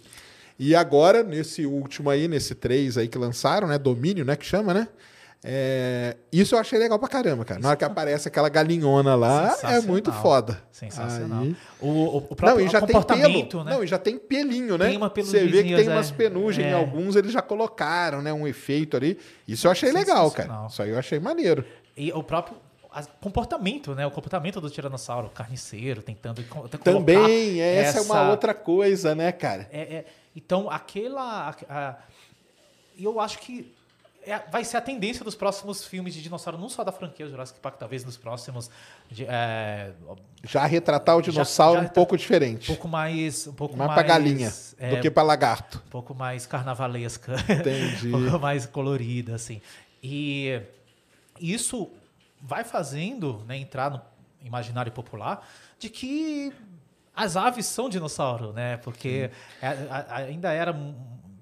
E 0.59 0.75
agora, 0.77 1.23
nesse 1.25 1.67
último 1.67 2.11
aí, 2.11 2.29
nesse 2.29 2.55
3 2.55 2.97
aí 2.97 3.09
que 3.09 3.19
lançaram, 3.19 3.67
né, 3.67 3.77
Domínio, 3.79 4.25
né, 4.25 4.37
que 4.37 4.45
chama, 4.47 4.73
né? 4.73 4.87
É, 5.47 6.17
isso 6.33 6.55
eu 6.55 6.59
achei 6.59 6.79
legal 6.79 6.99
pra 6.99 7.07
caramba, 7.07 7.45
cara. 7.45 7.61
Na 7.61 7.69
hora 7.69 7.77
que 7.77 7.85
aparece 7.85 8.27
aquela 8.29 8.49
galinhona 8.49 9.15
lá, 9.15 9.55
é 9.65 9.79
muito 9.81 10.11
foda. 10.11 10.59
Sensacional. 10.73 11.43
Aí- 11.43 11.57
O, 11.81 11.87
o, 11.89 12.17
o 12.17 12.21
Não, 12.31 12.37
próprio 12.37 12.65
e 12.67 12.69
já 12.71 12.81
tem 12.81 13.03
pelo. 13.03 13.63
né? 13.65 13.73
Não, 13.75 13.85
e 13.85 13.87
já 13.87 13.99
tem 13.99 14.17
pelinho, 14.17 14.79
né? 14.79 14.89
Tem 14.89 14.97
uma 14.97 15.13
Você 15.15 15.47
vê 15.47 15.63
que 15.65 15.77
tem 15.77 15.87
umas 15.91 16.11
é. 16.11 16.15
penugens 16.15 16.67
em 16.67 16.71
É. 16.71 16.73
alguns, 16.73 17.15
eles 17.15 17.31
já 17.31 17.43
colocaram, 17.43 18.23
né? 18.23 18.33
Um 18.33 18.47
efeito 18.49 18.97
ali. 18.97 19.19
Isso 19.47 19.67
eu 19.67 19.71
achei 19.71 19.93
legal, 19.93 20.31
cara. 20.31 20.67
Isso 20.67 20.81
aí 20.81 20.89
eu 20.89 20.99
achei 20.99 21.21
maneiro. 21.21 21.63
E 21.97 22.13
o 22.13 22.23
próprio 22.23 22.57
comportamento, 23.21 23.95
né? 23.95 24.07
O 24.07 24.11
comportamento 24.11 24.61
do 24.61 24.71
tiranossauro 24.71 25.29
carniceiro, 25.31 26.03
tentando, 26.03 26.43
Também, 26.79 27.17
colocar 27.17 27.31
essa, 27.31 27.99
é 27.99 28.03
uma 28.03 28.31
outra 28.31 28.55
coisa, 28.55 29.15
né, 29.15 29.33
cara? 29.33 29.69
É, 29.73 29.81
é, 29.81 30.05
então, 30.35 30.71
aquela. 30.71 31.57
E 32.97 33.05
eu 33.05 33.19
acho 33.21 33.39
que 33.41 33.73
é- 34.27 34.39
vai 34.51 34.65
ser 34.65 34.77
a 34.77 34.81
tendência 34.81 35.25
dos 35.25 35.35
próximos 35.35 35.85
filmes 35.85 36.15
de 36.15 36.23
dinossauro, 36.23 36.57
não 36.59 36.69
só 36.69 36.83
da 36.85 36.93
franquia 36.93 37.27
Jurassic 37.29 37.59
Park, 37.61 37.77
talvez 37.79 38.05
nos 38.05 38.17
próximos. 38.17 38.71
de- 39.11 39.27
é, 39.29 39.91
um 40.09 40.15
Já 40.45 40.65
retratar 40.65 41.17
o 41.17 41.23
dinossauro 41.23 41.75
já 41.75 41.79
um 41.81 41.83
retra- 41.83 41.95
pouco 41.95 42.17
diferente. 42.17 42.67
pouco 42.69 42.89
mais. 42.89 43.47
Um 43.49 43.53
pouco 43.53 43.77
mais 43.77 43.89
mais 43.89 44.01
pra 44.01 44.09
galinha 44.09 44.53
é, 44.79 44.91
do 44.97 45.01
que 45.03 45.11
pra 45.11 45.23
lagarto. 45.23 45.83
um 45.87 45.91
pouco 45.91 46.15
mais 46.15 46.47
carnavalesca. 46.47 47.35
Entendi. 47.49 48.09
um 48.15 48.23
pouco 48.23 48.39
mais 48.41 48.67
colorida, 48.67 49.35
assim. 49.35 49.61
E 50.03 50.61
isso 51.41 51.91
vai 52.41 52.65
fazendo 52.65 53.43
né, 53.47 53.57
entrar 53.57 53.91
no 53.91 54.01
imaginário 54.43 54.93
popular 54.93 55.47
de 55.79 55.89
que 55.89 56.53
as 57.17 57.37
aves 57.37 57.67
são 57.67 57.89
dinossauro, 57.89 58.53
né? 58.53 58.77
Porque 58.79 59.31
é, 59.63 59.67
a- 59.67 59.99
a- 60.09 60.17
ainda 60.17 60.53
era 60.53 60.75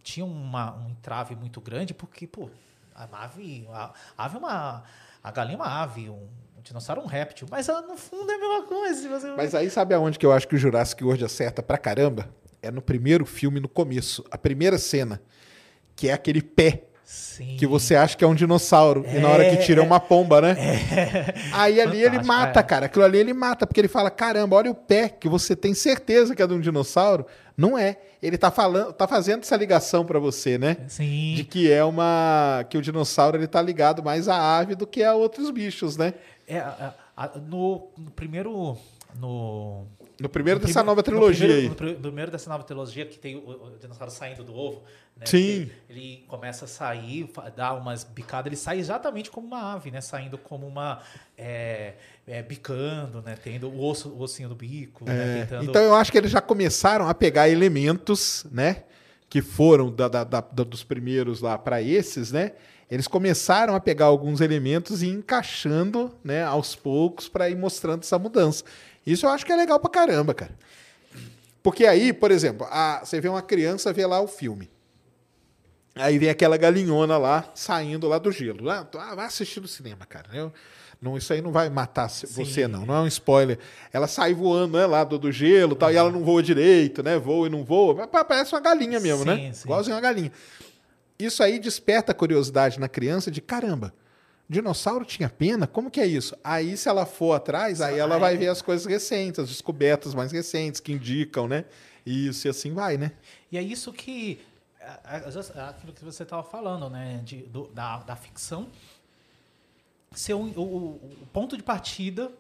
tinha 0.02 0.24
uma, 0.26 0.76
um 0.76 0.90
entrave 0.90 1.34
muito 1.36 1.60
grande, 1.60 1.94
porque, 1.94 2.26
pô, 2.26 2.50
a 2.94 3.04
ave, 3.24 3.66
a, 3.72 3.92
a 4.18 4.24
ave 4.24 4.36
é 4.36 4.38
uma. 4.38 4.82
A 5.22 5.30
galinha 5.30 5.54
é 5.54 5.60
uma 5.60 5.82
ave, 5.82 6.10
um, 6.10 6.28
um 6.58 6.62
dinossauro 6.62 7.00
é 7.00 7.04
um 7.04 7.06
réptil, 7.06 7.46
mas 7.50 7.68
ela, 7.68 7.80
no 7.82 7.96
fundo 7.96 8.30
é 8.30 8.34
a 8.34 8.38
mesma 8.38 8.62
coisa. 8.66 9.08
você- 9.08 9.30
Mas 9.36 9.54
aí 9.54 9.70
sabe 9.70 9.94
aonde 9.94 10.18
que 10.18 10.26
eu 10.26 10.32
acho 10.32 10.46
que 10.48 10.54
o 10.54 10.58
Jurassic 10.58 11.02
World 11.04 11.24
acerta 11.24 11.62
pra 11.62 11.78
caramba? 11.78 12.28
É 12.60 12.70
no 12.70 12.82
primeiro 12.82 13.24
filme, 13.26 13.58
no 13.60 13.68
começo. 13.68 14.24
A 14.30 14.36
primeira 14.38 14.78
cena. 14.78 15.20
Que 15.96 16.08
é 16.08 16.12
aquele 16.12 16.40
pé 16.42 16.84
Sim. 17.12 17.56
que 17.58 17.66
você 17.66 17.94
acha 17.94 18.16
que 18.16 18.24
é 18.24 18.26
um 18.26 18.34
dinossauro. 18.34 19.04
e 19.06 19.18
na 19.18 19.28
hora 19.28 19.48
que 19.50 19.56
tira 19.58 19.80
é 19.82 19.84
uma 19.84 20.00
pomba, 20.00 20.40
né? 20.40 20.56
Aí 21.52 21.80
ali 21.80 22.02
ele 22.02 22.22
mata, 22.22 22.60
é. 22.60 22.62
cara. 22.62 22.86
Aquilo 22.86 23.04
ali 23.04 23.18
ele 23.18 23.32
mata, 23.32 23.66
porque 23.66 23.80
ele 23.80 23.88
fala: 23.88 24.10
caramba, 24.10 24.56
olha 24.56 24.70
o 24.70 24.74
pé 24.74 25.08
que 25.08 25.28
você 25.28 25.54
tem 25.56 25.74
certeza 25.74 26.34
que 26.34 26.42
é 26.42 26.46
de 26.46 26.54
um 26.54 26.60
dinossauro. 26.60 27.26
Não 27.56 27.76
é. 27.76 27.98
Ele 28.22 28.38
tá 28.38 28.50
falando, 28.50 28.92
tá 28.92 29.06
fazendo 29.06 29.42
essa 29.42 29.56
ligação 29.56 30.04
pra 30.04 30.18
você, 30.18 30.56
né? 30.56 30.76
Sim. 30.88 31.34
De 31.36 31.44
que 31.44 31.70
é 31.70 31.84
uma. 31.84 32.64
que 32.70 32.78
o 32.78 32.82
dinossauro 32.82 33.36
ele 33.36 33.46
tá 33.46 33.60
ligado 33.60 34.02
mais 34.02 34.28
à 34.28 34.58
ave 34.58 34.74
do 34.74 34.86
que 34.86 35.02
a 35.02 35.14
outros 35.14 35.50
bichos, 35.50 35.96
né? 35.96 36.14
É, 36.46 36.58
a- 36.58 36.94
a- 37.16 37.30
no, 37.38 37.88
no 37.98 38.10
primeiro. 38.10 38.76
No, 39.18 39.84
No 40.22 40.28
primeiro 40.28 40.60
no 40.60 40.66
dessa 40.66 40.80
prime- 40.80 40.86
nova 40.86 40.98
no 41.00 41.02
trilogia 41.02 41.38
primeiro, 41.46 41.62
aí. 41.62 41.68
No 41.68 41.74
pri- 41.74 41.94
primeiro 41.94 42.30
dessa 42.30 42.48
nova 42.50 42.62
trilogia, 42.64 43.04
que 43.06 43.18
tem 43.18 43.36
o, 43.36 43.40
o 43.50 43.78
dinossauro 43.80 44.10
saindo 44.12 44.42
do 44.44 44.54
ovo. 44.54 44.82
Né, 45.16 45.26
Sim. 45.26 45.70
que 45.86 45.92
Ele 45.92 46.24
começa 46.26 46.64
a 46.64 46.68
sair, 46.68 47.30
dá 47.54 47.74
umas 47.74 48.02
bicadas, 48.04 48.46
ele 48.46 48.56
sai 48.56 48.78
exatamente 48.78 49.30
como 49.30 49.46
uma 49.46 49.74
ave, 49.74 49.90
né? 49.90 50.00
Saindo 50.00 50.38
como 50.38 50.66
uma. 50.66 51.00
é, 51.36 51.94
é, 52.26 52.42
bicando, 52.42 53.20
né? 53.20 53.36
Tendo 53.42 53.68
o, 53.68 53.84
osso, 53.84 54.08
o 54.08 54.20
ossinho 54.22 54.48
do 54.48 54.54
bico, 54.54 55.04
né? 55.04 55.40
É, 55.40 55.44
Tentando. 55.44 55.64
Então 55.68 55.82
eu 55.82 55.94
acho 55.94 56.10
que 56.10 56.18
eles 56.18 56.30
já 56.30 56.40
começaram 56.40 57.08
a 57.08 57.12
pegar 57.14 57.48
elementos, 57.48 58.46
né? 58.50 58.84
Que 59.28 59.42
foram 59.42 59.90
da- 59.90 60.08
da- 60.08 60.24
da- 60.24 60.40
dos 60.40 60.84
primeiros 60.84 61.40
lá 61.40 61.58
para 61.58 61.82
esses, 61.82 62.30
né? 62.32 62.52
Eles 62.90 63.08
começaram 63.08 63.74
a 63.74 63.80
pegar 63.80 64.04
alguns 64.06 64.42
elementos 64.42 65.02
e 65.02 65.06
ir 65.06 65.12
encaixando, 65.14 66.14
né, 66.22 66.44
aos 66.44 66.74
poucos 66.76 67.26
para 67.26 67.48
ir 67.48 67.56
mostrando 67.56 68.02
essa 68.02 68.18
mudança. 68.18 68.64
Isso 69.06 69.26
eu 69.26 69.30
acho 69.30 69.44
que 69.44 69.52
é 69.52 69.56
legal 69.56 69.78
pra 69.80 69.90
caramba, 69.90 70.32
cara. 70.34 70.56
Porque 71.62 71.86
aí, 71.86 72.12
por 72.12 72.30
exemplo, 72.30 72.66
a, 72.70 73.00
você 73.04 73.20
vê 73.20 73.28
uma 73.28 73.42
criança 73.42 73.92
ver 73.92 74.06
lá 74.06 74.20
o 74.20 74.26
filme. 74.26 74.70
Aí 75.94 76.18
vem 76.18 76.30
aquela 76.30 76.56
galinhona 76.56 77.18
lá, 77.18 77.50
saindo 77.54 78.08
lá 78.08 78.18
do 78.18 78.32
gelo. 78.32 78.68
Ah, 78.70 78.88
ah 78.94 79.14
vai 79.14 79.26
assistir 79.26 79.60
no 79.60 79.68
cinema, 79.68 80.06
cara. 80.06 80.26
Eu, 80.32 80.52
não, 81.00 81.18
isso 81.18 81.32
aí 81.32 81.42
não 81.42 81.52
vai 81.52 81.68
matar 81.68 82.08
você, 82.08 82.66
não. 82.66 82.86
Não 82.86 82.94
é 82.94 83.00
um 83.00 83.06
spoiler. 83.06 83.58
Ela 83.92 84.06
sai 84.06 84.32
voando 84.32 84.78
né, 84.78 84.86
lá 84.86 85.04
do, 85.04 85.18
do 85.18 85.30
gelo 85.30 85.74
tal, 85.74 85.88
uhum. 85.88 85.94
e 85.94 85.98
ela 85.98 86.10
não 86.10 86.24
voa 86.24 86.42
direito, 86.42 87.02
né? 87.02 87.18
Voa 87.18 87.48
e 87.48 87.50
não 87.50 87.64
voa. 87.64 88.06
Parece 88.06 88.54
uma 88.54 88.60
galinha 88.60 88.98
mesmo, 88.98 89.24
né? 89.24 89.36
sim, 89.36 89.42
né? 89.42 89.52
Sim. 89.52 89.62
Igualzinho 89.64 89.96
uma 89.96 90.00
galinha. 90.00 90.32
Isso 91.18 91.42
aí 91.42 91.58
desperta 91.58 92.12
a 92.12 92.14
curiosidade 92.14 92.80
na 92.80 92.88
criança 92.88 93.30
de 93.30 93.40
caramba. 93.40 93.92
Dinossauro 94.48 95.04
tinha 95.04 95.28
pena? 95.28 95.66
Como 95.66 95.90
que 95.90 96.00
é 96.00 96.06
isso? 96.06 96.36
Aí, 96.42 96.76
se 96.76 96.88
ela 96.88 97.06
for 97.06 97.34
atrás, 97.34 97.80
aí 97.80 97.98
ela 97.98 98.18
vai 98.18 98.36
ver 98.36 98.48
as 98.48 98.60
coisas 98.60 98.86
recentes, 98.86 99.38
as 99.38 99.48
descobertas 99.48 100.14
mais 100.14 100.30
recentes 100.32 100.80
que 100.80 100.92
indicam, 100.92 101.48
né? 101.48 101.64
Isso, 102.04 102.46
e 102.46 102.50
assim 102.50 102.74
vai, 102.74 102.96
né? 102.96 103.12
E 103.50 103.56
é 103.56 103.62
isso 103.62 103.92
que. 103.92 104.40
É, 104.80 105.60
aquilo 105.60 105.92
que 105.92 106.04
você 106.04 106.24
estava 106.24 106.42
falando, 106.42 106.90
né? 106.90 107.20
De, 107.24 107.42
do, 107.42 107.68
da, 107.68 107.98
da 107.98 108.16
ficção 108.16 108.68
ser 110.14 110.34
o, 110.34 110.40
o, 110.40 110.94
o 111.22 111.26
ponto 111.32 111.56
de 111.56 111.62
partida 111.62 112.30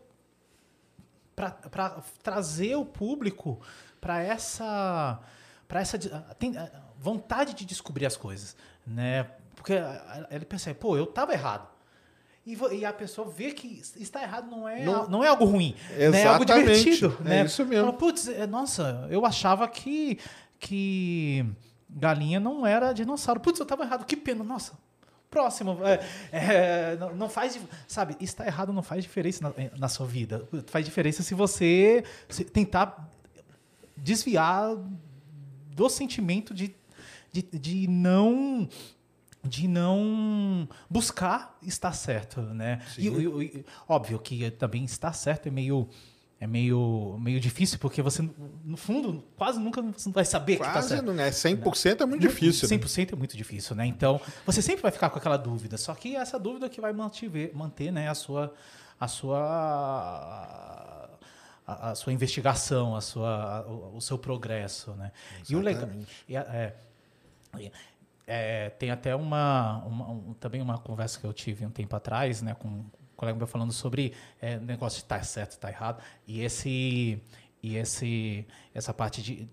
para 1.34 2.02
trazer 2.22 2.76
o 2.76 2.84
público 2.84 3.60
para 4.00 4.22
essa 4.22 5.20
para 5.66 5.80
essa 5.80 5.98
tem, 6.38 6.54
vontade 6.98 7.54
de 7.54 7.64
descobrir 7.64 8.04
as 8.04 8.16
coisas, 8.16 8.54
né? 8.86 9.24
Porque 9.56 9.72
ele 10.30 10.44
pensa, 10.44 10.74
pô, 10.74 10.96
eu 10.96 11.04
estava 11.04 11.32
errado. 11.32 11.71
E, 12.44 12.58
e, 12.72 12.84
a 12.84 12.92
pessoa 12.92 13.28
vê 13.28 13.52
que 13.52 13.80
está 13.96 14.20
errado 14.20 14.50
não 14.50 14.68
é, 14.68 14.84
não, 14.84 15.08
não 15.08 15.24
é 15.24 15.28
algo 15.28 15.44
ruim, 15.44 15.76
né? 15.96 16.22
é 16.22 16.26
algo 16.26 16.44
divertido. 16.44 17.16
É 17.20 17.28
né? 17.28 17.44
isso 17.44 17.64
mesmo. 17.64 17.86
Fala, 17.86 17.96
Putz, 17.96 18.26
é, 18.26 18.46
nossa, 18.48 19.06
eu 19.10 19.24
achava 19.24 19.68
que, 19.68 20.18
que 20.58 21.46
galinha 21.88 22.40
não 22.40 22.66
era 22.66 22.92
dinossauro. 22.92 23.38
Putz, 23.38 23.60
eu 23.60 23.62
estava 23.62 23.84
errado, 23.84 24.04
que 24.04 24.16
pena. 24.16 24.42
Nossa, 24.42 24.72
próximo. 25.30 25.78
É, 25.86 26.04
é, 26.32 26.96
não, 26.96 27.14
não, 27.14 27.28
faz. 27.28 27.58
Sabe, 27.86 28.16
está 28.20 28.44
errado 28.44 28.72
não 28.72 28.82
faz 28.82 29.04
diferença 29.04 29.42
na, 29.44 29.78
na 29.78 29.88
sua 29.88 30.06
vida. 30.06 30.46
Faz 30.66 30.84
diferença 30.84 31.22
se 31.22 31.34
você 31.34 32.02
se 32.28 32.44
tentar 32.44 33.08
desviar 33.96 34.76
do 35.74 35.88
sentimento 35.88 36.52
de, 36.52 36.74
de, 37.32 37.42
de 37.42 37.88
não 37.88 38.68
de 39.44 39.66
não 39.66 40.68
buscar 40.88 41.58
estar 41.62 41.92
certo, 41.92 42.40
né? 42.40 42.80
E, 42.96 43.08
e, 43.08 43.64
óbvio 43.88 44.18
que 44.18 44.50
também 44.52 44.84
estar 44.84 45.12
certo 45.12 45.48
é 45.48 45.50
meio 45.50 45.88
é 46.42 46.46
meio, 46.46 47.16
meio 47.20 47.38
difícil, 47.38 47.78
porque 47.78 48.02
você, 48.02 48.28
no 48.64 48.76
fundo, 48.76 49.22
quase 49.36 49.60
nunca 49.60 49.80
você 49.80 50.10
vai 50.10 50.24
saber 50.24 50.56
quase 50.56 50.72
que 50.72 50.78
está 50.78 50.96
certo. 50.96 51.12
Não 51.12 51.22
é 51.22 51.30
100% 51.30 52.00
é 52.00 52.04
muito 52.04 52.20
difícil. 52.20 52.68
100% 52.68 52.98
né? 52.98 53.06
é 53.12 53.16
muito 53.16 53.36
difícil, 53.36 53.76
né? 53.76 53.86
Então, 53.86 54.20
você 54.44 54.60
sempre 54.60 54.82
vai 54.82 54.90
ficar 54.90 55.08
com 55.10 55.18
aquela 55.18 55.36
dúvida. 55.36 55.78
Só 55.78 55.94
que 55.94 56.16
essa 56.16 56.40
dúvida 56.40 56.68
que 56.68 56.80
vai 56.80 56.92
manter, 56.92 57.54
manter 57.54 57.92
né, 57.92 58.08
a 58.08 58.14
sua... 58.14 58.52
A 58.98 59.06
sua 59.08 59.32
a, 61.66 61.90
a 61.90 61.94
sua 61.94 62.12
investigação, 62.12 62.96
a 62.96 63.00
sua, 63.00 63.64
o, 63.66 63.96
o 63.96 64.00
seu 64.00 64.18
progresso, 64.18 64.92
né? 64.92 65.12
Exatamente. 65.48 65.48
E 65.48 65.56
o 65.56 65.60
legal 65.60 65.88
é, 66.28 66.74
é, 67.64 67.72
é, 68.26 68.70
tem 68.70 68.90
até 68.90 69.14
uma, 69.14 69.78
uma 69.84 70.10
um, 70.10 70.34
também 70.34 70.60
uma 70.60 70.78
conversa 70.78 71.18
que 71.18 71.26
eu 71.26 71.32
tive 71.32 71.66
um 71.66 71.70
tempo 71.70 71.94
atrás, 71.94 72.42
né, 72.42 72.54
com 72.54 72.84
colega 73.16 73.38
meu 73.38 73.46
falando 73.46 73.72
sobre 73.72 74.12
é, 74.40 74.58
negócio 74.58 74.98
de 74.98 75.04
estar 75.04 75.18
tá 75.18 75.24
certo, 75.24 75.52
estar 75.52 75.68
tá 75.68 75.72
errado, 75.72 76.02
e 76.26 76.42
esse 76.42 77.22
e 77.62 77.76
esse 77.76 78.46
essa 78.74 78.92
parte 78.92 79.22
de 79.22 79.48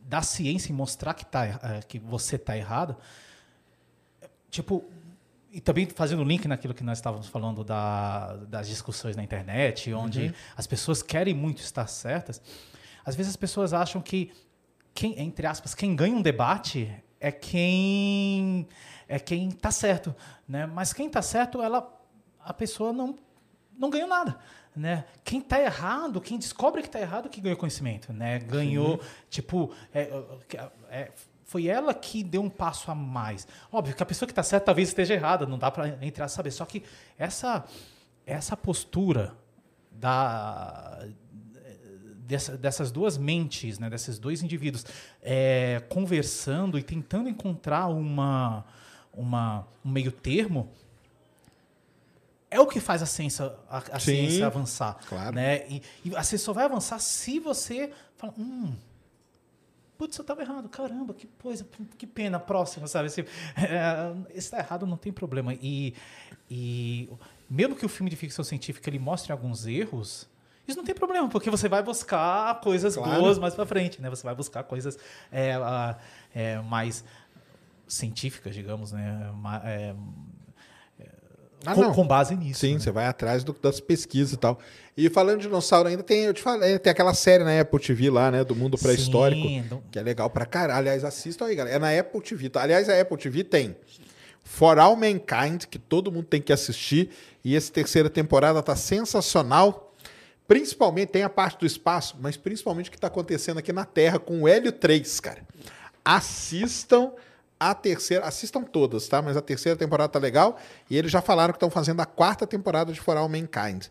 da 0.00 0.22
ciência 0.22 0.70
e 0.70 0.74
mostrar 0.74 1.14
que 1.14 1.26
tá 1.26 1.44
é, 1.44 1.82
que 1.86 1.98
você 1.98 2.36
está 2.36 2.56
errado, 2.56 2.96
tipo 4.50 4.84
e 5.50 5.60
também 5.60 5.86
fazendo 5.86 6.22
link 6.22 6.46
naquilo 6.46 6.74
que 6.74 6.84
nós 6.84 6.98
estávamos 6.98 7.26
falando 7.26 7.64
da, 7.64 8.36
das 8.48 8.68
discussões 8.68 9.16
na 9.16 9.22
internet, 9.22 9.92
onde 9.94 10.26
uhum. 10.26 10.32
as 10.56 10.66
pessoas 10.66 11.02
querem 11.02 11.32
muito 11.32 11.60
estar 11.62 11.86
certas. 11.86 12.40
Às 13.04 13.16
vezes 13.16 13.30
as 13.30 13.36
pessoas 13.36 13.72
acham 13.72 14.02
que 14.02 14.30
quem, 14.94 15.18
entre 15.18 15.46
aspas, 15.46 15.74
quem 15.74 15.96
ganha 15.96 16.14
um 16.14 16.20
debate 16.20 16.92
é 17.20 17.32
quem 17.32 18.66
é 19.08 19.18
quem 19.18 19.48
está 19.48 19.70
certo, 19.70 20.14
né? 20.46 20.66
Mas 20.66 20.92
quem 20.92 21.06
está 21.06 21.22
certo, 21.22 21.62
ela 21.62 21.98
a 22.40 22.54
pessoa 22.54 22.92
não, 22.92 23.16
não 23.76 23.90
ganhou 23.90 24.08
nada. 24.08 24.38
Né? 24.74 25.04
Quem 25.24 25.40
está 25.40 25.60
errado, 25.60 26.20
quem 26.20 26.38
descobre 26.38 26.82
que 26.82 26.88
está 26.88 27.00
errado, 27.00 27.28
que 27.28 27.40
ganhou 27.40 27.58
conhecimento. 27.58 28.12
Né? 28.12 28.38
Ganhou, 28.38 29.02
Sim. 29.02 29.08
tipo, 29.28 29.74
é, 29.92 30.22
é, 30.88 31.10
foi 31.44 31.66
ela 31.66 31.92
que 31.92 32.22
deu 32.22 32.40
um 32.40 32.48
passo 32.48 32.90
a 32.90 32.94
mais. 32.94 33.46
Óbvio 33.72 33.94
que 33.94 34.02
a 34.02 34.06
pessoa 34.06 34.26
que 34.26 34.32
está 34.32 34.42
certa 34.42 34.66
talvez 34.66 34.88
esteja 34.88 35.14
errada, 35.14 35.46
não 35.46 35.58
dá 35.58 35.70
para 35.70 35.88
entrar 36.04 36.26
a 36.26 36.28
saber. 36.28 36.52
Só 36.52 36.64
que 36.64 36.84
essa, 37.18 37.64
essa 38.24 38.56
postura 38.56 39.34
da, 39.90 41.06
dessa, 42.28 42.58
dessas 42.58 42.90
duas 42.90 43.16
mentes, 43.16 43.78
né, 43.78 43.88
desses 43.88 44.18
dois 44.18 44.42
indivíduos, 44.42 44.84
é, 45.22 45.82
conversando 45.88 46.78
e 46.78 46.82
tentando 46.82 47.26
encontrar 47.26 47.86
uma, 47.86 48.66
uma, 49.14 49.66
um 49.82 49.90
meio 49.90 50.12
termo, 50.12 50.70
é 52.50 52.60
o 52.60 52.66
que 52.66 52.80
faz 52.80 53.02
a 53.02 53.06
ciência, 53.06 53.50
a, 53.70 53.78
a 53.92 53.98
ciência 53.98 54.46
avançar. 54.46 54.98
Claro. 55.08 55.34
Né? 55.34 55.66
E, 55.68 55.82
e, 56.04 56.16
a 56.16 56.22
ciência 56.22 56.44
só 56.44 56.52
vai 56.52 56.66
avançar 56.66 56.98
se 56.98 57.40
você 57.40 57.90
fala, 58.18 58.34
hum, 58.38 58.74
putz, 59.96 60.18
eu 60.18 60.22
estava 60.22 60.42
errado, 60.42 60.68
caramba, 60.68 61.14
que 61.14 61.26
coisa, 61.42 61.66
que 61.96 62.06
pena, 62.06 62.38
próxima, 62.38 62.86
sabe? 62.86 63.06
Assim, 63.06 63.22
é, 63.56 64.36
está 64.36 64.58
errado, 64.58 64.86
não 64.86 64.98
tem 64.98 65.12
problema. 65.12 65.54
E, 65.54 65.94
e 66.50 67.08
mesmo 67.48 67.74
que 67.74 67.86
o 67.86 67.88
filme 67.88 68.10
de 68.10 68.16
ficção 68.16 68.44
científica 68.44 68.90
ele 68.90 68.98
mostre 68.98 69.32
alguns 69.32 69.66
erros, 69.66 70.28
isso 70.68 70.76
não 70.76 70.84
tem 70.84 70.94
problema, 70.94 71.28
porque 71.28 71.50
você 71.50 71.68
vai 71.68 71.82
buscar 71.82 72.60
coisas 72.60 72.94
claro. 72.94 73.20
boas 73.20 73.38
mais 73.38 73.54
para 73.54 73.64
frente, 73.64 74.00
né? 74.00 74.10
Você 74.10 74.22
vai 74.22 74.34
buscar 74.34 74.62
coisas 74.62 74.98
é, 75.32 75.54
é, 76.34 76.58
mais 76.60 77.02
científicas, 77.86 78.54
digamos, 78.54 78.92
né? 78.92 79.32
É, 79.64 79.94
ah, 81.66 81.74
com, 81.74 81.92
com, 81.92 82.06
base 82.06 82.36
nisso. 82.36 82.60
Sim, 82.60 82.74
né? 82.74 82.80
você 82.80 82.90
vai 82.90 83.06
atrás 83.06 83.42
do, 83.42 83.52
das 83.60 83.80
pesquisas 83.80 84.34
e 84.34 84.36
tal. 84.36 84.58
E 84.96 85.08
falando 85.08 85.38
de 85.38 85.46
dinossauro, 85.46 85.88
ainda 85.88 86.02
tem, 86.02 86.24
eu 86.24 86.34
te 86.34 86.42
falei, 86.42 86.78
tem 86.78 86.90
aquela 86.90 87.14
série 87.14 87.42
na 87.42 87.60
Apple 87.60 87.80
TV 87.80 88.10
lá, 88.10 88.30
né? 88.30 88.44
Do 88.44 88.54
mundo 88.54 88.78
pré-histórico. 88.78 89.42
Que 89.90 89.98
é 89.98 90.02
legal 90.02 90.30
pra 90.30 90.46
caralho. 90.46 90.78
Aliás, 90.78 91.04
assistam 91.04 91.46
aí, 91.46 91.56
galera. 91.56 91.76
É 91.76 91.78
na 91.78 91.98
Apple 91.98 92.20
TV. 92.20 92.48
Tá? 92.48 92.62
Aliás, 92.62 92.88
a 92.88 93.00
Apple 93.00 93.16
TV 93.16 93.42
tem 93.42 93.76
For 94.44 94.78
All 94.78 94.94
Mankind, 94.94 95.64
que 95.68 95.78
todo 95.78 96.12
mundo 96.12 96.26
tem 96.26 96.40
que 96.40 96.52
assistir. 96.52 97.10
E 97.44 97.56
essa 97.56 97.72
terceira 97.72 98.08
temporada 98.08 98.62
tá 98.62 98.76
sensacional. 98.76 99.87
Principalmente, 100.48 101.10
tem 101.10 101.22
a 101.22 101.28
parte 101.28 101.58
do 101.58 101.66
espaço, 101.66 102.16
mas 102.20 102.36
principalmente 102.36 102.88
o 102.88 102.90
que 102.90 102.96
está 102.96 103.06
acontecendo 103.06 103.58
aqui 103.58 103.70
na 103.70 103.84
Terra 103.84 104.18
com 104.18 104.42
o 104.42 104.48
Hélio 104.48 104.72
3, 104.72 105.20
cara. 105.20 105.46
Assistam 106.02 107.12
a 107.60 107.74
terceira, 107.74 108.24
assistam 108.24 108.62
todas, 108.62 109.06
tá? 109.06 109.20
Mas 109.20 109.36
a 109.36 109.42
terceira 109.42 109.76
temporada 109.76 110.08
tá 110.08 110.18
legal. 110.18 110.58
E 110.88 110.96
eles 110.96 111.12
já 111.12 111.20
falaram 111.20 111.52
que 111.52 111.56
estão 111.56 111.70
fazendo 111.70 112.00
a 112.00 112.06
quarta 112.06 112.46
temporada 112.46 112.94
de 112.94 112.98
For 112.98 113.14
All 113.16 113.28
Mankind. 113.28 113.88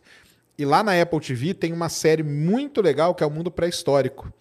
E 0.57 0.65
lá 0.65 0.81
na 0.81 0.99
Apple 0.99 1.19
TV 1.19 1.53
tem 1.53 1.71
uma 1.71 1.89
série 1.89 2.23
muito 2.23 2.81
legal 2.81 3.13
que 3.13 3.23
é 3.23 3.27
o 3.27 3.29
Mundo 3.29 3.51
Pré-Histórico. 3.51 4.33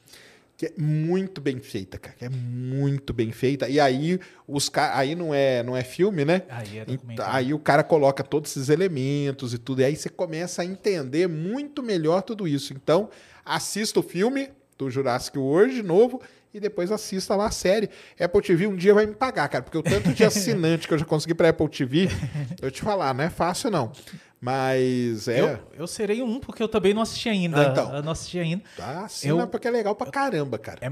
Que 0.56 0.66
é 0.66 0.72
muito 0.78 1.40
bem 1.40 1.58
feita, 1.58 1.98
cara. 1.98 2.16
Que 2.16 2.24
é 2.24 2.28
muito 2.30 3.12
bem 3.12 3.30
feita. 3.30 3.68
E 3.68 3.78
aí, 3.78 4.18
os 4.48 4.70
aí 4.74 5.14
não 5.14 5.34
é 5.34 5.62
não 5.62 5.76
é 5.76 5.84
filme, 5.84 6.24
né? 6.24 6.42
Aí, 6.48 6.78
é 6.78 6.86
aí 7.18 7.52
o 7.52 7.58
cara 7.58 7.84
coloca 7.84 8.24
todos 8.24 8.50
esses 8.50 8.70
elementos 8.70 9.52
e 9.52 9.58
tudo. 9.58 9.82
E 9.82 9.84
aí 9.84 9.94
você 9.94 10.08
começa 10.08 10.62
a 10.62 10.64
entender 10.64 11.28
muito 11.28 11.82
melhor 11.82 12.22
tudo 12.22 12.48
isso. 12.48 12.72
Então, 12.72 13.10
assista 13.44 14.00
o 14.00 14.02
filme 14.02 14.48
do 14.78 14.90
Jurassic 14.90 15.38
World 15.38 15.82
novo 15.82 16.22
e 16.56 16.60
depois 16.60 16.90
assista 16.90 17.36
lá 17.36 17.46
a 17.46 17.50
série. 17.50 17.90
Apple 18.18 18.40
TV 18.40 18.66
um 18.66 18.76
dia 18.76 18.94
vai 18.94 19.04
me 19.04 19.14
pagar, 19.14 19.48
cara, 19.48 19.62
porque 19.62 19.76
o 19.76 19.82
tanto 19.82 20.12
de 20.12 20.24
assinante 20.24 20.88
que 20.88 20.94
eu 20.94 20.98
já 20.98 21.04
consegui 21.04 21.34
para 21.34 21.50
Apple 21.50 21.68
TV, 21.68 22.08
eu 22.62 22.70
te 22.70 22.80
falar, 22.80 23.12
não 23.12 23.24
é 23.24 23.30
fácil 23.30 23.70
não. 23.70 23.92
Mas 24.40 25.28
é. 25.28 25.40
Eu, 25.40 25.58
eu 25.72 25.86
serei 25.86 26.22
um, 26.22 26.38
porque 26.38 26.62
eu 26.62 26.68
também 26.68 26.92
não 26.92 27.02
assisti 27.02 27.28
ainda. 27.28 27.68
Ah, 27.68 27.70
então. 27.70 27.94
Eu 27.94 28.02
não 28.02 28.12
assisti 28.12 28.38
ainda. 28.38 28.62
Tá, 28.76 29.04
assina 29.06 29.42
eu, 29.42 29.48
porque 29.48 29.66
é 29.66 29.70
legal 29.70 29.94
pra 29.94 30.10
caramba, 30.10 30.58
cara. 30.58 30.78
É, 30.82 30.90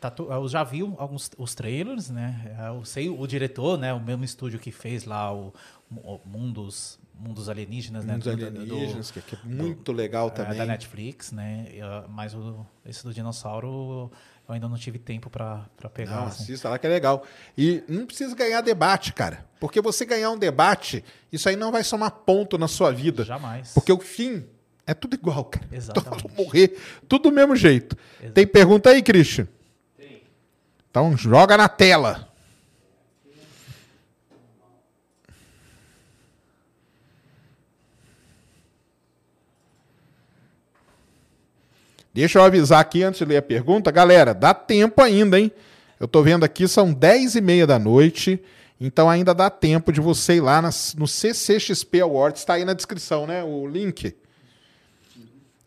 tá, 0.00 0.12
eu 0.18 0.48
já 0.48 0.62
vi 0.62 0.82
alguns 0.98 1.30
os 1.38 1.54
trailers, 1.54 2.10
né? 2.10 2.54
Eu 2.68 2.84
sei 2.84 3.08
o 3.08 3.26
diretor, 3.26 3.78
né? 3.78 3.92
O 3.94 4.00
mesmo 4.00 4.24
estúdio 4.24 4.58
que 4.58 4.70
fez 4.70 5.04
lá 5.04 5.34
o, 5.34 5.54
o 5.90 6.20
Mundos, 6.26 6.98
Mundos 7.18 7.48
Alienígenas, 7.48 8.04
Mundos 8.04 8.26
né? 8.26 8.32
Alienígenas, 8.46 9.10
do, 9.10 9.22
que 9.22 9.34
é 9.34 9.38
muito 9.42 9.92
do, 9.92 9.96
legal 9.96 10.30
também. 10.30 10.54
É, 10.54 10.58
da 10.58 10.66
Netflix, 10.66 11.32
né? 11.32 11.68
Mas 12.10 12.34
o, 12.34 12.66
esse 12.84 13.02
do 13.02 13.14
dinossauro 13.14 14.12
eu 14.48 14.54
ainda 14.54 14.68
não 14.68 14.76
tive 14.76 14.98
tempo 14.98 15.30
para 15.30 15.64
pegar. 15.94 16.16
Não, 16.16 16.26
assim. 16.26 16.42
assista 16.42 16.68
lá 16.68 16.78
que 16.78 16.86
é 16.86 16.90
legal. 16.90 17.24
E 17.56 17.82
não 17.88 18.06
precisa 18.06 18.34
ganhar 18.34 18.60
debate, 18.60 19.12
cara. 19.12 19.46
Porque 19.60 19.80
você 19.80 20.04
ganhar 20.04 20.30
um 20.30 20.38
debate, 20.38 21.04
isso 21.32 21.48
aí 21.48 21.56
não 21.56 21.70
vai 21.70 21.84
somar 21.84 22.10
ponto 22.10 22.58
na 22.58 22.66
sua 22.68 22.90
vida. 22.92 23.24
Jamais. 23.24 23.72
Porque 23.72 23.92
o 23.92 23.98
fim 24.00 24.44
É 24.84 24.92
tudo 24.94 25.14
igual, 25.14 25.44
cara. 25.44 25.66
Exatamente. 25.70 26.22
Todos 26.22 26.34
vão 26.36 26.44
morrer, 26.44 26.76
tudo 27.08 27.30
do 27.30 27.32
mesmo 27.32 27.54
jeito. 27.54 27.96
Tem 28.34 28.44
pergunta 28.46 28.90
aí, 28.90 29.00
Christian? 29.00 29.46
Tem. 29.96 30.24
Então 30.90 31.16
joga 31.16 31.56
na 31.56 31.68
tela. 31.68 32.31
Deixa 42.14 42.38
eu 42.38 42.42
avisar 42.42 42.80
aqui 42.80 43.02
antes 43.02 43.18
de 43.18 43.24
ler 43.24 43.38
a 43.38 43.42
pergunta. 43.42 43.90
Galera, 43.90 44.34
dá 44.34 44.52
tempo 44.52 45.00
ainda, 45.00 45.38
hein? 45.40 45.50
Eu 45.98 46.06
tô 46.06 46.22
vendo 46.22 46.44
aqui, 46.44 46.68
são 46.68 46.92
10 46.92 47.36
e 47.36 47.40
meia 47.40 47.66
da 47.66 47.78
noite. 47.78 48.42
Então 48.80 49.08
ainda 49.08 49.32
dá 49.32 49.48
tempo 49.48 49.92
de 49.92 50.00
você 50.00 50.34
ir 50.34 50.40
lá 50.40 50.60
no 50.60 51.06
CCXP 51.06 52.00
Awards. 52.00 52.42
Está 52.42 52.54
aí 52.54 52.64
na 52.64 52.74
descrição, 52.74 53.26
né? 53.26 53.42
O 53.42 53.66
link. 53.66 54.14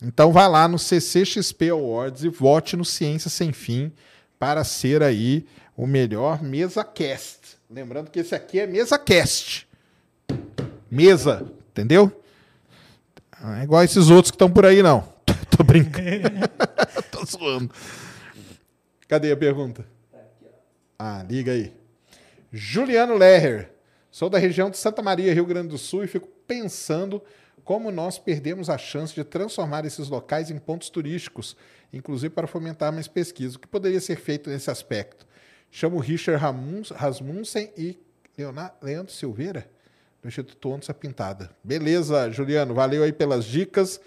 Então 0.04 0.32
vai 0.32 0.48
lá 0.48 0.68
no 0.68 0.78
CCXP 0.78 1.70
Awards 1.70 2.24
e 2.24 2.30
vote 2.30 2.76
no 2.76 2.84
Ciência 2.84 3.30
Sem 3.30 3.54
Fim 3.54 3.92
para 4.38 4.64
ser 4.64 5.02
aí 5.02 5.46
o 5.76 5.88
melhor 5.88 6.44
mesa 6.44 6.84
cast. 6.84 7.58
Lembrando 7.70 8.12
que 8.12 8.20
esse 8.20 8.36
aqui 8.36 8.60
é 8.60 8.68
mesa 8.68 9.00
cast. 9.00 9.68
Mesa, 10.92 11.50
entendeu? 11.72 12.12
Não 13.42 13.56
é 13.56 13.64
igual 13.64 13.84
esses 13.84 14.10
outros 14.10 14.30
que 14.30 14.36
estão 14.36 14.52
por 14.52 14.66
aí, 14.66 14.84
não. 14.84 15.15
Tô 15.56 15.64
brincando. 15.64 16.30
Tô 17.12 17.26
zoando. 17.26 17.72
Cadê 19.08 19.32
a 19.32 19.38
pergunta? 19.38 19.86
Ah, 20.98 21.24
liga 21.28 21.52
aí. 21.52 21.74
Juliano 22.52 23.16
Leher. 23.16 23.72
Sou 24.12 24.30
da 24.30 24.38
região 24.38 24.70
de 24.70 24.78
Santa 24.78 25.02
Maria, 25.02 25.34
Rio 25.34 25.46
Grande 25.46 25.70
do 25.70 25.78
Sul, 25.78 26.04
e 26.04 26.08
fico 26.08 26.28
pensando 26.48 27.22
como 27.64 27.92
nós 27.92 28.18
perdemos 28.18 28.70
a 28.70 28.78
chance 28.78 29.14
de 29.14 29.24
transformar 29.24 29.86
esses 29.86 30.08
locais 30.08 30.50
em 30.50 30.58
pontos 30.58 30.90
turísticos, 30.90 31.58
inclusive 31.92 32.34
para 32.34 32.48
fomentar 32.48 32.94
mais 32.94 33.08
pesquisa. 33.08 33.58
O 33.58 33.60
que 33.60 33.68
poderia 33.68 34.00
ser 34.00 34.18
feito 34.18 34.50
nesse 34.50 34.70
aspecto? 34.70 35.26
Chamo 35.72 36.00
Richard 36.00 36.42
Rasmussen 36.94 37.72
e 37.78 37.98
Leandro 38.82 39.12
Silveira, 39.12 39.70
do 40.22 40.28
Instituto 40.28 40.70
Onça 40.70 40.94
Pintada. 40.94 41.50
Beleza, 41.64 42.32
Juliano, 42.32 42.74
valeu 42.74 43.04
aí 43.04 43.12
pelas 43.12 43.46
dicas. 43.46 44.00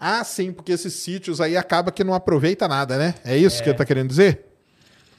Ah, 0.00 0.24
sim, 0.24 0.50
porque 0.50 0.72
esses 0.72 0.94
sítios 0.94 1.42
aí 1.42 1.58
acaba 1.58 1.92
que 1.92 2.02
não 2.02 2.14
aproveita 2.14 2.66
nada, 2.66 2.96
né? 2.96 3.14
É 3.22 3.36
isso 3.36 3.58
é. 3.58 3.62
que 3.62 3.68
ele 3.68 3.74
está 3.74 3.84
querendo 3.84 4.08
dizer? 4.08 4.46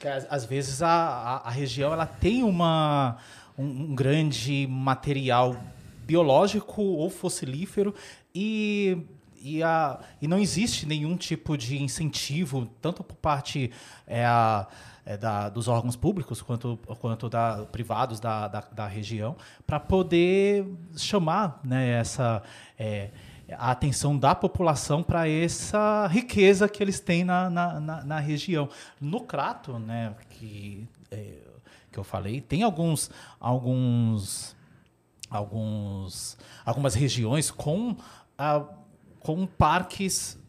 Que, 0.00 0.08
às 0.08 0.44
vezes 0.44 0.82
a, 0.82 0.88
a, 0.88 1.48
a, 1.48 1.50
região 1.50 1.92
ela 1.92 2.04
tem 2.04 2.42
uma, 2.42 3.16
um, 3.56 3.64
um 3.64 3.94
grande 3.94 4.66
material 4.68 5.56
biológico 6.04 6.82
ou 6.82 7.08
fossilífero 7.08 7.94
e 8.34 8.98
e, 9.42 9.62
a, 9.62 9.98
e 10.20 10.28
não 10.28 10.38
existe 10.38 10.86
nenhum 10.86 11.16
tipo 11.16 11.56
de 11.58 11.82
incentivo, 11.82 12.68
tanto 12.80 13.02
por 13.02 13.16
parte 13.16 13.72
é, 14.06 14.24
a, 14.24 14.68
é, 15.04 15.16
da, 15.16 15.48
dos 15.48 15.66
órgãos 15.66 15.96
públicos 15.96 16.40
quanto, 16.40 16.78
quanto 17.00 17.28
da, 17.28 17.66
privados 17.72 18.20
da, 18.20 18.46
da, 18.46 18.60
da 18.60 18.86
região, 18.86 19.36
para 19.66 19.80
poder 19.80 20.64
chamar 20.96 21.60
né, 21.64 21.98
essa, 21.98 22.42
é, 22.78 23.10
a 23.58 23.70
atenção 23.70 24.16
da 24.16 24.34
população 24.34 25.02
para 25.02 25.28
essa 25.28 26.06
riqueza 26.06 26.68
que 26.68 26.82
eles 26.82 27.00
têm 27.00 27.24
na, 27.24 27.48
na, 27.48 27.80
na, 27.80 28.04
na 28.04 28.18
região. 28.18 28.68
No 29.00 29.20
Crato, 29.20 29.78
né, 29.78 30.14
que, 30.30 30.88
é, 31.10 31.38
que 31.90 31.98
eu 31.98 32.04
falei, 32.04 32.40
tem 32.40 32.62
alguns, 32.62 33.10
alguns, 33.38 34.56
alguns, 35.30 36.36
algumas 36.64 36.94
regiões 36.94 37.50
com, 37.50 37.96
ah, 38.36 38.64
com 39.20 39.46
parques 39.46 40.41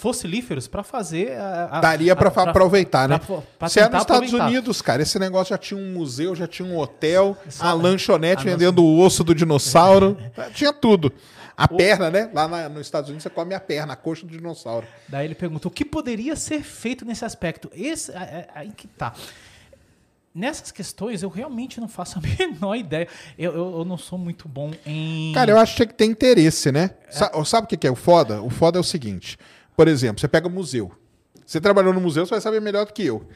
fossilíferos 0.00 0.66
para 0.66 0.82
fazer. 0.82 1.32
A, 1.32 1.68
a, 1.72 1.80
Daria 1.80 2.16
para 2.16 2.28
aproveitar, 2.28 3.08
né? 3.08 3.18
Pra, 3.18 3.42
pra 3.58 3.68
Se 3.68 3.78
é 3.78 3.82
nos 3.82 4.00
Estados 4.00 4.16
aproveitar. 4.16 4.46
Unidos, 4.46 4.80
cara, 4.80 5.02
esse 5.02 5.18
negócio 5.18 5.50
já 5.50 5.58
tinha 5.58 5.78
um 5.78 5.92
museu, 5.92 6.34
já 6.34 6.46
tinha 6.46 6.66
um 6.66 6.78
hotel, 6.78 7.36
Só, 7.48 7.66
a 7.66 7.72
lanchonete 7.74 8.48
a 8.48 8.52
vendendo 8.52 8.82
nossa... 8.82 8.94
o 8.94 9.00
osso 9.00 9.22
do 9.22 9.34
dinossauro, 9.34 10.16
tinha 10.54 10.72
tudo. 10.72 11.12
A 11.54 11.66
o... 11.66 11.76
perna, 11.76 12.10
né? 12.10 12.30
Lá 12.32 12.48
na, 12.48 12.68
nos 12.70 12.86
Estados 12.86 13.10
Unidos 13.10 13.22
você 13.22 13.30
come 13.30 13.54
a 13.54 13.60
perna, 13.60 13.92
a 13.92 13.96
coxa 13.96 14.24
do 14.24 14.32
dinossauro. 14.32 14.86
Daí 15.06 15.26
ele 15.26 15.34
pergunta 15.34 15.68
o 15.68 15.70
que 15.70 15.84
poderia 15.84 16.34
ser 16.34 16.62
feito 16.62 17.04
nesse 17.04 17.24
aspecto. 17.24 17.70
Esse, 17.74 18.10
aí 18.54 18.72
que 18.74 18.88
tá. 18.88 19.12
Nessas 20.32 20.70
questões 20.70 21.22
eu 21.22 21.28
realmente 21.28 21.78
não 21.78 21.88
faço 21.88 22.18
a 22.18 22.22
menor 22.38 22.76
ideia. 22.76 23.06
Eu, 23.36 23.52
eu, 23.52 23.78
eu 23.80 23.84
não 23.84 23.98
sou 23.98 24.18
muito 24.18 24.48
bom 24.48 24.70
em. 24.86 25.32
Cara, 25.34 25.50
eu 25.50 25.58
acho 25.58 25.76
que 25.76 25.92
tem 25.92 26.10
interesse, 26.10 26.72
né? 26.72 26.92
É. 27.06 27.12
Sabe, 27.12 27.48
sabe 27.48 27.64
o 27.66 27.78
que 27.78 27.86
é 27.86 27.90
o 27.90 27.96
foda? 27.96 28.40
O 28.40 28.48
foda 28.48 28.78
é 28.78 28.80
o 28.80 28.84
seguinte: 28.84 29.36
por 29.80 29.88
exemplo, 29.88 30.20
você 30.20 30.28
pega 30.28 30.46
museu. 30.46 30.92
Você 31.46 31.58
trabalhou 31.58 31.94
no 31.94 32.02
museu, 32.02 32.26
você 32.26 32.32
vai 32.32 32.40
saber 32.42 32.60
melhor 32.60 32.84
do 32.84 32.92
que 32.92 33.02
eu. 33.02 33.26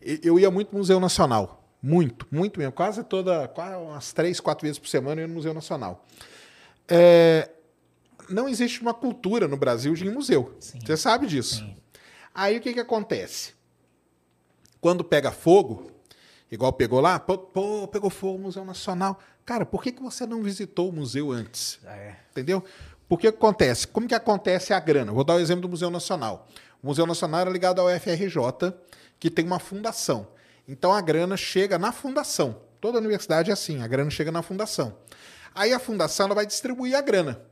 Eu 0.00 0.38
ia 0.38 0.50
muito 0.50 0.72
no 0.72 0.78
Museu 0.78 0.98
Nacional. 0.98 1.62
Muito, 1.82 2.26
muito 2.30 2.58
mesmo. 2.58 2.72
Quase 2.72 3.04
toda, 3.04 3.46
quase 3.48 3.76
umas 3.76 4.10
três, 4.10 4.40
quatro 4.40 4.66
vezes 4.66 4.78
por 4.78 4.88
semana 4.88 5.20
eu 5.20 5.24
ia 5.24 5.28
no 5.28 5.34
Museu 5.34 5.52
Nacional. 5.52 6.06
É, 6.88 7.50
não 8.30 8.48
existe 8.48 8.80
uma 8.80 8.94
cultura 8.94 9.46
no 9.46 9.58
Brasil 9.58 9.92
de 9.92 10.08
museu. 10.08 10.56
Sim. 10.58 10.80
Você 10.80 10.96
sabe 10.96 11.26
disso. 11.26 11.56
Sim. 11.56 11.76
Aí 12.34 12.56
o 12.56 12.62
que, 12.62 12.72
que 12.72 12.80
acontece? 12.80 13.52
Quando 14.80 15.04
pega 15.04 15.30
fogo, 15.30 15.90
igual 16.50 16.72
pegou 16.72 16.98
lá, 16.98 17.20
pô, 17.20 17.36
pô, 17.36 17.86
pegou 17.88 18.08
fogo 18.08 18.38
no 18.38 18.44
Museu 18.44 18.64
Nacional. 18.64 19.20
Cara, 19.44 19.66
por 19.66 19.82
que, 19.82 19.92
que 19.92 20.02
você 20.02 20.24
não 20.24 20.42
visitou 20.42 20.88
o 20.88 20.92
museu 20.92 21.30
antes? 21.30 21.78
É. 21.84 22.14
Entendeu? 22.30 22.64
Porque 23.10 23.26
o 23.26 23.32
que 23.32 23.36
acontece? 23.36 23.88
Como 23.88 24.06
que 24.06 24.14
acontece 24.14 24.72
a 24.72 24.78
grana? 24.78 25.10
Vou 25.10 25.24
dar 25.24 25.34
o 25.34 25.40
exemplo 25.40 25.62
do 25.62 25.68
Museu 25.68 25.90
Nacional. 25.90 26.46
O 26.80 26.86
Museu 26.86 27.04
Nacional 27.04 27.40
é 27.40 27.50
ligado 27.50 27.80
ao 27.80 27.88
FRJ, 27.88 28.72
que 29.18 29.28
tem 29.28 29.44
uma 29.44 29.58
fundação. 29.58 30.28
Então 30.68 30.92
a 30.92 31.00
grana 31.00 31.36
chega 31.36 31.76
na 31.76 31.90
fundação. 31.90 32.60
Toda 32.80 32.98
universidade 32.98 33.50
é 33.50 33.52
assim, 33.52 33.82
a 33.82 33.88
grana 33.88 34.12
chega 34.12 34.30
na 34.30 34.42
fundação. 34.42 34.96
Aí 35.52 35.72
a 35.72 35.80
fundação 35.80 36.26
ela 36.26 36.36
vai 36.36 36.46
distribuir 36.46 36.96
a 36.96 37.00
grana. 37.00 37.42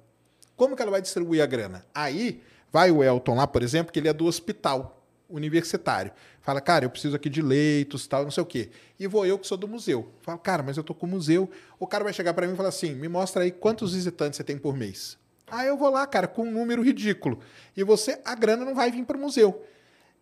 Como 0.55 0.76
que 0.76 0.82
ela 0.82 0.93
vai 0.93 1.02
distribuir 1.02 1.43
a 1.43 1.47
grana? 1.47 1.85
Aí 1.93 2.40
vai 2.70 2.93
o 2.93 3.02
Elton 3.02 3.35
lá, 3.35 3.44
por 3.48 3.60
exemplo, 3.60 3.93
que 3.93 3.98
ele 3.98 4.06
é 4.06 4.12
do 4.12 4.26
hospital 4.26 5.05
universitário. 5.28 6.12
Fala, 6.40 6.60
cara, 6.60 6.85
eu 6.85 6.90
preciso 6.90 7.16
aqui 7.16 7.28
de 7.28 7.43
leitos, 7.43 8.06
tal, 8.06 8.22
não 8.22 8.30
sei 8.30 8.44
o 8.44 8.47
quê. 8.47 8.70
E 8.97 9.09
vou 9.09 9.26
eu 9.26 9.36
que 9.36 9.47
sou 9.48 9.59
do 9.59 9.66
museu. 9.66 10.09
Fala, 10.20 10.39
cara, 10.39 10.62
mas 10.62 10.76
eu 10.76 10.85
tô 10.85 10.94
com 10.94 11.05
o 11.05 11.09
museu. 11.09 11.51
O 11.80 11.86
cara 11.86 12.05
vai 12.05 12.12
chegar 12.12 12.32
para 12.32 12.47
mim 12.47 12.52
e 12.52 12.56
falar 12.56 12.68
assim: 12.68 12.94
me 12.94 13.09
mostra 13.09 13.43
aí 13.43 13.51
quantos 13.51 13.93
visitantes 13.93 14.36
você 14.36 14.44
tem 14.44 14.56
por 14.56 14.76
mês. 14.76 15.18
Aí 15.51 15.69
eu 15.69 15.77
vou 15.77 15.91
lá, 15.91 16.07
cara, 16.07 16.27
com 16.27 16.43
um 16.43 16.51
número 16.51 16.83
ridículo. 16.83 17.41
E 17.77 17.83
você, 17.83 18.20
a 18.25 18.35
grana 18.35 18.65
não 18.65 18.75
vai 18.75 18.91
vir 18.91 19.05
para 19.05 19.16
o 19.16 19.20
museu. 19.20 19.65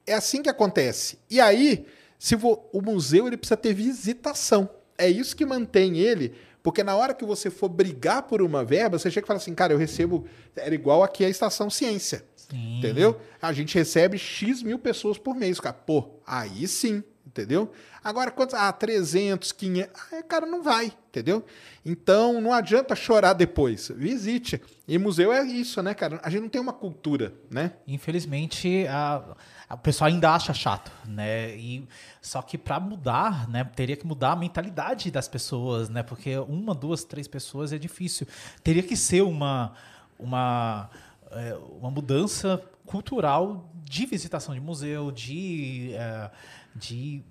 É 0.07 0.15
assim 0.15 0.43
que 0.43 0.49
acontece. 0.49 1.19
E 1.29 1.41
aí, 1.41 1.87
se 2.19 2.37
o 2.37 2.81
museu 2.81 3.27
ele 3.27 3.37
precisa 3.37 3.57
ter 3.57 3.75
visitação. 3.75 4.69
É 4.99 5.09
isso 5.09 5.37
que 5.37 5.45
mantém 5.45 5.99
ele, 5.99 6.35
porque 6.63 6.83
na 6.83 6.97
hora 6.97 7.13
que 7.13 7.25
você 7.25 7.51
for 7.51 7.69
brigar 7.69 8.23
por 8.23 8.41
uma 8.41 8.65
verba, 8.65 8.99
você 8.99 9.11
chega 9.11 9.27
e 9.27 9.29
fala 9.29 9.39
assim, 9.39 9.55
cara, 9.55 9.73
eu 9.73 9.79
recebo. 9.79 10.27
Era 10.57 10.75
igual 10.75 11.03
aqui 11.03 11.25
a 11.25 11.29
estação 11.29 11.69
ciência. 11.69 12.25
Sim. 12.35 12.79
Entendeu? 12.79 13.21
A 13.43 13.53
gente 13.53 13.75
recebe 13.75 14.17
X 14.17 14.63
mil 14.63 14.79
pessoas 14.79 15.19
por 15.19 15.35
mês. 15.35 15.61
Cara, 15.61 15.75
pô, 15.75 16.09
aí 16.27 16.67
sim, 16.67 17.05
entendeu? 17.37 17.71
Agora, 18.03 18.31
quantos? 18.31 18.55
Ah, 18.55 18.73
300, 18.73 19.53
500. 19.53 19.93
Ah, 20.13 20.23
cara, 20.23 20.47
não 20.47 20.63
vai, 20.63 20.87
entendeu? 21.09 21.45
Então, 21.85 22.41
não 22.41 22.53
adianta 22.53 22.97
chorar 22.97 23.35
depois. 23.35 23.91
Visite. 23.95 24.61
E 24.89 24.97
museu 24.97 25.33
é 25.33 25.45
isso, 25.45 25.83
né, 25.83 25.93
cara? 25.93 26.19
A 26.23 26.31
gente 26.31 26.43
não 26.43 26.49
tem 26.49 26.61
uma 26.61 26.73
cultura, 26.73 27.35
né? 27.51 27.73
Infelizmente, 27.87 28.87
a, 28.89 29.37
a 29.69 29.75
o 29.75 29.79
pessoal 29.79 30.09
ainda 30.09 30.31
acha 30.31 30.55
chato, 30.55 30.91
né? 31.07 31.55
E, 31.57 31.87
só 32.23 32.41
que 32.41 32.57
para 32.57 32.81
mudar, 32.81 33.49
né, 33.49 33.65
teria 33.65 33.97
que 33.97 34.07
mudar 34.07 34.33
a 34.33 34.37
mentalidade 34.37 35.11
das 35.11 35.29
pessoas, 35.29 35.89
né? 35.89 36.03
Porque 36.03 36.39
uma, 36.39 36.75
duas, 36.75 37.05
três 37.05 37.29
pessoas 37.29 37.73
é 37.73 37.79
difícil. 37.79 38.27
Teria 38.63 38.83
que 38.83 38.97
ser 38.97 39.23
uma, 39.23 39.75
uma, 40.19 40.89
é, 41.33 41.55
uma 41.81 41.91
mudança 41.91 42.63
cultural 42.87 43.69
de 43.89 44.07
visitação 44.07 44.55
de 44.55 44.61
museu, 44.61 45.13
de, 45.13 45.93
é, 45.95 46.31
de 46.77 47.23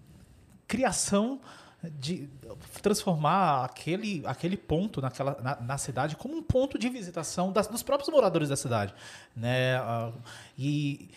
criação 0.67 1.39
de 1.99 2.29
transformar 2.81 3.65
aquele, 3.65 4.23
aquele 4.25 4.57
ponto 4.57 5.01
naquela, 5.01 5.37
na, 5.41 5.55
na, 5.61 5.77
cidade 5.77 6.15
como 6.15 6.35
um 6.35 6.43
ponto 6.43 6.77
de 6.77 6.89
visitação 6.89 7.51
das, 7.51 7.67
dos 7.67 7.83
próprios 7.83 8.09
moradores 8.09 8.49
da 8.49 8.55
cidade. 8.55 8.93
Né? 9.35 9.79
Uh, 9.81 10.13
e, 10.57 11.09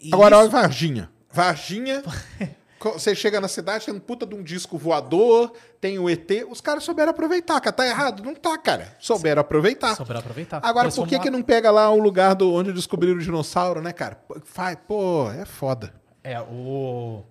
e 0.00 0.10
Agora, 0.12 0.36
isso... 0.36 0.42
olha 0.42 0.50
Varginha. 0.50 1.10
Varginha, 1.30 2.02
você 2.92 3.14
chega 3.14 3.40
na 3.40 3.48
cidade, 3.48 3.86
tem 3.86 3.94
um 3.94 4.00
puta 4.00 4.26
de 4.26 4.34
um 4.34 4.42
disco 4.42 4.76
voador, 4.76 5.52
tem 5.80 5.98
o 5.98 6.10
ET. 6.10 6.28
Os 6.50 6.60
caras 6.60 6.84
souberam 6.84 7.10
aproveitar, 7.10 7.60
cara. 7.60 7.72
Tá 7.72 7.86
errado? 7.86 8.22
Não 8.22 8.34
tá, 8.34 8.58
cara. 8.58 8.96
Souberam 8.98 9.40
aproveitar. 9.40 9.94
Souberam 9.96 10.20
aproveitar. 10.20 10.60
Agora, 10.62 10.90
por 10.90 11.06
que, 11.06 11.18
que 11.18 11.30
não 11.30 11.42
pega 11.42 11.70
lá 11.70 11.90
o 11.90 11.98
lugar 11.98 12.34
do, 12.34 12.52
onde 12.52 12.72
descobriram 12.72 13.16
o 13.16 13.20
dinossauro, 13.22 13.80
né, 13.80 13.92
cara? 13.92 14.22
Faz, 14.44 14.76
pô, 14.86 15.30
é 15.30 15.44
foda. 15.44 15.94
É, 16.22 16.40
o. 16.40 17.24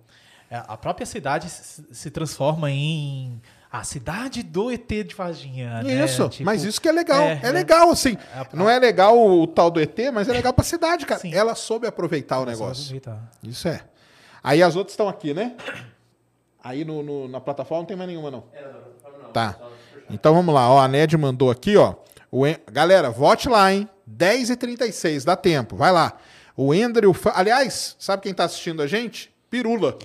É, 0.54 0.62
a 0.68 0.76
própria 0.76 1.06
cidade 1.06 1.48
se 1.48 2.10
transforma 2.10 2.70
em 2.70 3.40
a 3.70 3.82
cidade 3.84 4.42
do 4.42 4.70
ET 4.70 4.86
de 4.86 5.14
Varginha. 5.14 5.82
né? 5.82 6.04
Isso, 6.04 6.28
Tipo, 6.28 6.44
mas 6.44 6.62
isso 6.62 6.78
que 6.78 6.86
é 6.88 6.92
legal. 6.92 7.22
É, 7.22 7.40
é, 7.42 7.50
legal, 7.50 7.90
assim. 7.90 8.18
É, 8.36 8.46
não 8.54 8.68
é 8.68 8.78
legal 8.78 9.18
o, 9.18 9.46
tal 9.46 9.70
do 9.70 9.80
ET, 9.80 9.98
mas 10.12 10.28
é 10.28 10.32
legal 10.32 10.52
pra 10.52 10.62
cidade, 10.62 11.06
cara. 11.06 11.18
Sim. 11.20 11.32
Ela 11.34 11.54
soube 11.54 11.86
aproveitar 11.86 12.36
o 12.36 12.40
você 12.40 12.44
vai 12.44 12.54
negócio. 12.54 12.82
aproveitar. 12.84 13.30
Isso 13.42 13.66
é. 13.66 13.80
Aí 14.44 14.62
as 14.62 14.76
outras 14.76 14.92
estão 14.92 15.08
aqui, 15.08 15.32
né? 15.32 15.56
Aí 16.62 16.84
no, 16.84 17.02
no- 17.02 17.28
na 17.28 17.40
plataforma 17.40 17.80
não 17.82 17.86
tem 17.86 17.96
mais 17.96 18.08
nenhuma, 18.10 18.30
não. 18.30 18.44
Tá. 19.32 19.56
Então 20.10 20.34
vamos 20.34 20.54
lá, 20.54 20.68
ó. 20.70 20.78
A 20.80 20.86
Ned 20.86 21.16
mandou 21.16 21.50
aqui, 21.50 21.76
ó. 21.78 21.94
O 22.30 22.46
En- 22.46 22.58
Galera, 22.70 23.08
vote 23.10 23.48
lá, 23.48 23.72
hein? 23.72 23.88
10h36, 24.06 25.24
dá 25.24 25.34
tempo. 25.34 25.76
Vai 25.76 25.90
lá. 25.92 26.12
O 26.54 26.74
Ender 26.74 27.04
e 27.04 27.06
o. 27.06 27.14
Fa- 27.14 27.32
Aliás, 27.34 27.96
sabe 27.98 28.22
quem 28.22 28.34
tá 28.34 28.44
assistindo 28.44 28.82
a 28.82 28.86
gente? 28.86 29.31
Pirula. 29.52 29.98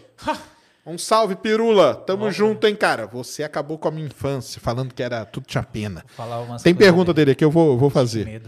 Um 0.85 0.97
salve, 0.97 1.37
Pirula. 1.37 1.95
Tamo 1.95 2.25
Nossa. 2.25 2.37
junto, 2.37 2.67
hein, 2.67 2.75
cara? 2.75 3.07
Você 3.07 3.45
acabou 3.45 3.77
com 3.77 3.87
a 3.87 3.91
minha 3.91 4.05
infância, 4.05 4.59
falando 4.59 4.93
que 4.93 5.01
era 5.01 5.23
tudo 5.23 5.45
tinha 5.45 5.63
pena. 5.63 6.03
Vou 6.05 6.15
falar 6.17 6.41
umas 6.41 6.61
Tem 6.61 6.75
pergunta 6.75 7.13
dele 7.13 7.31
aqui, 7.31 7.45
eu 7.45 7.49
vou, 7.49 7.77
vou 7.77 7.89
fazer. 7.89 8.41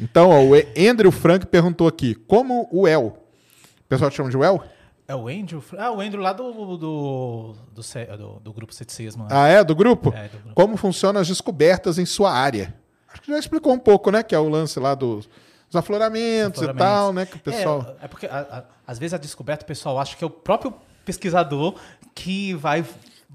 Então, 0.00 0.30
ó, 0.30 0.42
o 0.42 0.54
Andrew 0.90 1.12
Frank 1.12 1.46
perguntou 1.46 1.86
aqui: 1.86 2.16
como 2.16 2.68
o 2.72 2.88
El? 2.88 3.06
O 3.06 3.88
pessoal 3.88 4.10
te 4.10 4.16
chama 4.16 4.28
de 4.28 4.36
El? 4.36 4.60
É 5.06 5.14
o 5.14 5.28
Andrew? 5.28 5.62
Ah, 5.78 5.92
o 5.92 6.00
Andrew 6.00 6.20
lá 6.20 6.32
do, 6.32 6.50
do, 6.50 6.76
do, 6.76 7.54
do, 7.76 8.40
do 8.40 8.52
grupo 8.52 8.74
Ceticismo. 8.74 9.24
né? 9.24 9.28
Ah, 9.30 9.46
é? 9.46 9.62
Do 9.62 9.76
grupo? 9.76 10.12
É, 10.16 10.26
do 10.26 10.38
grupo. 10.38 10.54
Como 10.54 10.76
funcionam 10.76 11.20
as 11.20 11.28
descobertas 11.28 11.96
em 11.96 12.06
sua 12.06 12.32
área? 12.32 12.74
Acho 13.08 13.22
que 13.22 13.30
já 13.30 13.38
explicou 13.38 13.72
um 13.72 13.78
pouco, 13.78 14.10
né? 14.10 14.24
Que 14.24 14.34
é 14.34 14.38
o 14.38 14.48
lance 14.48 14.80
lá 14.80 14.96
dos, 14.96 15.28
dos 15.74 15.76
afloramentos, 15.76 16.62
e 16.62 16.64
Afloramentos. 16.64 16.86
tal, 16.96 17.12
né? 17.12 17.26
Que 17.26 17.36
o 17.36 17.40
pessoal. 17.40 17.96
É, 18.00 18.04
é 18.04 18.08
porque 18.08 18.26
a- 18.26 18.38
a- 18.50 18.64
às 18.86 18.98
vezes 18.98 19.12
a 19.14 19.18
descoberta 19.18 19.64
o 19.64 19.66
pessoal 19.66 19.98
acha 19.98 20.16
que 20.16 20.22
é 20.22 20.26
o 20.26 20.30
próprio 20.30 20.72
pesquisador 21.04 21.74
que 22.14 22.54
vai. 22.54 22.84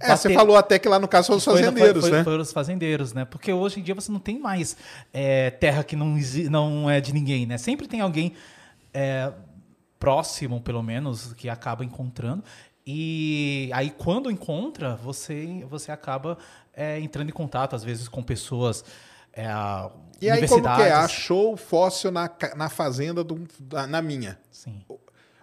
É, 0.02 0.16
você 0.16 0.34
falou 0.34 0.56
até 0.56 0.80
que 0.80 0.88
lá 0.88 0.98
no 0.98 1.08
caso 1.10 1.28
são 1.28 1.36
os 1.36 1.44
fazendeiros, 1.44 2.02
foi, 2.02 2.10
foi, 2.10 2.18
né? 2.20 2.24
Foram 2.24 2.42
os 2.42 2.54
fazendeiros, 2.54 3.12
né? 3.14 3.26
Porque 3.26 3.52
hoje 3.52 3.82
em 3.82 3.84
dia 3.84 3.94
você 3.94 4.10
não 4.12 4.20
tem 4.20 4.40
mais 4.40 4.78
é, 5.14 5.50
terra 5.52 5.84
que 5.84 5.96
não, 5.96 6.16
não 6.50 6.90
é 6.90 7.02
de 7.02 7.14
ninguém, 7.14 7.46
né? 7.46 7.58
Sempre 7.58 7.86
tem 7.88 8.00
alguém 8.00 8.34
é, 8.94 9.32
próximo, 10.00 10.62
pelo 10.62 10.82
menos, 10.82 11.34
que 11.34 11.50
acaba 11.50 11.84
encontrando. 11.84 12.44
E 12.88 13.70
aí, 13.74 13.90
quando 13.92 14.32
encontra, 14.32 14.96
você, 14.96 15.66
você 15.70 15.92
acaba 15.92 16.38
é, 16.74 16.98
entrando 17.00 17.28
em 17.30 17.34
contato, 17.34 17.76
às 17.76 17.84
vezes, 17.84 18.08
com 18.08 18.24
pessoas. 18.24 18.84
É, 19.34 19.46
E 20.22 20.30
aí, 20.30 20.48
como 20.48 20.62
que 20.76 20.82
é? 20.82 20.92
Achou 20.92 21.54
o 21.54 21.58
fóssil 21.58 22.12
na, 22.12 22.30
na 22.56 22.70
fazenda, 22.70 23.24
do, 23.24 23.48
na 23.88 24.02
minha. 24.02 24.40
Sim. 24.52 24.82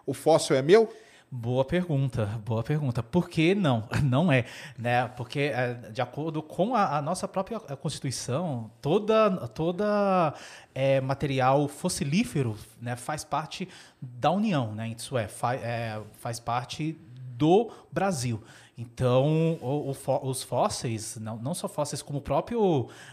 O 0.05 0.13
fóssil 0.15 0.55
é 0.57 0.63
meu? 0.63 0.93
Boa 1.29 1.65
pergunta, 1.65 2.27
boa 2.47 2.63
pergunta. 2.63 3.03
Por 3.03 3.29
que 3.29 3.53
não? 3.55 3.89
Não 4.03 4.31
é, 4.31 4.45
né? 4.79 5.09
Porque 5.09 5.41
é, 5.53 5.75
de 5.93 6.01
acordo 6.01 6.41
com 6.41 6.75
a, 6.77 6.99
a 6.99 7.03
nossa 7.03 7.27
própria 7.27 7.59
Constituição, 7.59 8.71
toda 8.81 9.31
toda 9.49 10.33
é, 10.73 11.01
material 11.01 11.67
fossilífero, 11.67 12.57
né, 12.81 12.95
faz 12.95 13.25
parte 13.25 13.69
da 14.01 14.31
União, 14.31 14.73
né? 14.73 14.95
Isso 14.97 15.19
é, 15.19 15.27
fa- 15.27 15.57
é, 15.57 16.01
faz 16.21 16.39
parte 16.39 16.97
do 17.37 17.71
Brasil. 17.91 18.41
Então, 18.79 19.59
o- 19.63 19.91
o 19.91 19.95
fó- 19.95 20.21
os 20.23 20.43
fósseis, 20.43 21.17
não, 21.19 21.37
não 21.39 21.55
só 21.55 21.67
fósseis, 21.67 22.03
como 22.03 22.19
o 22.19 22.23
próprio 22.23 22.61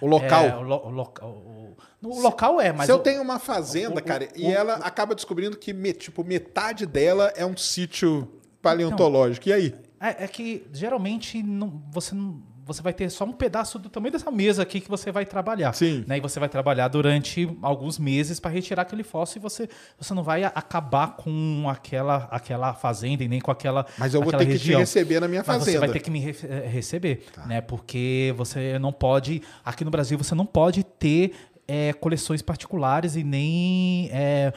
O 0.01 0.05
local. 0.05 0.43
é, 0.43 0.55
o, 0.57 0.61
lo- 0.61 0.85
o 0.87 0.89
loca- 0.89 1.25
o- 1.25 1.77
o 2.03 2.19
local 2.21 2.59
é, 2.59 2.73
mas 2.73 2.87
Se 2.87 2.91
eu 2.91 2.99
tenho 2.99 3.21
uma 3.21 3.39
fazenda, 3.39 4.01
cara, 4.01 4.27
e 4.35 4.45
ela 4.45 4.73
acaba 4.75 5.15
descobrindo 5.15 5.57
que, 5.57 5.73
tipo, 5.93 6.21
metade 6.23 6.85
dela 6.85 7.31
é 7.35 7.45
um 7.45 7.55
sítio 7.55 8.29
paleontológico. 8.61 9.47
E 9.47 9.53
aí? 9.53 9.75
É, 10.01 10.25
é 10.25 10.27
que 10.27 10.67
geralmente 10.73 11.41
não- 11.41 11.81
você, 11.91 12.13
não- 12.13 12.41
você 12.65 12.81
vai 12.81 12.93
ter 12.93 13.09
só 13.09 13.25
um 13.25 13.31
pedaço 13.33 13.77
do 13.77 13.89
tamanho 13.89 14.11
dessa 14.11 14.31
mesa 14.31 14.61
aqui 14.63 14.79
que 14.79 14.89
você 14.89 15.11
vai 15.11 15.25
trabalhar. 15.25 15.73
Sim. 15.73 16.03
Né? 16.07 16.17
E 16.17 16.21
você 16.21 16.39
vai 16.39 16.47
trabalhar 16.49 16.87
durante 16.87 17.49
alguns 17.61 17.99
meses 17.99 18.39
para 18.39 18.51
retirar 18.51 18.83
aquele 18.83 19.03
fóssil 19.03 19.39
e 19.39 19.41
você, 19.41 19.69
você 19.97 20.13
não 20.13 20.23
vai 20.23 20.43
acabar 20.43 21.15
com 21.17 21.65
aquela, 21.69 22.27
aquela 22.31 22.73
fazenda 22.73 23.23
e 23.23 23.27
nem 23.27 23.41
com 23.41 23.51
aquela. 23.51 23.85
Mas 23.97 24.13
eu 24.13 24.21
vou 24.21 24.31
ter 24.31 24.39
que 24.45 24.51
região. 24.53 24.79
te 24.79 24.81
receber 24.81 25.19
na 25.19 25.27
minha 25.27 25.41
Mas 25.45 25.57
fazenda. 25.57 25.71
você 25.71 25.77
vai 25.79 25.89
ter 25.89 25.99
que 25.99 26.09
me 26.11 26.19
re- 26.19 26.35
eh, 26.43 26.67
receber, 26.67 27.25
Tá. 27.33 27.45
né? 27.45 27.61
Porque 27.61 28.33
você 28.37 28.79
não 28.79 28.91
pode. 28.93 29.41
Aqui 29.65 29.83
no 29.83 29.91
Brasil 29.91 30.17
você 30.17 30.33
não 30.35 30.45
pode 30.45 30.83
ter 30.83 31.33
eh, 31.67 31.93
coleções 31.93 32.41
particulares 32.41 33.15
e 33.15 33.23
nem 33.23 34.09
eh, 34.11 34.53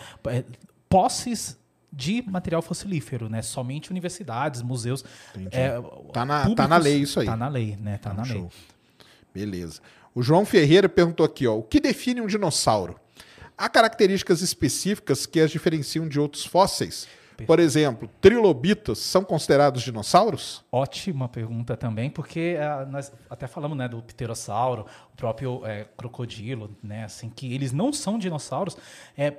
posses 0.89 1.59
de 1.97 2.23
material 2.29 2.61
fossilífero, 2.61 3.29
né? 3.31 3.41
Somente 3.41 3.91
universidades, 3.91 4.61
museus. 4.61 5.03
Eh, 5.51 5.81
Tá 6.13 6.25
na- 6.27 6.41
tá 6.41 6.47
públicos- 6.47 6.69
na 6.71 6.77
lei 6.77 6.99
isso 6.99 7.19
aí. 7.21 7.27
Tá 7.27 7.37
na 7.37 7.49
lei, 7.49 7.77
né? 7.81 7.97
Tá 7.97 8.13
na 8.13 8.23
lei. 8.23 8.33
Show. 8.33 8.53
Beleza. 9.33 9.81
O 10.15 10.23
João 10.23 10.45
Ferreira 10.45 10.89
perguntou 10.89 11.25
aqui, 11.25 11.47
ó, 11.47 11.57
o 11.57 11.63
que 11.63 11.81
define 11.81 12.21
um 12.21 12.27
dinossauro? 12.27 13.01
Há 13.57 13.69
características 13.69 14.43
específicas 14.43 15.25
que 15.25 15.41
as 15.41 15.51
diferenciam 15.51 16.07
de 16.07 16.21
outros 16.21 16.45
fósseis? 16.45 17.09
Por 17.45 17.59
exemplo, 17.59 18.09
trilobitos 18.21 18.99
são 19.01 19.23
considerados 19.25 19.83
dinossauros? 19.83 20.65
Ótima 20.71 21.29
pergunta 21.29 21.77
também, 21.77 22.09
porque 22.09 22.57
ah, 22.61 22.87
nós 22.89 23.13
até 23.29 23.47
falamos 23.47 23.77
né, 23.77 23.89
do 23.89 24.01
pterossauro, 24.03 24.87
o 25.13 25.17
próprio 25.17 25.61
eh, 25.67 25.87
crocodilo, 25.97 26.77
né, 26.83 27.05
assim, 27.05 27.29
que 27.29 27.53
eles 27.53 27.73
não 27.73 27.93
são 27.93 28.19
dinossauros. 28.19 28.77
É, 29.17 29.33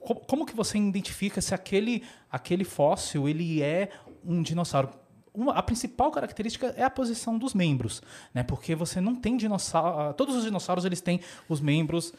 co- 0.00 0.14
como 0.14 0.46
que 0.46 0.54
você 0.54 0.78
identifica 0.78 1.40
se 1.40 1.54
aquele, 1.54 2.02
aquele 2.30 2.64
fóssil 2.64 3.28
ele 3.28 3.62
é 3.62 3.90
um 4.24 4.40
dinossauro? 4.42 4.88
Uma- 5.34 5.54
a 5.54 5.62
principal 5.62 6.10
característica 6.10 6.74
é 6.76 6.82
a 6.84 6.90
posição 6.90 7.38
dos 7.38 7.54
membros, 7.54 8.02
né? 8.34 8.42
Porque 8.42 8.74
você 8.74 9.00
não 9.00 9.14
tem 9.16 9.34
dinossauro. 9.36 10.12
Todos 10.12 10.36
os 10.36 10.44
dinossauros 10.44 10.84
eles 10.84 11.00
têm 11.00 11.20
os 11.48 11.58
membros 11.60 12.12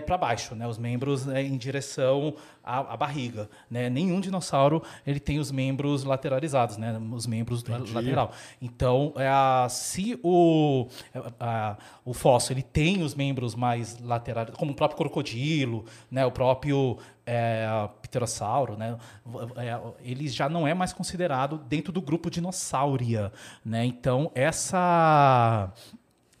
para 0.00 0.16
baixo, 0.18 0.54
né? 0.54 0.66
Os 0.66 0.76
membros 0.78 1.28
é, 1.28 1.42
em 1.42 1.56
direção 1.56 2.34
à, 2.64 2.94
à 2.94 2.96
barriga, 2.96 3.48
né? 3.70 3.88
Nenhum 3.88 4.20
dinossauro 4.20 4.82
ele 5.06 5.20
tem 5.20 5.38
os 5.38 5.50
membros 5.52 6.02
lateralizados, 6.04 6.76
né? 6.76 6.98
Os 7.12 7.26
membros 7.26 7.62
la- 7.64 7.78
lateral. 7.94 8.32
Então, 8.60 9.12
é, 9.16 9.28
a- 9.28 9.66
se 9.70 10.18
o 10.22 10.88
é, 11.14 11.22
a- 11.38 11.76
o 12.04 12.12
fóssil 12.12 12.54
ele 12.54 12.62
tem 12.62 13.02
os 13.02 13.14
membros 13.14 13.54
mais 13.54 13.98
laterais, 14.00 14.50
como 14.50 14.72
o 14.72 14.74
próprio 14.74 14.98
crocodilo, 14.98 15.84
né? 16.10 16.26
O 16.26 16.30
próprio 16.32 16.98
é, 17.24 17.66
pterossauro, 18.00 18.76
né? 18.76 18.96
É, 19.56 19.78
ele 20.02 20.26
já 20.28 20.48
não 20.48 20.66
é 20.66 20.72
mais 20.74 20.92
considerado 20.94 21.58
dentro 21.58 21.92
do 21.92 22.00
grupo 22.00 22.30
dinossauria, 22.30 23.30
né? 23.64 23.84
Então 23.84 24.30
essa 24.34 25.72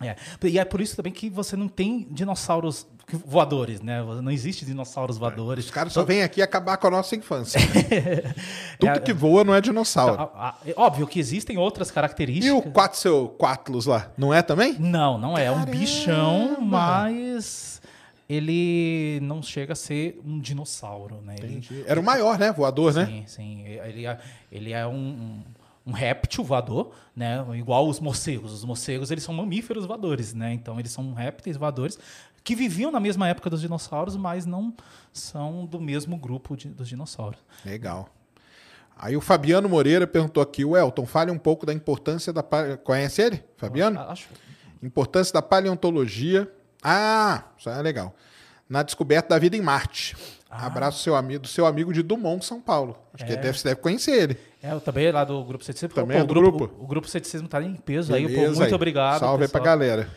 é. 0.00 0.16
E 0.44 0.58
é 0.58 0.64
por 0.64 0.80
isso 0.80 0.94
também 0.96 1.12
que 1.12 1.28
você 1.28 1.56
não 1.56 1.68
tem 1.68 2.06
dinossauros 2.10 2.86
voadores, 3.24 3.80
né? 3.80 4.02
Não 4.02 4.30
existe 4.30 4.64
dinossauros 4.66 5.16
voadores. 5.18 5.64
Os 5.64 5.70
caras 5.70 5.92
só 5.94 6.04
vêm 6.04 6.22
aqui 6.22 6.42
acabar 6.42 6.76
com 6.76 6.86
a 6.88 6.90
nossa 6.90 7.16
infância. 7.16 7.58
Tudo 8.78 9.00
que 9.00 9.12
voa 9.12 9.42
não 9.44 9.54
é 9.54 9.60
dinossauro. 9.60 10.20
A- 10.20 10.48
a- 10.50 10.58
é 10.66 10.74
óbvio 10.76 11.06
que 11.06 11.18
existem 11.18 11.56
outras 11.56 11.88
E 11.88 11.92
características. 11.92 12.58
o 12.58 12.70
Quetzalcoatlus 12.70 13.86
lá, 13.86 14.10
não 14.16 14.32
é 14.32 14.42
também? 14.42 14.74
Não, 14.78 15.16
não 15.18 15.36
é. 15.38 15.46
É 15.46 15.50
um 15.50 15.64
bichão, 15.64 16.58
mas 16.60 17.80
ele 18.28 19.18
não 19.22 19.42
chega 19.42 19.72
a 19.72 19.76
ser 19.76 20.20
um 20.24 20.38
dinossauro, 20.38 21.20
né? 21.22 21.36
Ele, 21.38 21.62
Era 21.86 21.98
o 21.98 22.02
maior, 22.04 22.38
né? 22.38 22.52
Voador, 22.52 22.92
né? 22.92 23.06
Sim, 23.06 23.24
sim. 23.26 23.62
Ele 23.66 24.06
é, 24.06 24.18
ele 24.52 24.72
é 24.72 24.86
um, 24.86 24.92
um, 24.94 25.42
um 25.88 25.92
réptil 25.92 26.44
voador, 26.44 26.92
né? 27.16 27.44
Igual 27.56 27.88
os 27.88 27.98
morcegos. 27.98 28.52
Os 28.52 28.62
morcegos, 28.64 29.10
eles 29.10 29.24
são 29.24 29.32
mamíferos 29.34 29.86
voadores, 29.86 30.34
né? 30.34 30.52
Então, 30.52 30.78
eles 30.78 30.92
são 30.92 31.14
répteis 31.14 31.56
voadores 31.56 31.98
que 32.44 32.54
viviam 32.54 32.90
na 32.92 33.00
mesma 33.00 33.26
época 33.28 33.48
dos 33.48 33.60
dinossauros, 33.62 34.14
mas 34.16 34.44
não 34.46 34.74
são 35.12 35.64
do 35.66 35.80
mesmo 35.80 36.16
grupo 36.16 36.56
de- 36.56 36.68
dos 36.68 36.88
dinossauros. 36.88 37.38
Legal. 37.64 38.08
Aí 38.96 39.16
o 39.16 39.20
Fabiano 39.20 39.68
Moreira 39.68 40.06
perguntou 40.06 40.42
aqui, 40.42 40.64
o 40.64 40.76
Elton, 40.76 41.06
fale 41.06 41.30
um 41.30 41.38
pouco 41.38 41.64
da 41.64 41.72
importância 41.72 42.32
da... 42.32 42.42
Conhece 42.42 43.22
ele, 43.22 43.44
Fabiano? 43.56 43.98
Acho, 44.00 44.28
Importância 44.82 45.32
da 45.32 45.40
paleontologia. 45.42 46.50
Ah, 46.82 47.44
isso 47.58 47.68
é 47.70 47.80
legal. 47.82 48.14
Na 48.68 48.82
descoberta 48.82 49.30
da 49.30 49.38
vida 49.38 49.56
em 49.56 49.60
Marte. 49.62 50.16
Abraço 50.50 51.02
seu 51.02 51.14
amigo, 51.14 51.42
do 51.42 51.48
seu 51.48 51.66
amigo 51.66 51.92
de 51.92 52.02
Dumont, 52.02 52.44
São 52.44 52.60
Paulo. 52.60 52.96
Acho 53.12 53.24
que 53.26 53.32
É. 53.32 53.36
deve, 53.36 53.58
você 53.58 53.68
deve 53.68 53.80
conhecer 53.80 54.12
ele. 54.12 54.36
é, 54.62 54.72
eu 54.72 54.80
também 54.80 55.10
lá 55.12 55.22
do 55.24 55.44
Grupo 55.44 55.62
Ceticismo. 55.64 55.94
Também 55.94 56.16
Pô, 56.16 56.20
é 56.20 56.24
o 56.24 56.26
do 56.26 56.34
grupo. 56.34 56.58
grupo? 56.58 56.74
O, 56.80 56.84
o 56.84 56.86
Grupo 56.86 57.06
Ceticismo 57.08 57.46
está 57.46 57.62
em 57.62 57.74
peso 57.74 58.14
aí. 58.14 58.22
Pô, 58.22 58.28
Beleza 58.28 58.54
muito 58.56 58.64
aí. 58.68 58.72
obrigado. 58.74 59.20
Salve 59.20 59.44
aí 59.44 59.48
pra 59.50 59.60
pessoal. 59.60 59.78
galera. 59.78 60.08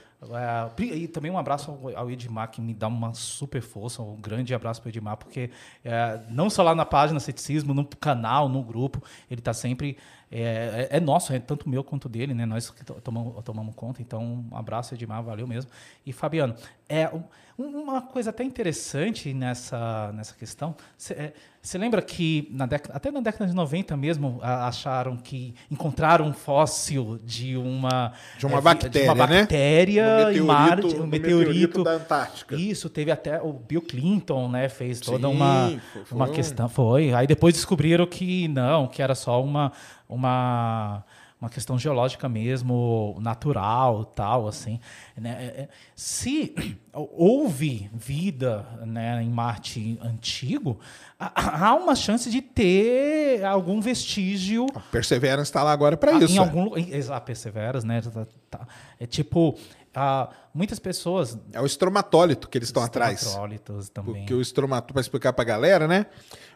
É, 0.80 0.84
e 0.84 1.08
também 1.08 1.32
um 1.32 1.38
abraço 1.38 1.76
ao- 1.96 2.10
Edmar, 2.12 2.52
que 2.52 2.62
me 2.62 2.76
dá 2.76 2.88
uma 2.88 3.12
super 3.12 3.60
força, 3.60 4.04
um 4.04 4.22
grande 4.22 4.54
abraço 4.54 4.80
para 4.80 4.88
o 4.90 4.92
Edmar, 4.92 5.18
porque 5.18 5.50
é, 5.84 6.20
não 6.30 6.48
só 6.48 6.62
lá 6.62 6.76
na 6.76 6.86
página 6.86 7.20
Ceticismo, 7.20 7.74
no 7.74 7.84
canal, 7.84 8.48
no 8.48 8.62
grupo, 8.64 9.02
ele 9.32 9.42
está 9.42 9.52
sempre. 9.52 9.98
É, 10.32 10.88
é- 10.92 10.98
é 10.98 11.00
nosso, 11.00 11.34
é 11.34 11.40
tanto 11.40 11.68
meu 11.68 11.84
quanto 11.84 12.08
dele, 12.08 12.34
né? 12.36 12.46
Nós 12.46 12.70
que 12.70 12.86
to- 12.86 13.02
tomamos, 13.04 13.44
tomamos 13.44 13.74
conta. 13.76 14.02
Então, 14.02 14.46
um 14.52 14.56
abraço, 14.56 14.94
Edmar, 14.94 15.22
valeu 15.24 15.46
mesmo. 15.48 15.70
E 16.06 16.14
Fabiano, 16.14 16.56
é, 16.88 17.10
um, 17.10 17.24
Uma 17.62 18.02
coisa 18.02 18.32
até 18.32 18.44
interessante 18.44 19.34
nessa, 19.34 20.12
nessa 20.14 20.34
questão, 20.34 20.76
você 20.98 21.78
lembra 21.78 22.02
que 22.02 22.48
na 22.52 22.66
década, 22.66 22.96
até 22.96 23.12
na 23.12 23.20
década 23.22 23.46
de 23.46 23.54
90 23.54 23.96
mesmo 23.96 24.40
acharam 24.42 25.16
que 25.16 25.54
encontraram 25.70 26.26
um 26.26 26.34
fóssil 26.34 27.20
de 27.24 27.56
uma 27.56 28.14
de 28.38 28.46
uma 28.48 28.58
é, 28.58 28.62
bactéria, 28.62 29.02
de 29.02 29.10
uma 29.10 29.16
bactéria 29.16 30.26
né? 30.26 30.38
em 30.38 30.42
Marte, 30.42 30.96
um 30.96 31.06
meteorito, 31.06 31.10
meteorito 31.10 31.84
da 31.84 31.92
Antártica. 31.92 32.56
Isso, 32.56 32.90
teve 32.90 33.12
até 33.12 33.40
o 33.40 33.54
Bill 33.54 33.82
Clinton, 33.82 34.50
né, 34.50 34.68
fez 34.68 35.00
toda 35.00 35.28
Sim, 35.28 35.34
uma 35.36 35.82
foi, 35.92 36.18
uma 36.18 36.30
questão, 36.30 36.68
foi. 36.68 37.14
Aí 37.14 37.28
depois 37.28 37.54
descobriram 37.54 38.08
que 38.08 38.48
não, 38.48 38.88
que 38.88 39.02
era 39.02 39.14
só 39.14 39.42
uma 39.44 39.72
uma 40.10 41.04
uma 41.42 41.50
questão 41.50 41.78
geológica 41.78 42.30
mesmo, 42.30 43.18
natural, 43.20 44.06
tal, 44.06 44.48
assim. 44.48 44.80
Né? 45.18 45.32
É, 45.40 45.62
é, 45.62 45.70
se 45.96 46.54
houve 46.94 47.90
vida 47.92 48.64
né, 48.86 49.24
em 49.24 49.30
Marte 49.30 49.98
antigo, 50.04 50.80
há 51.18 51.74
uma 51.74 51.96
chance 51.96 52.30
de 52.30 52.44
ter 52.44 53.44
algum 53.44 53.82
vestígio. 53.82 54.68
A 54.76 54.80
Perseverance 54.80 55.50
está 55.50 55.64
lá 55.64 55.72
agora 55.72 55.98
para 55.98 56.14
isso. 56.14 56.32
Em 56.32 56.38
é. 56.38 56.40
algum 56.40 56.78
Exato, 56.78 57.26
Perseverance, 57.26 57.88
né? 57.88 58.02
Tá, 58.02 58.28
tá. 58.50 58.68
É 59.00 59.08
tipo. 59.08 59.58
Uh, 59.94 60.34
muitas 60.54 60.80
pessoas. 60.80 61.38
É 61.52 61.60
o 61.60 61.66
estromatólito 61.66 62.48
que 62.48 62.58
eles 62.58 62.70
estão 62.70 62.82
atrás. 62.82 63.24
Estromatólitos 63.24 63.90
também. 63.90 64.14
Porque 64.14 64.34
o 64.34 64.40
estromatólito, 64.40 64.94
para 64.94 65.02
explicar 65.02 65.34
para 65.34 65.42
a 65.42 65.46
galera, 65.46 65.88
né? 65.88 66.06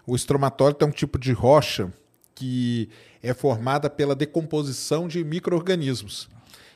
O 0.08 0.16
estromatólito 0.16 0.86
é 0.86 0.88
um 0.88 0.92
tipo 0.92 1.20
de 1.20 1.34
rocha 1.34 1.92
que 2.36 2.90
é 3.24 3.34
formada 3.34 3.90
pela 3.90 4.14
decomposição 4.14 5.08
de 5.08 5.24
micro-organismos. 5.24 6.30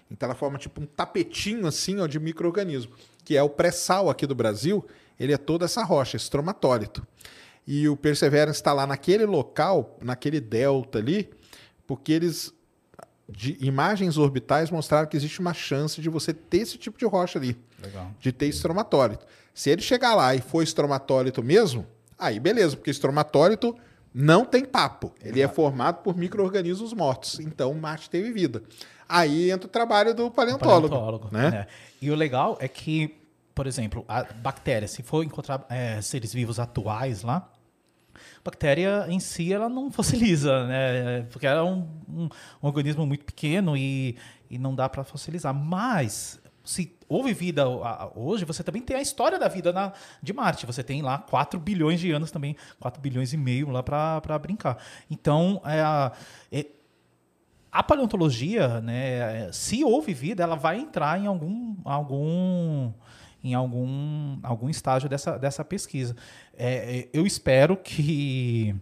Então 0.09 0.27
ela 0.27 0.35
forma 0.35 0.57
tipo 0.57 0.81
um 0.81 0.85
tapetinho 0.85 1.67
assim 1.67 1.99
ó, 1.99 2.07
de 2.07 2.19
micro-organismo, 2.19 2.93
que 3.23 3.37
é 3.37 3.43
o 3.43 3.49
pré-sal 3.49 4.09
aqui 4.09 4.25
do 4.25 4.33
Brasil, 4.33 4.83
ele 5.19 5.33
é 5.33 5.37
toda 5.37 5.65
essa 5.65 5.83
rocha, 5.83 6.17
estromatólito. 6.17 7.05
E 7.67 7.87
o 7.87 7.95
Perseverance 7.95 8.59
está 8.59 8.73
lá 8.73 8.87
naquele 8.87 9.25
local, 9.25 9.99
naquele 10.01 10.39
delta 10.39 10.97
ali, 10.97 11.29
porque 11.85 12.13
eles 12.13 12.53
de 13.31 13.55
imagens 13.61 14.17
orbitais 14.17 14.71
mostraram 14.71 15.07
que 15.07 15.15
existe 15.15 15.39
uma 15.39 15.53
chance 15.53 16.01
de 16.01 16.09
você 16.09 16.33
ter 16.33 16.61
esse 16.61 16.79
tipo 16.79 16.97
de 16.97 17.05
rocha 17.05 17.37
ali, 17.37 17.55
Legal. 17.79 18.11
de 18.19 18.31
ter 18.31 18.47
estromatólito. 18.47 19.23
Se 19.53 19.69
ele 19.69 19.83
chegar 19.83 20.15
lá 20.15 20.33
e 20.33 20.41
for 20.41 20.63
estromatólito 20.63 21.43
mesmo, 21.43 21.85
aí 22.17 22.39
beleza, 22.39 22.75
porque 22.75 22.89
estromatólito 22.89 23.77
não 24.13 24.45
tem 24.45 24.65
papo. 24.65 25.13
Ele 25.21 25.41
é 25.41 25.47
formado 25.47 26.01
por 26.03 26.17
micro-organismos 26.17 26.93
mortos. 26.93 27.39
Então, 27.39 27.73
Marte 27.73 28.09
teve 28.09 28.31
vida. 28.31 28.63
Aí 29.07 29.49
entra 29.49 29.67
o 29.67 29.69
trabalho 29.69 30.13
do 30.13 30.29
paleontólogo. 30.29 30.89
paleontólogo 30.89 31.29
né? 31.31 31.67
É. 31.67 31.67
E 32.01 32.11
o 32.11 32.15
legal 32.15 32.57
é 32.59 32.67
que, 32.67 33.15
por 33.55 33.65
exemplo, 33.65 34.05
a 34.07 34.23
bactéria, 34.23 34.87
se 34.87 35.01
for 35.01 35.23
encontrar 35.23 35.65
é, 35.69 36.01
seres 36.01 36.33
vivos 36.33 36.59
atuais 36.59 37.23
lá, 37.23 37.49
a 38.15 38.41
bactéria 38.43 39.05
em 39.09 39.19
si 39.19 39.51
ela 39.51 39.67
não 39.69 39.89
fossiliza, 39.91 40.65
né? 40.67 41.23
Porque 41.31 41.47
ela 41.47 41.61
é 41.61 41.63
um, 41.63 41.87
um, 42.07 42.29
um 42.61 42.67
organismo 42.67 43.05
muito 43.05 43.25
pequeno 43.25 43.75
e, 43.75 44.15
e 44.49 44.57
não 44.57 44.75
dá 44.75 44.87
para 44.87 45.03
fossilizar. 45.03 45.53
Mas 45.53 46.39
se 46.69 46.95
houve 47.07 47.33
vida 47.33 47.67
hoje, 48.15 48.45
você 48.45 48.63
também 48.63 48.79
tem 48.79 48.95
a 48.95 49.01
história 49.01 49.39
da 49.39 49.47
vida 49.47 49.73
na, 49.73 49.91
de 50.21 50.31
Marte. 50.31 50.67
Você 50.67 50.83
tem 50.83 51.01
lá 51.01 51.17
4 51.17 51.59
bilhões 51.59 51.99
de 51.99 52.11
anos 52.11 52.29
também, 52.29 52.55
4 52.79 53.01
bilhões 53.01 53.33
e 53.33 53.37
meio 53.37 53.71
lá 53.71 53.81
para 53.81 54.37
brincar. 54.37 54.77
Então, 55.09 55.59
é, 55.65 56.59
é, 56.59 56.67
a 57.71 57.81
paleontologia, 57.81 58.79
né, 58.81 59.51
se 59.51 59.83
houve 59.83 60.13
vida, 60.13 60.43
ela 60.43 60.55
vai 60.55 60.77
entrar 60.79 61.19
em 61.19 61.25
algum, 61.25 61.75
algum, 61.83 62.93
em 63.43 63.55
algum, 63.55 64.37
algum 64.43 64.69
estágio 64.69 65.09
dessa, 65.09 65.39
dessa 65.39 65.65
pesquisa. 65.65 66.15
É, 66.55 66.99
é 66.99 67.09
eu 67.11 67.25
espero 67.25 67.75
que. 67.77 68.75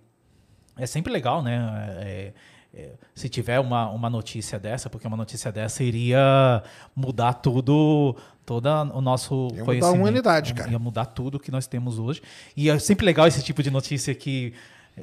É 0.76 0.86
sempre 0.86 1.12
legal, 1.12 1.42
né? 1.42 2.34
É, 2.78 2.82
é, 2.82 2.92
se 3.16 3.28
tiver 3.28 3.60
uma, 3.60 3.90
uma 3.90 4.10
notícia 4.10 4.60
dessa, 4.60 4.90
porque 4.90 5.08
uma 5.08 5.18
notícia 5.18 5.52
dessa 5.52 5.84
iria 5.84 6.62
mudar 6.96 7.34
tudo, 7.34 8.16
todo 8.46 8.68
o 8.94 9.02
nosso 9.02 9.48
ia 9.54 9.64
conhecimento. 9.64 9.76
Mudar 9.76 9.88
a 9.88 9.92
humanidade, 9.92 10.54
cara. 10.54 10.70
Ia 10.70 10.80
mudar 10.80 11.06
tudo 11.06 11.40
que 11.40 11.52
nós 11.52 11.66
temos 11.66 11.98
hoje. 11.98 12.22
E 12.56 12.70
é 12.70 12.78
sempre 12.78 13.06
legal 13.06 13.26
esse 13.26 13.44
tipo 13.44 13.64
de 13.64 13.72
notícia 13.72 14.14
que 14.14 14.54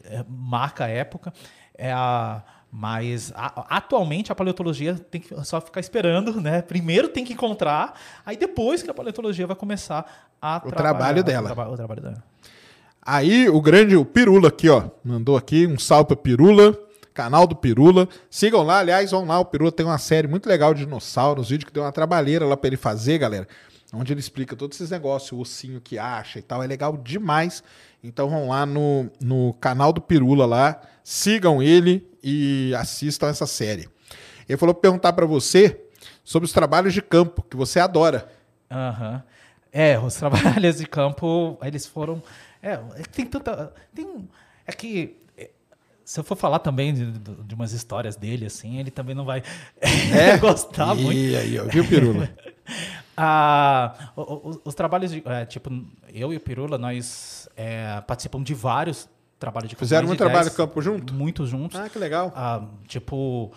é, 0.05 0.25
marca 0.29 0.85
a 0.85 0.89
época. 0.89 1.33
É 1.77 1.93
a, 1.93 2.43
mas 2.71 3.33
a, 3.35 3.77
atualmente 3.77 4.31
a 4.31 4.35
paleontologia 4.35 4.95
tem 4.95 5.21
que 5.21 5.45
só 5.45 5.61
ficar 5.61 5.81
esperando, 5.81 6.41
né? 6.41 6.63
Primeiro 6.63 7.09
tem 7.09 7.25
que 7.25 7.33
encontrar, 7.33 7.99
aí 8.25 8.37
depois 8.37 8.83
que 8.83 8.91
a 8.91 8.95
paleontologia 8.95 9.47
vai 9.47 9.57
começar 9.57 10.29
a 10.41 10.63
o 10.65 10.71
trabalho 10.71 11.25
dela. 11.25 11.51
O, 11.51 11.55
traba, 11.55 11.71
o 11.73 11.77
trabalho 11.77 12.03
dela. 12.03 12.25
Aí 13.03 13.49
o 13.49 13.61
grande, 13.61 13.97
o 13.97 14.05
Pirula 14.05 14.49
aqui, 14.49 14.69
ó, 14.69 14.89
mandou 15.05 15.37
aqui 15.37 15.67
um 15.67 15.79
salve 15.79 16.07
para 16.07 16.17
Pirula 16.17 16.84
canal 17.15 17.47
do 17.47 17.55
Pirula. 17.55 18.09
Sigam 18.29 18.63
lá, 18.65 18.81
aliás, 18.81 19.13
vão 19.13 19.25
lá, 19.25 19.39
o 19.39 19.45
Pirula 19.45 19.71
tem 19.71 19.87
uma 19.87 19.97
série 19.97 20.27
muito 20.27 20.49
legal 20.49 20.75
de 20.75 20.85
dinossauros, 20.85 21.49
vídeo 21.49 21.67
que 21.67 21.73
deu 21.73 21.85
uma 21.85 21.93
trabalheira 21.93 22.45
lá 22.45 22.57
para 22.57 22.67
ele 22.67 22.77
fazer, 22.77 23.19
galera. 23.19 23.47
Onde 23.93 24.13
ele 24.13 24.21
explica 24.21 24.57
todos 24.57 24.77
esses 24.77 24.91
negócios, 24.91 25.31
o 25.31 25.39
ossinho 25.39 25.81
que 25.81 25.97
acha 25.97 26.41
e 26.41 26.43
tal. 26.43 26.61
É 26.63 26.67
legal 26.67 26.97
demais. 26.97 27.63
Então 28.03 28.29
vão 28.29 28.49
lá 28.49 28.67
no, 28.67 29.09
no 29.21 29.55
canal 29.55 29.93
do 29.93 30.01
Pirula 30.01 30.45
lá, 30.45 30.83
sigam 31.05 31.63
ele 31.63 32.07
e 32.23 32.75
assistam 32.77 33.29
essa 33.29 33.47
série. 33.47 33.89
Ele 34.49 34.59
falou 34.59 34.75
perguntar 34.75 35.13
para 35.13 35.25
você 35.25 35.81
sobre 36.25 36.45
os 36.45 36.53
trabalhos 36.53 36.93
de 36.93 37.01
campo, 37.01 37.43
que 37.49 37.57
você 37.57 37.79
adora. 37.79 38.29
Aham. 38.71 39.13
Uhum. 39.15 39.35
É, 39.73 39.99
os 39.99 40.15
trabalhos 40.17 40.79
de 40.79 40.87
campo, 40.87 41.59
eles 41.63 41.87
foram. 41.87 42.23
É, 42.63 42.77
tem 43.13 43.27
tanta. 43.27 43.73
Tem, 43.95 44.29
é 44.67 44.73
que 44.73 45.17
se 46.05 46.21
eu 46.21 46.25
for 46.25 46.37
falar 46.37 46.59
também 46.59 46.93
de, 46.93 47.11
de, 47.11 47.55
umas 47.55 47.73
histórias 47.73 48.15
dele, 48.15 48.47
assim, 48.47 48.79
ele 48.79 48.91
também 48.91 49.15
não 49.15 49.25
vai 49.25 49.43
é? 49.81 50.37
gostar 50.39 50.97
e 50.97 51.03
muito. 51.03 51.19
E 51.19 51.37
aí, 51.37 51.59
ó, 51.59 51.65
viu, 51.65 51.87
Pirula? 51.87 52.29
ah, 53.17 54.13
os, 54.15 54.61
os, 54.65 54.75
trabalhos, 54.75 55.11
de, 55.11 55.23
é, 55.25 55.47
tipo, 55.47 55.71
eu 56.13 56.33
e 56.33 56.37
o 56.37 56.41
Pirula, 56.41 56.77
nós 56.77 57.49
é, 57.57 58.03
participamos 58.03 58.47
de 58.47 58.53
vários 58.53 59.09
trabalhos 59.39 59.71
de 59.71 59.77
campo. 59.77 59.85
Fizeram 59.85 60.07
muito 60.07 60.19
trabalho 60.19 60.51
de 60.51 60.55
campo 60.55 60.83
junto? 60.83 61.15
Muito 61.15 61.47
juntos. 61.47 61.81
Ah, 61.81 61.89
que 61.89 61.99
legal. 61.99 62.31
Ah, 62.37 62.67
tipo, 62.87 63.51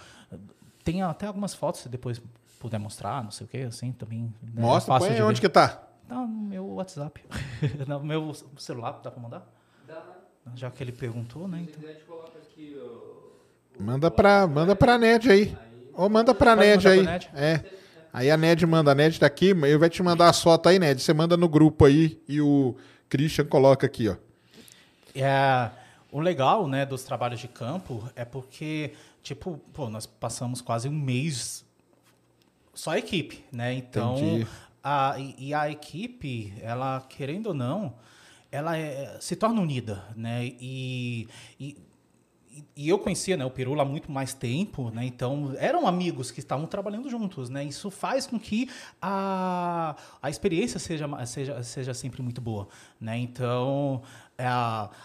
tem 0.85 1.01
até 1.01 1.27
algumas 1.27 1.53
fotos, 1.53 1.81
se 1.81 1.89
depois 1.89 2.21
puder 2.59 2.79
mostrar, 2.79 3.23
não 3.23 3.31
sei 3.31 3.45
o 3.45 3.49
que, 3.49 3.57
assim, 3.57 3.91
também. 3.91 4.33
Né, 4.41 4.61
Mostra, 4.61 4.97
põe 4.99 5.21
onde 5.21 5.41
ver. 5.41 5.47
que 5.47 5.49
tá? 5.49 5.83
Tá 6.07 6.15
no 6.15 6.27
meu 6.27 6.65
WhatsApp. 6.75 7.25
no 7.85 7.99
meu 8.03 8.33
celular, 8.57 9.01
dá 9.03 9.11
pra 9.11 9.21
mandar? 9.21 9.45
Dá. 9.85 10.01
Já 10.55 10.71
que 10.71 10.81
ele 10.81 10.93
perguntou, 10.93 11.45
né? 11.45 11.67
Então. 11.67 11.83
Manda 13.79 14.09
pra, 14.09 14.47
manda 14.47 14.75
pra 14.75 14.97
NED 14.97 15.31
aí. 15.31 15.57
Ou 15.93 16.09
manda 16.09 16.33
pra 16.33 16.55
Pode 16.55 16.67
NED 16.67 16.87
aí. 16.87 17.03
NED. 17.03 17.29
É. 17.33 17.63
Aí 18.11 18.31
a 18.31 18.37
NED 18.37 18.65
manda, 18.65 18.91
a 18.91 18.95
NED 18.95 19.19
tá 19.19 19.27
aqui, 19.27 19.49
eu 19.49 19.79
vai 19.79 19.89
te 19.89 20.01
mandar 20.01 20.29
as 20.29 20.41
fotos 20.41 20.71
aí, 20.71 20.79
NED. 20.79 21.01
Você 21.01 21.13
manda 21.13 21.37
no 21.37 21.47
grupo 21.47 21.85
aí 21.85 22.19
e 22.27 22.41
o 22.41 22.75
Christian 23.09 23.45
coloca 23.45 23.85
aqui, 23.85 24.09
ó. 24.09 24.15
É, 25.13 25.69
o 26.11 26.19
legal, 26.19 26.67
né, 26.67 26.85
dos 26.85 27.03
trabalhos 27.03 27.39
de 27.39 27.47
campo 27.47 28.03
é 28.15 28.25
porque, 28.25 28.93
tipo, 29.21 29.59
pô, 29.73 29.89
nós 29.89 30.05
passamos 30.05 30.61
quase 30.61 30.87
um 30.87 30.93
mês 30.93 31.65
só 32.73 32.91
a 32.91 32.97
equipe, 32.97 33.43
né? 33.51 33.73
Então, 33.73 34.45
a, 34.83 35.15
e 35.37 35.53
a 35.53 35.69
equipe, 35.69 36.53
ela, 36.61 37.05
querendo 37.09 37.47
ou 37.47 37.53
não, 37.53 37.95
ela 38.51 38.77
é, 38.77 39.17
se 39.19 39.35
torna 39.35 39.61
unida, 39.61 40.03
né? 40.15 40.45
E, 40.45 41.27
e 41.59 41.77
e 42.75 42.89
eu 42.89 42.99
conhecia 42.99 43.35
né, 43.37 43.45
o 43.45 43.49
Pirula 43.49 43.83
há 43.83 43.85
muito 43.85 44.11
mais 44.11 44.33
tempo, 44.33 44.89
né, 44.91 45.05
então 45.05 45.53
eram 45.57 45.87
amigos 45.87 46.31
que 46.31 46.39
estavam 46.39 46.65
trabalhando 46.65 47.09
juntos. 47.09 47.49
Né, 47.49 47.63
isso 47.63 47.89
faz 47.89 48.27
com 48.27 48.39
que 48.39 48.69
a, 49.01 49.95
a 50.21 50.29
experiência 50.29 50.79
seja, 50.79 51.07
seja, 51.25 51.63
seja 51.63 51.93
sempre 51.93 52.21
muito 52.21 52.41
boa. 52.41 52.67
Né, 52.99 53.17
então, 53.17 54.01
é, 54.37 54.45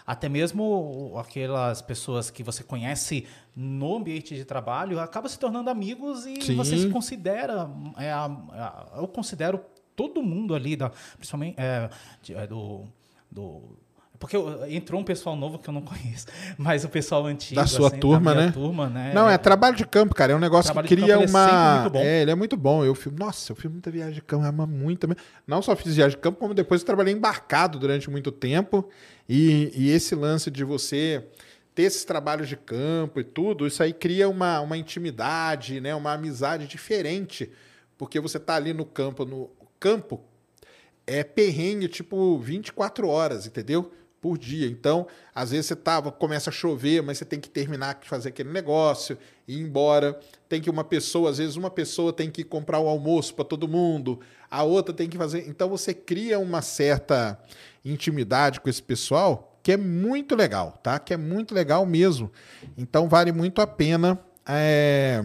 até 0.05 0.29
mesmo 0.29 1.13
aquelas 1.17 1.81
pessoas 1.81 2.29
que 2.29 2.43
você 2.43 2.63
conhece 2.63 3.25
no 3.55 3.97
ambiente 3.97 4.35
de 4.35 4.45
trabalho 4.45 4.99
acaba 4.99 5.27
se 5.27 5.37
tornando 5.37 5.69
amigos 5.69 6.25
e 6.25 6.41
Sim. 6.41 6.55
você 6.55 6.77
se 6.77 6.89
considera. 6.89 7.69
É, 7.97 8.09
é, 8.09 8.99
eu 8.99 9.07
considero 9.07 9.59
todo 9.95 10.21
mundo 10.21 10.55
ali, 10.55 10.75
da, 10.75 10.91
principalmente 11.15 11.55
é, 11.57 11.89
é, 12.29 12.47
do, 12.47 12.85
do 13.31 13.77
porque 14.19 14.37
entrou 14.69 15.01
um 15.01 15.03
pessoal 15.03 15.35
novo 15.35 15.59
que 15.59 15.67
eu 15.69 15.73
não 15.73 15.81
conheço, 15.85 16.27
mas 16.57 16.83
o 16.85 16.89
pessoal 16.89 17.25
antigo. 17.25 17.59
Da 17.59 17.67
sua 17.67 17.87
assim, 17.87 17.99
turma, 17.99 18.33
da 18.33 18.41
né? 18.45 18.51
turma, 18.51 18.89
né? 18.89 19.11
Não, 19.13 19.29
é 19.29 19.37
trabalho 19.37 19.75
de 19.75 19.85
campo, 19.85 20.15
cara. 20.15 20.33
É 20.33 20.35
um 20.35 20.39
negócio 20.39 20.73
que 20.73 20.87
cria 20.87 21.17
campo, 21.17 21.29
uma. 21.29 21.91
Ele 21.93 21.97
é, 21.97 22.05
é, 22.05 22.21
ele 22.21 22.31
é 22.31 22.35
muito 22.35 22.55
bom. 22.55 22.85
Eu 22.85 22.95
filmo. 22.95 23.17
Nossa, 23.17 23.51
eu 23.51 23.55
fiz 23.55 23.69
muita 23.69 23.91
viagem 23.91 24.13
de 24.13 24.21
campo, 24.21 24.45
ama 24.45 24.65
muito 24.65 24.99
também. 24.99 25.17
Não 25.45 25.61
só 25.61 25.75
fiz 25.75 25.95
viagem 25.95 26.17
de 26.17 26.21
campo, 26.21 26.39
como 26.39 26.53
depois 26.53 26.81
eu 26.81 26.85
trabalhei 26.85 27.13
embarcado 27.13 27.77
durante 27.77 28.09
muito 28.09 28.31
tempo. 28.31 28.87
E, 29.27 29.71
e 29.75 29.89
esse 29.89 30.15
lance 30.15 30.49
de 30.51 30.63
você 30.63 31.25
ter 31.73 31.83
esses 31.83 32.05
trabalhos 32.05 32.47
de 32.47 32.55
campo 32.55 33.19
e 33.19 33.23
tudo, 33.23 33.65
isso 33.65 33.81
aí 33.81 33.93
cria 33.93 34.29
uma, 34.29 34.61
uma 34.61 34.77
intimidade, 34.77 35.81
né? 35.81 35.93
uma 35.95 36.13
amizade 36.13 36.67
diferente. 36.67 37.51
Porque 37.97 38.19
você 38.19 38.37
está 38.37 38.55
ali 38.55 38.73
no 38.73 38.85
campo, 38.85 39.25
no 39.25 39.49
campo 39.79 40.21
é 41.05 41.23
perrengue 41.23 41.87
tipo 41.87 42.37
24 42.37 43.07
horas, 43.07 43.45
entendeu? 43.45 43.91
Por 44.23 44.37
dia. 44.37 44.67
Então, 44.67 45.05
às 45.35 45.51
vezes 45.51 45.65
você 45.65 45.75
tava, 45.75 46.09
começa 46.09 46.49
a 46.49 46.53
chover, 46.53 47.03
mas 47.03 47.17
você 47.17 47.25
tem 47.25 47.41
que 47.41 47.49
terminar 47.49 47.99
de 48.01 48.07
fazer 48.07 48.29
aquele 48.29 48.49
negócio, 48.53 49.17
ir 49.45 49.59
embora. 49.59 50.17
Tem 50.47 50.61
que 50.61 50.69
uma 50.69 50.85
pessoa, 50.85 51.29
às 51.29 51.39
vezes 51.39 51.57
uma 51.57 51.69
pessoa 51.69 52.13
tem 52.13 52.31
que 52.31 52.41
comprar 52.41 52.79
o 52.79 52.87
almoço 52.87 53.35
para 53.35 53.43
todo 53.43 53.67
mundo, 53.67 54.21
a 54.49 54.63
outra 54.63 54.93
tem 54.93 55.09
que 55.09 55.17
fazer. 55.17 55.45
Então 55.49 55.67
você 55.67 55.93
cria 55.93 56.39
uma 56.39 56.61
certa 56.61 57.37
intimidade 57.83 58.61
com 58.61 58.69
esse 58.69 58.81
pessoal 58.81 59.59
que 59.61 59.73
é 59.73 59.77
muito 59.77 60.37
legal, 60.37 60.79
tá? 60.81 60.97
Que 60.99 61.13
é 61.13 61.17
muito 61.17 61.53
legal 61.53 61.85
mesmo. 61.85 62.31
Então 62.77 63.09
vale 63.09 63.33
muito 63.33 63.61
a 63.61 63.67
pena. 63.67 64.17
É 64.47 65.21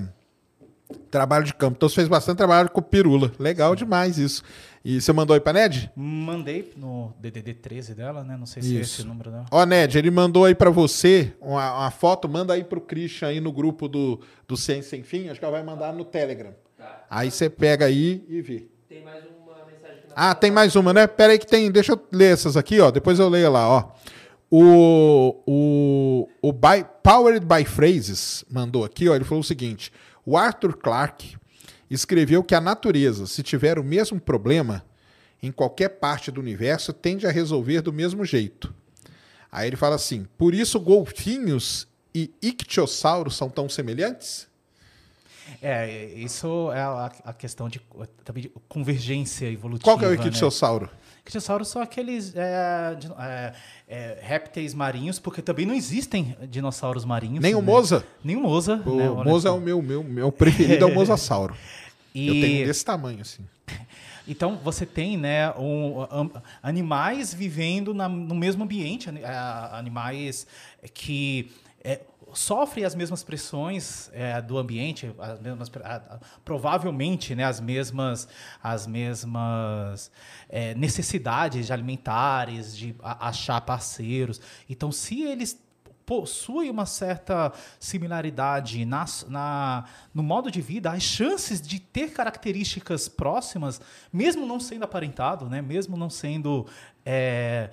Trabalho 1.10 1.44
de 1.44 1.54
campo. 1.54 1.76
Então 1.76 1.88
você 1.88 1.96
fez 1.96 2.08
bastante 2.08 2.38
trabalho 2.38 2.70
com 2.70 2.80
pirula. 2.80 3.30
Legal 3.38 3.74
demais 3.74 4.18
isso. 4.18 4.42
E 4.90 5.02
você 5.02 5.12
mandou 5.12 5.34
aí 5.34 5.40
pra 5.40 5.52
Ned? 5.52 5.92
Mandei 5.94 6.72
no 6.74 7.12
DDD 7.20 7.52
13 7.52 7.94
dela, 7.94 8.24
né? 8.24 8.38
Não 8.38 8.46
sei 8.46 8.62
se 8.62 8.74
é 8.74 8.80
Isso. 8.80 8.94
esse 8.94 9.02
o 9.02 9.06
número 9.06 9.30
dela. 9.30 9.44
Ó, 9.50 9.66
Ned, 9.66 9.98
ele 9.98 10.10
mandou 10.10 10.46
aí 10.46 10.54
pra 10.54 10.70
você 10.70 11.34
uma, 11.42 11.80
uma 11.80 11.90
foto. 11.90 12.26
Manda 12.26 12.54
aí 12.54 12.64
pro 12.64 12.80
Christian 12.80 13.28
aí 13.28 13.38
no 13.38 13.52
grupo 13.52 13.86
do, 13.86 14.18
do 14.46 14.56
Ciência 14.56 14.88
Sem 14.88 15.02
Fim. 15.02 15.28
Acho 15.28 15.38
que 15.38 15.44
ela 15.44 15.52
vai 15.52 15.62
mandar 15.62 15.92
no 15.92 16.06
Telegram. 16.06 16.54
Tá. 16.78 17.04
Aí 17.10 17.30
você 17.30 17.50
pega 17.50 17.84
aí 17.84 18.24
e 18.30 18.40
vê. 18.40 18.66
Tem 18.88 19.04
mais 19.04 19.24
uma 19.24 19.56
mensagem 19.70 20.04
Ah, 20.16 20.34
tem 20.34 20.50
mais 20.50 20.74
uma, 20.74 20.94
né? 20.94 21.06
Pera 21.06 21.34
aí 21.34 21.38
que 21.38 21.46
tem. 21.46 21.70
Deixa 21.70 21.92
eu 21.92 22.00
ler 22.10 22.32
essas 22.32 22.56
aqui, 22.56 22.80
ó. 22.80 22.90
Depois 22.90 23.18
eu 23.18 23.28
leio 23.28 23.52
lá, 23.52 23.68
ó. 23.68 23.92
O, 24.50 25.36
o, 25.46 26.28
o 26.40 26.50
by, 26.50 26.86
Powered 27.02 27.44
by 27.44 27.62
Phrases 27.66 28.42
mandou 28.50 28.86
aqui, 28.86 29.06
ó. 29.06 29.14
Ele 29.14 29.24
falou 29.24 29.42
o 29.42 29.44
seguinte: 29.44 29.92
o 30.24 30.34
Arthur 30.34 30.78
Clarke 30.78 31.36
escreveu 31.90 32.42
que 32.42 32.54
a 32.54 32.60
natureza, 32.60 33.26
se 33.26 33.42
tiver 33.42 33.78
o 33.78 33.84
mesmo 33.84 34.20
problema 34.20 34.84
em 35.42 35.52
qualquer 35.52 35.88
parte 35.88 36.30
do 36.30 36.40
universo, 36.40 36.92
tende 36.92 37.26
a 37.26 37.30
resolver 37.30 37.80
do 37.80 37.92
mesmo 37.92 38.24
jeito. 38.24 38.74
Aí 39.50 39.68
ele 39.68 39.76
fala 39.76 39.96
assim: 39.96 40.26
por 40.36 40.54
isso 40.54 40.78
golfinhos 40.80 41.86
e 42.14 42.30
ictiossauros 42.42 43.36
são 43.36 43.48
tão 43.48 43.68
semelhantes? 43.68 44.48
É, 45.62 46.12
isso 46.14 46.70
é 46.72 46.80
a, 46.80 47.12
a 47.24 47.32
questão 47.32 47.68
de, 47.68 47.80
também 48.24 48.42
de 48.42 48.52
convergência 48.68 49.50
evolutiva. 49.50 49.84
Qual 49.84 49.98
que 49.98 50.04
é 50.04 50.08
o 50.08 50.10
né? 50.10 50.26
ictiosauro? 50.26 50.90
Ictiossauros 51.20 51.68
são 51.68 51.82
aqueles 51.82 52.34
é, 52.34 52.96
é, 53.18 53.52
é, 53.86 54.18
répteis 54.22 54.74
marinhos, 54.74 55.18
porque 55.18 55.42
também 55.42 55.66
não 55.66 55.74
existem 55.74 56.36
dinossauros 56.48 57.04
marinhos. 57.04 57.40
Nem 57.40 57.54
o 57.54 57.60
né? 57.60 57.66
Moza? 57.66 58.04
Nem 58.22 58.36
o 58.36 58.40
Moza. 58.40 58.82
O 58.84 58.96
né? 58.96 59.08
Moza 59.24 59.48
é 59.48 59.52
o 59.52 59.60
meu, 59.60 59.82
meu, 59.82 60.02
meu 60.02 60.32
preferido, 60.32 60.84
é 60.84 60.86
o 60.86 60.92
mosasauro. 60.94 61.54
E- 62.14 62.26
Eu 62.28 62.34
tenho 62.34 62.62
um 62.62 62.66
desse 62.66 62.84
tamanho, 62.84 63.20
assim. 63.20 63.44
Então 64.30 64.56
você 64.58 64.84
tem 64.84 65.16
né, 65.16 65.50
um, 65.52 66.02
am- 66.10 66.42
animais 66.62 67.32
vivendo 67.32 67.94
na- 67.94 68.10
no 68.10 68.34
mesmo 68.34 68.62
ambiente, 68.62 69.08
ani- 69.08 69.22
animais 69.72 70.46
que 70.92 71.50
é, 71.82 72.00
sofrem 72.34 72.84
as 72.84 72.94
mesmas 72.94 73.22
pressões 73.24 74.10
é, 74.12 74.38
do 74.42 74.58
ambiente, 74.58 75.10
as 75.18 75.40
mesmas, 75.40 75.70
provavelmente 76.44 77.34
né, 77.34 77.44
as 77.44 77.58
mesmas, 77.58 78.28
as 78.62 78.86
mesmas 78.86 80.10
é, 80.48 80.74
necessidades 80.74 81.70
alimentares, 81.70 82.76
de 82.76 82.94
achar 83.02 83.60
parceiros. 83.62 84.40
Então, 84.68 84.92
se 84.92 85.22
eles 85.22 85.58
possui 86.08 86.70
uma 86.70 86.86
certa 86.86 87.52
similaridade 87.78 88.86
na, 88.86 89.84
no 90.14 90.22
modo 90.22 90.50
de 90.50 90.62
vida, 90.62 90.90
as 90.90 91.02
chances 91.02 91.60
de 91.60 91.78
ter 91.78 92.14
características 92.14 93.08
próximas, 93.10 93.78
mesmo 94.10 94.46
não 94.46 94.58
sendo 94.58 94.84
aparentado, 94.84 95.50
né, 95.50 95.60
mesmo 95.60 95.98
não 95.98 96.08
sendo 96.08 96.66
é, 97.04 97.70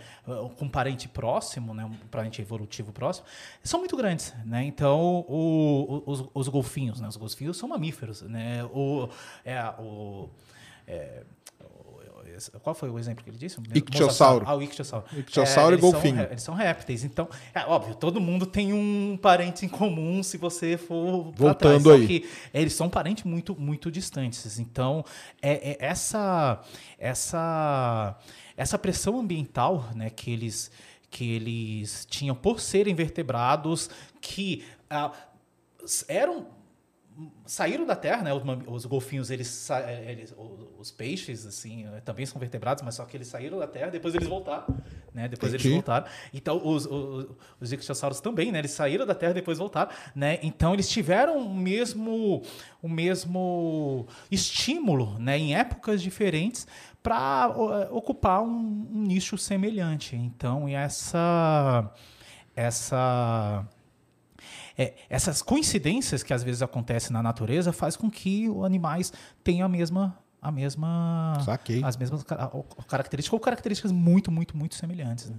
com 0.57 0.65
um 0.65 0.69
parente 0.69 1.07
próximo, 1.07 1.73
né, 1.73 1.85
um 1.85 1.93
parente 2.11 2.41
evolutivo 2.41 2.91
próximo, 2.91 3.25
são 3.64 3.80
muito 3.80 3.95
grandes. 3.95 4.33
Né? 4.45 4.65
Então, 4.65 5.25
o- 5.30 6.03
o- 6.05 6.11
os, 6.11 6.25
os 6.33 6.47
golfinhos, 6.49 6.99
né, 6.99 7.07
os 7.07 7.15
golfinhos 7.15 7.55
são 7.55 7.69
mamíferos. 7.69 8.22
Né? 8.22 8.65
O, 8.65 9.07
é, 9.45 9.64
o, 9.80 10.30
é, 10.85 11.23
qual 12.61 12.73
foi 12.75 12.89
o 12.89 12.97
exemplo 12.99 13.23
que 13.23 13.30
ele 13.30 13.38
disse? 13.38 13.57
Ictiosauro. 13.73 14.45
Ah, 14.47 14.55
o 14.55 14.61
ictiosauro. 14.61 15.05
Ictiosauro 15.17 15.72
e 15.72 15.73
eles 15.75 15.81
são 15.81 15.91
golfinho. 15.91 16.15
ré- 16.15 16.27
eles 16.31 16.43
são 16.43 16.53
répteis. 16.55 17.03
Então, 17.03 17.30
é 17.53 17.61
óbvio, 17.65 17.95
todo 17.95 18.19
mundo 18.22 18.45
tem 18.45 18.73
um 18.73 19.17
parente 19.22 19.65
em 19.65 19.69
comum 19.69 20.22
se 20.23 20.38
você 20.38 20.77
for 20.77 21.31
Voltando 21.35 21.55
trás. 21.57 21.83
Só 21.83 21.91
aí. 21.93 22.07
que 22.07 22.30
eles 22.53 22.73
são 22.73 22.89
parentes 22.89 23.23
muito, 23.23 23.55
muito 23.59 23.91
distantes. 23.91 24.59
Então, 24.59 25.03
é, 25.41 25.72
é 25.72 25.77
essa, 25.80 26.61
essa, 26.97 28.17
essa 28.57 28.77
pressão 28.77 29.19
ambiental 29.19 29.89
né, 29.95 30.09
que, 30.09 30.31
eles, 30.31 30.72
que 31.09 31.31
eles 31.31 32.05
tinham 32.09 32.35
por 32.35 32.59
serem 32.59 32.93
vertebrados, 32.95 33.89
que 34.22 34.64
ah, 34.89 35.11
eram 36.07 36.47
saíram 37.45 37.85
da 37.85 37.95
terra, 37.95 38.24
né? 38.24 38.32
Os, 38.68 38.85
golfinhos, 38.85 39.30
eles, 39.30 39.69
eh, 39.69 40.11
eles- 40.11 40.35
os 40.77 40.92
peixes, 40.92 41.45
assim, 41.45 41.85
eh, 41.85 42.02
também 42.02 42.26
são 42.26 42.40
vertebrados, 42.40 42.84
mas 42.84 42.95
só 42.95 43.06
que 43.06 43.16
eles 43.16 43.27
saíram 43.27 43.58
da 43.60 43.68
terra, 43.68 43.90
depois 43.90 44.14
eles 44.16 44.27
voltaram, 44.27 44.66
né? 45.14 45.27
Depois 45.27 45.53
Entendi. 45.53 45.68
eles 45.68 45.76
voltaram. 45.76 46.08
Então, 46.34 46.61
os, 46.66 46.85
os, 46.85 47.27
os 47.60 47.72
ictiossauros 47.72 48.19
também, 48.19 48.52
né? 48.52 48.60
Eles 48.60 48.72
saíram 48.72 49.06
da 49.06 49.16
terra, 49.16 49.34
depois 49.34 49.58
voltaram, 49.58 49.92
né? 50.16 50.40
Então, 50.44 50.74
eles 50.74 50.90
tiveram 50.90 51.38
o 51.38 51.53
mesmo, 51.56 52.42
o 52.82 52.90
mesmo 52.90 54.08
estímulo, 54.30 55.18
né? 55.19 55.38
Em 55.38 55.56
épocas 55.56 56.02
diferentes 56.02 56.68
para 57.02 57.48
ocupar 57.92 58.42
um, 58.42 58.88
um 58.92 59.02
nicho 59.03 59.38
semelhante. 59.38 60.16
Então, 60.16 60.68
e 60.68 60.74
essa 60.74 61.92
essa 62.56 63.68
é, 64.78 64.94
essas 65.10 65.42
coincidências 65.42 66.22
que 66.24 66.34
às 66.34 66.44
vezes 66.44 66.62
acontecem 66.62 67.12
na 67.14 67.24
natureza 67.24 67.72
faz 67.72 67.95
com 67.95 68.10
que 68.10 68.50
os 68.50 68.64
animais 68.66 69.12
tenham 69.44 69.66
a 69.66 69.70
mesma 69.70 70.18
a 70.42 70.52
mesma 70.52 71.40
Saquei. 71.44 71.84
as 71.84 71.98
mesmas 71.98 72.24
ca- 72.24 72.52
características 72.88 73.34
ou 73.34 73.40
características 73.40 73.92
muito 73.92 74.32
muito 74.32 74.56
muito 74.56 74.76
semelhantes 74.76 75.30
né? 75.30 75.38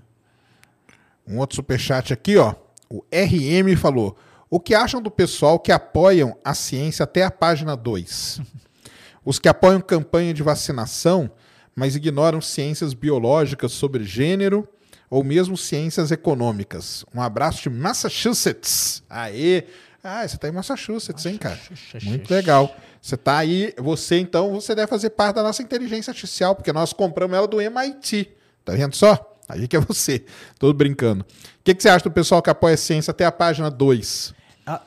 Um 1.29 1.39
outro 1.39 1.57
superchat 1.57 2.13
aqui, 2.13 2.37
ó. 2.37 2.55
O 2.89 3.05
RM 3.13 3.77
falou: 3.77 4.17
O 4.49 4.61
que 4.61 4.75
acham 4.77 5.03
do 5.03 5.11
pessoal 5.11 5.59
que 5.59 5.73
apoiam 5.73 6.39
a 6.45 6.55
ciência 6.55 7.03
até 7.03 7.25
a 7.25 7.31
página 7.33 7.77
2? 7.77 8.41
Os 9.25 9.41
que 9.41 9.49
apoiam 9.49 9.81
campanha 9.81 10.33
de 10.33 10.45
vacinação, 10.45 11.29
mas 11.75 11.97
ignoram 11.97 12.41
ciências 12.41 12.95
biológicas 12.95 13.73
sobre 13.73 14.05
gênero 14.05 14.69
ou 15.11 15.23
mesmo 15.25 15.57
ciências 15.57 16.11
econômicas. 16.11 17.05
Um 17.15 17.21
abraço 17.23 17.63
de 17.63 17.71
Massachusetts. 17.71 19.03
Aê! 19.09 19.65
Ah, 20.03 20.27
você 20.27 20.37
tá 20.37 20.49
em 20.49 20.53
Massachusetts, 20.53 21.27
hein, 21.27 21.37
cara? 21.37 21.59
Muito 22.03 22.31
legal. 22.33 22.75
Você 23.03 23.17
tá 23.17 23.39
aí, 23.39 23.75
você 23.77 24.19
então, 24.19 24.53
você 24.53 24.75
deve 24.75 24.87
fazer 24.89 25.11
parte 25.11 25.37
da 25.37 25.43
nossa 25.43 25.63
inteligência 25.63 26.11
artificial, 26.11 26.55
porque 26.55 26.73
nós 26.73 26.93
compramos 26.93 27.37
ela 27.37 27.47
do 27.49 27.61
MIT. 27.61 28.31
Tá 28.65 28.73
vendo 28.73 28.95
só? 28.95 29.35
Aí 29.49 29.67
que 29.69 29.77
é 29.77 29.81
você. 29.81 30.25
Tô 30.59 30.73
brincando. 30.73 31.25
O 31.25 31.65
que, 31.65 31.75
que 31.75 31.83
você 31.83 31.89
acha 31.89 32.05
do 32.05 32.11
pessoal 32.11 32.41
que 32.43 32.51
apoia 32.51 32.75
a 32.75 32.79
ciência 32.79 33.11
até 33.11 33.25
a 33.25 33.33
página 33.33 33.71
2? 33.71 34.35
Ah, 34.67 34.81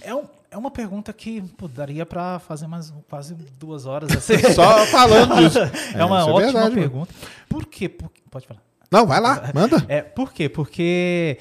é, 0.00 0.14
um- 0.14 0.24
é 0.50 0.56
uma 0.56 0.70
pergunta 0.70 1.12
que 1.12 1.40
pô, 1.56 1.66
daria 1.68 2.04
para 2.06 2.38
fazer 2.40 2.66
mais 2.68 2.92
quase 3.08 3.34
duas 3.58 3.86
horas 3.86 4.10
assim. 4.16 4.38
Só 4.54 4.86
falando 4.86 5.36
disso. 5.36 5.58
é 5.96 6.04
uma 6.04 6.20
isso 6.20 6.28
ótima 6.30 6.40
verdade, 6.52 6.64
mano. 6.70 6.74
pergunta 6.76 7.14
por 7.48 7.66
quê 7.66 7.88
Por- 7.88 8.10
pode 8.30 8.46
falar 8.46 8.60
Não, 8.94 9.04
vai 9.08 9.20
lá, 9.20 9.50
manda. 9.52 9.84
É, 9.88 10.02
por 10.02 10.32
quê? 10.32 10.48
Porque 10.48 11.40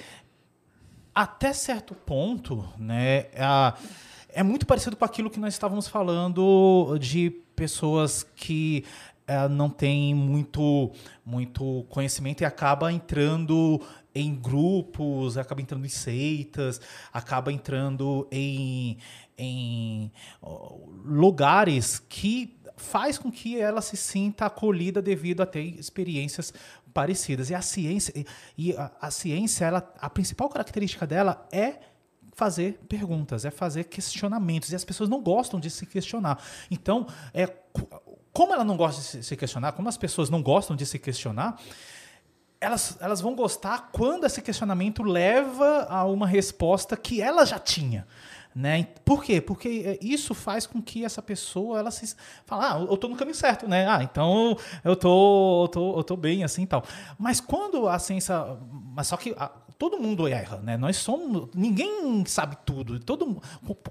até 1.13 1.53
certo 1.53 1.93
ponto, 1.93 2.67
né, 2.79 3.27
é 4.29 4.41
muito 4.41 4.65
parecido 4.65 4.95
com 4.95 5.05
aquilo 5.05 5.29
que 5.29 5.39
nós 5.39 5.53
estávamos 5.53 5.87
falando 5.87 6.97
de 6.99 7.29
pessoas 7.55 8.23
que 8.35 8.83
eh, 9.27 9.47
não 9.47 9.69
têm 9.69 10.15
muito, 10.15 10.91
muito 11.23 11.85
conhecimento 11.89 12.41
e 12.41 12.45
acaba 12.45 12.91
entrando 12.91 13.79
em 14.15 14.33
grupos, 14.33 15.37
acaba 15.37 15.61
entrando 15.61 15.85
em 15.85 15.89
seitas, 15.89 16.81
acaba 17.13 17.53
entrando 17.53 18.27
em, 18.31 18.97
em 19.37 20.11
lugares 21.05 21.99
que 22.09 22.57
faz 22.75 23.17
com 23.17 23.31
que 23.31 23.59
ela 23.59 23.81
se 23.81 23.95
sinta 23.95 24.45
acolhida 24.45 25.01
devido 25.01 25.41
a 25.41 25.45
ter 25.45 25.61
experiências 25.61 26.53
parecidas. 26.93 27.49
E 27.49 27.55
a 27.55 27.61
ciência, 27.61 28.13
e- 28.57 28.75
a, 28.75 28.91
a 29.01 29.11
ciência, 29.11 29.65
ela, 29.65 29.93
a 29.99 30.09
principal 30.09 30.49
característica 30.49 31.05
dela 31.07 31.47
é 31.51 31.75
fazer 32.35 32.79
perguntas, 32.89 33.45
é 33.45 33.51
fazer 33.51 33.85
questionamentos. 33.85 34.71
E 34.71 34.75
as 34.75 34.83
pessoas 34.83 35.09
não 35.09 35.21
gostam 35.21 35.59
de 35.59 35.69
se 35.69 35.85
questionar. 35.85 36.41
Então, 36.71 37.05
é, 37.33 37.47
co- 37.47 37.87
como 38.31 38.53
ela 38.53 38.63
não 38.63 38.75
gosta 38.75 39.01
de 39.01 39.07
se- 39.07 39.23
se 39.23 39.35
questionar, 39.35 39.73
como 39.73 39.87
as 39.89 39.97
pessoas 39.97 40.29
não 40.29 40.41
gostam 40.41 40.75
de 40.75 40.85
se 40.85 40.97
questionar, 40.97 41.59
elas, 42.59 42.97
elas 43.01 43.19
vão 43.21 43.35
gostar 43.35 43.89
quando 43.91 44.25
esse 44.25 44.41
questionamento 44.41 45.03
leva 45.03 45.85
a 45.89 46.05
uma 46.05 46.25
resposta 46.25 46.95
que 46.95 47.21
ela 47.21 47.45
já 47.45 47.59
tinha. 47.59 48.07
Né? 48.55 48.87
Por 49.03 49.23
quê? 49.23 49.41
Porque 49.41 49.83
é, 49.85 50.05
isso 50.05 50.35
faz 50.35 50.67
com 50.67 50.81
que 50.81 51.03
essa 51.03 51.21
pessoa 51.23 51.79
ela 51.79 51.89
se 51.89 52.15
fala, 52.45 52.75
ah, 52.75 52.79
eu 52.79 52.95
tô 52.97 53.07
no 53.07 53.15
caminho 53.15 53.35
certo, 53.35 53.67
né? 53.67 53.87
Ah, 53.87 54.03
então 54.03 54.55
eu 54.83 54.95
tô, 54.95 55.63
eu 55.63 55.67
tô, 55.69 55.97
eu 55.97 56.03
tô 56.03 56.15
bem 56.15 56.43
assim 56.43 56.63
e 56.63 56.67
tal. 56.67 56.83
Mas 57.17 57.41
quando 57.41 57.87
a 57.87 57.97
ciência. 57.97 58.35
Mas 58.95 59.07
só 59.07 59.17
que 59.17 59.33
a, 59.37 59.51
todo 59.77 59.99
mundo 59.99 60.27
erra, 60.27 60.57
né? 60.57 60.77
Nós 60.77 60.97
somos. 60.97 61.49
Ninguém 61.53 62.23
sabe 62.25 62.57
tudo. 62.65 62.99
Todo, 62.99 63.41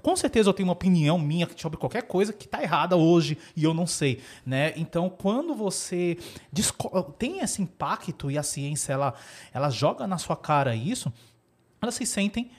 com 0.01 0.15
certeza 0.15 0.49
eu 0.49 0.53
tenho 0.53 0.67
uma 0.67 0.73
opinião 0.73 1.19
minha 1.19 1.47
sobre 1.55 1.77
qualquer 1.77 2.03
coisa 2.03 2.33
que 2.33 2.45
está 2.45 2.63
errada 2.63 2.95
hoje 2.95 3.37
e 3.55 3.63
eu 3.63 3.73
não 3.73 3.85
sei, 3.85 4.21
né? 4.45 4.73
Então, 4.75 5.09
quando 5.09 5.53
você 5.53 6.17
tem 7.17 7.39
esse 7.39 7.61
impacto 7.61 8.31
e 8.31 8.37
a 8.37 8.43
ciência 8.43 8.93
ela, 8.93 9.13
ela 9.53 9.69
joga 9.69 10.07
na 10.07 10.17
sua 10.17 10.35
cara 10.35 10.75
isso, 10.75 11.11
elas 11.81 11.95
se 11.95 12.05
sentem 12.05 12.49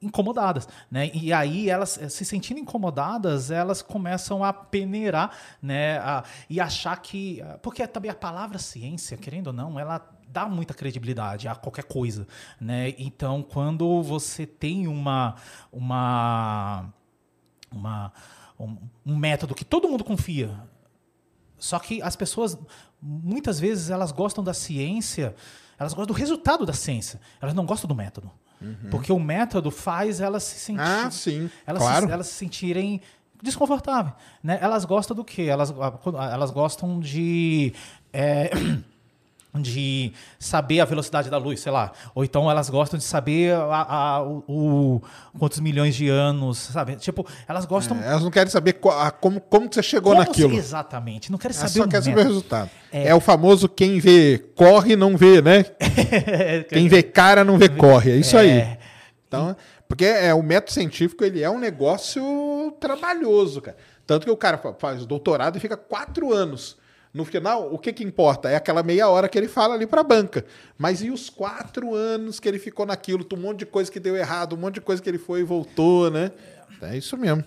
incomodadas, 0.00 0.68
né? 0.90 1.10
E 1.12 1.32
aí 1.32 1.68
elas 1.68 1.98
eh, 1.98 2.08
se 2.08 2.24
sentindo 2.24 2.60
incomodadas, 2.60 3.50
elas 3.50 3.82
começam 3.82 4.44
a 4.44 4.52
peneirar, 4.52 5.30
né? 5.60 5.98
A, 5.98 6.24
e 6.48 6.60
achar 6.60 6.96
que 7.00 7.42
porque 7.62 7.86
também 7.86 8.10
a 8.10 8.14
palavra 8.14 8.58
ciência, 8.58 9.16
querendo 9.16 9.48
ou 9.48 9.52
não, 9.52 9.78
ela 9.78 10.08
dá 10.28 10.46
muita 10.46 10.74
credibilidade 10.74 11.48
a 11.48 11.54
qualquer 11.54 11.84
coisa, 11.84 12.26
né? 12.60 12.94
Então, 12.98 13.42
quando 13.42 14.02
você 14.02 14.46
tem 14.46 14.86
uma 14.86 15.36
uma 15.72 16.92
uma 17.70 18.12
um, 18.58 18.76
um 19.06 19.16
método 19.16 19.54
que 19.54 19.64
todo 19.64 19.88
mundo 19.88 20.04
confia, 20.04 20.50
só 21.58 21.78
que 21.78 22.00
as 22.02 22.14
pessoas 22.14 22.58
muitas 23.00 23.58
vezes 23.58 23.90
elas 23.90 24.12
gostam 24.12 24.42
da 24.42 24.52
ciência, 24.54 25.34
elas 25.78 25.92
gostam 25.92 26.14
do 26.14 26.18
resultado 26.18 26.66
da 26.66 26.72
ciência, 26.72 27.20
elas 27.40 27.54
não 27.54 27.64
gostam 27.64 27.88
do 27.88 27.94
método. 27.94 28.30
Uhum. 28.60 28.90
Porque 28.90 29.12
o 29.12 29.18
método 29.18 29.70
faz 29.70 30.20
elas 30.20 30.42
se 30.42 30.58
sentirem. 30.58 30.90
Ah, 30.90 31.10
sim. 31.10 31.50
Elas, 31.66 31.82
claro. 31.82 32.06
se, 32.06 32.12
elas 32.12 32.26
se 32.26 32.34
sentirem 32.34 33.00
desconfortáveis. 33.42 34.14
Né? 34.42 34.58
Elas 34.60 34.84
gostam 34.84 35.16
do 35.16 35.24
quê? 35.24 35.42
Elas, 35.42 35.72
elas 36.32 36.50
gostam 36.50 36.98
de. 37.00 37.72
É, 38.12 38.50
de 39.54 40.12
saber 40.38 40.80
a 40.80 40.84
velocidade 40.84 41.30
da 41.30 41.38
luz, 41.38 41.60
sei 41.60 41.72
lá. 41.72 41.92
Ou 42.14 42.22
então 42.22 42.50
elas 42.50 42.68
gostam 42.68 42.98
de 42.98 43.04
saber 43.04 43.54
a, 43.54 43.86
a, 43.88 44.22
o, 44.22 44.44
o, 44.46 45.02
quantos 45.38 45.58
milhões 45.60 45.94
de 45.94 46.08
anos, 46.08 46.58
sabe? 46.58 46.96
Tipo, 46.96 47.26
elas 47.48 47.64
gostam. 47.64 47.98
É, 47.98 48.08
elas 48.08 48.22
não 48.22 48.30
querem 48.30 48.50
saber 48.50 48.74
qual, 48.74 49.10
como, 49.12 49.40
como 49.40 49.68
que 49.68 49.74
você 49.74 49.82
chegou 49.82 50.12
como 50.12 50.24
naquilo. 50.24 50.50
Se, 50.50 50.56
exatamente. 50.56 51.30
Não 51.30 51.38
querem 51.38 51.56
saber 51.56 51.70
só 51.70 51.84
o 51.84 51.88
quer 51.88 52.02
saber 52.02 52.20
o 52.20 52.24
resultado. 52.24 52.70
É. 52.92 53.08
é. 53.08 53.14
o 53.14 53.20
famoso 53.20 53.68
quem 53.68 53.98
vê 53.98 54.38
corre 54.54 54.96
não 54.96 55.16
vê, 55.16 55.40
né? 55.40 55.64
quem 56.68 56.88
vê 56.88 57.02
cara 57.02 57.42
não 57.42 57.58
vê 57.58 57.68
corre. 57.68 58.12
É 58.12 58.16
isso 58.16 58.36
é. 58.36 58.40
aí. 58.40 58.78
Então, 59.26 59.56
porque 59.88 60.04
é 60.04 60.34
o 60.34 60.42
método 60.42 60.72
científico 60.72 61.24
ele 61.24 61.42
é 61.42 61.50
um 61.50 61.58
negócio 61.58 62.72
trabalhoso, 62.78 63.62
cara. 63.62 63.76
Tanto 64.06 64.24
que 64.24 64.30
o 64.30 64.36
cara 64.36 64.58
faz 64.78 65.04
doutorado 65.04 65.56
e 65.56 65.60
fica 65.60 65.76
quatro 65.76 66.32
anos 66.32 66.76
no 67.18 67.24
final, 67.24 67.74
o 67.74 67.76
que, 67.76 67.92
que 67.92 68.04
importa? 68.04 68.48
É 68.48 68.54
aquela 68.54 68.80
meia 68.80 69.08
hora 69.08 69.28
que 69.28 69.36
ele 69.36 69.48
fala 69.48 69.74
ali 69.74 69.88
para 69.88 70.02
a 70.02 70.04
banca. 70.04 70.44
Mas 70.78 71.02
e 71.02 71.10
os 71.10 71.28
quatro 71.28 71.92
anos 71.92 72.38
que 72.38 72.46
ele 72.46 72.60
ficou 72.60 72.86
naquilo? 72.86 73.26
Um 73.32 73.36
monte 73.36 73.58
de 73.58 73.66
coisa 73.66 73.90
que 73.90 73.98
deu 73.98 74.16
errado, 74.16 74.54
um 74.54 74.56
monte 74.56 74.74
de 74.74 74.80
coisa 74.80 75.02
que 75.02 75.08
ele 75.10 75.18
foi 75.18 75.40
e 75.40 75.42
voltou, 75.42 76.12
né? 76.12 76.30
É 76.80 76.96
isso 76.96 77.16
mesmo. 77.16 77.42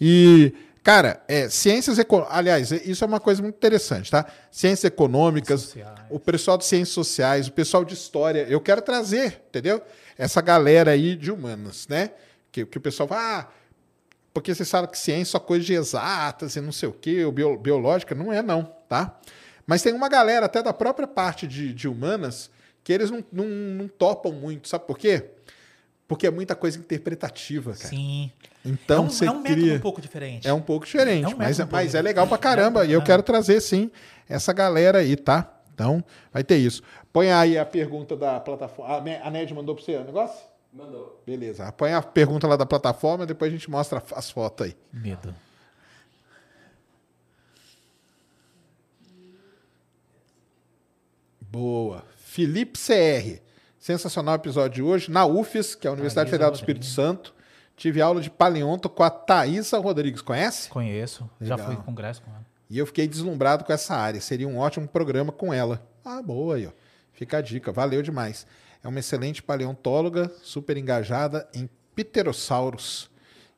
E, 0.00 0.52
cara, 0.84 1.20
é, 1.26 1.48
ciências 1.48 1.98
econômicas. 1.98 2.38
Aliás, 2.38 2.70
isso 2.70 3.02
é 3.02 3.06
uma 3.08 3.18
coisa 3.18 3.42
muito 3.42 3.56
interessante, 3.56 4.12
tá? 4.12 4.26
Ciências 4.48 4.84
econômicas, 4.84 5.62
sociais. 5.62 5.98
o 6.08 6.20
pessoal 6.20 6.56
de 6.56 6.64
ciências 6.64 6.94
sociais, 6.94 7.48
o 7.48 7.52
pessoal 7.52 7.84
de 7.84 7.94
história. 7.94 8.46
Eu 8.48 8.60
quero 8.60 8.80
trazer, 8.80 9.42
entendeu? 9.48 9.82
Essa 10.16 10.40
galera 10.40 10.92
aí 10.92 11.16
de 11.16 11.32
humanas, 11.32 11.88
né? 11.88 12.12
Que, 12.52 12.64
que 12.64 12.78
o 12.78 12.80
pessoal 12.80 13.08
fala. 13.08 13.40
Ah, 13.40 13.48
porque 14.34 14.52
você 14.52 14.64
sabe 14.64 14.88
que 14.88 14.98
ciência 14.98 15.22
é 15.22 15.24
só 15.32 15.38
coisa 15.38 15.64
de 15.64 15.72
exatas 15.72 16.56
e 16.56 16.60
não 16.60 16.72
sei 16.72 16.88
o 16.88 16.92
quê, 16.92 17.24
ou 17.24 17.30
bio, 17.30 17.56
biológica, 17.56 18.16
não 18.16 18.32
é 18.32 18.42
não, 18.42 18.68
tá? 18.94 19.18
Mas 19.66 19.82
tem 19.82 19.92
uma 19.92 20.08
galera 20.08 20.46
até 20.46 20.62
da 20.62 20.72
própria 20.72 21.08
parte 21.08 21.48
de, 21.48 21.72
de 21.72 21.88
humanas 21.88 22.48
que 22.84 22.92
eles 22.92 23.10
não, 23.10 23.24
não, 23.32 23.44
não, 23.46 23.88
topam 23.88 24.30
muito, 24.30 24.68
sabe 24.68 24.86
por 24.86 24.96
quê? 24.96 25.30
Porque 26.06 26.26
é 26.26 26.30
muita 26.30 26.54
coisa 26.54 26.78
interpretativa, 26.78 27.72
cara. 27.72 27.88
Sim. 27.88 28.30
Então 28.64 29.04
é 29.04 29.06
um, 29.06 29.10
você 29.10 29.26
é 29.26 29.30
um 29.30 29.42
cria... 29.42 29.74
um 29.74 29.80
pouco 29.80 30.00
diferente. 30.00 30.46
É 30.46 30.52
um 30.52 30.60
pouco 30.60 30.86
diferente, 30.86 31.24
é 31.24 31.34
um 31.34 31.38
mas, 31.38 31.58
um 31.58 31.66
mas 31.70 31.94
é 31.94 32.02
legal 32.02 32.26
pra 32.26 32.38
caramba. 32.38 32.84
e 32.84 32.92
eu 32.92 33.02
quero 33.02 33.22
trazer, 33.22 33.60
sim, 33.60 33.90
essa 34.28 34.52
galera 34.52 34.98
aí, 34.98 35.16
tá? 35.16 35.50
Então, 35.72 36.04
vai 36.32 36.44
ter 36.44 36.56
isso. 36.56 36.82
Põe 37.12 37.32
aí 37.32 37.58
a 37.58 37.64
pergunta 37.64 38.16
da 38.16 38.38
plataforma. 38.38 39.10
A 39.22 39.30
Ned 39.30 39.52
mandou 39.52 39.74
pra 39.74 39.84
você 39.84 39.96
o 39.96 40.04
negócio? 40.04 40.38
Mandou. 40.72 41.20
Beleza. 41.26 41.72
Põe 41.72 41.94
a 41.94 42.02
pergunta 42.02 42.46
lá 42.46 42.56
da 42.56 42.66
plataforma, 42.66 43.26
depois 43.26 43.50
a 43.50 43.56
gente 43.56 43.68
mostra 43.68 44.00
as 44.14 44.30
fotos 44.30 44.66
aí. 44.66 44.76
Medo. 44.92 45.34
Boa. 51.54 52.04
Felipe 52.16 52.76
CR. 52.76 53.40
Sensacional 53.78 54.34
episódio 54.34 54.74
de 54.74 54.82
hoje. 54.82 55.08
Na 55.08 55.24
UFES, 55.24 55.76
que 55.76 55.86
é 55.86 55.90
a 55.90 55.92
Universidade 55.92 56.28
Federal 56.28 56.50
do 56.50 56.56
Espírito 56.56 56.84
Santo. 56.84 57.32
Tive 57.76 58.02
aula 58.02 58.20
de 58.20 58.28
paleonto 58.28 58.88
com 58.88 59.04
a 59.04 59.10
Thaisa 59.10 59.78
Rodrigues. 59.78 60.20
Conhece? 60.20 60.68
Conheço. 60.68 61.30
Legal. 61.40 61.58
Já 61.58 61.64
fui 61.64 61.74
em 61.74 61.80
congresso 61.80 62.22
com 62.22 62.30
ela. 62.32 62.44
E 62.68 62.76
eu 62.76 62.84
fiquei 62.86 63.06
deslumbrado 63.06 63.62
com 63.62 63.72
essa 63.72 63.94
área. 63.94 64.20
Seria 64.20 64.48
um 64.48 64.58
ótimo 64.58 64.88
programa 64.88 65.30
com 65.30 65.54
ela. 65.54 65.86
Ah, 66.04 66.20
boa 66.20 66.56
aí, 66.56 66.66
ó. 66.66 66.70
Fica 67.12 67.38
a 67.38 67.40
dica. 67.40 67.70
Valeu 67.70 68.02
demais. 68.02 68.48
É 68.82 68.88
uma 68.88 68.98
excelente 68.98 69.40
paleontóloga, 69.40 70.32
super 70.42 70.76
engajada 70.76 71.48
em 71.54 71.70
pterossauros 71.94 73.08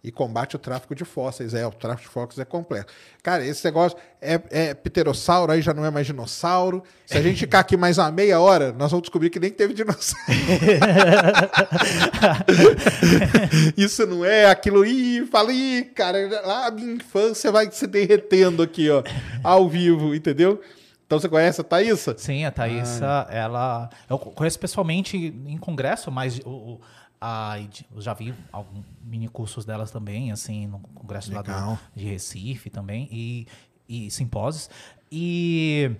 e 0.06 0.12
combate 0.12 0.54
o 0.54 0.58
tráfico 0.58 0.94
de 0.94 1.04
fósseis. 1.04 1.52
É, 1.52 1.66
o 1.66 1.72
tráfico 1.72 2.08
de 2.08 2.14
fósseis 2.14 2.38
é 2.38 2.44
completo. 2.44 2.92
Cara, 3.24 3.44
esse 3.44 3.64
negócio 3.64 3.98
é, 4.22 4.40
é 4.50 4.72
pterossauro, 4.72 5.50
aí 5.50 5.60
já 5.60 5.74
não 5.74 5.84
é 5.84 5.90
mais 5.90 6.06
dinossauro. 6.06 6.84
Se 7.04 7.18
a 7.18 7.22
gente 7.22 7.40
ficar 7.40 7.58
aqui 7.58 7.76
mais 7.76 7.98
uma 7.98 8.12
meia 8.12 8.38
hora, 8.38 8.72
nós 8.72 8.92
vamos 8.92 9.02
descobrir 9.02 9.30
que 9.30 9.40
nem 9.40 9.50
teve 9.50 9.74
dinossauro. 9.74 10.24
Isso 13.76 14.06
não 14.06 14.24
é 14.24 14.46
aquilo. 14.46 14.86
Ih, 14.86 15.26
fala, 15.26 15.52
ih, 15.52 15.90
cara, 15.92 16.40
lá 16.46 16.68
a 16.68 16.70
minha 16.70 16.94
infância 16.94 17.50
vai 17.50 17.68
se 17.72 17.88
derretendo 17.88 18.62
aqui, 18.62 18.88
ó, 18.88 19.02
ao 19.42 19.68
vivo, 19.68 20.14
entendeu? 20.14 20.60
Então 21.04 21.18
você 21.18 21.28
conhece 21.28 21.60
a 21.60 21.64
Thaísa? 21.64 22.14
Sim, 22.16 22.44
a 22.44 22.52
Thaísa, 22.52 23.06
ah. 23.06 23.26
ela. 23.28 23.90
Eu 24.08 24.18
conheço 24.18 24.58
pessoalmente 24.58 25.16
em 25.16 25.56
congresso, 25.56 26.12
mas 26.12 26.40
o, 26.44 26.80
a, 27.26 27.58
eu 27.92 28.00
já 28.00 28.14
vi 28.14 28.32
alguns 28.52 28.84
mini 29.02 29.26
cursos 29.26 29.64
delas 29.64 29.90
também, 29.90 30.30
assim, 30.30 30.68
no 30.68 30.78
congresso 30.78 31.32
lá 31.34 31.42
do, 31.42 31.78
de 31.94 32.04
Recife 32.04 32.70
também, 32.70 33.08
e, 33.10 33.46
e 33.88 34.10
simpósios. 34.10 34.70
E. 35.10 35.90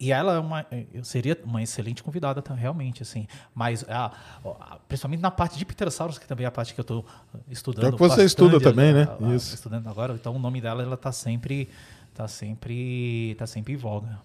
E 0.00 0.10
ela 0.10 0.34
é 0.34 0.38
uma, 0.40 0.66
seria 1.04 1.38
uma 1.44 1.62
excelente 1.62 2.02
convidada, 2.02 2.42
realmente, 2.54 3.02
assim. 3.02 3.28
Mas, 3.54 3.84
a, 3.88 4.06
a, 4.44 4.78
principalmente 4.88 5.20
na 5.20 5.30
parte 5.30 5.56
de 5.56 5.64
pterossauros, 5.64 6.18
que 6.18 6.26
também 6.26 6.44
é 6.44 6.48
a 6.48 6.50
parte 6.50 6.74
que 6.74 6.80
eu 6.80 6.82
estou 6.82 7.06
estudando. 7.48 7.86
É 7.86 7.92
que 7.92 7.98
você 7.98 8.24
estuda 8.24 8.60
também, 8.60 8.92
né? 8.92 9.06
Isso. 9.36 9.54
Estudando 9.54 9.86
agora. 9.86 10.14
Então, 10.14 10.34
o 10.34 10.40
nome 10.40 10.60
dela, 10.60 10.82
ela 10.82 10.94
está 10.94 11.12
sempre 11.12 11.68
tá 12.12 12.26
sempre, 12.26 13.36
tá 13.38 13.46
sempre 13.46 13.74
em 13.74 13.76
voga. 13.76 14.18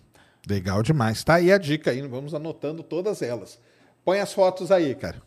Legal 0.49 0.81
demais. 0.81 1.23
Tá 1.23 1.35
aí 1.35 1.51
a 1.51 1.59
dica 1.59 1.91
aí, 1.91 2.01
vamos 2.01 2.33
anotando 2.33 2.81
todas 2.81 3.21
elas. 3.21 3.59
Põe 4.03 4.19
as 4.19 4.33
fotos 4.33 4.71
aí, 4.71 4.95
cara. 4.95 5.21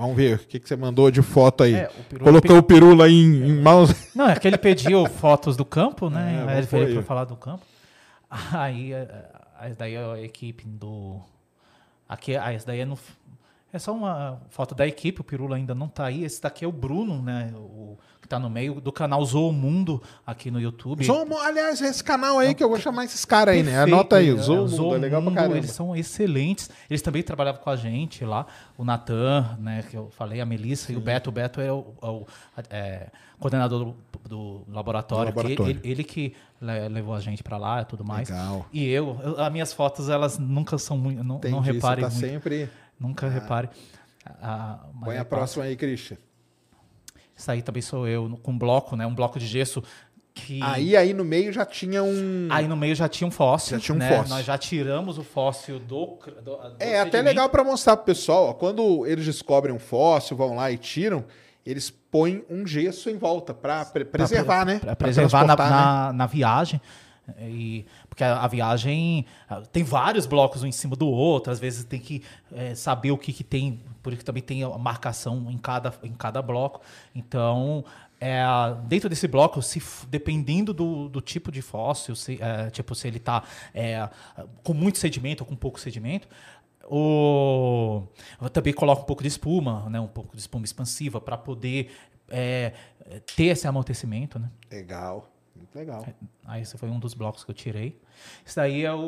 Vamos 0.00 0.16
ver 0.16 0.36
o 0.36 0.38
que, 0.38 0.58
que 0.58 0.66
você 0.66 0.76
mandou 0.76 1.10
de 1.10 1.20
foto 1.20 1.62
aí. 1.62 1.74
É, 1.74 1.90
o 2.14 2.18
Colocou 2.20 2.56
o 2.56 2.62
pirula 2.62 3.04
aí 3.04 3.12
em, 3.12 3.50
em 3.50 3.60
mouse. 3.60 3.94
Não, 4.14 4.30
é 4.30 4.34
que 4.34 4.48
ele 4.48 4.56
pediu 4.56 5.04
fotos 5.20 5.58
do 5.58 5.64
campo, 5.64 6.08
né? 6.08 6.36
É, 6.36 6.50
aí 6.50 6.58
ele 6.58 6.66
veio 6.66 6.94
para 6.94 7.02
falar 7.02 7.24
do 7.24 7.36
campo. 7.36 7.62
Aí, 8.52 8.92
aí 9.58 9.74
daí 9.74 9.94
é 9.94 10.04
a 10.04 10.20
equipe 10.22 10.64
do. 10.64 11.20
Aqui, 12.08 12.36
aí 12.36 12.56
daí 12.64 12.80
é 12.80 12.84
no. 12.84 12.96
É 13.72 13.78
só 13.78 13.92
uma 13.92 14.40
foto 14.50 14.72
da 14.72 14.86
equipe, 14.86 15.20
o 15.20 15.24
Pirula 15.24 15.56
ainda 15.56 15.74
não 15.74 15.86
está 15.86 16.06
aí. 16.06 16.24
Esse 16.24 16.40
daqui 16.40 16.64
é 16.64 16.68
o 16.68 16.72
Bruno, 16.72 17.20
né? 17.20 17.52
O, 17.56 17.98
tá 18.30 18.38
no 18.38 18.48
meio 18.48 18.80
do 18.80 18.92
canal 18.92 19.24
Zoom 19.24 19.50
Mundo 19.50 20.00
aqui 20.24 20.52
no 20.52 20.60
YouTube. 20.60 21.04
Zoom, 21.04 21.36
aliás, 21.36 21.82
esse 21.82 22.02
canal 22.02 22.38
aí 22.38 22.54
que 22.54 22.62
eu 22.62 22.68
vou 22.68 22.78
chamar 22.78 23.04
esses 23.04 23.24
caras 23.24 23.56
aí, 23.56 23.62
né? 23.64 23.82
Anota 23.82 24.16
aí, 24.16 24.30
Zoom, 24.38 24.66
é, 24.66 24.70
Mundo, 24.70 24.94
é 24.94 24.98
legal 24.98 25.20
pra 25.20 25.32
caramba. 25.32 25.56
Eles 25.56 25.72
são 25.72 25.96
excelentes. 25.96 26.70
Eles 26.88 27.02
também 27.02 27.24
trabalhavam 27.24 27.60
com 27.60 27.68
a 27.68 27.74
gente 27.74 28.24
lá. 28.24 28.46
O 28.78 28.84
Natan, 28.84 29.58
né, 29.58 29.84
que 29.90 29.96
eu 29.96 30.10
falei, 30.12 30.40
a 30.40 30.46
Melissa 30.46 30.86
Sim. 30.86 30.92
e 30.92 30.96
o 30.96 31.00
Beto. 31.00 31.30
O 31.30 31.32
Beto 31.32 31.60
é 31.60 31.72
o, 31.72 31.92
é 32.00 32.06
o 32.06 32.26
é, 32.70 33.08
coordenador 33.40 33.84
do, 33.84 33.96
do 34.28 34.62
laboratório. 34.68 35.32
Do 35.32 35.36
laboratório. 35.36 35.80
Ele, 35.82 35.90
ele, 35.90 36.04
que 36.04 36.32
levou 36.88 37.16
a 37.16 37.20
gente 37.20 37.42
para 37.42 37.56
lá 37.56 37.82
e 37.82 37.84
tudo 37.84 38.04
mais. 38.04 38.28
Legal. 38.28 38.64
E 38.72 38.88
eu, 38.88 39.18
eu, 39.24 39.40
as 39.40 39.50
minhas 39.50 39.72
fotos, 39.72 40.08
elas 40.08 40.38
nunca 40.38 40.78
são 40.78 40.96
muito. 40.96 41.24
Não, 41.24 41.36
Entendi, 41.36 41.52
não 41.52 41.60
reparem. 41.60 42.04
Você 42.04 42.10
tá 42.10 42.26
muito. 42.26 42.32
sempre. 42.32 42.70
Nunca 42.98 43.26
ah. 43.26 43.30
repare. 43.30 43.68
Ah, 44.40 44.78
Põe 45.02 45.18
a 45.18 45.24
próxima 45.24 45.64
aí, 45.64 45.74
Christian. 45.74 46.16
Isso 47.40 47.50
aí 47.50 47.62
também 47.62 47.80
sou 47.82 48.06
eu, 48.06 48.38
com 48.42 48.52
um 48.52 48.58
bloco, 48.58 48.94
né? 48.96 49.06
Um 49.06 49.14
bloco 49.14 49.38
de 49.38 49.46
gesso 49.46 49.82
Que... 50.34 50.60
Aí, 50.62 50.96
aí 50.96 51.12
no 51.12 51.24
meio 51.24 51.52
já 51.52 51.64
tinha 51.66 52.02
um. 52.04 52.46
Aí 52.50 52.68
no 52.68 52.76
meio 52.76 52.94
já 52.94 53.08
tinha 53.08 53.26
um 53.26 53.30
fóssil. 53.30 53.78
Já 53.78 53.84
tinha 53.84 53.94
um 53.96 53.98
né? 53.98 54.08
fóssil. 54.08 54.34
Nós 54.34 54.46
já 54.46 54.56
tiramos 54.56 55.18
o 55.18 55.24
fóssil 55.24 55.78
do. 55.80 56.18
do- 56.42 56.56
do 56.56 56.56
É 56.78 57.00
até 57.00 57.04
sedimento. 57.10 57.24
legal 57.24 57.48
pra 57.48 57.64
mostrar 57.64 57.96
pro 57.96 58.06
pessoal, 58.06 58.50
ó, 58.50 58.52
quando 58.54 59.04
eles 59.06 59.24
descobrem 59.24 59.74
um 59.74 59.78
fóssil, 59.78 60.36
vão 60.36 60.54
lá 60.54 60.70
e 60.70 60.78
tiram, 60.78 61.24
eles 61.66 61.90
põem 61.90 62.44
um 62.48 62.64
gesso 62.66 63.10
em 63.10 63.16
volta 63.18 63.52
pra 63.52 63.84
pre- 63.84 64.04
preservar, 64.04 64.64
né? 64.64 64.78
Pra 64.78 64.94
Pra 64.94 65.06
preservar 65.06 65.44
na, 65.46 65.56
né? 65.56 65.68
na, 65.68 66.12
na 66.12 66.26
viagem. 66.26 66.80
E, 67.38 67.86
porque 68.08 68.24
a, 68.24 68.40
a 68.40 68.46
viagem 68.46 69.26
tem 69.72 69.82
vários 69.82 70.26
blocos 70.26 70.62
um 70.62 70.66
em 70.66 70.72
cima 70.72 70.96
do 70.96 71.06
outro, 71.08 71.52
às 71.52 71.58
vezes 71.58 71.84
tem 71.84 72.00
que 72.00 72.22
eh, 72.52 72.74
saber 72.74 73.10
o 73.10 73.18
que, 73.18 73.32
que 73.32 73.44
tem, 73.44 73.80
por 74.02 74.12
isso 74.12 74.20
que 74.20 74.24
também 74.24 74.42
tem 74.42 74.62
a 74.62 74.78
marcação 74.78 75.50
em 75.50 75.58
cada, 75.58 75.94
em 76.02 76.12
cada 76.12 76.42
bloco. 76.42 76.80
Então, 77.14 77.84
é, 78.20 78.42
dentro 78.84 79.08
desse 79.08 79.26
bloco, 79.26 79.62
se, 79.62 79.82
dependendo 80.08 80.74
do, 80.74 81.08
do 81.08 81.20
tipo 81.20 81.50
de 81.50 81.62
fóssil, 81.62 82.14
se, 82.14 82.38
eh, 82.40 82.70
tipo, 82.70 82.94
se 82.94 83.08
ele 83.08 83.16
está 83.16 83.42
com 84.62 84.74
muito 84.74 84.98
sedimento 84.98 85.42
ou 85.42 85.46
com 85.46 85.56
pouco 85.56 85.80
sedimento, 85.80 86.28
o, 86.90 88.02
eu 88.42 88.50
também 88.50 88.72
coloco 88.72 89.02
um 89.02 89.06
pouco 89.06 89.22
de 89.22 89.28
espuma, 89.28 89.88
né, 89.88 90.00
um 90.00 90.08
pouco 90.08 90.34
de 90.34 90.42
espuma 90.42 90.64
expansiva, 90.64 91.20
para 91.20 91.38
poder 91.38 91.90
eh, 92.28 92.72
ter 93.36 93.46
esse 93.46 93.66
amortecimento. 93.66 94.38
Né? 94.38 94.50
Legal, 94.70 95.28
muito 95.60 95.76
legal. 95.78 96.06
Aí 96.46 96.62
esse 96.62 96.76
foi 96.76 96.88
um 96.90 96.98
dos 96.98 97.14
blocos 97.14 97.44
que 97.44 97.50
eu 97.50 97.54
tirei. 97.54 98.00
Isso 98.44 98.56
daí 98.56 98.84
é 98.84 98.92
o 98.92 98.98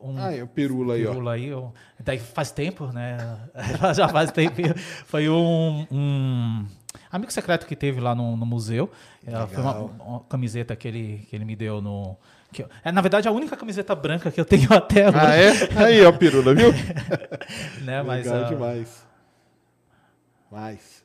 um, 0.00 0.14
Ah, 0.18 0.34
é 0.34 0.42
o 0.42 0.46
pirula 0.46 0.94
aí, 0.94 1.06
ó. 1.06 1.10
pirula 1.10 1.32
aí, 1.32 1.46
eu- 1.46 1.72
daí 1.98 2.18
faz 2.18 2.50
tempo, 2.50 2.86
né? 2.92 3.16
Já 3.94 4.08
faz 4.08 4.30
tempo. 4.30 4.56
Foi 5.06 5.28
um, 5.28 5.86
um 5.90 6.66
amigo 7.10 7.32
secreto 7.32 7.66
que 7.66 7.74
teve 7.74 8.00
lá 8.00 8.14
no, 8.14 8.36
no 8.36 8.44
museu. 8.46 8.90
É, 9.26 9.30
Foi 9.46 9.62
uma, 9.62 9.72
Legal. 9.72 9.90
uma 10.00 10.20
camiseta 10.20 10.76
que 10.76 10.86
ele, 10.88 11.26
que 11.28 11.34
ele 11.36 11.44
me 11.44 11.56
deu 11.56 11.80
no. 11.80 12.16
que 12.52 12.62
eu- 12.62 12.68
é, 12.84 12.92
na 12.92 13.00
verdade, 13.00 13.26
a 13.28 13.32
única 13.32 13.56
camiseta 13.56 13.94
branca 13.94 14.30
que 14.30 14.40
eu 14.40 14.44
tenho 14.44 14.70
até 14.74 15.08
hoje. 15.08 15.16
Ah, 15.18 15.34
é? 15.36 15.84
Aí, 15.84 16.04
ó, 16.04 16.12
pirula, 16.12 16.54
viu? 16.54 16.70
né? 17.84 18.02
Mas, 18.02 18.26
legal 18.26 18.44
ah, 18.44 18.48
demais. 18.48 19.06
Mais. 20.50 20.99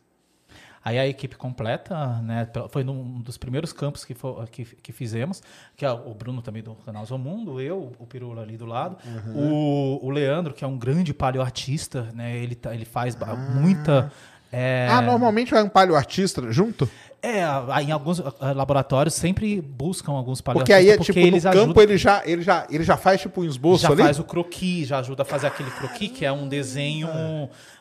Aí 0.85 0.99
a 0.99 1.07
equipe 1.07 1.35
completa, 1.35 2.21
né? 2.21 2.47
Foi 2.69 2.83
num 2.83 3.19
dos 3.19 3.39
primeiros 3.39 3.73
campos 3.73 4.05
que, 4.05 4.13
fo- 4.13 4.45
que, 4.51 4.63
que 4.63 4.91
fizemos, 4.91 5.41
que 5.75 5.83
é 5.83 5.91
o 5.91 6.13
Bruno 6.13 6.43
também 6.43 6.61
do 6.61 6.75
canal 6.75 7.03
Zomundo, 7.03 7.59
eu, 7.59 7.91
o 7.97 8.05
Pirula 8.05 8.43
ali 8.43 8.55
do 8.55 8.67
lado, 8.67 8.95
o, 9.35 9.99
o 10.05 10.09
Leandro, 10.11 10.53
que 10.53 10.63
é 10.63 10.67
um 10.67 10.77
grande 10.77 11.11
paleoartista, 11.11 12.03
né? 12.13 12.37
Ele, 12.37 12.53
tá- 12.53 12.73
ele 12.75 12.85
faz 12.85 13.15
ba- 13.15 13.35
muita. 13.35 14.11
É, 14.57 14.87
Ah, 14.89 15.01
normalmente 15.01 15.51
vai 15.51 15.61
um 15.63 15.69
paleoartista 15.69 16.41
junto? 16.51 16.89
é, 17.21 17.41
em 17.81 17.91
alguns 17.91 18.19
ah, 18.39 18.51
laboratórios 18.53 19.15
sempre 19.15 19.59
buscam 19.59 20.11
alguns 20.11 20.41
Porque 20.41 20.71
paleoartistas 20.71 20.77
aí 20.77 20.89
é 20.91 20.97
porque 20.97 21.11
tipo, 21.13 21.19
no 21.21 21.27
eles 21.27 21.43
campo 21.43 21.57
ajudam. 21.59 21.83
ele 21.83 21.97
já, 21.97 22.21
ele, 22.23 22.41
já, 22.43 22.67
ele 22.69 22.83
já 22.83 22.95
faz 22.97 23.19
tipo 23.21 23.41
um 23.41 23.45
esboço 23.45 23.81
já 23.81 23.89
ali? 23.89 24.03
faz 24.03 24.19
o 24.19 24.23
croquis, 24.23 24.87
já 24.89 24.99
ajuda 24.99 25.23
a 25.23 25.25
fazer 25.25 25.47
aquele 25.47 25.71
croquis, 25.71 26.11
que 26.11 26.23
é 26.23 26.31
um 26.31 26.47
desenho, 26.47 27.09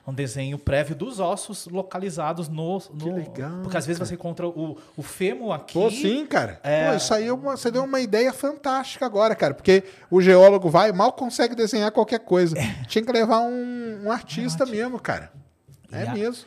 um 0.09 0.15
desenho 0.15 0.59
prévio 0.59 0.97
dos 0.97 1.20
ossos 1.20 1.67
localizados 1.67 2.49
no. 2.49 2.81
no 2.94 3.15
legal, 3.15 3.61
porque 3.62 3.77
às 3.77 3.85
vezes 3.85 3.99
você 4.01 4.15
encontra 4.15 4.47
o, 4.49 4.78
o 4.97 5.03
fêmur 5.03 5.53
aqui. 5.53 5.75
Pô, 5.75 5.91
sim, 5.91 6.25
cara. 6.25 6.59
É. 6.65 6.89
Pô, 6.91 6.97
isso 6.97 7.12
aí 7.12 7.27
é 7.27 7.33
uma- 7.33 7.55
você 7.57 7.70
deu 7.70 7.85
uma 7.85 8.01
ideia 8.01 8.33
fantástica 8.33 9.05
agora, 9.05 9.35
cara. 9.35 9.53
Porque 9.53 9.85
o 10.11 10.23
geólogo 10.23 10.70
vai 10.70 10.91
mal 10.91 11.12
consegue 11.12 11.55
desenhar 11.55 11.91
qualquer 11.93 12.20
coisa. 12.20 12.57
Tinha 12.89 13.05
que 13.05 13.12
levar 13.12 13.41
um, 13.41 14.05
um 14.07 14.11
artista 14.11 14.65
mesmo, 14.65 14.99
cara. 14.99 15.31
É 15.93 16.05
E 16.05 16.07
a- 16.09 16.15
mesmo. 16.15 16.47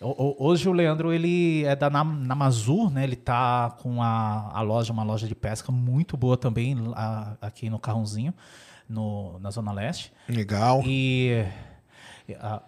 Hoje 0.00 0.68
o 0.68 0.72
Leandro 0.72 1.10
ele 1.12 1.64
é 1.64 1.74
da 1.74 1.88
Nam- 1.88 2.20
Namazur, 2.26 2.90
né? 2.90 3.02
Ele 3.04 3.16
tá 3.16 3.70
com 3.80 4.02
a, 4.02 4.50
a 4.52 4.60
loja, 4.60 4.92
uma 4.92 5.02
loja 5.02 5.26
de 5.26 5.34
pesca 5.34 5.72
muito 5.72 6.16
boa 6.18 6.36
também 6.36 6.74
lá- 6.74 7.36
aqui 7.40 7.70
no 7.70 7.78
Carrãozinho, 7.78 8.34
no, 8.88 9.38
na 9.38 9.50
Zona 9.50 9.72
Leste. 9.72 10.12
Legal. 10.28 10.82
E. 10.84 11.44
a- 12.38 12.62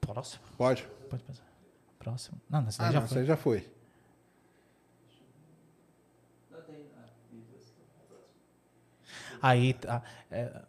próximo? 0.00 0.42
Pode. 0.58 0.86
Pode 1.08 1.22
pensar. 1.22 1.44
Próximo? 1.98 2.38
Não, 2.50 2.60
nesse 2.60 2.82
Ah, 2.82 2.92
já 2.92 3.00
não, 3.00 3.08
foi. 3.08 3.18
você 3.18 3.24
já 3.24 3.36
foi. 3.36 3.66
Aí, 9.42 9.74
tá, 9.74 10.02
é, 10.30 10.62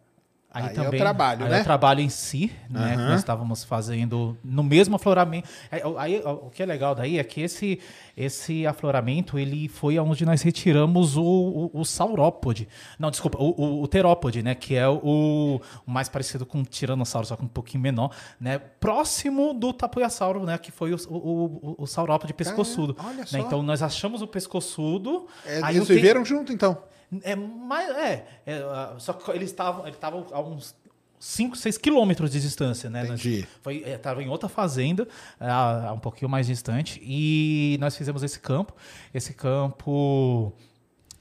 aí, 0.55 0.63
Aí 0.63 0.69
é 0.69 0.81
o 0.81 0.83
também. 0.85 0.99
trabalho, 0.99 1.43
aí 1.45 1.51
né? 1.51 1.57
É 1.57 1.61
o 1.61 1.63
trabalho 1.63 1.99
em 1.99 2.09
si, 2.09 2.51
né? 2.69 2.89
Que 2.95 2.95
Aham. 3.01 3.09
nós 3.09 3.19
estávamos 3.19 3.63
fazendo 3.63 4.37
no 4.43 4.63
mesmo 4.63 4.95
afloramento. 4.95 5.47
Aí, 5.71 5.81
o- 5.83 5.97
aí, 5.97 6.21
o 6.25 6.49
que 6.49 6.63
é 6.63 6.65
legal 6.65 6.95
daí 6.95 7.19
é 7.19 7.23
que 7.23 7.41
esse, 7.41 7.79
esse 8.15 8.65
afloramento 8.65 9.37
ele 9.37 9.67
foi 9.67 9.99
onde 9.99 10.25
nós 10.25 10.41
retiramos 10.41 11.17
o, 11.17 11.23
o, 11.23 11.71
o 11.81 11.83
saurópode. 11.85 12.67
Não, 12.97 13.11
desculpa, 13.11 13.37
o, 13.37 13.49
o, 13.61 13.83
o 13.83 13.87
terópode, 13.87 14.41
né? 14.41 14.55
Que 14.55 14.75
é 14.75 14.87
o, 14.87 15.59
o 15.85 15.91
mais 15.91 16.07
parecido 16.09 16.45
com 16.45 16.61
o 16.61 16.65
tiranossauro, 16.65 17.27
só 17.27 17.35
que 17.35 17.43
um 17.43 17.47
pouquinho 17.47 17.83
menor, 17.83 18.11
né? 18.39 18.57
Próximo 18.57 19.53
do 19.53 19.73
tapuiasauro, 19.73 20.45
né? 20.45 20.57
Que 20.57 20.71
foi 20.71 20.93
o, 20.93 20.97
o, 21.09 21.75
o, 21.79 21.85
saurópode 21.85 22.33
pescoçudo. 22.33 22.95
olha 23.03 23.17
né? 23.17 23.25
só. 23.25 23.37
Então 23.37 23.61
nós 23.61 23.81
achamos 23.81 24.21
o 24.21 24.27
pescoçudo. 24.27 25.27
É, 25.45 25.59
eles 25.71 25.87
tem- 25.87 25.95
viveram 25.97 26.23
junto, 26.23 26.53
então. 26.53 26.77
É, 27.23 27.35
mas, 27.35 27.89
é, 27.97 28.27
é, 28.45 28.57
ah, 28.63 28.95
só 28.97 29.13
que 29.13 29.29
eles 29.31 29.49
estavam 29.49 29.83
eles 29.83 29.95
estavam 29.95 30.25
a 30.31 30.41
uns 30.41 30.75
5, 31.19 31.55
6 31.55 31.77
quilômetros 31.77 32.31
de 32.31 32.39
distância, 32.41 32.89
né? 32.89 33.03
Nós- 33.03 33.19
Entendi. 33.25 33.47
foi, 33.61 33.77
estava 33.77 34.21
em 34.21 34.27
outra 34.29 34.49
fazenda, 34.49 35.07
ah, 35.39 35.91
um 35.95 35.99
pouquinho 35.99 36.29
mais 36.29 36.45
distante, 36.47 36.99
e 37.03 37.77
nós 37.79 37.95
fizemos 37.95 38.21
esse 38.23 38.39
campo. 38.39 38.73
Esse 39.13 39.33
campo. 39.33 40.53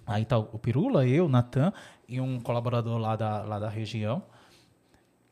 Aí 0.07 0.25
tá 0.25 0.37
o 0.39 0.59
Pirula, 0.59 1.07
eu, 1.07 1.29
Natan 1.29 1.73
e 2.07 2.21
um 2.21 2.39
colaborador 2.39 2.99
lá 2.99 3.17
da, 3.17 3.43
lá 3.43 3.59
da 3.59 3.69
região. 3.69 4.23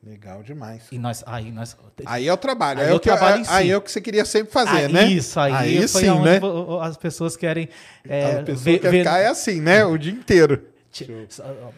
Legal 0.04 0.42
demais. 0.42 0.82
E 0.90 0.98
nós. 0.98 1.22
Aí 1.26 1.52
nós. 1.52 1.76
Aí 2.06 2.26
é 2.26 2.32
o 2.32 2.36
trabalho. 2.36 2.80
Aí 2.80 2.86
Aí, 2.86 2.90
é 2.90 2.92
é 2.92 2.96
o 2.96 3.00
que, 3.00 3.08
trabalho 3.08 3.40
em 3.40 3.44
si. 3.44 3.50
aí 3.52 3.70
é 3.70 3.76
o 3.76 3.80
que 3.80 3.90
você 3.92 4.00
queria 4.00 4.24
sempre 4.24 4.52
fazer, 4.52 4.86
Ah, 4.86 4.88
né? 4.88 5.04
Isso, 5.06 5.38
aí, 5.38 5.86
foi 5.86 6.02
sim, 6.02 6.20
né? 6.20 6.40
as 6.80 6.96
pessoas 6.96 7.36
querem. 7.36 7.68
é, 8.08 8.38
a 8.38 8.42
pessoa 8.42 8.64
ver- 8.64 8.78
quer 8.80 8.90
ver- 8.90 8.98
ficar 9.04 9.18
é 9.18 9.28
assim, 9.28 9.60
né? 9.60 9.84
O 9.84 9.96
dia 9.96 10.12
inteiro. 10.12 10.66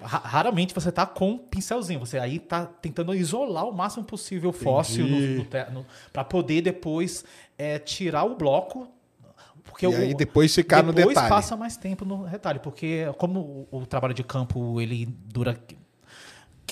Raramente 0.02 0.74
você 0.74 0.90
tá 0.90 1.06
com 1.06 1.32
um 1.32 1.38
pincelzinho, 1.38 2.00
você 2.00 2.18
aí 2.18 2.38
tá 2.38 2.66
tentando 2.66 3.14
isolar 3.14 3.64
o 3.66 3.72
máximo 3.72 4.04
possível 4.04 4.50
o 4.50 4.52
fóssil 4.52 5.06
para 6.12 6.24
poder 6.24 6.62
depois 6.62 7.24
é, 7.58 7.78
tirar 7.78 8.24
o 8.24 8.34
bloco. 8.36 8.88
Porque 9.62 9.86
E 9.86 9.88
o- 9.88 9.96
aí 9.96 10.14
depois 10.14 10.54
ficar 10.54 10.82
no 10.82 10.92
depois 10.92 11.14
detalhe. 11.14 11.28
passa 11.30 11.56
mais 11.56 11.76
tempo 11.76 12.04
no 12.04 12.22
retalho, 12.24 12.60
porque 12.60 13.06
como 13.16 13.66
o, 13.70 13.78
o 13.80 13.86
trabalho 13.86 14.12
de 14.12 14.22
campo 14.22 14.78
ele 14.80 15.06
dura 15.06 15.56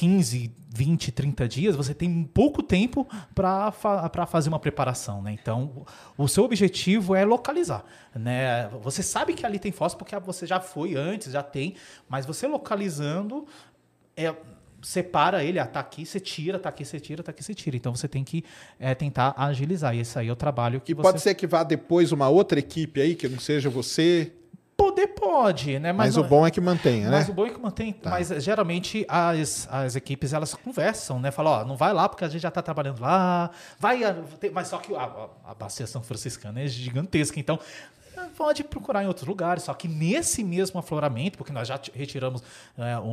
15, 0.03 0.53
20, 0.75 1.13
30 1.13 1.49
dias, 1.49 1.77
você 1.77 1.95
tem 1.95 2.25
pouco 2.25 2.61
tempo 2.61 3.07
para 3.33 3.71
fa 3.71 4.27
fazer 4.27 4.49
uma 4.49 4.59
preparação, 4.59 5.23
né? 5.23 5.31
Então, 5.41 5.87
o 6.19 6.27
seu 6.27 6.43
objetivo 6.43 7.15
é 7.15 7.25
localizar, 7.25 7.85
né? 8.13 8.69
Você 8.83 9.01
sabe 9.01 9.33
que 9.33 9.47
ali 9.47 9.61
tem 9.61 9.71
fósforo 9.71 10.05
porque 10.05 10.19
você 10.19 10.45
já 10.45 10.59
foi 10.59 10.97
antes, 10.97 11.31
já 11.31 11.41
tem, 11.41 11.77
mas 12.09 12.27
você 12.27 12.49
localizando 12.49 13.47
é 14.17 14.35
separa 14.83 15.45
ele, 15.45 15.61
ah, 15.61 15.67
tá 15.67 15.79
aqui, 15.79 16.05
você 16.05 16.19
tira, 16.19 16.59
tá 16.59 16.69
aqui, 16.69 16.85
você 16.85 16.99
tira, 16.99 17.23
tá 17.23 17.31
aqui, 17.31 17.45
você 17.45 17.55
tira. 17.55 17.77
Então 17.77 17.95
você 17.95 18.09
tem 18.09 18.25
que 18.25 18.45
é, 18.81 18.97
tentar 18.97 19.33
agilizar. 19.37 19.95
E 19.95 20.01
esse 20.01 20.19
aí 20.19 20.27
é 20.27 20.33
o 20.33 20.35
trabalho 20.35 20.81
que 20.81 20.91
E 20.91 20.95
você 20.97 21.03
pode 21.03 21.21
ser 21.21 21.37
que 21.37 21.47
vá 21.47 21.63
depois 21.63 22.11
uma 22.11 22.29
outra 22.29 22.59
equipe 22.59 23.01
aí, 23.01 23.15
que 23.15 23.29
não 23.29 23.39
seja 23.39 23.71
você, 23.71 24.33
poder 24.77 25.09
pode, 25.09 25.79
né? 25.79 25.93
mas, 25.93 26.17
não- 26.17 26.25
o 26.25 26.27
bom 26.29 26.47
é 26.47 26.51
que 26.51 26.61
mantenha, 26.61 27.09
Mas 27.11 27.27
né? 27.27 27.33
o 27.33 27.35
bom 27.35 27.47
é 27.47 27.51
que 27.51 27.61
mantém. 27.61 27.95
Mas 28.05 28.29
geralmente 28.43 29.05
as, 29.09 29.69
as 29.71 29.95
equipes 29.97 30.33
elas 30.33 30.55
conversam, 30.55 31.21
né? 31.21 31.31
Falam, 31.31 31.53
ó, 31.53 31.65
não 31.65 31.77
vai 31.77 31.93
lá 31.93 32.09
porque 32.09 32.25
a 32.25 32.29
gente 32.29 32.43
já 32.43 32.49
está 32.49 32.61
trabalhando 32.63 33.01
lá. 33.01 33.51
Vai, 33.79 34.01
mas 34.53 34.69
só 34.69 34.79
que 34.79 34.95
a, 34.95 35.29
a, 35.47 35.55
bacia 35.55 35.87
São 35.87 36.03
Franciscana 36.03 36.61
é 36.61 36.67
gigantesca, 36.67 37.39
então 37.39 37.59
pode 38.37 38.63
procurar 38.65 39.03
em 39.03 39.07
outros 39.07 39.27
lugares. 39.27 39.63
Só 39.65 39.75
que 39.75 39.89
nesse 39.89 40.43
mesmo 40.45 40.79
afloramento, 40.81 41.37
porque 41.39 41.53
nós 41.53 41.67
já 41.69 41.79
retiramos 41.95 42.43
é, 42.79 42.99
um- 42.99 43.09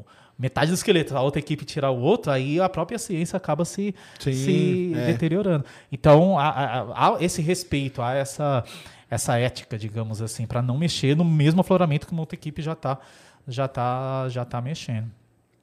um- 0.00 0.04
metade 0.38 0.70
do 0.70 0.74
esqueleto, 0.74 1.16
a 1.16 1.22
outra 1.22 1.38
equipe 1.40 1.64
tirar 1.64 1.90
o 1.90 1.98
outro, 2.00 2.30
aí 2.30 2.60
a 2.60 2.68
própria 2.68 2.98
ciência 2.98 3.36
acaba 3.38 3.64
se, 3.64 3.94
Sim, 4.20 4.32
se 4.34 4.92
é. 4.94 5.06
deteriorando. 5.06 5.64
Então, 5.90 6.38
há, 6.38 6.48
há- 6.48 7.08
há 7.16 7.24
esse 7.24 7.40
respeito, 7.40 8.02
há 8.02 8.12
essa, 8.14 8.62
essa 9.10 9.38
ética, 9.38 9.78
digamos 9.78 10.20
assim, 10.20 10.46
para 10.46 10.60
não 10.62 10.76
mexer 10.76 11.16
no 11.16 11.24
mesmo 11.24 11.60
afloramento 11.60 12.06
que 12.06 12.12
uma 12.12 12.22
outra 12.22 12.36
equipe 12.36 12.60
já 12.62 12.72
está 12.72 12.98
já 13.48 13.68
tá, 13.68 14.28
já 14.28 14.44
tá 14.44 14.60
mexendo. 14.60 15.08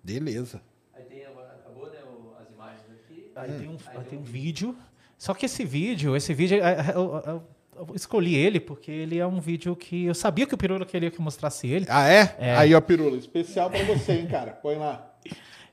Beleza. 0.01 0.61
Aí 0.95 1.03
tem 1.03 1.25
agora, 1.25 1.49
acabou, 1.59 1.87
né, 1.87 1.99
o- 2.05 2.33
as 2.41 2.49
imagens 2.49 2.81
aqui. 2.91 3.29
Aí 3.35 3.51
tem 3.59 3.67
um, 3.67 3.73
Aí 3.73 3.79
aí 3.87 3.93
tem 3.95 4.03
tem 4.05 4.19
um 4.19 4.21
um 4.21 4.25
vídeo. 4.25 4.77
Só 5.17 5.33
que 5.33 5.45
esse 5.45 5.65
vídeo, 5.65 6.15
esse 6.15 6.33
vídeo, 6.33 6.63
é- 6.63 6.91
é- 6.91 6.91
eu, 6.95 7.21
eu- 7.25 7.43
eu 7.75 7.95
escolhi 7.95 8.35
ele 8.35 8.59
porque 8.59 8.89
ele 8.91 9.17
é 9.17 9.25
um 9.27 9.39
vídeo 9.41 9.75
que 9.75 10.05
eu 10.05 10.13
sabia 10.15 10.45
que 10.47 10.53
o 10.53 10.57
Pirula 10.57 10.85
queria 10.85 11.11
que 11.11 11.17
eu 11.19 11.23
mostrasse 11.23 11.67
ele. 11.67 11.85
Ah, 11.89 12.07
é? 12.07 12.35
É. 12.39 12.55
Aí, 12.55 12.73
ó, 12.73 12.79
Pirula, 12.79 13.17
especial 13.17 13.69
pra 13.69 13.83
você, 13.83 14.13
hein, 14.13 14.27
cara. 14.27 14.51
Põe 14.51 14.77
lá. 14.77 15.13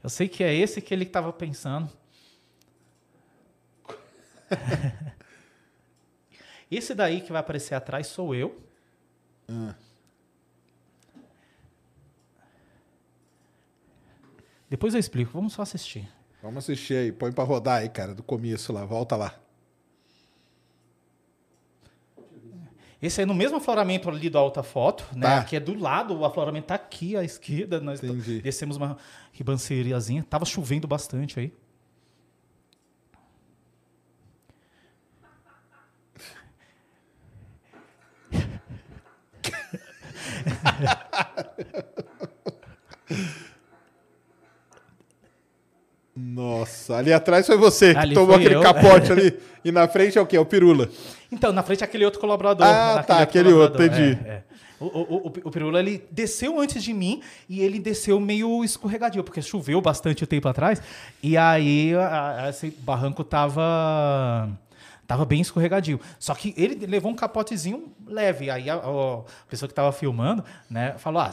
Eu 0.02 0.08
sei 0.10 0.26
que 0.28 0.42
é 0.42 0.52
esse 0.54 0.80
que 0.80 0.92
ele 0.94 1.04
estava 1.04 1.32
pensando. 1.32 1.88
esse 6.70 6.94
daí 6.94 7.20
que 7.20 7.32
vai 7.32 7.40
aparecer 7.40 7.74
atrás 7.74 8.06
sou 8.06 8.34
eu. 8.34 8.60
Depois 14.68 14.94
eu 14.94 15.00
explico, 15.00 15.32
vamos 15.32 15.52
só 15.52 15.62
assistir. 15.62 16.08
Vamos 16.42 16.58
assistir 16.58 16.94
aí. 16.94 17.12
Põe 17.12 17.32
pra 17.32 17.44
rodar 17.44 17.80
aí, 17.80 17.88
cara, 17.88 18.14
do 18.14 18.22
começo 18.22 18.72
lá. 18.72 18.84
Volta 18.84 19.16
lá. 19.16 19.34
Esse 23.02 23.22
é 23.22 23.26
no 23.26 23.34
mesmo 23.34 23.56
afloramento 23.56 24.10
ali 24.10 24.28
do 24.28 24.36
alta 24.38 24.62
foto, 24.62 25.06
né? 25.14 25.26
Tá. 25.26 25.38
Aqui 25.40 25.56
é 25.56 25.60
do 25.60 25.74
lado, 25.74 26.14
o 26.18 26.24
afloramento 26.24 26.66
tá 26.66 26.74
aqui 26.74 27.16
à 27.16 27.24
esquerda. 27.24 27.80
Nós 27.80 28.02
Entendi. 28.02 28.42
descemos 28.42 28.76
uma 28.76 28.96
ribanceriazinha. 29.32 30.22
Tava 30.22 30.44
chovendo 30.44 30.86
bastante 30.86 31.40
aí. 31.40 31.52
Nossa, 46.16 46.96
ali 46.96 47.12
atrás 47.12 47.46
foi 47.46 47.56
você 47.56 47.92
que 47.94 47.98
Ali 48.00 48.14
tomou 48.14 48.34
fui 48.34 48.40
aquele 48.44 48.56
eu. 48.56 48.62
capote 48.62 49.12
ali. 49.12 49.38
E 49.62 49.70
na 49.70 49.86
frente 49.86 50.16
é 50.16 50.20
o 50.22 50.24
quê? 50.24 50.38
É 50.38 50.40
o 50.40 50.46
pirula. 50.46 50.88
Então, 51.30 51.52
na 51.52 51.62
frente 51.62 51.82
é 51.82 51.84
aquele 51.84 52.02
outro 52.02 52.18
colaborador. 52.18 52.66
Ah, 52.66 53.04
tá, 53.06 53.18
aquele 53.18 53.52
outro, 53.52 53.84
entendi. 53.84 54.18
é, 54.24 54.28
é. 54.30 54.42
O, 54.80 54.86
o, 54.86 55.16
o, 55.26 55.32
o 55.44 55.50
Pirula, 55.50 55.80
ele 55.80 56.02
desceu 56.10 56.58
antes 56.58 56.82
de 56.82 56.94
mim 56.94 57.20
e 57.46 57.60
ele 57.60 57.78
desceu 57.78 58.18
meio 58.18 58.64
escorregadio, 58.64 59.22
porque 59.22 59.42
choveu 59.42 59.78
bastante 59.82 60.24
o 60.24 60.26
tempo 60.26 60.48
atrás. 60.48 60.80
E 61.22 61.36
aí 61.36 61.94
a- 61.94 62.44
a- 62.46 62.48
esse 62.48 62.70
barranco 62.70 63.22
tava, 63.22 64.48
tava 65.10 65.24
bem 65.24 65.40
escorregadio. 65.40 65.98
Só 66.20 66.32
que 66.36 66.54
ele 66.56 66.86
levou 66.86 67.10
um 67.10 67.16
capotezinho 67.16 67.92
leve. 68.06 68.48
Aí 68.48 68.70
a, 68.70 68.74
a 68.76 69.22
pessoa 69.48 69.68
que 69.68 69.74
tava 69.74 69.90
filmando, 69.90 70.44
né, 70.70 70.94
falou: 70.98 71.20
ah, 71.20 71.30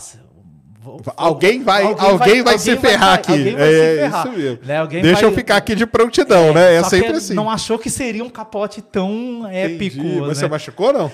vou- 0.82 0.98
vou- 0.98 1.14
Alguém 1.16 1.62
vai, 1.62 1.84
alguém 1.84 2.42
vai, 2.42 2.58
se 2.58 2.76
ferrar 2.76 3.14
aqui. 3.14 3.32
alguém 3.34 3.56
vai 3.56 3.72
é 3.72 3.72
se 3.72 4.02
ferrar, 4.02 4.28
isso 4.28 4.38
mesmo. 4.38 4.60
né? 4.66 4.78
Alguém 4.80 5.02
Deixa 5.04 5.22
vai- 5.22 5.30
eu 5.30 5.36
ficar 5.36 5.58
aqui 5.58 5.76
de 5.76 5.86
prontidão, 5.86 6.54
né? 6.56 6.74
É 6.74 6.84
sempre 6.86 7.12
assim. 7.12 7.36
Não 7.36 7.52
achou 7.52 7.78
que 7.78 7.90
seria 7.92 8.24
um 8.24 8.30
capote 8.32 8.82
tão 8.82 9.48
épico. 9.48 9.98
Entendi. 9.98 10.20
Mas 10.22 10.28
né? 10.30 10.34
você 10.34 10.48
machucou 10.48 10.92
não? 10.92 11.12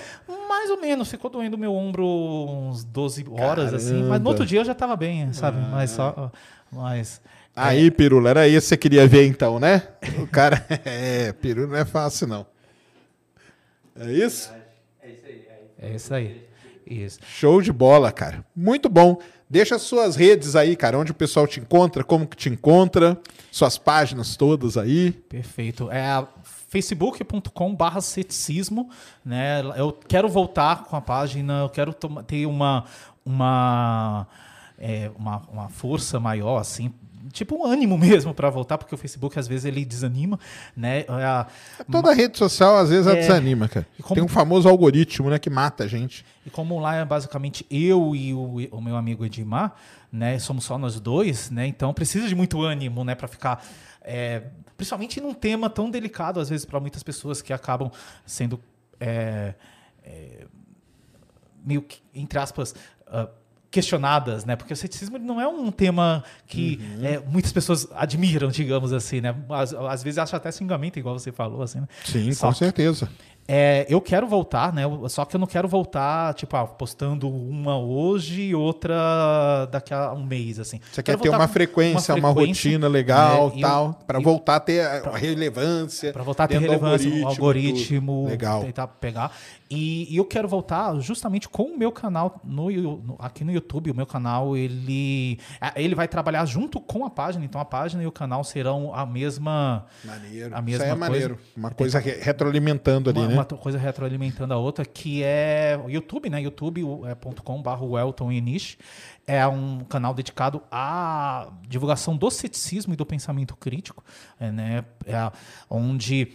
Mais 0.48 0.70
ou 0.70 0.80
menos, 0.80 1.10
ficou 1.10 1.30
doendo 1.30 1.58
meu 1.58 1.74
ombro 1.74 2.06
uns 2.06 2.82
12 2.82 3.26
horas, 3.30 3.74
assim. 3.74 3.92
Mas 3.92 4.02
Caramba. 4.04 4.18
no 4.20 4.28
outro 4.30 4.46
dia 4.46 4.60
eu 4.60 4.64
já 4.64 4.74
tava 4.74 4.96
bem, 4.96 5.30
sabe? 5.34 5.58
Mas 5.70 5.90
só. 5.90 6.30
Mas. 6.72 7.20
Aí, 7.56 7.88
pirula, 7.88 8.30
era 8.30 8.48
isso 8.48 8.62
que 8.62 8.68
você 8.70 8.76
queria 8.76 9.06
ver 9.06 9.26
então, 9.28 9.60
né? 9.60 9.82
O 10.18 10.26
cara. 10.26 10.64
É, 10.84 11.32
pirula 11.32 11.68
não 11.68 11.76
é 11.76 11.84
fácil, 11.84 12.26
não. 12.26 12.46
É 13.96 14.12
isso? 14.12 14.52
É 15.02 15.08
isso 15.10 15.26
aí. 15.26 15.32
É 15.32 15.36
isso. 15.36 15.74
É 15.78 15.94
isso 15.94 16.14
aí. 16.14 16.48
Isso. 16.86 17.18
Show 17.26 17.62
de 17.62 17.72
bola, 17.72 18.12
cara. 18.12 18.44
Muito 18.54 18.88
bom. 18.88 19.18
Deixa 19.48 19.78
suas 19.78 20.16
redes 20.16 20.56
aí, 20.56 20.74
cara, 20.74 20.98
onde 20.98 21.12
o 21.12 21.14
pessoal 21.14 21.46
te 21.46 21.60
encontra, 21.60 22.02
como 22.02 22.26
que 22.26 22.36
te 22.36 22.48
encontra, 22.48 23.16
suas 23.50 23.78
páginas 23.78 24.36
todas 24.36 24.76
aí. 24.76 25.12
Perfeito. 25.12 25.90
É 25.90 26.26
facebook.com 26.42 27.74
barra 27.74 28.00
ceticismo, 28.00 28.90
né? 29.24 29.60
Eu 29.76 29.92
quero 29.92 30.28
voltar 30.28 30.84
com 30.84 30.96
a 30.96 31.00
página, 31.00 31.60
eu 31.60 31.68
quero 31.68 31.94
ter 32.26 32.46
uma 32.46 32.84
uma, 33.24 34.26
é, 34.76 35.10
uma 35.16 35.42
uma 35.50 35.68
força 35.68 36.18
maior, 36.18 36.58
assim, 36.58 36.92
tipo 37.34 37.56
um 37.56 37.66
ânimo 37.66 37.98
mesmo 37.98 38.32
para 38.32 38.48
voltar, 38.48 38.78
porque 38.78 38.94
o 38.94 38.96
Facebook 38.98 39.38
às 39.38 39.46
vezes 39.46 39.66
ele 39.66 39.84
desanima, 39.84 40.38
né? 40.74 41.00
É, 41.00 41.84
Toda 41.90 42.14
rede 42.14 42.38
social, 42.38 42.76
às 42.78 42.88
vezes, 42.88 43.06
É. 43.06 43.16
desanima, 43.16 43.68
cara. 43.68 43.86
Como- 44.00 44.14
Tem 44.14 44.24
um 44.24 44.28
famoso 44.28 44.68
algoritmo, 44.68 45.28
né, 45.28 45.38
que 45.38 45.50
mata 45.50 45.84
a 45.84 45.86
gente. 45.86 46.24
E 46.46 46.50
como 46.50 46.78
lá 46.80 46.94
é 46.94 47.04
basicamente 47.04 47.66
eu 47.70 48.14
e 48.16 48.32
o, 48.32 48.56
o 48.70 48.80
meu 48.80 48.96
amigo 48.96 49.26
Edmar, 49.26 49.74
né, 50.10 50.38
somos 50.38 50.64
só 50.64 50.78
nós 50.78 50.98
dois, 51.00 51.50
né, 51.50 51.66
então 51.66 51.92
precisa 51.92 52.26
de 52.28 52.34
muito 52.34 52.62
ânimo, 52.62 53.04
né, 53.04 53.14
para 53.14 53.26
ficar, 53.28 53.62
é, 54.00 54.44
principalmente 54.76 55.20
num 55.20 55.34
tema 55.34 55.68
tão 55.68 55.90
delicado 55.90 56.38
às 56.38 56.48
vezes 56.48 56.64
para 56.64 56.78
muitas 56.78 57.02
pessoas 57.02 57.42
que 57.42 57.52
acabam 57.52 57.90
sendo 58.24 58.60
é, 59.00 59.54
é, 60.04 60.46
meio 61.64 61.82
que, 61.82 61.98
entre 62.14 62.38
aspas, 62.38 62.74
ah, 63.08 63.28
questionadas, 63.74 64.44
né? 64.44 64.54
Porque 64.54 64.72
o 64.72 64.76
ceticismo 64.76 65.18
não 65.18 65.40
é 65.40 65.48
um 65.48 65.70
tema 65.72 66.22
que 66.46 66.78
Uhum. 66.98 67.04
é, 67.06 67.18
muitas 67.26 67.52
pessoas 67.52 67.88
admiram, 67.96 68.48
digamos 68.48 68.92
assim, 68.92 69.20
né? 69.20 69.34
Às, 69.50 69.74
às 69.74 70.02
vezes 70.02 70.18
acha 70.18 70.36
até 70.36 70.50
xingamento, 70.52 70.96
igual 70.98 71.18
você 71.18 71.32
falou, 71.32 71.60
assim. 71.62 71.80
Né? 71.80 71.88
Sim, 72.04 72.32
Só 72.32 72.46
com 72.46 72.52
que- 72.52 72.58
certeza. 72.60 73.08
É, 73.46 73.84
eu 73.90 74.00
quero 74.00 74.26
voltar, 74.26 74.72
né? 74.72 74.84
Só 75.10 75.22
que 75.26 75.36
eu 75.36 75.38
não 75.38 75.46
quero 75.46 75.68
voltar, 75.68 76.32
tipo, 76.32 76.56
ah, 76.56 76.66
postando 76.66 77.28
uma 77.28 77.76
hoje 77.78 78.40
e 78.40 78.54
outra 78.54 79.66
daqui 79.70 79.92
a 79.92 80.14
um 80.14 80.24
mês, 80.24 80.58
assim. 80.58 80.80
Você 80.90 81.02
Quero 81.02 81.18
quer 81.18 81.24
ter 81.24 81.36
uma 81.36 81.46
frequência, 81.46 82.14
uma, 82.14 82.32
frequência, 82.32 82.70
rotina 82.70 82.88
legal 82.88 83.50
né, 83.50 83.54
e 83.56 83.60
tal, 83.60 84.00
para 84.06 84.18
voltar 84.18 84.56
a 84.56 84.60
ter 84.60 84.80
a 84.80 85.10
a 85.10 85.18
relevância. 85.18 86.10
Para 86.10 86.22
voltar 86.22 86.44
a 86.44 86.48
ter 86.48 86.58
relevância, 86.58 87.06
o 87.10 87.12
tudo. 87.12 87.26
algoritmo, 87.26 88.26
Legal. 88.30 88.62
tentar 88.62 88.86
pegar. 88.86 89.30
E, 89.70 90.12
e 90.12 90.16
eu 90.18 90.24
quero 90.26 90.46
voltar 90.46 90.94
justamente 91.00 91.48
com 91.48 91.62
o 91.64 91.78
meu 91.78 91.90
canal 91.90 92.38
no, 92.44 92.70
no- 92.70 93.16
aqui 93.18 93.44
no 93.44 93.50
YouTube. 93.50 93.90
O 93.90 93.94
meu 93.94 94.06
canal 94.06 94.56
ele 94.56 95.38
ele 95.74 95.94
vai 95.94 96.06
trabalhar 96.06 96.44
junto 96.44 96.78
com 96.80 97.04
a 97.04 97.10
página. 97.10 97.44
Então 97.44 97.60
a 97.60 97.64
página 97.64 98.02
e 98.02 98.06
o 98.06 98.12
canal 98.12 98.44
serão 98.44 98.94
a 98.94 99.06
mesma 99.06 99.86
Maneiro. 100.04 100.54
A 100.54 100.58
Isso 100.58 100.62
mesma 100.64 100.84
aí 100.84 100.90
é 100.90 100.94
coisa. 100.94 100.96
maneiro. 100.96 101.38
Uma 101.56 101.70
coisa 101.70 101.98
re- 101.98 102.18
retroalimentando 102.20 103.08
ali, 103.10 103.18
uma, 103.18 103.28
né? 103.28 103.34
uma 103.34 103.44
coisa 103.44 103.78
retroalimentando 103.78 104.52
a 104.52 104.58
outra, 104.58 104.84
que 104.84 105.22
é 105.24 105.80
o 105.82 105.88
YouTube, 105.88 106.28
né? 106.28 106.42
youtube.com.br 106.42 107.82
Welton 107.84 108.30
Inish. 108.32 108.76
É 109.26 109.46
um 109.46 109.80
canal 109.80 110.12
dedicado 110.12 110.62
à 110.70 111.48
divulgação 111.66 112.14
do 112.16 112.30
ceticismo 112.30 112.92
e 112.92 112.96
do 112.96 113.06
pensamento 113.06 113.56
crítico, 113.56 114.04
é, 114.38 114.52
né? 114.52 114.84
É 115.06 115.32
onde 115.70 116.28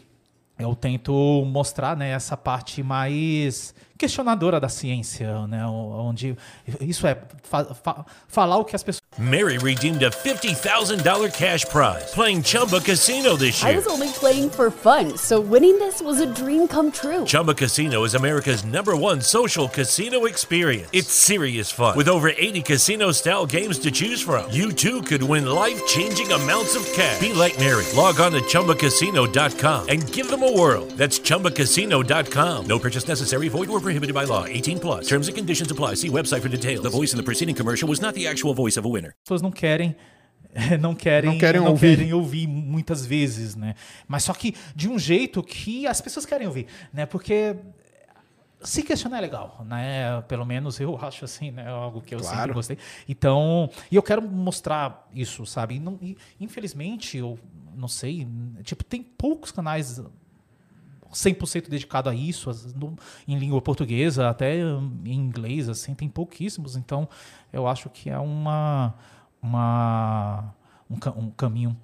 eu 0.60 0.76
tento 0.76 1.14
mostrar 1.48 1.96
né, 1.96 2.10
essa 2.10 2.36
parte 2.36 2.84
mais 2.84 3.74
questionadora 4.00 4.60
da 4.60 4.70
ciência, 4.70 5.46
né? 5.48 5.64
Onde 5.66 6.36
isso 6.82 7.06
é 7.06 7.18
fa- 7.44 7.66
fa- 7.76 8.06
falar 8.28 8.58
o 8.58 8.66
que 8.66 8.76
as 8.76 8.82
pessoas 8.82 9.00
Mary 9.18 9.58
redeemed 9.58 10.04
a 10.06 10.10
$50,000 10.12 11.30
cash 11.32 11.66
prize 11.66 12.12
playing 12.14 12.42
Chumba 12.42 12.80
Casino 12.80 13.36
this 13.38 13.62
year. 13.62 13.74
I 13.74 13.76
was 13.78 13.86
only 13.88 14.08
playing 14.14 14.50
for 14.50 14.72
fun, 14.72 15.18
so 15.18 15.42
winning 15.42 15.78
this 15.78 16.02
was 16.02 16.22
a 16.22 16.26
dream 16.26 16.68
come 16.68 16.90
true. 16.92 17.26
Chumba 17.26 17.54
Casino 17.54 18.06
is 18.06 18.16
America's 18.16 18.64
number 18.64 18.96
one 18.96 19.20
social 19.22 19.68
casino 19.68 20.26
experience. 20.26 20.88
It's 20.94 21.12
serious 21.14 21.70
fun. 21.70 21.98
With 21.98 22.08
over 22.08 22.30
80 22.30 22.62
casino 22.62 23.12
style 23.12 23.46
games 23.46 23.78
to 23.80 23.92
choose 23.92 24.22
from, 24.22 24.50
you 24.52 24.72
too 24.72 25.02
could 25.02 25.24
win 25.24 25.48
life 25.48 25.86
changing 25.88 26.32
amounts 26.32 26.76
of 26.76 26.86
cash. 26.94 27.20
Be 27.20 27.34
like 27.34 27.60
Mary. 27.60 27.84
Log 27.96 28.22
on 28.22 28.32
to 28.34 28.42
chumbacasino.com 28.42 29.90
and 29.90 30.12
give 30.14 30.30
them 30.30 30.44
a 30.44 30.52
whirl. 30.58 30.86
That's 30.96 31.20
chumbacasino.com. 31.20 32.66
No 32.68 32.80
purchase 32.80 33.08
necessary, 33.08 33.50
void 33.50 33.70
or 33.70 33.80
prohibited 33.90 34.14
by 34.14 34.26
law. 34.26 34.46
18 34.46 34.80
plus. 34.80 35.08
Terms 35.08 35.28
and 35.30 35.36
conditions 35.36 35.72
apply. 35.72 35.96
See 35.96 36.10
website 36.10 36.42
for 36.42 36.50
details. 36.50 36.82
The 36.82 36.90
voice 36.90 37.14
in 37.14 37.18
the 37.18 37.24
preceding 37.24 37.56
commercial 37.56 37.88
was 37.90 38.00
not 38.00 38.14
the 38.14 38.28
actual 38.28 38.54
voice 38.54 38.78
of 38.80 38.86
a 38.88 38.90
winner. 38.90 39.14
não 39.42 39.52
querem 39.52 39.96
não 40.82 40.96
querem 40.96 41.30
Não 41.32 41.38
querem 41.38 41.62
ouvir. 41.62 41.96
querem 41.98 42.14
ouvir 42.14 42.48
muitas 42.48 43.06
vezes, 43.06 43.56
né? 43.56 43.76
Mas 44.08 44.24
só 44.24 44.34
que 44.34 44.56
de 44.76 44.90
um 44.90 44.98
jeito 44.98 45.44
que 45.44 45.86
as 45.86 46.02
pessoas 46.02 46.26
querem 46.26 46.48
ouvir, 46.48 46.66
né? 46.92 47.06
Porque 47.06 47.56
se 48.64 48.82
questionar 48.84 49.20
é 49.20 49.22
legal, 49.22 49.64
né? 49.66 50.22
Pelo 50.28 50.46
menos 50.46 50.80
eu 50.80 50.98
acho 51.06 51.24
assim, 51.26 51.52
né? 51.52 51.66
É 51.66 51.68
Algo 51.70 52.02
que 52.02 52.16
eu 52.16 52.20
sempre 52.20 52.36
Claro. 52.36 52.54
gostei. 52.56 52.78
Então, 53.08 53.70
e 53.92 53.96
eu 53.96 54.02
quero 54.04 54.22
mostrar 54.24 55.08
isso, 55.14 55.46
sabe? 55.46 55.76
E 55.76 55.80
não- 55.80 56.00
e, 56.02 56.18
infelizmente, 56.40 57.18
eu 57.18 57.38
não 57.78 57.88
sei, 57.88 58.28
tipo, 58.64 58.84
tem 58.84 59.02
poucos 59.04 59.52
canais 59.52 60.02
100% 61.14 61.70
dedicado 61.70 62.10
a 62.10 62.16
isso, 62.16 62.50
no- 62.76 62.96
em 63.28 63.38
língua 63.38 63.62
portuguesa, 63.62 64.30
até 64.30 64.64
hum, 64.66 64.92
em 65.06 65.14
inglês, 65.16 65.68
assim, 65.70 65.94
tem 65.94 66.08
pouquíssimos. 66.10 66.76
Então, 66.76 67.08
eu 67.52 67.68
acho 67.68 67.90
que 67.90 68.10
é 68.10 68.18
uma, 68.20 68.94
uma 69.42 70.54
um, 70.90 70.96
um 71.26 71.32
caminho 71.32 71.76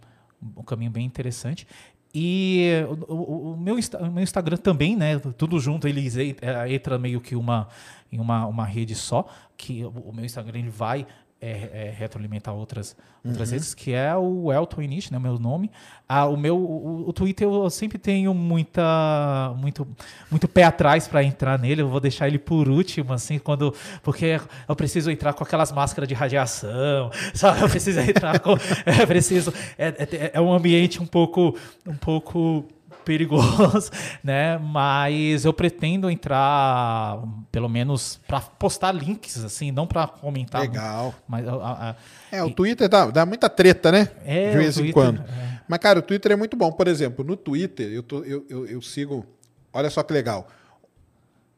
um 0.58 0.62
caminho 0.64 0.92
bem 0.92 1.06
interessante. 1.06 1.66
E 2.14 2.70
o, 3.08 3.14
o- 3.14 3.54
o 3.54 3.58
meu, 3.58 3.76
o 3.76 4.12
meu 4.12 4.24
Instagram 4.24 4.58
também, 4.58 4.96
né? 4.96 5.18
Tudo 5.38 5.60
junto, 5.60 5.88
ele 5.88 6.08
é, 6.42 6.74
entra 6.74 6.98
meio 7.00 7.20
que 7.20 7.36
uma, 7.36 7.68
em 8.12 8.20
uma, 8.20 8.46
uma 8.46 8.64
rede 8.66 8.96
só, 8.96 9.28
que 9.58 9.84
o, 9.84 9.90
o 9.90 10.14
meu 10.14 10.24
Instagram 10.24 10.60
ele 10.60 10.70
vai 10.70 11.06
é, 11.46 11.70
é, 11.74 11.96
retroalimentar 11.96 12.56
outras, 12.56 12.96
outras 13.24 13.52
redes, 13.52 13.76
que 13.76 13.94
é 13.94 14.16
o 14.16 14.52
Elton 14.52 14.82
Inish, 14.82 15.12
né? 15.12 15.20
Meu 15.20 15.38
nome. 15.38 15.70
Ah, 16.10 16.26
o 16.26 16.36
meu 16.36 16.58
o, 16.58 17.08
o 17.08 17.14
Twitter 17.14 17.48
eu 17.48 17.70
sempre 17.70 18.00
tenho 18.00 18.34
muita 18.34 19.54
muito 19.58 19.88
muito 20.32 20.48
pé 20.48 20.64
atrás 20.64 21.08
para 21.08 21.24
entrar 21.24 21.60
nele. 21.60 21.84
Eu 21.84 21.88
vou 21.88 22.00
deixar 22.00 22.28
ele 22.28 22.40
por 22.40 22.68
último, 22.68 23.14
assim, 23.14 23.38
quando 23.38 23.74
porque 24.02 24.42
eu 24.68 24.76
preciso 24.76 25.12
entrar 25.12 25.34
com 25.34 25.44
aquelas 25.44 25.72
máscaras 25.72 26.08
de 26.08 26.16
radiação, 26.16 27.12
sabe? 27.36 27.62
Eu 27.62 27.70
preciso 27.70 28.00
entrar 28.00 28.40
com, 28.40 28.54
é 28.86 29.06
preciso 29.06 29.54
é, 29.78 29.88
é, 29.88 30.32
é 30.34 30.42
um 30.42 30.52
ambiente 30.52 31.02
um 31.02 31.06
pouco 31.06 31.56
um 31.86 31.96
pouco 31.96 32.66
perigoso, 33.06 33.90
né? 34.24 34.58
Mas 34.58 35.46
eu 35.46 35.54
pretendo 35.54 36.10
entrar, 36.10 37.24
pelo 37.52 37.70
menos, 37.70 38.20
para 38.28 38.42
postar 38.42 38.92
links, 38.92 39.44
assim, 39.44 39.72
não 39.72 39.88
para 39.88 40.08
comentar. 40.08 40.62
Legal. 40.62 41.16
Mas, 41.28 41.48
a- 41.48 41.54
a- 41.54 41.96
É, 42.32 42.44
o 42.44 42.50
Twitter 42.52 42.90
dá, 42.90 43.06
dá 43.10 43.26
muita 43.26 43.50
treta, 43.50 43.92
né? 43.92 44.10
É, 44.26 44.50
De 44.52 44.58
o 44.58 44.60
vez 44.60 44.78
em 44.78 44.82
Twitter, 44.82 44.94
quando. 44.94 45.22
é. 45.22 45.62
Mas, 45.68 45.80
cara, 45.80 46.00
o 46.00 46.02
Twitter 46.02 46.32
é 46.34 46.36
muito 46.36 46.58
bom. 46.58 46.72
Por 46.72 46.88
exemplo, 46.88 47.24
no 47.24 47.38
Twitter, 47.38 47.88
eu, 47.92 48.04
tô- 48.04 48.24
eu, 48.24 48.46
eu, 48.50 48.66
eu 48.68 48.82
sigo. 48.82 49.26
Olha 49.72 49.90
só 49.90 50.04
que 50.04 50.12
legal. 50.14 50.48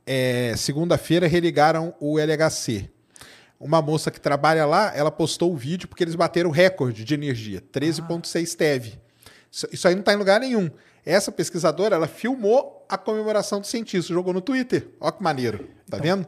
É, 0.05 0.53
Segunda-feira 0.55 1.27
religaram 1.27 1.93
o 1.99 2.19
LHC. 2.19 2.89
Uma 3.59 3.81
moça 3.81 4.11
que 4.11 4.21
trabalha 4.21 4.65
lá, 4.65 4.95
ela 4.95 5.09
postou 5.11 5.51
o 5.51 5.57
vídeo 5.57 5.87
porque 5.87 6.03
eles 6.03 6.13
bateram 6.15 6.51
recorde 6.51 7.03
de 7.03 7.13
energia 7.13 7.59
13,6 7.73 8.55
TeV. 8.55 8.93
Isso, 9.51 9.67
isso 9.71 9.87
aí 9.87 9.95
não 9.95 10.01
está 10.01 10.13
em 10.13 10.17
lugar 10.17 10.39
nenhum. 10.39 10.69
Essa 11.07 11.31
pesquisadora, 11.31 11.95
ela 11.95 12.05
filmou 12.05 12.85
a 12.89 12.97
comemoração 12.97 13.61
do 13.61 13.65
cientista, 13.65 14.13
jogou 14.13 14.33
no 14.33 14.41
Twitter. 14.41 14.89
Olha 14.99 15.13
que 15.13 15.23
maneiro. 15.23 15.69
Tá 15.89 15.95
vendo? 15.95 16.27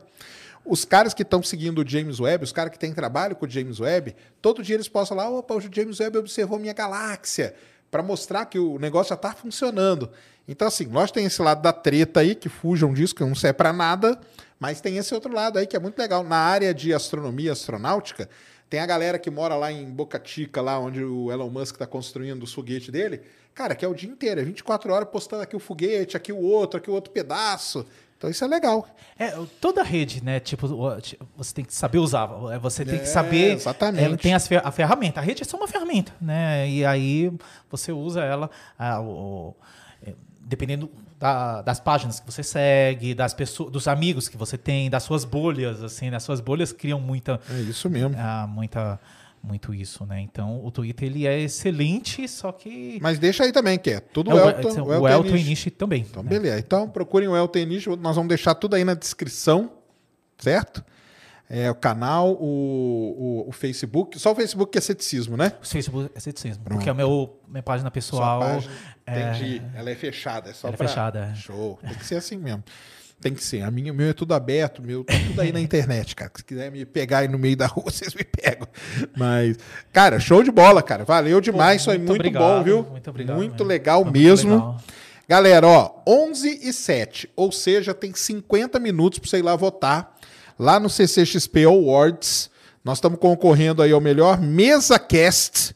Os 0.64 0.85
caras 0.85 1.14
que 1.14 1.22
estão 1.22 1.43
seguindo 1.43 1.80
o 1.80 1.88
James 1.88 2.17
Webb, 2.17 2.45
os 2.45 2.53
caras 2.53 2.72
que 2.72 2.80
têm 2.80 2.93
trabalho 2.93 3.35
com 3.35 3.45
o 3.45 3.49
James 3.49 3.82
Webb, 3.82 4.16
todo 4.41 4.64
dia 4.64 4.77
eles 4.77 4.88
postam 4.88 5.17
lá, 5.17 5.30
opa, 5.30 5.53
o 5.53 5.59
James 5.59 5.99
Webb 5.99 6.19
observou 6.19 6.58
minha 6.58 6.72
galáxia, 6.72 7.53
para 7.91 8.01
mostrar 8.01 8.45
que 8.45 8.58
o 8.58 8.80
negócio 8.80 9.09
já 9.09 9.16
está 9.16 9.33
funcionando. 9.33 10.09
Então, 10.48 10.66
assim, 10.66 10.85
nós 10.85 11.11
tem 11.11 11.25
esse 11.25 11.41
lado 11.41 11.61
da 11.61 11.74
treta 11.74 12.22
aí, 12.22 12.33
que 12.33 12.48
fujam 12.48 12.93
disso, 12.93 13.14
que 13.14 13.22
não 13.22 13.35
serve 13.35 13.56
para 13.56 13.74
nada, 13.74 14.17
mas 14.58 14.80
tem 14.80 14.95
esse 14.95 15.14
outro 15.14 15.33
lado 15.33 15.59
aí 15.59 15.67
que 15.67 15.75
é 15.75 15.80
muito 15.80 15.99
legal. 15.99 16.24
Na 16.24 16.38
área 16.38 16.74
de 16.74 16.93
astronomia 16.93 17.51
astronáutica, 17.51 18.30
tem 18.69 18.80
a 18.80 18.85
galera 18.85 19.17
que 19.17 19.30
mora 19.31 19.56
lá 19.56 19.72
em 19.72 19.85
Boca 19.89 20.22
Chica, 20.23 20.61
lá 20.61 20.77
onde 20.80 21.03
o 21.03 21.31
Elon 21.31 21.49
Musk 21.49 21.75
está 21.75 21.88
construindo 21.88 22.43
os 22.43 22.53
foguetes 22.53 22.89
dele. 22.89 23.22
Cara, 23.56 23.75
que 23.75 23.83
é 23.83 23.88
o 23.88 23.93
dia 23.93 24.09
inteiro, 24.09 24.39
é 24.39 24.43
24 24.43 24.93
horas 24.93 25.09
postando 25.09 25.41
aqui 25.41 25.56
o 25.56 25.59
foguete, 25.59 26.15
aqui 26.15 26.31
o 26.31 26.38
outro, 26.39 26.77
aqui 26.80 26.89
o 26.89 26.93
outro 26.93 27.11
pedaço. 27.11 27.85
Então 28.17 28.30
isso 28.30 28.43
é 28.43 28.48
legal. 28.48 28.85
É, 29.17 29.31
toda 29.61 29.81
rede, 29.81 30.23
né? 30.23 30.39
Tipo, 30.41 30.67
você 31.38 31.53
tem 31.53 31.64
que 31.65 31.73
saber 31.73 31.99
usar. 31.99 32.30
é, 32.53 32.59
Você 32.59 32.83
tem 32.85 32.95
É, 32.95 32.99
que 32.99 33.06
saber. 33.07 33.53
exatamente. 33.53 34.03
Ela 34.03 34.17
tem 34.17 34.33
as 34.33 34.48
a 34.51 34.72
ferramenta. 34.72 35.19
A 35.22 35.23
rede 35.23 35.41
é 35.41 35.45
só 35.45 35.56
uma 35.57 35.67
ferramenta, 35.69 36.14
né? 36.22 36.69
E 36.69 36.85
aí 36.85 37.31
você 37.72 37.91
usa 37.93 38.22
ela. 38.22 38.49
ah, 38.77 38.99
o- 38.99 39.06
o- 39.51 39.56
é, 40.06 40.14
dependendo 40.41 40.91
da- 41.19 41.61
das 41.61 41.80
páginas 41.80 42.19
que 42.19 42.25
você 42.31 42.41
segue, 42.41 43.14
das 43.14 43.33
pessoas, 43.33 43.72
dos 43.72 43.88
amigos 43.88 44.30
que 44.30 44.38
você 44.38 44.57
tem, 44.57 44.89
das 44.89 45.03
suas 45.03 45.25
bolhas, 45.25 45.83
assim, 45.83 46.09
né? 46.09 46.17
As 46.17 46.23
suas 46.23 46.39
bolhas 46.39 46.72
criam 46.72 46.99
muita, 46.99 47.39
É 47.49 47.59
isso 47.59 47.89
mesmo. 47.89 48.15
ah, 48.17 48.48
muita, 48.48 48.98
muito 49.43 49.73
isso, 49.73 50.06
né? 50.06 50.22
Então 50.22 50.64
o 50.65 50.72
Twitter 50.72 51.09
ele 51.09 51.27
é 51.27 51.39
excelente, 51.41 52.25
só 52.27 52.51
que 52.53 52.98
Mas 53.01 53.19
deixa 53.19 53.43
aí 53.43 53.51
também, 53.51 53.77
que 53.77 53.89
é 53.89 53.99
tudo 53.99 54.31
É, 54.31 54.33
o, 54.33 54.49
Elton, 54.49 54.81
o 54.83 55.07
Elton 55.07 55.27
Inish. 55.35 55.45
Inish 55.65 55.72
também. 55.77 56.01
Então, 56.09 56.23
né? 56.23 56.30
beleza. 56.30 56.59
Então, 56.59 56.88
procurem 56.89 57.27
o 57.27 57.35
Elton 57.35 57.59
Inish. 57.59 57.88
Nós 57.99 58.15
vamos 58.15 58.30
deixar 58.30 58.56
tudo 58.56 58.75
aí 58.75 58.85
na 58.85 58.93
descrição, 58.93 59.72
certo? 60.38 60.83
É, 61.51 61.69
o 61.72 61.73
canal, 61.73 62.33
o, 62.33 63.43
o, 63.45 63.49
o 63.49 63.51
Facebook. 63.51 64.19
Só 64.19 64.33
o 64.33 64.35
Facebook 64.35 64.72
que 64.72 64.77
é 64.77 64.81
ceticismo, 64.81 65.35
né? 65.35 65.53
O 65.61 65.65
Facebook 65.65 66.11
é 66.14 66.19
ceticismo, 66.19 66.64
Pronto. 66.64 66.77
porque 66.77 66.89
a 66.89 66.93
meu, 66.93 67.39
minha 67.48 67.64
página 67.64 67.89
pessoal. 67.89 68.39
página. 68.39 68.72
É- 69.13 69.29
Entendi. 69.35 69.61
Ela 69.75 69.89
é 69.89 69.95
fechada. 69.95 70.49
É 70.49 70.53
só 70.53 70.67
Ela 70.67 70.75
é 70.75 70.77
pra- 70.77 70.88
fechada, 70.88 71.29
é. 71.31 71.35
Show. 71.35 71.79
Tem 71.81 71.93
que 71.95 72.05
ser 72.05 72.15
assim 72.15 72.38
mesmo. 72.38 72.63
Tem 73.21 73.33
que 73.33 73.43
ser. 73.43 73.63
A 73.63 73.69
minha, 73.71 73.91
meu 73.93 74.07
é 74.09 74.13
tudo 74.13 74.33
aberto, 74.33 74.81
meu 74.81 75.03
tá 75.03 75.13
tudo 75.27 75.41
aí 75.41 75.51
na 75.51 75.59
internet, 75.59 76.15
cara. 76.15 76.31
Se 76.35 76.43
quiser 76.43 76.71
me 76.71 76.85
pegar 76.85 77.17
aí 77.19 77.27
no 77.27 77.38
meio 77.38 77.57
da 77.57 77.67
rua, 77.67 77.83
vocês 77.91 78.13
me 78.15 78.23
pegam. 78.23 78.65
Mas, 79.17 79.57
cara, 79.91 80.19
show 80.21 80.41
de 80.41 80.51
bola, 80.51 80.81
cara. 80.81 81.03
Valeu 81.03 81.41
demais. 81.41 81.81
Isso 81.81 81.91
aí, 81.91 81.97
muito 81.97 82.09
muito 82.11 82.21
obrigado, 82.21 82.41
bom, 82.59 82.63
viu? 82.63 82.83
muito 82.89 83.09
obrigado 83.09 83.35
Muito 83.38 83.63
legal 83.65 84.03
Foi 84.03 84.11
muito 84.11 84.19
mesmo. 84.23 84.51
legal. 84.53 84.77
Galera, 85.27 85.67
ó, 85.67 86.01
11 86.07 86.59
e 86.63 86.71
7, 86.73 87.29
ou 87.35 87.51
seja, 87.51 87.93
tem 87.93 88.13
50 88.15 88.79
minutos 88.79 89.19
para 89.19 89.29
você 89.29 89.38
ir 89.38 89.41
lá 89.43 89.55
votar 89.55 90.15
lá 90.57 90.79
no 90.79 90.89
CCXP 90.89 91.65
Awards. 91.65 92.49
Nós 92.83 92.97
estamos 92.97 93.19
concorrendo 93.19 93.83
aí 93.83 93.91
ao 93.91 93.99
melhor 94.01 94.39
mesa 94.41 94.97
cast, 94.97 95.75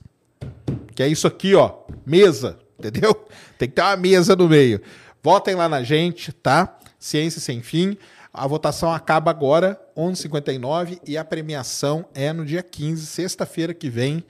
que 0.96 1.04
é 1.04 1.08
isso 1.08 1.28
aqui, 1.28 1.54
ó, 1.54 1.72
mesa, 2.06 2.58
entendeu? 2.88 3.14
Tem 3.58 3.68
que 3.68 3.76
ter 3.76 3.82
uma 3.82 3.96
mesa 3.96 4.36
no 4.36 4.48
meio. 4.48 4.82
Votem 5.22 5.56
lá 5.56 5.70
na 5.70 5.84
gente, 5.84 6.32
tá? 6.32 6.78
Ciência 7.00 7.40
sem 7.40 7.62
fim. 7.62 7.98
A 8.34 8.48
votação 8.48 8.92
acaba 8.92 9.30
agora, 9.30 9.80
11h59, 9.96 11.00
e 11.06 11.18
a 11.18 11.24
premiação 11.24 12.06
é 12.16 12.34
no 12.34 12.44
dia 12.44 12.64
15, 12.64 13.06
sexta-feira 13.06 13.74
que 13.74 13.90
vem. 13.90 14.24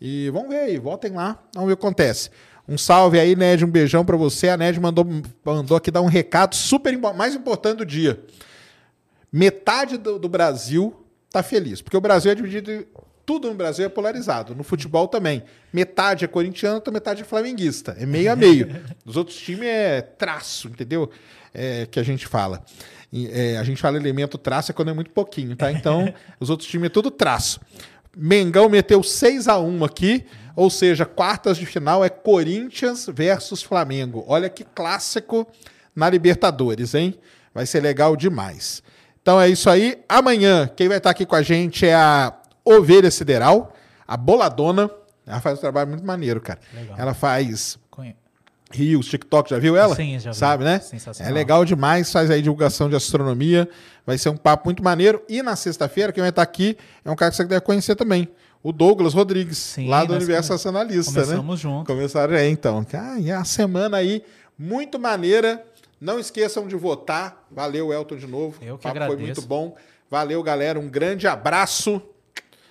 E 0.00 0.30
vamos 0.30 0.50
ver 0.50 0.60
aí, 0.60 0.78
votem 0.78 1.12
lá, 1.12 1.38
vamos 1.52 1.66
ver 1.66 1.72
o 1.74 1.76
que 1.76 1.84
acontece. 1.84 2.30
Um 2.68 2.78
salve 2.78 3.18
aí, 3.18 3.34
Ned, 3.34 3.64
um 3.64 3.70
beijão 3.70 4.04
pra 4.04 4.16
você. 4.16 4.48
A 4.48 4.56
Ned 4.56 4.78
mandou, 4.78 5.04
mandou 5.44 5.76
aqui 5.76 5.90
dar 5.90 6.02
um 6.02 6.06
recado 6.06 6.54
super 6.54 6.96
mais 7.14 7.34
importante 7.34 7.78
do 7.78 7.86
dia. 7.86 8.22
Metade 9.32 9.96
do, 9.96 10.18
do 10.18 10.28
Brasil 10.28 10.94
tá 11.30 11.42
feliz, 11.42 11.82
porque 11.82 11.96
o 11.96 12.00
Brasil 12.00 12.30
é 12.30 12.34
dividido. 12.34 12.86
Tudo 13.28 13.48
no 13.48 13.54
Brasil 13.54 13.84
é 13.84 13.90
polarizado, 13.90 14.54
no 14.54 14.64
futebol 14.64 15.06
também. 15.06 15.42
Metade 15.70 16.24
é 16.24 16.26
corintiano, 16.26 16.76
outra 16.76 16.90
metade 16.90 17.20
é 17.20 17.24
flamenguista. 17.26 17.94
É 18.00 18.06
meio 18.06 18.32
a 18.32 18.34
meio. 18.34 18.74
Os 19.04 19.18
outros 19.18 19.36
times 19.36 19.68
é 19.68 20.00
traço, 20.00 20.68
entendeu? 20.68 21.10
É, 21.52 21.84
que 21.84 22.00
a 22.00 22.02
gente 22.02 22.26
fala. 22.26 22.64
E, 23.12 23.28
é, 23.30 23.58
a 23.58 23.64
gente 23.64 23.82
fala 23.82 23.98
elemento 23.98 24.38
traço 24.38 24.70
é 24.70 24.74
quando 24.74 24.88
é 24.88 24.94
muito 24.94 25.10
pouquinho, 25.10 25.54
tá? 25.54 25.70
Então, 25.70 26.10
os 26.40 26.48
outros 26.48 26.66
times 26.70 26.86
é 26.86 26.88
tudo 26.88 27.10
traço. 27.10 27.60
Mengão 28.16 28.66
meteu 28.66 29.02
6 29.02 29.46
a 29.46 29.60
1 29.60 29.84
aqui, 29.84 30.24
ou 30.56 30.70
seja, 30.70 31.04
quartas 31.04 31.58
de 31.58 31.66
final 31.66 32.02
é 32.02 32.08
Corinthians 32.08 33.10
versus 33.12 33.62
Flamengo. 33.62 34.24
Olha 34.26 34.48
que 34.48 34.64
clássico 34.64 35.46
na 35.94 36.08
Libertadores, 36.08 36.94
hein? 36.94 37.14
Vai 37.52 37.66
ser 37.66 37.80
legal 37.80 38.16
demais. 38.16 38.82
Então 39.20 39.38
é 39.38 39.50
isso 39.50 39.68
aí. 39.68 39.98
Amanhã, 40.08 40.66
quem 40.74 40.88
vai 40.88 40.96
estar 40.96 41.10
aqui 41.10 41.26
com 41.26 41.36
a 41.36 41.42
gente 41.42 41.84
é 41.84 41.94
a 41.94 42.37
Ovelha 42.76 43.10
Sideral, 43.10 43.72
a 44.06 44.16
Boladona. 44.16 44.90
Ela 45.26 45.40
faz 45.40 45.58
um 45.58 45.60
trabalho 45.60 45.88
muito 45.90 46.04
maneiro, 46.06 46.40
cara. 46.40 46.58
Legal. 46.74 46.96
Ela 46.98 47.14
faz 47.14 47.78
Rios, 48.70 49.06
TikTok, 49.06 49.48
já 49.48 49.58
viu 49.58 49.76
ela? 49.78 49.94
Sim, 49.96 50.18
já 50.18 50.30
vi. 50.30 50.36
Sabe, 50.36 50.62
né? 50.62 50.78
Sensacional. 50.78 51.30
É 51.32 51.34
legal 51.34 51.64
demais, 51.64 52.12
faz 52.12 52.30
aí 52.30 52.42
divulgação 52.42 52.88
de 52.90 52.94
astronomia. 52.96 53.66
Vai 54.06 54.18
ser 54.18 54.28
um 54.28 54.36
papo 54.36 54.66
muito 54.66 54.82
maneiro. 54.84 55.22
E 55.26 55.42
na 55.42 55.56
sexta-feira, 55.56 56.12
quem 56.12 56.20
vai 56.20 56.28
estar 56.28 56.42
aqui 56.42 56.76
é 57.02 57.10
um 57.10 57.16
cara 57.16 57.30
que 57.30 57.36
você 57.38 57.44
deve 57.44 57.62
conhecer 57.62 57.96
também. 57.96 58.28
O 58.62 58.70
Douglas 58.70 59.14
Rodrigues, 59.14 59.56
Sim, 59.56 59.88
lá 59.88 60.04
do 60.04 60.12
Universo 60.14 60.48
come- 60.48 60.54
Nacionalista, 60.56 61.12
né? 61.20 61.26
começamos 61.26 61.60
junto. 61.60 61.86
Começaram 61.86 62.34
aí, 62.34 62.50
então. 62.50 62.84
Ah, 62.92 63.18
e 63.18 63.30
a 63.30 63.42
semana 63.42 63.96
aí, 63.96 64.22
muito 64.58 64.98
maneira. 64.98 65.64
Não 65.98 66.18
esqueçam 66.18 66.66
de 66.68 66.76
votar. 66.76 67.46
Valeu, 67.50 67.90
Elton, 67.90 68.16
de 68.16 68.26
novo. 68.26 68.58
Eu 68.60 68.76
que 68.76 68.86
o 68.86 68.90
papo 68.90 68.96
foi 68.98 69.04
agradeço. 69.06 69.22
muito 69.40 69.42
bom. 69.42 69.76
Valeu, 70.10 70.42
galera. 70.42 70.78
Um 70.78 70.88
grande 70.90 71.26
abraço. 71.26 72.02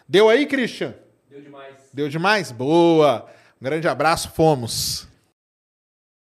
Deu 0.07 0.29
aí, 0.29 0.45
Christian? 0.45 0.93
Deu 1.29 1.41
demais. 1.41 1.75
Deu 1.93 2.09
demais? 2.09 2.51
Boa. 2.51 3.29
Um 3.61 3.65
grande 3.65 3.87
abraço. 3.87 4.31
Fomos. 4.31 5.07